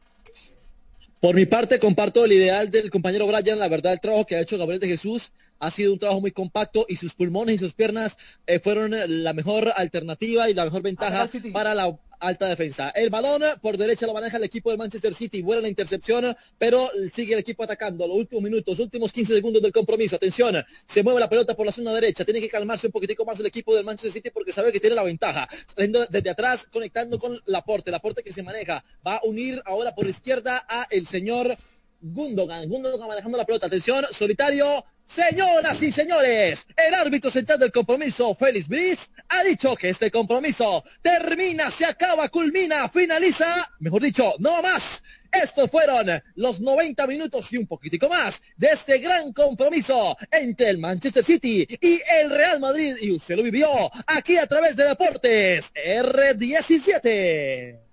Por 1.19 1.35
mi 1.35 1.45
parte, 1.45 1.79
comparto 1.79 2.23
el 2.23 2.31
ideal 2.31 2.71
del 2.71 2.89
compañero 2.89 3.27
Brian. 3.27 3.59
La 3.59 3.67
verdad, 3.67 3.91
el 3.91 3.99
trabajo 3.99 4.25
que 4.25 4.37
ha 4.37 4.41
hecho 4.41 4.57
Gabriel 4.57 4.79
de 4.79 4.87
Jesús 4.87 5.33
ha 5.59 5.69
sido 5.69 5.91
un 5.91 5.99
trabajo 5.99 6.21
muy 6.21 6.31
compacto 6.31 6.85
y 6.87 6.95
sus 6.95 7.13
pulmones 7.13 7.55
y 7.55 7.59
sus 7.59 7.73
piernas 7.73 8.17
eh, 8.47 8.59
fueron 8.59 8.93
la 9.23 9.33
mejor 9.33 9.73
alternativa 9.75 10.49
y 10.49 10.53
la 10.53 10.63
mejor 10.63 10.81
ventaja 10.81 11.27
para 11.51 11.75
la 11.75 11.99
alta 12.19 12.47
defensa. 12.47 12.89
El 12.89 13.09
balón 13.09 13.41
por 13.61 13.77
derecha 13.77 14.05
lo 14.05 14.13
maneja 14.13 14.37
el 14.37 14.43
equipo 14.43 14.71
de 14.71 14.77
Manchester 14.77 15.13
City. 15.13 15.41
Buena 15.41 15.61
la 15.61 15.67
intercepción, 15.67 16.35
pero 16.57 16.89
sigue 17.11 17.33
el 17.33 17.39
equipo 17.39 17.63
atacando. 17.63 18.07
Los 18.07 18.17
últimos 18.17 18.43
minutos, 18.43 18.79
últimos 18.79 19.11
15 19.11 19.33
segundos 19.33 19.61
del 19.61 19.71
compromiso. 19.71 20.15
Atención, 20.15 20.63
se 20.85 21.03
mueve 21.03 21.19
la 21.19 21.29
pelota 21.29 21.55
por 21.55 21.65
la 21.65 21.71
zona 21.71 21.93
derecha. 21.93 22.25
Tiene 22.25 22.41
que 22.41 22.49
calmarse 22.49 22.87
un 22.87 22.91
poquitico 22.91 23.25
más 23.25 23.39
el 23.39 23.45
equipo 23.45 23.75
del 23.75 23.85
Manchester 23.85 24.11
City 24.11 24.29
porque 24.29 24.53
sabe 24.53 24.71
que 24.71 24.79
tiene 24.79 24.95
la 24.95 25.03
ventaja. 25.03 25.47
Saliendo 25.65 26.05
desde 26.05 26.29
atrás, 26.29 26.67
conectando 26.71 27.19
con 27.19 27.37
Laporte. 27.45 27.91
Laporte 27.91 28.23
que 28.23 28.33
se 28.33 28.43
maneja. 28.43 28.83
Va 29.05 29.15
a 29.15 29.21
unir 29.23 29.61
ahora 29.65 29.95
por 29.95 30.07
izquierda 30.07 30.65
a 30.67 30.87
el 30.89 31.07
señor 31.07 31.55
Gundogan. 32.01 32.69
Gundogan 32.69 33.07
manejando 33.07 33.37
la 33.37 33.45
pelota. 33.45 33.67
Atención, 33.67 34.05
solitario. 34.11 34.83
Señoras 35.09 35.81
y 35.81 35.91
señores, 35.91 36.67
el 36.77 36.93
árbitro 36.93 37.31
central 37.31 37.57
del 37.57 37.71
compromiso, 37.71 38.35
Félix 38.35 38.67
Briz, 38.67 39.09
ha 39.29 39.41
dicho 39.41 39.75
que 39.75 39.89
este 39.89 40.11
compromiso 40.11 40.83
termina, 41.01 41.71
se 41.71 41.87
acaba, 41.87 42.29
culmina, 42.29 42.87
finaliza, 42.89 43.71
mejor 43.79 44.03
dicho, 44.03 44.33
no 44.37 44.61
más. 44.61 45.03
Estos 45.31 45.71
fueron 45.71 46.21
los 46.35 46.61
90 46.61 47.07
minutos 47.07 47.51
y 47.51 47.57
un 47.57 47.65
poquitico 47.65 48.07
más 48.07 48.39
de 48.55 48.67
este 48.67 48.99
gran 48.99 49.33
compromiso 49.33 50.15
entre 50.29 50.69
el 50.69 50.77
Manchester 50.77 51.23
City 51.23 51.67
y 51.81 51.99
el 52.21 52.29
Real 52.29 52.59
Madrid. 52.59 52.95
Y 53.01 53.11
usted 53.11 53.35
lo 53.35 53.41
vivió 53.41 53.67
aquí 54.05 54.37
a 54.37 54.45
través 54.45 54.75
de 54.75 54.89
Deportes 54.89 55.73
R17. 55.73 57.89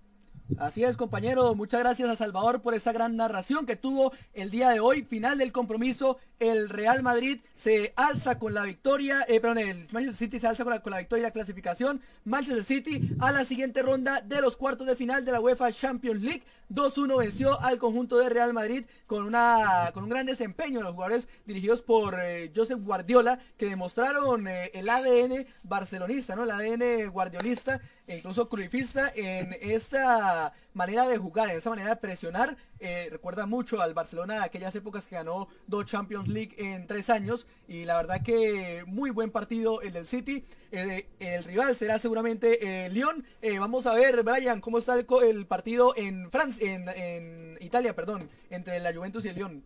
Así 0.59 0.85
es, 0.85 0.97
compañero. 0.97 1.55
Muchas 1.55 1.81
gracias 1.81 2.09
a 2.09 2.17
Salvador 2.17 2.63
por 2.63 2.75
esa 2.75 2.93
gran 2.93 3.17
narración 3.17 3.67
que 3.67 3.75
tuvo 3.75 4.13
el 4.33 4.51
día 4.51 4.71
de 4.71 4.81
hoy. 4.81 5.03
Final 5.03 5.39
del 5.39 5.53
compromiso. 5.53 6.19
El 6.39 6.69
Real 6.69 7.03
Madrid 7.03 7.41
se 7.55 7.93
alza 7.97 8.39
con 8.39 8.53
la 8.53 8.63
victoria. 8.63 9.25
Eh, 9.29 9.41
perdón, 9.41 9.59
el 9.59 9.89
Manchester 9.91 10.15
City 10.15 10.39
se 10.39 10.47
alza 10.47 10.65
con 10.65 10.73
la, 10.73 10.81
con 10.81 10.91
la 10.91 10.99
victoria 10.99 11.23
y 11.23 11.27
la 11.27 11.31
clasificación. 11.33 12.03
Manchester 12.25 12.65
City 12.65 13.17
a 13.21 13.33
la 13.33 13.45
siguiente 13.45 13.83
ronda 13.83 14.21
de 14.21 14.41
los 14.41 14.57
cuartos 14.57 14.87
de 14.87 14.97
final 14.97 15.25
de 15.25 15.33
la 15.33 15.41
UEFA 15.41 15.73
Champions 15.73 16.23
League. 16.23 16.43
2-1 16.71 17.19
venció 17.19 17.61
al 17.61 17.79
conjunto 17.79 18.19
de 18.19 18.29
Real 18.29 18.53
Madrid 18.53 18.85
con, 19.07 19.25
una, 19.25 19.91
con 19.95 20.05
un 20.05 20.11
gran 20.11 20.27
desempeño 20.27 20.79
de 20.79 20.85
los 20.85 20.95
jugadores 20.95 21.29
dirigidos 21.45 21.81
por 21.81 22.17
eh, 22.21 22.51
Josep 22.55 22.81
Guardiola 22.81 23.39
que 23.57 23.69
demostraron 23.69 24.49
eh, 24.49 24.73
el 24.75 24.89
ADN 24.89 25.47
barcelonista, 25.63 26.35
¿no? 26.35 26.43
el 26.43 26.51
ADN 26.51 27.11
guardiolista 27.11 27.81
e 28.07 28.19
incluso 28.19 28.49
cruifista 28.49 29.13
en 29.15 29.57
esta 29.61 30.53
manera 30.77 31.09
de 31.09 31.16
jugar, 31.16 31.51
en 31.51 31.57
esa 31.57 31.70
manera 31.70 31.89
de 31.89 31.97
presionar. 31.97 32.57
Eh, 32.78 33.09
recuerda 33.11 33.47
mucho 33.47 33.81
al 33.81 33.94
Barcelona 33.94 34.35
de 34.35 34.40
aquellas 34.40 34.74
épocas 34.77 35.07
que 35.07 35.16
ganó 35.16 35.48
dos 35.66 35.86
Champions 35.86 36.28
League 36.28 36.55
en 36.59 36.86
tres 36.86 37.09
años. 37.11 37.47
Y 37.66 37.86
la 37.86 37.97
verdad 37.97 38.23
que 38.23 38.85
muy 38.86 39.11
buen 39.11 39.31
partido 39.31 39.81
el 39.81 39.94
del 39.94 40.07
City. 40.07 40.44
Eh, 40.70 41.07
el 41.19 41.44
rival 41.44 41.74
será 41.74 41.98
seguramente 41.98 42.85
eh, 42.85 42.90
Lyon. 42.90 43.24
vamos 43.59 43.86
a 43.86 43.94
ver, 43.94 44.23
Brian, 44.23 44.61
cómo 44.61 44.78
está 44.78 44.94
el, 44.94 45.47
partido 45.47 45.94
en 45.97 46.31
Francia, 46.31 46.74
en, 46.74 47.57
Italia, 47.61 47.97
perdón, 47.97 48.28
entre 48.51 48.78
la 48.78 48.94
Juventus 48.94 49.24
y 49.24 49.28
el 49.28 49.36
Lyon. 49.36 49.65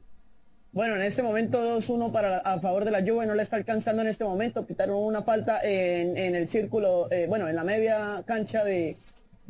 Bueno, 0.73 0.95
en 0.95 1.03
este 1.03 1.25
momento 1.25 1.77
2-1 1.79 2.13
para 2.13 2.39
a 2.39 2.61
favor 2.61 2.85
de 2.85 2.93
la 2.93 3.01
Juve, 3.01 3.27
no 3.27 3.35
le 3.35 3.43
está 3.43 3.57
alcanzando 3.57 4.03
en 4.03 4.09
este 4.09 4.23
momento, 4.23 4.65
quitaron 4.65 5.03
una 5.03 5.23
falta 5.23 5.59
en, 5.65 6.37
el 6.37 6.47
círculo, 6.47 7.09
bueno, 7.27 7.49
en 7.49 7.57
la 7.57 7.65
media 7.65 8.23
cancha 8.25 8.63
de, 8.63 8.97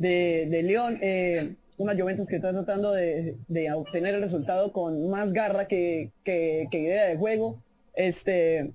de, 0.01 0.63
León. 0.63 0.99
una 1.77 1.95
Juventus 1.95 2.27
que 2.27 2.37
está 2.37 2.51
tratando 2.51 2.91
de, 2.91 3.35
obtener 3.73 4.15
el 4.15 4.21
resultado 4.21 4.71
con 4.71 5.09
más 5.09 5.33
garra 5.33 5.67
que, 5.67 6.11
idea 6.25 7.07
de 7.07 7.17
juego. 7.17 7.61
Este, 7.93 8.71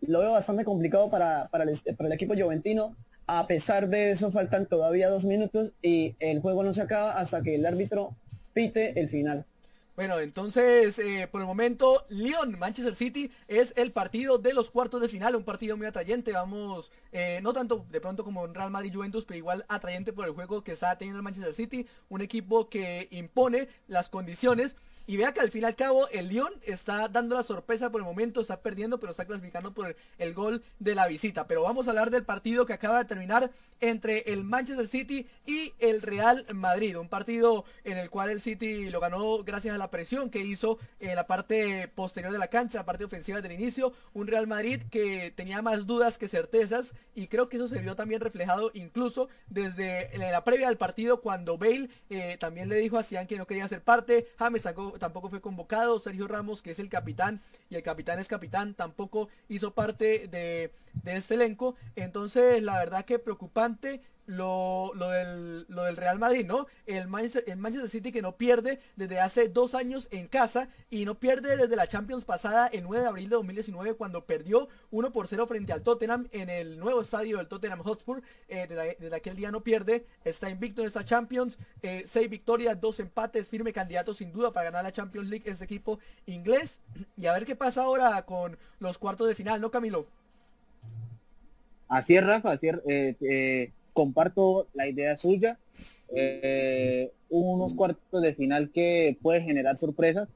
lo 0.00 0.20
veo 0.20 0.32
bastante 0.32 0.64
complicado 0.64 1.10
para, 1.10 1.48
para, 1.48 1.64
el, 1.64 1.96
para 1.96 2.08
el 2.08 2.12
equipo 2.14 2.34
juventino. 2.34 2.96
A 3.26 3.46
pesar 3.46 3.88
de 3.88 4.10
eso, 4.10 4.30
faltan 4.32 4.66
todavía 4.66 5.08
dos 5.08 5.24
minutos 5.24 5.72
y 5.82 6.16
el 6.18 6.40
juego 6.40 6.64
no 6.64 6.72
se 6.72 6.82
acaba 6.82 7.12
hasta 7.12 7.42
que 7.42 7.54
el 7.54 7.64
árbitro 7.64 8.16
pite 8.54 8.98
el 8.98 9.08
final. 9.08 9.44
Bueno, 10.00 10.18
entonces, 10.18 10.98
eh, 10.98 11.28
por 11.30 11.42
el 11.42 11.46
momento, 11.46 12.06
Lyon, 12.08 12.58
Manchester 12.58 12.94
City 12.94 13.30
es 13.48 13.74
el 13.76 13.92
partido 13.92 14.38
de 14.38 14.54
los 14.54 14.70
cuartos 14.70 15.02
de 15.02 15.08
final, 15.08 15.36
un 15.36 15.44
partido 15.44 15.76
muy 15.76 15.86
atrayente, 15.86 16.32
vamos, 16.32 16.90
eh, 17.12 17.40
no 17.42 17.52
tanto 17.52 17.84
de 17.90 18.00
pronto 18.00 18.24
como 18.24 18.46
en 18.46 18.54
Real 18.54 18.70
Madrid 18.70 18.94
Juventus, 18.94 19.26
pero 19.26 19.36
igual 19.36 19.66
atrayente 19.68 20.14
por 20.14 20.24
el 20.24 20.32
juego 20.32 20.64
que 20.64 20.72
está 20.72 20.96
teniendo 20.96 21.18
el 21.18 21.22
Manchester 21.22 21.52
City, 21.52 21.86
un 22.08 22.22
equipo 22.22 22.70
que 22.70 23.08
impone 23.10 23.68
las 23.88 24.08
condiciones 24.08 24.74
y 25.10 25.16
vea 25.16 25.32
que 25.32 25.40
al 25.40 25.50
fin 25.50 25.62
y 25.62 25.64
al 25.64 25.74
cabo 25.74 26.06
el 26.10 26.28
Lyon 26.28 26.52
está 26.62 27.08
dando 27.08 27.34
la 27.34 27.42
sorpresa 27.42 27.90
por 27.90 28.00
el 28.00 28.04
momento, 28.04 28.40
está 28.40 28.60
perdiendo, 28.60 29.00
pero 29.00 29.10
está 29.10 29.24
clasificando 29.24 29.74
por 29.74 29.96
el, 30.18 30.34
gol 30.34 30.62
de 30.78 30.94
la 30.94 31.08
visita. 31.08 31.48
Pero 31.48 31.64
vamos 31.64 31.88
a 31.88 31.90
hablar 31.90 32.10
del 32.10 32.22
partido 32.22 32.64
que 32.64 32.74
acaba 32.74 32.98
de 32.98 33.06
terminar 33.06 33.50
entre 33.80 34.20
el 34.32 34.44
Manchester 34.44 34.86
City 34.86 35.26
y 35.44 35.74
el 35.80 36.00
Real 36.00 36.44
Madrid. 36.54 36.96
Un 36.96 37.08
partido 37.08 37.64
en 37.82 37.98
el 37.98 38.08
cual 38.08 38.30
el 38.30 38.40
City 38.40 38.88
lo 38.88 39.00
ganó 39.00 39.42
gracias 39.42 39.74
a 39.74 39.78
la 39.78 39.90
presión 39.90 40.30
que 40.30 40.44
hizo 40.44 40.78
en 41.00 41.16
la 41.16 41.26
parte 41.26 41.88
posterior 41.88 42.32
de 42.32 42.38
la 42.38 42.46
cancha, 42.46 42.78
la 42.78 42.84
parte 42.84 43.02
ofensiva 43.02 43.40
del 43.40 43.50
inicio. 43.50 43.92
Un 44.14 44.28
Real 44.28 44.46
Madrid 44.46 44.80
que 44.92 45.32
tenía 45.34 45.60
más 45.60 45.88
dudas 45.88 46.18
que 46.18 46.28
certezas 46.28 46.94
y 47.16 47.26
creo 47.26 47.48
que 47.48 47.56
eso 47.56 47.66
se 47.66 47.80
vio 47.80 47.96
también 47.96 48.20
reflejado 48.20 48.70
incluso 48.74 49.28
desde 49.48 50.16
la 50.16 50.44
previa 50.44 50.68
del 50.68 50.76
partido 50.76 51.20
cuando 51.20 51.58
Bale 51.58 51.88
eh, 52.10 52.36
también 52.38 52.68
le 52.68 52.76
dijo 52.76 52.96
a 52.96 53.02
Cian 53.02 53.26
que 53.26 53.38
no 53.38 53.48
quería 53.48 53.66
ser 53.66 53.82
parte. 53.82 54.28
James 54.38 54.62
sacó 54.62 54.99
tampoco 55.00 55.28
fue 55.28 55.40
convocado. 55.40 55.98
Sergio 55.98 56.28
Ramos, 56.28 56.62
que 56.62 56.70
es 56.70 56.78
el 56.78 56.88
capitán, 56.88 57.40
y 57.68 57.74
el 57.74 57.82
capitán 57.82 58.20
es 58.20 58.28
capitán, 58.28 58.74
tampoco 58.74 59.28
hizo 59.48 59.74
parte 59.74 60.28
de, 60.28 60.72
este 61.04 61.34
elenco. 61.34 61.74
Entonces, 61.96 62.62
la 62.62 62.78
verdad 62.78 63.04
que 63.04 63.18
preocupante 63.18 64.00
lo, 64.30 64.92
del, 64.94 65.96
Real 65.96 66.18
Madrid, 66.18 66.46
¿no? 66.46 66.66
El 66.86 67.08
Manchester, 67.08 67.88
City 67.88 68.12
que 68.12 68.22
no 68.22 68.36
pierde 68.36 68.80
desde 68.96 69.20
hace 69.20 69.48
dos 69.48 69.74
años 69.74 70.08
en 70.12 70.28
casa 70.28 70.68
y 70.88 71.04
no 71.04 71.16
pierde 71.16 71.56
desde 71.56 71.74
la 71.74 71.88
Champions 71.88 72.24
pasada 72.24 72.68
el 72.68 72.84
9 72.84 73.02
de 73.02 73.08
abril 73.08 73.28
de 73.28 73.36
2019 73.36 73.94
cuando 73.94 74.24
perdió 74.24 74.68
1 74.92 75.12
por 75.12 75.26
0 75.26 75.46
frente 75.46 75.72
al 75.72 75.82
Tottenham 75.82 76.28
en 76.30 76.48
el 76.48 76.78
nuevo 76.78 77.02
estadio 77.02 77.38
del 77.38 77.48
Tottenham 77.48 77.82
Hotspur. 77.82 78.22
Eh, 78.48 78.66
desde, 78.68 79.16
aquel 79.16 79.36
día 79.36 79.50
no 79.50 79.62
pierde, 79.62 80.06
está 80.24 80.48
invicto 80.48 80.82
en 80.82 80.86
esta 80.86 81.04
Champions, 81.04 81.58
eh, 81.82 82.04
6 82.06 82.30
victorias, 82.30 82.80
2 82.80 83.00
empates, 83.00 83.48
firme 83.48 83.72
candidato 83.72 84.14
sin 84.14 84.32
duda 84.32 84.52
para 84.52 84.70
ganar 84.70 84.84
la 84.84 84.92
Champions 84.92 85.28
League 85.28 85.50
ese 85.50 85.64
equipo 85.64 85.98
inglés. 86.26 86.78
Y 87.16 87.26
a 87.26 87.32
ver 87.32 87.44
qué 87.44 87.56
pasa 87.56 87.82
ahora 87.82 88.22
con 88.22 88.56
los 88.78 88.96
cuartos 88.96 89.26
de 89.26 89.34
final, 89.34 89.60
¿no 89.60 89.70
Camilo? 89.70 90.06
Así 91.88 92.14
es, 92.14 92.24
Rafa, 92.24 92.52
así 92.52 92.68
es. 92.68 92.76
Eh, 92.86 93.16
eh 93.20 93.72
comparto 93.92 94.68
la 94.74 94.88
idea 94.88 95.16
suya. 95.16 95.58
Eh, 96.14 97.12
unos 97.28 97.74
cuartos 97.74 98.22
de 98.22 98.34
final 98.34 98.70
que 98.72 99.16
puede 99.22 99.42
generar 99.42 99.76
sorpresas. 99.76 100.28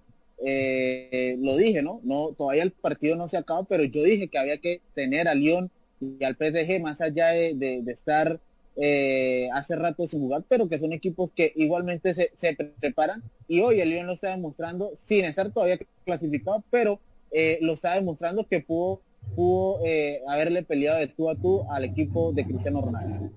Eh, 0.44 1.36
lo 1.40 1.56
dije, 1.56 1.82
¿no? 1.82 2.00
No, 2.04 2.32
todavía 2.36 2.62
el 2.62 2.72
partido 2.72 3.16
no 3.16 3.28
se 3.28 3.36
acaba, 3.36 3.64
pero 3.64 3.84
yo 3.84 4.02
dije 4.02 4.28
que 4.28 4.38
había 4.38 4.58
que 4.58 4.80
tener 4.94 5.28
a 5.28 5.34
Lyon 5.34 5.70
y 6.00 6.22
al 6.24 6.36
PSG 6.36 6.80
más 6.80 7.00
allá 7.00 7.28
de, 7.28 7.82
estar 7.86 8.40
eh, 8.76 9.48
hace 9.52 9.76
rato 9.76 10.06
sin 10.06 10.20
jugar, 10.20 10.44
pero 10.48 10.68
que 10.68 10.78
son 10.78 10.92
equipos 10.92 11.32
que 11.32 11.52
igualmente 11.56 12.12
se, 12.14 12.30
se 12.34 12.54
preparan 12.54 13.22
y 13.48 13.60
hoy 13.60 13.80
el 13.80 13.90
Lyon 13.90 14.06
lo 14.06 14.14
está 14.14 14.30
demostrando 14.30 14.92
sin 14.96 15.24
estar 15.24 15.50
todavía 15.52 15.78
clasificado, 16.04 16.62
pero 16.70 17.00
lo 17.60 17.72
está 17.72 17.94
demostrando 17.94 18.46
que 18.46 18.60
pudo 18.60 19.00
pudo 19.34 19.80
eh, 19.84 20.22
haberle 20.28 20.62
peleado 20.62 20.98
de 20.98 21.08
tú 21.08 21.30
a 21.30 21.34
tú 21.34 21.66
al 21.70 21.84
equipo 21.84 22.32
de 22.32 22.44
Cristiano 22.44 22.80
Ronaldo. 22.80 23.30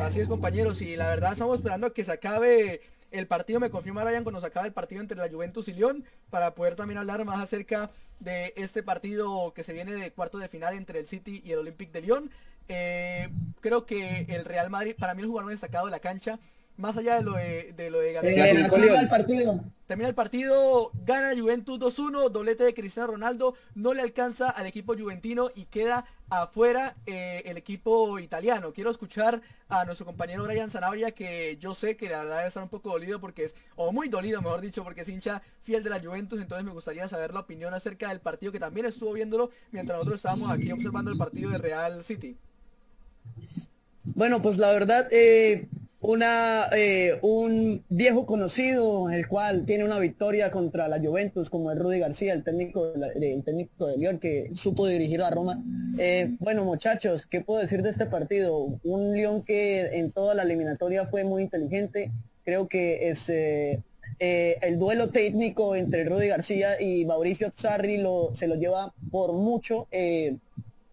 Así 0.00 0.20
es, 0.20 0.28
compañeros, 0.28 0.80
y 0.82 0.96
la 0.96 1.08
verdad 1.08 1.32
estamos 1.32 1.56
esperando 1.56 1.88
a 1.88 1.92
que 1.92 2.04
se 2.04 2.12
acabe 2.12 2.80
el 3.10 3.26
partido. 3.26 3.60
Me 3.60 3.70
confirma 3.70 4.04
Ryan 4.04 4.24
cuando 4.24 4.40
se 4.40 4.46
acabe 4.46 4.68
el 4.68 4.72
partido 4.72 5.00
entre 5.00 5.16
la 5.16 5.28
Juventus 5.28 5.68
y 5.68 5.72
León 5.72 6.04
para 6.30 6.54
poder 6.54 6.76
también 6.76 6.98
hablar 6.98 7.24
más 7.24 7.42
acerca 7.42 7.90
de 8.20 8.52
este 8.56 8.82
partido 8.82 9.52
que 9.54 9.64
se 9.64 9.72
viene 9.72 9.92
de 9.94 10.12
cuarto 10.12 10.38
de 10.38 10.48
final 10.48 10.74
entre 10.74 11.00
el 11.00 11.06
City 11.06 11.42
y 11.44 11.52
el 11.52 11.58
Olympique 11.58 11.92
de 11.92 12.02
Lyon. 12.02 12.30
Eh, 12.68 13.28
creo 13.60 13.86
que 13.86 14.26
el 14.28 14.44
Real 14.44 14.70
Madrid, 14.70 14.94
para 14.98 15.14
mí 15.14 15.22
el 15.22 15.28
jugador 15.28 15.50
destacado 15.50 15.86
de 15.86 15.92
la 15.92 16.00
cancha, 16.00 16.38
más 16.76 16.96
allá 16.96 17.16
de 17.16 17.22
lo 17.22 17.32
de, 17.34 17.72
de 17.76 17.90
lo 17.90 18.00
de 18.00 18.12
Gabriel. 18.12 18.70
termina 18.70 19.00
el 19.00 19.08
partido. 19.08 19.60
Termina 19.86 20.08
el 20.08 20.16
partido, 20.16 20.90
gana 21.04 21.40
Juventus 21.40 21.78
2-1, 21.78 22.30
doblete 22.30 22.64
de 22.64 22.74
Cristiano 22.74 23.12
Ronaldo, 23.12 23.54
no 23.76 23.94
le 23.94 24.02
alcanza 24.02 24.50
al 24.50 24.66
equipo 24.66 24.96
juventino 24.98 25.50
y 25.54 25.66
queda 25.66 26.04
afuera 26.28 26.96
eh, 27.06 27.42
el 27.46 27.56
equipo 27.56 28.18
italiano. 28.18 28.72
Quiero 28.72 28.90
escuchar 28.90 29.40
a 29.68 29.84
nuestro 29.84 30.04
compañero 30.04 30.42
Brian 30.42 30.70
Zanabria, 30.70 31.12
que 31.12 31.56
yo 31.60 31.72
sé 31.72 31.96
que 31.96 32.08
la 32.08 32.18
verdad 32.18 32.36
debe 32.38 32.48
estar 32.48 32.64
un 32.64 32.68
poco 32.68 32.90
dolido 32.90 33.20
porque 33.20 33.44
es, 33.44 33.54
o 33.76 33.92
muy 33.92 34.08
dolido 34.08 34.42
mejor 34.42 34.60
dicho, 34.60 34.82
porque 34.82 35.02
es 35.02 35.08
hincha 35.08 35.40
fiel 35.62 35.84
de 35.84 35.90
la 35.90 36.00
Juventus, 36.00 36.40
entonces 36.40 36.64
me 36.64 36.72
gustaría 36.72 37.08
saber 37.08 37.32
la 37.32 37.40
opinión 37.40 37.72
acerca 37.72 38.08
del 38.08 38.18
partido 38.18 38.50
que 38.50 38.58
también 38.58 38.86
estuvo 38.86 39.12
viéndolo 39.12 39.50
mientras 39.70 39.96
nosotros 39.98 40.16
estábamos 40.16 40.50
aquí 40.50 40.72
observando 40.72 41.12
el 41.12 41.16
partido 41.18 41.50
de 41.50 41.58
Real 41.58 42.02
City. 42.02 42.36
Bueno, 44.02 44.42
pues 44.42 44.58
la 44.58 44.72
verdad, 44.72 45.08
eh, 45.12 45.68
una, 46.00 46.66
eh, 46.76 47.18
un 47.22 47.82
viejo 47.88 48.26
conocido, 48.26 49.10
el 49.10 49.26
cual 49.26 49.64
tiene 49.64 49.84
una 49.84 49.98
victoria 49.98 50.50
contra 50.50 50.88
la 50.88 51.00
Juventus, 51.00 51.48
como 51.48 51.70
es 51.70 51.78
Rudy 51.78 51.98
García, 51.98 52.34
el 52.34 52.44
técnico, 52.44 52.92
el 52.94 53.44
técnico 53.44 53.86
de 53.86 53.96
Lyon, 53.96 54.18
que 54.18 54.50
supo 54.54 54.86
dirigir 54.86 55.22
a 55.22 55.30
Roma. 55.30 55.62
Eh, 55.98 56.36
bueno, 56.38 56.64
muchachos, 56.64 57.26
¿qué 57.26 57.40
puedo 57.40 57.60
decir 57.60 57.82
de 57.82 57.90
este 57.90 58.06
partido? 58.06 58.78
Un 58.84 59.14
Lyon 59.14 59.42
que 59.42 59.98
en 59.98 60.12
toda 60.12 60.34
la 60.34 60.42
eliminatoria 60.42 61.06
fue 61.06 61.24
muy 61.24 61.42
inteligente. 61.42 62.10
Creo 62.44 62.68
que 62.68 63.08
es, 63.08 63.30
eh, 63.30 63.80
el 64.18 64.78
duelo 64.78 65.10
técnico 65.10 65.74
entre 65.76 66.04
Rudy 66.04 66.28
García 66.28 66.80
y 66.80 67.04
Mauricio 67.04 67.52
Zarri 67.56 67.98
lo, 67.98 68.30
se 68.34 68.46
lo 68.46 68.54
lleva 68.54 68.92
por 69.10 69.32
mucho 69.32 69.88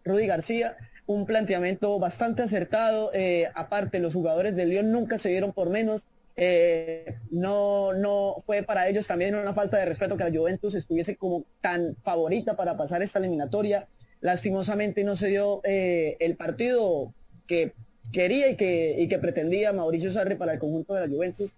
Rudy 0.04 0.28
García 0.28 0.76
un 1.06 1.26
planteamiento 1.26 2.00
bastante 2.00 2.44
acertado. 2.44 3.12
Eh, 3.14 3.48
aparte, 3.56 4.00
los 4.00 4.14
jugadores 4.14 4.56
del 4.56 4.70
León 4.70 4.92
nunca 4.92 5.18
se 5.18 5.30
dieron 5.30 5.54
por 5.54 5.70
menos. 5.70 6.08
Eh, 6.36 7.16
no, 7.30 7.94
no 7.94 8.36
fue 8.46 8.64
para 8.64 8.88
ellos 8.88 9.06
también 9.06 9.36
una 9.36 9.54
falta 9.54 9.78
de 9.78 9.86
respeto 9.86 10.18
que 10.18 10.24
la 10.24 10.36
Juventus 10.36 10.74
estuviese 10.74 11.16
como 11.16 11.46
tan 11.62 11.96
favorita 12.04 12.56
para 12.56 12.78
pasar 12.78 13.02
esta 13.02 13.20
eliminatoria. 13.20 13.88
Lastimosamente 14.22 15.04
no 15.04 15.16
se 15.16 15.28
dio 15.28 15.62
eh, 15.64 16.18
el 16.20 16.36
partido 16.36 17.14
que 17.46 17.74
quería 18.12 18.50
y 18.50 18.56
que, 18.56 18.96
y 18.98 19.08
que 19.08 19.20
pretendía 19.20 19.74
Mauricio 19.74 20.10
Sarri 20.10 20.36
para 20.36 20.54
el 20.54 20.60
conjunto 20.60 20.94
de 20.94 21.08
la 21.08 21.14
Juventus. 21.14 21.54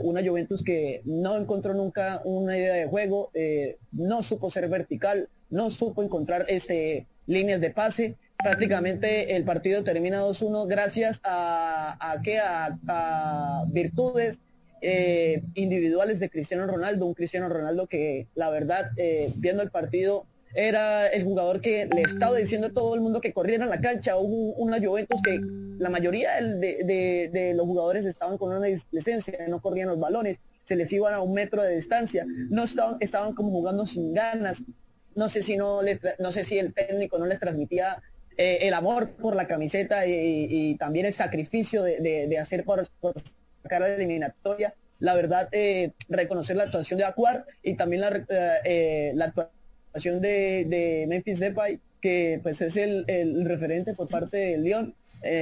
una 0.00 0.22
Juventus 0.22 0.62
que 0.62 1.00
no 1.04 1.38
encontró 1.38 1.72
nunca 1.72 2.20
una 2.24 2.58
idea 2.58 2.74
de 2.74 2.86
juego, 2.86 3.30
no 3.92 4.22
supo 4.22 4.50
ser 4.50 4.68
vertical, 4.68 5.28
no 5.48 5.70
supo 5.70 6.02
encontrar 6.02 6.44
este, 6.48 7.06
líneas 7.26 7.60
de 7.60 7.70
pase 7.70 8.16
prácticamente 8.36 9.36
el 9.36 9.44
partido 9.44 9.84
termina 9.84 10.22
2-1 10.22 10.66
gracias 10.68 11.20
a, 11.24 11.96
a, 12.00 13.64
virtudes 13.68 14.40
eh, 14.82 15.42
individuales 15.54 16.20
de 16.20 16.28
Cristiano 16.28 16.66
Ronaldo, 16.66 17.06
un 17.06 17.14
Cristiano 17.14 17.48
Ronaldo 17.48 17.86
que 17.86 18.26
la 18.34 18.50
verdad, 18.50 18.90
eh, 18.96 19.32
viendo 19.36 19.62
el 19.62 19.70
partido, 19.70 20.26
era 20.54 21.08
el 21.08 21.24
jugador 21.24 21.60
que 21.60 21.88
le 21.92 22.02
estaba 22.02 22.36
diciendo 22.36 22.68
a 22.68 22.72
todo 22.72 22.94
el 22.94 23.00
mundo 23.00 23.20
que 23.20 23.32
corriera 23.32 23.64
en 23.64 23.70
la 23.70 23.80
cancha. 23.80 24.16
Hubo 24.16 24.52
una 24.54 24.78
Juventus 24.78 25.20
que 25.22 25.40
la 25.78 25.90
mayoría 25.90 26.40
de, 26.40 27.52
los 27.56 27.66
jugadores 27.66 28.06
estaban 28.06 28.38
con 28.38 28.52
una 28.52 28.66
displicencia, 28.66 29.36
no 29.48 29.60
corrían 29.60 29.88
los 29.88 29.98
balones, 29.98 30.40
se 30.62 30.76
les 30.76 30.92
iban 30.92 31.12
a 31.12 31.20
un 31.20 31.32
metro 31.32 31.62
de 31.62 31.74
distancia, 31.74 32.24
no 32.50 32.64
estaban, 32.64 32.98
estaban 33.00 33.34
como 33.34 33.50
jugando 33.50 33.84
sin 33.84 34.14
ganas. 34.14 34.64
No 35.16 35.28
sé 35.28 35.42
si 35.42 35.56
no, 35.56 35.80
no 36.18 36.32
sé 36.32 36.44
si 36.44 36.58
el 36.58 36.72
técnico 36.72 37.18
no 37.18 37.26
les 37.26 37.40
transmitía 37.40 38.02
eh, 38.36 38.58
el 38.62 38.74
amor 38.74 39.10
por 39.10 39.36
la 39.36 39.46
camiseta 39.46 40.06
y, 40.06 40.76
también 40.76 41.06
el 41.06 41.14
sacrificio 41.14 41.82
de, 41.82 42.38
hacer 42.38 42.64
por, 42.64 42.84
sacar 43.62 43.80
la 43.80 43.94
eliminatoria. 43.94 44.74
La 45.00 45.14
verdad, 45.14 45.48
eh, 45.52 45.92
reconocer 46.08 46.56
la 46.56 46.64
actuación 46.64 46.98
de 46.98 47.04
Acuar 47.04 47.46
y 47.62 47.74
también 47.74 48.00
la, 48.02 48.24
eh, 48.64 49.12
la 49.14 49.26
actuación 49.26 50.20
de, 50.20 51.04
Memphis 51.08 51.40
Depay, 51.40 51.80
que 52.00 52.40
pues 52.42 52.60
es 52.62 52.76
el, 52.76 53.04
referente 53.44 53.94
por 53.94 54.08
parte 54.08 54.36
del 54.36 54.64
León. 54.64 54.94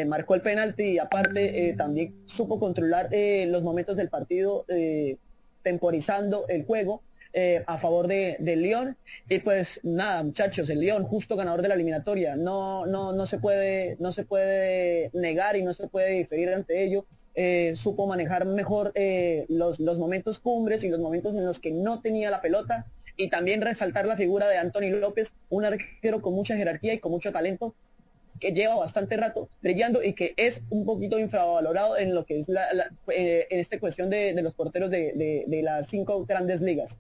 marcó 0.07 0.35
el 0.35 0.43
penalti 0.43 0.85
y 0.85 0.99
aparte 0.99 1.75
también 1.77 2.15
supo 2.27 2.59
controlar 2.59 3.09
los 3.13 3.63
momentos 3.63 3.97
del 3.97 4.09
partido, 4.09 4.67
temporizando 5.63 6.47
el 6.49 6.65
juego 6.65 7.03
eh, 7.33 7.63
a 7.67 7.79
favor 7.79 8.07
de, 8.09 8.37
del 8.41 8.63
León. 8.63 8.97
Y 9.29 9.39
pues 9.39 9.81
nada, 9.83 10.23
muchachos, 10.23 10.69
el 10.71 10.81
León, 10.81 11.05
justo 11.05 11.37
ganador 11.37 11.63
de 11.63 11.69
la 11.69 11.75
eliminatoria, 11.75 12.37
no, 12.37 12.87
no, 12.87 13.13
no, 13.13 13.27
se 13.27 13.39
puede, 13.39 13.97
no 14.01 14.13
se 14.13 14.25
puede 14.25 15.11
negar 15.15 15.57
y 15.57 15.63
no 15.63 15.73
se 15.73 15.89
puede 15.89 16.11
diferir 16.13 16.49
ante 16.51 16.85
ello. 16.85 17.07
eh, 17.35 17.73
supo 17.77 18.07
manejar 18.07 18.45
mejor 18.45 18.93
eh, 18.95 19.47
los, 19.49 19.81
los 19.81 19.99
momentos 19.99 20.39
cumbres 20.39 20.85
y 20.85 20.89
los 20.91 21.01
momentos 21.01 21.35
en 21.35 21.47
los 21.47 21.61
que 21.61 21.71
no 21.71 22.01
tenía 22.01 22.31
la 22.31 22.43
pelota 22.43 22.87
y 23.17 23.29
también 23.31 23.63
resaltar 23.63 24.07
la 24.07 24.17
figura 24.17 24.49
de 24.49 24.59
Anthony 24.59 24.91
López, 24.91 25.35
un 25.49 25.65
arquero 25.65 26.21
con 26.21 26.35
mucha 26.35 26.57
jerarquía 26.57 26.95
y 26.95 26.99
con 26.99 27.13
mucho 27.13 27.33
talento 27.33 27.75
que 28.41 28.53
lleva 28.53 28.75
bastante 28.75 29.17
rato 29.17 29.49
brillando 29.63 30.03
y 30.03 30.15
que 30.15 30.35
es 30.37 30.63
un 30.71 30.85
poquito 30.85 31.19
infravalorado 31.19 31.97
en 31.97 32.15
lo 32.15 32.25
que 32.25 32.41
es 32.41 32.49
la, 32.49 32.65
eh, 33.09 33.47
en 33.51 33.61
esta 33.61 33.79
cuestión 33.79 34.11
de, 34.11 34.35
los 34.43 34.55
porteros 34.55 34.91
de, 34.91 35.45
de 35.47 35.63
las 35.63 35.89
cinco 35.89 36.25
grandes 36.27 36.61
ligas. 36.61 36.99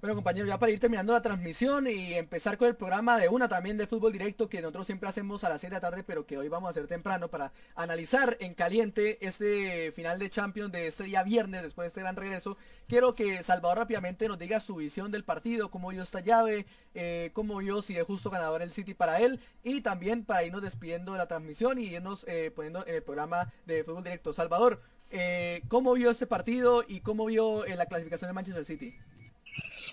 Bueno 0.00 0.14
compañeros, 0.14 0.48
ya 0.48 0.58
para 0.58 0.72
ir 0.72 0.80
terminando 0.80 1.12
la 1.12 1.20
transmisión 1.20 1.86
y 1.86 2.14
empezar 2.14 2.56
con 2.56 2.68
el 2.68 2.74
programa 2.74 3.18
de 3.18 3.28
una 3.28 3.50
también 3.50 3.76
de 3.76 3.86
fútbol 3.86 4.14
directo 4.14 4.48
que 4.48 4.62
nosotros 4.62 4.86
siempre 4.86 5.10
hacemos 5.10 5.44
a 5.44 5.50
las 5.50 5.60
6 5.60 5.72
de 5.72 5.76
la 5.76 5.80
tarde, 5.82 6.02
pero 6.02 6.24
que 6.24 6.38
hoy 6.38 6.48
vamos 6.48 6.68
a 6.68 6.70
hacer 6.70 6.86
temprano 6.86 7.28
para 7.28 7.52
analizar 7.74 8.38
en 8.40 8.54
caliente 8.54 9.18
este 9.20 9.92
final 9.92 10.18
de 10.18 10.30
Champions 10.30 10.72
de 10.72 10.86
este 10.86 11.04
día 11.04 11.22
viernes 11.22 11.62
después 11.62 11.84
de 11.84 11.88
este 11.88 12.00
gran 12.00 12.16
regreso. 12.16 12.56
Quiero 12.88 13.14
que 13.14 13.42
Salvador 13.42 13.76
rápidamente 13.76 14.26
nos 14.26 14.38
diga 14.38 14.58
su 14.60 14.76
visión 14.76 15.12
del 15.12 15.22
partido, 15.22 15.70
cómo 15.70 15.90
vio 15.90 16.02
esta 16.02 16.20
llave, 16.20 16.64
eh, 16.94 17.28
cómo 17.34 17.58
vio 17.58 17.82
si 17.82 17.98
es 17.98 18.04
justo 18.04 18.30
ganador 18.30 18.62
el 18.62 18.72
City 18.72 18.94
para 18.94 19.20
él 19.20 19.38
y 19.62 19.82
también 19.82 20.24
para 20.24 20.44
irnos 20.44 20.62
despidiendo 20.62 21.12
de 21.12 21.18
la 21.18 21.28
transmisión 21.28 21.78
y 21.78 21.88
irnos 21.88 22.24
eh, 22.26 22.50
poniendo 22.56 22.86
en 22.86 22.94
el 22.94 23.02
programa 23.02 23.52
de 23.66 23.84
fútbol 23.84 24.02
directo. 24.02 24.32
Salvador, 24.32 24.80
eh, 25.10 25.60
¿cómo 25.68 25.92
vio 25.92 26.10
este 26.10 26.26
partido 26.26 26.84
y 26.88 27.00
cómo 27.00 27.26
vio 27.26 27.66
la 27.66 27.84
clasificación 27.84 28.30
de 28.30 28.32
Manchester 28.32 28.64
City? 28.64 28.94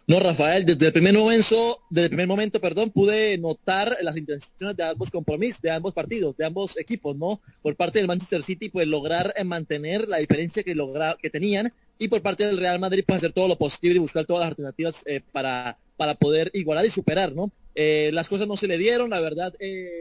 No, 0.10 0.22
Rafael, 0.22 0.66
desde 0.66 0.86
el 0.86 0.94
primer 0.94 1.14
momento, 1.16 1.84
desde 1.90 2.06
el 2.06 2.10
primer 2.12 2.28
momento, 2.28 2.62
perdón, 2.62 2.92
pude 2.92 3.38
notar 3.38 3.98
las 4.02 4.16
intenciones 4.16 4.78
de 4.78 4.84
ambos 4.84 5.12
compromisos, 5.12 5.62
de 5.62 5.70
ambos 5.70 5.94
partidos, 5.94 6.38
de 6.38 6.46
ambos 6.46 6.78
equipos, 6.78 7.18
¿no? 7.18 7.42
Por 7.62 7.76
parte 7.76 8.00
del 8.00 8.08
Manchester 8.08 8.42
City, 8.42 8.70
pues 8.70 8.88
lograr 8.88 9.34
eh, 9.36 9.44
mantener 9.44 10.08
la 10.08 10.20
diferencia 10.20 10.64
que 10.64 10.76
logra, 10.76 11.18
que 11.22 11.30
tenían, 11.30 11.74
y 12.00 12.08
por 12.08 12.22
parte 12.22 12.48
del 12.48 12.58
Real 12.58 12.80
Madrid, 12.80 13.04
pues 13.06 13.18
hacer 13.18 13.34
todo 13.34 13.50
lo 13.50 13.58
posible 13.58 13.98
y 13.98 14.00
buscar 14.00 14.24
todas 14.24 14.40
las 14.40 14.50
alternativas 14.52 15.04
eh, 15.08 15.20
para, 15.34 15.78
para 15.98 16.15
poder 16.15 16.49
igualar 16.53 16.86
y 16.86 16.90
superar, 16.90 17.34
¿no? 17.34 17.52
Eh, 17.76 18.11
las 18.14 18.28
cosas 18.28 18.48
no 18.48 18.56
se 18.56 18.68
le 18.68 18.78
dieron, 18.78 19.10
la 19.10 19.19
verdad, 19.19 19.53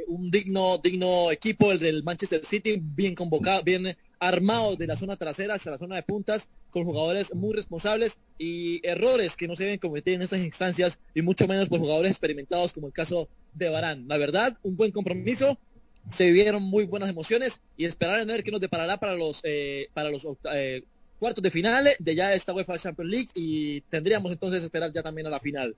un 0.06 0.30
digno, 0.30 0.78
digno 0.78 1.30
equipo, 1.30 1.72
el 1.72 1.78
del 1.78 2.04
Manchester 2.04 2.44
City, 2.44 2.78
bien 2.80 3.14
convocado, 3.14 3.62
bien 3.62 3.96
armado 4.18 4.76
de 4.76 4.86
la 4.86 4.96
zona 4.96 5.16
trasera 5.16 5.54
hasta 5.54 5.70
la 5.70 5.78
zona 5.78 5.96
de 5.96 6.02
puntas, 6.02 6.48
con 6.70 6.84
jugadores 6.84 7.34
muy 7.34 7.54
responsables 7.54 8.18
y 8.38 8.86
errores 8.86 9.36
que 9.36 9.48
no 9.48 9.56
se 9.56 9.64
deben 9.64 9.78
cometer 9.78 10.14
en 10.14 10.22
estas 10.22 10.44
instancias 10.44 11.00
y 11.14 11.22
mucho 11.22 11.46
menos 11.48 11.68
por 11.68 11.80
jugadores 11.80 12.12
experimentados 12.12 12.72
como 12.72 12.86
el 12.86 12.92
caso 12.92 13.28
de 13.54 13.68
Barán. 13.68 14.06
La 14.08 14.18
verdad, 14.18 14.56
un 14.62 14.76
buen 14.76 14.90
compromiso, 14.90 15.58
se 16.08 16.26
vivieron 16.26 16.62
muy 16.62 16.84
buenas 16.84 17.10
emociones 17.10 17.62
y 17.76 17.84
esperar 17.84 18.20
en 18.20 18.28
ver 18.28 18.44
qué 18.44 18.50
nos 18.50 18.60
deparará 18.60 18.98
para 18.98 19.14
los, 19.14 19.40
eh, 19.42 19.88
para 19.92 20.10
los 20.10 20.26
eh, 20.54 20.84
cuartos 21.18 21.42
de 21.42 21.50
final 21.50 21.88
de 21.98 22.14
ya 22.14 22.32
esta 22.34 22.52
UEFA 22.52 22.78
Champions 22.78 23.10
League 23.10 23.28
y 23.34 23.80
tendríamos 23.82 24.32
entonces 24.32 24.62
esperar 24.62 24.92
ya 24.92 25.02
también 25.02 25.26
a 25.26 25.30
la 25.30 25.40
final. 25.40 25.74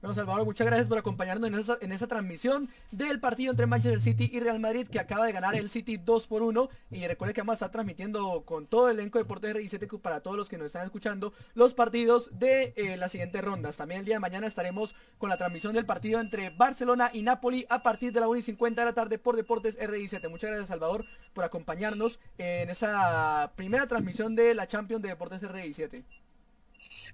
Bueno, 0.00 0.14
Salvador, 0.14 0.44
muchas 0.44 0.66
gracias 0.66 0.88
por 0.88 0.98
acompañarnos 0.98 1.48
en 1.48 1.54
esa, 1.54 1.78
en 1.80 1.92
esa 1.92 2.06
transmisión 2.06 2.68
del 2.90 3.20
partido 3.20 3.50
entre 3.50 3.66
Manchester 3.66 4.00
City 4.00 4.30
y 4.32 4.40
Real 4.40 4.60
Madrid 4.60 4.86
que 4.86 5.00
acaba 5.00 5.26
de 5.26 5.32
ganar 5.32 5.54
el 5.54 5.70
City 5.70 5.96
2 5.96 6.26
por 6.26 6.42
1. 6.42 6.68
Y 6.90 7.06
recuerde 7.06 7.34
que 7.34 7.40
vamos 7.40 7.54
a 7.54 7.56
estar 7.56 7.70
transmitiendo 7.70 8.42
con 8.44 8.66
todo 8.66 8.90
el 8.90 8.98
elenco 8.98 9.18
de 9.18 9.24
Deportes 9.24 9.54
RI7 9.54 10.00
para 10.00 10.20
todos 10.20 10.36
los 10.36 10.48
que 10.48 10.58
nos 10.58 10.66
están 10.66 10.84
escuchando 10.84 11.32
los 11.54 11.74
partidos 11.74 12.30
de 12.38 12.74
eh, 12.76 12.96
las 12.96 13.12
siguientes 13.12 13.42
rondas. 13.42 13.76
También 13.76 14.00
el 14.00 14.06
día 14.06 14.16
de 14.16 14.20
mañana 14.20 14.46
estaremos 14.46 14.94
con 15.18 15.30
la 15.30 15.36
transmisión 15.36 15.74
del 15.74 15.86
partido 15.86 16.20
entre 16.20 16.50
Barcelona 16.50 17.10
y 17.12 17.22
Napoli 17.22 17.66
a 17.68 17.82
partir 17.82 18.12
de 18.12 18.20
la 18.20 18.28
1 18.28 18.38
y 18.38 18.42
50 18.42 18.80
de 18.80 18.84
la 18.84 18.94
tarde 18.94 19.18
por 19.18 19.36
Deportes 19.36 19.78
RI7. 19.78 20.28
Muchas 20.28 20.50
gracias, 20.50 20.68
Salvador, 20.68 21.04
por 21.32 21.44
acompañarnos 21.44 22.18
en 22.38 22.70
esa 22.70 23.52
primera 23.56 23.86
transmisión 23.86 24.34
de 24.34 24.54
la 24.54 24.66
Champions 24.66 25.02
de 25.02 25.08
Deportes 25.08 25.42
RI7. 25.42 26.04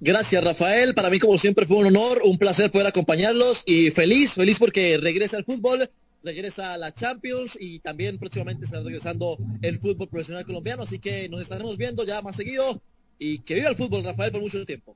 Gracias, 0.00 0.42
Rafael. 0.42 0.94
Para 0.94 1.10
mí, 1.10 1.18
como 1.18 1.38
siempre, 1.38 1.66
fue 1.66 1.76
un 1.76 1.86
honor, 1.86 2.22
un 2.24 2.38
placer 2.38 2.70
poder 2.70 2.88
acompañarlos 2.88 3.62
y 3.66 3.90
feliz, 3.90 4.34
feliz 4.34 4.58
porque 4.58 4.98
regresa 4.98 5.38
el 5.38 5.44
fútbol, 5.44 5.88
regresa 6.24 6.76
la 6.76 6.92
Champions 6.92 7.56
y 7.60 7.78
también 7.78 8.18
próximamente 8.18 8.64
estará 8.64 8.82
regresando 8.82 9.38
el 9.60 9.78
fútbol 9.78 10.08
profesional 10.08 10.44
colombiano. 10.44 10.82
Así 10.82 10.98
que 10.98 11.28
nos 11.28 11.40
estaremos 11.40 11.76
viendo 11.76 12.04
ya 12.04 12.20
más 12.22 12.36
seguido 12.36 12.82
y 13.18 13.38
que 13.40 13.54
viva 13.54 13.68
el 13.68 13.76
fútbol, 13.76 14.02
Rafael, 14.02 14.32
por 14.32 14.42
mucho 14.42 14.64
tiempo. 14.64 14.94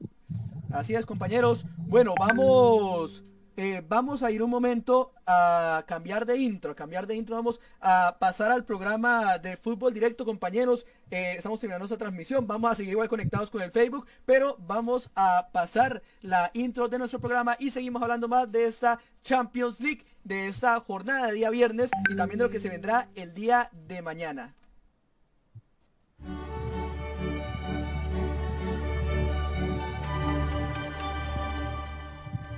Así 0.71 0.95
es, 0.95 1.07
compañeros. 1.07 1.65
Bueno, 1.87 2.15
vamos 2.19 3.23
eh, 3.57 3.83
vamos 3.89 4.23
a 4.23 4.31
ir 4.31 4.43
un 4.43 4.51
momento 4.51 5.13
a 5.27 5.85
cambiar 5.87 6.27
de 6.27 6.37
intro, 6.37 6.73
a 6.73 6.75
cambiar 6.75 7.07
de 7.07 7.17
intro, 7.17 7.37
vamos 7.37 7.61
a 7.81 8.17
pasar 8.19 8.51
al 8.51 8.65
programa 8.65 9.39
de 9.39 9.57
fútbol 9.57 9.95
directo, 9.95 10.25
compañeros. 10.25 10.87
Eh, 11.11 11.35
estamos 11.37 11.59
terminando 11.59 11.87
esta 11.87 11.97
transmisión, 11.97 12.47
vamos 12.47 12.71
a 12.71 12.75
seguir 12.75 12.93
igual 12.93 13.09
conectados 13.09 13.51
con 13.51 13.63
el 13.63 13.71
Facebook, 13.71 14.07
pero 14.25 14.57
vamos 14.61 15.11
a 15.15 15.49
pasar 15.53 16.03
la 16.21 16.51
intro 16.55 16.89
de 16.89 16.99
nuestro 16.99 17.21
programa 17.21 17.57
y 17.59 17.71
seguimos 17.71 18.03
hablando 18.03 18.29
más 18.29 18.51
de 18.53 18.65
esta 18.65 19.01
Champions 19.23 19.81
League, 19.81 20.05
de 20.23 20.47
esta 20.47 20.79
jornada 20.81 21.29
de 21.29 21.33
día 21.33 21.51
viernes 21.51 21.91
y 22.11 22.17
también 22.17 22.39
de 22.39 22.45
lo 22.45 22.51
que 22.51 22.61
se 22.61 22.69
vendrá 22.69 23.09
el 23.15 23.35
día 23.35 23.71
de 23.73 24.03
mañana. 24.03 24.55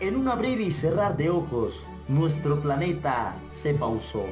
En 0.01 0.15
un 0.15 0.29
abrir 0.29 0.61
y 0.61 0.71
cerrar 0.71 1.17
de 1.17 1.29
ojos, 1.29 1.85
nuestro 2.07 2.61
planeta 2.61 3.35
se 3.51 3.75
pausó. 3.75 4.27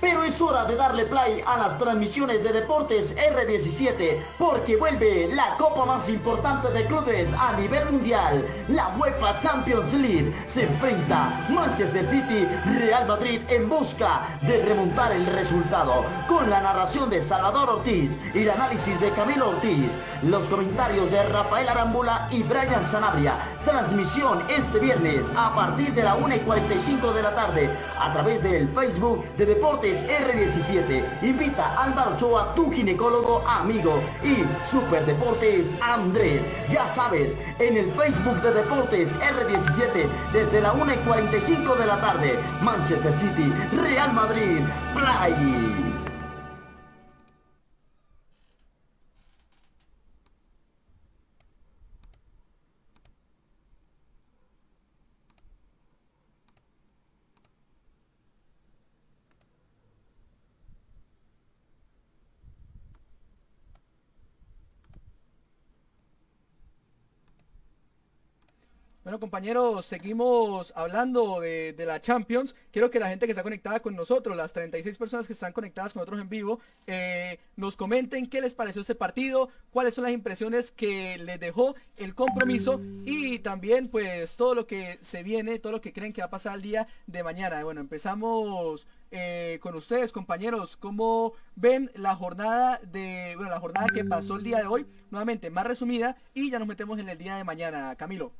Pero 0.00 0.22
es 0.22 0.40
hora 0.40 0.64
de 0.66 0.76
darle 0.76 1.04
play 1.06 1.42
a 1.44 1.58
las 1.58 1.76
transmisiones 1.76 2.44
de 2.44 2.52
Deportes 2.52 3.16
R17 3.16 4.22
porque 4.38 4.76
vuelve 4.76 5.26
la 5.34 5.56
copa 5.56 5.84
más 5.84 6.08
importante 6.08 6.70
de 6.70 6.86
clubes 6.86 7.34
a 7.34 7.56
nivel 7.56 7.90
mundial. 7.90 8.46
La 8.68 8.94
UEFA 8.96 9.40
Champions 9.40 9.92
League 9.94 10.32
se 10.46 10.62
enfrenta 10.62 11.44
Manchester 11.48 12.08
City 12.08 12.46
Real 12.78 13.08
Madrid 13.08 13.40
en 13.48 13.68
busca 13.68 14.38
de 14.42 14.64
remontar 14.64 15.10
el 15.10 15.26
resultado 15.26 16.04
con 16.28 16.48
la 16.48 16.60
narración 16.60 17.10
de 17.10 17.20
Salvador 17.20 17.68
Ortiz 17.68 18.16
y 18.32 18.42
el 18.42 18.50
análisis 18.50 19.00
de 19.00 19.10
Camilo 19.10 19.48
Ortiz, 19.48 19.98
los 20.22 20.44
comentarios 20.44 21.10
de 21.10 21.24
Rafael 21.24 21.68
Arambula 21.68 22.28
y 22.30 22.44
Brian 22.44 22.86
Sanabria. 22.86 23.57
Transmisión 23.64 24.42
este 24.48 24.78
viernes 24.78 25.32
a 25.36 25.54
partir 25.54 25.92
de 25.94 26.02
la 26.02 26.14
1 26.14 26.36
y 26.36 26.38
45 26.40 27.12
de 27.12 27.22
la 27.22 27.34
tarde 27.34 27.68
a 27.98 28.12
través 28.12 28.42
del 28.42 28.68
Facebook 28.70 29.24
de 29.36 29.46
Deportes 29.46 30.06
R17. 30.06 31.22
Invita 31.22 31.74
Álvaro 31.76 32.14
Ochoa, 32.14 32.54
tu 32.54 32.70
ginecólogo 32.70 33.44
amigo. 33.46 34.00
Y 34.22 34.44
Super 34.66 35.04
Deportes 35.06 35.76
Andrés. 35.82 36.48
Ya 36.70 36.88
sabes, 36.88 37.36
en 37.58 37.76
el 37.76 37.90
Facebook 37.92 38.40
de 38.42 38.52
Deportes 38.52 39.16
R17, 39.18 40.08
desde 40.32 40.60
la 40.60 40.72
1 40.72 40.94
y 40.94 40.96
45 40.98 41.76
de 41.76 41.86
la 41.86 42.00
tarde, 42.00 42.38
Manchester 42.62 43.12
City, 43.14 43.52
Real 43.82 44.12
Madrid, 44.12 44.60
Play. 44.94 45.87
Compañeros, 69.18 69.86
seguimos 69.86 70.72
hablando 70.76 71.40
de, 71.40 71.74
la 71.86 72.00
Champions. 72.00 72.54
Quiero 72.70 72.90
que 72.90 72.98
la 72.98 73.08
gente 73.08 73.26
que 73.26 73.32
está 73.32 73.42
conectada 73.42 73.80
con 73.80 73.96
nosotros, 73.96 74.36
las 74.36 74.52
36 74.52 74.96
personas 74.96 75.26
que 75.26 75.32
están 75.32 75.52
conectadas 75.52 75.92
con 75.92 76.00
nosotros 76.00 76.20
en 76.20 76.28
vivo, 76.28 76.60
eh, 76.86 77.38
nos 77.56 77.76
comenten 77.76 78.28
qué 78.28 78.40
les 78.40 78.54
pareció 78.54 78.82
este 78.82 78.94
partido, 78.94 79.48
cuáles 79.70 79.94
son 79.94 80.04
las 80.04 80.12
impresiones 80.12 80.70
que 80.70 81.18
les 81.18 81.40
dejó 81.40 81.74
el 81.96 82.14
compromiso 82.14 82.80
y 83.04 83.38
también 83.40 83.88
pues 83.88 84.36
todo 84.36 84.54
lo 84.54 84.66
que 84.66 84.98
se 85.02 85.22
viene, 85.22 85.58
todo 85.58 85.72
lo 85.72 85.80
que 85.80 85.92
creen 85.92 86.12
que 86.12 86.20
va 86.20 86.26
a 86.26 86.30
pasar 86.30 86.56
el 86.56 86.62
día 86.62 86.88
de 87.06 87.22
mañana. 87.22 87.64
Bueno, 87.64 87.80
empezamos 87.80 88.86
eh, 89.10 89.58
con 89.62 89.74
ustedes, 89.74 90.12
compañeros, 90.12 90.76
cómo 90.76 91.32
ven 91.56 91.90
la 91.94 92.14
jornada 92.14 92.78
de, 92.82 93.34
bueno, 93.36 93.50
la 93.50 93.60
jornada 93.60 93.86
que 93.92 94.04
pasó 94.04 94.36
el 94.36 94.42
día 94.42 94.58
de 94.58 94.66
hoy, 94.66 94.86
nuevamente 95.10 95.50
más 95.50 95.66
resumida 95.66 96.16
y 96.34 96.50
ya 96.50 96.58
nos 96.58 96.68
metemos 96.68 96.98
en 96.98 97.08
el 97.08 97.16
día 97.16 97.36
de 97.36 97.44
mañana, 97.44 97.96
Camilo. 97.96 98.32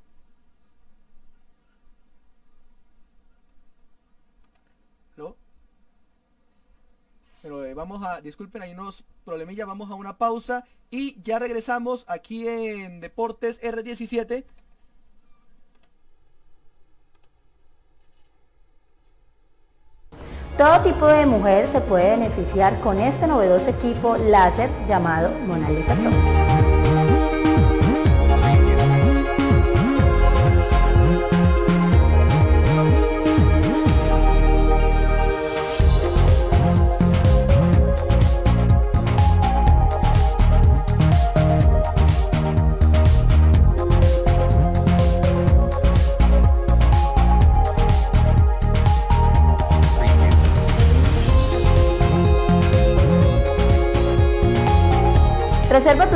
Eh, 7.49 7.75
vamos 7.75 8.05
a, 8.05 8.21
disculpen, 8.21 8.63
hay 8.63 8.73
unos 8.73 9.05
problemillas, 9.25 9.67
vamos 9.67 9.91
a 9.91 9.95
una 9.95 10.19
pausa 10.19 10.65
y 10.91 11.21
ya 11.23 11.39
regresamos 11.39 12.05
aquí 12.09 12.47
en 12.47 13.01
Deportes 13.01 13.61
R17. 13.63 14.45
Todo 20.59 20.83
tipo 20.83 21.07
de 21.07 21.25
mujer 21.25 21.69
se 21.69 21.81
puede 21.81 22.17
beneficiar 22.17 22.81
con 22.81 22.99
este 22.99 23.27
novedoso 23.27 23.71
equipo 23.71 24.17
láser 24.17 24.69
llamado 24.89 25.31
Mona 25.47 25.71
Lisa. 25.71 25.97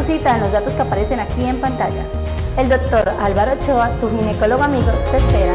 Cita 0.03 0.35
en 0.35 0.41
los 0.41 0.51
datos 0.51 0.75
que 0.75 0.83
aparecen 0.83 1.21
aquí 1.21 1.45
en 1.45 1.61
pantalla. 1.61 2.05
El 2.59 2.69
doctor 2.69 3.09
Álvaro 3.21 3.53
Ochoa, 3.53 3.89
tu 4.01 4.11
ginecólogo 4.11 4.65
amigo, 4.65 4.91
te 5.13 5.17
espera. 5.17 5.53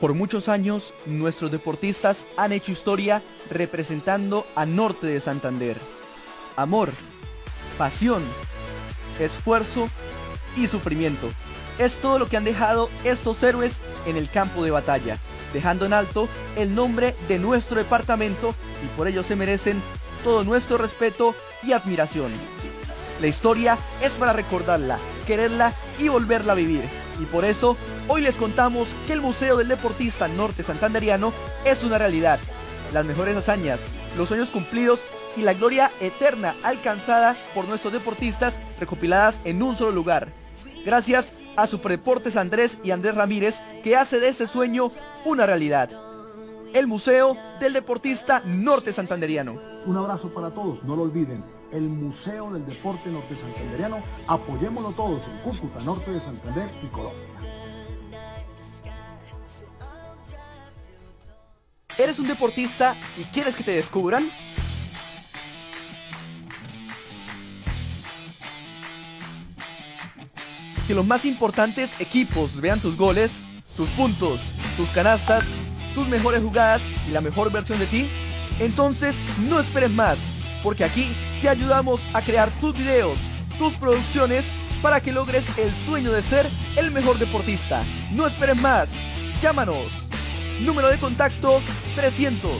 Por 0.00 0.14
muchos 0.14 0.48
años, 0.50 0.92
nuestros 1.06 1.50
deportistas 1.50 2.26
han 2.36 2.52
hecho 2.52 2.70
historia 2.72 3.22
representando 3.50 4.46
a 4.54 4.66
Norte 4.66 5.06
de 5.06 5.18
Santander. 5.20 5.78
Amor, 6.56 6.90
pasión, 7.78 8.22
esfuerzo 9.18 9.88
y 10.56 10.66
sufrimiento. 10.66 11.30
Es 11.78 11.96
todo 11.98 12.18
lo 12.18 12.28
que 12.28 12.36
han 12.36 12.44
dejado 12.44 12.90
estos 13.04 13.42
héroes 13.42 13.80
en 14.06 14.18
el 14.18 14.28
campo 14.28 14.62
de 14.62 14.72
batalla 14.72 15.18
dejando 15.54 15.86
en 15.86 15.94
alto 15.94 16.28
el 16.56 16.74
nombre 16.74 17.14
de 17.28 17.38
nuestro 17.38 17.78
departamento 17.78 18.54
y 18.84 18.96
por 18.96 19.08
ello 19.08 19.22
se 19.22 19.36
merecen 19.36 19.80
todo 20.22 20.44
nuestro 20.44 20.78
respeto 20.78 21.34
y 21.62 21.72
admiración. 21.72 22.32
La 23.20 23.26
historia 23.26 23.78
es 24.02 24.12
para 24.12 24.32
recordarla, 24.32 24.98
quererla 25.26 25.72
y 25.98 26.08
volverla 26.08 26.52
a 26.52 26.56
vivir. 26.56 26.84
Y 27.20 27.26
por 27.26 27.44
eso 27.44 27.76
hoy 28.08 28.22
les 28.22 28.36
contamos 28.36 28.88
que 29.06 29.12
el 29.12 29.20
Museo 29.20 29.56
del 29.56 29.68
Deportista 29.68 30.26
Norte 30.28 30.62
Santanderiano 30.62 31.32
es 31.64 31.84
una 31.84 31.98
realidad. 31.98 32.40
Las 32.92 33.04
mejores 33.04 33.36
hazañas, 33.36 33.80
los 34.16 34.28
sueños 34.28 34.50
cumplidos 34.50 35.00
y 35.36 35.42
la 35.42 35.54
gloria 35.54 35.90
eterna 36.00 36.54
alcanzada 36.62 37.36
por 37.54 37.66
nuestros 37.66 37.92
deportistas 37.92 38.60
recopiladas 38.80 39.40
en 39.44 39.62
un 39.62 39.76
solo 39.76 39.92
lugar. 39.92 40.28
Gracias 40.84 41.34
a 41.56 41.66
Superdeportes 41.66 42.36
Andrés 42.36 42.78
y 42.82 42.90
Andrés 42.90 43.14
Ramírez 43.14 43.60
que 43.82 43.96
hace 43.96 44.20
de 44.20 44.28
ese 44.28 44.46
sueño 44.46 44.90
una 45.24 45.46
realidad. 45.46 45.90
El 46.74 46.88
Museo 46.88 47.36
del 47.60 47.72
Deportista 47.72 48.42
Norte 48.44 48.92
Santanderiano. 48.92 49.60
Un 49.86 49.96
abrazo 49.96 50.34
para 50.34 50.50
todos, 50.50 50.82
no 50.82 50.96
lo 50.96 51.02
olviden. 51.02 51.44
El 51.70 51.88
Museo 51.88 52.52
del 52.52 52.66
Deporte 52.66 53.10
Norte 53.10 53.36
Santanderiano, 53.36 54.02
apoyémoslo 54.26 54.90
todos 54.90 55.22
en 55.28 55.38
Cúcuta, 55.38 55.78
Norte 55.84 56.10
de 56.10 56.18
Santander 56.18 56.68
y 56.82 56.88
Colombia. 56.88 57.28
¿Eres 61.96 62.18
un 62.18 62.26
deportista 62.26 62.96
y 63.16 63.22
quieres 63.26 63.54
que 63.54 63.62
te 63.62 63.70
descubran? 63.70 64.28
que 70.88 70.94
los 70.94 71.06
más 71.06 71.24
importantes 71.24 71.98
equipos 71.98 72.60
vean 72.60 72.78
tus 72.78 72.94
goles, 72.98 73.46
tus 73.74 73.88
puntos, 73.90 74.42
tus 74.76 74.90
canastas, 74.90 75.46
tus 75.94 76.08
mejores 76.08 76.42
jugadas 76.42 76.82
y 77.08 77.12
la 77.12 77.20
mejor 77.20 77.50
versión 77.52 77.78
de 77.78 77.86
ti? 77.86 78.08
Entonces 78.60 79.16
no 79.48 79.60
esperes 79.60 79.90
más, 79.90 80.18
porque 80.62 80.84
aquí 80.84 81.08
te 81.40 81.48
ayudamos 81.48 82.00
a 82.12 82.22
crear 82.22 82.50
tus 82.60 82.76
videos, 82.76 83.18
tus 83.58 83.74
producciones 83.74 84.46
para 84.82 85.00
que 85.00 85.12
logres 85.12 85.46
el 85.58 85.72
sueño 85.86 86.12
de 86.12 86.22
ser 86.22 86.46
el 86.76 86.90
mejor 86.90 87.18
deportista. 87.18 87.82
No 88.12 88.26
esperes 88.26 88.56
más, 88.56 88.90
llámanos. 89.42 89.86
Número 90.60 90.88
de 90.88 90.98
contacto 90.98 91.60
300 91.96 92.50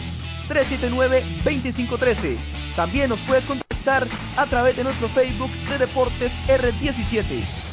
379 0.49 1.23
2513. 1.45 2.37
También 2.77 3.09
nos 3.09 3.19
puedes 3.21 3.45
contactar 3.45 4.07
a 4.37 4.47
través 4.47 4.77
de 4.77 4.85
nuestro 4.85 5.09
Facebook 5.09 5.51
de 5.69 5.79
Deportes 5.79 6.33
R17. 6.49 7.64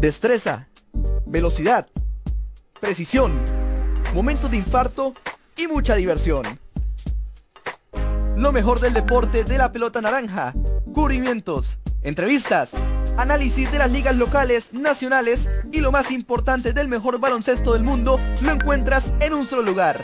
Destreza, 0.00 0.66
velocidad, 1.26 1.86
precisión, 2.80 3.38
momentos 4.14 4.50
de 4.50 4.56
infarto 4.56 5.14
y 5.56 5.68
mucha 5.68 5.94
diversión. 5.94 6.46
Lo 8.34 8.50
mejor 8.50 8.80
del 8.80 8.94
deporte 8.94 9.44
de 9.44 9.58
la 9.58 9.72
pelota 9.72 10.00
naranja, 10.00 10.54
cubrimientos, 10.94 11.78
entrevistas, 12.02 12.70
análisis 13.18 13.70
de 13.70 13.76
las 13.76 13.90
ligas 13.90 14.16
locales, 14.16 14.72
nacionales 14.72 15.50
y 15.70 15.80
lo 15.80 15.92
más 15.92 16.10
importante 16.10 16.72
del 16.72 16.88
mejor 16.88 17.20
baloncesto 17.20 17.74
del 17.74 17.82
mundo 17.82 18.18
lo 18.40 18.52
encuentras 18.52 19.12
en 19.20 19.34
un 19.34 19.46
solo 19.46 19.60
lugar. 19.60 20.00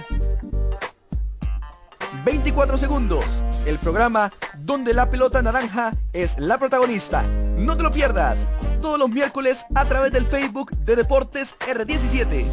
24 2.26 2.76
segundos, 2.76 3.24
el 3.66 3.78
programa 3.78 4.30
donde 4.58 4.92
la 4.92 5.08
pelota 5.08 5.40
naranja 5.40 5.92
es 6.12 6.38
la 6.38 6.58
protagonista. 6.58 7.22
No 7.22 7.76
te 7.76 7.82
lo 7.82 7.90
pierdas, 7.90 8.48
todos 8.80 8.98
los 8.98 9.08
miércoles 9.08 9.64
a 9.74 9.84
través 9.84 10.12
del 10.12 10.26
Facebook 10.26 10.70
de 10.70 10.96
Deportes 10.96 11.56
R17. 11.60 12.46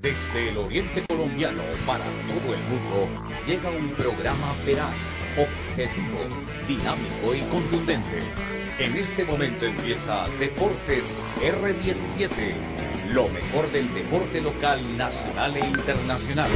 Desde 0.00 0.48
el 0.48 0.58
oriente 0.58 1.04
colombiano 1.06 1.62
para 1.86 2.04
todo 2.04 2.54
el 2.54 2.62
mundo 2.64 3.08
llega 3.46 3.70
un 3.70 3.90
programa 3.90 4.54
veraz, 4.66 4.94
objetivo, 5.36 6.18
dinámico 6.66 7.34
y 7.34 7.40
contundente 7.50 8.59
en 8.80 8.96
este 8.96 9.24
momento 9.24 9.66
empieza 9.66 10.26
Deportes 10.38 11.04
R17, 11.42 12.54
lo 13.12 13.28
mejor 13.28 13.70
del 13.72 13.92
deporte 13.92 14.40
local, 14.40 14.80
nacional 14.96 15.54
e 15.54 15.60
internacional. 15.60 16.50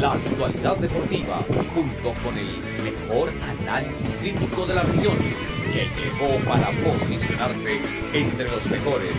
La 0.00 0.12
actualidad 0.12 0.76
deportiva, 0.78 1.44
junto 1.74 2.14
con 2.24 2.38
el 2.38 2.48
mejor 2.82 3.30
análisis 3.60 4.16
crítico 4.16 4.64
de 4.64 4.74
la 4.74 4.82
región, 4.82 5.18
que 5.70 5.86
llegó 6.00 6.38
para 6.48 6.70
posicionarse 6.70 7.78
entre 8.14 8.50
los 8.50 8.70
mejores. 8.70 9.12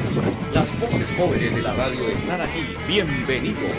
Las 0.52 0.80
voces 0.80 1.08
jóvenes 1.16 1.56
de 1.56 1.62
la 1.62 1.76
radio 1.76 2.10
están 2.10 2.42
aquí. 2.42 2.76
Bienvenidos. 2.88 3.72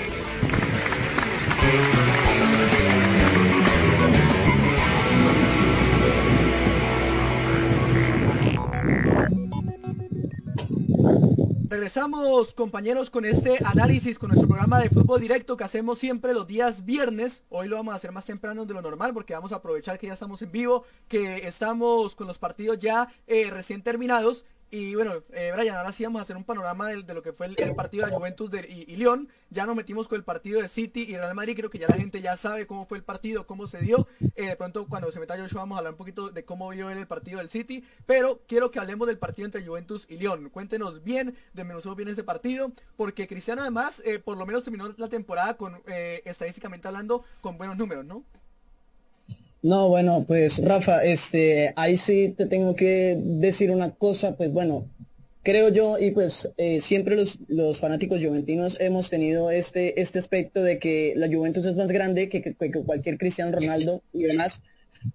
Regresamos, 11.68 12.52
compañeros, 12.52 13.08
con 13.08 13.24
este 13.24 13.58
análisis, 13.64 14.18
con 14.18 14.28
nuestro 14.28 14.46
programa 14.46 14.78
de 14.78 14.90
fútbol 14.90 15.20
directo 15.20 15.56
que 15.56 15.64
hacemos 15.64 15.98
siempre 15.98 16.34
los 16.34 16.46
días 16.46 16.84
viernes. 16.84 17.42
Hoy 17.48 17.66
lo 17.66 17.76
vamos 17.76 17.92
a 17.92 17.96
hacer 17.96 18.12
más 18.12 18.26
temprano 18.26 18.66
de 18.66 18.74
lo 18.74 18.82
normal 18.82 19.14
porque 19.14 19.32
vamos 19.32 19.52
a 19.52 19.56
aprovechar 19.56 19.98
que 19.98 20.08
ya 20.08 20.12
estamos 20.12 20.42
en 20.42 20.52
vivo, 20.52 20.84
que 21.08 21.46
estamos 21.46 22.14
con 22.14 22.26
los 22.26 22.38
partidos 22.38 22.78
ya 22.78 23.08
eh, 23.26 23.48
recién 23.50 23.82
terminados 23.82 24.44
y 24.74 24.94
bueno, 24.94 25.22
eh, 25.34 25.52
Brian, 25.54 25.76
ahora 25.76 25.92
sí 25.92 26.02
vamos 26.02 26.20
a 26.20 26.22
hacer 26.22 26.34
un 26.34 26.44
panorama 26.44 26.88
de, 26.88 27.12
lo 27.12 27.22
que 27.22 27.34
fue 27.34 27.44
el, 27.44 27.74
partido 27.74 28.06
de 28.06 28.12
Juventus 28.12 28.50
y, 28.70 28.90
y, 28.90 28.96
León. 28.96 29.28
Ya 29.50 29.66
nos 29.66 29.76
metimos 29.76 30.08
con 30.08 30.16
el 30.16 30.24
partido 30.24 30.62
de 30.62 30.68
City 30.68 31.02
y 31.02 31.14
Real 31.14 31.34
Madrid. 31.34 31.54
Creo 31.54 31.68
que 31.68 31.78
ya 31.78 31.88
la 31.88 31.96
gente 31.96 32.22
ya 32.22 32.38
sabe 32.38 32.66
cómo 32.66 32.86
fue 32.86 32.96
el 32.96 33.04
partido, 33.04 33.46
cómo 33.46 33.66
se 33.66 33.82
dio. 33.82 34.08
Eh, 34.34 34.46
de 34.46 34.56
pronto, 34.56 34.86
cuando 34.86 35.12
se 35.12 35.20
meta 35.20 35.36
Joshua, 35.36 35.60
vamos 35.60 35.76
a 35.76 35.78
hablar 35.80 35.92
un 35.92 35.98
poquito 35.98 36.30
de 36.30 36.46
cómo 36.46 36.70
vio 36.70 36.88
el 36.88 37.06
partido 37.06 37.36
del 37.40 37.50
City. 37.50 37.84
Pero 38.06 38.40
quiero 38.48 38.70
que 38.70 38.78
hablemos 38.78 39.06
del 39.08 39.18
partido 39.18 39.44
entre 39.44 39.62
Juventus 39.62 40.06
y 40.08 40.16
León. 40.16 40.48
Cuéntenos 40.48 41.04
bien, 41.04 41.36
desmenuzamos 41.52 41.94
bien 41.98 42.08
ese 42.08 42.24
partido. 42.24 42.72
Porque 42.96 43.26
Cristiano, 43.28 43.60
además, 43.60 44.00
eh, 44.06 44.20
por 44.20 44.38
lo 44.38 44.46
menos 44.46 44.64
terminó 44.64 44.94
la 44.96 45.08
temporada 45.10 45.54
con, 45.58 45.82
estadísticamente 45.84 46.88
hablando, 46.88 47.26
con 47.42 47.58
buenos 47.58 47.76
números, 47.76 48.06
¿no? 48.06 48.24
No, 49.62 49.88
bueno, 49.88 50.24
pues 50.26 50.60
Rafa, 50.64 51.04
este, 51.04 51.72
ahí 51.76 51.96
sí 51.96 52.34
te 52.36 52.46
tengo 52.46 52.74
que 52.74 53.16
decir 53.20 53.70
una 53.70 53.94
cosa, 53.94 54.36
pues 54.36 54.52
bueno, 54.52 54.88
creo 55.44 55.68
yo 55.68 55.98
y 56.00 56.10
pues 56.10 56.50
eh, 56.56 56.80
siempre 56.80 57.14
los, 57.14 57.38
los, 57.46 57.78
fanáticos 57.78 58.18
juventinos 58.24 58.76
hemos 58.80 59.08
tenido 59.08 59.50
este, 59.50 60.00
este 60.00 60.18
aspecto 60.18 60.62
de 60.62 60.80
que 60.80 61.14
la 61.16 61.28
Juventus 61.28 61.64
es 61.66 61.76
más 61.76 61.92
grande 61.92 62.28
que, 62.28 62.54
cualquier 62.84 63.18
Cristiano 63.18 63.52
Ronaldo 63.52 64.02
y 64.12 64.24
demás, 64.24 64.62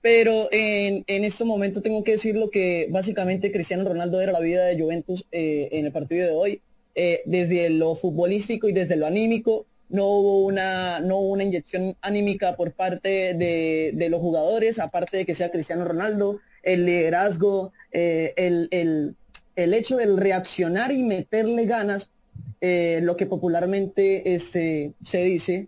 pero 0.02 0.48
en, 0.52 1.04
en 1.08 1.26
este 1.26 1.44
momento 1.44 1.82
tengo 1.82 2.06
que 2.06 2.12
decir 2.12 2.38
lo 2.38 2.50
que 2.50 2.88
básicamente 2.90 3.52
Cristiano 3.52 3.84
Ronaldo 3.84 4.22
era 4.22 4.32
la 4.32 4.40
vida 4.40 4.66
de 4.66 4.80
Juventus 4.80 5.26
eh, 5.34 5.68
en 5.74 5.86
el 5.86 5.92
partido 5.92 6.26
de 6.26 6.34
hoy, 6.34 6.62
eh, 6.96 7.22
desde 7.26 7.70
lo 7.70 7.96
futbolístico 7.96 8.70
y 8.70 8.74
desde 8.74 8.96
lo 8.96 9.08
anímico, 9.08 9.66
no 9.90 10.06
hubo 10.06 10.46
una, 10.46 11.00
no 11.00 11.20
una 11.20 11.44
inyección 11.44 11.96
anímica 12.02 12.56
por 12.56 12.74
parte 12.74 13.34
de, 13.34 14.08
los 14.10 14.20
jugadores, 14.20 14.80
aparte 14.80 15.18
de 15.18 15.26
que 15.26 15.36
sea 15.36 15.52
Cristiano 15.52 15.86
Ronaldo, 15.86 16.40
el 16.64 16.86
liderazgo, 16.86 17.72
eh, 17.92 18.34
el, 18.36 19.16
hecho 19.56 19.98
del 19.98 20.18
reaccionar 20.18 20.92
y 20.92 21.04
meterle 21.04 21.66
ganas, 21.66 22.12
eh, 22.60 23.00
lo 23.04 23.16
que 23.16 23.26
popularmente 23.26 24.34
este, 24.34 24.94
se 25.04 25.24
dice 25.24 25.68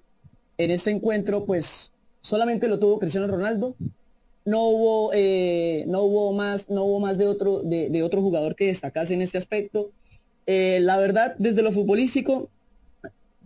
en 0.57 0.71
este 0.71 0.91
encuentro, 0.91 1.45
pues 1.45 1.93
solamente 2.21 2.67
lo 2.67 2.79
tuvo 2.79 2.99
Cristiano 2.99 3.27
Ronaldo. 3.27 3.75
No 4.45 4.63
hubo, 4.63 5.11
eh, 5.13 5.83
no 5.87 6.01
hubo 6.03 6.33
más, 6.33 6.69
no 6.69 6.83
hubo 6.83 6.99
más 6.99 7.17
de 7.17 7.27
otro, 7.27 7.61
de, 7.61 8.03
otro 8.03 8.21
jugador 8.21 8.55
que 8.55 8.67
destacase 8.67 9.13
en 9.13 9.21
este 9.21 9.37
aspecto. 9.37 9.91
la 10.45 10.97
verdad, 10.97 11.35
desde 11.37 11.61
lo 11.61 11.71
futbolístico, 11.71 12.49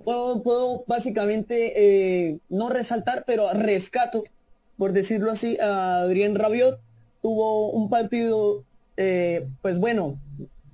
puedo, 0.03 0.84
básicamente 0.88 1.73
eh, 1.75 2.39
no 2.49 2.69
resaltar, 2.69 3.23
pero 3.25 3.51
rescato, 3.53 4.23
por 4.77 4.93
decirlo 4.93 5.31
así, 5.31 5.57
a 5.59 5.97
Adrián 5.97 6.35
Rabiot. 6.35 6.80
Tuvo 7.21 7.71
un 7.71 7.89
partido, 7.89 8.63
eh, 8.97 9.47
pues 9.61 9.80
bueno, 9.80 10.19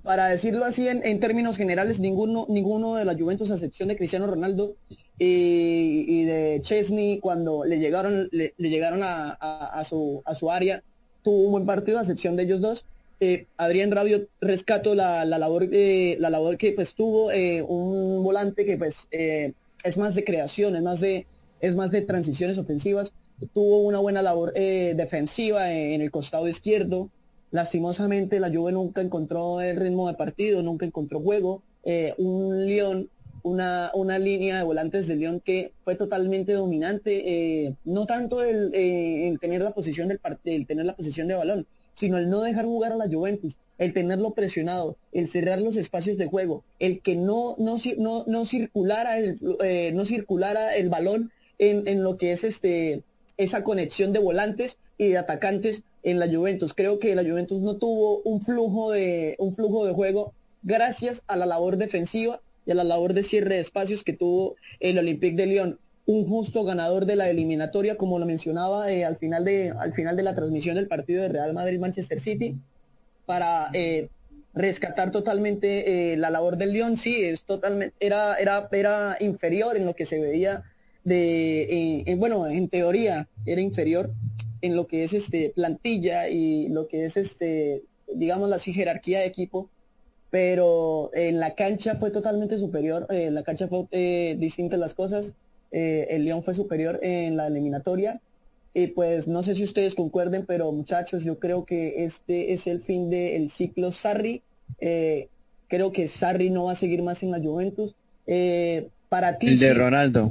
para 0.02 0.28
decirlo 0.28 0.64
así 0.64 0.88
en, 0.88 1.20
términos 1.20 1.56
generales, 1.56 2.00
ninguno, 2.00 2.46
ninguno 2.48 2.96
de 2.96 3.04
la 3.04 3.14
Juventus, 3.14 3.50
a 3.50 3.54
excepción 3.54 3.88
de 3.88 3.96
Cristiano 3.96 4.26
Ronaldo 4.26 4.74
y, 5.18 6.24
de 6.24 6.60
Chesney, 6.62 7.20
cuando 7.20 7.64
le 7.64 7.78
llegaron, 7.78 8.28
le, 8.32 8.54
llegaron 8.58 9.00
a, 9.02 9.82
su, 9.84 10.22
a 10.24 10.34
su 10.34 10.50
área, 10.50 10.82
tuvo 11.22 11.44
un 11.44 11.52
buen 11.52 11.66
partido, 11.66 11.98
a 11.98 12.02
excepción 12.02 12.36
de 12.36 12.44
ellos 12.44 12.60
dos. 12.60 12.84
Eh, 13.22 13.46
Adrián 13.58 13.90
Rabio 13.90 14.28
rescato 14.40 14.94
la, 14.94 15.26
labor 15.26 15.68
eh, 15.72 16.16
la 16.18 16.30
labor 16.30 16.56
que 16.56 16.72
pues 16.72 16.94
tuvo 16.94 17.30
eh, 17.30 17.60
un 17.60 18.22
volante 18.22 18.64
que 18.64 18.78
pues 18.78 19.08
es 19.10 19.98
más 19.98 20.14
de 20.14 20.24
creación 20.24 20.74
es 20.74 20.82
más 20.82 21.00
de 21.00 21.26
es 21.60 21.76
más 21.76 21.90
de 21.90 22.00
transiciones 22.00 22.56
ofensivas. 22.56 23.12
Tuvo 23.52 23.80
una 23.80 23.98
buena 23.98 24.22
labor 24.22 24.54
defensiva 24.54 25.70
en 25.72 26.00
el 26.00 26.10
costado 26.10 26.48
izquierdo. 26.48 27.10
Lastimosamente 27.50 28.40
la 28.40 28.50
Juve 28.50 28.72
nunca 28.72 29.02
encontró 29.02 29.60
el 29.60 29.76
ritmo 29.76 30.08
de 30.08 30.14
partido 30.14 30.62
nunca 30.62 30.86
encontró 30.86 31.20
juego. 31.20 31.62
Un 32.16 32.66
León 32.66 33.10
una, 33.42 33.90
una 33.94 34.18
línea 34.18 34.58
de 34.58 34.64
volantes 34.64 35.06
de 35.08 35.16
León 35.16 35.40
que 35.44 35.72
fue 35.82 35.94
totalmente 35.94 36.52
dominante 36.52 37.74
no 37.84 38.06
tanto 38.06 38.42
el, 38.42 39.38
tener 39.38 39.60
la 39.60 39.72
posición 39.72 40.08
del 40.08 40.20
el 40.44 40.66
tener 40.66 40.86
la 40.86 40.96
posición 40.96 41.28
de 41.28 41.34
balón 41.34 41.66
sino 41.94 42.18
el 42.18 42.28
no 42.28 42.40
dejar 42.40 42.64
jugar 42.64 42.92
a 42.92 42.96
la 42.96 43.08
Juventus, 43.10 43.56
el 43.78 43.94
tenerlo 43.94 44.32
presionado, 44.32 44.96
el 45.12 45.26
cerrar 45.26 45.60
los 45.60 45.76
espacios 45.76 46.18
de 46.18 46.26
juego, 46.26 46.62
el 46.78 47.00
que 47.00 47.16
no, 47.16 47.56
no, 47.58 47.76
no, 47.98 48.24
no 48.26 48.44
circulara, 48.44 49.18
el, 49.18 49.38
eh, 49.62 49.90
no 49.94 50.04
circulara 50.04 50.76
el 50.76 50.90
balón 50.90 51.30
en, 51.58 51.88
en, 51.88 52.02
lo 52.02 52.16
que 52.18 52.32
es 52.32 52.44
este, 52.44 53.02
esa 53.36 53.64
conexión 53.64 54.12
de 54.12 54.18
volantes 54.18 54.78
y 54.98 55.08
de 55.08 55.18
atacantes 55.18 55.84
en 56.02 56.18
la 56.18 56.28
Juventus. 56.28 56.74
Creo 56.74 56.98
que 56.98 57.14
la 57.14 57.22
Juventus 57.22 57.60
no 57.60 57.76
tuvo 57.76 58.20
un 58.22 58.42
flujo 58.42 58.90
de, 58.92 59.36
un 59.38 59.54
flujo 59.54 59.86
de 59.86 59.94
juego 59.94 60.34
gracias 60.62 61.22
a 61.26 61.36
la 61.36 61.46
labor 61.46 61.76
defensiva 61.76 62.40
y 62.66 62.72
a 62.72 62.74
la 62.74 62.84
labor 62.84 63.14
de 63.14 63.22
cierre 63.22 63.54
de 63.54 63.60
espacios 63.60 64.04
que 64.04 64.12
tuvo 64.12 64.56
el 64.80 64.98
Olympique 64.98 65.36
de 65.36 65.46
Lyon 65.46 65.78
un 66.06 66.26
justo 66.26 66.64
ganador 66.64 67.06
de 67.06 67.16
la 67.16 67.28
eliminatoria, 67.28 67.96
como 67.96 68.18
lo 68.18 68.26
mencionaba 68.26 68.90
eh, 68.90 69.04
al, 69.04 69.16
final 69.16 69.44
de, 69.44 69.70
al 69.70 69.92
final 69.92 70.16
de 70.16 70.22
la 70.22 70.34
transmisión 70.34 70.76
del 70.76 70.88
partido 70.88 71.22
de 71.22 71.28
Real 71.28 71.52
Madrid-Manchester 71.52 72.18
City, 72.18 72.56
para 73.26 73.70
eh, 73.74 74.08
rescatar 74.54 75.12
totalmente 75.12 76.12
eh, 76.12 76.16
la 76.16 76.30
labor 76.30 76.56
del 76.56 76.72
León. 76.72 76.96
Sí, 76.96 77.22
es 77.22 77.44
totalmente, 77.44 77.94
era, 78.00 78.34
era, 78.36 78.68
era 78.72 79.16
inferior 79.20 79.76
en 79.76 79.86
lo 79.86 79.94
que 79.94 80.04
se 80.04 80.18
veía 80.18 80.64
de, 81.04 82.14
bueno, 82.18 82.46
en 82.46 82.68
teoría 82.68 83.26
era 83.46 83.60
inferior 83.60 84.10
en 84.60 84.76
lo 84.76 84.86
que 84.86 85.04
es 85.04 85.14
este 85.14 85.50
plantilla 85.54 86.28
y 86.28 86.68
lo 86.68 86.88
que 86.88 87.06
es 87.06 87.16
este, 87.16 87.82
digamos, 88.12 88.50
la 88.50 88.58
jerarquía 88.58 89.20
de 89.20 89.26
equipo, 89.26 89.70
pero 90.28 91.10
en 91.14 91.40
la 91.40 91.54
cancha 91.54 91.94
fue 91.94 92.10
totalmente 92.10 92.58
superior, 92.58 93.06
en 93.08 93.34
la 93.34 93.42
cancha 93.42 93.68
fue 93.68 94.36
distintas 94.38 94.78
las 94.78 94.94
cosas 94.94 95.32
eh, 95.70 96.08
el 96.10 96.24
León 96.24 96.42
fue 96.42 96.54
superior 96.54 96.98
en 97.02 97.36
la 97.36 97.46
eliminatoria. 97.46 98.20
Y 98.72 98.88
pues 98.88 99.26
no 99.26 99.42
sé 99.42 99.54
si 99.54 99.64
ustedes 99.64 99.94
concuerden, 99.94 100.46
pero 100.46 100.70
muchachos, 100.70 101.24
yo 101.24 101.38
creo 101.38 101.64
que 101.64 102.04
este 102.04 102.52
es 102.52 102.66
el 102.66 102.80
fin 102.80 103.10
del 103.10 103.50
ciclo 103.50 103.90
Sarri. 103.90 104.42
Eh, 104.80 105.28
creo 105.68 105.90
que 105.92 106.06
Sarri 106.06 106.50
no 106.50 106.64
va 106.64 106.72
a 106.72 106.76
seguir 106.76 107.02
más 107.02 107.22
en 107.22 107.32
la 107.32 107.40
Juventus. 107.40 107.94
Eh, 108.26 108.88
para 109.08 109.38
ti, 109.38 109.48
el 109.48 109.58
de 109.58 109.74
Ronaldo. 109.74 110.30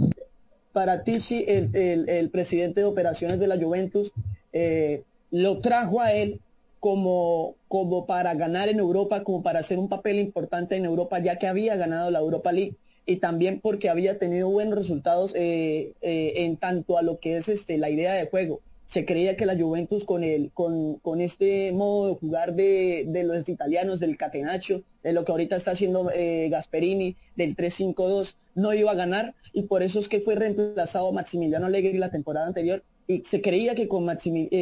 Para 0.72 1.04
ti, 1.04 1.18
el, 1.48 1.76
el, 1.76 2.08
el, 2.08 2.30
presidente 2.30 2.82
de 2.82 2.86
operaciones 2.86 3.40
de 3.40 3.48
la 3.48 3.58
Juventus 3.58 4.14
lo 5.32 5.60
trajo 5.60 6.00
a 6.02 6.14
él 6.14 6.40
como, 6.80 7.56
como 7.68 8.06
para 8.06 8.34
ganar 8.36 8.70
en 8.70 8.80
Europa, 8.80 9.24
como 9.24 9.44
para 9.44 9.60
hacer 9.60 9.78
un 9.78 9.90
papel 9.90 10.18
importante 10.20 10.76
en 10.76 10.86
Europa, 10.86 11.20
ya 11.20 11.38
que 11.38 11.48
había 11.48 11.76
ganado 11.76 12.10
la 12.10 12.20
Europa 12.20 12.52
League 12.52 12.76
y 13.10 13.16
también 13.16 13.60
porque 13.60 13.90
había 13.90 14.20
tenido 14.20 14.52
buenos 14.52 14.78
resultados 14.78 15.34
eh, 15.36 15.94
eh, 16.02 16.34
en 16.36 16.58
tanto 16.58 16.96
a 16.96 17.02
lo 17.02 17.20
que 17.20 17.38
es 17.38 17.50
este, 17.50 17.80
la 17.80 17.90
idea 17.90 18.14
de 18.14 18.28
juego. 18.28 18.62
Se 18.86 19.04
creía 19.04 19.36
que 19.36 19.48
la 19.48 19.58
Juventus 19.58 20.06
con, 20.06 20.24
el, 20.24 20.52
con, 20.52 20.96
con 21.00 21.20
este 21.20 21.72
modo 21.72 22.10
de 22.10 22.16
jugar 22.20 22.54
de, 22.54 23.06
de, 23.08 23.24
los 23.24 23.50
italianos, 23.50 24.00
del 24.00 24.16
Catenaccio, 24.16 24.84
de 25.02 25.14
lo 25.14 25.26
que 25.26 25.32
ahorita 25.32 25.56
está 25.56 25.72
haciendo 25.72 26.12
eh, 26.12 26.50
Gasperini, 26.50 27.16
del 27.36 27.56
3-5-2, 27.56 28.36
no 28.54 28.76
iba 28.76 28.92
a 28.92 28.96
ganar 28.96 29.34
y 29.54 29.64
por 29.64 29.82
eso 29.82 29.98
es 29.98 30.08
que 30.08 30.22
fue 30.22 30.36
reemplazado 30.36 31.12
Maximiliano 31.12 31.66
Allegri 31.66 31.98
la 31.98 32.12
temporada 32.12 32.46
anterior 32.46 32.84
y 33.08 33.24
se 33.24 33.42
creía 33.42 33.74
que 33.74 33.88
con, 33.88 34.08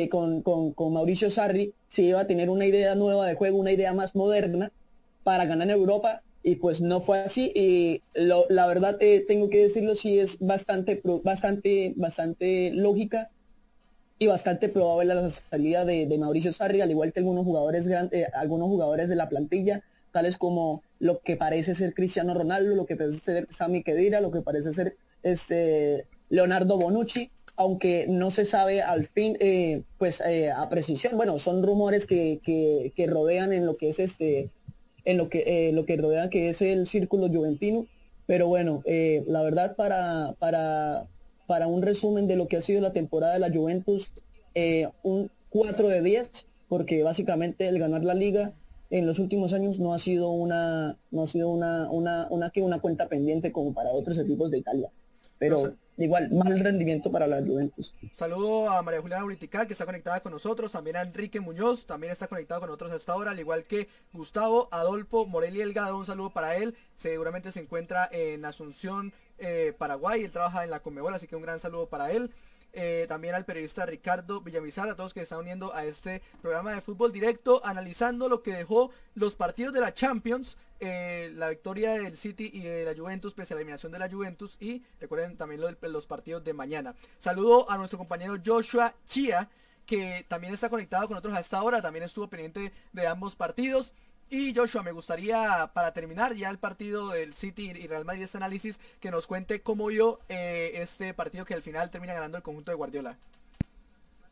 con, 0.10 0.42
con, 0.42 0.72
con 0.72 0.94
Mauricio 0.94 1.30
Sarri 1.30 1.74
se 1.90 2.04
iba 2.04 2.22
a 2.22 2.28
tener 2.28 2.50
una 2.50 2.66
idea 2.66 2.96
nueva 2.96 3.28
de 3.28 3.36
juego, 3.36 3.58
una 3.58 3.74
idea 3.74 3.94
más 3.94 4.16
moderna 4.16 4.72
para 5.24 5.46
ganar 5.46 5.68
en 5.68 5.74
Europa 5.74 6.22
y 6.48 6.56
pues 6.56 6.80
no 6.80 7.01
fue 7.01 7.19
así 7.19 7.51
y 7.53 8.01
la 8.14 8.67
verdad 8.67 8.95
eh, 9.01 9.26
tengo 9.27 9.50
que 9.50 9.64
decirlo 9.64 9.95
sí 9.95 10.17
es 10.17 10.38
bastante 10.40 11.01
bastante 11.22 11.92
bastante 11.98 12.72
lógica 12.72 13.30
y 14.17 14.27
bastante 14.27 14.69
probable 14.69 15.14
la 15.14 15.30
salida 15.30 15.84
de, 15.84 16.17
Mauricio 16.17 16.53
Sarri 16.53 16.80
al 16.80 16.90
igual 16.90 17.11
que 17.11 17.19
algunos 17.19 17.43
jugadores 17.43 17.85
eh, 17.85 18.27
algunos 18.34 18.69
jugadores 18.69 19.09
de 19.09 19.17
la 19.17 19.27
plantilla 19.27 19.84
tales 20.14 20.38
como 20.38 20.84
lo 21.00 21.19
que 21.19 21.35
parece 21.35 21.74
ser 21.74 21.93
Cristiano 21.93 22.34
Ronaldo 22.34 22.77
lo 22.77 22.85
que 22.85 22.95
parece 22.95 23.19
ser 23.19 23.48
Sami 23.50 23.84
Khedira 23.84 24.22
lo 24.22 24.32
que 24.32 24.40
parece 24.40 24.72
ser 24.72 24.95
este 25.24 26.06
Leonardo 26.30 26.77
Bonucci 26.77 27.30
aunque 27.58 28.06
no 28.08 28.30
se 28.30 28.45
sabe 28.45 28.82
al 28.82 29.03
fin 29.03 29.35
eh, 29.42 29.82
pues 29.98 30.22
a 30.22 30.69
precisión. 30.69 31.17
Bueno 31.17 31.40
son 31.40 31.61
rumores 31.61 32.06
que, 32.06 32.40
que 32.95 33.08
rodean 33.08 33.51
en 33.51 33.66
lo 33.66 33.76
que 33.76 33.90
es 33.90 34.00
este 34.00 34.50
en 35.08 35.18
lo 35.18 35.30
que, 35.30 35.44
eh, 35.48 35.72
lo 35.72 35.86
que 35.86 35.95
rodea 35.95 36.30
que 36.30 36.50
es 36.50 36.61
el 36.61 36.86
círculo 36.86 37.30
juventino. 37.30 37.88
Pero 38.26 38.48
bueno, 38.48 38.84
eh, 38.86 39.24
la 39.26 39.42
verdad 39.42 39.77
para, 39.77 40.36
para, 40.38 41.08
para 41.48 41.68
un 41.68 41.82
resumen 41.82 42.27
de 42.27 42.36
lo 42.36 42.50
que 42.50 42.58
ha 42.58 42.61
sido 42.61 42.82
la 42.82 42.92
temporada 42.92 43.34
de 43.34 43.40
la 43.40 43.50
Juventus, 43.50 44.11
eh, 44.53 44.90
un 45.03 45.32
4 45.50 45.88
de 45.88 46.02
10, 46.02 46.48
porque 46.68 47.03
básicamente 47.03 47.69
el 47.69 47.80
ganar 47.80 48.03
la 48.03 48.14
liga 48.14 48.52
en 48.90 49.06
los 49.06 49.19
últimos 49.19 49.53
años 49.53 49.80
no 49.80 49.94
ha 49.94 50.00
sido 50.00 50.30
una, 50.30 50.98
no 51.11 51.24
ha 51.24 51.27
sido 51.27 51.50
una, 51.50 51.90
una, 51.90 52.27
una, 52.30 52.52
una 52.58 52.80
cuenta 52.82 53.08
pendiente 53.08 53.53
como 53.53 53.74
para 53.74 53.92
otros 53.92 54.19
equipos 54.19 54.52
de 54.52 54.58
Italia. 54.58 54.90
Pero 55.40 55.74
igual, 55.98 56.32
mal 56.32 56.59
rendimiento 56.59 57.11
para 57.11 57.27
la 57.27 57.42
Juventus. 57.42 57.93
Saludo 58.14 58.69
a 58.69 58.82
María 58.82 59.01
Juliana 59.01 59.26
Uritica 59.26 59.66
que 59.66 59.74
está 59.74 59.85
conectada 59.85 60.22
con 60.22 60.32
nosotros, 60.32 60.72
también 60.72 60.95
a 60.95 61.01
Enrique 61.01 61.40
Muñoz, 61.40 61.85
también 61.85 62.11
está 62.11 62.27
conectado 62.27 62.61
con 62.61 62.69
nosotros 62.69 62.93
hasta 62.93 63.14
ahora, 63.14 63.32
al 63.32 63.40
igual 63.40 63.66
que 63.66 63.88
Gustavo 64.14 64.69
Adolfo 64.72 65.26
Morelli 65.26 65.61
Elgado, 65.61 65.98
un 65.98 66.06
saludo 66.06 66.30
para 66.30 66.56
él, 66.56 66.76
seguramente 66.95 67.51
se 67.51 67.59
encuentra 67.59 68.08
en 68.11 68.45
Asunción, 68.45 69.14
eh, 69.40 69.74
Paraguay, 69.77 70.24
él 70.24 70.32
trabaja 70.32 70.64
en 70.64 70.72
la 70.72 70.80
Comebol, 70.80 71.14
así 71.14 71.27
que 71.27 71.35
un 71.35 71.43
gran 71.43 71.59
saludo 71.59 71.88
para 71.88 72.11
él. 72.11 72.32
Eh, 72.80 73.08
también 73.10 73.34
al 73.34 73.44
periodista 73.44 73.88
Ricardo 73.88 74.40
Villamizar, 74.40 74.88
a 74.88 74.96
todos 74.96 75.12
que 75.12 75.22
están 75.22 75.40
uniendo 75.40 75.74
a 75.74 75.84
este 75.84 76.22
programa 76.44 76.74
de 76.74 76.82
fútbol 76.82 77.12
directo, 77.12 77.60
analizando 77.66 78.30
lo 78.30 78.44
que 78.44 78.54
dejó 78.54 78.92
los 79.16 79.34
partidos 79.34 79.74
de 79.74 79.82
la 79.82 79.96
Champions, 79.96 80.58
eh, 80.80 81.32
la 81.34 81.50
victoria 81.50 81.94
del 81.94 82.16
City 82.16 82.52
y 82.54 82.62
de 82.62 82.86
la 82.86 82.94
Juventus, 82.94 83.34
pese 83.34 83.54
a 83.54 83.56
la 83.56 83.62
eliminación 83.62 83.92
de 83.92 83.98
la 83.98 84.08
Juventus, 84.08 84.58
y 84.60 84.84
recuerden 85.00 85.38
también 85.38 85.60
los 85.82 86.06
partidos 86.06 86.44
de 86.44 86.54
mañana. 86.54 86.94
Saludo 87.18 87.68
a 87.68 87.80
nuestro 87.80 87.98
compañero 87.98 88.38
Joshua 88.46 88.94
Chia, 89.08 89.50
que 89.88 90.24
también 90.28 90.54
está 90.54 90.70
conectado 90.70 91.08
con 91.08 91.16
nosotros 91.16 91.36
a 91.36 91.40
esta 91.40 91.64
hora, 91.64 91.82
también 91.82 92.04
estuvo 92.04 92.28
pendiente 92.28 92.72
de 92.94 93.08
ambos 93.08 93.36
partidos. 93.36 93.96
Y 94.30 94.54
Joshua, 94.54 94.84
me 94.84 94.92
gustaría, 94.92 95.72
para 95.74 95.94
terminar 95.94 96.36
ya 96.36 96.50
el 96.50 96.58
partido 96.58 97.12
del 97.12 97.34
City 97.34 97.72
y 97.72 97.88
Real 97.88 98.04
Madrid, 98.04 98.24
este 98.24 98.38
análisis, 98.38 98.78
que 99.00 99.10
nos 99.10 99.26
cuente 99.26 99.62
cómo 99.62 99.88
vio 99.88 100.20
eh, 100.28 100.72
este 100.76 101.14
partido 101.14 101.46
que 101.46 101.54
al 101.54 101.62
final 101.62 101.90
termina 101.92 102.14
ganando 102.14 102.38
el 102.38 102.44
conjunto 102.44 102.72
de 102.72 102.76
Guardiola. 102.76 103.18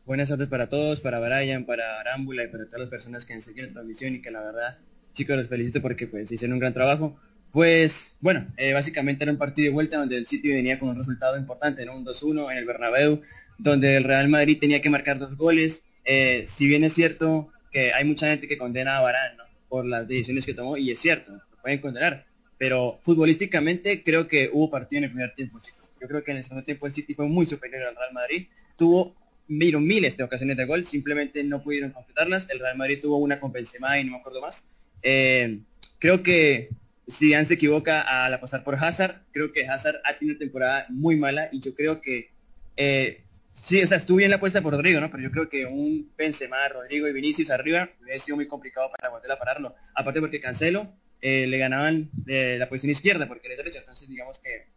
Buenas 0.06 0.28
tardes 0.28 0.50
para 0.50 0.68
todos, 0.68 1.00
para 1.00 1.20
Brian, 1.20 1.64
para 1.64 2.02
Arámbula 2.02 2.44
y 2.44 2.48
para 2.48 2.66
todas 2.66 2.82
las 2.82 2.90
personas 2.90 3.26
que 3.26 3.34
han 3.34 3.42
seguido 3.42 3.68
la 3.68 3.74
transmisión 3.74 4.16
y 4.16 4.22
que 4.22 4.32
la 4.32 4.42
verdad, 4.42 4.78
chicos, 5.14 5.38
los 5.38 5.48
felicito 5.48 5.82
porque 5.82 6.08
pues 6.08 6.30
hicieron 6.30 6.56
un 6.56 6.60
gran 6.60 6.74
trabajo. 6.74 7.18
Pues 7.54 8.18
bueno, 8.20 8.48
eh, 8.58 8.74
básicamente 8.74 9.24
era 9.24 9.32
un 9.32 9.38
partido 9.38 9.70
de 9.70 9.74
vuelta 9.74 9.98
donde 9.98 10.18
el 10.18 10.28
City 10.28 10.52
venía 10.52 10.78
con 10.78 10.90
un 10.90 10.98
resultado 10.98 11.38
importante, 11.38 11.86
¿no? 11.86 11.96
un 11.96 12.06
2-1 12.06 12.52
en 12.52 12.58
el 12.58 12.66
Bernabéu, 12.66 13.22
donde 13.58 13.96
el 13.96 14.04
Real 14.04 14.28
Madrid 14.28 14.60
tenía 14.60 14.82
que 14.82 14.90
marcar 14.90 15.20
dos 15.20 15.38
goles. 15.38 15.86
Eh, 16.04 16.44
si 16.48 16.68
bien 16.68 16.84
es 16.84 16.94
cierto 16.94 17.50
que 17.72 17.94
hay 17.94 18.04
mucha 18.04 18.28
gente 18.28 18.50
que 18.50 18.58
condena 18.58 18.98
a 18.98 19.02
Varane, 19.02 19.38
¿no? 19.38 19.45
Las 19.84 20.08
decisiones 20.08 20.46
que 20.46 20.54
tomó 20.54 20.78
y 20.78 20.92
es 20.92 21.00
cierto, 21.00 21.32
lo 21.34 21.62
pueden 21.62 21.80
condenar. 21.80 22.26
Pero 22.58 23.00
futbolísticamente 23.02 24.04
creo 24.04 24.28
que 24.28 24.50
hubo 24.54 24.70
partido 24.70 25.00
en 25.00 25.04
el 25.06 25.10
primer 25.12 25.34
tiempo, 25.34 25.60
chicos. 25.60 25.94
Yo 26.00 26.08
creo 26.08 26.24
que 26.24 26.32
en 26.32 26.38
el 26.38 26.44
segundo 26.44 26.64
tiempo 26.64 26.88
el 26.88 26.94
City 26.94 27.14
fue 27.14 27.28
muy 27.28 27.46
superior 27.46 27.84
al 27.84 27.96
Real 27.96 28.14
Madrid. 28.14 28.48
Tuvo 28.78 29.16
miles 29.48 30.18
de 30.18 30.24
ocasiones 30.24 30.58
de 30.58 30.66
gol, 30.66 30.86
simplemente 30.86 31.44
no 31.44 31.62
pudieron 31.62 31.92
completarlas. 31.92 32.48
El 32.50 32.60
Real 32.60 32.78
Madrid 32.78 33.00
tuvo 33.02 33.18
una 33.18 33.40
con 33.40 33.52
y 33.56 34.04
no 34.04 34.12
me 34.12 34.18
acuerdo 34.18 34.42
más. 34.42 34.68
Eh, 35.02 35.60
creo 36.00 36.24
que 36.24 36.70
si 37.08 37.28
Zidane 37.28 37.46
se 37.46 37.54
equivoca 37.56 38.02
al 38.26 38.34
apostar 38.34 38.64
por 38.64 38.76
Hazard, 38.76 39.22
creo 39.32 39.52
que 39.52 39.68
Hazard 39.68 39.98
ha 40.06 40.18
tenido 40.18 40.36
una 40.36 40.40
temporada 40.40 40.86
muy 40.90 41.16
mala 41.18 41.50
y 41.52 41.60
yo 41.60 41.76
creo 41.76 42.02
que 42.02 42.32
eh, 42.78 43.22
Sí, 43.56 43.82
o 43.82 43.88
sea, 43.88 43.98
estuvo 43.98 44.18
bien 44.18 44.30
la 44.30 44.36
apuesta 44.36 44.62
por 44.62 44.74
Rodrigo, 44.74 45.00
¿no? 45.00 45.10
Pero 45.10 45.24
yo 45.24 45.32
creo 45.32 45.50
que 45.50 45.66
un 45.66 46.12
Benzema, 46.18 46.68
Rodrigo 46.68 47.08
y 47.08 47.14
Vinicius 47.14 47.50
arriba 47.50 47.90
hubiera 48.02 48.20
sido 48.20 48.36
muy 48.36 48.48
complicado 48.48 48.92
para 48.92 49.10
Guardiola 49.10 49.40
pararlo. 49.40 49.76
Aparte 49.96 50.20
porque 50.20 50.42
Cancelo 50.42 50.94
eh, 51.22 51.48
le 51.48 51.58
ganaban 51.58 52.10
de 52.14 52.60
la 52.60 52.68
posición 52.68 52.92
izquierda 52.92 53.28
porque 53.28 53.48
le 53.48 53.56
derecha, 53.56 53.80
entonces 53.80 54.10
digamos 54.10 54.40
que 54.40 54.68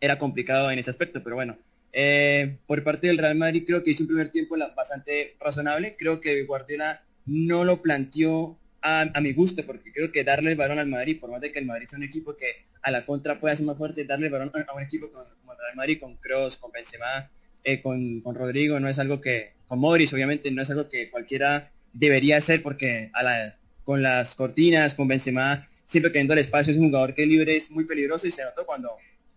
era 0.00 0.18
complicado 0.18 0.70
en 0.70 0.78
ese 0.78 0.90
aspecto, 0.90 1.22
pero 1.22 1.36
bueno. 1.36 1.58
Eh, 1.92 2.58
por 2.66 2.82
parte 2.84 3.08
del 3.08 3.18
Real 3.18 3.34
Madrid 3.34 3.64
creo 3.66 3.82
que 3.82 3.90
hizo 3.90 4.04
un 4.04 4.08
primer 4.08 4.30
tiempo 4.30 4.56
bastante 4.74 5.36
razonable. 5.40 5.96
Creo 5.98 6.20
que 6.20 6.44
Guardiola 6.44 7.04
no 7.26 7.64
lo 7.64 7.82
planteó 7.82 8.56
a, 8.82 9.20
mi 9.20 9.32
gusto, 9.32 9.64
porque 9.66 9.92
creo 9.92 10.12
que 10.12 10.24
darle 10.24 10.50
el 10.50 10.56
balón 10.56 10.78
al 10.78 10.88
Madrid, 10.88 11.20
por 11.20 11.30
más 11.30 11.40
de 11.40 11.52
que 11.52 11.58
el 11.58 11.66
Madrid 11.66 11.86
sea 11.88 11.98
un 11.98 12.04
equipo 12.04 12.36
que 12.36 12.46
a 12.82 12.90
la 12.90 13.04
contra 13.04 13.38
pueda 13.38 13.54
ser 13.54 13.66
más 13.66 13.78
fuerte, 13.78 14.04
darle 14.04 14.26
el 14.26 14.32
balón 14.32 14.50
a 14.54 14.74
un 14.74 14.82
equipo 14.82 15.10
como, 15.10 15.22
el 15.24 15.58
Real 15.58 15.76
Madrid, 15.76 16.00
con 16.00 16.16
Kroos, 16.16 16.56
con 16.56 16.72
Benzema, 16.72 17.30
eh, 17.64 17.80
con, 17.80 18.22
Rodrigo 18.24 18.80
no 18.80 18.88
es 18.88 18.98
algo 18.98 19.20
que, 19.20 19.52
con 19.66 19.78
Morris 19.78 20.12
obviamente 20.12 20.50
no 20.50 20.62
es 20.62 20.70
algo 20.70 20.88
que 20.88 21.10
cualquiera 21.10 21.70
debería 21.92 22.38
hacer 22.38 22.62
porque 22.62 23.10
a 23.12 23.22
la, 23.22 23.56
con 23.84 24.02
las 24.02 24.34
cortinas, 24.34 24.94
con 24.94 25.08
Benzema, 25.08 25.66
siempre 25.84 26.10
teniendo 26.10 26.34
el 26.34 26.40
espacio 26.40 26.72
es 26.72 26.78
un 26.78 26.86
jugador 26.86 27.14
que 27.14 27.26
libre 27.26 27.56
es 27.56 27.70
muy 27.70 27.84
peligroso 27.84 28.26
y 28.26 28.32
se 28.32 28.44
notó 28.44 28.64
cuando 28.66 28.90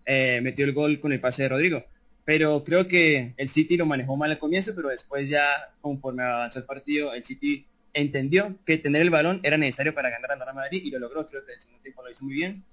eh, 0.05 0.39
metió 0.41 0.65
el 0.65 0.73
gol 0.73 0.99
con 0.99 1.11
el 1.11 1.19
pase 1.19 1.43
de 1.43 1.49
Rodrigo. 1.49 1.83
Pero 2.23 2.63
creo 2.63 2.87
que 2.87 3.33
el 3.37 3.49
City 3.49 3.77
lo 3.77 3.85
manejó 3.85 4.17
mal 4.17 4.31
al 4.31 4.39
comienzo, 4.39 4.73
pero 4.75 4.89
después 4.89 5.29
ya 5.29 5.45
conforme 5.81 6.23
avanzó 6.23 6.59
el 6.59 6.65
partido, 6.65 7.13
el 7.13 7.23
City 7.23 7.67
entendió 7.93 8.57
que 8.65 8.77
tener 8.77 9.01
el 9.01 9.09
balón 9.09 9.39
era 9.43 9.57
necesario 9.57 9.93
para 9.93 10.09
ganar 10.09 10.31
al 10.31 10.39
Real 10.39 10.55
Madrid 10.55 10.81
y 10.83 10.89
lo 10.89 10.99
logró. 10.99 11.27
Creo 11.27 11.45
que 11.45 11.53
el 11.53 11.59
segundo 11.59 11.81
tiempo 11.83 12.03
lo 12.03 12.09
hizo 12.09 12.25
muy 12.25 12.33
bien. 12.33 12.63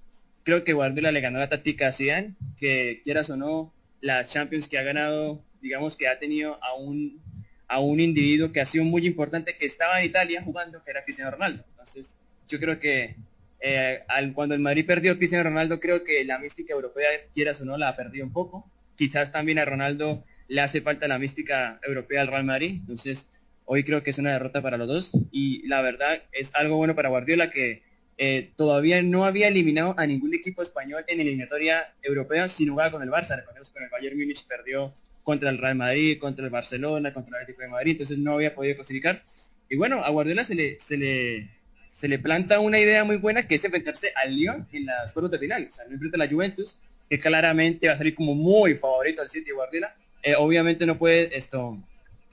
Creo 0.43 0.63
que 0.63 0.73
Guardiola 0.73 1.11
le 1.11 1.21
ganó 1.21 1.39
la 1.39 1.49
táctica 1.49 1.87
a 1.87 1.91
Zidane, 1.91 2.33
que 2.57 3.01
quieras 3.03 3.29
o 3.29 3.37
no, 3.37 3.73
las 4.03 4.33
Champions 4.33 4.67
que 4.67 4.77
ha 4.77 4.83
ganado, 4.83 5.41
digamos 5.61 5.95
que 5.95 6.09
ha 6.09 6.19
tenido 6.19 6.61
a 6.61 6.73
un, 6.73 7.21
a 7.69 7.79
un 7.79 8.01
individuo 8.01 8.51
que 8.51 8.59
ha 8.59 8.65
sido 8.65 8.83
muy 8.83 9.07
importante, 9.07 9.55
que 9.57 9.65
estaba 9.65 10.01
en 10.01 10.07
Italia 10.07 10.43
jugando, 10.43 10.83
que 10.83 10.91
era 10.91 11.05
Cristiano 11.05 11.31
Ronaldo. 11.31 11.63
Entonces, 11.69 12.17
yo 12.49 12.59
creo 12.59 12.79
que 12.79 13.15
eh, 13.61 14.03
cuando 14.35 14.55
el 14.55 14.61
Madrid 14.61 14.85
perdió 14.85 15.17
Cristiano 15.17 15.45
Ronaldo, 15.45 15.79
creo 15.79 16.03
que 16.03 16.25
la 16.25 16.37
mística 16.37 16.73
europea, 16.73 17.07
quieras 17.33 17.61
o 17.61 17.65
no, 17.65 17.77
la 17.77 17.87
ha 17.87 17.95
perdido 17.95 18.25
un 18.25 18.33
poco. 18.33 18.69
Quizás 18.97 19.31
también 19.31 19.57
a 19.57 19.63
Ronaldo 19.63 20.25
le 20.49 20.59
hace 20.59 20.81
falta 20.81 21.07
la 21.07 21.17
mística 21.17 21.79
europea 21.81 22.19
al 22.19 22.27
Real 22.27 22.43
Madrid. 22.43 22.79
Entonces, 22.81 23.29
hoy 23.63 23.85
creo 23.85 24.03
que 24.03 24.09
es 24.09 24.17
una 24.17 24.33
derrota 24.33 24.61
para 24.61 24.75
los 24.75 24.89
dos. 24.89 25.11
Y 25.31 25.65
la 25.65 25.81
verdad 25.81 26.23
es 26.33 26.53
algo 26.55 26.75
bueno 26.75 26.93
para 26.93 27.07
Guardiola 27.07 27.51
que 27.51 27.83
eh, 28.17 28.51
todavía 28.55 29.01
no 29.01 29.25
había 29.25 29.47
eliminado 29.47 29.95
a 29.97 30.05
ningún 30.05 30.33
equipo 30.33 30.61
español 30.61 31.03
en 31.07 31.19
eliminatoria 31.19 31.93
europea 32.01 32.47
sin 32.47 32.69
jugar 32.69 32.91
con 32.91 33.01
el 33.01 33.09
Barça. 33.09 33.35
Recordemos 33.35 33.69
que 33.71 33.83
el 33.83 33.89
Bayern 33.89 34.17
Múnich 34.17 34.45
perdió 34.47 34.93
contra 35.23 35.49
el 35.49 35.57
Real 35.57 35.75
Madrid, 35.75 36.19
contra 36.19 36.45
el 36.45 36.51
Barcelona, 36.51 37.13
contra 37.13 37.37
el 37.37 37.43
Atlético 37.43 37.63
de 37.63 37.69
Madrid, 37.69 37.91
entonces 37.93 38.17
no 38.17 38.33
había 38.33 38.53
podido 38.53 38.75
clasificar. 38.75 39.21
Y 39.69 39.77
bueno, 39.77 40.03
a 40.03 40.09
Guardiola 40.09 40.43
se 40.43 40.53
le, 40.53 40.79
se 40.79 40.97
le, 40.97 41.49
se 41.89 42.07
le 42.07 42.19
planta 42.19 42.59
una 42.59 42.79
idea 42.79 43.03
muy 43.03 43.17
buena 43.17 43.47
que 43.47 43.55
es 43.55 43.65
enfrentarse 43.65 44.11
al 44.15 44.35
Lyon 44.35 44.67
en 44.73 44.85
las 44.85 45.13
cuartos 45.13 45.31
de 45.31 45.39
final. 45.39 45.67
O 45.69 45.71
sea, 45.71 45.85
no 45.85 45.93
enfrenta 45.93 46.17
a 46.17 46.19
la 46.19 46.29
Juventus, 46.29 46.77
que 47.09 47.19
claramente 47.19 47.87
va 47.87 47.93
a 47.93 47.97
salir 47.97 48.13
como 48.13 48.35
muy 48.35 48.75
favorito 48.75 49.21
al 49.21 49.29
City 49.29 49.45
de 49.45 49.53
Guardiola. 49.53 49.95
Eh, 50.21 50.35
obviamente 50.35 50.85
no 50.85 50.97
puede 50.97 51.35
esto 51.35 51.77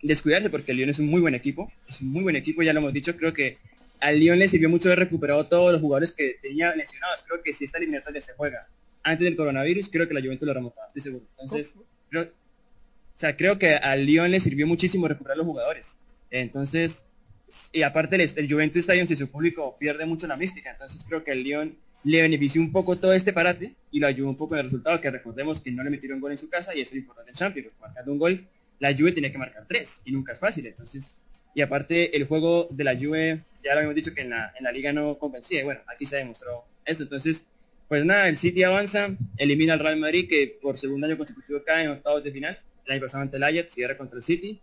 descuidarse 0.03 0.51
porque 0.51 0.73
el 0.73 0.79
Lyon 0.79 0.91
es 0.91 0.99
un 0.99 1.07
muy 1.07 1.21
buen 1.21 1.35
equipo, 1.35 1.73
es 1.89 2.01
un 2.01 2.09
muy 2.11 2.23
buen 2.23 2.37
equipo, 2.37 2.63
ya 2.63 2.73
lo 2.73 2.81
hemos 2.81 2.93
dicho, 2.93 3.17
creo 3.17 3.33
que 3.33 3.59
al 4.01 4.19
Lyon 4.19 4.39
le 4.39 4.49
sirvió 4.49 4.69
mucho 4.69 4.89
haber 4.89 5.01
recuperado 5.01 5.47
todos 5.47 5.73
los 5.73 5.81
jugadores 5.81 6.13
que 6.13 6.39
tenía 6.41 6.75
lesionados. 6.75 7.25
Creo 7.27 7.43
que 7.43 7.53
si 7.53 7.65
esta 7.65 7.79
eliminatoria 7.79 8.21
se 8.21 8.33
juega 8.35 8.69
antes 9.03 9.25
del 9.25 9.37
coronavirus, 9.37 9.89
creo 9.91 10.09
que 10.09 10.15
la 10.15 10.21
Juventus 10.21 10.47
lo 10.47 10.55
remontaba, 10.55 10.87
estoy 10.87 11.03
seguro. 11.03 11.25
Entonces, 11.39 11.75
creo, 12.09 12.25
o 12.25 13.19
sea, 13.19 13.37
creo 13.37 13.59
que 13.59 13.75
al 13.75 14.07
Lyon 14.07 14.31
le 14.31 14.41
sirvió 14.41 14.67
muchísimo 14.67 15.09
recuperar 15.09 15.37
los 15.37 15.47
jugadores. 15.47 15.99
Entonces, 16.31 17.05
y 17.73 17.83
aparte 17.83 18.17
el, 18.17 18.31
el 18.37 18.53
Juventus 18.53 18.81
Stadium, 18.81 19.07
si 19.07 19.17
su 19.17 19.29
público 19.29 19.77
pierde 19.79 20.07
mucho 20.07 20.27
la 20.27 20.37
mística, 20.37 20.71
entonces 20.71 21.05
creo 21.07 21.25
que 21.25 21.33
al 21.33 21.43
Lyon 21.43 21.77
le 22.05 22.23
benefició 22.23 22.63
un 22.63 22.73
poco 22.73 22.97
todo 22.97 23.13
este 23.13 23.33
parate 23.33 23.75
y 23.91 24.01
lo 24.01 24.07
ayudó 24.07 24.29
un 24.29 24.37
poco 24.37 24.55
en 24.55 24.61
el 24.61 24.65
resultado, 24.65 25.01
que 25.01 25.11
recordemos 25.11 25.61
que 25.61 25.71
no 25.71 25.83
le 25.83 25.91
metieron 25.91 26.21
gol 26.21 26.31
en 26.31 26.39
su 26.39 26.49
casa 26.49 26.75
y 26.75 26.81
eso 26.81 26.93
es 26.93 27.01
importante 27.01 27.31
en 27.31 27.37
Champions, 27.37 27.69
marcando 27.81 28.13
un 28.13 28.19
gol, 28.19 28.47
la 28.79 28.95
Juve 28.97 29.13
tenía 29.13 29.31
que 29.31 29.39
marcar 29.39 29.67
tres 29.69 30.01
y 30.05 30.13
nunca 30.13 30.33
es 30.33 30.41
fácil, 30.41 30.67
entonces 30.67 31.19
y 31.55 31.63
aparte 31.63 32.17
el 32.17 32.27
juego 32.27 32.69
de 32.71 32.85
la 32.85 32.97
Juve, 32.97 33.43
ya 33.63 33.73
lo 33.73 33.79
habíamos 33.79 33.95
dicho 33.95 34.15
que 34.15 34.23
en 34.23 34.31
la, 34.31 34.53
en 34.57 34.65
la 34.65 34.73
liga 34.73 34.93
no 34.93 35.19
convencía, 35.19 35.61
y 35.61 35.65
bueno, 35.65 35.81
aquí 35.87 36.07
se 36.07 36.17
demostró 36.17 36.65
eso. 36.85 37.03
Entonces, 37.03 37.47
pues 37.89 38.05
nada, 38.05 38.29
el 38.29 38.37
City 38.37 38.63
avanza, 38.63 39.17
elimina 39.37 39.73
al 39.73 39.81
Real 39.81 39.97
Madrid, 39.97 40.29
que 40.29 40.59
por 40.63 40.79
segundo 40.79 41.07
año 41.07 41.19
consecutivo 41.19 41.63
cae 41.65 41.85
en 41.85 41.91
octavos 41.91 42.23
de 42.23 42.33
final, 42.33 42.59
el 42.87 42.93
año 42.93 43.07
ante 43.15 43.37
el 43.37 43.43
Ajax, 43.43 43.75
cierra 43.75 43.97
contra 43.97 44.19
el 44.19 44.23
City. 44.23 44.61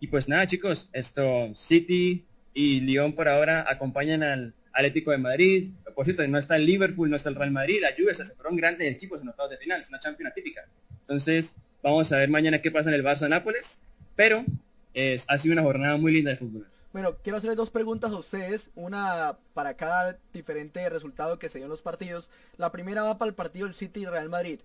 Y 0.00 0.08
pues 0.08 0.28
nada, 0.28 0.46
chicos, 0.46 0.90
esto, 0.92 1.52
City 1.54 2.24
y 2.52 2.80
Lyon 2.80 3.14
por 3.14 3.28
ahora 3.28 3.64
acompañan 3.68 4.22
al 4.22 4.54
Atlético 4.72 5.12
de 5.12 5.18
Madrid. 5.18 5.70
Por 5.94 6.04
cierto, 6.04 6.26
no 6.26 6.38
está 6.38 6.56
el 6.56 6.66
Liverpool, 6.66 7.08
no 7.08 7.16
está 7.16 7.28
el 7.28 7.36
Real 7.36 7.52
Madrid, 7.52 7.78
la 7.80 7.94
Juve 7.96 8.14
se 8.14 8.24
fueron 8.24 8.56
grandes 8.56 8.92
equipos 8.92 9.22
en 9.22 9.28
octavos 9.28 9.50
de 9.50 9.58
final, 9.58 9.80
es 9.80 9.88
una 9.88 10.00
Champions 10.00 10.34
típica. 10.34 10.66
Entonces, 11.00 11.56
vamos 11.82 12.10
a 12.12 12.18
ver 12.18 12.28
mañana 12.28 12.60
qué 12.60 12.70
pasa 12.70 12.88
en 12.88 12.96
el 12.96 13.04
Barça-Nápoles, 13.04 13.82
pero 14.16 14.44
es, 14.94 15.26
ha 15.28 15.38
sido 15.38 15.52
una 15.52 15.62
jornada 15.62 15.96
muy 15.96 16.12
linda 16.12 16.30
de 16.30 16.36
fútbol. 16.36 16.66
Bueno, 16.92 17.16
quiero 17.22 17.38
hacerles 17.38 17.56
dos 17.56 17.70
preguntas 17.70 18.12
a 18.12 18.16
ustedes, 18.16 18.70
una 18.76 19.36
para 19.52 19.76
cada 19.76 20.16
diferente 20.32 20.88
resultado 20.88 21.40
que 21.40 21.48
se 21.48 21.58
dio 21.58 21.66
en 21.66 21.70
los 21.70 21.82
partidos. 21.82 22.30
La 22.56 22.70
primera 22.70 23.02
va 23.02 23.18
para 23.18 23.28
el 23.28 23.34
partido 23.34 23.66
del 23.66 23.74
City 23.74 24.02
y 24.02 24.06
Real 24.06 24.30
Madrid. 24.30 24.60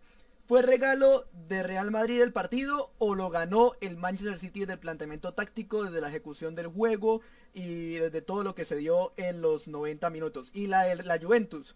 ¿Fue 0.47 0.61
regalo 0.61 1.25
de 1.47 1.63
Real 1.63 1.91
Madrid 1.91 2.21
el 2.21 2.31
partido 2.31 2.91
o 2.97 3.15
lo 3.15 3.29
ganó 3.29 3.73
el 3.81 3.97
Manchester 3.97 4.37
City 4.37 4.61
desde 4.61 4.73
el 4.73 4.79
planteamiento 4.79 5.33
táctico, 5.33 5.83
desde 5.83 6.01
la 6.01 6.09
ejecución 6.09 6.55
del 6.55 6.67
juego 6.67 7.21
y 7.53 7.93
desde 7.95 8.21
todo 8.21 8.43
lo 8.43 8.55
que 8.55 8.65
se 8.65 8.75
dio 8.75 9.13
en 9.17 9.41
los 9.41 9.67
90 9.67 10.09
minutos? 10.09 10.51
Y 10.53 10.67
la, 10.67 10.93
la 10.95 11.19
Juventus, 11.19 11.75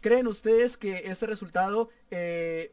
¿creen 0.00 0.26
ustedes 0.26 0.76
que 0.76 1.02
este 1.06 1.26
resultado 1.26 1.90
eh, 2.10 2.72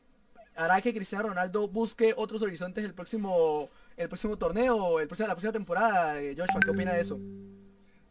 hará 0.55 0.81
que 0.81 0.93
Cristiano 0.93 1.29
Ronaldo 1.29 1.67
busque 1.67 2.13
otros 2.15 2.41
horizontes 2.41 2.83
el 2.83 2.93
próximo 2.93 3.69
el 3.97 4.07
próximo 4.07 4.37
torneo, 4.37 4.99
el 4.99 5.07
próximo, 5.07 5.27
la 5.27 5.33
próxima 5.33 5.53
temporada. 5.53 6.21
Eh, 6.21 6.35
Joshua, 6.37 6.61
¿qué 6.63 6.69
opina 6.69 6.93
de 6.93 7.01
eso? 7.01 7.19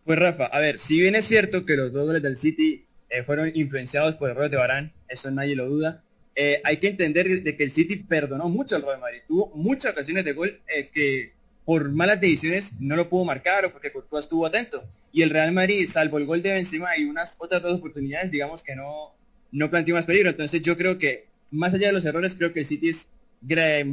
Pues 0.04 0.18
Rafa, 0.18 0.46
a 0.46 0.58
ver, 0.60 0.78
si 0.78 1.00
bien 1.00 1.14
es 1.14 1.24
cierto 1.24 1.64
que 1.64 1.76
los 1.76 1.92
dos 1.92 2.06
goles 2.06 2.22
del 2.22 2.36
City 2.36 2.86
eh, 3.08 3.22
fueron 3.22 3.50
influenciados 3.54 4.14
por 4.16 4.30
errores 4.30 4.50
de 4.50 4.56
Barán, 4.56 4.92
eso 5.08 5.30
nadie 5.30 5.56
lo 5.56 5.68
duda, 5.68 6.02
eh, 6.34 6.60
hay 6.64 6.78
que 6.78 6.88
entender 6.88 7.42
de 7.42 7.56
que 7.56 7.64
el 7.64 7.70
City 7.70 7.96
perdonó 7.96 8.48
mucho 8.48 8.76
al 8.76 8.82
Real 8.82 9.00
Madrid. 9.00 9.20
Tuvo 9.26 9.52
muchas 9.54 9.92
ocasiones 9.92 10.24
de 10.24 10.32
gol 10.32 10.60
que 10.92 11.34
por 11.64 11.90
malas 11.90 12.20
decisiones 12.20 12.80
no 12.80 12.96
lo 12.96 13.08
pudo 13.08 13.24
marcar 13.24 13.64
o 13.64 13.72
porque 13.72 13.92
Courtois 13.92 14.24
estuvo 14.24 14.46
atento. 14.46 14.82
Y 15.12 15.22
el 15.22 15.30
Real 15.30 15.52
Madrid, 15.52 15.86
salvo 15.88 16.18
el 16.18 16.26
gol 16.26 16.42
de 16.42 16.52
Benzema 16.52 16.96
y 16.96 17.04
unas 17.04 17.36
otras 17.38 17.62
dos 17.62 17.78
oportunidades, 17.78 18.30
digamos 18.30 18.62
que 18.62 18.76
no, 18.76 19.14
no 19.52 19.70
planteó 19.70 19.94
más 19.94 20.06
peligro. 20.06 20.30
Entonces 20.30 20.62
yo 20.62 20.76
creo 20.76 20.98
que, 20.98 21.26
más 21.50 21.74
allá 21.74 21.88
de 21.88 21.92
los 21.92 22.04
errores, 22.04 22.34
creo 22.34 22.52
que 22.52 22.60
el 22.60 22.66
City 22.66 22.88
es 22.88 23.08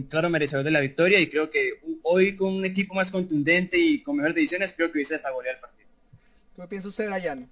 claro 0.10 0.30
merecedor 0.30 0.64
de 0.64 0.72
la 0.72 0.82
victoria 0.82 1.20
y 1.20 1.30
creo 1.30 1.50
que 1.50 1.80
hoy 2.04 2.36
con 2.36 2.54
un 2.54 2.66
equipo 2.66 2.94
más 2.94 3.12
contundente 3.12 3.78
y 3.78 4.02
con 4.02 4.18
mejores 4.18 4.36
decisiones, 4.36 4.74
creo 4.74 4.92
que 4.92 4.98
hubiese 4.98 5.16
hasta 5.16 5.32
golear 5.32 5.56
el 5.56 5.62
partido. 5.62 5.88
¿Qué 6.56 6.68
piensa 6.68 6.90
usted, 6.90 7.10
Ryan? 7.10 7.50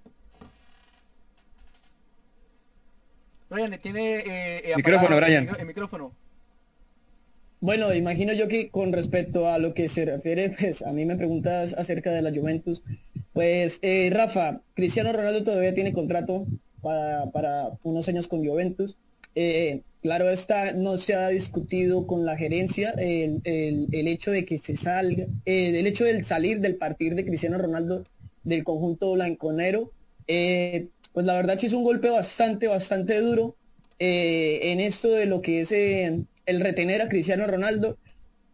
Brian, 3.48 3.78
tiene 3.80 4.16
eh, 4.18 4.70
eh 4.70 4.76
micrófono, 4.76 5.16
Brian. 5.16 5.48
El, 5.58 5.66
micrófono. 5.66 6.12
Bueno, 7.60 7.94
imagino 7.94 8.32
yo 8.32 8.48
que 8.48 8.70
con 8.70 8.92
respecto 8.92 9.48
a 9.48 9.58
lo 9.58 9.72
que 9.72 9.88
se 9.88 10.04
refiere, 10.04 10.50
pues 10.58 10.82
a 10.82 10.92
mí 10.92 11.04
me 11.04 11.16
preguntas 11.16 11.74
acerca 11.74 12.10
de 12.10 12.22
la 12.22 12.32
Juventus. 12.32 12.82
Pues 13.32 13.78
eh, 13.82 14.10
Rafa, 14.12 14.62
Cristiano 14.74 15.12
Ronaldo 15.12 15.44
todavía 15.44 15.74
tiene 15.74 15.92
contrato 15.92 16.46
para, 16.82 17.70
unos 17.82 18.08
años 18.08 18.28
con 18.28 18.44
Juventus. 18.44 18.96
Eh, 20.06 20.08
claro 20.08 20.30
está, 20.30 20.72
no 20.72 20.98
se 20.98 21.14
ha 21.14 21.28
discutido 21.28 22.06
con 22.06 22.24
la 22.24 22.36
gerencia 22.36 22.94
el, 22.96 23.42
hecho 23.92 24.30
de 24.30 24.44
que 24.44 24.56
se 24.56 24.76
salga, 24.76 25.26
el 25.44 25.86
hecho 25.86 26.04
del 26.04 26.24
salir 26.24 26.60
del 26.60 26.76
partir 26.76 27.16
de 27.16 27.24
Cristiano 27.24 27.58
Ronaldo 27.58 28.04
del 28.44 28.62
conjunto 28.62 29.12
blanconero. 29.14 29.90
Eh, 30.28 30.86
pues 31.12 31.26
la 31.26 31.34
verdad 31.34 31.58
sí 31.58 31.66
es 31.66 31.72
un 31.72 31.82
golpe 31.82 32.08
bastante, 32.08 32.68
bastante 32.68 33.20
duro 33.20 33.56
eh, 33.98 34.60
en 34.70 34.78
esto 34.78 35.08
de 35.08 35.26
lo 35.26 35.40
que 35.40 35.62
es 35.62 35.72
eh, 35.72 36.20
el 36.46 36.60
retener 36.60 37.02
a 37.02 37.08
Cristiano 37.08 37.46
Ronaldo. 37.48 37.98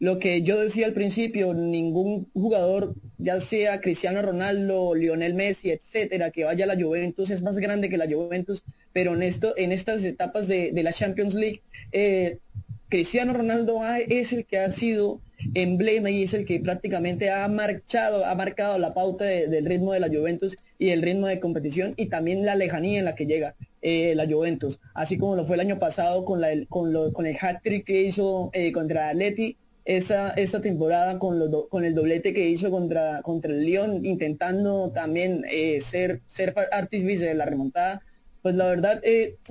Lo 0.03 0.19
que 0.19 0.43
yo 0.43 0.61
decía 0.61 0.87
al 0.87 0.95
principio, 0.95 1.55
ningún 1.55 2.29
jugador, 2.33 2.97
ya 3.19 3.39
sea 3.39 3.81
Cristiano 3.81 4.21
Ronaldo, 4.21 4.97
Lionel 4.97 5.35
Messi, 5.35 5.71
etcétera, 5.71 6.33
que 6.33 6.43
vaya 6.43 6.65
a 6.65 6.67
la 6.67 6.75
Juventus 6.75 7.31
es 7.31 7.45
más 7.45 7.57
grande 7.59 7.89
que 7.89 7.97
la 7.97 8.11
Juventus, 8.13 8.65
pero 8.93 9.15
en 9.15 9.23
esto, 9.23 9.55
en 9.57 9.71
estas 9.71 10.03
etapas 10.03 10.49
de, 10.49 10.73
la 10.75 10.93
Champions 10.93 11.37
League, 11.37 11.63
eh, 11.93 12.39
Cristiano 12.89 13.33
Ronaldo 13.33 13.79
es 14.09 14.33
el 14.33 14.45
que 14.45 14.59
ha 14.59 14.73
sido 14.73 15.21
emblema 15.55 16.11
y 16.11 16.25
es 16.25 16.35
el 16.35 16.47
que 16.47 16.59
prácticamente 16.59 17.31
ha 17.31 17.47
marchado, 17.47 18.27
ha 18.27 18.35
marcado 18.35 18.79
la 18.79 18.95
pauta 18.95 19.25
del 19.25 19.67
ritmo 19.67 19.93
de 19.93 20.01
la 20.01 20.09
Juventus 20.09 20.59
y 20.81 20.89
el 20.89 21.03
ritmo 21.03 21.29
de 21.29 21.39
competición 21.39 21.95
y 21.97 22.07
también 22.07 22.45
la 22.45 22.57
lejanía 22.57 22.99
en 22.99 23.05
la 23.05 23.15
que 23.15 23.27
llega 23.27 23.55
eh, 23.83 24.15
la 24.17 24.27
Juventus, 24.27 24.81
así 24.95 25.17
como 25.17 25.37
lo 25.37 25.45
fue 25.45 25.55
el 25.55 25.61
año 25.61 25.79
pasado 25.79 26.25
con, 26.25 26.41
la, 26.41 26.49
con, 26.69 27.13
con 27.13 27.25
el 27.25 27.37
hat-trick 27.41 27.85
que 27.85 28.03
hizo 28.03 28.51
eh, 28.53 28.73
contra 28.73 29.09
Atleti, 29.09 29.57
esa, 29.85 30.31
esta 30.31 30.61
temporada 30.61 31.19
con, 31.19 31.51
con 31.69 31.85
el 31.85 31.95
doblete 31.95 32.33
que 32.33 32.49
hizo 32.49 32.71
contra, 32.71 33.23
contra 33.23 33.53
el 33.53 33.65
Lyon, 33.65 34.05
intentando 34.05 34.91
también 34.95 35.45
eh, 35.51 35.81
ser, 35.81 36.21
ser 36.27 36.55
artífice 36.73 37.27
de 37.27 37.35
la 37.35 37.47
remontada, 37.47 38.03
pues 38.43 38.57
la 38.57 38.67
verdad 38.67 39.01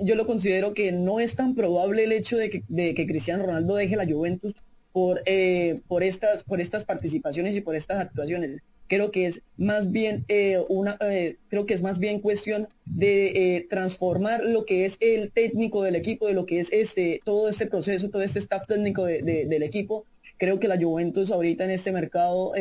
yo 0.00 0.14
lo 0.16 0.26
considero 0.26 0.74
que 0.74 0.92
no 0.92 1.18
es 1.18 1.34
tan 1.34 1.54
probable 1.54 2.04
el 2.04 2.12
hecho 2.12 2.36
de 2.36 2.50
que, 2.50 2.62
de 2.68 2.92
que 2.92 3.06
Cristiano 3.06 3.46
Ronaldo 3.46 3.76
deje 3.76 3.96
la 3.96 4.06
Juventus 4.06 4.54
por, 4.92 5.22
eh, 5.26 5.80
por, 5.88 6.02
estas, 6.02 6.44
por 6.44 6.60
estas 6.60 6.84
participaciones 6.84 7.56
y 7.56 7.60
por 7.60 7.74
estas 7.74 7.98
actuaciones. 7.98 8.60
Creo 8.88 9.10
que 9.10 9.26
es 9.26 9.42
más 9.56 9.90
bien 9.90 10.24
eh, 10.28 10.62
una, 10.68 10.98
eh, 11.00 11.36
creo 11.48 11.64
que 11.64 11.72
es 11.72 11.82
más 11.82 11.98
bien 11.98 12.20
cuestión 12.20 12.68
de 12.84 13.66
transformar 13.70 14.44
lo 14.44 14.66
que 14.66 14.84
es 14.84 14.98
el 15.00 15.32
técnico 15.32 15.82
del 15.82 15.96
equipo, 15.96 16.26
de 16.26 16.34
lo 16.34 16.44
que 16.44 16.60
es 16.60 16.70
este, 16.72 17.20
todo 17.24 17.48
este 17.48 17.66
proceso, 17.66 18.10
todo 18.10 18.22
este 18.22 18.38
staff 18.38 18.66
técnico 18.66 19.04
del 19.06 19.62
equipo. 19.62 20.04
Creo 20.42 20.58
que 20.58 20.66
la 20.66 20.76
Juventus 20.76 21.30
ahorita 21.30 21.62
en 21.62 21.70
este 21.70 21.92
mercado 21.92 22.52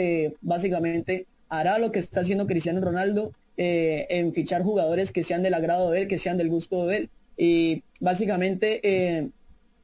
básicamente 0.42 1.26
hará 1.50 1.80
lo 1.80 1.92
que 1.92 1.98
está 1.98 2.20
haciendo 2.20 2.46
Cristiano 2.46 2.80
Ronaldo 2.80 3.34
en 3.58 4.34
fichar 4.36 4.62
jugadores 4.62 5.12
que 5.12 5.24
sean 5.24 5.42
del 5.42 5.56
agrado 5.56 5.90
de 5.90 6.02
él, 6.02 6.08
que 6.08 6.20
sean 6.20 6.38
del 6.38 6.50
gusto 6.50 6.86
de 6.86 6.98
él. 6.98 7.10
Y 7.38 7.82
básicamente 8.00 9.32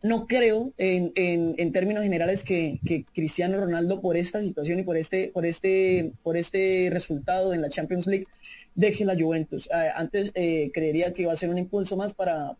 no 0.04 0.28
creo 0.28 0.74
en, 0.78 1.12
en, 1.16 1.72
términos 1.72 2.04
generales 2.04 2.44
que, 2.44 2.80
Cristiano 3.14 3.58
Ronaldo 3.60 4.00
por 4.00 4.16
esta 4.16 4.42
situación 4.42 4.78
y 4.78 4.84
por 4.84 4.96
este, 4.96 5.32
por 5.34 5.48
este, 5.48 6.12
por 6.24 6.38
este 6.38 6.90
resultado 6.92 7.52
en 7.54 7.62
la 7.62 7.70
Champions 7.70 8.06
League 8.06 8.28
deje 8.76 9.06
la 9.06 9.16
Juventus. 9.20 9.70
Antes 9.96 10.32
eh, 10.36 10.70
creería 10.74 11.14
que 11.14 11.24
iba 11.24 11.34
a 11.34 11.36
ser 11.36 11.50
un 11.50 11.58
impulso 11.58 11.98
más 11.98 12.14
para, 12.14 12.56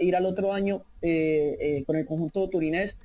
ir 0.00 0.16
al 0.16 0.26
otro 0.26 0.52
año 0.52 0.82
eh, 1.00 1.56
eh, 1.60 1.84
con 1.86 1.96
el 1.96 2.04
conjunto 2.04 2.48
turinés 2.48 2.96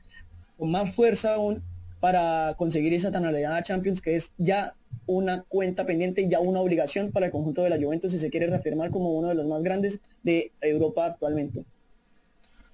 con 0.57 0.71
más 0.71 0.93
fuerza 0.93 1.35
aún 1.35 1.61
para 1.99 2.55
conseguir 2.57 2.93
esa 2.93 3.11
tan 3.11 3.25
alegada 3.25 3.63
Champions 3.63 4.01
que 4.01 4.15
es 4.15 4.31
ya 4.37 4.73
una 5.05 5.43
cuenta 5.43 5.85
pendiente 5.85 6.21
y 6.21 6.29
ya 6.29 6.39
una 6.39 6.59
obligación 6.59 7.11
para 7.11 7.27
el 7.27 7.31
conjunto 7.31 7.63
de 7.63 7.69
la 7.69 7.77
Juventus 7.77 8.11
si 8.11 8.19
se 8.19 8.29
quiere 8.29 8.47
reafirmar 8.47 8.91
como 8.91 9.13
uno 9.13 9.29
de 9.29 9.35
los 9.35 9.45
más 9.45 9.63
grandes 9.63 9.99
de 10.23 10.51
Europa 10.61 11.05
actualmente. 11.05 11.63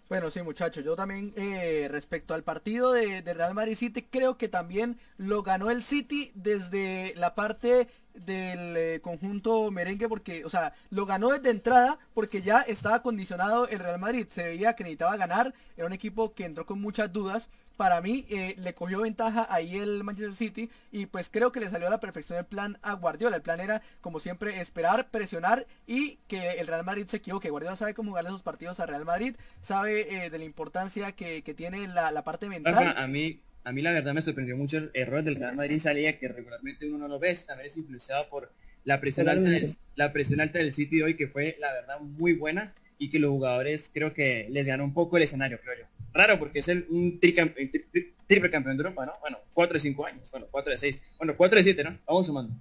Bueno, 0.10 0.30
sí, 0.30 0.44
muchachos, 0.44 0.84
yo 0.84 0.96
también 0.96 1.34
eh, 1.38 1.88
respecto 1.90 2.36
al 2.36 2.44
partido 2.44 2.92
de, 2.92 3.22
Real 3.22 3.56
Madrid 3.56 3.76
City, 3.76 4.04
creo 4.04 4.38
que 4.38 4.48
también 4.48 5.00
lo 5.18 5.42
ganó 5.42 5.72
el 5.72 5.82
City 5.82 6.32
desde 6.36 7.14
la 7.16 7.34
parte 7.34 7.88
del 8.14 8.78
eh, 8.78 9.00
conjunto 9.02 9.72
merengue 9.72 10.08
porque, 10.08 10.46
o 10.46 10.50
sea, 10.50 10.76
lo 10.92 11.08
ganó 11.08 11.30
desde 11.30 11.50
entrada 11.50 11.98
porque 12.14 12.44
ya 12.44 12.62
estaba 12.62 13.02
condicionado 13.02 13.68
el 13.70 13.80
Real 13.80 14.00
Madrid, 14.00 14.28
se 14.30 14.44
veía 14.44 14.76
que 14.76 14.84
necesitaba 14.84 15.18
ganar, 15.18 15.54
era 15.78 15.88
un 15.88 15.94
equipo 15.94 16.34
que 16.34 16.46
entró 16.46 16.66
con 16.68 16.80
muchas 16.80 17.12
dudas, 17.12 17.50
para 17.78 18.02
mí 18.02 18.26
eh, 18.30 18.56
le 18.58 18.74
cogió 18.74 19.02
ventaja 19.02 19.48
ahí 19.50 19.78
el 19.78 20.04
Manchester 20.04 20.36
City 20.36 20.70
y 20.92 21.06
pues 21.06 21.30
creo 21.30 21.52
que 21.52 21.60
le 21.60 21.70
salió 21.70 21.88
a 21.88 21.92
la 21.92 22.00
perfección 22.00 22.40
el 22.40 22.46
plan 22.46 22.78
a 22.82 22.94
Guardiola, 22.94 23.36
el 23.36 23.42
plan 23.42 23.60
era 23.60 23.82
como 24.02 24.20
siempre 24.20 24.62
esperar, 24.62 25.10
presionar 25.10 25.66
y 25.88 26.18
que 26.28 26.52
el 26.54 26.68
Real 26.68 26.84
Madrid 26.84 27.06
se 27.08 27.18
equivoque, 27.18 27.50
Guardiola 27.50 27.76
sabe 27.76 27.94
cómo 27.94 28.12
jugar 28.12 28.26
esos 28.26 28.44
partidos 28.44 28.80
a 28.80 28.86
Real 28.86 29.06
Madrid, 29.06 29.36
sabe 29.62 30.26
eh, 30.26 30.30
de 30.30 30.38
la 30.38 30.46
importancia 30.46 31.12
que, 31.12 31.42
tiene 31.56 31.88
la, 31.88 32.12
la 32.12 32.24
parte 32.24 32.50
mental. 32.50 32.96
a 32.98 33.08
mí 33.08 33.42
a 33.66 33.72
mí 33.72 33.82
la 33.82 33.92
verdad 33.92 34.14
me 34.14 34.22
sorprendió 34.22 34.58
mucho 34.58 34.78
el 34.78 34.92
error 34.94 35.24
del 35.24 35.36
Real 35.36 35.56
Madrid 35.56 35.80
salía 35.80 36.18
que 36.20 36.28
regularmente 36.28 36.88
uno 36.88 36.98
no 36.98 37.08
lo 37.08 37.20
ve, 37.20 37.38
también 37.48 37.68
es 37.68 37.78
influenciado 37.78 38.28
por 38.30 38.52
la 38.84 39.00
presión 39.00 39.30
alta 39.30 39.50
del, 39.50 39.70
la 39.96 40.12
presión 40.12 40.42
alta 40.42 40.60
del 40.60 40.74
City 40.74 41.02
hoy 41.02 41.16
que 41.16 41.28
fue 41.28 41.56
la 41.60 41.72
verdad 41.72 42.00
muy 42.02 42.34
buena 42.34 42.74
y 42.98 43.10
que 43.10 43.20
los 43.20 43.32
jugadores 43.32 43.90
creo 43.94 44.14
que 44.14 44.48
les 44.50 44.68
ganó 44.68 44.84
un 44.84 44.94
poco 44.94 45.18
el 45.18 45.24
escenario, 45.24 45.60
creo 45.62 45.80
yo. 45.80 45.86
Raro 46.14 46.38
porque 46.38 46.60
es 46.60 46.68
el, 46.68 46.86
un 46.90 47.20
triple 47.20 48.50
campeón 48.50 48.78
de 48.78 48.84
Europa, 48.84 49.06
¿no? 49.06 49.14
Bueno, 49.22 49.40
4 49.54 49.74
de 49.74 49.80
5 49.80 50.06
años, 50.06 50.32
bueno, 50.32 50.48
4 50.52 50.72
de 50.72 50.78
6, 50.78 51.02
bueno, 51.18 51.34
4 51.36 51.58
de 51.58 51.64
7, 51.64 51.84
¿no? 51.84 51.98
Vamos 52.06 52.28
sumando. 52.28 52.54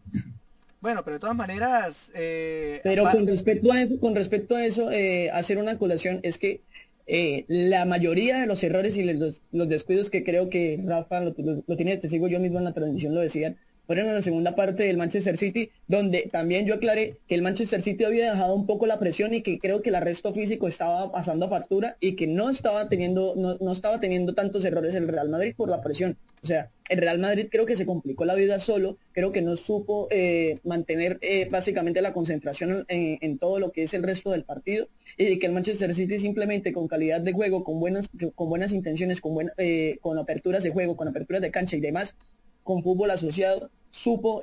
Bueno, 0.81 1.05
pero 1.05 1.15
de 1.15 1.21
todas 1.21 1.37
maneras... 1.37 2.11
Eh, 2.15 2.81
pero 2.83 3.09
con 3.11 3.27
respecto 3.27 3.73
a 3.73 3.81
eso, 3.81 4.01
con 4.01 4.17
respecto 4.17 4.57
a 4.57 4.65
eso 4.65 4.91
eh, 4.91 5.31
hacer 5.31 5.59
una 5.59 5.79
colación 5.79 6.21
es 6.25 6.39
que 6.39 6.61
eh, 7.07 7.45
la 7.49 7.85
mayoría 7.85 8.41
de 8.41 8.47
los 8.47 8.63
errores 8.63 8.97
y 8.97 9.05
los, 9.05 9.43
descuidos 9.51 10.09
que 10.11 10.25
creo 10.25 10.49
que 10.49 10.81
Rafa 10.85 11.21
lo, 11.21 11.35
tiene, 11.77 11.97
te 11.99 12.09
sigo 12.09 12.29
yo 12.29 12.41
mismo 12.41 12.59
en 12.59 12.65
la 12.65 12.73
transmisión, 12.73 13.15
lo 13.15 13.21
decían, 13.21 13.57
fueron 13.87 14.09
en 14.09 14.15
la 14.15 14.23
segunda 14.23 14.55
parte 14.55 14.85
del 14.85 14.97
Manchester 14.97 15.37
City, 15.37 15.71
donde 15.87 16.29
también 16.31 16.67
yo 16.67 16.75
aclaré 16.75 17.17
que 17.27 17.35
el 17.35 17.43
Manchester 17.43 17.83
City 17.83 18.05
había 18.05 18.33
dejado 18.33 18.55
un 18.55 18.67
poco 18.67 18.87
la 18.87 18.99
presión 18.99 19.35
y 19.35 19.43
que 19.43 19.59
creo 19.59 19.83
que 19.83 19.91
el 19.91 19.97
arresto 19.97 20.33
físico 20.33 20.69
estaba 20.69 21.11
pasando 21.11 21.47
a 21.47 21.51
factura 21.51 21.97
y 22.01 22.15
que 22.15 22.27
no 22.27 22.51
estaba 22.51 22.89
teniendo, 22.89 23.35
no, 23.37 23.57
no 23.61 23.73
estaba 23.73 24.01
teniendo 24.01 24.35
tantos 24.35 24.65
errores 24.65 24.95
el 24.95 25.09
Real 25.09 25.29
Madrid 25.29 25.55
por 25.57 25.69
la 25.69 25.83
presión. 25.83 26.17
O 26.43 26.47
sea, 26.47 26.67
el 26.89 26.99
Real 26.99 27.21
Madrid 27.21 27.47
creo 27.51 27.67
que 27.67 27.77
se 27.77 27.87
complicó 27.87 28.25
la 28.25 28.35
vida 28.35 28.59
solo, 28.59 28.99
creo 29.13 29.31
que 29.31 29.43
no 29.43 29.55
supo 29.55 30.09
eh, 30.11 30.59
mantener 30.65 31.19
eh, 31.21 31.47
básicamente 31.49 32.03
la 32.03 32.13
concentración 32.13 32.85
en, 32.89 33.39
todo 33.39 33.61
lo 33.61 33.71
que 33.71 33.85
es 33.85 33.95
el 33.95 34.03
resto 34.03 34.31
del 34.31 34.43
partido 34.43 34.89
y 35.17 35.39
que 35.39 35.47
el 35.47 35.53
Manchester 35.53 35.95
City 35.95 36.19
simplemente 36.19 36.73
con 36.73 36.89
calidad 36.89 37.21
de 37.21 37.33
juego, 37.33 37.63
con 37.63 37.79
buenas, 37.79 38.11
con 38.35 38.49
buenas 38.49 38.73
intenciones, 38.73 39.21
con, 39.21 39.53
eh, 39.57 39.99
con 40.01 40.19
aperturas 40.19 40.65
de 40.65 40.71
juego, 40.71 40.97
con 40.97 41.07
aperturas 41.07 41.43
de 41.43 41.53
cancha 41.53 41.77
y 41.77 41.81
demás, 41.81 42.17
con 42.63 42.83
fútbol 42.83 43.11
asociado, 43.11 43.71
supo 43.91 44.41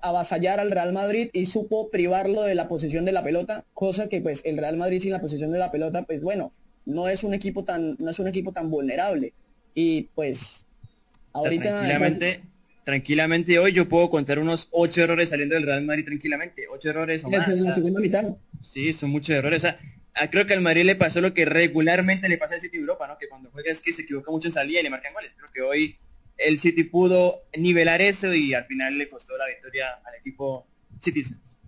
avasallar 0.00 0.60
al 0.60 0.70
Real 0.70 0.92
Madrid 0.92 1.30
y 1.32 1.46
supo 1.46 1.90
privarlo 1.90 2.42
de 2.42 2.54
la 2.54 2.68
posición 2.68 3.04
de 3.04 3.12
la 3.12 3.22
pelota, 3.22 3.64
cosa 3.74 4.08
que 4.08 4.20
pues 4.20 4.42
el 4.44 4.56
Real 4.56 4.76
Madrid 4.76 5.00
sin 5.00 5.12
la 5.12 5.20
posición 5.20 5.52
de 5.52 5.58
la 5.58 5.70
pelota, 5.70 6.02
pues 6.02 6.22
bueno, 6.22 6.52
no 6.86 7.08
es 7.08 7.22
un 7.22 7.34
equipo 7.34 7.64
tan, 7.64 7.96
no 7.98 8.10
es 8.10 8.18
un 8.18 8.28
equipo 8.28 8.52
tan 8.52 8.70
vulnerable. 8.70 9.34
Y 9.74 10.08
pues 10.14 10.66
tranquilamente, 11.32 12.40
tranquilamente 12.84 13.58
hoy 13.58 13.72
yo 13.72 13.88
puedo 13.88 14.08
contar 14.08 14.38
unos 14.38 14.68
ocho 14.72 15.02
errores 15.02 15.28
saliendo 15.28 15.54
del 15.54 15.66
Real 15.66 15.84
Madrid 15.84 16.06
tranquilamente, 16.06 16.64
ocho 16.72 16.88
errores 16.88 17.22
o 17.24 17.30
más. 17.30 17.46
Es 17.46 17.58
la 17.58 17.74
segunda 17.74 18.00
mitad. 18.00 18.24
Sí, 18.62 18.92
son 18.94 19.10
muchos 19.10 19.36
errores. 19.36 19.58
O 19.58 19.60
sea, 19.60 19.78
ah, 20.14 20.30
creo 20.30 20.46
que 20.46 20.54
al 20.54 20.62
Madrid 20.62 20.84
le 20.84 20.96
pasó 20.96 21.20
lo 21.20 21.34
que 21.34 21.44
regularmente 21.44 22.28
le 22.28 22.38
pasa 22.38 22.54
al 22.54 22.60
City 22.62 22.78
Europa, 22.78 23.06
¿no? 23.06 23.18
Que 23.18 23.28
cuando 23.28 23.50
juega 23.50 23.70
es 23.70 23.82
que 23.82 23.92
se 23.92 24.02
equivoca 24.02 24.30
mucho 24.30 24.48
en 24.48 24.52
salida 24.52 24.80
y 24.80 24.84
le 24.84 24.90
marcan 24.90 25.12
goles. 25.12 25.30
Creo 25.36 25.50
que 25.52 25.60
hoy 25.60 25.96
el 26.38 26.58
City 26.58 26.84
pudo 26.84 27.42
nivelar 27.56 28.00
eso 28.00 28.32
y 28.32 28.54
al 28.54 28.64
final 28.64 28.96
le 28.96 29.08
costó 29.08 29.36
la 29.36 29.46
victoria 29.46 30.00
al 30.04 30.14
equipo 30.14 30.66
Citizens. 31.00 31.58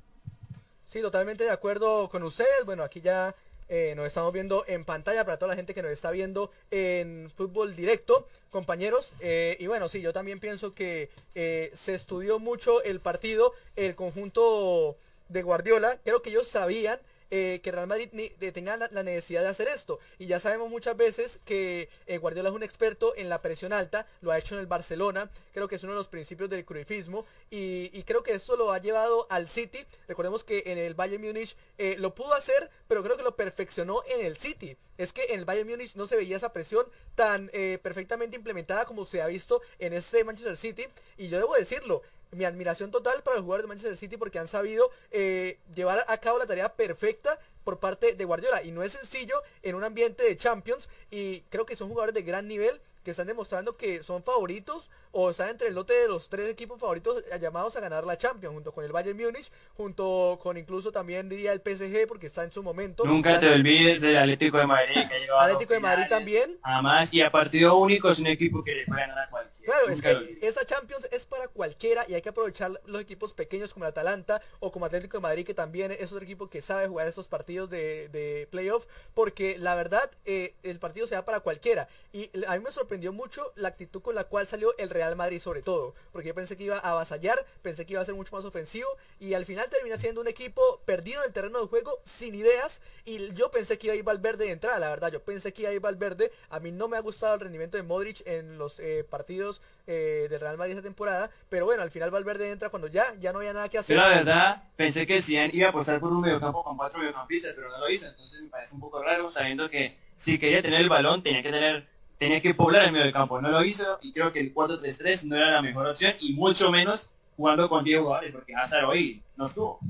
Sí, 0.86 1.00
totalmente 1.00 1.44
de 1.44 1.50
acuerdo 1.50 2.08
con 2.08 2.22
ustedes. 2.22 2.64
Bueno, 2.64 2.82
aquí 2.82 3.00
ya 3.00 3.34
eh, 3.68 3.94
nos 3.94 4.06
estamos 4.06 4.32
viendo 4.32 4.64
en 4.66 4.84
pantalla 4.84 5.24
para 5.24 5.38
toda 5.38 5.50
la 5.50 5.56
gente 5.56 5.74
que 5.74 5.82
nos 5.82 5.92
está 5.92 6.10
viendo 6.10 6.50
en 6.72 7.30
fútbol 7.36 7.76
directo, 7.76 8.26
compañeros. 8.50 9.12
Eh, 9.20 9.56
y 9.60 9.68
bueno, 9.68 9.88
sí, 9.88 10.00
yo 10.00 10.12
también 10.12 10.40
pienso 10.40 10.74
que 10.74 11.10
eh, 11.36 11.70
se 11.74 11.94
estudió 11.94 12.40
mucho 12.40 12.82
el 12.82 12.98
partido, 12.98 13.54
el 13.76 13.94
conjunto 13.94 14.96
de 15.28 15.42
Guardiola. 15.42 16.00
Creo 16.02 16.22
que 16.22 16.30
ellos 16.30 16.48
sabían 16.48 16.98
eh, 17.30 17.60
que 17.62 17.70
Real 17.70 17.86
Madrid 17.86 18.08
tenga 18.52 18.76
la, 18.76 19.02
necesidad 19.02 19.42
de 19.42 19.48
hacer 19.48 19.68
esto. 19.68 20.00
Y 20.18 20.26
ya 20.26 20.40
sabemos 20.40 20.68
muchas 20.68 20.96
veces 20.96 21.38
que 21.44 21.88
eh, 22.06 22.18
Guardiola 22.18 22.48
es 22.48 22.54
un 22.54 22.62
experto 22.62 23.14
en 23.16 23.28
la 23.28 23.40
presión 23.40 23.72
alta, 23.72 24.06
lo 24.20 24.32
ha 24.32 24.38
hecho 24.38 24.54
en 24.56 24.60
el 24.60 24.66
Barcelona, 24.66 25.30
creo 25.52 25.68
que 25.68 25.76
es 25.76 25.82
uno 25.84 25.92
de 25.92 25.98
los 25.98 26.08
principios 26.08 26.50
del 26.50 26.64
cruifismo 26.64 27.24
y, 27.50 28.02
creo 28.02 28.24
que 28.24 28.32
eso 28.32 28.56
lo 28.56 28.72
ha 28.72 28.78
llevado 28.78 29.28
al 29.30 29.48
City. 29.48 29.86
Recordemos 30.08 30.42
que 30.42 30.64
en 30.66 30.78
el 30.78 30.94
Bayern 30.94 31.22
Múnich 31.22 31.56
eh, 31.78 31.94
lo 31.98 32.14
pudo 32.14 32.34
hacer, 32.34 32.70
pero 32.88 33.02
creo 33.04 33.16
que 33.16 33.22
lo 33.22 33.36
perfeccionó 33.36 34.02
en 34.08 34.26
el 34.26 34.36
City. 34.36 34.76
Es 34.98 35.12
que 35.12 35.26
en 35.30 35.38
el 35.38 35.44
Bayern 35.44 35.68
Múnich 35.68 35.94
no 35.94 36.08
se 36.08 36.16
veía 36.16 36.36
esa 36.36 36.52
presión 36.52 36.86
tan 37.14 37.48
perfectamente 37.82 38.36
implementada 38.36 38.84
como 38.84 39.04
se 39.04 39.22
ha 39.22 39.26
visto 39.26 39.62
en 39.78 39.92
este 39.92 40.24
Manchester 40.24 40.56
City. 40.56 40.86
Y 41.16 41.28
yo 41.28 41.38
debo 41.38 41.54
decirlo, 41.54 42.02
mi 42.32 42.44
admiración 42.44 42.90
total 42.90 43.22
para 43.22 43.36
los 43.36 43.44
jugadores 43.44 43.64
de 43.64 43.68
Manchester 43.68 43.96
City 43.96 44.16
porque 44.16 44.38
han 44.38 44.48
sabido 44.48 44.90
eh, 45.10 45.58
llevar 45.74 46.04
a 46.06 46.18
cabo 46.18 46.38
la 46.38 46.46
tarea 46.46 46.74
perfecta 46.74 47.38
por 47.64 47.78
parte 47.78 48.14
de 48.14 48.24
Guardiola. 48.24 48.62
Y 48.62 48.70
no 48.70 48.82
es 48.82 48.92
sencillo 48.92 49.42
en 49.62 49.74
un 49.74 49.84
ambiente 49.84 50.24
de 50.24 50.36
Champions 50.36 50.88
y 51.10 51.40
creo 51.42 51.66
que 51.66 51.76
son 51.76 51.88
jugadores 51.88 52.14
de 52.14 52.22
gran 52.22 52.48
nivel 52.48 52.80
que 53.04 53.12
están 53.12 53.26
demostrando 53.26 53.76
que 53.76 54.02
son 54.02 54.22
favoritos 54.22 54.90
o 55.12 55.30
están 55.30 55.48
entre 55.48 55.68
el 55.68 55.74
lote 55.74 55.94
de 55.94 56.08
los 56.08 56.28
tres 56.28 56.48
equipos 56.50 56.78
favoritos 56.78 57.24
llamados 57.40 57.76
a 57.76 57.80
ganar 57.80 58.04
la 58.04 58.18
Champions, 58.18 58.54
junto 58.54 58.72
con 58.72 58.84
el 58.84 58.92
Bayern 58.92 59.16
Múnich, 59.16 59.50
junto 59.74 60.38
con 60.42 60.56
incluso 60.56 60.92
también 60.92 61.28
diría 61.28 61.52
el 61.52 61.60
PSG 61.60 62.06
porque 62.06 62.26
está 62.26 62.44
en 62.44 62.52
su 62.52 62.62
momento. 62.62 63.04
Nunca 63.04 63.40
te 63.40 63.48
olvides 63.50 64.00
del 64.00 64.18
Atlético 64.18 64.58
de 64.58 64.66
Madrid 64.66 65.08
que 65.08 65.30
ha 65.30 65.42
Atlético 65.42 65.74
de 65.74 65.80
Madrid 65.80 66.04
también. 66.08 66.58
Además 66.62 67.12
y 67.14 67.22
a 67.22 67.30
partido 67.30 67.76
único 67.76 68.10
es 68.10 68.18
un 68.18 68.26
equipo 68.26 68.62
que 68.62 68.74
le 68.74 68.86
puede 68.86 69.00
ganar 69.00 69.18
a 69.18 69.30
cualquiera. 69.30 69.72
Claro, 69.72 69.88
es 69.90 70.02
que 70.02 70.38
esa 70.46 70.66
Champions 70.66 71.08
es 71.10 71.26
para 71.26 71.48
cualquiera 71.48 72.04
y 72.08 72.14
hay 72.14 72.22
que 72.22 72.28
aprovechar 72.28 72.80
los 72.84 73.00
equipos 73.00 73.32
pequeños 73.32 73.72
como 73.72 73.84
el 73.86 73.90
Atalanta 73.90 74.42
o 74.58 74.70
como 74.70 74.86
Atlético 74.86 75.16
de 75.16 75.22
Madrid 75.22 75.46
que 75.46 75.54
también 75.54 75.92
es 75.92 76.12
otro 76.12 76.24
equipo 76.24 76.48
que 76.48 76.62
sabe 76.62 76.88
jugar 76.88 77.08
estos 77.08 77.28
partidos 77.28 77.70
de, 77.70 78.08
de 78.08 78.46
playoff 78.50 78.86
porque 79.14 79.58
la 79.58 79.74
verdad 79.74 80.10
eh, 80.24 80.54
el 80.62 80.78
partido 80.78 81.06
se 81.06 81.14
da 81.14 81.24
para 81.24 81.40
cualquiera 81.40 81.88
y 82.12 82.30
a 82.46 82.56
mí 82.56 82.64
me 82.64 82.70
sorprendió 82.72 82.90
sorprendió 82.90 83.12
mucho 83.12 83.52
la 83.54 83.68
actitud 83.68 84.02
con 84.02 84.16
la 84.16 84.24
cual 84.24 84.48
salió 84.48 84.76
el 84.76 84.88
Real 85.00 85.16
Madrid 85.16 85.40
sobre 85.40 85.62
todo, 85.62 85.94
porque 86.12 86.28
yo 86.28 86.34
pensé 86.34 86.58
que 86.58 86.64
iba 86.64 86.76
a 86.76 86.90
avasallar, 86.90 87.46
pensé 87.62 87.86
que 87.86 87.94
iba 87.94 88.02
a 88.02 88.04
ser 88.04 88.14
mucho 88.14 88.36
más 88.36 88.44
ofensivo 88.44 88.88
y 89.18 89.32
al 89.32 89.46
final 89.46 89.66
termina 89.70 89.96
siendo 89.96 90.20
un 90.20 90.28
equipo 90.28 90.82
perdido 90.84 91.22
en 91.22 91.28
el 91.28 91.32
terreno 91.32 91.58
de 91.60 91.66
juego, 91.68 92.00
sin 92.04 92.34
ideas 92.34 92.82
y 93.06 93.32
yo 93.32 93.50
pensé 93.50 93.78
que 93.78 93.86
iba 93.86 93.94
a 93.94 93.96
ir 93.96 94.04
Valverde 94.04 94.44
de 94.44 94.50
entrada, 94.50 94.78
la 94.78 94.90
verdad, 94.90 95.10
yo 95.10 95.22
pensé 95.22 95.54
que 95.54 95.62
iba 95.62 95.70
a 95.70 95.74
ir 95.74 95.80
Valverde, 95.80 96.30
a 96.50 96.60
mí 96.60 96.70
no 96.70 96.86
me 96.86 96.98
ha 96.98 97.00
gustado 97.00 97.34
el 97.34 97.40
rendimiento 97.40 97.78
de 97.78 97.82
Modric 97.82 98.22
en 98.26 98.58
los 98.58 98.78
eh, 98.78 99.06
partidos 99.08 99.62
eh, 99.86 100.26
del 100.28 100.38
Real 100.38 100.58
Madrid 100.58 100.72
esta 100.72 100.82
temporada, 100.82 101.30
pero 101.48 101.64
bueno, 101.64 101.82
al 101.82 101.90
final 101.90 102.10
Valverde 102.10 102.50
entra 102.50 102.68
cuando 102.68 102.88
ya, 102.88 103.14
ya 103.18 103.32
no 103.32 103.38
había 103.38 103.54
nada 103.54 103.70
que 103.70 103.78
hacer. 103.78 103.96
Yo 103.96 104.02
la 104.02 104.08
verdad 104.08 104.64
pensé 104.76 105.06
que 105.06 105.22
Zidane 105.22 105.50
iba 105.54 105.70
a 105.70 105.72
pasar 105.72 105.98
por 105.98 106.12
un 106.12 106.20
mediocampo 106.20 106.62
con 106.62 106.76
cuatro 106.76 106.98
mediocampistas, 106.98 107.54
pero 107.54 107.70
no 107.70 107.78
lo 107.78 107.88
hizo, 107.88 108.06
entonces 108.06 108.42
me 108.42 108.50
parece 108.50 108.74
un 108.74 108.80
poco 108.80 109.02
raro 109.02 109.30
sabiendo 109.30 109.70
que 109.70 109.96
si 110.14 110.38
quería 110.38 110.60
tener 110.60 110.82
el 110.82 110.90
balón 110.90 111.22
tenía 111.22 111.42
que 111.42 111.50
tener 111.50 111.88
tenía 112.20 112.42
que 112.42 112.54
poblar 112.54 112.84
el 112.84 112.92
medio 112.92 113.04
del 113.04 113.14
campo. 113.14 113.40
No 113.40 113.50
lo 113.50 113.64
hizo 113.64 113.98
y 114.02 114.12
creo 114.12 114.30
que 114.30 114.40
el 114.40 114.54
4-3-3 114.54 115.24
no 115.24 115.36
era 115.36 115.52
la 115.52 115.62
mejor 115.62 115.86
opción 115.86 116.12
y 116.20 116.34
mucho 116.34 116.70
menos 116.70 117.08
jugando 117.34 117.66
con 117.68 117.82
10 117.82 118.00
jugadores 118.00 118.32
porque 118.32 118.54
Hazard 118.54 118.84
hoy 118.84 119.22
no 119.36 119.46
estuvo. 119.46 119.80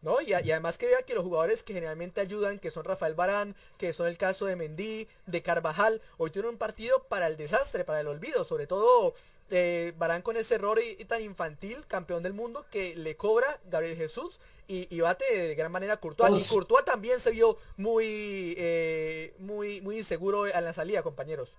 ¿no? 0.00 0.20
Y, 0.22 0.32
además 0.32 0.78
que 0.78 0.86
vea 0.86 1.02
que 1.02 1.14
los 1.14 1.24
jugadores 1.24 1.62
que 1.62 1.74
generalmente 1.74 2.22
ayudan, 2.22 2.58
que 2.58 2.70
son 2.70 2.84
Rafael 2.84 3.14
Barán, 3.14 3.54
que 3.76 3.92
son 3.92 4.06
el 4.06 4.16
caso 4.16 4.46
de 4.46 4.56
Mendy, 4.56 5.08
de 5.26 5.42
Carvajal, 5.42 6.00
hoy 6.16 6.30
tuvieron 6.30 6.54
un 6.54 6.58
partido 6.58 7.02
para 7.04 7.26
el 7.26 7.36
desastre, 7.36 7.84
para 7.84 8.00
el 8.00 8.06
olvido, 8.06 8.44
sobre 8.44 8.66
todo 8.66 9.14
eh, 9.50 9.92
Barán 9.98 10.22
con 10.22 10.38
ese 10.38 10.54
error 10.54 10.80
tan 11.06 11.22
infantil, 11.22 11.84
campeón 11.86 12.22
del 12.22 12.32
mundo, 12.32 12.64
que 12.70 12.96
le 12.96 13.16
cobra 13.16 13.60
Gabriel 13.66 13.96
Jesús 13.96 14.40
y, 14.66 15.00
bate 15.00 15.24
de 15.36 15.54
gran 15.54 15.70
manera 15.70 15.94
a 15.94 15.96
Courtois. 15.98 16.40
Y 16.40 16.48
Courtois 16.48 16.86
también 16.86 17.20
se 17.20 17.30
vio 17.30 17.58
muy, 17.76 18.54
eh, 18.56 19.34
muy, 19.38 19.82
muy 19.82 19.98
inseguro 19.98 20.46
en 20.46 20.64
la 20.64 20.72
salida, 20.72 21.02
compañeros. 21.02 21.50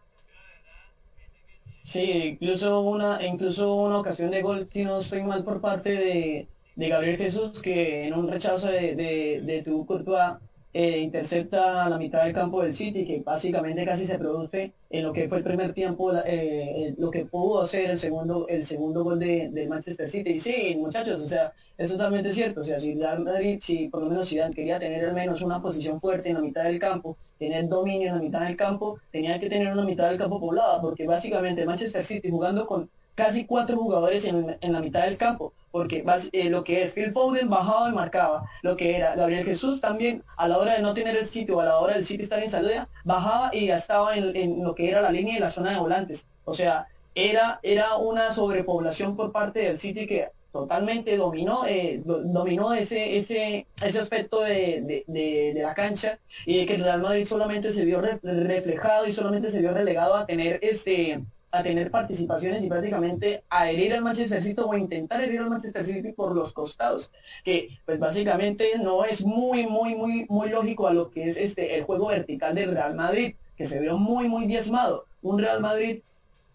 Sí, 1.86 2.02
incluso 2.02 2.82
una, 2.82 3.24
incluso 3.26 3.76
una 3.76 4.00
ocasión 4.00 4.32
de 4.32 4.42
gol, 4.42 4.68
si 4.68 4.84
no 4.84 4.98
estoy 4.98 5.24
mal 5.24 5.44
por 5.44 5.62
parte 5.62 5.92
de, 5.92 6.52
de 6.74 6.90
Gabriel 6.90 7.18
Jesús, 7.18 7.62
que 7.62 8.08
en 8.08 8.16
un 8.16 8.28
rechazo 8.28 8.70
de, 8.70 8.96
de, 8.96 9.62
tu 9.64 9.86
Courtois 9.86 10.40
eh, 10.78 11.00
intercepta 11.00 11.88
la 11.88 11.98
mitad 11.98 12.26
del 12.26 12.34
campo 12.34 12.62
del 12.62 12.74
City, 12.74 13.06
que 13.06 13.22
básicamente 13.22 13.86
casi 13.86 14.06
se 14.06 14.20
produce 14.20 14.74
en 14.90 15.06
lo 15.06 15.14
que 15.14 15.30
fue 15.30 15.38
el 15.38 15.44
primer 15.46 15.72
tiempo, 15.74 16.12
eh, 16.26 16.94
lo 16.98 17.10
que 17.10 17.24
pudo 17.24 17.62
hacer 17.62 17.92
el 17.92 17.98
segundo, 17.98 18.46
el 18.50 18.66
segundo 18.66 19.06
gol 19.06 19.18
de, 19.18 19.68
Manchester 19.70 20.06
City. 20.06 20.32
Y 20.32 20.40
sí, 20.40 20.76
muchachos, 20.78 21.22
o 21.22 21.28
sea, 21.28 21.54
es 21.78 21.90
totalmente 21.90 22.30
cierto. 22.34 22.60
O 22.60 22.64
sea, 22.66 22.78
si 22.78 22.94
Madrid, 22.94 23.58
si 23.62 23.88
por 23.88 24.02
lo 24.04 24.10
menos 24.10 24.28
Zidane 24.28 24.54
quería 24.54 24.78
tener 24.78 25.06
al 25.06 25.14
menos 25.14 25.42
una 25.42 25.62
posición 25.62 25.98
fuerte 26.02 26.28
en 26.28 26.36
la 26.36 26.42
mitad 26.42 26.66
del 26.66 26.78
campo, 26.78 27.16
tener 27.40 27.70
dominio 27.70 28.10
en 28.10 28.16
la 28.16 28.22
mitad 28.22 28.42
del 28.42 28.58
campo, 28.58 29.00
tenía 29.14 29.40
que 29.40 29.48
tener 29.48 29.72
una 29.72 29.86
mitad 29.86 30.10
del 30.10 30.18
campo 30.18 30.42
poblada, 30.42 30.82
porque 30.82 31.08
básicamente 31.08 31.66
Manchester 31.66 32.04
City 32.04 32.30
jugando 32.30 32.68
con 32.68 32.90
casi 33.16 33.46
cuatro 33.46 33.78
jugadores 33.78 34.26
en, 34.26 34.58
en 34.60 34.74
la 34.74 34.82
mitad 34.82 35.04
del 35.04 35.18
campo, 35.18 35.54
porque 35.76 36.06
eh, 36.32 36.50
lo 36.50 36.64
que 36.64 36.82
es 36.82 36.94
Phil 36.94 37.12
Foden 37.12 37.50
bajaba 37.50 37.90
y 37.90 37.92
marcaba, 37.92 38.50
lo 38.62 38.78
que 38.78 38.96
era 38.96 39.14
Gabriel 39.14 39.44
Jesús 39.44 39.82
también 39.82 40.24
a 40.38 40.48
la 40.48 40.58
hora 40.58 40.76
de 40.76 40.82
no 40.82 40.94
tener 40.94 41.18
el 41.18 41.26
sitio, 41.26 41.60
a 41.60 41.66
la 41.66 41.78
hora 41.80 41.96
del 41.96 42.06
sitio 42.06 42.24
estar 42.24 42.42
en 42.42 42.48
salida, 42.48 42.88
bajaba 43.04 43.50
y 43.52 43.68
ya 43.68 43.76
estaba 43.76 44.16
en, 44.16 44.64
lo 44.64 44.74
que 44.74 44.90
era 44.90 45.02
la 45.02 45.12
línea 45.12 45.36
y 45.36 45.40
la 45.40 45.52
zona 45.52 45.72
de 45.72 45.78
volantes. 45.78 46.28
O 46.46 46.54
sea, 46.54 46.88
era, 47.14 47.60
era 47.62 47.98
una 47.98 48.32
sobrepoblación 48.32 49.18
por 49.18 49.34
parte 49.34 49.60
del 49.60 49.78
City 49.78 50.08
que 50.08 50.30
totalmente 50.54 51.18
dominó, 51.18 51.66
eh, 51.68 52.02
dominó 52.06 52.74
ese, 52.74 53.18
ese, 53.18 53.68
ese 53.84 54.00
aspecto 54.00 54.40
de, 54.40 55.04
de, 55.08 55.54
de, 55.54 55.62
la 55.62 55.74
cancha 55.74 56.20
y 56.46 56.66
que 56.66 56.76
el 56.76 56.86
Real 56.86 57.02
Madrid 57.02 57.26
solamente 57.26 57.72
se 57.72 57.84
vio 57.84 58.02
reflejado 58.24 59.06
y 59.08 59.12
solamente 59.12 59.50
se 59.50 59.60
vio 59.60 59.74
relegado 59.74 60.16
a 60.16 60.26
tener 60.26 60.60
este 60.62 61.20
a 61.56 61.64
tener 61.64 61.92
participaciones 61.92 62.64
y 62.64 62.70
prácticamente 62.70 63.44
a 63.50 63.70
herir 63.70 63.94
al 63.94 64.04
Manchester 64.04 64.42
City 64.42 64.62
o 64.64 64.76
intentar 64.76 65.22
herir 65.22 65.40
al 65.40 65.50
Manchester 65.50 65.84
City 65.84 66.12
por 66.12 66.36
los 66.36 66.54
costados, 66.54 67.12
que 67.44 67.80
pues 67.86 68.00
básicamente 68.00 68.78
no 68.78 69.06
es 69.06 69.26
muy, 69.26 69.66
muy, 69.68 69.96
muy, 69.96 70.26
muy 70.30 70.50
lógico 70.50 70.88
a 70.88 70.94
lo 70.94 71.10
que 71.10 71.26
es 71.26 71.38
este 71.38 71.76
el 71.76 71.84
juego 71.84 72.08
vertical 72.08 72.56
del 72.56 72.74
Real 72.74 72.96
Madrid, 72.96 73.36
que 73.58 73.66
se 73.66 73.80
vio 73.80 73.98
muy, 73.98 74.28
muy 74.28 74.46
diezmado. 74.46 75.06
Un 75.22 75.40
Real 75.40 75.62
Madrid 75.62 76.02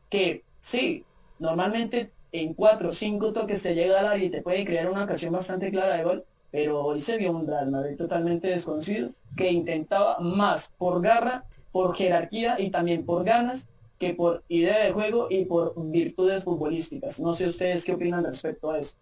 que 0.08 0.42
sí, 0.60 1.04
normalmente 1.38 2.10
en 2.32 2.54
cuatro 2.54 2.90
o 2.90 2.92
cinco 2.92 3.32
toques 3.32 3.62
se 3.62 3.74
llega 3.74 4.00
al 4.00 4.06
área 4.06 4.24
y 4.24 4.30
te 4.30 4.42
puede 4.42 4.64
crear 4.64 4.90
una 4.90 5.04
ocasión 5.04 5.32
bastante 5.32 5.70
clara 5.70 5.96
de 5.96 6.04
gol, 6.04 6.24
pero 6.50 6.82
hoy 6.82 7.00
se 7.00 7.16
vio 7.16 7.32
un 7.32 7.46
Real 7.46 7.70
Madrid 7.70 7.96
totalmente 7.96 8.48
desconocido 8.48 9.10
que 9.36 9.50
intentaba 9.50 10.18
más 10.20 10.72
por 10.76 11.00
garra, 11.00 11.44
por 11.72 11.96
jerarquía 11.96 12.60
y 12.60 12.70
también 12.70 13.06
por 13.06 13.24
ganas 13.24 13.68
que 14.00 14.14
por 14.14 14.42
idea 14.48 14.82
de 14.82 14.92
juego 14.92 15.26
y 15.28 15.44
por 15.44 15.74
virtudes 15.76 16.44
futbolísticas. 16.44 17.20
No 17.20 17.34
sé 17.34 17.46
ustedes 17.46 17.84
qué 17.84 17.92
opinan 17.92 18.24
respecto 18.24 18.70
a 18.70 18.78
eso. 18.78 18.96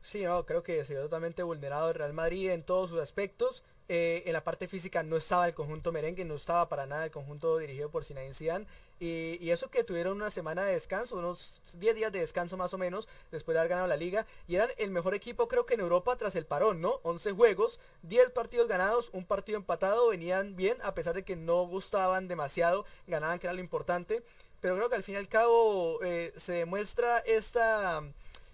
Sí, 0.00 0.24
no, 0.24 0.46
creo 0.46 0.62
que 0.62 0.82
se 0.86 0.94
vio 0.94 1.02
totalmente 1.02 1.42
vulnerado 1.42 1.90
el 1.90 1.94
Real 1.94 2.14
Madrid 2.14 2.50
en 2.50 2.62
todos 2.62 2.88
sus 2.88 3.00
aspectos. 3.00 3.62
Eh, 3.92 4.22
en 4.26 4.34
la 4.34 4.44
parte 4.44 4.68
física 4.68 5.02
no 5.02 5.16
estaba 5.16 5.48
el 5.48 5.54
conjunto 5.54 5.90
merengue, 5.90 6.24
no 6.24 6.36
estaba 6.36 6.68
para 6.68 6.86
nada 6.86 7.06
el 7.06 7.10
conjunto 7.10 7.58
dirigido 7.58 7.90
por 7.90 8.04
Zinedine 8.04 8.34
Zidane. 8.34 8.66
Y, 9.00 9.50
eso 9.50 9.68
que 9.68 9.82
tuvieron 9.82 10.16
una 10.16 10.30
semana 10.30 10.62
de 10.62 10.74
descanso, 10.74 11.16
unos 11.16 11.60
10 11.72 11.96
días 11.96 12.12
de 12.12 12.20
descanso 12.20 12.56
más 12.56 12.72
o 12.72 12.78
menos, 12.78 13.08
después 13.32 13.52
de 13.52 13.58
haber 13.58 13.70
ganado 13.70 13.88
la 13.88 13.96
liga. 13.96 14.26
Y 14.46 14.54
eran 14.54 14.68
el 14.76 14.92
mejor 14.92 15.14
equipo 15.14 15.48
creo 15.48 15.66
que 15.66 15.74
en 15.74 15.80
Europa 15.80 16.14
tras 16.14 16.36
el 16.36 16.46
parón, 16.46 16.80
¿no? 16.80 17.00
11 17.02 17.32
juegos, 17.32 17.80
10 18.02 18.30
partidos 18.30 18.68
ganados, 18.68 19.10
un 19.12 19.26
partido 19.26 19.58
empatado, 19.58 20.10
venían 20.10 20.54
bien, 20.54 20.76
a 20.84 20.94
pesar 20.94 21.14
de 21.14 21.24
que 21.24 21.34
no 21.34 21.66
gustaban 21.66 22.28
demasiado, 22.28 22.84
ganaban 23.08 23.40
que 23.40 23.48
era 23.48 23.54
lo 23.54 23.60
importante. 23.60 24.22
Pero 24.60 24.76
creo 24.76 24.88
que 24.88 24.94
al 24.94 25.02
fin 25.02 25.16
y 25.16 25.18
al 25.18 25.26
cabo 25.26 25.98
eh, 26.04 26.32
se 26.36 26.52
demuestra 26.52 27.18
esta 27.18 28.04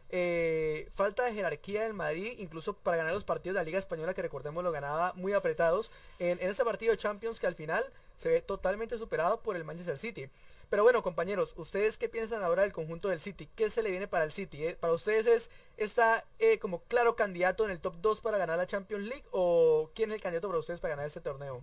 eh, 0.08 0.88
falta 0.94 1.24
de 1.24 1.34
jerarquía 1.34 1.82
del 1.82 1.94
Madrid, 1.94 2.34
incluso 2.38 2.74
para 2.74 2.96
ganar 2.96 3.12
los 3.12 3.24
partidos 3.24 3.54
de 3.54 3.60
la 3.60 3.64
Liga 3.64 3.78
Española, 3.78 4.14
que 4.14 4.22
recordemos 4.22 4.62
lo 4.62 4.70
ganaba 4.70 5.12
muy 5.14 5.32
apretados, 5.32 5.90
en, 6.18 6.38
ese 6.40 6.64
partido 6.64 6.92
de 6.92 6.98
Champions 6.98 7.40
que 7.40 7.46
al 7.46 7.54
final 7.54 7.84
se 8.16 8.28
ve 8.28 8.40
totalmente 8.40 8.98
superado 8.98 9.40
por 9.40 9.56
el 9.56 9.64
Manchester 9.64 9.98
City. 9.98 10.28
Pero 10.70 10.82
bueno, 10.82 11.02
compañeros, 11.02 11.54
¿ustedes 11.56 11.96
qué 11.96 12.08
piensan 12.08 12.42
ahora 12.42 12.62
del 12.62 12.72
conjunto 12.72 13.08
del 13.08 13.20
City? 13.20 13.48
¿Qué 13.54 13.70
se 13.70 13.82
le 13.82 13.90
viene 13.90 14.08
para 14.08 14.24
el 14.24 14.32
City? 14.32 14.64
Eh, 14.64 14.76
¿Para 14.78 14.94
ustedes 14.94 15.26
es 15.26 15.50
está 15.76 16.24
eh, 16.38 16.58
como 16.58 16.80
claro 16.84 17.14
candidato 17.14 17.64
en 17.64 17.70
el 17.70 17.78
top 17.78 17.96
2 18.00 18.20
para 18.20 18.38
ganar 18.38 18.58
la 18.58 18.66
Champions 18.66 19.04
League? 19.04 19.24
¿O 19.30 19.90
quién 19.94 20.10
es 20.10 20.16
el 20.16 20.22
candidato 20.22 20.48
para 20.48 20.58
ustedes 20.58 20.80
para 20.80 20.94
ganar 20.94 21.06
este 21.06 21.20
torneo? 21.20 21.62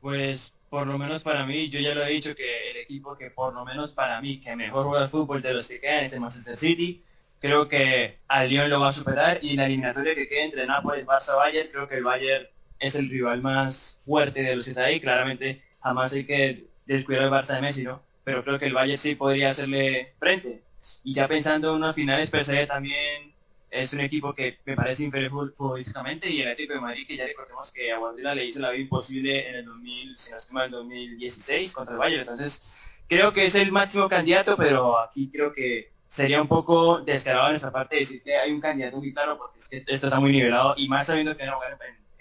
Pues 0.00 0.52
por 0.68 0.86
lo 0.86 0.98
menos 0.98 1.22
para 1.22 1.46
mí, 1.46 1.68
yo 1.68 1.78
ya 1.78 1.94
lo 1.94 2.02
he 2.02 2.10
dicho 2.10 2.34
que 2.34 2.70
el 2.70 2.78
equipo 2.78 3.16
que 3.16 3.30
por 3.30 3.54
lo 3.54 3.64
menos 3.64 3.92
para 3.92 4.20
mí 4.20 4.40
que 4.40 4.56
mejor 4.56 4.86
juega 4.86 5.04
el 5.04 5.10
fútbol 5.10 5.42
de 5.42 5.54
los 5.54 5.68
que 5.68 5.78
quedan 5.78 6.04
es 6.04 6.12
el 6.12 6.20
Manchester 6.20 6.56
City 6.56 7.02
creo 7.42 7.68
que 7.68 8.20
al 8.28 8.48
Lyon 8.48 8.70
lo 8.70 8.80
va 8.80 8.88
a 8.88 8.92
superar 8.92 9.40
y 9.42 9.50
en 9.50 9.56
la 9.56 9.66
eliminatoria 9.66 10.14
que 10.14 10.28
quede 10.28 10.44
entre 10.44 10.64
Nápoles, 10.64 11.04
Barça, 11.04 11.36
Bayern, 11.36 11.68
creo 11.68 11.88
que 11.88 11.96
el 11.96 12.04
Bayern 12.04 12.46
es 12.78 12.94
el 12.94 13.10
rival 13.10 13.42
más 13.42 13.98
fuerte 14.04 14.44
de 14.44 14.54
los 14.54 14.64
que 14.64 14.70
está 14.70 14.84
ahí. 14.84 15.00
Claramente 15.00 15.60
jamás 15.82 16.12
hay 16.12 16.24
que 16.24 16.68
descuidar 16.86 17.24
el 17.24 17.30
Barça 17.30 17.56
de 17.56 17.60
Messi, 17.60 17.82
¿no? 17.82 18.00
Pero 18.22 18.44
creo 18.44 18.60
que 18.60 18.66
el 18.66 18.74
Bayern 18.74 18.96
sí 18.96 19.16
podría 19.16 19.50
hacerle 19.50 20.14
frente. 20.20 20.62
Y 21.02 21.14
ya 21.14 21.26
pensando 21.26 21.70
en 21.70 21.78
unas 21.78 21.96
finales, 21.96 22.30
PSG 22.30 22.68
también 22.68 23.34
es 23.70 23.92
un 23.92 24.00
equipo 24.00 24.32
que 24.32 24.58
me 24.64 24.76
parece 24.76 25.02
inferior 25.02 25.52
futbolísticamente 25.52 26.30
y 26.30 26.42
el 26.42 26.48
Atlético 26.48 26.74
de 26.74 26.80
Madrid, 26.80 27.06
que 27.08 27.16
ya 27.16 27.26
recordemos 27.26 27.72
que 27.72 27.90
a 27.90 27.98
Guardiola 27.98 28.36
le 28.36 28.44
hizo 28.44 28.60
la 28.60 28.70
vida 28.70 28.82
imposible 28.82 29.48
en 29.48 29.56
el 29.56 29.64
2000, 29.64 30.16
si 30.16 30.30
no 30.52 30.62
el 30.62 30.70
2016 30.70 31.72
contra 31.72 31.94
el 31.94 31.98
Bayern. 31.98 32.20
Entonces, 32.20 32.62
creo 33.08 33.32
que 33.32 33.46
es 33.46 33.56
el 33.56 33.72
máximo 33.72 34.08
candidato, 34.08 34.56
pero 34.56 35.00
aquí 35.00 35.28
creo 35.28 35.52
que 35.52 35.91
sería 36.12 36.42
un 36.42 36.48
poco 36.48 37.00
descarado 37.00 37.48
en 37.48 37.56
esa 37.56 37.72
parte 37.72 37.96
decir 37.96 38.22
que 38.22 38.36
hay 38.36 38.52
un 38.52 38.60
candidato 38.60 38.98
muy 38.98 39.14
claro, 39.14 39.38
porque 39.38 39.58
es 39.58 39.66
que 39.66 39.82
esto 39.86 40.08
está 40.08 40.20
muy 40.20 40.30
nivelado, 40.30 40.74
y 40.76 40.86
más 40.86 41.06
sabiendo 41.06 41.34
que 41.34 41.46
no 41.46 41.52
a 41.54 41.66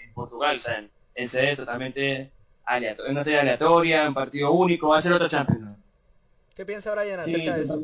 en 0.01 0.13
Portugal, 0.13 0.55
o 0.55 0.59
sea, 0.59 0.79
en, 0.79 0.89
en 1.13 1.27
sede 1.27 1.57
totalmente 1.57 2.31
aleatoria, 2.63 3.11
una 3.11 3.23
serie 3.25 3.39
aleatoria, 3.41 4.07
un 4.07 4.13
partido 4.13 4.53
único, 4.53 4.87
va 4.87 4.97
a 4.97 5.01
ser 5.01 5.11
otro 5.11 5.27
Champions. 5.27 5.77
¿Qué 6.55 6.65
piensa 6.65 6.95
Brian 6.95 7.19
acerca 7.19 7.57
de 7.57 7.63
eso? 7.65 7.81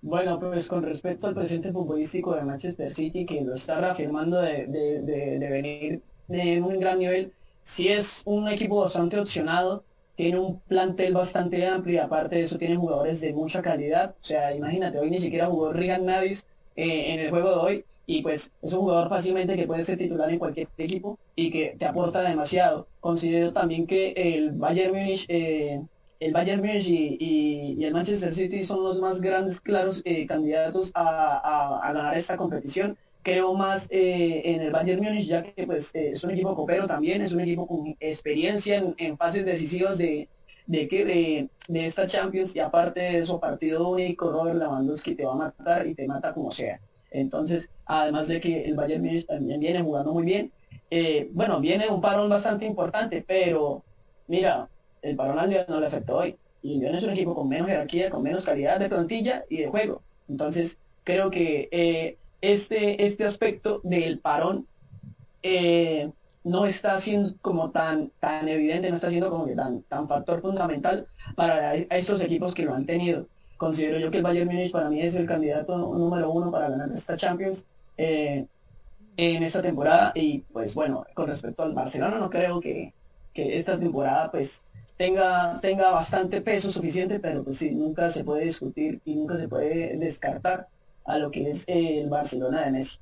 Bueno, 0.00 0.40
pues 0.40 0.66
con 0.66 0.82
respecto 0.82 1.28
al 1.28 1.34
presente 1.34 1.70
futbolístico 1.70 2.34
de 2.34 2.42
Manchester 2.42 2.90
City, 2.90 3.24
que 3.24 3.42
lo 3.42 3.54
está 3.54 3.80
reafirmando 3.80 4.40
de, 4.40 4.66
de, 4.66 5.48
venir 5.48 6.02
de 6.26 6.60
un 6.60 6.80
gran 6.80 6.98
nivel, 6.98 7.32
sí 7.62 7.86
es 7.86 8.22
un 8.24 8.48
equipo 8.48 8.80
bastante 8.80 9.20
opcionado, 9.20 9.84
tiene 10.14 10.38
un 10.38 10.60
plantel 10.60 11.14
bastante 11.14 11.66
amplio 11.66 11.96
y 11.96 11.98
aparte 11.98 12.36
de 12.36 12.42
eso 12.42 12.58
tiene 12.58 12.76
jugadores 12.76 13.20
de 13.20 13.32
mucha 13.32 13.62
calidad. 13.62 14.14
O 14.20 14.24
sea, 14.24 14.54
imagínate, 14.54 14.98
hoy 14.98 15.10
ni 15.10 15.18
siquiera 15.18 15.46
jugó 15.46 15.72
Rigan 15.72 16.04
Navis 16.04 16.46
eh, 16.76 17.12
en 17.12 17.20
el 17.20 17.30
juego 17.30 17.50
de 17.50 17.56
hoy 17.56 17.84
y 18.06 18.22
pues 18.22 18.50
es 18.62 18.72
un 18.72 18.80
jugador 18.80 19.08
fácilmente 19.08 19.56
que 19.56 19.66
puede 19.66 19.82
ser 19.82 19.96
titular 19.96 20.28
en 20.30 20.38
cualquier 20.38 20.68
equipo 20.76 21.18
y 21.36 21.50
que 21.50 21.76
te 21.78 21.86
aporta 21.86 22.22
demasiado. 22.22 22.86
Considero 23.00 23.52
también 23.52 23.86
que 23.86 24.12
el 24.16 24.52
Bayern 24.52 24.94
Munich, 24.94 25.24
eh, 25.28 25.80
el 26.20 26.32
Bayern 26.32 26.60
Munich 26.60 26.86
y, 26.88 27.82
el 27.82 27.92
Manchester 27.92 28.32
City 28.32 28.62
son 28.62 28.82
los 28.82 29.00
más 29.00 29.20
grandes, 29.20 29.60
claros 29.60 30.02
eh, 30.04 30.26
candidatos 30.26 30.92
a, 30.94 31.90
ganar 31.92 32.16
esta 32.16 32.36
competición. 32.36 32.96
Creo 33.22 33.54
más 33.54 33.88
eh, 33.90 34.42
en 34.44 34.62
el 34.62 34.70
Bayern 34.70 35.02
Munich 35.02 35.26
ya 35.26 35.42
que 35.42 35.66
pues 35.66 35.90
es 35.94 36.24
un 36.24 36.32
equipo 36.32 36.54
copero 36.56 36.86
también, 36.86 37.22
es 37.22 37.32
un 37.32 37.40
equipo 37.40 37.66
con 37.66 37.94
experiencia 38.00 38.82
en, 38.96 39.16
fases 39.16 39.44
decisivas 39.44 39.98
de, 39.98 40.28
de 40.66 41.48
esta 41.84 42.06
Champions 42.06 42.56
y 42.56 42.60
aparte 42.60 43.00
de 43.00 43.18
eso 43.18 43.38
partido 43.38 43.88
único 43.88 44.32
Robert 44.32 44.58
Lewandowski 44.58 45.14
te 45.14 45.24
va 45.24 45.32
a 45.32 45.36
matar 45.36 45.86
y 45.86 45.94
te 45.94 46.06
mata 46.06 46.34
como 46.34 46.50
sea 46.50 46.80
entonces, 47.12 47.68
además 47.84 48.28
de 48.28 48.40
que 48.40 48.64
el 48.64 48.74
Bayern 48.74 49.04
Munich 49.04 49.26
también 49.26 49.60
viene 49.60 49.82
jugando 49.82 50.12
muy 50.12 50.24
bien, 50.24 50.50
eh, 50.90 51.28
bueno, 51.32 51.60
viene 51.60 51.88
un 51.88 52.00
parón 52.00 52.28
bastante 52.28 52.64
importante, 52.64 53.22
pero 53.26 53.84
mira, 54.26 54.68
el 55.02 55.16
parón 55.16 55.38
al 55.38 55.66
no 55.68 55.80
le 55.80 55.86
afectó 55.86 56.18
hoy. 56.18 56.36
Y 56.62 56.84
es 56.84 57.02
un 57.02 57.10
equipo 57.10 57.34
con 57.34 57.48
menos 57.48 57.68
jerarquía, 57.68 58.08
con 58.08 58.22
menos 58.22 58.44
calidad 58.44 58.78
de 58.78 58.88
plantilla 58.88 59.44
y 59.48 59.58
de 59.58 59.66
juego. 59.66 60.02
Entonces, 60.28 60.78
creo 61.04 61.30
que 61.30 61.68
eh, 61.72 62.16
este, 62.42 63.04
este 63.04 63.24
aspecto 63.24 63.80
del 63.84 64.18
parón 64.18 64.66
eh, 65.42 66.10
no 66.44 66.66
está 66.66 66.98
siendo 66.98 67.34
como 67.40 67.70
tan, 67.70 68.10
tan 68.20 68.48
evidente, 68.48 68.90
no 68.90 68.96
está 68.96 69.08
siendo 69.08 69.30
como 69.30 69.46
que 69.46 69.54
tan, 69.54 69.82
tan 69.82 70.08
factor 70.08 70.40
fundamental 70.40 71.06
para 71.36 71.76
estos 71.76 72.20
equipos 72.20 72.52
que 72.52 72.64
lo 72.64 72.74
han 72.74 72.84
tenido. 72.84 73.26
Considero 73.56 73.98
yo 73.98 74.10
que 74.10 74.16
el 74.18 74.24
Bayern 74.24 74.48
Múnich 74.48 74.72
para 74.72 74.90
mí 74.90 75.00
es 75.00 75.14
el 75.14 75.26
candidato 75.26 75.78
número 75.78 76.30
uno 76.30 76.50
para 76.50 76.68
ganar 76.68 76.90
esta 76.92 77.16
Champions 77.16 77.64
eh, 77.96 78.44
en 79.16 79.42
esta 79.44 79.62
temporada. 79.62 80.10
Y 80.16 80.40
pues 80.52 80.74
bueno, 80.74 81.06
con 81.14 81.28
respecto 81.28 81.62
al 81.62 81.72
Barcelona 81.72 82.18
no 82.18 82.28
creo 82.28 82.60
que, 82.60 82.92
esta 83.34 83.78
temporada 83.78 84.30
pues 84.32 84.62
tenga, 84.96 85.60
tenga 85.60 85.90
bastante 85.90 86.42
peso 86.42 86.72
suficiente, 86.72 87.20
pero 87.20 87.44
pues 87.44 87.58
sí, 87.58 87.72
nunca 87.72 88.10
se 88.10 88.24
puede 88.24 88.44
discutir 88.44 89.00
y 89.04 89.14
nunca 89.14 89.38
se 89.38 89.48
puede 89.48 89.96
descartar 89.96 90.66
a 91.04 91.18
lo 91.18 91.30
que 91.30 91.50
es 91.50 91.64
el 91.66 92.08
Barcelona 92.08 92.64
de 92.64 92.72
Messi. 92.72 92.98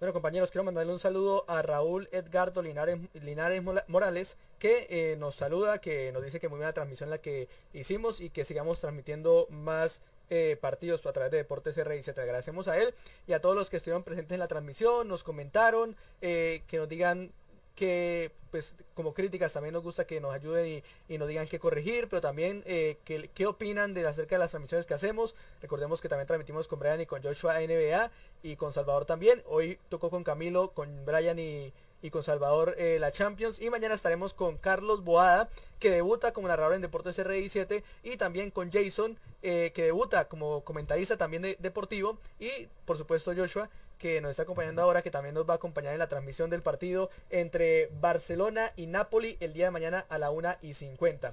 Bueno 0.00 0.12
compañeros, 0.12 0.50
quiero 0.50 0.64
mandarle 0.64 0.92
un 0.92 0.98
saludo 0.98 1.44
a 1.48 1.62
Raúl 1.62 2.08
Edgardo 2.12 2.62
Linares, 2.62 2.98
Linares 3.22 3.62
Morales, 3.88 4.36
que 4.58 4.86
eh, 4.90 5.16
nos 5.16 5.36
saluda, 5.36 5.78
que 5.78 6.12
nos 6.12 6.22
dice 6.22 6.40
que 6.40 6.48
muy 6.48 6.58
buena 6.58 6.72
transmisión 6.72 7.10
la 7.10 7.18
que 7.18 7.48
hicimos 7.72 8.20
y 8.20 8.28
que 8.28 8.44
sigamos 8.44 8.80
transmitiendo 8.80 9.46
más 9.50 10.02
eh, 10.30 10.58
partidos 10.60 11.06
a 11.06 11.12
través 11.12 11.30
de 11.30 11.38
Deportes 11.38 11.78
R 11.78 12.00
Te 12.00 12.20
agradecemos 12.20 12.66
a 12.66 12.76
él 12.78 12.92
y 13.26 13.34
a 13.34 13.40
todos 13.40 13.54
los 13.54 13.70
que 13.70 13.76
estuvieron 13.76 14.02
presentes 14.02 14.32
en 14.32 14.40
la 14.40 14.48
transmisión, 14.48 15.06
nos 15.06 15.22
comentaron, 15.22 15.96
eh, 16.22 16.62
que 16.66 16.78
nos 16.78 16.88
digan 16.88 17.32
que 17.74 18.32
pues 18.50 18.72
como 18.94 19.14
críticas 19.14 19.52
también 19.52 19.72
nos 19.72 19.82
gusta 19.82 20.06
que 20.06 20.20
nos 20.20 20.32
ayuden 20.32 20.82
y, 21.08 21.18
nos 21.18 21.26
digan 21.26 21.48
qué 21.48 21.58
corregir, 21.58 22.06
pero 22.08 22.22
también 22.22 22.62
eh, 22.66 22.98
qué 23.04 23.46
opinan 23.46 23.94
de 23.94 24.06
acerca 24.06 24.36
de 24.36 24.38
las 24.38 24.50
transmisiones 24.50 24.86
que 24.86 24.94
hacemos. 24.94 25.34
Recordemos 25.60 26.00
que 26.00 26.08
también 26.08 26.28
transmitimos 26.28 26.68
con 26.68 26.78
Brian 26.78 27.00
y 27.00 27.06
con 27.06 27.20
Joshua 27.20 27.58
NBA 27.58 28.12
y 28.44 28.54
con 28.54 28.72
Salvador 28.72 29.06
también. 29.06 29.42
Hoy 29.46 29.80
tocó 29.88 30.08
con 30.08 30.22
Camilo, 30.22 30.70
con 30.70 31.04
Brian 31.04 31.38
y, 31.40 31.72
y 32.04 32.10
con 32.10 32.22
Salvador 32.22 32.74
eh, 32.76 32.98
la 33.00 33.12
Champions. 33.12 33.58
Y 33.60 33.70
mañana 33.70 33.94
estaremos 33.94 34.34
con 34.34 34.58
Carlos 34.58 35.02
Boada, 35.02 35.48
que 35.80 35.90
debuta 35.90 36.34
como 36.34 36.48
narrador 36.48 36.74
en 36.74 36.82
Deportes 36.82 37.18
RI7. 37.18 37.82
Y 38.02 38.18
también 38.18 38.50
con 38.50 38.70
Jason, 38.70 39.18
eh, 39.42 39.72
que 39.74 39.84
debuta 39.84 40.28
como 40.28 40.62
comentarista 40.64 41.16
también 41.16 41.56
deportivo. 41.58 42.18
Y 42.38 42.68
por 42.84 42.98
supuesto 42.98 43.32
Joshua, 43.34 43.70
que 43.98 44.20
nos 44.20 44.30
está 44.30 44.42
acompañando 44.42 44.82
ahora, 44.82 45.02
que 45.02 45.10
también 45.10 45.34
nos 45.34 45.48
va 45.48 45.54
a 45.54 45.56
acompañar 45.56 45.92
en 45.92 45.98
la 45.98 46.08
transmisión 46.08 46.50
del 46.50 46.62
partido 46.62 47.10
entre 47.30 47.90
Barcelona 48.00 48.72
y 48.76 48.86
Napoli 48.86 49.36
el 49.40 49.52
día 49.52 49.66
de 49.66 49.70
mañana 49.70 50.06
a 50.08 50.18
la 50.18 50.30
1 50.30 50.56
y 50.62 50.74
50. 50.74 51.32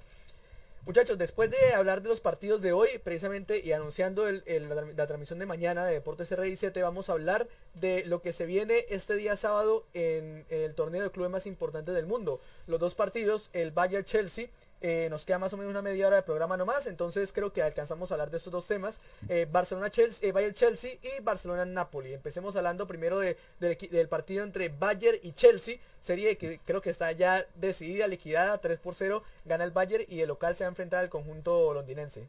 Muchachos, 0.83 1.19
después 1.19 1.51
de 1.51 1.75
hablar 1.75 2.01
de 2.01 2.09
los 2.09 2.21
partidos 2.21 2.63
de 2.63 2.73
hoy, 2.73 2.89
precisamente, 3.03 3.61
y 3.63 3.71
anunciando 3.71 4.25
la, 4.31 5.05
transmisión 5.05 5.37
de 5.37 5.45
mañana 5.45 5.85
de 5.85 5.93
Deportes 5.93 6.31
RI7, 6.31 6.81
vamos 6.81 7.07
a 7.07 7.11
hablar 7.11 7.47
de 7.75 8.03
lo 8.05 8.23
que 8.23 8.33
se 8.33 8.47
viene 8.47 8.85
este 8.89 9.15
día 9.15 9.35
sábado 9.35 9.85
en, 9.93 10.43
en 10.49 10.61
el 10.61 10.73
torneo 10.73 11.03
de 11.03 11.11
clubes 11.11 11.29
más 11.29 11.45
importante 11.45 11.91
del 11.91 12.07
mundo. 12.07 12.41
Los 12.65 12.79
dos 12.79 12.95
partidos, 12.95 13.51
el 13.53 13.69
Bayern 13.69 14.05
Chelsea 14.05 14.47
eh, 14.81 15.07
nos 15.11 15.25
queda 15.25 15.37
más 15.37 15.53
o 15.53 15.57
menos 15.57 15.69
una 15.69 15.83
media 15.83 16.07
hora 16.07 16.15
de 16.15 16.23
programa 16.23 16.57
nomás, 16.57 16.87
entonces 16.87 17.31
creo 17.31 17.53
que 17.53 17.61
alcanzamos 17.61 18.09
a 18.09 18.15
hablar 18.15 18.31
de 18.31 18.37
estos 18.37 18.51
dos 18.51 18.65
temas. 18.65 18.99
Eh, 19.29 19.47
Barcelona 19.49 19.91
Chelsea, 19.91 20.27
eh, 20.27 20.31
Bayern 20.31 20.55
Chelsea 20.55 20.97
y 21.03 21.21
Barcelona 21.21 21.65
Napoli. 21.65 22.13
Empecemos 22.13 22.55
hablando 22.55 22.87
primero 22.87 23.19
de, 23.19 23.37
del 23.59 24.07
partido 24.09 24.43
entre 24.43 24.69
Bayern 24.69 25.19
y 25.21 25.33
Chelsea, 25.33 25.77
serie 26.01 26.37
que 26.37 26.59
creo 26.65 26.81
que 26.81 26.89
está 26.89 27.11
ya 27.11 27.45
decidida, 27.55 28.07
liquidada, 28.07 28.57
3 28.57 28.79
por 28.79 28.95
0, 28.95 29.23
gana 29.45 29.63
el 29.63 29.71
Bayern 29.71 30.05
y 30.07 30.21
el 30.21 30.27
local 30.29 30.55
se 30.55 30.63
va 30.63 30.69
a 30.69 30.71
enfrentar 30.71 31.01
al 31.01 31.09
conjunto 31.09 31.73
londinense. 31.73 32.27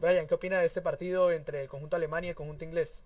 Brian, 0.00 0.28
¿qué 0.28 0.34
opina 0.34 0.60
de 0.60 0.66
este 0.66 0.80
partido 0.80 1.32
entre 1.32 1.62
el 1.62 1.68
conjunto 1.68 1.96
alemán 1.96 2.24
y 2.24 2.28
el 2.28 2.34
conjunto 2.34 2.64
inglés? 2.64 3.02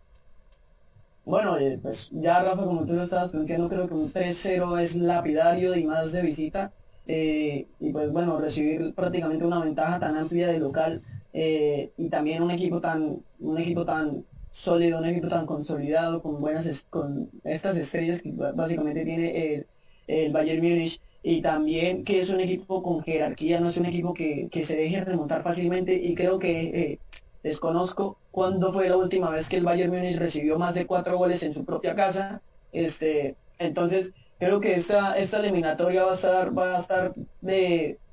Bueno, 1.26 1.58
eh, 1.58 1.78
pues 1.82 2.08
ya 2.12 2.40
Rafa, 2.42 2.64
como 2.64 2.86
tú 2.86 2.94
lo 2.94 3.02
estabas 3.02 3.32
planteando, 3.32 3.68
creo 3.68 3.88
que 3.88 3.94
un 3.94 4.12
3-0 4.12 4.78
es 4.78 4.94
lapidario 4.94 5.74
y 5.76 5.84
más 5.84 6.12
de 6.12 6.22
visita. 6.22 6.72
Eh, 7.04 7.68
y 7.80 7.92
pues 7.92 8.10
bueno, 8.12 8.38
recibir 8.40 8.94
prácticamente 8.94 9.44
una 9.44 9.60
ventaja 9.64 9.98
tan 10.00 10.16
amplia 10.16 10.48
de 10.48 10.58
local 10.60 11.02
eh, 11.32 11.92
y 11.96 12.10
también 12.10 12.42
un 12.44 12.50
equipo 12.52 12.80
tan, 12.80 13.24
un 13.38 13.58
equipo 13.58 13.84
tan 13.84 14.24
sólido, 14.52 14.98
un 14.98 15.06
equipo 15.06 15.28
tan 15.28 15.46
consolidado, 15.46 16.22
con 16.22 16.40
buenas 16.40 16.84
con 16.90 17.28
estas 17.44 17.76
estrellas 17.76 18.22
que 18.22 18.32
básicamente 18.32 19.04
tiene 19.04 19.54
el, 19.54 19.68
el 20.06 20.32
Bayern 20.32 20.62
Múnich 20.62 21.00
y 21.22 21.42
también 21.42 22.04
que 22.04 22.20
es 22.20 22.30
un 22.30 22.40
equipo 22.40 22.82
con 22.82 23.02
jerarquía, 23.02 23.60
no 23.60 23.68
es 23.68 23.76
un 23.78 23.86
equipo 23.86 24.14
que, 24.14 24.48
que 24.50 24.62
se 24.64 24.76
deje 24.76 25.04
remontar 25.04 25.42
fácilmente 25.42 25.94
y 25.94 26.14
creo 26.14 26.38
que 26.38 27.00
Desconozco 27.46 28.18
cuándo 28.32 28.72
fue 28.72 28.88
la 28.88 28.96
última 28.96 29.30
vez 29.30 29.48
que 29.48 29.58
el 29.58 29.62
Bayern 29.62 29.92
Múnich 29.92 30.16
recibió 30.16 30.58
más 30.58 30.74
de 30.74 30.84
cuatro 30.84 31.16
goles 31.16 31.44
en 31.44 31.54
su 31.54 31.64
propia 31.64 31.94
casa. 31.94 32.42
Este, 32.72 33.36
entonces, 33.60 34.10
creo 34.40 34.58
que 34.58 34.74
esta, 34.74 35.16
esta 35.16 35.38
eliminatoria 35.38 36.02
va 36.02 36.10
a 36.10 36.14
estar, 36.14 36.58
va 36.58 36.74
a 36.74 36.78
estar 36.80 37.14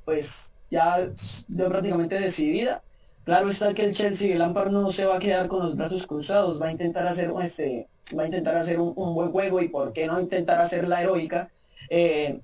pues, 0.05 0.53
ya 0.69 1.07
de 1.47 1.65
prácticamente 1.65 2.19
decidida. 2.19 2.83
Claro 3.23 3.49
está 3.49 3.73
que 3.73 3.85
el 3.85 3.95
Chelsea, 3.95 4.33
el 4.33 4.37
Lampard 4.37 4.69
no 4.69 4.91
se 4.91 5.05
va 5.05 5.15
a 5.15 5.19
quedar 5.19 5.47
con 5.47 5.65
los 5.65 5.75
brazos 5.75 6.05
cruzados, 6.05 6.61
va 6.61 6.67
a 6.67 6.71
intentar 6.71 7.07
hacer 7.07 7.33
este, 7.41 7.87
va 8.15 8.21
a 8.21 8.27
intentar 8.27 8.55
hacer 8.55 8.79
un, 8.79 8.93
buen 9.15 9.31
juego 9.31 9.63
y 9.63 9.67
por 9.67 9.93
qué 9.93 10.05
no 10.05 10.21
intentar 10.21 10.61
hacer 10.61 10.87
la 10.87 11.01
heroica. 11.01 11.49
Eh, 11.89 12.39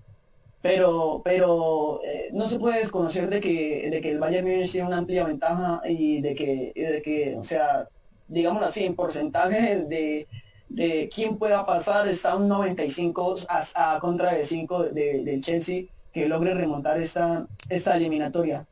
pero, 0.62 1.22
pero 1.24 2.02
eh, 2.04 2.30
no 2.34 2.46
se 2.46 2.60
puede 2.60 2.80
desconocer 2.80 3.30
de 3.30 3.40
que, 3.40 3.90
de 3.90 4.02
que 4.02 4.12
el 4.12 4.20
Bayern 4.20 4.48
Múnich 4.48 4.72
tiene 4.72 4.88
una 4.88 4.98
amplia 4.98 5.26
ventaja 5.26 5.82
y 5.86 6.22
de 6.22 6.36
que, 6.36 6.74
de 6.76 7.02
que 7.02 7.38
o 7.38 7.44
sea, 7.44 7.88
digámoslo 8.28 8.68
así, 8.68 8.84
en 8.84 8.96
porcentaje 8.96 9.86
de, 9.86 10.28
de 10.70 11.10
quién 11.14 11.38
pueda 11.38 11.66
pasar 11.66 12.08
está 12.08 12.36
un 12.36 12.48
95 12.48 13.36
a, 13.48 14.00
contra 14.00 14.34
de 14.34 14.44
5 14.44 14.84
del 14.90 15.42
Chelsea 15.42 15.86
que 16.14 16.28
logre 16.28 16.54
remontar 16.54 17.00
esta, 17.00 17.48
esta 17.70 17.96
eliminatoria. 17.96 18.66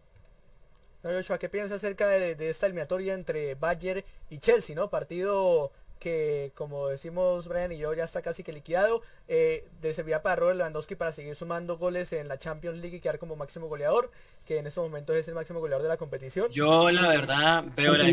Joshua, 1.03 1.37
¿qué 1.37 1.47
piensa 1.47 1.75
acerca 1.75 2.07
de, 2.07 2.49
esta 2.49 2.65
eliminatoria 2.65 3.13
entre 3.13 3.55
Bayern 3.55 4.03
y 4.29 4.39
Chelsea, 4.39 4.75
no? 4.75 4.89
Partido 4.89 5.71
que, 5.97 6.51
como 6.55 6.87
decimos 6.87 7.47
Brian 7.47 7.71
y 7.71 7.77
yo, 7.77 7.93
ya 7.93 8.03
está 8.03 8.21
casi 8.21 8.43
que 8.43 8.53
liquidado. 8.53 9.01
Eh, 9.27 9.67
de 9.81 9.93
servirá 9.93 10.21
para 10.21 10.37
Robert 10.37 10.57
Lewandowski 10.57 10.95
para 10.95 11.11
seguir 11.11 11.35
sumando 11.35 11.77
goles 11.77 12.13
en 12.13 12.27
la 12.27 12.37
Champions 12.37 12.79
League 12.79 12.97
y 12.97 12.99
quedar 12.99 13.19
como 13.19 13.35
máximo 13.35 13.67
goleador, 13.67 14.11
que 14.45 14.57
en 14.57 14.67
estos 14.67 14.83
momentos 14.83 15.15
es 15.15 15.27
el 15.27 15.35
máximo 15.35 15.59
goleador 15.59 15.83
de 15.83 15.89
la 15.89 15.97
competición. 15.97 16.51
Yo, 16.51 16.91
la 16.91 17.07
verdad, 17.09 17.65
veo 17.75 17.93
la, 17.93 18.05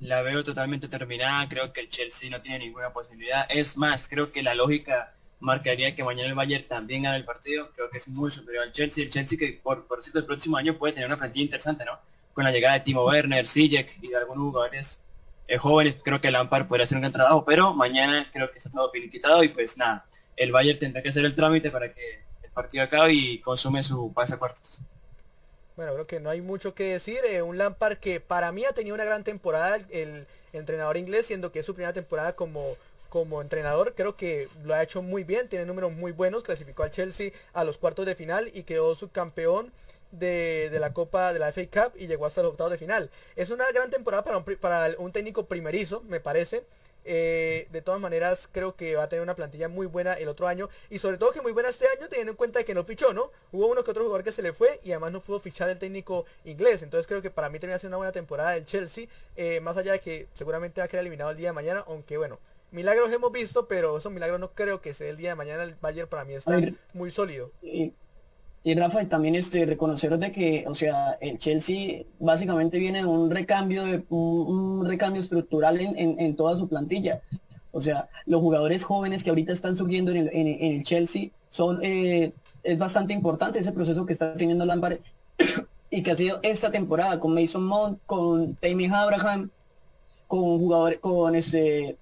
la 0.00 0.22
veo 0.22 0.44
totalmente 0.44 0.88
terminada. 0.88 1.48
Creo 1.48 1.72
que 1.72 1.80
el 1.80 1.88
Chelsea 1.88 2.30
no 2.30 2.40
tiene 2.40 2.58
ninguna 2.60 2.92
posibilidad. 2.92 3.46
Es 3.48 3.76
más, 3.76 4.08
creo 4.08 4.32
que 4.32 4.42
la 4.42 4.54
lógica 4.54 5.14
marcaría 5.40 5.94
que 5.94 6.04
mañana 6.04 6.28
el 6.28 6.34
Bayern 6.34 6.66
también 6.66 7.02
gane 7.04 7.16
el 7.16 7.24
partido. 7.24 7.70
Creo 7.74 7.90
que 7.90 7.98
es 7.98 8.08
muy 8.08 8.30
superior 8.30 8.64
al 8.64 8.72
Chelsea. 8.72 9.04
El 9.04 9.10
Chelsea 9.10 9.38
que 9.38 9.60
por, 9.62 9.86
por 9.86 10.02
cierto 10.02 10.18
el 10.18 10.26
próximo 10.26 10.56
año 10.56 10.76
puede 10.76 10.94
tener 10.94 11.06
una 11.08 11.18
plantilla 11.18 11.44
interesante, 11.44 11.84
¿no? 11.84 11.98
Con 12.32 12.44
la 12.44 12.50
llegada 12.50 12.74
de 12.74 12.80
Timo 12.80 13.04
Werner, 13.04 13.46
Sijek 13.46 13.98
y 14.02 14.08
de 14.08 14.16
algunos 14.16 14.44
jugadores 14.44 15.03
eh, 15.46 15.58
jóvenes, 15.58 15.96
creo 16.02 16.20
que 16.20 16.30
Lampard 16.30 16.66
podría 16.66 16.84
hacer 16.84 16.96
un 16.96 17.02
gran 17.02 17.12
trabajo, 17.12 17.44
pero 17.44 17.74
mañana 17.74 18.28
creo 18.32 18.50
que 18.50 18.58
está 18.58 18.70
todo 18.70 18.90
finiquitado 18.90 19.42
y 19.44 19.48
pues 19.48 19.76
nada, 19.76 20.06
el 20.36 20.52
Bayern 20.52 20.78
tendrá 20.78 21.02
que 21.02 21.10
hacer 21.10 21.24
el 21.24 21.34
trámite 21.34 21.70
para 21.70 21.92
que 21.92 22.22
el 22.42 22.50
partido 22.50 22.84
acabe 22.84 23.12
y 23.12 23.38
consume 23.40 23.82
su 23.82 24.12
pase 24.12 24.34
a 24.34 24.38
cuartos. 24.38 24.80
Bueno, 25.76 25.92
creo 25.94 26.06
que 26.06 26.20
no 26.20 26.30
hay 26.30 26.40
mucho 26.40 26.74
que 26.74 26.92
decir. 26.92 27.18
Eh, 27.28 27.42
un 27.42 27.58
Lampard 27.58 27.98
que 27.98 28.20
para 28.20 28.52
mí 28.52 28.64
ha 28.64 28.72
tenido 28.72 28.94
una 28.94 29.04
gran 29.04 29.24
temporada, 29.24 29.78
el 29.90 30.26
entrenador 30.52 30.96
inglés, 30.96 31.26
siendo 31.26 31.50
que 31.50 31.60
es 31.60 31.66
su 31.66 31.74
primera 31.74 31.92
temporada 31.92 32.34
como, 32.34 32.76
como 33.08 33.42
entrenador, 33.42 33.94
creo 33.94 34.16
que 34.16 34.48
lo 34.64 34.74
ha 34.74 34.82
hecho 34.82 35.02
muy 35.02 35.24
bien, 35.24 35.48
tiene 35.48 35.66
números 35.66 35.92
muy 35.92 36.12
buenos, 36.12 36.44
clasificó 36.44 36.84
al 36.84 36.90
Chelsea 36.90 37.32
a 37.52 37.64
los 37.64 37.76
cuartos 37.76 38.06
de 38.06 38.14
final 38.14 38.50
y 38.54 38.62
quedó 38.62 38.94
subcampeón 38.94 39.72
de, 40.18 40.70
de 40.70 40.80
la 40.80 40.92
Copa 40.92 41.32
de 41.32 41.38
la 41.38 41.52
FA 41.52 41.62
Cup 41.66 41.92
y 41.96 42.06
llegó 42.06 42.26
hasta 42.26 42.42
los 42.42 42.52
octavos 42.52 42.72
de 42.72 42.78
final. 42.78 43.10
Es 43.36 43.50
una 43.50 43.70
gran 43.72 43.90
temporada 43.90 44.24
para 44.24 44.38
un, 44.38 44.44
para 44.44 44.94
un 44.98 45.12
técnico 45.12 45.46
primerizo, 45.46 46.02
me 46.02 46.20
parece. 46.20 46.64
Eh, 47.06 47.68
de 47.70 47.82
todas 47.82 48.00
maneras, 48.00 48.48
creo 48.50 48.76
que 48.76 48.96
va 48.96 49.04
a 49.04 49.08
tener 49.08 49.22
una 49.22 49.36
plantilla 49.36 49.68
muy 49.68 49.86
buena 49.86 50.14
el 50.14 50.28
otro 50.28 50.48
año. 50.48 50.68
Y 50.90 50.98
sobre 50.98 51.18
todo 51.18 51.32
que 51.32 51.42
muy 51.42 51.52
buena 51.52 51.68
este 51.68 51.86
año, 51.86 52.08
teniendo 52.08 52.32
en 52.32 52.36
cuenta 52.36 52.64
que 52.64 52.74
no 52.74 52.84
fichó, 52.84 53.12
¿no? 53.12 53.30
Hubo 53.52 53.66
uno 53.66 53.84
que 53.84 53.90
otro 53.90 54.02
jugador 54.04 54.24
que 54.24 54.32
se 54.32 54.42
le 54.42 54.52
fue 54.52 54.80
y 54.82 54.92
además 54.92 55.12
no 55.12 55.20
pudo 55.20 55.40
fichar 55.40 55.68
el 55.68 55.78
técnico 55.78 56.24
inglés. 56.44 56.82
Entonces 56.82 57.06
creo 57.06 57.22
que 57.22 57.30
para 57.30 57.48
mí 57.48 57.58
termina 57.58 57.78
siendo 57.78 57.96
una 57.96 57.98
buena 57.98 58.12
temporada 58.12 58.52
del 58.52 58.64
Chelsea. 58.64 59.06
Eh, 59.36 59.60
más 59.60 59.76
allá 59.76 59.92
de 59.92 60.00
que 60.00 60.28
seguramente 60.34 60.80
va 60.80 60.86
a 60.86 60.88
quedar 60.88 61.02
eliminado 61.02 61.30
el 61.30 61.36
día 61.36 61.50
de 61.50 61.52
mañana. 61.52 61.84
Aunque 61.86 62.16
bueno, 62.16 62.38
milagros 62.70 63.12
hemos 63.12 63.30
visto, 63.32 63.68
pero 63.68 63.98
esos 63.98 64.12
milagros 64.12 64.40
no 64.40 64.52
creo 64.52 64.80
que 64.80 64.94
sea 64.94 65.08
el 65.08 65.16
día 65.16 65.30
de 65.30 65.36
mañana. 65.36 65.62
El 65.62 65.74
Bayern 65.80 66.08
para 66.08 66.24
mí 66.24 66.34
está 66.34 66.58
muy 66.94 67.10
sólido. 67.10 67.50
Y, 67.62 67.92
y 68.66 68.74
Rafa, 68.74 69.06
también 69.06 69.34
este, 69.34 69.66
reconoceros 69.66 70.18
de 70.18 70.32
que, 70.32 70.64
o 70.66 70.72
sea, 70.72 71.18
el 71.20 71.36
Chelsea 71.36 72.04
básicamente 72.18 72.78
viene 72.78 73.00
de 73.00 73.04
un 73.04 73.30
recambio, 73.30 73.84
de, 73.84 74.02
un, 74.08 74.86
recambio 74.86 75.20
estructural 75.20 75.78
en, 75.80 76.34
toda 76.34 76.56
su 76.56 76.66
plantilla. 76.66 77.20
O 77.72 77.82
sea, 77.82 78.08
los 78.24 78.40
jugadores 78.40 78.82
jóvenes 78.82 79.22
que 79.22 79.28
ahorita 79.28 79.52
están 79.52 79.76
subiendo 79.76 80.12
en 80.12 80.28
el, 80.28 80.82
Chelsea 80.82 81.28
son, 81.50 81.80
eh, 81.82 82.32
es 82.62 82.78
bastante 82.78 83.12
importante 83.12 83.58
ese 83.58 83.70
proceso 83.70 84.06
que 84.06 84.14
está 84.14 84.34
teniendo 84.34 84.64
Lampard 84.64 84.96
y 85.90 86.02
que 86.02 86.12
ha 86.12 86.16
sido 86.16 86.40
esta 86.42 86.70
temporada 86.70 87.20
con 87.20 87.34
Mason 87.34 87.66
Mount, 87.66 87.98
con 88.06 88.54
Tammy 88.54 88.86
Abraham, 88.86 89.50
con 90.26 90.58
jugadores, 90.58 91.00
con 91.00 91.34
este 91.34 91.98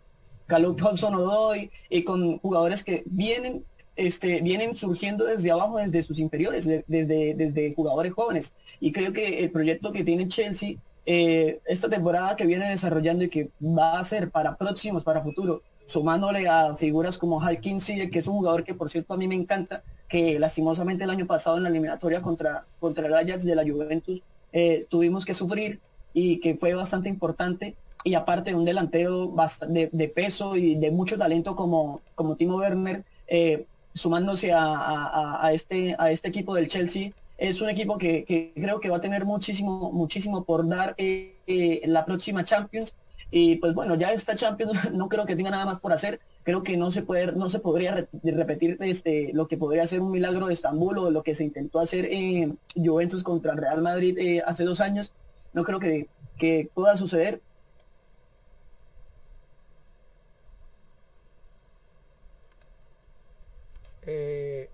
Calum 0.46 0.76
Hudson 0.76 1.16
Odoy 1.16 1.72
y 1.90 2.04
con 2.04 2.38
jugadores 2.38 2.84
que 2.84 3.02
vienen 3.06 3.64
este, 3.96 4.40
vienen 4.42 4.76
surgiendo 4.76 5.24
desde 5.24 5.50
abajo, 5.50 5.78
desde 5.78 6.02
sus 6.02 6.18
inferiores, 6.18 6.66
desde, 6.66 7.34
desde 7.34 7.74
jugadores 7.74 8.12
jóvenes. 8.12 8.54
Y 8.80 8.92
creo 8.92 9.12
que 9.12 9.40
el 9.40 9.50
proyecto 9.50 9.92
que 9.92 10.04
tiene 10.04 10.28
Chelsea 10.28 10.76
eh, 11.04 11.60
esta 11.64 11.88
temporada 11.88 12.36
que 12.36 12.46
viene 12.46 12.70
desarrollando 12.70 13.24
y 13.24 13.28
que 13.28 13.50
va 13.60 13.98
a 13.98 14.04
ser 14.04 14.30
para 14.30 14.56
próximos, 14.56 15.02
para 15.02 15.20
futuro, 15.20 15.62
sumándole 15.86 16.48
a 16.48 16.76
figuras 16.76 17.18
como 17.18 17.42
Hal 17.42 17.60
Kinsey, 17.60 18.08
que 18.08 18.20
es 18.20 18.26
un 18.26 18.34
jugador 18.34 18.62
que 18.62 18.74
por 18.74 18.88
cierto 18.88 19.14
a 19.14 19.16
mí 19.16 19.26
me 19.26 19.34
encanta, 19.34 19.82
que 20.08 20.38
lastimosamente 20.38 21.04
el 21.04 21.10
año 21.10 21.26
pasado 21.26 21.56
en 21.56 21.64
la 21.64 21.70
eliminatoria 21.70 22.22
contra, 22.22 22.66
contra 22.78 23.06
el 23.06 23.14
Ajax 23.14 23.44
de 23.44 23.56
la 23.56 23.64
Juventus 23.64 24.22
eh, 24.52 24.86
tuvimos 24.88 25.24
que 25.24 25.34
sufrir 25.34 25.80
y 26.12 26.38
que 26.38 26.54
fue 26.54 26.74
bastante 26.74 27.08
importante 27.08 27.74
y 28.04 28.14
aparte 28.14 28.54
un 28.54 28.64
delantero 28.64 29.34
de, 29.68 29.88
de, 29.90 30.08
peso 30.08 30.56
y 30.56 30.76
de 30.76 30.90
mucho 30.90 31.16
talento 31.18 31.56
como, 31.56 32.00
como 32.14 32.36
Timo 32.36 32.56
Werner, 32.56 33.04
eh, 33.26 33.64
sumándose 33.94 34.52
a, 34.54 35.50
este, 35.52 35.94
a 35.98 36.10
este 36.10 36.28
equipo 36.28 36.54
del 36.54 36.68
Chelsea. 36.68 37.12
Es 37.38 37.60
un 37.60 37.68
equipo 37.68 37.98
que, 37.98 38.52
creo 38.54 38.80
que 38.80 38.88
va 38.88 38.98
a 38.98 39.00
tener 39.00 39.24
muchísimo, 39.24 39.90
muchísimo 39.92 40.44
por 40.44 40.66
dar 40.68 40.94
eh, 40.98 41.36
eh, 41.46 41.82
la 41.86 42.04
próxima 42.04 42.44
Champions. 42.44 42.94
Y 43.30 43.56
pues 43.56 43.74
bueno, 43.74 43.94
ya 43.94 44.12
esta 44.12 44.36
Champions 44.36 44.72
no 44.92 45.08
creo 45.08 45.26
que 45.26 45.36
tenga 45.36 45.50
nada 45.50 45.64
más 45.64 45.80
por 45.80 45.92
hacer. 45.92 46.20
Creo 46.44 46.62
que 46.62 46.76
no 46.76 46.90
se 46.90 47.02
puede, 47.02 47.32
no 47.32 47.48
se 47.48 47.60
podría 47.60 48.06
repetir 48.22 48.76
este, 48.80 49.30
lo 49.32 49.48
que 49.48 49.56
podría 49.56 49.86
ser 49.86 50.00
un 50.00 50.10
milagro 50.10 50.46
de 50.46 50.54
Estambul 50.54 50.98
o 50.98 51.10
lo 51.10 51.22
que 51.22 51.34
se 51.34 51.44
intentó 51.44 51.80
hacer 51.80 52.06
en 52.10 52.58
Juventus 52.76 53.22
contra 53.22 53.54
Real 53.54 53.80
Madrid 53.80 54.18
eh, 54.18 54.42
hace 54.44 54.64
dos 54.64 54.80
años. 54.80 55.12
No 55.52 55.64
creo 55.64 55.78
que, 55.78 56.08
que 56.38 56.68
pueda 56.74 56.96
suceder 56.96 57.40
Eh, 64.06 64.68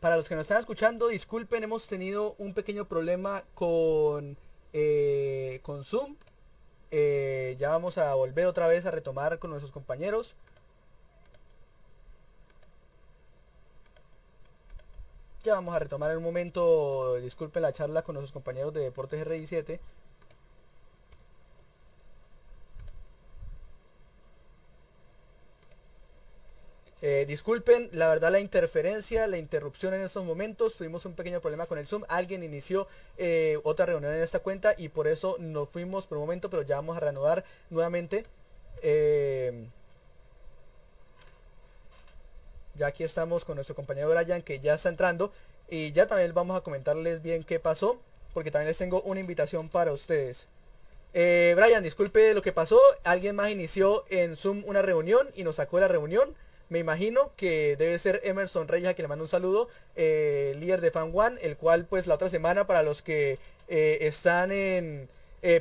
Para 0.00 0.16
los 0.16 0.26
que 0.26 0.34
nos 0.34 0.42
están 0.42 0.58
escuchando, 0.60 1.08
disculpen, 1.08 1.62
hemos 1.62 1.86
tenido 1.86 2.34
un 2.38 2.54
pequeño 2.54 2.86
problema 2.86 3.44
con, 3.54 4.38
eh, 4.72 5.60
Zoom. 5.84 6.16
Eh, 6.90 7.54
ya 7.58 7.68
vamos 7.68 7.98
a 7.98 8.14
volver 8.14 8.46
otra 8.46 8.66
vez 8.66 8.86
a 8.86 8.90
retomar 8.90 9.38
con 9.38 9.50
nuestros 9.50 9.70
compañeros. 9.70 10.34
Ya 15.44 15.52
vamos 15.54 15.76
a 15.76 15.78
retomar 15.78 16.10
en 16.12 16.16
un 16.16 16.22
momento, 16.22 17.16
disculpen 17.16 17.60
la 17.62 17.72
charla 17.74 18.00
con 18.00 18.14
nuestros 18.14 18.32
compañeros 18.32 18.72
de 18.72 18.80
Deportes 18.80 19.26
RI7. 19.26 19.80
Eh, 27.12 27.26
disculpen, 27.26 27.88
la 27.90 28.06
verdad 28.08 28.30
la 28.30 28.38
interferencia, 28.38 29.26
la 29.26 29.36
interrupción 29.36 29.94
en 29.94 30.02
estos 30.02 30.24
momentos, 30.24 30.76
tuvimos 30.76 31.04
un 31.06 31.14
pequeño 31.14 31.40
problema 31.40 31.66
con 31.66 31.76
el 31.76 31.88
Zoom, 31.88 32.04
alguien 32.08 32.44
inició 32.44 32.86
eh, 33.18 33.58
otra 33.64 33.84
reunión 33.84 34.14
en 34.14 34.22
esta 34.22 34.38
cuenta 34.38 34.76
y 34.78 34.90
por 34.90 35.08
eso 35.08 35.34
nos 35.40 35.68
fuimos 35.68 36.06
por 36.06 36.18
un 36.18 36.22
momento, 36.22 36.50
pero 36.50 36.62
ya 36.62 36.76
vamos 36.76 36.96
a 36.96 37.00
reanudar 37.00 37.44
nuevamente. 37.68 38.24
Eh, 38.82 39.66
ya 42.76 42.86
aquí 42.86 43.02
estamos 43.02 43.44
con 43.44 43.56
nuestro 43.56 43.74
compañero 43.74 44.08
Brian 44.08 44.42
que 44.42 44.60
ya 44.60 44.74
está 44.74 44.88
entrando 44.88 45.32
y 45.68 45.90
ya 45.90 46.06
también 46.06 46.32
vamos 46.32 46.56
a 46.56 46.60
comentarles 46.60 47.22
bien 47.22 47.42
qué 47.42 47.58
pasó, 47.58 47.98
porque 48.32 48.52
también 48.52 48.68
les 48.68 48.78
tengo 48.78 49.02
una 49.02 49.18
invitación 49.18 49.68
para 49.68 49.92
ustedes. 49.92 50.46
Brian, 51.12 51.82
disculpe 51.82 52.34
lo 52.34 52.42
que 52.42 52.52
pasó, 52.52 52.78
alguien 53.02 53.34
más 53.34 53.50
inició 53.50 54.04
en 54.10 54.36
Zoom 54.36 54.62
una 54.64 54.80
reunión 54.80 55.28
y 55.34 55.42
nos 55.42 55.56
sacó 55.56 55.78
de 55.78 55.80
la 55.80 55.88
reunión. 55.88 56.36
Me 56.70 56.78
imagino 56.78 57.32
que 57.36 57.74
debe 57.76 57.98
ser 57.98 58.20
Emerson 58.22 58.68
Reyes 58.68 58.88
a 58.88 58.94
quien 58.94 59.02
le 59.02 59.08
mando 59.08 59.24
un 59.24 59.28
saludo, 59.28 59.68
eh, 59.96 60.54
líder 60.56 60.80
de 60.80 60.92
Fan 60.92 61.10
One, 61.12 61.40
el 61.42 61.56
cual 61.56 61.84
pues 61.84 62.06
la 62.06 62.14
otra 62.14 62.30
semana 62.30 62.68
para 62.68 62.84
los 62.84 63.02
que 63.02 63.38
eh, 63.66 63.98
están 64.02 64.50
eh, 64.52 65.08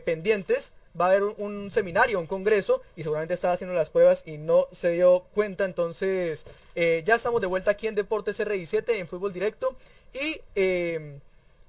pendientes 0.06 0.72
va 1.00 1.06
a 1.06 1.10
haber 1.10 1.24
un, 1.24 1.72
seminario, 1.72 2.20
un 2.20 2.28
congreso 2.28 2.84
y 2.96 3.02
seguramente 3.02 3.34
estaba 3.34 3.56
haciendo 3.56 3.74
las 3.74 3.90
pruebas 3.90 4.22
y 4.28 4.38
no 4.38 4.68
se 4.72 4.92
dio 4.92 5.26
cuenta. 5.34 5.66
Entonces 5.66 6.46
ya 6.76 7.16
estamos 7.16 7.42
de 7.42 7.48
vuelta 7.48 7.72
aquí 7.72 7.88
en 7.88 7.96
Deportes 7.96 8.40
RI7 8.40 8.84
en 8.90 9.08
Fútbol 9.08 9.34
Directo 9.34 9.76
y 10.14 10.40
em, 10.54 11.20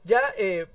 ya 0.04 0.20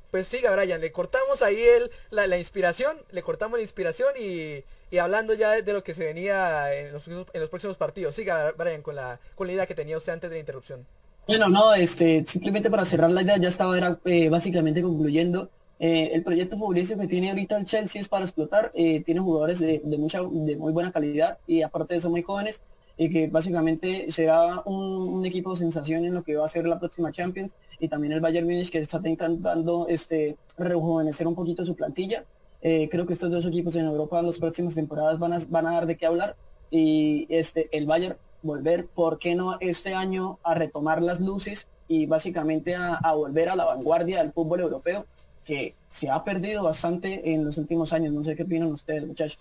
pues 0.10 0.28
siga 0.28 0.56
Brian, 0.56 0.82
le 0.82 0.92
cortamos 0.92 1.44
ahí 1.44 1.62
el, 1.62 1.92
la, 2.10 2.38
inspiración, 2.38 2.98
le 3.12 3.22
cortamos 3.22 3.60
la 3.60 3.64
inspiración 3.64 4.10
y, 4.20 4.64
y 4.96 4.98
hablando 4.98 5.34
ya 5.34 5.62
de, 5.62 5.74
lo 5.74 5.84
que 5.84 5.94
se 5.94 6.06
venía 6.06 6.74
en 6.74 6.94
los, 6.94 7.04
próximos 7.50 7.76
partidos. 7.76 8.16
Siga, 8.16 8.54
Brian, 8.58 8.82
con 8.82 8.96
la, 8.96 9.20
con 9.36 9.46
la 9.46 9.54
idea 9.54 9.66
que 9.66 9.76
tenía 9.76 9.98
usted 9.98 10.14
antes 10.14 10.30
de 10.30 10.38
la 10.38 10.40
interrupción. 10.40 10.86
Bueno, 11.28 11.50
no, 11.50 11.74
este, 11.74 12.24
simplemente 12.26 12.70
para 12.70 12.86
cerrar 12.86 13.12
la 13.12 13.22
idea, 13.22 13.36
ya 13.38 13.50
estaba 13.50 13.78
era, 13.78 14.00
eh, 14.06 14.30
básicamente 14.30 14.82
concluyendo. 14.82 15.50
Eh, 15.80 16.12
el 16.14 16.24
proyecto 16.24 16.58
futbolístico 16.58 17.02
que 17.02 17.08
tiene 17.08 17.30
ahorita 17.30 17.58
el 17.58 17.66
Chelsea 17.66 18.00
es 18.00 18.08
para 18.08 18.24
explotar, 18.24 18.72
eh, 18.74 19.04
tiene 19.04 19.20
jugadores 19.20 19.60
de, 19.60 19.82
mucha, 19.98 20.22
de 20.22 20.56
muy 20.56 20.72
buena 20.72 20.94
calidad 20.94 21.40
y 21.46 21.62
aparte 21.62 21.96
de 21.96 21.98
eso 21.98 22.10
muy 22.10 22.22
jóvenes, 22.22 22.64
y 22.98 23.10
que 23.10 23.28
básicamente 23.28 24.06
será 24.08 24.62
un, 24.62 25.26
equipo 25.26 25.50
de 25.50 25.58
sensación 25.58 26.06
en 26.06 26.14
lo 26.14 26.24
que 26.24 26.38
va 26.38 26.46
a 26.46 26.48
ser 26.48 26.66
la 26.68 26.80
próxima 26.80 27.12
Champions 27.12 27.54
y 27.82 27.90
también 27.90 28.14
el 28.14 28.22
Bayern 28.22 28.48
Munich 28.48 28.70
que 28.70 28.78
está 28.78 29.02
intentando 29.04 29.88
este, 29.90 30.38
rejuvenecer 30.58 31.28
un 31.28 31.36
poquito 31.36 31.66
su 31.66 31.76
plantilla. 31.76 32.24
Creo 32.90 33.06
que 33.06 33.14
estos 33.14 33.30
dos 33.30 33.46
equipos 33.46 33.76
en 33.76 33.86
Europa 33.86 34.20
en 34.20 34.26
las 34.26 34.40
próximas 34.40 34.74
temporadas 34.74 35.20
van 35.20 35.34
a, 35.34 35.40
van 35.50 35.68
a 35.68 35.74
dar 35.74 35.86
de 35.86 35.98
qué 35.98 36.08
hablar 36.08 36.36
y 36.72 37.28
este, 37.30 37.70
el 37.72 37.86
Bayern 37.86 38.18
volver, 38.46 38.86
¿por 38.86 39.20
qué 39.20 39.36
no 39.36 39.58
este 39.60 39.94
año 39.94 40.40
a 40.44 40.54
retomar 40.54 41.02
las 41.02 41.20
luces 41.20 41.68
y 41.88 42.06
básicamente 42.06 42.76
a, 42.76 43.00
volver 43.14 43.50
a 43.50 43.56
la 43.56 43.66
vanguardia 43.66 44.20
del 44.20 44.32
fútbol 44.32 44.62
europeo 44.62 45.06
que 45.44 45.76
se 45.90 46.10
ha 46.10 46.24
perdido 46.24 46.64
bastante 46.64 47.34
en 47.34 47.44
los 47.44 47.58
últimos 47.58 47.92
años? 47.92 48.14
No 48.14 48.24
sé 48.24 48.36
qué 48.36 48.44
opinan 48.44 48.72
ustedes, 48.72 49.06
muchachos. 49.06 49.40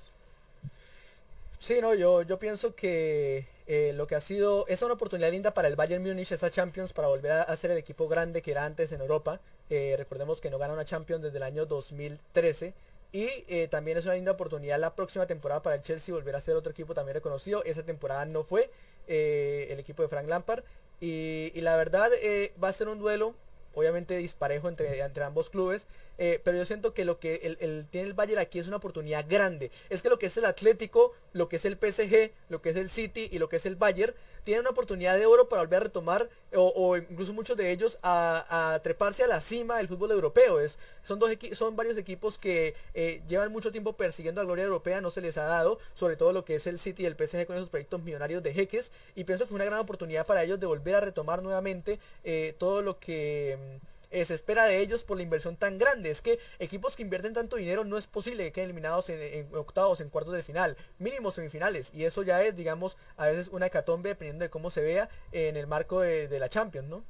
Sí, 1.58 1.76
no, 1.80 1.94
yo, 1.94 2.22
yo 2.22 2.38
pienso 2.38 2.74
que 2.74 3.46
eh, 3.66 3.92
lo 3.94 4.06
que 4.06 4.14
ha 4.14 4.20
sido, 4.20 4.66
es 4.68 4.82
una 4.82 4.94
oportunidad 4.94 5.30
linda 5.30 5.54
para 5.54 5.68
el 5.68 5.76
Bayern 5.76 6.02
Munich, 6.02 6.32
esa 6.32 6.50
Champions, 6.50 6.92
para 6.92 7.08
volver 7.08 7.32
a, 7.32 7.56
ser 7.56 7.70
el 7.70 7.78
equipo 7.78 8.08
grande 8.08 8.42
que 8.42 8.50
era 8.50 8.64
antes 8.64 8.92
en 8.92 9.00
Europa. 9.00 9.40
Eh, 9.70 9.94
recordemos 9.96 10.40
que 10.40 10.50
no 10.50 10.58
gana 10.58 10.74
una 10.74 10.84
Champions 10.84 11.22
desde 11.22 11.38
el 11.38 11.42
año 11.42 11.64
2013 11.64 12.74
y 13.14 13.44
eh, 13.46 13.68
también 13.68 13.96
es 13.96 14.06
una 14.06 14.14
linda 14.14 14.32
oportunidad 14.32 14.76
la 14.80 14.96
próxima 14.96 15.24
temporada 15.24 15.62
para 15.62 15.76
el 15.76 15.82
Chelsea 15.82 16.12
volver 16.12 16.34
a 16.34 16.40
ser 16.40 16.56
otro 16.56 16.72
equipo 16.72 16.94
también 16.94 17.14
reconocido. 17.14 17.62
Esa 17.62 17.84
temporada 17.84 18.24
no 18.24 18.42
fue 18.42 18.72
eh, 19.06 19.68
el 19.70 19.78
equipo 19.78 20.02
de 20.02 20.08
Frank 20.08 20.26
Lampard. 20.26 20.64
Y, 21.00 21.52
la 21.60 21.76
verdad 21.76 22.10
eh, 22.20 22.52
va 22.62 22.68
a 22.68 22.72
ser 22.72 22.88
un 22.88 22.98
duelo 22.98 23.36
obviamente 23.74 24.16
disparejo 24.16 24.68
entre, 24.68 25.00
entre 25.00 25.22
ambos 25.22 25.48
clubes. 25.48 25.86
Pero 26.16 26.56
yo 26.56 26.64
siento 26.64 26.94
que 26.94 27.04
lo 27.04 27.18
que 27.18 27.56
el, 27.60 27.86
tiene 27.86 28.08
el 28.08 28.14
Bayern 28.14 28.40
aquí 28.40 28.58
es 28.58 28.68
una 28.68 28.76
oportunidad 28.76 29.26
grande. 29.28 29.70
Es 29.90 30.02
que 30.02 30.08
lo 30.08 30.18
que 30.18 30.26
es 30.26 30.36
el 30.36 30.44
Atlético, 30.44 31.12
lo 31.32 31.48
que 31.48 31.56
es 31.56 31.64
el 31.64 31.74
PSG, 31.74 32.32
lo 32.48 32.62
que 32.62 32.70
es 32.70 32.76
el 32.76 32.90
City 32.90 33.28
y 33.32 33.38
lo 33.38 33.48
que 33.48 33.56
es 33.56 33.66
el 33.66 33.76
Bayern 33.76 34.14
tienen 34.44 34.60
una 34.60 34.70
oportunidad 34.70 35.16
de 35.18 35.26
oro 35.26 35.48
para 35.48 35.62
volver 35.62 35.80
a 35.80 35.84
retomar, 35.84 36.28
o, 36.54 36.96
incluso 36.96 37.32
muchos 37.32 37.56
de 37.56 37.72
ellos, 37.72 37.98
a, 38.02 38.78
treparse 38.82 39.24
a 39.24 39.26
la 39.26 39.40
cima 39.40 39.78
del 39.78 39.88
fútbol 39.88 40.12
europeo. 40.12 40.60
Es, 40.60 40.78
son, 41.02 41.18
dos 41.18 41.30
son 41.54 41.76
varios 41.76 41.96
equipos 41.96 42.38
que 42.38 42.74
eh, 42.92 43.22
llevan 43.26 43.50
mucho 43.50 43.72
tiempo 43.72 43.94
persiguiendo 43.94 44.40
a 44.40 44.44
gloria 44.44 44.64
europea, 44.64 45.00
no 45.00 45.10
se 45.10 45.22
les 45.22 45.38
ha 45.38 45.44
dado, 45.44 45.78
sobre 45.94 46.16
todo 46.16 46.32
lo 46.32 46.44
que 46.44 46.56
es 46.56 46.66
el 46.66 46.78
City 46.78 47.02
y 47.02 47.06
el 47.06 47.16
PSG 47.16 47.46
con 47.46 47.56
esos 47.56 47.70
proyectos 47.70 48.02
millonarios 48.02 48.42
de 48.42 48.52
jeques, 48.52 48.92
y 49.14 49.24
pienso 49.24 49.44
que 49.44 49.48
es 49.48 49.54
una 49.54 49.64
gran 49.64 49.80
oportunidad 49.80 50.26
para 50.26 50.42
ellos 50.44 50.60
de 50.60 50.66
volver 50.66 50.94
a 50.94 51.00
retomar 51.00 51.42
nuevamente 51.42 51.98
eh, 52.22 52.54
todo 52.58 52.82
lo 52.82 52.98
que 52.98 53.58
mm, 53.58 53.93
eh, 54.14 54.24
se 54.24 54.34
espera 54.34 54.66
de 54.66 54.78
ellos 54.78 55.02
por 55.02 55.16
la 55.16 55.24
inversión 55.24 55.56
tan 55.56 55.76
grande. 55.76 56.08
Es 56.08 56.20
que 56.20 56.38
equipos 56.60 56.94
que 56.94 57.02
invierten 57.02 57.32
tanto 57.32 57.56
dinero 57.56 57.84
no 57.84 57.98
es 57.98 58.06
posible 58.06 58.44
que 58.44 58.52
queden 58.52 58.70
eliminados 58.70 59.10
en, 59.10 59.48
octavos, 59.56 60.00
en 60.00 60.08
cuartos 60.08 60.34
de 60.34 60.44
final, 60.44 60.76
mínimo 61.00 61.32
semifinales. 61.32 61.90
Y 61.92 62.04
eso 62.04 62.22
ya 62.22 62.40
es, 62.44 62.54
digamos, 62.54 62.96
a 63.16 63.26
veces 63.26 63.48
una 63.48 63.66
hecatombe 63.66 64.10
dependiendo 64.10 64.44
de 64.44 64.50
cómo 64.50 64.70
se 64.70 64.82
vea 64.82 65.08
en 65.32 65.56
el 65.56 65.66
marco 65.66 66.00
de, 66.00 66.38
la 66.38 66.48
Champions, 66.48 66.88
¿no? 66.88 67.04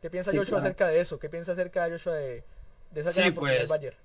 ¿Qué 0.00 0.08
piensa 0.08 0.32
Joshua 0.34 0.60
acerca 0.60 0.86
de 0.86 0.98
eso? 0.98 1.18
¿Qué 1.18 1.28
piensa 1.28 1.52
acerca 1.52 1.84
de 1.84 1.90
Joshua 1.90 2.14
de, 2.14 2.42
esa 2.94 3.12
gran 3.12 3.32
oportunidad 3.32 3.58
del 3.58 3.66
pues, 3.66 3.68
Bayern? 3.68 3.96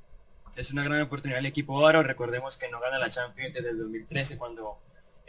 Es 0.58 0.72
una 0.72 0.84
gran 0.84 1.02
oportunidad 1.02 1.40
el 1.40 1.46
equipo 1.46 1.74
oro. 1.76 2.04
Recordemos 2.04 2.58
que 2.58 2.68
no 2.68 2.82
gana 2.82 3.00
la 3.00 3.10
Champions 3.10 3.54
desde 3.54 3.70
el 3.70 3.78
2013 3.78 4.38
cuando 4.38 4.78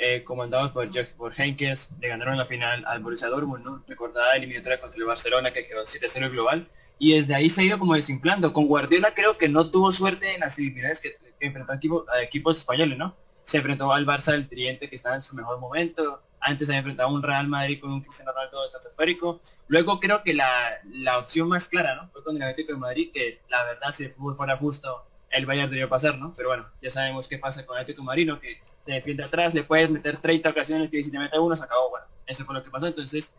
eh, 0.04 0.24
comandados 0.24 0.72
por, 0.72 0.90
por 1.16 1.32
Henkes, 1.40 1.90
le 2.00 2.08
ganaron 2.08 2.36
la 2.36 2.44
final 2.44 2.84
al 2.88 2.98
Borussia 3.00 3.28
Dortmund, 3.28 3.64
¿no? 3.64 3.84
Recordada 3.86 4.34
eliminatoria 4.34 4.80
contra 4.80 4.98
el 4.98 5.04
Barcelona 5.06 5.52
que 5.52 5.64
quedó 5.64 5.84
7-0 5.84 6.28
global. 6.28 6.68
Y 6.98 7.14
desde 7.14 7.36
ahí 7.36 7.48
se 7.48 7.60
ha 7.60 7.64
ido 7.64 7.78
como 7.78 7.94
desimplando. 7.94 8.52
Con 8.52 8.66
Guardiola 8.66 9.14
creo 9.14 9.38
que 9.38 9.48
no 9.48 9.70
tuvo 9.70 9.92
suerte 9.92 10.34
en 10.34 10.40
las 10.40 10.56
semifinales 10.56 11.00
que, 11.00 11.14
enfrentó 11.38 11.72
a, 12.12 12.20
equipos 12.20 12.58
españoles, 12.58 12.98
¿no? 12.98 13.14
Se 13.44 13.58
enfrentó 13.58 13.92
al 13.92 14.04
Barça 14.04 14.32
del 14.32 14.48
Triente 14.48 14.90
que 14.90 14.96
estaba 14.96 15.14
en 15.14 15.20
su 15.20 15.36
mejor 15.36 15.60
momento. 15.60 16.20
Antes 16.40 16.68
había 16.68 16.80
enfrentado 16.80 17.08
a 17.08 17.12
un 17.12 17.22
Real 17.22 17.46
Madrid 17.46 17.78
con 17.80 17.92
un 17.92 18.00
Cristiano 18.00 18.32
Ronaldo 18.32 18.64
estratosférico. 18.64 19.38
Luego 19.68 20.00
creo 20.00 20.24
que 20.24 20.34
la, 20.34 20.80
la, 20.90 21.18
opción 21.18 21.48
más 21.48 21.68
clara, 21.68 21.94
¿no? 21.94 22.10
Fue 22.10 22.24
con 22.24 22.34
el 22.34 22.42
Atlético 22.42 22.72
de 22.72 22.78
Madrid, 22.80 23.10
que 23.14 23.40
la 23.48 23.62
verdad 23.66 23.92
si 23.92 24.02
el 24.02 24.12
fútbol 24.12 24.34
fuera 24.34 24.56
justo, 24.56 25.06
el 25.30 25.46
Bayern 25.46 25.70
debió 25.70 25.88
pasar, 25.88 26.18
¿no? 26.18 26.34
Pero 26.36 26.48
bueno, 26.48 26.68
ya 26.82 26.90
sabemos 26.90 27.28
qué 27.28 27.38
pasa 27.38 27.64
con 27.64 27.76
el 27.76 27.82
Atlético 27.82 28.02
de 28.02 28.06
Madrid, 28.06 28.26
¿no? 28.26 28.40
Que 28.40 28.60
te 28.84 28.92
defiende 28.92 29.24
atrás, 29.24 29.54
le 29.54 29.64
puedes 29.64 29.90
meter 29.90 30.16
30 30.16 30.50
ocasiones 30.50 30.90
que 30.90 31.02
si 31.02 31.10
te 31.10 31.18
mete 31.18 31.38
uno 31.38 31.56
se 31.56 31.64
acabó, 31.64 31.90
bueno, 31.90 32.06
eso 32.26 32.44
fue 32.44 32.54
lo 32.54 32.62
que 32.62 32.70
pasó, 32.70 32.86
entonces 32.86 33.34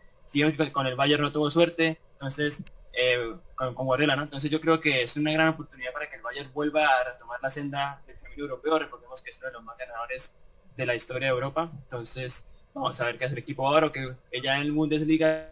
con 0.72 0.86
el 0.86 0.96
Bayern 0.96 1.22
no 1.22 1.30
tuvo 1.30 1.50
suerte, 1.50 1.98
entonces 2.12 2.64
eh, 2.92 3.34
con, 3.54 3.74
Guardiola, 3.74 4.16
¿no? 4.16 4.22
Entonces 4.22 4.50
yo 4.50 4.60
creo 4.60 4.80
que 4.80 5.02
es 5.02 5.16
una 5.16 5.32
gran 5.32 5.48
oportunidad 5.48 5.92
para 5.92 6.08
que 6.08 6.16
el 6.16 6.22
Bayern 6.22 6.52
vuelva 6.52 6.86
a 6.86 7.04
retomar 7.12 7.40
la 7.40 7.50
senda 7.50 8.02
del 8.06 8.18
camino 8.18 8.42
europeo, 8.42 8.78
recordemos 8.78 9.22
que 9.22 9.30
es 9.30 9.38
uno 9.38 9.46
de 9.46 9.52
los 9.52 9.64
más 9.64 9.76
ganadores 9.78 10.34
de 10.76 10.86
la 10.86 10.94
historia 10.94 11.28
de 11.28 11.34
Europa, 11.34 11.70
entonces 11.72 12.46
vamos 12.72 13.00
a 13.00 13.04
ver 13.04 13.18
qué 13.18 13.26
hace 13.26 13.34
el 13.34 13.40
equipo 13.40 13.66
ahora, 13.66 13.92
que 13.92 14.16
ya 14.42 14.56
en 14.56 14.62
el 14.62 14.72
Bundesliga. 14.72 15.50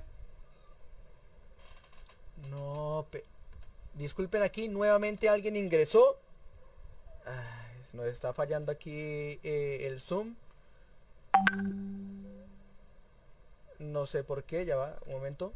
No, 2.50 3.06
disculpen 3.94 4.42
aquí, 4.42 4.68
nuevamente 4.68 5.28
alguien 5.28 5.56
ingresó. 5.56 6.18
Ah 7.24 7.61
nos 7.92 8.06
está 8.06 8.32
fallando 8.32 8.72
aquí 8.72 8.92
eh, 8.92 9.86
el 9.86 10.00
zoom. 10.00 10.34
No 13.78 14.06
sé 14.06 14.24
por 14.24 14.44
qué 14.44 14.64
ya 14.64 14.76
va 14.76 14.96
un 15.06 15.12
momento. 15.12 15.52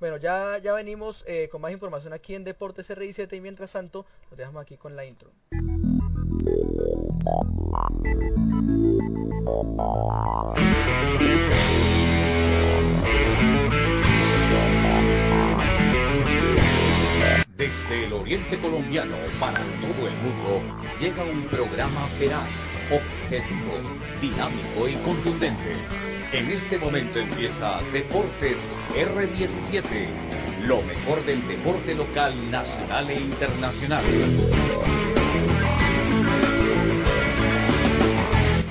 Bueno 0.00 0.16
ya 0.16 0.58
ya 0.58 0.72
venimos 0.72 1.22
eh, 1.28 1.48
con 1.48 1.60
más 1.60 1.70
información 1.72 2.12
aquí 2.12 2.34
en 2.34 2.42
Deportes 2.42 2.90
RI7 2.90 3.36
y 3.36 3.40
mientras 3.40 3.70
tanto 3.70 4.04
nos 4.30 4.38
dejamos 4.38 4.62
aquí 4.62 4.76
con 4.76 4.96
la 4.96 5.04
intro 5.04 5.30
Desde 17.62 18.06
el 18.06 18.12
oriente 18.12 18.58
colombiano 18.58 19.14
para 19.38 19.60
todo 19.60 20.08
el 20.08 20.14
mundo 20.16 20.60
llega 21.00 21.22
un 21.22 21.44
programa 21.44 22.08
veraz, 22.18 22.48
objetivo, 22.90 23.78
dinámico 24.20 24.88
y 24.88 24.94
contundente. 25.04 25.76
En 26.32 26.50
este 26.50 26.76
momento 26.76 27.20
empieza 27.20 27.78
Deportes 27.92 28.58
R17, 28.96 30.08
lo 30.66 30.82
mejor 30.82 31.24
del 31.24 31.46
deporte 31.46 31.94
local, 31.94 32.34
nacional 32.50 33.08
e 33.10 33.20
internacional. 33.20 34.02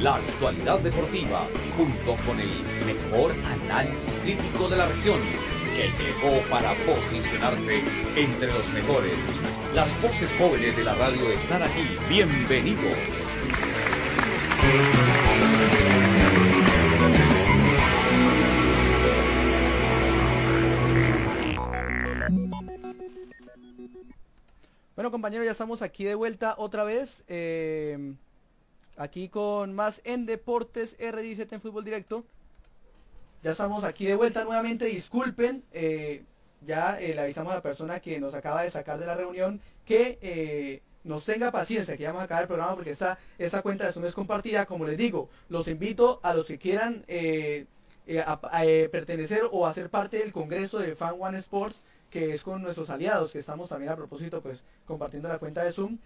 La 0.01 0.15
actualidad 0.15 0.79
deportiva, 0.79 1.47
junto 1.77 2.21
con 2.25 2.41
el 2.41 2.49
mejor 2.85 3.33
análisis 3.63 4.19
crítico 4.21 4.67
de 4.67 4.75
la 4.75 4.87
región 4.89 5.19
que 5.75 5.89
llegó 6.03 6.41
para 6.49 6.73
posicionarse 6.85 7.81
entre 8.15 8.47
los 8.47 8.71
mejores. 8.73 9.17
Las 9.73 10.01
voces 10.01 10.31
jóvenes 10.37 10.75
de 10.75 10.83
la 10.83 10.95
radio 10.95 11.31
están 11.31 11.63
aquí. 11.63 11.97
Bienvenidos. 12.09 12.97
Bueno 24.95 25.09
compañeros, 25.09 25.45
ya 25.45 25.51
estamos 25.51 25.81
aquí 25.81 26.03
de 26.03 26.15
vuelta 26.15 26.55
otra 26.57 26.83
vez. 26.83 27.23
Eh, 27.27 28.13
aquí 28.97 29.29
con 29.29 29.73
más 29.73 30.01
en 30.03 30.25
Deportes 30.25 30.97
R17 30.99 31.53
en 31.53 31.61
Fútbol 31.61 31.85
Directo. 31.85 32.25
Ya 33.43 33.51
estamos 33.51 33.83
aquí 33.83 34.05
de 34.05 34.13
vuelta 34.13 34.43
nuevamente, 34.43 34.85
disculpen, 34.85 35.63
eh, 35.73 36.23
ya 36.63 37.01
eh, 37.01 37.15
le 37.15 37.21
avisamos 37.21 37.51
a 37.51 37.55
la 37.55 37.61
persona 37.63 37.99
que 37.99 38.19
nos 38.19 38.35
acaba 38.35 38.61
de 38.61 38.69
sacar 38.69 38.99
de 38.99 39.07
la 39.07 39.15
reunión 39.15 39.59
que 39.83 40.19
eh, 40.21 40.83
nos 41.03 41.25
tenga 41.25 41.51
paciencia, 41.51 41.97
que 41.97 42.03
ya 42.03 42.09
vamos 42.09 42.21
a 42.21 42.25
acabar 42.25 42.43
el 42.43 42.47
programa 42.47 42.75
porque 42.75 42.91
esta, 42.91 43.17
esta 43.39 43.63
cuenta 43.63 43.87
de 43.87 43.93
Zoom 43.93 44.05
es 44.05 44.13
compartida, 44.13 44.67
como 44.67 44.85
les 44.85 44.95
digo, 44.95 45.27
los 45.49 45.67
invito 45.67 46.19
a 46.21 46.35
los 46.35 46.45
que 46.45 46.59
quieran 46.59 47.03
pertenecer 48.91 49.41
o 49.51 49.65
hacer 49.65 49.89
parte 49.89 50.19
del 50.19 50.31
congreso 50.31 50.77
de 50.77 50.95
Fan 50.95 51.15
One 51.19 51.39
Sports, 51.39 51.81
que 52.11 52.33
es 52.33 52.43
con 52.43 52.61
nuestros 52.61 52.91
aliados, 52.91 53.31
que 53.31 53.39
estamos 53.39 53.69
también 53.69 53.91
a 53.91 53.95
propósito 53.95 54.39
pues 54.43 54.59
compartiendo 54.85 55.29
la 55.29 55.39
cuenta 55.39 55.63
de 55.63 55.71
Zoom, 55.71 55.97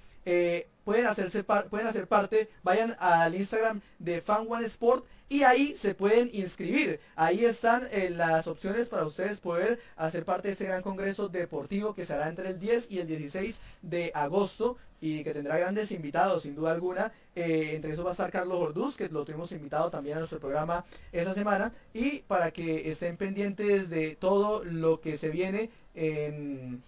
pueden, 0.86 1.06
hacerse 1.06 1.44
pueden 1.44 1.88
hacer 1.88 2.08
parte, 2.08 2.50
vayan 2.64 2.96
al 2.98 3.36
Instagram 3.36 3.82
de 4.00 4.22
Fan 4.22 4.48
One 4.50 4.66
Sport 4.68 5.04
y 5.30 5.44
ahí 5.44 5.76
se 5.76 5.96
pueden 5.96 6.30
inscribir. 6.34 7.00
Ahí 7.16 7.46
están 7.46 7.88
eh, 7.92 8.10
las 8.10 8.48
opciones 8.48 8.90
para 8.90 9.06
ustedes 9.06 9.40
poder 9.40 9.80
hacer 9.96 10.24
parte 10.24 10.48
de 10.48 10.54
este 10.54 10.66
gran 10.66 10.82
congreso 10.82 11.30
deportivo 11.30 11.96
que 11.96 12.06
se 12.06 12.14
hará 12.14 12.30
entre 12.30 12.50
el 12.50 12.60
10 12.60 12.92
y 12.92 13.00
el 13.00 13.08
16 13.08 13.60
de 13.82 14.12
agosto 14.14 14.78
y 15.02 15.24
que 15.24 15.34
tendrá 15.34 15.58
grandes 15.58 15.92
invitados 15.92 16.44
sin 16.44 16.56
duda 16.56 16.72
alguna. 16.72 17.12
Eh, 17.36 17.72
entre 17.74 17.94
esos 17.94 18.06
va 18.06 18.10
a 18.10 18.14
estar 18.14 18.32
Carlos 18.32 18.60
Orduz, 18.60 18.96
que 18.96 19.10
lo 19.10 19.26
tuvimos 19.26 19.52
invitado 19.52 19.90
también 19.90 20.18
a 20.18 20.20
nuestro 20.20 20.40
programa 20.40 20.86
esta 21.12 21.34
semana. 21.34 21.74
Y 21.94 22.20
para 22.20 22.52
que 22.52 22.90
estén 22.90 23.18
pendientes 23.18 23.90
de 23.90 24.16
todo 24.16 24.64
lo 24.64 25.02
que 25.02 25.18
se 25.18 25.30
viene 25.30 25.70
en 25.96 26.84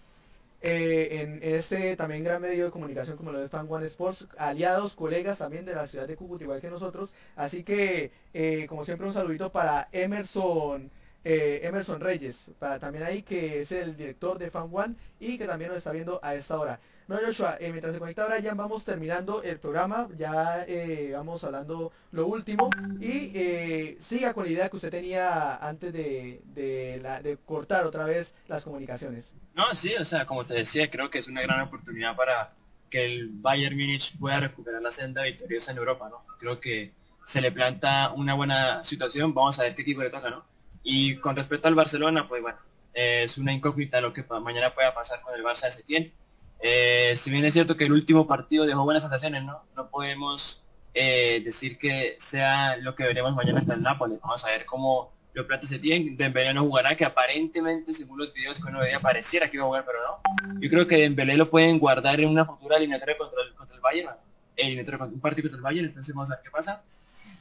eh, 0.61 1.21
en 1.21 1.39
este 1.43 1.95
también 1.95 2.23
gran 2.23 2.41
medio 2.41 2.65
de 2.65 2.71
comunicación 2.71 3.15
como 3.15 3.31
lo 3.31 3.39
de 3.39 3.49
Fan 3.49 3.67
One 3.69 3.85
Sports, 3.85 4.27
aliados, 4.37 4.95
colegas 4.95 5.37
también 5.37 5.65
de 5.65 5.75
la 5.75 5.87
ciudad 5.87 6.07
de 6.07 6.15
Cúcuta, 6.15 6.43
igual 6.43 6.61
que 6.61 6.69
nosotros. 6.69 7.13
Así 7.35 7.63
que, 7.63 8.11
eh, 8.33 8.65
como 8.67 8.83
siempre, 8.83 9.07
un 9.07 9.13
saludito 9.13 9.51
para 9.51 9.87
Emerson. 9.91 10.91
Eh, 11.23 11.59
Emerson 11.63 11.99
Reyes, 11.99 12.45
para 12.57 12.79
también 12.79 13.03
ahí 13.03 13.21
que 13.21 13.59
es 13.59 13.73
el 13.73 13.97
director 13.97 14.37
de 14.37 14.49
Fan 14.49 14.69
One 14.71 14.95
y 15.19 15.37
que 15.37 15.45
también 15.45 15.69
nos 15.69 15.79
está 15.79 15.91
viendo 15.91 16.21
a 16.23 16.35
esta 16.35 16.57
hora. 16.57 16.79
No, 17.09 17.17
Joshua, 17.17 17.57
eh, 17.59 17.69
mientras 17.71 17.93
se 17.93 17.99
conecta 17.99 18.25
Brian, 18.27 18.55
vamos 18.55 18.85
terminando 18.85 19.43
el 19.43 19.59
programa, 19.59 20.07
ya 20.17 20.65
vamos 21.13 21.43
hablando 21.43 21.91
lo 22.11 22.27
último 22.27 22.69
y 23.01 23.97
siga 23.99 24.33
con 24.33 24.45
la 24.45 24.51
idea 24.51 24.69
que 24.69 24.77
usted 24.77 24.89
tenía 24.89 25.57
antes 25.57 25.91
de, 25.91 26.41
de, 26.53 27.37
cortar 27.45 27.85
otra 27.85 28.05
vez 28.05 28.33
las 28.47 28.63
comunicaciones. 28.63 29.33
No, 29.57 29.75
sí, 29.75 29.93
o 29.95 30.05
sea, 30.05 30.25
como 30.25 30.45
te 30.45 30.53
decía, 30.53 30.89
creo 30.89 31.09
que 31.09 31.17
es 31.17 31.27
una 31.27 31.41
gran 31.41 31.59
oportunidad 31.61 32.15
para 32.15 32.53
que 32.89 33.03
el 33.05 33.27
Bayern 33.29 33.75
Múnich 33.75 34.17
pueda 34.17 34.39
recuperar 34.39 34.81
la 34.81 34.91
senda 34.91 35.23
victoriosa 35.23 35.71
en 35.71 35.79
Europa, 35.79 36.07
¿no? 36.09 36.17
Creo 36.39 36.61
que 36.61 36.93
se 37.25 37.41
le 37.41 37.51
planta 37.51 38.13
una 38.15 38.35
buena 38.35 38.83
situación, 38.85 39.33
vamos 39.33 39.59
a 39.59 39.63
ver 39.63 39.75
qué 39.75 39.81
equipo 39.81 40.01
le 40.01 40.09
toca, 40.09 40.29
¿no? 40.29 40.45
Y 40.83 41.17
con 41.17 41.35
respecto 41.35 41.67
al 41.67 41.75
Barcelona, 41.75 42.27
pues 42.27 42.41
bueno, 42.41 42.59
es 42.93 43.37
una 43.37 43.51
incógnita 43.51 43.99
lo 43.99 44.13
que 44.13 44.23
mañana 44.41 44.73
pueda 44.73 44.93
pasar 44.93 45.21
con 45.21 45.35
el 45.35 45.43
Barça 45.43 45.65
de 45.65 45.71
Setién 45.71 46.13
eh, 46.59 47.13
si 47.15 47.29
bien 47.31 47.45
es 47.45 47.53
cierto 47.53 47.77
que 47.77 47.85
el 47.85 47.93
último 47.93 48.27
partido 48.27 48.65
dejó 48.65 48.83
buenas 48.83 49.03
sensaciones, 49.03 49.43
¿no? 49.43 49.63
No 49.75 49.89
podemos 49.89 50.65
eh, 50.93 51.41
decir 51.43 51.77
que 51.77 52.15
sea 52.19 52.77
lo 52.77 52.95
que 52.95 53.03
veremos 53.03 53.35
mañana 53.35 53.61
en 53.61 53.71
el 53.71 53.81
Nápoles. 53.81 54.19
Vamos 54.21 54.43
a 54.45 54.49
ver 54.49 54.65
cómo 54.65 55.13
lo 55.37 55.47
plata 55.47 55.67
se 55.67 55.79
tiene. 55.79 56.15
Dembélé 56.15 56.53
no 56.53 56.63
jugará, 56.63 56.95
que 56.95 57.05
aparentemente, 57.05 57.93
según 57.93 58.17
los 58.17 58.33
videos 58.33 58.59
que 58.59 58.67
uno 58.69 58.79
veía, 58.79 58.99
pareciera 58.99 59.49
que 59.49 59.57
iba 59.57 59.65
a 59.65 59.67
jugar, 59.67 59.85
pero 59.85 59.99
no. 60.01 60.59
Yo 60.59 60.69
creo 60.69 60.87
que 60.87 60.97
Dembélé 60.97 61.37
lo 61.37 61.49
pueden 61.49 61.77
guardar 61.79 62.19
en 62.19 62.29
una 62.29 62.43
futura 62.43 62.77
eliminatoria 62.77 63.17
contra 63.17 63.43
el, 63.43 63.53
contra 63.53 63.75
el 63.75 63.81
Bayern, 63.81 64.09
eliminatoria 64.55 64.97
contra 64.97 65.15
un 65.15 65.21
partido 65.21 65.43
contra 65.43 65.57
el 65.57 65.63
Bayern, 65.63 65.87
entonces 65.87 66.13
vamos 66.13 66.31
a 66.31 66.35
ver 66.35 66.43
qué 66.43 66.49
pasa. 66.49 66.83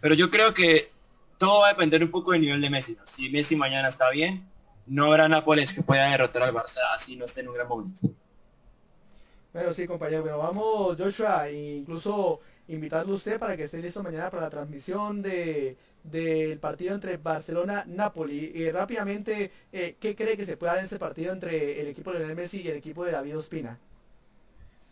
Pero 0.00 0.14
yo 0.14 0.30
creo 0.30 0.52
que 0.52 0.92
todo 1.38 1.60
va 1.60 1.68
a 1.68 1.70
depender 1.70 2.04
un 2.04 2.10
poco 2.10 2.32
del 2.32 2.42
nivel 2.42 2.60
de 2.60 2.68
Messi. 2.68 2.98
Si 3.04 3.30
Messi 3.30 3.56
mañana 3.56 3.88
está 3.88 4.10
bien, 4.10 4.46
no 4.86 5.06
habrá 5.06 5.28
Nápoles 5.28 5.72
que 5.72 5.82
pueda 5.82 6.10
derrotar 6.10 6.42
al 6.42 6.54
Barça, 6.54 6.80
así 6.94 7.16
no 7.16 7.24
esté 7.24 7.40
en 7.40 7.48
un 7.48 7.54
gran 7.54 7.66
momento. 7.66 8.10
Bueno, 9.54 9.72
sí, 9.72 9.86
compañero. 9.86 10.20
Bueno, 10.20 10.38
vamos, 10.38 10.96
Joshua, 10.98 11.50
incluso 11.50 12.40
invitarlo 12.68 13.12
a 13.12 13.16
usted 13.16 13.38
para 13.38 13.56
que 13.56 13.62
esté 13.64 13.78
listo 13.78 14.02
mañana 14.02 14.30
para 14.30 14.42
la 14.42 14.50
transmisión 14.50 15.22
de 15.22 15.76
del 16.10 16.58
partido 16.58 16.94
entre 16.94 17.16
Barcelona-Napoli. 17.16 18.52
Y 18.54 18.70
rápidamente, 18.70 19.50
eh, 19.72 19.96
¿qué 20.00 20.14
cree 20.14 20.36
que 20.36 20.46
se 20.46 20.56
puede 20.56 20.72
dar 20.72 20.78
en 20.80 20.86
ese 20.86 20.98
partido 20.98 21.32
entre 21.32 21.80
el 21.80 21.88
equipo 21.88 22.12
de 22.12 22.34
Messi 22.34 22.60
y 22.60 22.68
el 22.68 22.76
equipo 22.76 23.04
de 23.04 23.12
David 23.12 23.38
Ospina? 23.38 23.78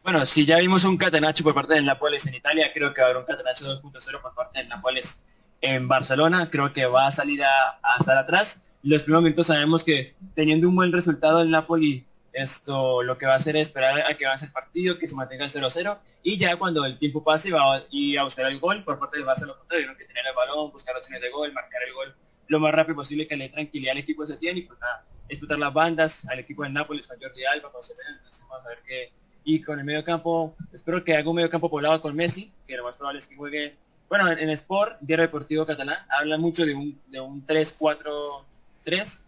Bueno, 0.03 0.27
si 0.27 0.45
ya 0.45 0.59
vimos 0.59 0.85
un 0.85 0.97
catenacho 0.99 1.43
por 1.43 1.55
parte 1.55 1.75
del 1.75 1.87
Nápoles 1.87 2.27
en 2.27 2.35
Italia, 2.35 2.71
creo 2.75 2.93
que 2.93 3.01
habrá 3.01 3.19
un 3.19 3.25
catenacho 3.25 3.65
2.0 3.65 4.21
por 4.21 4.35
parte 4.35 4.59
del 4.59 4.69
Nápoles 4.69 5.25
en 5.61 5.89
Barcelona. 5.89 6.51
Creo 6.51 6.73
que 6.73 6.87
va 6.87 7.07
a 7.07 7.13
salir 7.13 7.43
a, 7.43 7.79
a 7.83 7.97
estar 7.99 8.19
atrás. 8.19 8.65
Los 8.83 9.03
primeros 9.03 9.25
minutos 9.25 9.47
sabemos 9.47 9.83
que 9.83 10.15
teniendo 10.35 10.69
un 10.69 10.77
buen 10.77 10.93
resultado 10.93 11.41
el 11.41 11.51
Napoli 11.51 12.05
esto 12.35 13.03
lo 13.03 13.17
que 13.17 13.27
va 13.27 13.33
a 13.33 13.37
hacer 13.37 13.57
es 13.57 13.69
esperar 13.69 14.01
a 14.01 14.17
que 14.17 14.27
avance 14.27 14.47
el 14.47 14.53
partido, 14.53 14.99
que 14.99 15.09
se 15.09 15.15
mantenga 15.15 15.45
el 15.45 15.51
0-0 15.51 15.99
y 16.23 16.37
ya 16.37 16.57
cuando 16.57 16.85
el 16.85 16.99
tiempo 16.99 17.23
pase 17.23 17.51
va 17.51 17.77
a 17.77 17.85
ir 17.91 18.21
buscar 18.21 18.47
el 18.51 18.59
gol 18.59 18.85
por 18.85 18.99
parte 18.99 19.17
del 19.17 19.27
Barça 19.27 19.47
lo 19.47 19.57
contrario, 19.57 19.97
que 19.97 20.05
tener 20.05 20.27
el 20.27 20.35
balón, 20.35 20.73
buscar 20.73 20.97
opciones 20.97 21.23
de 21.23 21.31
gol, 21.31 21.53
marcar 21.53 21.81
el 21.87 21.95
gol 21.95 22.15
lo 22.49 22.61
más 22.61 22.73
rápido 22.73 22.97
posible 22.97 23.27
que 23.27 23.37
le 23.37 23.49
tranquilidad 23.49 23.93
al 23.93 23.99
equipo 23.99 24.23
de 24.23 24.35
Setién 24.35 24.59
y 24.59 24.63
pues 24.63 24.79
nada, 24.81 25.05
explotar 25.29 25.59
las 25.59 25.73
bandas 25.73 26.29
al 26.29 26.39
equipo 26.41 26.65
de 26.65 26.71
Nápoles 26.71 27.07
con 27.07 27.19
Jordi 27.21 27.45
Alba, 27.45 27.71
con 27.73 27.81
entonces 27.83 28.45
vamos 28.49 28.67
a 28.67 28.69
ver 28.69 28.79
qué 28.85 29.13
y 29.45 29.61
con 29.61 29.79
el 29.79 29.85
medio 29.85 30.03
campo, 30.03 30.57
espero 30.73 31.05
que 31.05 31.15
haga 31.15 31.29
un 31.29 31.37
medio 31.37 31.51
campo 31.51 31.71
poblado 31.71 32.01
con 32.01 32.17
Messi, 32.17 32.51
que 32.67 32.77
lo 32.77 32.85
más 32.85 32.97
probable 32.97 33.19
es 33.19 33.27
que 33.27 33.37
juegue, 33.37 33.77
bueno, 34.09 34.31
en, 34.31 34.49
Sport, 34.51 34.97
Diario 35.01 35.27
Deportivo 35.27 35.67
Catalán, 35.67 35.99
habla 36.09 36.39
mucho 36.39 36.65
de 36.65 36.75
un, 36.75 36.99
de 37.09 37.21
un 37.21 37.47
3-4-3, 37.47 39.21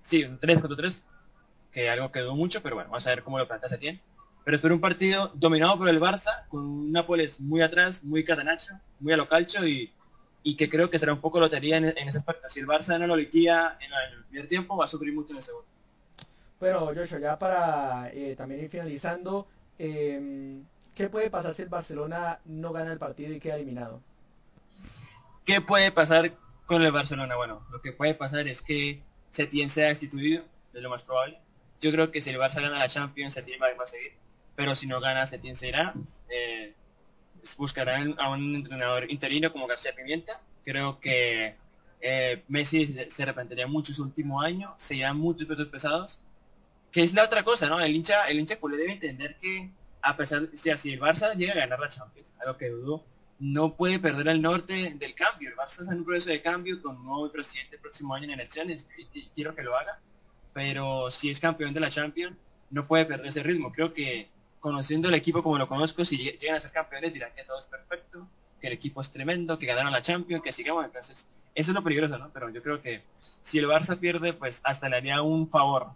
sí, 0.00 0.24
un 0.24 0.38
3-4-3, 0.38 1.02
que 1.72 1.88
algo 1.88 2.10
quedó 2.10 2.34
mucho, 2.34 2.62
pero 2.62 2.76
bueno, 2.76 2.90
vamos 2.90 3.06
a 3.06 3.10
ver 3.10 3.22
cómo 3.22 3.38
lo 3.38 3.46
plantea 3.46 3.68
Setién. 3.68 4.00
Pero 4.44 4.56
espero 4.56 4.74
un 4.74 4.80
partido 4.80 5.30
dominado 5.34 5.78
por 5.78 5.88
el 5.88 6.00
Barça, 6.00 6.46
con 6.48 6.60
un 6.60 6.92
Nápoles 6.92 7.40
muy 7.40 7.62
atrás, 7.62 8.02
muy 8.02 8.24
catanacho, 8.24 8.74
muy 8.98 9.12
a 9.12 9.16
lo 9.16 9.28
calcho 9.28 9.66
y, 9.66 9.92
y 10.42 10.56
que 10.56 10.68
creo 10.68 10.88
que 10.88 10.98
será 10.98 11.12
un 11.12 11.20
poco 11.20 11.38
lotería 11.38 11.76
en, 11.76 11.84
ese 11.84 12.18
aspecto. 12.18 12.48
Si 12.48 12.60
el 12.60 12.66
Barça 12.66 12.98
no 12.98 13.06
lo 13.06 13.16
liquida 13.16 13.78
en, 13.80 13.90
el 13.92 14.24
primer 14.24 14.48
tiempo, 14.48 14.76
va 14.76 14.86
a 14.86 14.88
sufrir 14.88 15.14
mucho 15.14 15.32
en 15.32 15.36
el 15.36 15.42
segundo. 15.42 15.68
Bueno, 16.58 16.86
Joshua, 16.86 17.18
ya 17.18 17.38
para 17.38 18.10
eh, 18.12 18.34
también 18.36 18.62
ir 18.62 18.70
finalizando, 18.70 19.46
em, 19.78 20.64
¿qué 20.94 21.08
puede 21.08 21.30
pasar 21.30 21.54
si 21.54 21.62
el 21.62 21.68
Barcelona 21.68 22.40
no 22.44 22.72
gana 22.72 22.92
el 22.92 22.98
partido 22.98 23.32
y 23.32 23.40
queda 23.40 23.56
eliminado? 23.56 24.00
¿Qué 25.44 25.60
puede 25.60 25.90
pasar 25.90 26.32
con 26.66 26.82
el 26.82 26.92
Barcelona? 26.92 27.36
Bueno, 27.36 27.66
lo 27.70 27.80
que 27.80 27.92
puede 27.92 28.14
pasar 28.14 28.46
es 28.46 28.62
que 28.62 29.02
Setién 29.30 29.68
sea 29.68 29.88
destituido, 29.88 30.44
es 30.74 30.82
lo 30.82 30.90
más 30.90 31.02
probable 31.02 31.38
yo 31.80 31.90
creo 31.92 32.10
que 32.10 32.20
si 32.20 32.30
el 32.30 32.38
Barça 32.38 32.60
gana 32.60 32.78
la 32.78 32.88
Champions, 32.88 33.34
Setién 33.34 33.60
va 33.60 33.82
a 33.82 33.86
seguir. 33.86 34.12
Pero 34.54 34.74
si 34.74 34.86
no 34.86 35.00
gana, 35.00 35.26
Setién 35.26 35.56
se 35.56 35.68
irá. 35.68 35.94
Eh, 36.28 36.74
buscarán 37.56 38.14
a 38.18 38.28
un 38.30 38.54
entrenador 38.54 39.10
interino 39.10 39.50
como 39.52 39.66
García 39.66 39.94
Pimienta. 39.94 40.40
Creo 40.64 41.00
que 41.00 41.56
eh, 42.00 42.42
Messi 42.48 42.86
se, 42.86 43.22
arrepentiría 43.22 43.66
mucho 43.66 43.94
su 43.94 44.02
último 44.02 44.40
año, 44.42 44.74
se 44.76 44.96
irán 44.96 45.16
muchos 45.16 45.46
pesos 45.48 45.68
pesados. 45.68 46.20
Que 46.92 47.02
es 47.02 47.14
la 47.14 47.24
otra 47.24 47.44
cosa, 47.44 47.68
¿no? 47.68 47.80
El 47.80 47.94
hincha, 47.94 48.28
el 48.28 48.40
hincha 48.40 48.58
culé 48.58 48.76
debe 48.76 48.92
entender 48.92 49.36
que 49.40 49.70
a 50.02 50.16
pesar 50.16 50.48
de 50.48 50.56
si 50.56 50.92
el 50.92 51.00
Barça 51.00 51.34
llega 51.34 51.52
a 51.52 51.56
ganar 51.56 51.78
la 51.78 51.88
Champions, 51.88 52.32
algo 52.40 52.58
que 52.58 52.68
dudo, 52.68 53.04
no 53.38 53.74
puede 53.74 53.98
perder 53.98 54.28
el 54.28 54.42
norte 54.42 54.94
del 54.96 55.14
cambio. 55.14 55.48
El 55.48 55.56
Barça 55.56 55.82
está 55.82 55.92
en 55.92 56.00
un 56.00 56.04
proceso 56.04 56.30
de 56.30 56.42
cambio 56.42 56.82
con 56.82 56.96
un 56.96 57.06
nuevo 57.06 57.32
presidente 57.32 57.76
el 57.76 57.82
próximo 57.82 58.14
año 58.14 58.24
en 58.24 58.32
elecciones 58.32 58.86
y 59.14 59.26
quiero 59.28 59.54
que 59.54 59.62
lo 59.62 59.76
haga 59.76 59.98
pero 60.52 61.10
si 61.10 61.30
es 61.30 61.40
campeón 61.40 61.74
de 61.74 61.80
la 61.80 61.90
Champions, 61.90 62.36
no 62.70 62.86
puede 62.86 63.06
perder 63.06 63.26
ese 63.26 63.42
ritmo. 63.42 63.72
Creo 63.72 63.92
que 63.92 64.28
conociendo 64.60 65.08
el 65.08 65.14
equipo 65.14 65.42
como 65.42 65.58
lo 65.58 65.68
conozco, 65.68 66.04
si 66.04 66.16
llegan 66.16 66.56
a 66.56 66.60
ser 66.60 66.72
campeones 66.72 67.12
dirán 67.12 67.32
que 67.34 67.44
todo 67.44 67.58
es 67.58 67.66
perfecto, 67.66 68.26
que 68.60 68.66
el 68.66 68.74
equipo 68.74 69.00
es 69.00 69.10
tremendo, 69.10 69.58
que 69.58 69.66
ganaron 69.66 69.92
la 69.92 70.02
Champions, 70.02 70.42
que 70.42 70.52
sigamos. 70.52 70.84
Entonces, 70.84 71.28
eso 71.54 71.70
es 71.70 71.74
lo 71.74 71.82
peligroso, 71.82 72.18
¿no? 72.18 72.30
Pero 72.32 72.50
yo 72.50 72.62
creo 72.62 72.80
que 72.80 73.02
si 73.42 73.58
el 73.58 73.66
Barça 73.66 73.98
pierde, 73.98 74.32
pues 74.32 74.60
hasta 74.64 74.88
le 74.88 74.96
haría 74.96 75.22
un 75.22 75.48
favor 75.48 75.88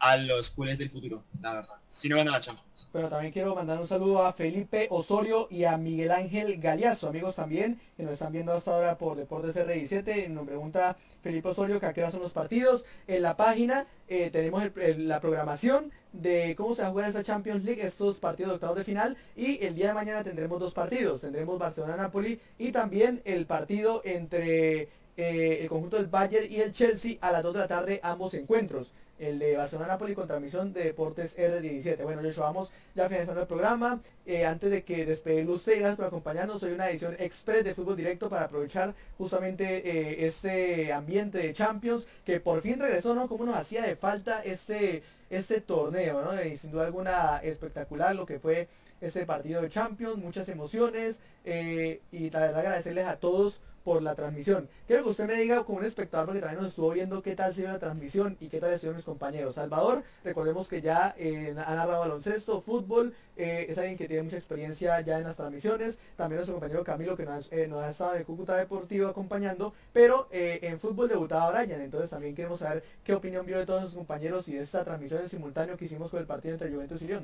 a 0.00 0.16
los 0.16 0.50
culés 0.50 0.78
del 0.78 0.90
futuro, 0.90 1.22
la 1.40 1.52
verdad. 1.52 1.74
Si 1.86 2.08
no 2.08 2.16
gana 2.16 2.32
la 2.32 2.40
Champions. 2.40 2.88
Pero 2.92 3.08
también 3.08 3.32
quiero 3.32 3.54
mandar 3.54 3.78
un 3.78 3.86
saludo 3.86 4.24
a 4.24 4.32
Felipe 4.32 4.88
Osorio 4.90 5.46
y 5.50 5.64
a 5.64 5.76
Miguel 5.76 6.10
Ángel 6.10 6.58
Galeazo, 6.58 7.08
amigos 7.08 7.36
también, 7.36 7.78
que 7.96 8.02
nos 8.02 8.14
están 8.14 8.32
viendo 8.32 8.52
hasta 8.52 8.74
ahora 8.74 8.96
por 8.96 9.16
Deportes 9.16 9.54
R17. 9.54 10.28
Nos 10.28 10.46
pregunta 10.46 10.96
Felipe 11.22 11.48
Osorio 11.48 11.78
que 11.78 11.86
a 11.86 11.92
qué 11.92 12.00
hora 12.00 12.10
son 12.10 12.22
los 12.22 12.32
partidos. 12.32 12.84
En 13.06 13.22
la 13.22 13.36
página 13.36 13.86
eh, 14.08 14.30
tenemos 14.30 14.64
la 14.74 15.20
programación 15.20 15.92
de 16.12 16.54
cómo 16.56 16.74
se 16.74 16.82
va 16.82 16.88
a 16.88 16.90
jugar 16.90 17.08
esta 17.08 17.22
Champions 17.22 17.62
League, 17.62 17.84
estos 17.84 18.18
partidos 18.18 18.52
de 18.52 18.54
octavos 18.54 18.76
de 18.76 18.84
final. 18.84 19.16
Y 19.36 19.62
el 19.64 19.74
día 19.74 19.88
de 19.88 19.94
mañana 19.94 20.24
tendremos 20.24 20.58
dos 20.58 20.72
partidos. 20.72 21.20
Tendremos 21.20 21.58
Barcelona-Napoli 21.58 22.40
y 22.58 22.72
también 22.72 23.20
el 23.26 23.44
partido 23.44 24.00
entre 24.04 24.88
eh, 25.16 25.58
el 25.60 25.68
conjunto 25.68 25.96
del 25.96 26.06
Bayern 26.06 26.50
y 26.50 26.60
el 26.60 26.72
Chelsea 26.72 27.18
a 27.20 27.30
las 27.30 27.42
2 27.42 27.52
de 27.52 27.58
la 27.58 27.68
tarde, 27.68 28.00
ambos 28.02 28.32
encuentros 28.32 28.92
el 29.20 29.38
de 29.38 29.56
Barcelona-Napoli 29.56 30.14
con 30.14 30.26
transmisión 30.26 30.72
de 30.72 30.84
Deportes 30.84 31.36
R17. 31.38 32.02
Bueno, 32.02 32.22
les 32.22 32.36
vamos 32.36 32.72
ya 32.94 33.06
finalizando 33.06 33.42
el 33.42 33.46
programa. 33.46 34.00
Eh, 34.26 34.46
antes 34.46 34.70
de 34.70 34.82
que 34.82 35.04
despedirlo 35.04 35.52
usted, 35.54 35.78
gracias 35.78 35.96
por 35.96 36.06
acompañarnos. 36.06 36.60
Soy 36.60 36.72
una 36.72 36.88
edición 36.88 37.14
express 37.18 37.62
de 37.64 37.74
Fútbol 37.74 37.96
Directo 37.96 38.28
para 38.30 38.46
aprovechar 38.46 38.94
justamente 39.18 39.88
eh, 39.88 40.26
este 40.26 40.92
ambiente 40.92 41.38
de 41.38 41.52
Champions 41.52 42.06
que 42.24 42.40
por 42.40 42.62
fin 42.62 42.80
regresó, 42.80 43.14
¿no? 43.14 43.28
Como 43.28 43.44
nos 43.44 43.56
hacía 43.56 43.82
de 43.82 43.94
falta 43.94 44.42
este, 44.42 45.02
este 45.28 45.60
torneo, 45.60 46.22
¿no? 46.22 46.42
Y 46.42 46.56
sin 46.56 46.70
duda 46.70 46.86
alguna 46.86 47.38
espectacular 47.42 48.16
lo 48.16 48.24
que 48.24 48.38
fue 48.38 48.68
este 49.00 49.26
partido 49.26 49.62
de 49.62 49.68
Champions, 49.68 50.16
muchas 50.16 50.48
emociones 50.48 51.20
eh, 51.44 52.00
y 52.12 52.30
la 52.30 52.40
verdad 52.40 52.60
agradecerles 52.60 53.06
a 53.06 53.16
todos 53.16 53.60
por 53.84 54.02
la 54.02 54.14
transmisión. 54.14 54.68
Quiero 54.86 55.04
que 55.04 55.10
usted 55.10 55.26
me 55.26 55.34
diga 55.34 55.64
como 55.64 55.78
un 55.78 55.84
espectador, 55.84 56.26
porque 56.26 56.40
también 56.40 56.62
nos 56.62 56.70
estuvo 56.70 56.90
viendo 56.90 57.22
qué 57.22 57.34
tal 57.34 57.54
se 57.54 57.62
la 57.62 57.78
transmisión 57.78 58.36
y 58.40 58.48
qué 58.48 58.60
tal 58.60 58.72
estuvieron 58.72 58.96
mis 58.96 59.04
compañeros. 59.04 59.54
Salvador, 59.54 60.02
recordemos 60.24 60.68
que 60.68 60.80
ya 60.80 61.14
eh, 61.18 61.54
ha 61.56 61.74
narrado 61.74 62.00
baloncesto, 62.00 62.60
fútbol, 62.60 63.14
eh, 63.36 63.66
es 63.68 63.78
alguien 63.78 63.96
que 63.96 64.06
tiene 64.06 64.22
mucha 64.22 64.36
experiencia 64.36 65.00
ya 65.00 65.18
en 65.18 65.24
las 65.24 65.36
transmisiones. 65.36 65.98
También 66.16 66.36
nuestro 66.36 66.54
compañero 66.54 66.84
Camilo, 66.84 67.16
que 67.16 67.24
nos, 67.24 67.50
eh, 67.52 67.70
ha 67.74 67.88
estado 67.88 68.16
en 68.16 68.24
Cúcuta 68.24 68.56
Deportivo 68.56 69.08
acompañando, 69.08 69.72
pero 69.92 70.28
en 70.30 70.78
fútbol 70.78 71.08
debutaba 71.08 71.50
Brian. 71.50 71.80
Entonces 71.80 72.10
también 72.10 72.34
queremos 72.34 72.60
saber 72.60 72.82
qué 73.04 73.14
opinión 73.14 73.46
vio 73.46 73.58
de 73.58 73.66
todos 73.66 73.84
sus 73.84 73.94
compañeros 73.94 74.48
y 74.48 74.54
de 74.54 74.62
esta 74.62 74.84
transmisión 74.84 75.22
en 75.22 75.28
simultáneo 75.28 75.76
que 75.76 75.86
hicimos 75.86 76.10
con 76.10 76.20
el 76.20 76.26
partido 76.26 76.54
entre 76.54 76.70
Juventus 76.70 77.02
y 77.02 77.06
León. 77.06 77.22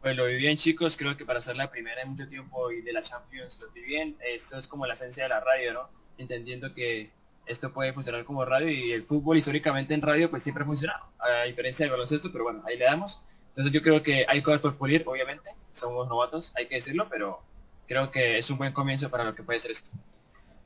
Pues 0.00 0.16
lo 0.16 0.26
vi 0.26 0.36
bien 0.36 0.56
chicos, 0.56 0.96
creo 0.96 1.16
que 1.16 1.26
para 1.26 1.42
ser 1.42 1.56
la 1.56 1.70
primera 1.70 2.00
en 2.00 2.10
mucho 2.10 2.26
tiempo 2.26 2.70
y 2.70 2.80
de 2.80 2.92
la 2.92 3.02
Champions 3.02 3.60
lo 3.60 3.70
vi 3.70 3.82
bien. 3.82 4.16
Esto 4.20 4.56
es 4.56 4.66
como 4.66 4.86
la 4.86 4.94
esencia 4.94 5.24
de 5.24 5.28
la 5.28 5.40
radio, 5.40 5.74
¿no? 5.74 5.90
Entendiendo 6.16 6.72
que 6.72 7.10
esto 7.44 7.72
puede 7.72 7.92
funcionar 7.92 8.24
como 8.24 8.44
radio 8.44 8.70
y 8.70 8.92
el 8.92 9.04
fútbol 9.04 9.36
históricamente 9.36 9.92
en 9.92 10.00
radio 10.00 10.30
pues 10.30 10.42
siempre 10.42 10.62
ha 10.62 10.66
funcionado, 10.66 11.04
a 11.18 11.44
diferencia 11.44 11.84
del 11.84 11.92
baloncesto, 11.92 12.32
pero 12.32 12.44
bueno, 12.44 12.62
ahí 12.66 12.78
le 12.78 12.86
damos. 12.86 13.20
Entonces 13.48 13.72
yo 13.72 13.82
creo 13.82 14.02
que 14.02 14.24
hay 14.26 14.40
cosas 14.40 14.62
por 14.62 14.76
pulir, 14.76 15.04
obviamente, 15.06 15.50
somos 15.72 16.08
novatos, 16.08 16.52
hay 16.56 16.66
que 16.66 16.76
decirlo, 16.76 17.08
pero 17.10 17.42
creo 17.86 18.10
que 18.10 18.38
es 18.38 18.48
un 18.48 18.56
buen 18.56 18.72
comienzo 18.72 19.10
para 19.10 19.24
lo 19.24 19.34
que 19.34 19.42
puede 19.42 19.58
ser 19.58 19.72
esto. 19.72 19.90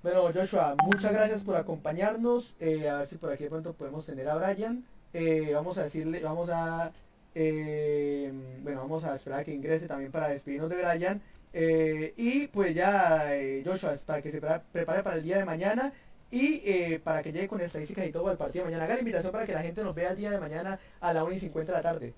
Bueno, 0.03 0.31
Joshua, 0.33 0.77
muchas 0.85 1.13
gracias 1.13 1.43
por 1.43 1.57
acompañarnos. 1.57 2.55
Eh, 2.61 2.89
a 2.89 2.99
ver 2.99 3.07
si 3.09 3.17
por 3.17 3.33
aquí 3.33 3.45
de 3.45 3.51
pronto 3.51 3.73
podemos 3.73 4.05
tener 4.05 4.29
a 4.29 4.37
Brian. 4.37 4.85
Eh, 5.15 5.51
vamos 5.55 5.79
a 5.79 5.85
decirle, 5.85 6.21
vamos 6.23 6.51
a 6.51 6.93
eh, 7.35 8.33
bueno, 8.63 8.83
vamos 8.83 9.05
a 9.05 9.15
esperar 9.15 9.41
a 9.41 9.45
que 9.45 9.53
ingrese 9.53 9.87
también 9.87 10.13
para 10.13 10.29
despedirnos 10.29 10.71
de 10.71 10.77
Brian. 10.77 11.21
Eh, 11.53 12.15
y 12.17 12.47
pues 12.49 12.75
ya, 12.75 13.35
eh, 13.35 13.63
Joshua, 13.65 13.95
para 14.07 14.23
que 14.23 14.31
se 14.31 14.41
prepare 14.41 15.03
para 15.03 15.17
el 15.17 15.23
día 15.23 15.39
de 15.39 15.45
mañana 15.45 15.93
y 16.31 16.99
para 16.99 17.23
que 17.23 17.33
llegue 17.33 17.47
con 17.47 17.61
estadísticas 17.61 18.07
y 18.07 18.11
todo 18.11 18.29
al 18.29 18.37
partido 18.37 18.65
de 18.65 18.71
mañana. 18.71 18.85
Haga 18.85 18.95
la 18.95 19.01
invitación 19.01 19.33
para 19.33 19.47
que 19.47 19.53
la 19.53 19.63
gente 19.63 19.85
nos 19.85 19.95
vea 19.95 20.11
el 20.11 20.17
día 20.17 20.31
de 20.31 20.41
mañana 20.41 20.81
a 21.01 21.13
la 21.13 21.23
1 21.23 21.33
y 21.33 21.39
50 21.39 21.73
de 21.73 21.79
la 21.79 21.83
tarde. 21.83 22.15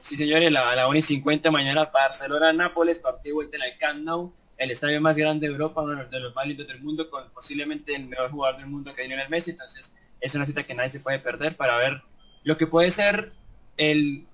Sí, 0.00 0.16
señores, 0.16 0.54
a 0.54 0.76
la 0.76 0.86
1 0.86 0.98
y 0.98 1.02
50 1.02 1.50
mañana 1.50 1.86
Barcelona-Nápoles, 1.86 3.00
partido 3.00 3.32
de 3.32 3.34
vuelta 3.34 3.56
en 3.56 3.62
el 3.64 3.78
Camp 3.78 4.04
Nou, 4.04 4.32
el 4.56 4.70
estadio 4.70 5.00
más 5.00 5.16
grande 5.16 5.48
de 5.48 5.52
Europa, 5.52 5.82
uno 5.82 6.04
de 6.04 6.20
los 6.20 6.34
más 6.34 6.46
lindos 6.46 6.68
del 6.68 6.80
mundo, 6.80 7.10
con 7.10 7.28
posiblemente 7.30 7.96
el 7.96 8.06
mejor 8.06 8.30
jugador 8.30 8.60
del 8.60 8.68
mundo 8.68 8.94
que 8.94 9.02
viene 9.02 9.14
en 9.14 9.20
el 9.20 9.28
Messi. 9.28 9.50
Entonces, 9.50 9.92
es 10.20 10.34
una 10.36 10.46
cita 10.46 10.62
que 10.62 10.74
nadie 10.74 10.90
se 10.90 11.00
puede 11.00 11.18
perder 11.18 11.56
para 11.56 11.76
ver 11.78 12.02
lo 12.44 12.56
que 12.56 12.68
puede 12.68 12.92
ser 12.92 13.32
el 13.76 14.26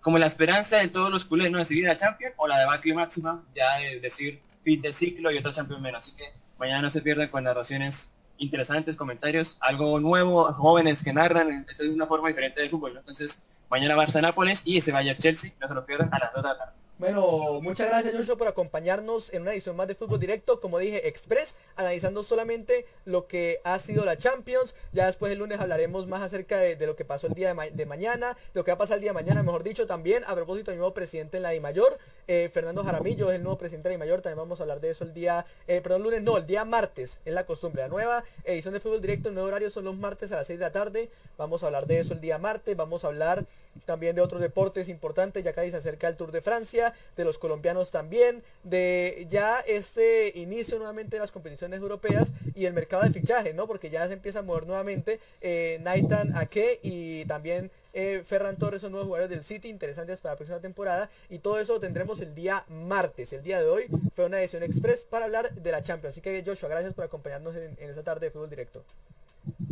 como 0.00 0.18
la 0.18 0.26
esperanza 0.26 0.78
de 0.78 0.86
todos 0.86 1.10
los 1.10 1.24
culés 1.24 1.50
¿no? 1.50 1.58
de 1.58 1.64
seguir 1.64 1.88
a 1.88 1.96
Champions 1.96 2.34
o 2.36 2.46
la 2.46 2.60
debacle 2.60 2.94
máxima 2.94 3.44
ya 3.56 3.78
de 3.78 3.98
decir 3.98 4.40
fin 4.62 4.80
del 4.80 4.94
ciclo 4.94 5.32
y 5.32 5.38
otro 5.38 5.52
Champions 5.52 5.82
menos. 5.82 6.04
Así 6.04 6.12
que 6.12 6.32
mañana 6.58 6.82
no 6.82 6.90
se 6.90 7.02
pierdan 7.02 7.28
con 7.28 7.42
narraciones 7.42 8.14
interesantes, 8.38 8.96
comentarios, 8.96 9.56
algo 9.60 9.98
nuevo, 9.98 10.44
jóvenes 10.52 11.02
que 11.02 11.12
narran, 11.12 11.66
esto 11.68 11.82
es 11.82 11.88
una 11.88 12.06
forma 12.06 12.28
diferente 12.28 12.60
del 12.60 12.70
fútbol. 12.70 12.96
Entonces, 12.96 13.42
mañana 13.68 13.96
Barça 13.96 14.20
Nápoles 14.20 14.62
y 14.64 14.78
ese 14.78 14.92
Bayern 14.92 15.18
Chelsea, 15.18 15.52
no 15.60 15.68
se 15.68 15.74
lo 15.74 15.84
pierdan 15.84 16.12
a 16.12 16.18
las 16.18 16.32
2 16.32 16.42
de 16.42 16.48
la 16.48 16.58
tarde. 16.58 16.72
Bueno, 16.98 17.60
muchas 17.60 17.88
gracias 17.90 18.14
Joshua 18.16 18.38
por 18.38 18.48
acompañarnos 18.48 19.30
en 19.34 19.42
una 19.42 19.52
edición 19.52 19.76
más 19.76 19.86
de 19.86 19.94
Fútbol 19.94 20.18
Directo, 20.18 20.62
como 20.62 20.78
dije, 20.78 21.06
Express, 21.06 21.54
analizando 21.76 22.22
solamente 22.22 22.86
lo 23.04 23.26
que 23.26 23.60
ha 23.64 23.78
sido 23.78 24.06
la 24.06 24.16
Champions. 24.16 24.74
Ya 24.92 25.04
después 25.04 25.30
el 25.30 25.38
lunes 25.38 25.60
hablaremos 25.60 26.06
más 26.06 26.22
acerca 26.22 26.56
de, 26.56 26.74
lo 26.86 26.96
que 26.96 27.04
pasó 27.04 27.26
el 27.26 27.34
día 27.34 27.54
de, 27.54 27.84
mañana, 27.84 28.38
lo 28.54 28.64
que 28.64 28.70
va 28.70 28.76
a 28.76 28.78
pasar 28.78 28.94
el 28.94 29.02
día 29.02 29.10
de 29.10 29.14
mañana, 29.14 29.42
mejor 29.42 29.62
dicho, 29.62 29.86
también 29.86 30.24
a 30.26 30.34
propósito 30.34 30.70
del 30.70 30.78
nuevo 30.78 30.94
presidente 30.94 31.36
en 31.36 31.42
la 31.42 31.52
Mayor, 31.60 31.98
eh, 32.26 32.50
Fernando 32.52 32.82
Jaramillo 32.84 33.30
es 33.30 33.36
el 33.36 33.42
nuevo 33.42 33.58
presidente 33.58 33.88
de 33.88 33.94
la 33.94 33.98
Mayor, 33.98 34.20
también 34.20 34.38
vamos 34.38 34.60
a 34.60 34.64
hablar 34.64 34.80
de 34.80 34.90
eso 34.90 35.04
el 35.04 35.14
día, 35.14 35.46
eh, 35.66 35.80
perdón, 35.80 36.02
lunes, 36.02 36.22
no, 36.22 36.36
el 36.36 36.46
día 36.46 36.64
martes, 36.64 37.18
es 37.24 37.32
la 37.32 37.46
costumbre. 37.46 37.82
La 37.82 37.88
nueva 37.88 38.24
edición 38.44 38.74
de 38.74 38.80
Fútbol 38.80 39.00
Directo, 39.00 39.28
el 39.28 39.34
nuevo 39.34 39.48
horario 39.48 39.70
son 39.70 39.84
los 39.84 39.96
martes 39.96 40.32
a 40.32 40.36
las 40.36 40.46
6 40.46 40.58
de 40.58 40.64
la 40.64 40.72
tarde, 40.72 41.10
vamos 41.38 41.62
a 41.62 41.66
hablar 41.66 41.86
de 41.86 42.00
eso 42.00 42.14
el 42.14 42.20
día 42.20 42.38
martes, 42.38 42.76
vamos 42.76 43.04
a 43.04 43.08
hablar 43.08 43.44
también 43.84 44.16
de 44.16 44.22
otros 44.22 44.40
deportes 44.40 44.88
importantes, 44.88 45.44
ya 45.44 45.52
casi 45.52 45.70
se 45.70 45.76
acerca 45.76 46.08
el 46.08 46.16
Tour 46.16 46.32
de 46.32 46.40
Francia, 46.40 46.94
de 47.16 47.24
los 47.24 47.38
colombianos 47.38 47.90
también, 47.90 48.42
de 48.64 49.26
ya 49.28 49.60
este 49.60 50.32
inicio 50.38 50.78
nuevamente 50.78 51.16
de 51.16 51.20
las 51.20 51.32
competiciones 51.32 51.80
europeas 51.80 52.32
y 52.54 52.64
el 52.64 52.72
mercado 52.72 53.02
de 53.02 53.10
fichaje, 53.10 53.54
¿no? 53.54 53.66
Porque 53.66 53.90
ya 53.90 54.06
se 54.06 54.14
empieza 54.14 54.40
a 54.40 54.42
mover 54.42 54.66
nuevamente 54.66 55.20
eh, 55.40 55.78
Naitan 55.82 56.36
Ake 56.36 56.80
y 56.82 57.24
también 57.26 57.70
eh, 57.98 58.22
Ferran 58.26 58.56
Torres 58.56 58.82
son 58.82 58.92
nuevos 58.92 59.06
jugadores 59.06 59.30
del 59.30 59.42
City, 59.42 59.68
interesantes 59.68 60.20
para 60.20 60.34
la 60.34 60.36
próxima 60.36 60.60
temporada. 60.60 61.08
Y 61.30 61.38
todo 61.38 61.58
eso 61.58 61.72
lo 61.72 61.80
tendremos 61.80 62.20
el 62.20 62.34
día 62.34 62.62
martes. 62.68 63.32
El 63.32 63.42
día 63.42 63.58
de 63.58 63.68
hoy 63.70 63.86
fue 64.14 64.26
una 64.26 64.38
edición 64.38 64.62
express 64.62 65.00
para 65.00 65.24
hablar 65.24 65.54
de 65.54 65.72
la 65.72 65.82
Champions. 65.82 66.12
Así 66.12 66.20
que 66.20 66.44
Joshua, 66.46 66.68
gracias 66.68 66.92
por 66.92 67.06
acompañarnos 67.06 67.56
en, 67.56 67.74
esta 67.78 68.02
tarde 68.02 68.26
de 68.26 68.30
fútbol 68.32 68.50
directo. 68.50 68.84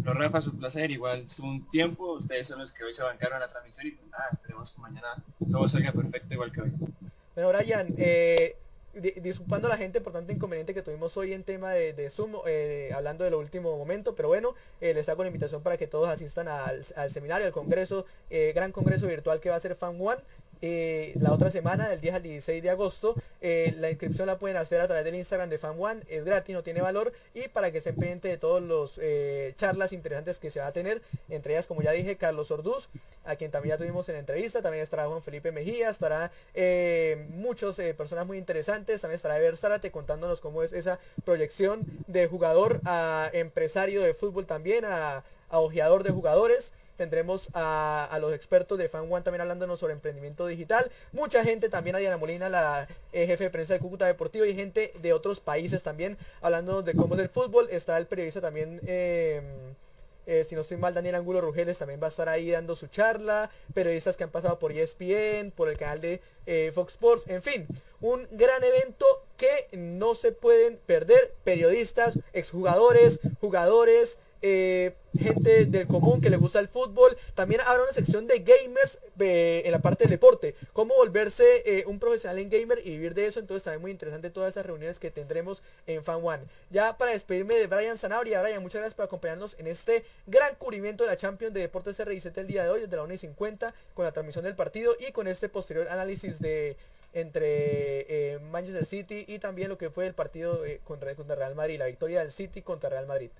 Lo 0.02 0.14
Rafa, 0.14 0.38
es 0.38 0.46
un 0.46 0.58
placer. 0.58 0.90
Igual 0.90 1.26
es 1.26 1.38
un 1.38 1.68
tiempo. 1.68 2.14
Ustedes 2.14 2.48
son 2.48 2.60
los 2.60 2.72
que 2.72 2.84
hoy 2.84 2.94
se 2.94 3.02
bancaron 3.02 3.40
la 3.40 3.48
transmisión 3.48 3.88
y 3.88 3.90
pues 3.90 4.10
nada, 4.10 4.30
esperemos 4.32 4.70
que 4.72 4.80
mañana 4.80 5.22
todo 5.50 5.68
salga 5.68 5.92
perfecto 5.92 6.32
igual 6.32 6.50
que 6.50 6.62
hoy. 6.62 6.72
Bueno, 7.34 7.50
Brian, 7.50 7.94
eh, 7.98 8.56
disculpando 9.22 9.68
a 9.68 9.70
la 9.70 9.76
gente 9.76 10.00
por 10.00 10.12
tanto 10.12 10.32
inconveniente 10.32 10.74
que 10.74 10.82
tuvimos 10.82 11.16
hoy 11.16 11.32
en 11.32 11.44
tema 11.44 11.72
de, 11.72 12.10
Zoom, 12.10 12.36
eh, 12.46 12.90
hablando 12.94 13.24
de 13.24 13.30
lo 13.30 13.38
último 13.38 13.76
momento, 13.76 14.14
pero 14.14 14.28
bueno, 14.28 14.54
eh, 14.80 14.94
les 14.94 15.08
hago 15.08 15.22
la 15.22 15.28
invitación 15.28 15.62
para 15.62 15.76
que 15.76 15.86
todos 15.86 16.08
asistan 16.08 16.48
al, 16.48 16.84
seminario, 17.10 17.46
al 17.46 17.52
congreso, 17.52 18.06
gran 18.30 18.72
congreso 18.72 19.06
virtual 19.06 19.40
que 19.40 19.50
va 19.50 19.56
a 19.56 19.60
ser 19.60 19.74
Fan 19.74 19.96
One, 20.00 20.20
eh, 20.62 21.12
la 21.20 21.32
otra 21.32 21.50
semana, 21.50 21.88
del 21.88 22.00
10 22.00 22.14
al 22.14 22.22
16 22.22 22.62
de 22.62 22.70
agosto. 22.70 23.14
Eh, 23.40 23.74
la 23.78 23.90
inscripción 23.90 24.26
la 24.26 24.38
pueden 24.38 24.56
hacer 24.56 24.80
a 24.80 24.86
través 24.86 25.04
del 25.04 25.14
Instagram 25.14 25.50
de 25.50 25.58
Fan 25.58 25.76
One, 25.78 26.02
es 26.08 26.24
gratis, 26.24 26.54
no 26.54 26.62
tiene 26.62 26.80
valor 26.80 27.12
y 27.34 27.48
para 27.48 27.70
que 27.70 27.80
se 27.80 27.92
pendiente 27.92 28.28
de 28.28 28.38
todos 28.38 28.62
los 28.62 28.98
eh, 29.02 29.54
charlas 29.56 29.92
interesantes 29.92 30.38
que 30.38 30.50
se 30.50 30.60
va 30.60 30.68
a 30.68 30.72
tener, 30.72 31.02
entre 31.28 31.54
ellas, 31.54 31.66
como 31.66 31.82
ya 31.82 31.92
dije, 31.92 32.16
Carlos 32.16 32.50
Orduz, 32.50 32.88
a 33.24 33.36
quien 33.36 33.50
también 33.50 33.74
ya 33.74 33.78
tuvimos 33.78 34.08
en 34.08 34.16
entrevista, 34.16 34.62
también 34.62 34.82
estará 34.82 35.06
Juan 35.06 35.22
Felipe 35.22 35.52
Mejía, 35.52 35.90
estará 35.90 36.30
muchos 37.30 37.76
personas 37.96 38.26
muy 38.26 38.38
interesantes, 38.38 39.00
también 39.00 39.16
estará 39.16 39.38
Ever 39.38 39.56
contándonos 39.90 40.40
cómo 40.40 40.62
es 40.62 40.72
esa 40.72 40.98
proyección 41.24 41.84
de 42.06 42.26
jugador 42.26 42.80
a 42.84 43.30
empresario 43.32 44.02
de 44.02 44.14
fútbol 44.14 44.46
también, 44.46 44.84
a, 44.84 45.24
a 45.48 45.58
ojeador 45.58 46.02
de 46.02 46.10
jugadores. 46.10 46.72
Tendremos 46.96 47.48
a, 47.54 48.16
los 48.20 48.32
expertos 48.32 48.78
de 48.78 48.88
Fan 48.88 49.10
One 49.10 49.22
también 49.22 49.40
hablándonos 49.40 49.80
sobre 49.80 49.94
emprendimiento 49.94 50.46
digital. 50.46 50.90
Mucha 51.12 51.44
gente 51.44 51.68
también, 51.68 51.96
a 51.96 51.98
Diana 51.98 52.16
Molina, 52.16 52.48
la 52.48 52.86
eh, 53.12 53.26
jefe 53.26 53.44
de 53.44 53.50
prensa 53.50 53.74
de 53.74 53.80
Cúcuta 53.80 54.06
Deportivo, 54.06 54.44
y 54.44 54.54
gente 54.54 54.92
de 55.00 55.12
otros 55.12 55.40
países 55.40 55.82
también 55.82 56.16
hablando 56.40 56.82
de 56.82 56.94
cómo 56.94 57.14
es 57.14 57.20
el 57.20 57.28
fútbol. 57.28 57.68
Está 57.70 57.98
el 57.98 58.06
periodista 58.06 58.40
también. 58.40 58.80
Em, 58.86 59.74
eh, 60.26 60.44
si 60.48 60.54
no 60.54 60.62
estoy 60.62 60.78
mal, 60.78 60.94
Daniel 60.94 61.16
Angulo 61.16 61.40
Rugeles 61.40 61.76
también 61.76 62.00
va 62.02 62.06
a 62.06 62.10
estar 62.10 62.28
ahí 62.28 62.50
dando 62.50 62.76
su 62.76 62.86
charla. 62.86 63.50
Periodistas 63.74 64.16
que 64.16 64.24
han 64.24 64.30
pasado 64.30 64.58
por 64.58 64.72
ESPN, 64.72 65.50
por 65.50 65.68
el 65.68 65.76
canal 65.76 66.00
de 66.00 66.20
eh, 66.46 66.72
Fox 66.74 66.94
Sports. 66.94 67.24
En 67.26 67.42
fin, 67.42 67.66
un 68.00 68.26
gran 68.30 68.62
evento 68.64 69.06
que 69.36 69.68
no 69.72 70.14
se 70.14 70.32
pueden 70.32 70.78
perder. 70.86 71.34
Periodistas, 71.44 72.18
exjugadores, 72.32 73.20
jugadores, 73.40 74.18
eh, 74.46 74.94
gente 75.18 75.64
del 75.64 75.86
común 75.86 76.20
que 76.20 76.28
le 76.28 76.36
gusta 76.36 76.58
el 76.58 76.68
fútbol. 76.68 77.16
También 77.34 77.62
habrá 77.62 77.82
una 77.82 77.94
sección 77.94 78.26
de 78.26 78.40
gamers 78.40 78.98
eh, 79.18 79.62
en 79.64 79.72
la 79.72 79.78
parte 79.78 80.04
del 80.04 80.10
deporte. 80.10 80.54
Cómo 80.74 80.94
volverse 80.96 81.62
eh, 81.64 81.84
un 81.86 81.98
profesional 81.98 82.38
en 82.38 82.50
gamer 82.50 82.78
y 82.84 82.90
vivir 82.90 83.14
de 83.14 83.24
eso. 83.24 83.40
Entonces 83.40 83.62
también 83.62 83.80
muy 83.80 83.90
interesante 83.90 84.28
todas 84.28 84.50
esas 84.50 84.66
reuniones 84.66 84.98
que 84.98 85.10
tendremos 85.10 85.62
en 85.86 86.04
Fan 86.04 86.20
One. 86.22 86.42
Ya 86.68 86.98
para 86.98 87.12
despedirme 87.12 87.54
de 87.54 87.68
Brian 87.68 87.96
Zanabria. 87.96 88.42
Brian, 88.42 88.60
muchas 88.60 88.80
gracias 88.80 88.94
por 88.94 89.06
acompañarnos 89.06 89.58
en 89.58 89.66
este 89.66 90.04
gran 90.26 90.54
cubrimiento 90.56 91.04
de 91.04 91.10
la 91.10 91.16
Champions 91.16 91.54
de 91.54 91.60
Deportes 91.60 91.98
R17 91.98 92.36
el 92.36 92.46
día 92.46 92.64
de 92.64 92.68
hoy, 92.68 92.82
desde 92.82 92.96
la 92.96 93.04
1 93.04 93.14
y 93.14 93.18
50, 93.18 93.72
con 93.94 94.04
la 94.04 94.12
transmisión 94.12 94.44
del 94.44 94.56
partido 94.56 94.94
y 95.00 95.12
con 95.12 95.26
este 95.26 95.48
posterior 95.48 95.88
análisis 95.88 96.38
de 96.38 96.76
entre 97.14 98.40
Manchester 98.50 98.84
City 98.84 99.24
y 99.26 99.38
también 99.38 99.70
lo 99.70 99.78
que 99.78 99.88
fue 99.88 100.06
el 100.06 100.12
partido 100.12 100.60
contra, 100.84 101.14
contra 101.14 101.34
Real 101.34 101.54
Madrid, 101.54 101.78
la 101.78 101.86
victoria 101.86 102.20
del 102.20 102.30
City 102.30 102.60
contra 102.60 102.90
Real 102.90 103.06
Madrid. 103.06 103.30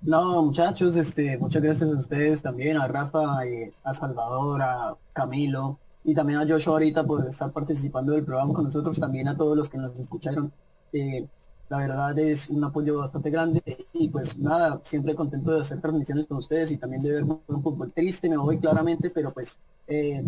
No, 0.00 0.42
muchachos, 0.42 0.96
este, 0.96 1.36
muchas 1.38 1.60
gracias 1.60 1.90
a 1.90 1.98
ustedes 1.98 2.40
también, 2.42 2.76
a 2.76 2.86
Rafa, 2.86 3.44
y 3.46 3.72
a 3.82 3.92
Salvador, 3.92 4.62
a 4.62 4.96
Camilo 5.12 5.78
y 6.04 6.14
también 6.14 6.38
a 6.38 6.46
Joshua 6.46 6.74
ahorita 6.74 7.04
por 7.04 7.26
estar 7.26 7.50
participando 7.52 8.12
del 8.12 8.24
programa 8.24 8.54
con 8.54 8.64
nosotros, 8.64 8.98
también 9.00 9.26
a 9.28 9.36
todos 9.36 9.56
los 9.56 9.68
que 9.68 9.78
nos 9.78 9.98
escucharon. 9.98 10.52
Eh, 10.92 11.26
la 11.68 11.78
verdad 11.78 12.18
es 12.18 12.48
un 12.48 12.62
apoyo 12.64 12.98
bastante 12.98 13.28
grande 13.30 13.62
y 13.92 14.08
pues 14.08 14.38
nada, 14.38 14.80
siempre 14.84 15.16
contento 15.16 15.50
de 15.52 15.60
hacer 15.62 15.80
transmisiones 15.80 16.26
con 16.26 16.38
ustedes 16.38 16.70
y 16.70 16.78
también 16.78 17.02
de 17.02 17.12
ver 17.14 17.24
un 17.24 17.62
fútbol 17.62 17.92
triste, 17.92 18.28
me 18.28 18.36
voy 18.36 18.58
claramente, 18.58 19.10
pero 19.10 19.32
pues 19.32 19.60
eh, 19.88 20.24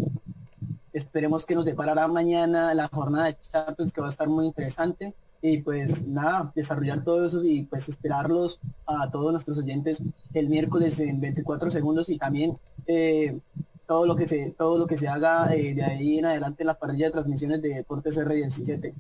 esperemos 0.93 1.47
que 1.47 1.55
nos 1.55 1.65
deparará 1.65 2.09
mañana 2.09 2.75
la 2.75 2.89
jornada 2.89 3.27
de 3.27 3.39
Champions 3.41 3.93
que 3.93 4.01
va 4.01 4.09
a 4.09 4.11
estar 4.11 4.29
muy 4.29 4.47
interesante 4.47 5.15
y 5.43 5.59
pues 5.59 6.07
nada, 6.07 6.53
desarrollar 6.55 7.03
todo 7.03 7.27
eso 7.27 7.43
y 7.43 7.63
pues 7.63 7.89
esperarlos 7.89 8.61
a 8.87 9.11
todos 9.11 9.31
nuestros 9.31 9.59
oyentes 9.59 10.03
el 10.35 10.49
miércoles 10.49 11.01
en 11.01 11.21
24 11.21 11.71
segundos 11.71 12.09
y 12.11 12.19
también 12.19 12.59
eh, 12.87 13.39
todo 13.87 14.07
lo 14.07 14.17
que 14.17 14.27
se, 14.27 14.51
todo 14.57 14.79
lo 14.79 14.87
que 14.87 14.97
se 14.97 15.09
haga 15.09 15.55
eh, 15.55 15.75
de 15.75 15.83
ahí 15.83 16.19
en 16.19 16.27
adelante 16.27 16.63
en 16.63 16.69
la 16.69 16.75
parrilla 16.75 17.07
de 17.07 17.13
transmisiones 17.13 17.63
de 17.63 17.71
Deportes 17.71 18.19
R17. 18.19 18.93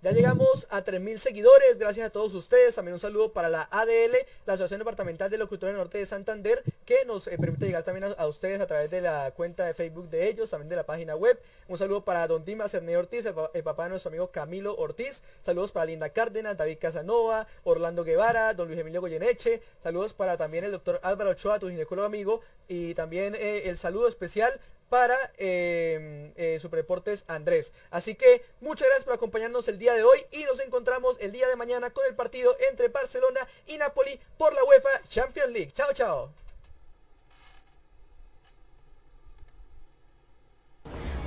Ya 0.00 0.12
llegamos 0.12 0.68
a 0.70 0.84
3.000 0.84 1.18
seguidores, 1.18 1.76
gracias 1.76 2.06
a 2.06 2.10
todos 2.10 2.32
ustedes. 2.32 2.72
También 2.72 2.94
un 2.94 3.00
saludo 3.00 3.32
para 3.32 3.48
la 3.48 3.68
ADL, 3.68 4.12
la 4.46 4.52
Asociación 4.52 4.78
Departamental 4.78 5.28
de 5.28 5.38
Locutores 5.38 5.74
Norte 5.74 5.98
de 5.98 6.06
Santander, 6.06 6.62
que 6.84 7.04
nos 7.04 7.26
eh, 7.26 7.36
permite 7.36 7.66
llegar 7.66 7.82
también 7.82 8.14
a, 8.16 8.26
ustedes 8.28 8.60
a 8.60 8.68
través 8.68 8.92
de 8.92 9.00
la 9.00 9.32
cuenta 9.32 9.66
de 9.66 9.74
Facebook 9.74 10.08
de 10.08 10.28
ellos, 10.28 10.50
también 10.50 10.68
de 10.68 10.76
la 10.76 10.86
página 10.86 11.16
web. 11.16 11.40
Un 11.66 11.78
saludo 11.78 12.04
para 12.04 12.28
Don 12.28 12.44
Dimas 12.44 12.70
Cerné 12.70 12.96
Ortiz, 12.96 13.26
el, 13.26 13.64
papá 13.64 13.84
de 13.84 13.90
nuestro 13.90 14.10
amigo 14.10 14.30
Camilo 14.30 14.76
Ortiz. 14.76 15.20
Saludos 15.44 15.72
para 15.72 15.86
Linda 15.86 16.10
Cárdenas, 16.10 16.56
David 16.56 16.78
Casanova, 16.80 17.48
Orlando 17.64 18.04
Guevara, 18.04 18.54
Don 18.54 18.68
Luis 18.68 18.78
Emilio 18.78 19.00
Goyeneche. 19.00 19.62
Saludos 19.82 20.14
para 20.14 20.36
también 20.36 20.62
el 20.62 20.70
doctor 20.70 21.00
Álvaro 21.02 21.30
Ochoa, 21.30 21.58
tu 21.58 21.70
ginecólogo 21.70 22.06
amigo. 22.06 22.40
Y 22.68 22.94
también 22.94 23.34
eh, 23.34 23.62
el 23.64 23.76
saludo 23.76 24.06
especial 24.06 24.60
para 24.88 25.16
eh, 25.36 26.32
eh, 26.36 26.58
Superdeportes 26.60 27.24
Andrés. 27.26 27.72
Así 27.90 28.14
que 28.14 28.44
muchas 28.60 28.88
gracias 28.88 29.04
por 29.04 29.14
acompañarnos 29.14 29.68
el 29.68 29.78
día 29.78 29.94
de 29.94 30.02
hoy 30.02 30.18
y 30.32 30.44
nos 30.44 30.60
encontramos 30.60 31.16
el 31.20 31.32
día 31.32 31.48
de 31.48 31.56
mañana 31.56 31.90
con 31.90 32.04
el 32.06 32.14
partido 32.14 32.56
entre 32.70 32.88
Barcelona 32.88 33.46
y 33.66 33.78
Napoli 33.78 34.18
por 34.36 34.54
la 34.54 34.64
UEFA 34.64 35.08
Champions 35.08 35.52
League. 35.52 35.72
Chao, 35.72 35.92
chao. 35.92 36.30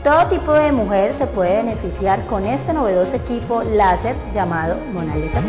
Todo 0.04 0.28
tipo 0.30 0.54
de 0.54 0.72
mujer 0.72 1.14
se 1.14 1.28
puede 1.28 1.58
beneficiar 1.58 2.26
con 2.26 2.44
este 2.46 2.74
novedoso 2.74 3.16
equipo 3.16 3.62
láser 3.62 4.16
llamado 4.34 4.76
Mona 4.78 5.16
Lisa 5.16 5.42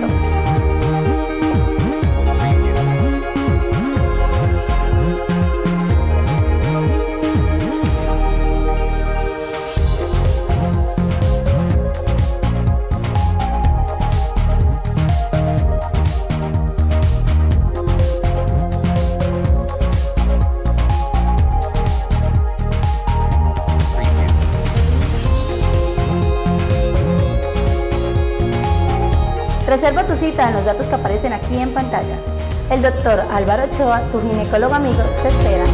Reserva 29.82 30.06
tu 30.06 30.14
cita 30.14 30.46
en 30.48 30.54
los 30.54 30.64
datos 30.64 30.86
que 30.86 30.94
aparecen 30.94 31.32
aquí 31.32 31.58
en 31.58 31.74
pantalla. 31.74 32.16
El 32.70 32.82
doctor 32.82 33.20
Álvaro 33.32 33.64
Ochoa, 33.64 34.00
tu 34.12 34.20
ginecólogo 34.20 34.76
amigo, 34.76 35.02
te 35.20 35.28
espera. 35.28 35.64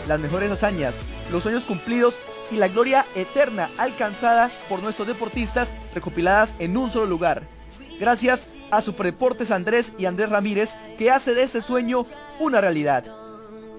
Las 0.07 0.19
mejores 0.19 0.51
hazañas, 0.51 0.95
los 1.31 1.43
sueños 1.43 1.65
cumplidos 1.65 2.15
y 2.51 2.57
la 2.57 2.67
gloria 2.67 3.05
eterna 3.15 3.69
alcanzada 3.77 4.51
por 4.69 4.81
nuestros 4.81 5.07
deportistas 5.07 5.75
recopiladas 5.93 6.55
en 6.59 6.77
un 6.77 6.91
solo 6.91 7.07
lugar. 7.07 7.56
Gracias 7.99 8.47
a 8.69 8.81
Superdeportes 8.81 9.51
Andrés 9.51 9.91
y 9.97 10.05
Andrés 10.05 10.29
Ramírez 10.29 10.75
que 10.97 11.09
hace 11.09 11.33
de 11.33 11.43
ese 11.43 11.61
sueño 11.61 12.05
una 12.39 12.61
realidad. 12.61 13.05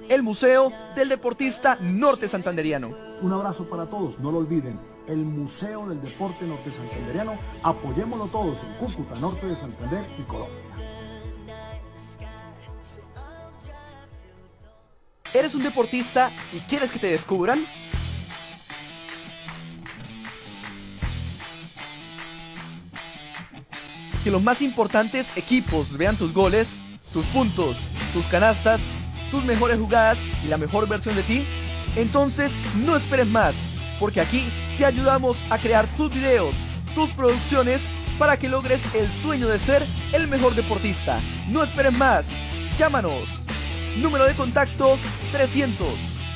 El 0.09 0.23
Museo 0.23 0.73
del 0.97 1.09
Deportista 1.09 1.77
Norte 1.81 2.29
Santanderiano. 2.29 2.97
Un 3.21 3.33
abrazo 3.33 3.69
para 3.69 3.87
todos, 3.87 4.19
no 4.19 4.33
lo 4.33 4.39
olviden. 4.39 4.79
El 5.07 5.19
Museo 5.19 5.89
del 5.89 6.01
Deporte 6.03 6.45
Norte 6.47 6.71
Santanderiano, 6.71 7.39
apoyémoslo 7.63 8.27
todos 8.27 8.59
en 8.63 8.75
Cúcuta, 8.75 9.19
Norte 9.21 9.47
de 9.47 9.57
Santander 9.57 10.05
y 10.19 10.23
Colombia. 10.23 10.57
¿Eres 15.35 15.55
un 15.55 15.63
deportista 15.63 16.31
y 16.53 16.61
quieres 16.61 16.91
que 16.91 16.99
te 16.99 17.09
descubran? 17.09 17.65
Que 24.25 24.31
los 24.31 24.43
más 24.43 24.63
importantes 24.63 25.37
equipos 25.37 25.97
vean 25.97 26.17
tus 26.17 26.33
goles, 26.33 26.81
tus 27.13 27.25
puntos, 27.27 27.77
tus 28.13 28.25
canastas, 28.27 28.81
tus 29.31 29.45
mejores 29.45 29.79
jugadas 29.79 30.19
y 30.45 30.49
la 30.49 30.57
mejor 30.57 30.89
versión 30.89 31.15
de 31.15 31.23
ti? 31.23 31.45
Entonces 31.97 32.53
no 32.85 32.97
esperes 32.97 33.27
más, 33.27 33.55
porque 33.99 34.21
aquí 34.21 34.45
te 34.77 34.85
ayudamos 34.85 35.39
a 35.51 35.59
crear 35.59 35.87
tus 35.97 36.13
videos, 36.13 36.55
tus 36.95 37.11
producciones, 37.11 37.83
para 38.19 38.37
que 38.37 38.49
logres 38.49 38.83
el 38.95 39.11
sueño 39.23 39.49
de 39.49 39.59
ser 39.59 39.87
el 40.13 40.27
mejor 40.27 40.55
deportista. 40.55 41.21
No 41.49 41.63
esperes 41.63 41.93
más, 41.93 42.27
llámanos. 42.79 43.29
Número 43.99 44.25
de 44.25 44.35
contacto 44.35 44.99
300 45.33 45.87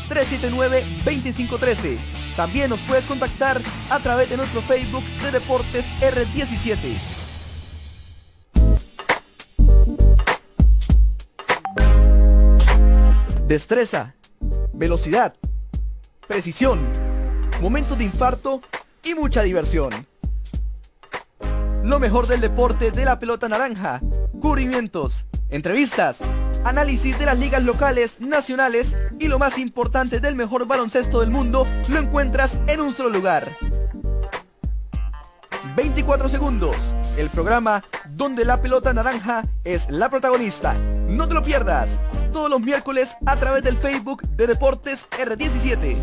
379 0.08 0.84
2513. 1.04 1.98
También 2.36 2.70
nos 2.70 2.80
puedes 2.80 3.04
contactar 3.04 3.60
a 3.90 3.98
través 3.98 4.30
de 4.30 4.36
nuestro 4.36 4.62
Facebook 4.62 5.04
de 5.22 5.32
Deportes 5.32 5.86
R17. 6.00 7.21
Destreza, 13.52 14.14
velocidad, 14.72 15.34
precisión, 16.26 16.88
momentos 17.60 17.98
de 17.98 18.04
infarto 18.04 18.62
y 19.04 19.14
mucha 19.14 19.42
diversión. 19.42 20.06
Lo 21.84 22.00
mejor 22.00 22.28
del 22.28 22.40
deporte 22.40 22.90
de 22.90 23.04
la 23.04 23.18
pelota 23.18 23.50
naranja, 23.50 24.00
cubrimientos, 24.40 25.26
entrevistas, 25.50 26.20
análisis 26.64 27.18
de 27.18 27.26
las 27.26 27.38
ligas 27.38 27.62
locales, 27.62 28.22
nacionales 28.22 28.96
y 29.18 29.28
lo 29.28 29.38
más 29.38 29.58
importante 29.58 30.18
del 30.18 30.34
mejor 30.34 30.66
baloncesto 30.66 31.20
del 31.20 31.28
mundo 31.28 31.66
lo 31.90 31.98
encuentras 31.98 32.58
en 32.68 32.80
un 32.80 32.94
solo 32.94 33.10
lugar. 33.10 33.46
24 35.76 36.30
segundos, 36.30 36.76
el 37.18 37.28
programa 37.28 37.84
donde 38.08 38.46
la 38.46 38.62
pelota 38.62 38.94
naranja 38.94 39.42
es 39.62 39.90
la 39.90 40.08
protagonista. 40.08 40.72
No 40.72 41.28
te 41.28 41.34
lo 41.34 41.42
pierdas, 41.42 42.00
todos 42.32 42.50
los 42.50 42.60
miércoles 42.60 43.16
a 43.26 43.36
través 43.36 43.62
del 43.62 43.76
Facebook 43.76 44.22
de 44.22 44.46
Deportes 44.46 45.08
R17. 45.10 45.96